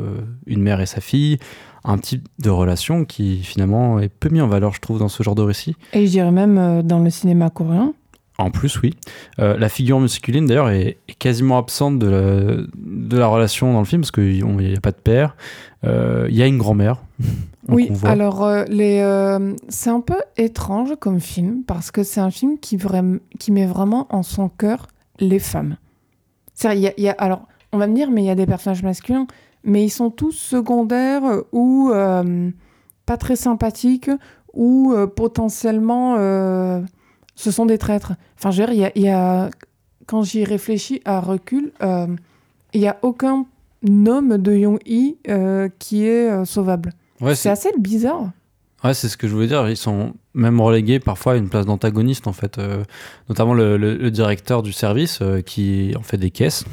une 0.47 0.61
mère 0.61 0.81
et 0.81 0.87
sa 0.87 1.01
fille 1.01 1.39
un 1.85 1.99
type 1.99 2.29
de 2.39 2.51
relation 2.51 3.05
qui 3.05 3.43
finalement 3.43 4.01
est 4.01 4.09
peu 4.09 4.29
mis 4.29 4.41
en 4.41 4.49
valeur, 4.49 4.73
je 4.75 4.81
trouve, 4.81 4.99
dans 4.99 5.09
ce 5.09 5.23
genre 5.23 5.35
de 5.35 5.43
récit. 5.43 5.77
Et 5.93 6.07
je 6.07 6.11
dirais 6.11 6.31
même 6.31 6.59
euh, 6.59 6.83
dans 6.83 6.99
le 6.99 7.11
cinéma 7.11 7.51
coréen. 7.51 7.95
En 8.41 8.51
plus, 8.51 8.81
oui. 8.81 8.95
Euh, 9.39 9.57
la 9.57 9.69
figure 9.69 9.99
masculine, 10.01 10.47
d'ailleurs, 10.47 10.71
est, 10.71 10.99
quasiment 11.19 11.59
absente 11.59 11.99
de 11.99 12.09
la, 12.09 12.57
de 12.77 13.17
la, 13.19 13.27
relation 13.27 13.73
dans 13.73 13.81
le 13.81 13.85
film, 13.85 14.03
parce 14.03 14.11
qu'il 14.11 14.45
n'y 14.45 14.77
a 14.77 14.81
pas 14.81 14.93
de 14.93 14.97
père. 14.97 15.37
Euh, 15.85 16.27
il 16.31 16.37
y 16.37 16.43
a 16.43 16.47
une 16.47 16.59
grand-mère. 16.59 17.03
Oui, 17.69 17.89
alors 18.03 18.49
les, 18.69 18.99
c'est 19.69 19.91
un 19.91 20.01
peu 20.01 20.17
étrange 20.37 20.97
comme 20.99 21.21
film, 21.21 21.63
parce 21.65 21.93
que 21.93 22.03
c'est 22.03 22.19
un 22.19 22.33
film 22.33 22.59
qui, 22.59 22.77
qui 23.39 23.53
met 23.53 23.67
vraiment 23.67 24.09
en 24.11 24.25
son 24.25 24.49
cœur 24.49 24.89
les 25.21 25.39
femmes. 25.39 25.77
Il 26.65 26.79
y 26.79 27.01
y 27.01 27.09
a, 27.09 27.13
alors, 27.13 27.43
on 27.71 27.79
va 27.79 27.87
me 27.87 27.95
dire, 27.95 28.11
mais 28.11 28.23
il 28.23 28.27
y 28.27 28.31
a 28.31 28.35
des 28.35 28.47
personnages 28.47 28.83
masculins 28.83 29.29
mais 29.65 29.85
ils 29.85 29.91
sont 29.91 30.11
tous 30.11 30.33
secondaires 30.33 31.23
ou 31.53 31.91
euh, 31.93 32.51
pas 33.07 33.17
très 33.17 33.37
sympathiques 33.37 34.11
ou 34.53 34.93
euh, 34.93 35.07
potentiellement 35.07 36.17
euh, 36.19 36.81
ce 37.41 37.51
sont 37.51 37.67
des 37.67 37.79
traîtres. 37.79 38.13
Enfin, 38.39 38.51
je 38.51 38.63
veux 38.63 38.73
dire, 38.73 38.91
il 38.95 39.03
y 39.03 39.09
a, 39.09 39.51
quand 40.07 40.23
j'y 40.23 40.45
réfléchis 40.45 41.01
à 41.05 41.21
recul, 41.21 41.73
il 41.81 42.81
n'y 42.81 42.89
a 42.89 42.99
aucun 43.03 43.47
homme 43.87 44.37
de 44.37 44.55
Young-Hee 44.55 45.17
qui 45.79 46.07
est 46.07 46.45
sauvable. 46.45 46.93
c'est 47.35 47.49
assez 47.49 47.71
bizarre. 47.79 48.31
Ouais, 48.85 48.95
c'est 48.95 49.09
ce 49.09 49.17
que 49.17 49.29
je 49.29 49.35
voulais 49.35 49.47
dire. 49.47 49.69
Ils 49.69 49.77
sont 49.77 50.15
même 50.35 50.61
relégués 50.61 51.01
parfois 51.01 51.35
à 51.35 51.37
une 51.37 51.49
place 51.49 51.67
d'antagoniste, 51.67 52.27
en 52.27 52.33
fait. 52.33 52.61
notamment 53.29 53.55
le, 53.55 53.77
le, 53.77 54.11
directeur 54.11 54.63
du 54.63 54.73
service 54.73 55.21
qui 55.47 55.95
en 55.97 56.03
fait 56.03 56.19
des 56.19 56.31
caisses. 56.31 56.65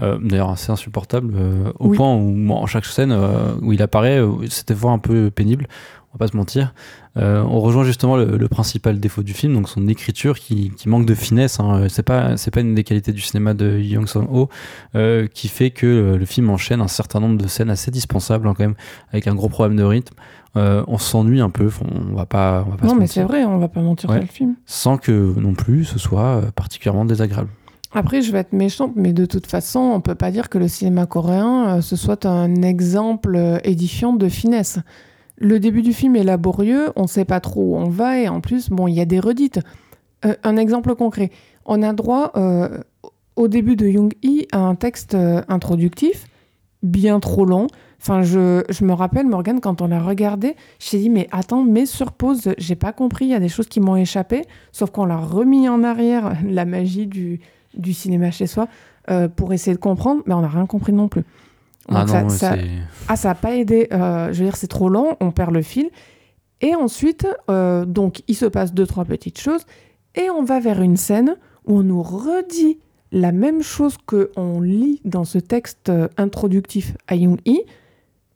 Euh, 0.00 0.18
d'ailleurs 0.18 0.50
assez 0.50 0.72
insupportable, 0.72 1.34
euh, 1.36 1.70
au 1.78 1.90
point 1.90 2.14
où 2.14 2.50
en 2.50 2.66
chaque 2.66 2.86
scène 2.86 3.12
euh, 3.12 3.54
où 3.60 3.74
il 3.74 3.82
apparaît, 3.82 4.22
c'était 4.48 4.74
fois 4.74 4.92
un 4.92 4.98
peu 4.98 5.30
pénible. 5.30 5.68
On 6.12 6.18
va 6.18 6.26
pas 6.26 6.30
se 6.30 6.36
mentir. 6.36 6.74
Euh, 7.16 7.42
on 7.42 7.60
rejoint 7.60 7.84
justement 7.84 8.16
le, 8.16 8.48
principal 8.48 9.00
défaut 9.00 9.22
du 9.22 9.32
film, 9.32 9.54
donc 9.54 9.68
son 9.68 9.88
écriture 9.88 10.38
qui, 10.38 10.70
manque 10.84 11.06
de 11.06 11.14
finesse. 11.14 11.58
Hein. 11.58 11.86
C'est 11.88 12.02
pas 12.02 12.36
c'est 12.36 12.50
pas 12.50 12.60
une 12.60 12.74
des 12.74 12.84
qualités 12.84 13.12
du 13.12 13.20
cinéma 13.20 13.54
de 13.54 13.78
Young 13.78 14.06
Song 14.06 14.28
Ho 14.30 14.50
euh, 14.94 15.26
qui 15.26 15.48
fait 15.48 15.70
que 15.70 16.16
le, 16.18 16.24
film 16.26 16.50
enchaîne 16.50 16.82
un 16.82 16.88
certain 16.88 17.20
nombre 17.20 17.38
de 17.38 17.46
scènes 17.48 17.70
assez 17.70 17.90
dispensables 17.90 18.46
hein, 18.46 18.54
quand 18.56 18.64
même, 18.64 18.74
avec 19.10 19.26
un 19.26 19.34
gros 19.34 19.48
problème 19.48 19.76
de 19.76 19.84
rythme. 19.84 20.14
Euh, 20.56 20.84
on 20.86 20.98
s'ennuie 20.98 21.40
un 21.40 21.48
peu. 21.48 21.70
On 21.82 22.14
va 22.14 22.26
pas. 22.26 22.64
On 22.66 22.70
va 22.72 22.76
pas 22.76 22.86
non, 22.86 22.94
mais 22.94 23.06
c'est 23.06 23.22
vrai, 23.22 23.44
on 23.44 23.56
va 23.56 23.68
pas 23.68 23.80
mentir 23.80 24.10
sur 24.10 24.20
le 24.20 24.26
film. 24.26 24.56
Sans 24.66 24.98
que 24.98 25.34
non 25.38 25.54
plus 25.54 25.86
ce 25.86 25.98
soit 25.98 26.42
particulièrement 26.54 27.06
désagréable. 27.06 27.48
Après, 27.94 28.22
je 28.22 28.32
vais 28.32 28.38
être 28.38 28.54
méchante, 28.54 28.92
mais 28.96 29.12
de 29.12 29.26
toute 29.26 29.46
façon, 29.46 29.80
on 29.80 30.00
peut 30.00 30.14
pas 30.14 30.30
dire 30.30 30.48
que 30.48 30.56
le 30.58 30.68
cinéma 30.68 31.06
coréen 31.06 31.80
ce 31.80 31.96
soit 31.96 32.26
un 32.26 32.62
exemple 32.62 33.60
édifiant 33.64 34.12
de 34.12 34.28
finesse. 34.28 34.78
Le 35.42 35.58
début 35.58 35.82
du 35.82 35.92
film 35.92 36.14
est 36.14 36.22
laborieux, 36.22 36.92
on 36.94 37.02
ne 37.02 37.08
sait 37.08 37.24
pas 37.24 37.40
trop 37.40 37.62
où 37.62 37.76
on 37.76 37.88
va 37.88 38.20
et 38.20 38.28
en 38.28 38.40
plus, 38.40 38.70
bon, 38.70 38.86
il 38.86 38.94
y 38.94 39.00
a 39.00 39.04
des 39.04 39.18
redites. 39.18 39.58
Euh, 40.24 40.36
un 40.44 40.56
exemple 40.56 40.94
concret. 40.94 41.32
On 41.66 41.82
a 41.82 41.92
droit 41.92 42.30
euh, 42.36 42.78
au 43.34 43.48
début 43.48 43.74
de 43.74 43.88
Young 43.88 44.12
Hee 44.22 44.46
à 44.52 44.58
un 44.58 44.76
texte 44.76 45.16
euh, 45.16 45.42
introductif, 45.48 46.26
bien 46.84 47.18
trop 47.18 47.44
long. 47.44 47.66
Enfin, 48.00 48.22
je, 48.22 48.84
me 48.84 48.92
rappelle, 48.92 49.26
Morgane, 49.26 49.60
quand 49.60 49.82
on 49.82 49.88
l'a 49.88 50.00
regardé, 50.00 50.54
j'ai 50.78 50.98
dit, 50.98 51.10
mais 51.10 51.26
attends, 51.32 51.64
mets 51.64 51.86
sur 51.86 52.12
pause, 52.12 52.54
j'ai 52.56 52.76
pas 52.76 52.92
compris, 52.92 53.24
il 53.24 53.30
y 53.32 53.34
a 53.34 53.40
des 53.40 53.48
choses 53.48 53.66
qui 53.66 53.80
m'ont 53.80 53.96
échappé, 53.96 54.42
sauf 54.70 54.90
qu'on 54.90 55.06
l'a 55.06 55.18
remis 55.18 55.68
en 55.68 55.82
arrière, 55.82 56.36
la 56.48 56.64
magie 56.64 57.08
du, 57.08 57.40
du 57.76 57.92
cinéma 57.92 58.30
chez 58.30 58.46
soi, 58.46 58.68
pour 59.34 59.52
essayer 59.52 59.74
de 59.74 59.80
comprendre, 59.80 60.22
mais 60.26 60.34
on 60.34 60.42
n'a 60.42 60.48
rien 60.48 60.66
compris 60.66 60.92
non 60.92 61.08
plus. 61.08 61.24
Ah 61.88 62.04
non, 62.04 62.28
ça, 62.28 62.54
ah, 63.08 63.16
ça 63.16 63.28
n'a 63.28 63.34
pas 63.34 63.54
aidé. 63.56 63.88
Euh, 63.92 64.32
je 64.32 64.38
veux 64.38 64.44
dire, 64.44 64.56
c'est 64.56 64.68
trop 64.68 64.88
long, 64.88 65.16
on 65.20 65.30
perd 65.30 65.52
le 65.52 65.62
fil. 65.62 65.90
Et 66.60 66.74
ensuite, 66.74 67.26
euh, 67.50 67.84
donc, 67.84 68.22
il 68.28 68.36
se 68.36 68.46
passe 68.46 68.72
deux, 68.72 68.86
trois 68.86 69.04
petites 69.04 69.40
choses. 69.40 69.66
Et 70.14 70.30
on 70.30 70.44
va 70.44 70.60
vers 70.60 70.80
une 70.80 70.96
scène 70.96 71.36
où 71.66 71.78
on 71.78 71.82
nous 71.82 72.02
redit 72.02 72.78
la 73.10 73.32
même 73.32 73.62
chose 73.62 73.96
qu'on 74.06 74.60
lit 74.60 75.00
dans 75.04 75.24
ce 75.24 75.38
texte 75.38 75.88
euh, 75.88 76.08
introductif 76.16 76.96
à 77.08 77.16
Jung-Hee, 77.16 77.62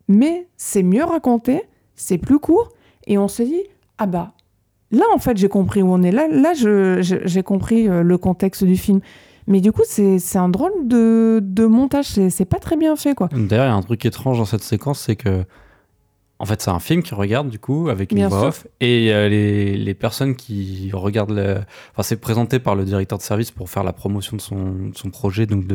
mais 0.07 0.47
c'est 0.57 0.83
mieux 0.83 1.03
raconté, 1.03 1.63
c'est 1.95 2.17
plus 2.17 2.39
court, 2.39 2.69
et 3.07 3.17
on 3.17 3.27
se 3.27 3.43
dit, 3.43 3.63
ah 3.97 4.05
bah, 4.05 4.33
là, 4.91 5.05
en 5.13 5.17
fait, 5.17 5.37
j'ai 5.37 5.49
compris 5.49 5.81
où 5.81 5.91
on 5.91 6.03
est. 6.03 6.11
Là, 6.11 6.27
là 6.27 6.53
j'ai 6.53 7.43
compris 7.43 7.87
le 7.87 8.17
contexte 8.17 8.63
du 8.63 8.77
film. 8.77 9.01
Mais 9.47 9.61
du 9.61 9.71
coup, 9.71 9.83
c'est 9.85 10.37
un 10.37 10.49
drôle 10.49 10.73
de, 10.87 11.39
de 11.41 11.65
montage. 11.65 12.07
C'est 12.29 12.45
pas 12.45 12.59
très 12.59 12.75
bien 12.75 12.95
fait, 12.95 13.15
quoi. 13.15 13.29
D'ailleurs, 13.31 13.65
il 13.65 13.69
y 13.69 13.71
a 13.71 13.75
un 13.75 13.81
truc 13.81 14.05
étrange 14.05 14.37
dans 14.37 14.45
cette 14.45 14.63
séquence, 14.63 14.99
c'est 14.99 15.15
que. 15.15 15.43
En 16.39 16.45
fait, 16.45 16.61
c'est 16.61 16.69
un 16.69 16.77
film 16.77 17.01
qui 17.01 17.15
regarde, 17.15 17.49
du 17.49 17.57
coup, 17.57 17.89
avec 17.89 18.11
une 18.11 18.27
voix 18.27 18.49
off. 18.49 18.67
Et 18.79 19.05
les, 19.07 19.75
les, 19.75 19.93
personnes 19.95 20.35
qui 20.35 20.91
regardent. 20.93 21.31
Le... 21.31 21.55
Enfin, 21.93 22.03
c'est 22.03 22.17
présenté 22.17 22.59
par 22.59 22.75
le 22.75 22.85
directeur 22.85 23.17
de 23.17 23.23
service 23.23 23.49
pour 23.49 23.71
faire 23.71 23.83
la 23.83 23.91
promotion 23.91 24.37
de 24.37 24.41
son, 24.41 24.91
son 24.93 25.09
projet 25.09 25.47
donc 25.47 25.65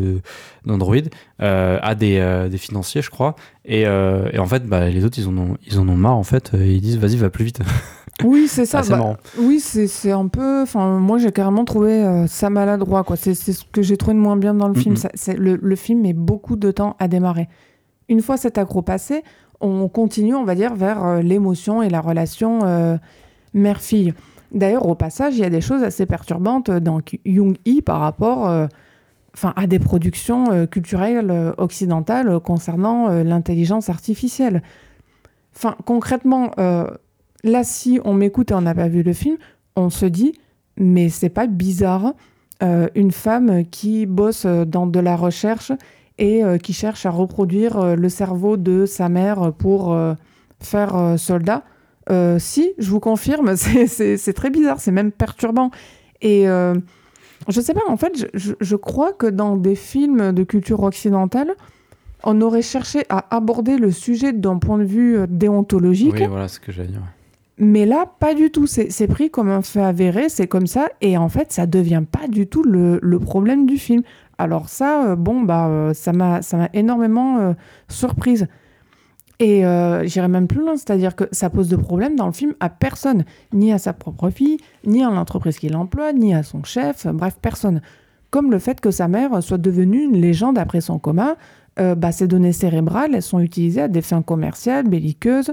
d'Android 0.65 0.95
euh, 1.41 1.79
à 1.83 1.97
des, 1.97 2.19
euh, 2.19 2.49
des, 2.49 2.59
financiers, 2.59 3.03
je 3.03 3.11
crois. 3.11 3.35
Et, 3.65 3.87
euh, 3.87 4.31
et 4.33 4.39
en 4.39 4.47
fait, 4.47 4.65
bah, 4.65 4.89
les 4.89 5.05
autres, 5.05 5.19
ils 5.19 5.27
en, 5.27 5.37
ont, 5.37 5.57
ils 5.67 5.81
en 5.81 5.89
ont 5.89 5.97
marre, 5.97 6.17
en 6.17 6.23
fait. 6.23 6.53
Et 6.55 6.75
ils 6.75 6.81
disent, 6.81 6.99
vas-y, 6.99 7.17
va 7.17 7.29
plus 7.29 7.45
vite. 7.45 7.59
Oui, 8.25 8.49
c'est 8.49 8.67
ça. 8.67 8.83
Bah, 8.83 9.17
oui, 9.39 9.61
c'est 9.61 10.11
un 10.11 10.29
peu. 10.29 10.63
Enfin, 10.63 10.99
moi, 10.99 11.19
j'ai 11.19 11.33
carrément 11.33 11.65
trouvé 11.65 11.93
euh, 11.93 12.27
ça 12.27 12.51
maladroit. 12.51 13.05
quoi. 13.05 13.17
C'est 13.17 13.35
ce 13.35 13.65
que 13.65 13.83
j'ai 13.83 13.97
trouvé 13.97 14.15
de 14.15 14.21
moins 14.21 14.37
bien 14.37 14.55
dans 14.55 14.69
le 14.69 14.75
film. 14.75 14.95
le, 15.37 15.57
le, 15.57 15.77
film 15.77 16.03
met 16.03 16.13
beaucoup 16.13 16.57
de 16.57 16.71
temps 16.71 16.97
à 16.99 17.09
démarrer. 17.09 17.49
Une 18.09 18.21
fois 18.21 18.37
cet 18.37 18.59
accro 18.59 18.83
passé, 18.83 19.23
on 19.61 19.89
continue, 19.89 20.35
on 20.35 20.45
va 20.45 20.55
dire, 20.55 20.75
vers 20.75 21.05
euh, 21.05 21.23
l'émotion 21.23 21.83
et 21.83 21.89
la 21.89 22.01
relation 22.01 22.61
euh, 22.65 22.97
mère-fille. 23.55 24.15
D'ailleurs, 24.53 24.87
au 24.87 24.95
passage, 24.95 25.35
il 25.37 25.41
y 25.41 25.45
a 25.45 25.51
des 25.51 25.61
choses 25.61 25.83
assez 25.83 26.05
perturbantes 26.05 26.71
dans 26.71 27.01
Jung-Hee 27.25 27.81
par 27.81 28.01
rapport 28.01 28.69
enfin, 29.33 29.55
à 29.57 29.67
des 29.67 29.79
productions 29.79 30.67
culturelles 30.67 31.55
occidentales 31.57 32.39
concernant 32.41 33.09
l'intelligence 33.23 33.89
artificielle. 33.89 34.63
Enfin, 35.57 35.75
concrètement, 35.87 36.51
là, 37.45 37.65
si 37.65 38.01
on 38.05 38.15
m'écoute 38.15 38.51
et 38.51 38.55
on 38.55 38.63
n'a 38.63 38.75
pas 38.75 38.89
vu 38.89 39.03
le 39.03 39.13
film, 39.13 39.37
on 39.77 39.91
se 39.91 40.07
dit, 40.07 40.33
mais 40.77 41.09
c'est 41.09 41.29
pas 41.29 41.47
bizarre, 41.47 42.15
euh, 42.63 42.89
une 42.95 43.11
femme 43.11 43.65
qui 43.71 44.07
bosse 44.07 44.47
dans 44.47 44.87
de 44.87 45.01
la 45.01 45.17
recherche 45.17 45.73
et 46.19 46.45
euh, 46.45 46.59
qui 46.59 46.73
cherche 46.73 47.07
à 47.07 47.11
reproduire 47.11 47.77
euh, 47.79 47.97
le 47.97 48.09
cerveau 48.09 48.57
de 48.57 48.87
sa 48.87 49.09
mère 49.09 49.53
pour 49.53 49.97
faire 50.61 51.19
soldat. 51.19 51.65
si, 52.39 52.73
je 52.79 52.91
vous 52.91 53.01
confirme, 53.01 53.57
c'est 53.57 54.33
très 54.35 54.51
bizarre, 54.51 54.81
c'est 54.81 54.93
même 54.93 55.13
perturbant. 55.13 55.71
Et 56.21 56.45
je 57.49 57.61
sais 57.61 57.75
pas, 57.75 57.81
en 57.89 57.97
fait, 57.97 58.29
je, 58.35 58.77
crois 58.77 59.13
que 59.13 59.27
dans 59.27 59.57
des 59.57 59.75
films 59.75 60.33
de 60.33 60.45
culture 60.45 60.85
occidentale, 60.85 61.55
on 62.23 62.41
aurait 62.41 62.63
cherché 62.63 63.03
à 63.09 63.35
aborder 63.35 63.77
le 63.77 63.91
sujet 63.91 64.33
d'un 64.33 64.59
point 64.59 64.79
de 64.79 64.85
vue 64.85 65.19
déontologique. 65.29 66.15
Oui, 66.15 66.27
voilà 66.29 66.47
ce 66.47 66.61
que 66.61 66.71
j'allais. 66.71 66.91
Mais 67.59 67.85
là, 67.85 68.07
pas 68.19 68.35
du 68.35 68.51
tout. 68.51 68.67
C'est 68.67 69.07
pris 69.07 69.31
comme 69.31 69.51
un 69.51 69.63
fait 69.63 69.83
avéré, 69.83 70.29
c'est 70.29 70.47
comme 70.47 70.67
ça. 70.67 70.89
Et 71.01 71.17
en 71.17 71.29
fait, 71.29 71.53
ça 71.53 71.67
devient 71.67 72.03
pas 72.11 72.27
du 72.29 72.47
tout 72.47 72.63
le, 72.63 73.19
problème 73.19 73.67
du 73.67 73.77
film. 73.77 74.03
Alors 74.39 74.69
ça, 74.69 75.05
euh, 75.05 75.17
bon, 75.17 75.43
bah, 75.43 75.69
euh, 75.69 75.95
ça 75.95 76.13
m'a 76.13 76.41
énormément 76.73 77.39
euh, 77.39 77.53
surprise. 77.89 78.49
Et 79.39 79.65
j'irais 80.05 80.29
même 80.29 80.47
plus 80.47 80.61
loin, 80.61 80.77
c'est-à-dire 80.77 81.17
que 81.17 81.25
ça 81.33 81.51
pose 81.51 81.69
de 81.69 81.75
problème 81.75 82.15
dans 82.15 82.27
le 82.27 82.33
film 82.33 82.55
à 82.61 82.69
personne, 82.69 83.25
ni 83.53 83.73
à 83.73 83.79
sa 83.79 83.93
propre 83.93 84.31
fille, 84.31 84.59
ni 84.87 85.03
à 85.03 85.11
l'entreprise 85.11 85.59
qui 85.59 85.69
l'emploie, 85.69 86.13
ni 86.13 86.33
à 86.33 86.45
son 86.45 86.63
chef, 86.63 87.09
bref, 87.09 87.39
personne. 87.43 87.83
Comme 88.31 88.53
le 88.53 88.61
fait 88.61 88.81
que 88.81 88.93
sa 88.93 89.09
mère 89.09 89.43
soit 89.43 89.59
devenue 89.59 90.05
une 90.05 90.21
légende 90.21 90.59
après 90.59 90.81
son 90.81 91.01
coma, 91.01 91.35
bah, 91.77 92.13
ces 92.13 92.29
données 92.29 92.53
cérébrales, 92.53 93.17
elles 93.17 93.23
sont 93.23 93.41
utilisées 93.41 93.83
à 93.83 93.89
des 93.89 94.03
fins 94.03 94.23
commerciales, 94.23 94.87
belliqueuses, 94.87 95.51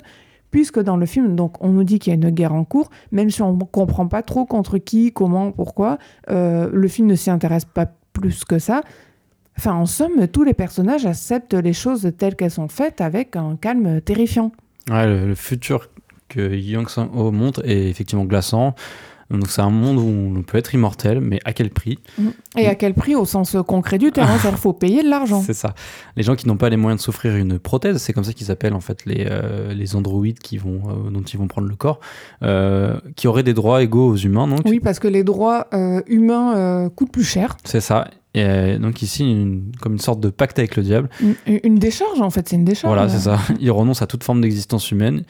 puisque 0.52 0.80
dans 0.80 0.98
le 0.98 1.06
film, 1.06 1.36
donc, 1.36 1.64
on 1.64 1.70
nous 1.70 1.84
dit 1.84 2.00
qu'il 2.00 2.12
y 2.12 2.14
a 2.14 2.16
une 2.16 2.30
guerre 2.30 2.54
en 2.54 2.64
cours, 2.64 2.90
même 3.12 3.30
si 3.30 3.42
on 3.42 3.56
ne 3.56 3.64
comprend 3.64 4.08
pas 4.08 4.24
trop 4.24 4.46
contre 4.46 4.78
qui, 4.78 5.12
comment, 5.12 5.52
pourquoi, 5.52 5.98
euh, 6.30 6.70
le 6.72 6.88
film 6.88 7.08
ne 7.08 7.16
s'y 7.16 7.30
intéresse 7.30 7.66
pas 7.66 7.88
plus 8.14 8.44
que 8.44 8.60
ça. 8.60 8.82
Enfin, 9.58 9.74
en 9.74 9.86
somme, 9.86 10.28
tous 10.28 10.44
les 10.44 10.54
personnages 10.54 11.06
acceptent 11.06 11.54
les 11.54 11.74
choses 11.74 12.12
telles 12.18 12.36
qu'elles 12.36 12.52
sont 12.52 12.70
faites 12.70 13.02
avec 13.02 13.36
un 13.36 13.58
calme 13.58 14.02
terrifiant. 14.02 14.52
Le, 14.88 15.36
futur 15.36 15.90
que 16.30 16.56
Yang 16.56 16.90
Sang-ho 16.90 17.32
montre 17.32 17.68
est 17.68 17.90
effectivement 17.90 18.26
glaçant. 18.26 18.76
Donc 19.30 19.48
c'est 19.48 19.62
un 19.62 19.70
monde 19.70 19.98
où 19.98 20.40
on 20.40 20.42
peut 20.42 20.58
être 20.58 20.74
immortel, 20.74 21.22
mais 21.22 21.40
à 21.46 21.54
quel 21.54 21.70
prix 21.70 22.00
Et 22.58 22.68
à 22.68 22.76
quel 22.76 22.94
prix 22.94 23.16
au 23.16 23.26
sens 23.26 23.56
concret 23.68 23.98
du 23.98 24.12
terme 24.12 24.30
Il 24.44 24.58
faut 24.58 24.74
payer 24.74 25.04
de 25.04 25.10
l'argent. 25.10 25.42
C'est 25.42 25.54
ça. 25.54 25.76
Les 26.16 26.24
gens 26.24 26.36
qui 26.36 26.48
n'ont 26.48 26.58
pas 26.58 26.70
les 26.70 26.78
moyens 26.78 27.00
de 27.00 27.04
s'offrir 27.04 27.36
une 27.36 27.60
prothèse, 27.60 27.98
c'est 27.98 28.14
comme 28.14 28.24
ça 28.24 28.34
qu'ils 28.34 28.52
appellent 28.52 28.74
en 28.74 28.80
fait 28.80 29.06
les, 29.06 29.28
euh, 29.30 29.74
les 29.74 29.96
androïdes 29.96 30.40
qui 30.40 30.58
vont, 30.58 30.82
euh, 30.88 31.10
dont 31.12 31.22
ils 31.22 31.38
vont 31.38 31.48
prendre 31.48 31.68
le 31.68 31.76
corps, 31.76 32.00
euh, 32.44 33.00
qui 33.16 33.28
auraient 33.28 33.44
des 33.44 33.54
droits 33.54 33.84
égaux 33.84 34.08
aux 34.10 34.18
humains. 34.18 34.48
Donc. 34.48 34.62
Oui, 34.66 34.80
parce 34.80 35.00
que 35.00 35.08
les 35.08 35.24
droits 35.24 35.68
humains 36.08 36.90
coûtent 36.96 37.12
plus 37.12 37.24
cher. 37.24 37.58
C'est 37.64 37.82
ça. 37.82 38.08
Et 38.36 38.78
donc 38.78 39.02
ici, 39.02 39.64
comme 39.82 39.94
une 39.94 40.00
sorte 40.00 40.20
de 40.20 40.30
pacte 40.30 40.60
avec 40.60 40.76
le 40.76 40.84
diable. 40.84 41.10
Une, 41.20 41.60
une 41.64 41.76
décharge, 41.76 42.22
en 42.22 42.30
fait, 42.30 42.48
c'est 42.48 42.56
une 42.56 42.66
décharge. 42.66 42.94
Voilà, 42.94 43.10
c'est 43.10 43.20
ça. 43.20 43.40
Ils 43.60 43.72
renoncent 43.72 44.04
à 44.04 44.08
toute 44.08 44.24
forme 44.24 44.42
d'existence 44.42 44.92
humaine. 44.92 45.24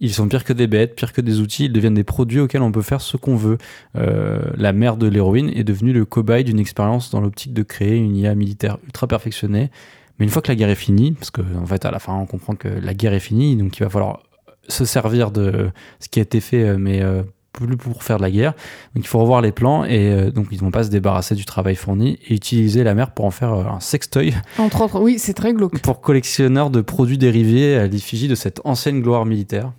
Ils 0.00 0.12
sont 0.12 0.28
pires 0.28 0.44
que 0.44 0.52
des 0.52 0.66
bêtes, 0.66 0.96
pires 0.96 1.12
que 1.12 1.20
des 1.20 1.40
outils, 1.40 1.66
ils 1.66 1.72
deviennent 1.72 1.94
des 1.94 2.04
produits 2.04 2.40
auxquels 2.40 2.62
on 2.62 2.72
peut 2.72 2.82
faire 2.82 3.00
ce 3.00 3.16
qu'on 3.16 3.36
veut. 3.36 3.58
Euh, 3.96 4.40
la 4.56 4.72
mère 4.72 4.96
de 4.96 5.06
l'héroïne 5.06 5.50
est 5.54 5.64
devenue 5.64 5.92
le 5.92 6.04
cobaye 6.04 6.44
d'une 6.44 6.58
expérience 6.58 7.10
dans 7.10 7.20
l'optique 7.20 7.54
de 7.54 7.62
créer 7.62 7.96
une 7.96 8.16
IA 8.16 8.34
militaire 8.34 8.78
ultra 8.84 9.06
perfectionnée. 9.06 9.70
Mais 10.18 10.24
une 10.24 10.30
fois 10.30 10.42
que 10.42 10.48
la 10.48 10.56
guerre 10.56 10.70
est 10.70 10.74
finie, 10.74 11.12
parce 11.12 11.30
qu'en 11.30 11.42
en 11.62 11.66
fait 11.66 11.84
à 11.84 11.90
la 11.90 11.98
fin 11.98 12.14
on 12.14 12.26
comprend 12.26 12.54
que 12.54 12.68
la 12.68 12.94
guerre 12.94 13.14
est 13.14 13.20
finie, 13.20 13.56
donc 13.56 13.78
il 13.78 13.84
va 13.84 13.90
falloir 13.90 14.22
se 14.68 14.84
servir 14.84 15.30
de 15.30 15.70
ce 16.00 16.08
qui 16.08 16.18
a 16.18 16.22
été 16.22 16.40
fait, 16.40 16.62
euh, 16.62 16.76
mais 16.78 17.00
euh, 17.02 17.22
plus 17.52 17.76
pour 17.76 18.02
faire 18.02 18.16
de 18.16 18.22
la 18.22 18.32
guerre. 18.32 18.52
Donc 18.94 19.04
il 19.04 19.06
faut 19.06 19.20
revoir 19.20 19.40
les 19.40 19.52
plans 19.52 19.84
et 19.84 20.32
donc 20.32 20.48
ils 20.50 20.56
ne 20.56 20.60
vont 20.60 20.72
pas 20.72 20.82
se 20.82 20.90
débarrasser 20.90 21.36
du 21.36 21.44
travail 21.44 21.76
fourni 21.76 22.18
et 22.28 22.34
utiliser 22.34 22.82
la 22.82 22.94
mer 22.94 23.12
pour 23.12 23.26
en 23.26 23.30
faire 23.30 23.52
un 23.52 23.78
sextoy. 23.78 24.34
Entre 24.58 24.80
autres, 24.82 25.00
oui, 25.00 25.20
c'est 25.20 25.34
très 25.34 25.54
glauque. 25.54 25.80
Pour 25.80 26.00
collectionneur 26.00 26.70
de 26.70 26.80
produits 26.80 27.16
dérivés 27.16 27.76
à 27.76 27.86
l'effigie 27.86 28.26
de 28.26 28.34
cette 28.34 28.60
ancienne 28.64 29.00
gloire 29.02 29.24
militaire. 29.24 29.72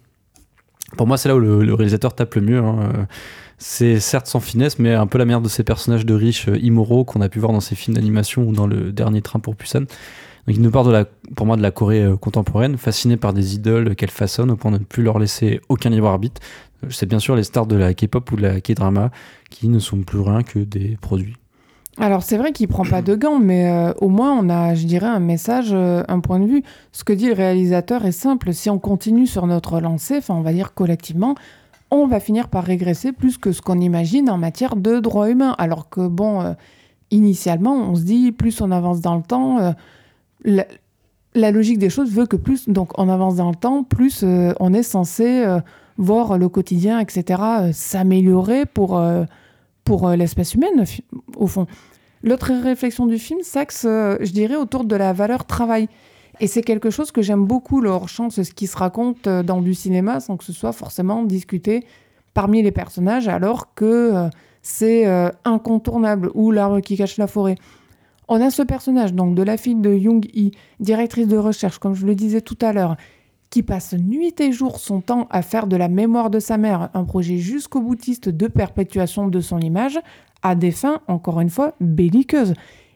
Pour 0.97 1.07
moi, 1.07 1.17
c'est 1.17 1.29
là 1.29 1.35
où 1.35 1.39
le, 1.39 1.73
réalisateur 1.73 2.13
tape 2.13 2.35
le 2.35 2.41
mieux. 2.41 2.59
Hein. 2.59 3.07
C'est 3.57 3.99
certes 3.99 4.27
sans 4.27 4.39
finesse, 4.39 4.79
mais 4.79 4.93
un 4.93 5.07
peu 5.07 5.17
la 5.17 5.25
merde 5.25 5.43
de 5.43 5.49
ces 5.49 5.63
personnages 5.63 6.05
de 6.05 6.13
riches 6.13 6.49
euh, 6.49 6.57
immoraux 6.57 7.05
qu'on 7.05 7.21
a 7.21 7.29
pu 7.29 7.39
voir 7.39 7.53
dans 7.53 7.61
ces 7.61 7.75
films 7.75 7.95
d'animation 7.95 8.43
ou 8.43 8.51
dans 8.51 8.67
le 8.67 8.91
dernier 8.91 9.21
train 9.21 9.39
pour 9.39 9.55
Busan. 9.55 9.81
Donc 10.47 10.55
il 10.55 10.61
nous 10.61 10.71
parle 10.71 10.87
de 10.87 10.91
la, 10.91 11.05
pour 11.35 11.45
moi 11.45 11.55
de 11.55 11.61
la 11.61 11.71
Corée 11.71 12.03
euh, 12.03 12.17
contemporaine, 12.17 12.77
fasciné 12.77 13.15
par 13.17 13.33
des 13.33 13.55
idoles 13.55 13.95
qu'elle 13.95 14.11
façonne 14.11 14.51
au 14.51 14.55
point 14.57 14.71
de 14.71 14.77
ne 14.77 14.83
plus 14.83 15.03
leur 15.03 15.19
laisser 15.19 15.61
aucun 15.69 15.89
libre 15.89 16.07
arbitre. 16.07 16.41
C'est 16.89 17.07
bien 17.07 17.19
sûr 17.19 17.35
les 17.35 17.43
stars 17.43 17.65
de 17.65 17.77
la 17.77 17.93
K-pop 17.93 18.29
ou 18.31 18.35
de 18.35 18.41
la 18.41 18.61
K-drama 18.61 19.09
qui 19.49 19.69
ne 19.69 19.79
sont 19.79 20.01
plus 20.01 20.19
rien 20.19 20.43
que 20.43 20.59
des 20.59 20.97
produits. 21.01 21.37
Alors 21.97 22.23
c'est 22.23 22.37
vrai 22.37 22.51
qu'il 22.51 22.67
prend 22.67 22.83
pas 22.83 23.01
de 23.01 23.15
gants, 23.15 23.39
mais 23.39 23.71
euh, 23.71 23.93
au 24.01 24.09
moins 24.09 24.37
on 24.37 24.49
a, 24.49 24.75
je 24.75 24.85
dirais, 24.85 25.07
un 25.07 25.21
message, 25.21 25.69
euh, 25.71 26.03
un 26.09 26.19
point 26.19 26.39
de 26.39 26.45
vue. 26.45 26.63
Ce 26.91 27.05
que 27.05 27.13
dit 27.13 27.27
le 27.27 27.33
réalisateur 27.33 28.05
est 28.05 28.11
simple. 28.11 28.53
Si 28.53 28.69
on 28.69 28.79
continue 28.79 29.27
sur 29.27 29.47
notre 29.47 29.79
lancée, 29.79 30.17
enfin 30.17 30.33
on 30.35 30.41
va 30.41 30.51
dire 30.51 30.73
collectivement, 30.73 31.35
on 31.91 32.05
va 32.05 32.19
finir 32.19 32.49
par 32.49 32.65
régresser 32.65 33.13
plus 33.13 33.37
que 33.37 33.53
ce 33.53 33.61
qu'on 33.61 33.79
imagine 33.79 34.29
en 34.29 34.37
matière 34.37 34.75
de 34.75 34.99
droits 34.99 35.29
humains. 35.29 35.55
Alors 35.57 35.87
que 35.87 36.05
bon, 36.05 36.41
euh, 36.41 36.53
initialement, 37.11 37.75
on 37.75 37.95
se 37.95 38.03
dit 38.03 38.33
plus 38.33 38.59
on 38.59 38.71
avance 38.71 38.99
dans 38.99 39.15
le 39.15 39.23
temps, 39.23 39.73
la, 40.43 40.65
la, 41.33 41.51
logique 41.51 41.77
des 41.77 41.89
choses 41.89 42.11
veut 42.11 42.25
que 42.25 42.35
plus 42.35 42.67
donc 42.67 42.91
on 42.99 43.07
avance 43.07 43.37
dans 43.37 43.49
le 43.49 43.55
temps, 43.55 43.83
plus 43.83 44.25
on 44.59 44.73
est 44.73 44.83
censé 44.83 45.45
voir 45.97 46.37
le 46.37 46.49
quotidien, 46.49 46.99
etc., 46.99 47.71
s'améliorer 47.71 48.65
pour 48.65 48.99
pour 49.85 50.07
euh, 50.07 50.15
l'espèce 50.17 50.55
humaine, 50.55 50.83
au 51.37 51.47
fond. 51.47 51.67
L'autre 52.23 52.51
réflexion 52.51 53.05
du 53.05 53.19
film 53.19 53.39
s'axe, 53.43 53.85
euh, 53.87 54.17
je 54.19 54.31
dirais, 54.31 54.55
autour 54.55 54.83
de 54.83 54.95
la 54.95 55.13
valeur 55.13 55.45
travail. 55.45 55.87
Et 56.41 56.47
c'est 56.47 56.63
quelque 56.63 56.89
chose 56.89 57.11
que 57.11 57.21
j'aime 57.21 57.45
beaucoup, 57.45 57.79
le 57.79 57.89
hors-champ, 57.89 58.29
ce 58.29 58.41
qui 58.41 58.67
se 58.67 58.75
raconte 58.75 59.27
euh, 59.27 59.43
dans 59.43 59.61
du 59.61 59.73
cinéma 59.73 60.19
sans 60.19 60.35
que 60.35 60.43
ce 60.43 60.51
soit 60.51 60.73
forcément 60.73 61.23
discuté 61.23 61.85
parmi 62.33 62.61
les 62.61 62.71
personnages, 62.71 63.29
alors 63.29 63.73
que 63.75 64.29
c'est 64.61 65.05
incontournable, 65.45 66.31
ou 66.33 66.51
l'arbre 66.51 66.81
qui 66.81 66.97
cache 66.97 67.15
la 67.15 67.27
forêt. 67.27 67.55
On 68.27 68.41
a 68.41 68.49
ce 68.49 68.61
personnage, 68.61 69.13
donc 69.13 69.35
de 69.35 69.41
la 69.41 69.55
fille 69.55 69.75
de 69.75 69.93
Young 69.93 70.25
Hee, 70.33 70.51
directrice 70.81 71.29
de 71.29 71.37
recherche, 71.37 71.77
comme 71.77 71.93
je 71.93 72.05
le 72.05 72.13
disais 72.13 72.41
tout 72.41 72.57
à 72.59 72.73
l'heure, 72.73 72.97
qui 73.49 73.63
passe 73.63 73.93
nuit 73.93 74.35
et 74.39 74.51
jour 74.51 74.79
son 74.79 75.01
temps 75.01 75.27
à 75.29 75.41
faire 75.41 75.67
de 75.67 75.75
la 75.75 75.87
mémoire 75.87 76.29
de 76.29 76.39
sa 76.39 76.57
mère 76.57 76.89
un 76.93 77.03
projet 77.03 77.37
jusqu'au 77.37 77.81
boutiste 77.81 78.29
de 78.29 78.47
perpétuation 78.47 79.27
de 79.27 79.39
son 79.39 79.59
image, 79.59 79.99
à 80.41 80.55
des 80.55 80.71
fins, 80.71 81.01
encore 81.07 81.41
une 81.41 81.49
fois, 81.49 81.73
belliqueuses. 81.79 82.53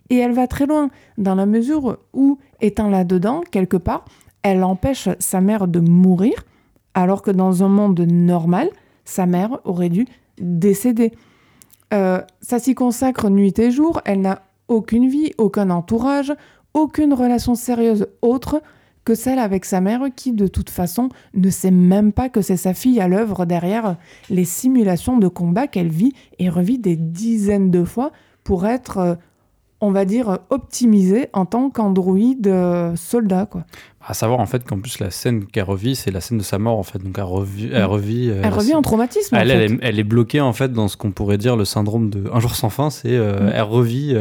Et 0.10 0.18
elle 0.18 0.34
va 0.34 0.48
très 0.48 0.66
loin, 0.66 0.90
dans 1.18 1.36
la 1.36 1.46
mesure 1.46 1.98
où, 2.14 2.40
étant 2.62 2.90
là-dedans, 2.90 3.42
quelque 3.52 3.78
part, 3.78 4.06
elle 4.44 4.64
empêche 4.64 5.10
sa 5.20 5.42
mère 5.42 5.68
de 5.68 5.80
mourir, 5.80 6.34
alors 6.94 7.22
que 7.22 7.32
dans 7.32 7.64
un 7.64 7.70
monde 7.70 8.00
normal, 8.02 8.70
sa 9.06 9.26
mère 9.26 9.60
aurait 9.66 9.90
dû 9.90 10.06
décéder. 10.40 11.12
Euh, 11.94 12.22
ça 12.42 12.60
s'y 12.60 12.76
consacre 12.76 13.30
nuit 13.30 13.58
et 13.60 13.72
jour, 13.72 14.02
elle 14.06 14.22
n'a 14.22 14.44
aucune 14.68 15.10
vie, 15.10 15.34
aucun 15.38 15.70
entourage, 15.70 16.34
aucune 16.74 17.14
relation 17.14 17.56
sérieuse 17.56 18.08
autre 18.22 18.62
celle 19.16 19.40
avec 19.40 19.66
sa 19.66 19.82
mère 19.82 20.02
qui, 20.16 20.32
de 20.34 20.48
toute 20.48 20.70
façon, 20.70 21.10
ne 21.34 21.50
sait 21.50 21.72
même 21.72 22.12
pas 22.12 22.30
que 22.30 22.42
c'est 22.42 22.58
sa 22.58 22.74
fille 22.74 23.00
à 23.00 23.08
l'œuvre 23.08 23.46
derrière 23.46 23.98
les 24.30 24.46
simulations 24.46 25.18
de 25.18 25.28
combat 25.28 25.68
qu'elle 25.68 25.90
vit 25.90 26.14
et 26.40 26.50
revit 26.50 26.80
des 26.80 26.96
dizaines 26.96 27.72
de 27.72 27.84
fois 27.84 28.12
pour 28.44 28.66
être 28.66 28.98
euh, 28.98 29.16
on 29.82 29.92
va 29.92 30.06
dire, 30.06 30.40
optimisée 30.50 31.30
en 31.34 31.46
tant 31.46 31.70
qu'androïde 31.70 32.48
euh, 32.48 32.96
soldat. 32.96 33.46
Quoi. 33.46 33.64
À 34.10 34.16
savoir 34.16 34.40
en 34.40 34.48
fait 34.48 34.66
qu'en 34.66 34.80
plus 34.80 34.98
la 34.98 35.12
scène 35.12 35.46
qu'elle 35.46 35.66
revit, 35.66 35.96
c'est 35.96 36.10
la 36.10 36.20
scène 36.20 36.40
de 36.40 36.44
sa 36.44 36.58
mort 36.58 36.80
en 36.80 36.84
fait. 36.84 36.98
Donc 36.98 37.14
elle 37.20 37.26
revit. 37.26 37.70
Elle 37.72 37.84
mm. 37.84 37.86
revit, 37.86 38.30
euh, 38.32 38.42
elle 38.44 38.54
revit 38.54 38.74
en 38.74 38.82
traumatisme. 38.82 39.36
Elle, 39.36 39.42
en 39.42 39.46
fait. 39.46 39.66
elle, 39.66 39.72
est, 39.72 39.78
elle, 39.84 40.00
est, 40.00 40.04
bloquée 40.04 40.42
en 40.42 40.52
fait 40.52 40.74
dans 40.74 40.88
ce 40.88 40.98
qu'on 40.98 41.12
pourrait 41.12 41.38
dire 41.38 41.56
le 41.56 41.64
syndrome 41.64 42.10
de 42.10 42.24
Un 42.34 42.40
jour 42.40 42.56
sans 42.56 42.72
fin. 42.72 42.90
C'est 42.90 43.16
euh, 43.16 43.40
mm. 43.40 43.52
elle 43.54 43.62
revit, 43.62 44.16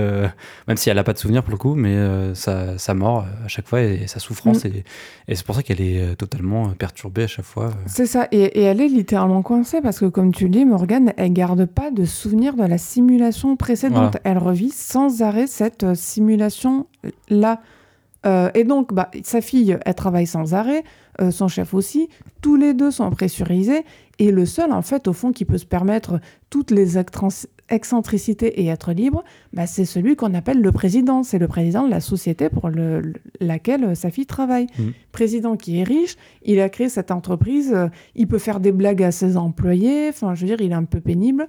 même 0.67 0.77
si 0.77 0.91
elle 0.91 0.97
n'a 0.97 1.05
pas 1.05 1.15
de 1.15 1.19
souvenir 1.19 1.43
pour 1.43 1.53
le 1.53 1.57
coup, 1.57 1.75
mais 1.75 1.97
sa, 2.35 2.77
sa, 2.77 2.93
mort 2.93 3.25
à 3.43 3.49
chaque 3.49 3.67
fois 3.67 3.81
et, 3.81 4.07
sa 4.09 4.21
souffrance. 4.21 4.63
Mm. 4.65 4.69
Et, 4.69 4.85
et 5.29 5.35
c'est 5.35 5.47
pour 5.47 5.55
ça 5.55 5.63
qu'elle 5.63 5.81
est 5.81 6.17
totalement 6.17 6.69
perturbée 6.79 7.23
à 7.23 7.27
chaque 7.27 7.47
fois. 7.47 7.71
C'est 7.87 8.05
ça. 8.05 8.29
Et, 8.31 8.43
et, 8.43 8.63
elle 8.65 8.83
est 8.83 8.89
littéralement 8.89 9.41
coincée 9.41 9.81
parce 9.81 10.01
que 10.01 10.05
comme 10.05 10.35
tu 10.35 10.45
le 10.45 10.51
dis, 10.51 10.67
Morgane, 10.67 11.15
elle 11.17 11.33
garde 11.33 11.65
pas 11.65 11.91
de 11.91 12.05
souvenir 12.05 12.57
de 12.57 12.65
la 12.65 12.77
simulation 12.77 13.57
précédente. 13.57 14.19
Elle 14.25 14.37
revit 14.37 14.71
sans 14.71 15.23
arrêt 15.23 15.47
cette 15.47 15.95
simulation-là. 15.95 17.63
Euh, 18.27 18.51
et 18.55 18.65
donc, 18.65 18.93
bah, 18.93 19.11
sa 19.23 19.41
fille, 19.41 19.77
elle 19.85 19.95
travaille 19.95 20.27
sans 20.27 20.55
arrêt, 20.55 20.83
euh, 21.21 21.31
son 21.31 21.49
chef 21.49 21.75
aussi, 21.75 22.09
tous 22.43 22.57
les 22.57 22.75
deux 22.75 22.91
sont 22.91 23.11
pressurisés, 23.11 23.85
et 24.19 24.33
le 24.33 24.47
seul, 24.47 24.73
en 24.73 24.83
fait, 24.83 25.07
au 25.07 25.13
fond, 25.13 25.33
qui 25.33 25.45
peut 25.45 25.59
se 25.59 25.67
permettre 25.67 26.21
toutes 26.51 26.73
les 26.73 26.99
excentricités 27.69 28.61
et 28.61 28.67
être 28.67 28.93
libre, 28.93 29.23
bah, 29.53 29.67
c'est 29.67 29.85
celui 29.85 30.17
qu'on 30.17 30.35
appelle 30.35 30.61
le 30.61 30.73
président. 30.73 31.23
C'est 31.23 31.39
le 31.39 31.47
président 31.47 31.85
de 31.85 31.91
la 31.91 32.01
société 32.01 32.49
pour 32.49 32.69
le, 32.69 33.13
laquelle 33.41 33.85
euh, 33.85 33.95
sa 33.95 34.11
fille 34.11 34.27
travaille. 34.27 34.67
Mmh. 34.79 34.89
Président 35.13 35.57
qui 35.57 35.79
est 35.79 35.85
riche, 35.85 36.17
il 36.43 36.59
a 36.61 36.69
créé 36.69 36.89
cette 36.89 37.13
entreprise, 37.13 37.75
il 38.17 38.27
peut 38.27 38.39
faire 38.39 38.59
des 38.59 38.73
blagues 38.73 39.03
à 39.03 39.13
ses 39.13 39.37
employés, 39.37 40.09
enfin, 40.09 40.35
je 40.35 40.41
veux 40.41 40.47
dire, 40.49 40.61
il 40.61 40.73
est 40.73 40.75
un 40.75 40.85
peu 40.85 41.01
pénible. 41.01 41.49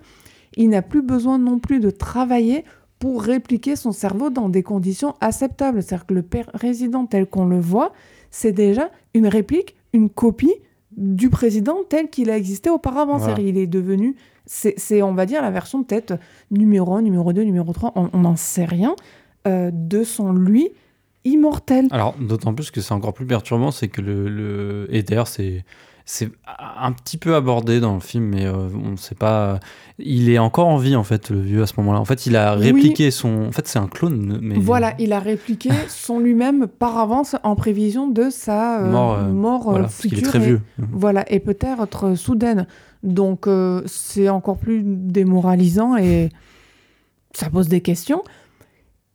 Il 0.56 0.70
n'a 0.70 0.82
plus 0.82 1.02
besoin 1.02 1.38
non 1.38 1.60
plus 1.60 1.80
de 1.80 1.90
travailler 1.90 2.66
pour 3.00 3.24
répliquer 3.24 3.76
son 3.76 3.92
cerveau 3.92 4.30
dans 4.30 4.50
des 4.50 4.62
conditions 4.62 5.16
acceptables. 5.22 5.82
C'est-à-dire 5.82 6.06
que 6.06 6.14
le 6.14 6.24
président 6.24 7.06
tel 7.06 7.26
qu'on 7.26 7.46
le 7.46 7.60
voit, 7.60 7.94
c'est 8.30 8.52
déjà 8.52 8.92
une 9.14 9.28
réplique, 9.28 9.76
une 9.94 10.10
copie 10.10 10.54
du 10.98 11.30
président 11.30 11.78
tel 11.88 12.10
qu'il 12.10 12.30
a 12.30 12.38
existé 12.38 12.70
auparavant. 12.70 13.18
Voilà. 13.18 13.40
Il 13.40 13.58
est 13.58 13.68
devenu, 13.68 14.16
c'est 14.46 15.02
on 15.02 15.14
va 15.14 15.26
dire 15.26 15.42
la 15.42 15.52
version 15.52 15.84
peut-être 15.84 16.20
numéro 16.52 16.94
1, 16.96 17.02
numéro 17.02 17.32
2, 17.32 17.44
numéro 17.44 17.72
3, 17.72 17.94
on 17.96 18.18
n'en 18.18 18.36
sait 18.36 18.66
rien, 18.66 18.96
euh, 19.48 19.72
de 19.74 20.04
son 20.04 20.34
lui 20.34 20.70
immortel. 21.24 21.88
Alors 21.92 22.16
d'autant 22.20 22.54
plus 22.54 22.72
que 22.72 22.82
c'est 22.82 22.94
encore 22.94 23.14
plus 23.14 23.26
perturbant, 23.26 23.72
c'est 23.72 23.88
que 23.88 24.02
le, 24.02 24.28
le... 24.28 24.88
Et 24.90 25.04
d'ailleurs 25.04 25.28
c'est 25.28 25.64
c'est 26.12 26.32
un 26.82 26.92
petit 26.92 27.18
peu 27.18 27.36
abordé 27.36 27.80
dans 27.80 27.94
le 27.94 28.00
film, 28.00 28.24
mais 28.24 28.44
euh, 28.48 28.68
on 28.74 28.94
ne 28.94 28.96
sait 28.98 29.14
pas. 29.14 29.60
Il 30.00 30.32
est 30.32 30.40
encore 30.40 30.66
en 30.66 30.78
vie 30.78 30.96
en 30.96 31.04
fait, 31.04 31.30
le 31.30 31.40
vieux 31.40 31.62
à 31.62 31.68
ce 31.68 31.74
moment-là. 31.78 32.00
En 32.00 32.06
fait, 32.06 32.26
il 32.26 32.36
a 32.36 32.56
répliqué 32.56 33.06
oui. 33.06 33.12
son. 33.12 33.46
En 33.46 33.52
fait, 33.52 33.68
c'est 33.68 33.78
un 33.78 33.88
clone. 33.88 34.40
Mais... 34.42 34.56
Voilà, 34.56 34.96
il 34.98 35.14
a 35.14 35.20
répliqué 35.20 35.70
son 35.88 36.18
lui-même 36.18 36.66
par 36.66 36.98
avance 36.98 37.36
en 37.44 37.56
prévision 37.56 38.08
de 38.08 38.32
sa 38.32 38.80
euh, 38.80 38.90
mort, 38.90 39.20
euh, 39.20 39.28
mort 39.28 39.70
voilà, 39.70 39.88
future. 39.88 40.18
il 40.18 40.24
est 40.24 40.28
très 40.28 40.40
et, 40.40 40.46
vieux. 40.46 40.62
Voilà, 40.80 41.32
et 41.32 41.40
peut-être 41.40 42.16
soudaine. 42.16 42.66
Donc, 43.04 43.48
c'est 43.86 44.30
encore 44.30 44.58
plus 44.58 44.82
démoralisant 44.84 45.96
et 45.96 46.30
ça 47.34 47.52
pose 47.52 47.68
des 47.68 47.82
questions. 47.82 48.24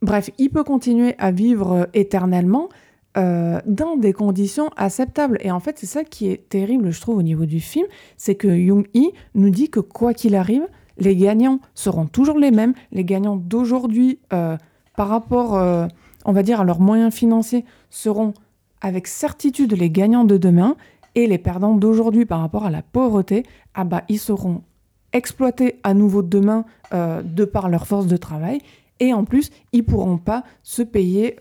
Bref, 0.01 0.29
il 0.37 0.49
peut 0.49 0.63
continuer 0.63 1.15
à 1.17 1.31
vivre 1.31 1.89
éternellement 1.93 2.69
euh, 3.17 3.61
dans 3.65 3.95
des 3.95 4.11
conditions 4.11 4.69
acceptables. 4.75 5.37
Et 5.39 5.49
en 5.49 5.61
fait, 5.61 5.79
c'est 5.79 5.85
ça 5.85 6.03
qui 6.03 6.29
est 6.29 6.49
terrible, 6.49 6.91
je 6.91 6.99
trouve, 6.99 7.17
au 7.17 7.21
niveau 7.21 7.45
du 7.45 7.61
film, 7.61 7.87
c'est 8.17 8.35
que 8.35 8.49
Jung-hee 8.49 9.13
nous 9.35 9.49
dit 9.49 9.69
que 9.69 9.79
quoi 9.79 10.13
qu'il 10.13 10.35
arrive, 10.35 10.67
les 10.97 11.15
gagnants 11.15 11.59
seront 11.75 12.07
toujours 12.07 12.37
les 12.37 12.51
mêmes. 12.51 12.73
Les 12.91 13.05
gagnants 13.05 13.37
d'aujourd'hui, 13.37 14.19
euh, 14.33 14.57
par 14.97 15.07
rapport, 15.07 15.55
euh, 15.55 15.87
on 16.25 16.33
va 16.33 16.43
dire, 16.43 16.59
à 16.59 16.65
leurs 16.65 16.81
moyens 16.81 17.13
financiers, 17.13 17.63
seront 17.89 18.33
avec 18.81 19.07
certitude 19.07 19.71
les 19.77 19.89
gagnants 19.89 20.25
de 20.25 20.35
demain. 20.35 20.75
Et 21.17 21.25
les 21.27 21.37
perdants 21.37 21.75
d'aujourd'hui 21.75 22.25
par 22.25 22.41
rapport 22.41 22.65
à 22.65 22.69
la 22.69 22.81
pauvreté, 22.81 23.43
ah 23.75 23.85
bah, 23.85 24.03
ils 24.09 24.19
seront 24.19 24.61
exploités 25.13 25.79
à 25.83 25.93
nouveau 25.93 26.21
demain 26.21 26.65
de 26.91 27.45
par 27.45 27.69
leur 27.69 27.87
force 27.87 28.07
de 28.07 28.17
travail. 28.17 28.59
Et 28.99 29.13
en 29.13 29.23
plus, 29.23 29.49
ils 29.71 29.85
pourront 29.85 30.17
pas 30.17 30.43
se 30.61 30.81
payer 30.81 31.37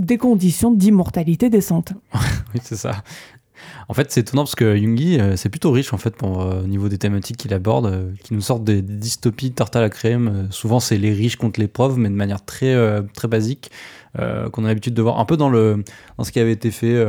des 0.00 0.18
conditions 0.18 0.70
d'immortalité 0.70 1.50
décentes. 1.50 1.92
oui, 2.54 2.60
c'est 2.62 2.76
ça. 2.76 3.02
En 3.88 3.94
fait, 3.94 4.10
c'est 4.10 4.20
étonnant 4.20 4.44
parce 4.44 4.54
que 4.54 4.76
Jungi, 4.76 5.18
euh, 5.18 5.36
c'est 5.36 5.48
plutôt 5.48 5.70
riche 5.70 5.92
en 5.92 5.98
fait 5.98 6.14
pour, 6.16 6.40
euh, 6.40 6.62
au 6.62 6.66
niveau 6.66 6.88
des 6.88 6.98
thématiques 6.98 7.36
qu'il 7.36 7.52
aborde, 7.52 7.86
euh, 7.86 8.10
qui 8.22 8.34
nous 8.34 8.40
sortent 8.40 8.64
des, 8.64 8.82
dystopies 8.82 9.52
tarte 9.52 9.76
à 9.76 9.80
la 9.80 9.90
crème. 9.90 10.48
Souvent, 10.50 10.80
c'est 10.80 10.96
les 10.96 11.12
riches 11.12 11.36
contre 11.36 11.60
les 11.60 11.68
pauvres, 11.68 11.96
mais 11.96 12.08
de 12.08 12.14
manière 12.14 12.44
très, 12.44 12.74
très 13.14 13.28
basique, 13.28 13.70
qu'on 14.16 14.64
a 14.64 14.68
l'habitude 14.68 14.94
de 14.94 15.02
voir 15.02 15.18
un 15.20 15.24
peu 15.24 15.36
dans, 15.36 15.48
le, 15.50 15.84
dans 16.18 16.24
ce 16.24 16.32
qui 16.32 16.40
avait 16.40 16.52
été 16.52 16.70
fait 16.70 17.04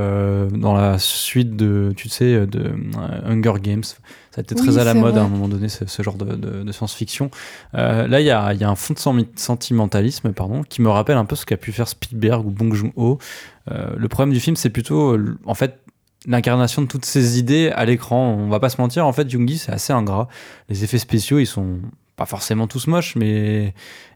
dans 0.53 0.73
la 0.73 0.98
suite 0.99 1.56
de, 1.56 1.94
tu 1.95 2.10
sais, 2.10 2.45
de 2.45 2.72
Hunger 3.26 3.53
Games. 3.61 3.84
Ça 3.84 4.40
a 4.40 4.41
été 4.41 4.56
très 4.56 4.78
à 4.78 4.86
la 4.86 4.94
mode 4.94 5.11
vrai. 5.15 5.22
à 5.22 5.26
un 5.26 5.28
moment 5.28 5.49
donné, 5.49 5.68
ce, 5.68 5.86
ce 5.86 6.03
genre 6.03 6.15
de, 6.15 6.36
de- 6.36 6.64
de 6.64 6.72
science-fiction. 6.72 7.30
Euh, 7.76 8.07
là, 8.07 8.22
il 8.22 8.26
y 8.26 8.32
a, 8.32 8.53
il 8.53 8.61
y 8.61 8.64
a 8.64 8.69
un 8.69 8.76
fond 8.76 8.94
de 8.94 8.99
senti- 8.99 9.28
sentimentalisme 9.36 10.32
pardon, 10.32 10.64
qui 10.64 10.82
me 10.82 10.88
rappelle 10.90 11.18
un 11.18 11.26
peu 11.26 11.36
ce 11.36 11.45
qu'a 11.45 11.57
pu 11.57 11.73
faire 11.73 11.88
Spielberg 11.90 12.45
ou 12.45 12.49
Bong 12.49 12.73
Joon-ho. 12.73 13.19
Euh, 13.69 13.90
le 13.98 14.07
problème 14.07 14.34
du 14.34 14.40
film, 14.40 14.56
c'est 14.56 14.69
plutôt, 14.69 15.18
euh, 15.18 15.38
en 15.45 15.53
fait, 15.53 15.80
l'incarnation 16.28 16.82
de 16.82 16.88
toutes 16.88 17.03
ces 17.03 17.40
idées 17.40 17.72
à 17.76 17.84
l'écran. 17.84 18.36
On 18.40 18.48
va 18.48 18.61
pas 18.61 18.69
se 18.69 18.80
mentir, 18.80 19.06
en 19.06 19.11
fait, 19.11 19.30
Jungi, 19.30 19.57
c'est 19.57 19.73
assez 19.73 19.91
ingrat. 19.91 20.30
Les 20.69 20.84
effets 20.86 20.98
spéciaux, 20.99 21.40
ils 21.40 21.45
sont 21.45 21.80
pas 22.15 22.26
forcément 22.26 22.68
tous 22.68 22.88
moches, 22.88 23.15
mais 23.18 23.73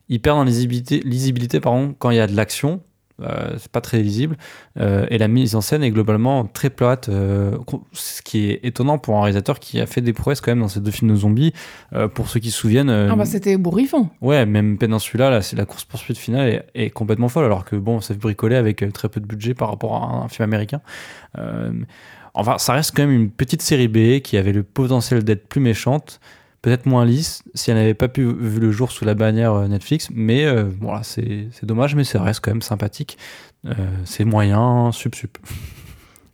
ils 0.10 0.22
perdent 0.22 0.40
en 0.40 0.44
lisibilité, 0.44 1.00
lisibilité 1.04 1.60
pardon, 1.60 1.96
quand 1.98 2.10
il 2.12 2.18
y 2.18 2.20
a 2.20 2.28
de 2.28 2.36
l'action. 2.36 2.82
Euh, 3.22 3.56
c'est 3.58 3.72
pas 3.72 3.80
très 3.80 4.02
lisible 4.02 4.36
euh, 4.78 5.06
et 5.10 5.18
la 5.18 5.30
mise 5.30 5.56
en 5.56 5.62
scène 5.62 5.84
est 5.84 5.90
globalement 5.90 6.44
très 6.44 6.70
plate 6.70 7.08
euh, 7.08 7.58
ce 7.94 8.22
qui 8.22 8.50
est 8.50 8.60
étonnant 8.64 8.98
pour 8.98 9.16
un 9.16 9.22
réalisateur 9.22 9.62
qui 9.62 9.80
a 9.80 9.86
fait 9.86 10.02
des 10.02 10.12
prouesses 10.12 10.42
quand 10.42 10.52
même 10.52 10.60
dans 10.60 10.68
ces 10.68 10.82
deux 10.82 10.92
films 10.92 11.12
de 11.12 11.16
zombies 11.16 11.54
euh, 11.94 12.10
pour 12.10 12.28
ceux 12.28 12.42
qui 12.42 12.52
se 12.52 12.58
souviennent 12.58 12.90
euh, 12.90 13.08
Ah 13.10 13.16
bah 13.16 13.24
c'était 13.24 13.54
ébouriffant. 13.54 14.10
ouais 14.20 14.46
même 14.46 14.78
Peninsula 14.78 15.30
là 15.30 15.42
c'est 15.42 15.56
la 15.56 15.64
course 15.64 15.86
poursuite 15.86 16.18
finale 16.18 16.50
est, 16.50 16.66
est, 16.76 16.90
complètement 16.90 17.30
folle 17.30 17.46
alors 17.46 17.64
que 17.64 17.78
bon 17.78 18.02
ça 18.02 18.14
fait 18.14 18.20
bricoler 18.20 18.58
avec 18.58 18.84
très 18.92 19.08
peu 19.08 19.22
de 19.22 19.26
budget 19.26 19.54
par 19.54 19.70
rapport 19.70 19.96
à 19.96 20.00
un, 20.08 20.24
un 20.24 20.28
film 20.28 20.44
américain 20.50 20.82
enfin 22.34 22.58
ça 22.58 22.74
reste 22.74 22.94
quand 22.94 23.04
même 23.04 23.16
une 23.16 23.30
petite 23.32 23.62
série 23.62 23.88
B 23.88 24.20
qui 24.20 24.36
avait 24.36 24.52
le 24.52 24.64
potentiel 24.64 25.24
d'être 25.24 25.48
plus 25.48 25.62
méchante 25.62 26.20
peut-être 26.66 26.88
moins 26.88 27.06
lisse 27.06 27.44
si 27.54 27.70
elle 27.70 27.78
n'avait 27.78 27.94
pas 27.94 28.08
pu 28.08 28.26
vu 28.26 28.60
le 28.60 28.72
jour 28.72 28.92
sous 28.92 29.06
la 29.06 29.14
bannière 29.14 29.54
euh, 29.54 29.68
Netflix. 29.68 30.10
Mais 30.12 30.52
voilà, 30.82 31.04
c'est 31.04 31.48
dommage, 31.62 31.94
mais 31.94 32.04
ça 32.04 32.24
reste 32.24 32.40
quand 32.44 32.50
même 32.50 32.64
sympathique. 32.64 33.20
c'est 34.04 34.26
moyen, 34.26 34.92
sup 34.92 35.16
sup. 35.16 35.38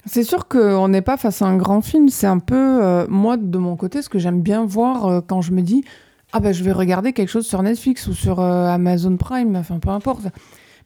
C'est 0.08 0.24
sûr 0.24 0.48
qu'on 0.48 0.88
n'est 0.88 1.04
pas 1.04 1.16
face 1.16 1.44
à 1.44 1.46
un 1.46 1.58
grand 1.58 1.82
film. 1.82 2.10
C'est 2.10 2.26
un 2.26 2.40
peu, 2.40 3.06
moi, 3.08 3.38
de 3.38 3.60
mon 3.60 3.76
côté, 3.76 4.02
ce 4.02 4.10
que 4.10 4.18
j'aime 4.18 4.42
bien 4.42 4.66
voir 4.66 5.22
quand 5.28 5.42
je 5.42 5.52
me 5.52 5.62
dis 5.62 5.84
Ah 6.32 6.40
ben, 6.40 6.52
je 6.52 6.64
vais 6.64 6.72
regarder 6.72 7.14
quelque 7.14 7.30
chose 7.30 7.46
sur 7.46 7.62
Netflix 7.62 8.08
ou 8.08 8.14
sur 8.14 8.40
Amazon 8.40 9.16
Prime, 9.18 9.56
enfin, 9.56 9.78
peu 9.78 9.90
importe. 9.90 10.24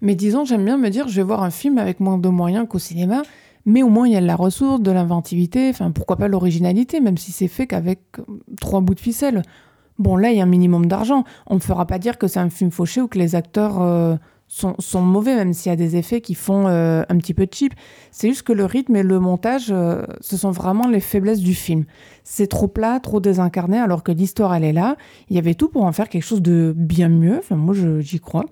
Mais 0.01 0.15
disons, 0.15 0.43
j'aime 0.43 0.65
bien 0.65 0.77
me 0.77 0.89
dire 0.89 1.07
Je 1.07 1.15
vais 1.15 1.23
voir 1.23 1.43
un 1.43 1.49
film 1.49 1.77
avec 1.77 2.01
moins 2.01 2.17
de 2.17 2.27
moyens 2.27 2.67
qu'au 2.67 2.77
cinéma 2.77 3.21
mais 3.65 3.83
au 3.83 3.89
moins 3.89 4.07
il 4.07 4.13
y 4.13 4.17
a 4.17 4.21
de 4.21 4.27
la 4.27 4.35
ressource, 4.35 4.81
de 4.81 4.91
l'inventivité, 4.91 5.69
enfin 5.69 5.91
pourquoi 5.91 6.17
pas 6.17 6.27
l'originalité, 6.27 6.99
même 6.99 7.17
si 7.17 7.31
c'est 7.31 7.47
fait 7.47 7.67
qu'avec 7.67 7.99
euh, 8.19 8.23
trois 8.61 8.81
bouts 8.81 8.95
de 8.95 8.99
ficelle. 8.99 9.41
Bon, 9.97 10.17
là, 10.17 10.29
il 10.31 10.37
y 10.37 10.41
a 10.41 10.43
un 10.43 10.47
minimum 10.47 10.87
d'argent. 10.87 11.23
On 11.47 11.55
ne 11.55 11.61
fera 11.61 11.87
pas 11.87 11.99
dire 11.99 12.17
que 12.17 12.27
c'est 12.27 12.39
un 12.39 12.49
film 12.49 12.69
fauché 12.69 12.99
ou 12.99 13.07
que 13.07 13.17
les 13.17 13.33
acteurs 13.33 13.81
euh, 13.81 14.17
sont, 14.49 14.75
mauvais, 15.01 15.35
même 15.35 15.53
s'il 15.53 15.69
y 15.69 15.73
a 15.73 15.77
des 15.77 15.95
effets 15.95 16.19
qui 16.19 16.35
font 16.35 16.67
euh, 16.67 17.03
un 17.07 17.17
petit 17.17 17.33
peu 17.33 17.47
cheap. 17.49 17.73
C'est 18.11 18.27
juste 18.27 18.43
que 18.43 18.51
le 18.51 18.65
rythme 18.65 18.97
et 18.97 19.03
le 19.03 19.21
montage, 19.21 19.73
ce 20.19 20.37
sont 20.37 20.51
vraiment 20.51 20.89
les 20.89 20.99
faiblesses 20.99 21.39
du 21.39 21.55
film. 21.55 21.85
C'est 22.25 22.47
trop 22.47 22.67
plat, 22.67 22.99
trop 22.99 23.21
désincarné, 23.21 23.77
alors 23.77 24.03
que 24.03 24.11
l'histoire, 24.11 24.53
elle 24.53 24.65
est 24.65 24.73
là. 24.73 24.97
Il 25.29 25.37
y 25.37 25.39
avait 25.39 25.55
tout 25.55 25.69
pour 25.69 25.85
en 25.85 25.93
faire 25.93 26.09
quelque 26.09 26.25
chose 26.25 26.41
de 26.41 26.73
bien 26.75 27.07
mieux. 27.07 27.37
Enfin, 27.37 27.55
moi, 27.55 27.73
j'y 28.01 28.19
crois. 28.19 28.43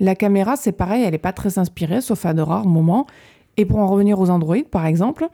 La 0.00 0.14
caméra, 0.14 0.56
c'est 0.56 0.72
pareil, 0.72 1.04
elle 1.04 1.12
n'est 1.12 1.18
pas 1.18 1.34
très 1.34 1.58
inspirée, 1.58 2.00
sauf 2.00 2.24
à 2.24 2.32
de 2.32 2.40
rares 2.40 2.66
moments. 2.66 3.06
Et 3.56 3.64
pour 3.64 3.78
en 3.78 3.86
revenir 3.86 4.18
aux 4.20 4.30
androïdes, 4.30 4.68
par 4.68 4.86
exemple, 4.86 5.28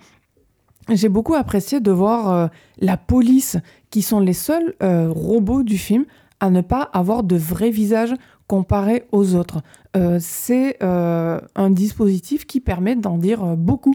j'ai 0.89 1.09
beaucoup 1.09 1.35
apprécié 1.35 1.81
de 1.81 1.91
voir 1.91 2.31
euh, 2.31 2.47
la 2.79 2.97
police, 2.97 3.57
qui 3.91 4.03
sont 4.03 4.21
les 4.21 4.33
seuls 4.33 4.75
euh, 4.83 5.11
robots 5.11 5.63
du 5.63 5.79
film 5.79 6.05
à 6.41 6.51
ne 6.51 6.61
pas 6.61 6.83
avoir 6.93 7.23
de 7.23 7.37
vrai 7.37 7.71
visage 7.71 8.15
comparé 8.47 9.05
aux 9.11 9.35
autres. 9.35 9.63
Euh, 9.97 10.19
c'est 10.21 10.77
un 10.83 11.71
dispositif 11.71 12.47
qui 12.47 12.61
permet 12.61 12.95
d'en 12.95 13.17
dire 13.17 13.57
beaucoup 13.57 13.95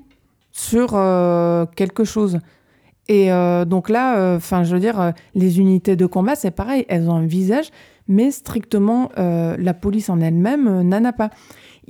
sur 0.51 0.91
quelque 1.75 2.03
chose. 2.03 2.39
Et 3.07 3.29
donc 3.67 3.89
là, 3.89 4.35
enfin, 4.35 4.63
je 4.63 4.73
veux 4.73 4.79
dire, 4.79 5.13
les 5.35 5.59
unités 5.59 5.95
de 5.95 6.05
combat, 6.05 6.35
c'est 6.35 6.51
pareil, 6.51 6.85
elles 6.89 7.09
ont 7.09 7.15
un 7.15 7.25
visage, 7.25 7.69
mais 8.07 8.31
strictement 8.31 9.09
la 9.17 9.73
police 9.73 10.09
en 10.09 10.19
elle-même 10.19 10.81
n'en 10.81 11.05
a 11.05 11.13
pas. 11.13 11.29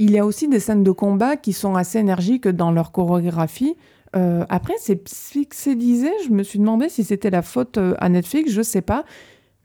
Il 0.03 0.09
y 0.09 0.17
a 0.17 0.25
aussi 0.25 0.47
des 0.47 0.59
scènes 0.59 0.83
de 0.83 0.89
combat 0.89 1.37
qui 1.37 1.53
sont 1.53 1.75
assez 1.75 1.99
énergiques 1.99 2.47
dans 2.47 2.71
leur 2.71 2.91
chorégraphie. 2.91 3.75
Euh, 4.15 4.43
après, 4.49 4.73
c'est 4.79 4.95
pixelisé. 4.95 6.09
Je 6.25 6.31
me 6.31 6.41
suis 6.41 6.57
demandé 6.57 6.89
si 6.89 7.03
c'était 7.03 7.29
la 7.29 7.43
faute 7.43 7.77
euh, 7.77 7.93
à 7.99 8.09
Netflix, 8.09 8.51
je 8.51 8.63
sais 8.63 8.81
pas. 8.81 9.05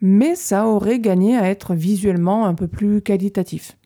Mais 0.02 0.34
ça 0.34 0.66
aurait 0.66 0.98
gagné 0.98 1.38
à 1.38 1.48
être 1.48 1.72
visuellement 1.72 2.44
un 2.44 2.52
peu 2.52 2.68
plus 2.68 3.00
qualitatif. 3.00 3.78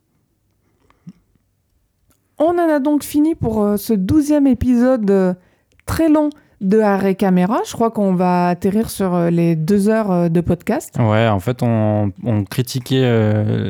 On 2.37 2.59
en 2.59 2.69
a 2.69 2.81
donc 2.81 3.05
fini 3.05 3.37
pour 3.37 3.63
euh, 3.63 3.77
ce 3.77 3.93
douzième 3.93 4.49
épisode 4.49 5.37
très 5.87 6.09
long 6.09 6.31
de 6.61 6.81
Arrêt 6.81 7.15
Caméra. 7.15 7.61
Je 7.67 7.73
crois 7.73 7.91
qu'on 7.91 8.15
va 8.15 8.49
atterrir 8.49 8.91
sur 8.91 9.31
les 9.31 9.57
deux 9.57 9.89
heures 9.89 10.31
de 10.31 10.41
podcast. 10.41 10.95
Ouais, 10.99 11.29
en 11.29 11.41
fait, 11.41 11.63
on, 11.63 12.13
on 12.25 12.45
critiquait 12.45 13.03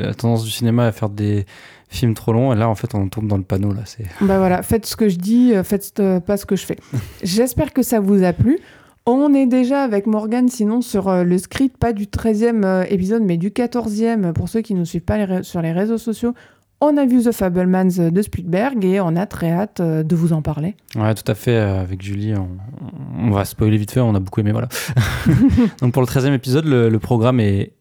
la 0.03 0.15
tendance 0.15 0.45
du 0.45 0.51
cinéma 0.51 0.87
à 0.87 0.93
faire 0.93 1.09
des, 1.09 1.47
film 1.91 2.15
trop 2.15 2.33
long. 2.33 2.53
Et 2.53 2.57
là, 2.57 2.69
en 2.69 2.75
fait, 2.75 2.95
on 2.95 3.09
tombe 3.09 3.27
dans 3.27 3.37
le 3.37 3.43
panneau. 3.43 3.73
Là, 3.73 3.83
c'est... 3.85 4.05
Bah 4.21 4.39
voilà, 4.39 4.63
faites 4.63 4.87
ce 4.87 4.97
que 4.97 5.09
je 5.09 5.17
dis, 5.17 5.55
euh, 5.55 5.63
faites 5.63 6.01
euh, 6.01 6.21
pas 6.21 6.37
ce 6.37 6.47
que 6.47 6.57
je 6.57 6.65
fais. 6.65 6.79
J'espère 7.23 7.73
que 7.73 7.83
ça 7.83 8.01
vous 8.01 8.23
a 8.23 8.33
plu. 8.33 8.59
On 9.07 9.35
est 9.35 9.47
déjà 9.47 9.83
avec 9.83 10.07
Morgan, 10.07 10.49
sinon 10.49 10.83
sur 10.83 11.09
euh, 11.09 11.25
le 11.25 11.37
script, 11.39 11.77
pas 11.77 11.93
du 11.93 12.07
13e 12.07 12.87
épisode, 12.89 13.23
mais 13.23 13.37
du 13.37 13.51
14e, 13.51 14.33
pour 14.33 14.49
ceux 14.49 14.61
qui 14.61 14.75
ne 14.75 14.81
nous 14.81 14.85
suivent 14.85 15.03
pas 15.03 15.43
sur 15.43 15.61
les 15.61 15.73
réseaux 15.73 15.99
sociaux. 15.99 16.35
On 16.81 16.97
a 16.97 17.05
vu 17.05 17.23
The 17.23 17.33
Fablemans 17.33 18.11
de 18.11 18.23
Spielberg 18.23 18.85
et 18.85 19.01
on 19.01 19.15
a 19.17 19.27
très 19.27 19.51
hâte 19.51 19.83
de 19.83 20.17
vous 20.17 20.33
en 20.33 20.41
parler. 20.41 20.77
Ouais, 20.97 21.15
tout 21.15 21.31
à 21.31 21.35
fait. 21.35 21.57
Avec 21.57 22.01
Julie, 22.03 22.33
on, 22.35 23.31
va 23.31 23.45
spoiler 23.45 23.77
vite 23.77 23.91
fait, 23.91 24.01
on 24.01 24.15
a 24.15 24.21
beaucoup 24.21 24.41
aimé. 24.41 24.53
Voilà. 24.53 24.69
Donc 25.83 25.93
pour 25.93 26.01
le 26.03 26.09
13e 26.09 26.33
épisode, 26.33 26.65
le 26.65 26.99
programme 26.99 27.39
est, 27.41 27.73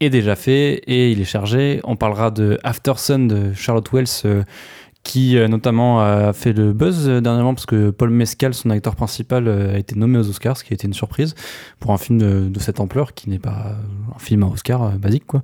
est 0.00 0.10
déjà 0.10 0.36
fait 0.36 0.74
et 0.86 1.10
il 1.10 1.20
est 1.20 1.24
chargé. 1.24 1.80
On 1.84 1.96
parlera 1.96 2.30
de 2.30 2.58
After 2.62 2.94
Sun 2.96 3.28
de 3.28 3.52
Charlotte 3.52 3.90
Wells 3.92 4.06
euh, 4.24 4.42
qui 5.08 5.38
euh, 5.38 5.48
notamment 5.48 6.00
a 6.00 6.34
fait 6.34 6.52
le 6.52 6.74
buzz 6.74 7.08
euh, 7.08 7.22
dernièrement 7.22 7.54
parce 7.54 7.64
que 7.64 7.88
Paul 7.88 8.10
Mescal, 8.10 8.52
son 8.52 8.68
acteur 8.68 8.94
principal, 8.94 9.48
a 9.48 9.78
été 9.78 9.96
nommé 9.96 10.18
aux 10.18 10.28
Oscars, 10.28 10.58
ce 10.58 10.64
qui 10.64 10.72
a 10.72 10.74
été 10.74 10.86
une 10.86 10.92
surprise 10.92 11.34
pour 11.80 11.92
un 11.92 11.98
film 11.98 12.18
de, 12.18 12.58
cette 12.58 12.78
ampleur 12.78 13.14
qui 13.14 13.30
n'est 13.30 13.38
pas 13.38 13.76
un 14.14 14.18
film 14.18 14.42
à 14.42 14.48
Oscar 14.48 14.90
basique. 14.98 15.24
Quoi. 15.26 15.42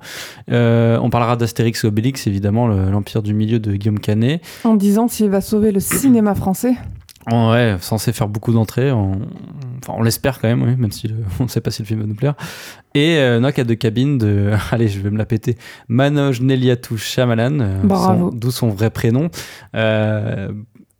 on 0.49 1.09
parlera 1.09 1.35
d'Astérix 1.35 1.83
et 1.83 1.87
Obélix, 1.87 2.27
évidemment, 2.27 2.67
l'Empire 2.67 3.23
du 3.23 3.33
Milieu 3.33 3.59
de 3.59 3.73
Guillaume 3.75 3.99
Canet. 3.99 4.41
En 4.65 4.75
disant 4.75 5.07
s'il 5.07 5.29
va 5.29 5.41
sauver 5.41 5.71
le 5.71 5.79
cinéma 5.79 6.35
français. 6.35 6.75
Ouais, 7.31 7.77
censé 7.81 8.13
faire 8.13 8.27
beaucoup 8.27 8.53
d'entrées. 8.53 8.91
On, 8.91 9.13
enfin, 9.81 9.93
on 9.97 10.03
l'espère 10.03 10.39
quand 10.39 10.47
même, 10.47 10.61
oui, 10.61 10.75
même 10.75 10.91
si 10.91 11.11
on 11.39 11.43
ne 11.43 11.49
sait 11.49 11.61
pas 11.61 11.71
si 11.71 11.81
le 11.81 11.87
film 11.87 12.01
va 12.01 12.05
nous 12.05 12.15
plaire. 12.15 12.35
Et 12.93 13.17
euh, 13.17 13.39
Nock 13.39 13.57
à 13.59 13.63
deux 13.63 13.75
cabines 13.75 14.17
de, 14.17 14.51
allez, 14.71 14.87
je 14.87 14.99
vais 14.99 15.09
me 15.09 15.17
la 15.17 15.25
péter, 15.25 15.57
Manoj 15.87 16.41
Neliatou 16.41 16.97
Shamalan, 16.97 17.59
euh, 17.59 18.29
d'où 18.31 18.51
son 18.51 18.69
vrai 18.69 18.89
prénom. 18.89 19.29
Euh, 19.75 20.51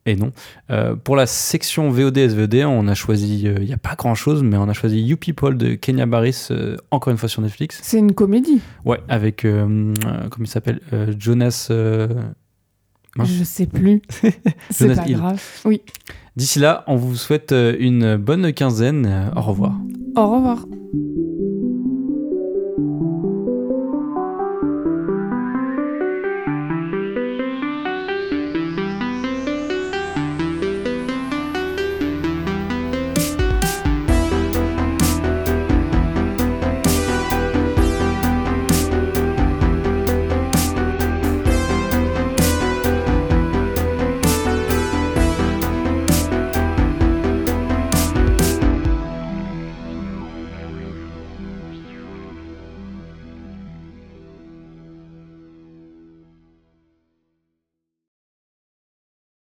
et 0.07 0.15
non. 0.15 0.31
Euh, 0.69 0.95
pour 0.95 1.15
la 1.15 1.25
section 1.25 1.89
VOD 1.89 2.17
SVD, 2.17 2.63
on 2.63 2.87
a 2.87 2.93
choisi, 2.93 3.43
il 3.43 3.65
n'y 3.65 3.73
a 3.73 3.77
pas 3.77 3.95
grand 3.95 4.13
chose, 4.13 4.43
mais 4.43 4.55
on 4.55 4.69
a 4.69 4.73
choisi 4.73 5.01
You 5.01 5.17
People 5.17 5.57
de 5.57 5.73
Kenya 5.73 6.05
Barris, 6.05 6.49
encore 6.91 7.11
une 7.11 7.17
fois 7.17 7.27
sur 7.27 7.41
Netflix. 7.41 7.79
C'est 7.81 7.97
une 7.97 8.13
comédie. 8.13 8.61
Ouais, 8.83 8.99
avec, 9.09 9.41
comment 9.41 9.93
il 10.39 10.47
s'appelle 10.47 10.79
Jonas. 11.17 11.71
Je 13.23 13.43
sais 13.43 13.65
plus. 13.65 14.01
C'est 14.69 14.95
pas 14.95 15.05
grave. 15.05 15.41
Oui. 15.65 15.81
D'ici 16.35 16.59
là, 16.59 16.83
on 16.87 16.95
vous 16.95 17.15
souhaite 17.15 17.53
une 17.53 18.17
bonne 18.17 18.51
quinzaine. 18.53 19.31
Au 19.35 19.41
revoir. 19.41 19.73
Au 20.15 20.29
revoir. 20.29 20.65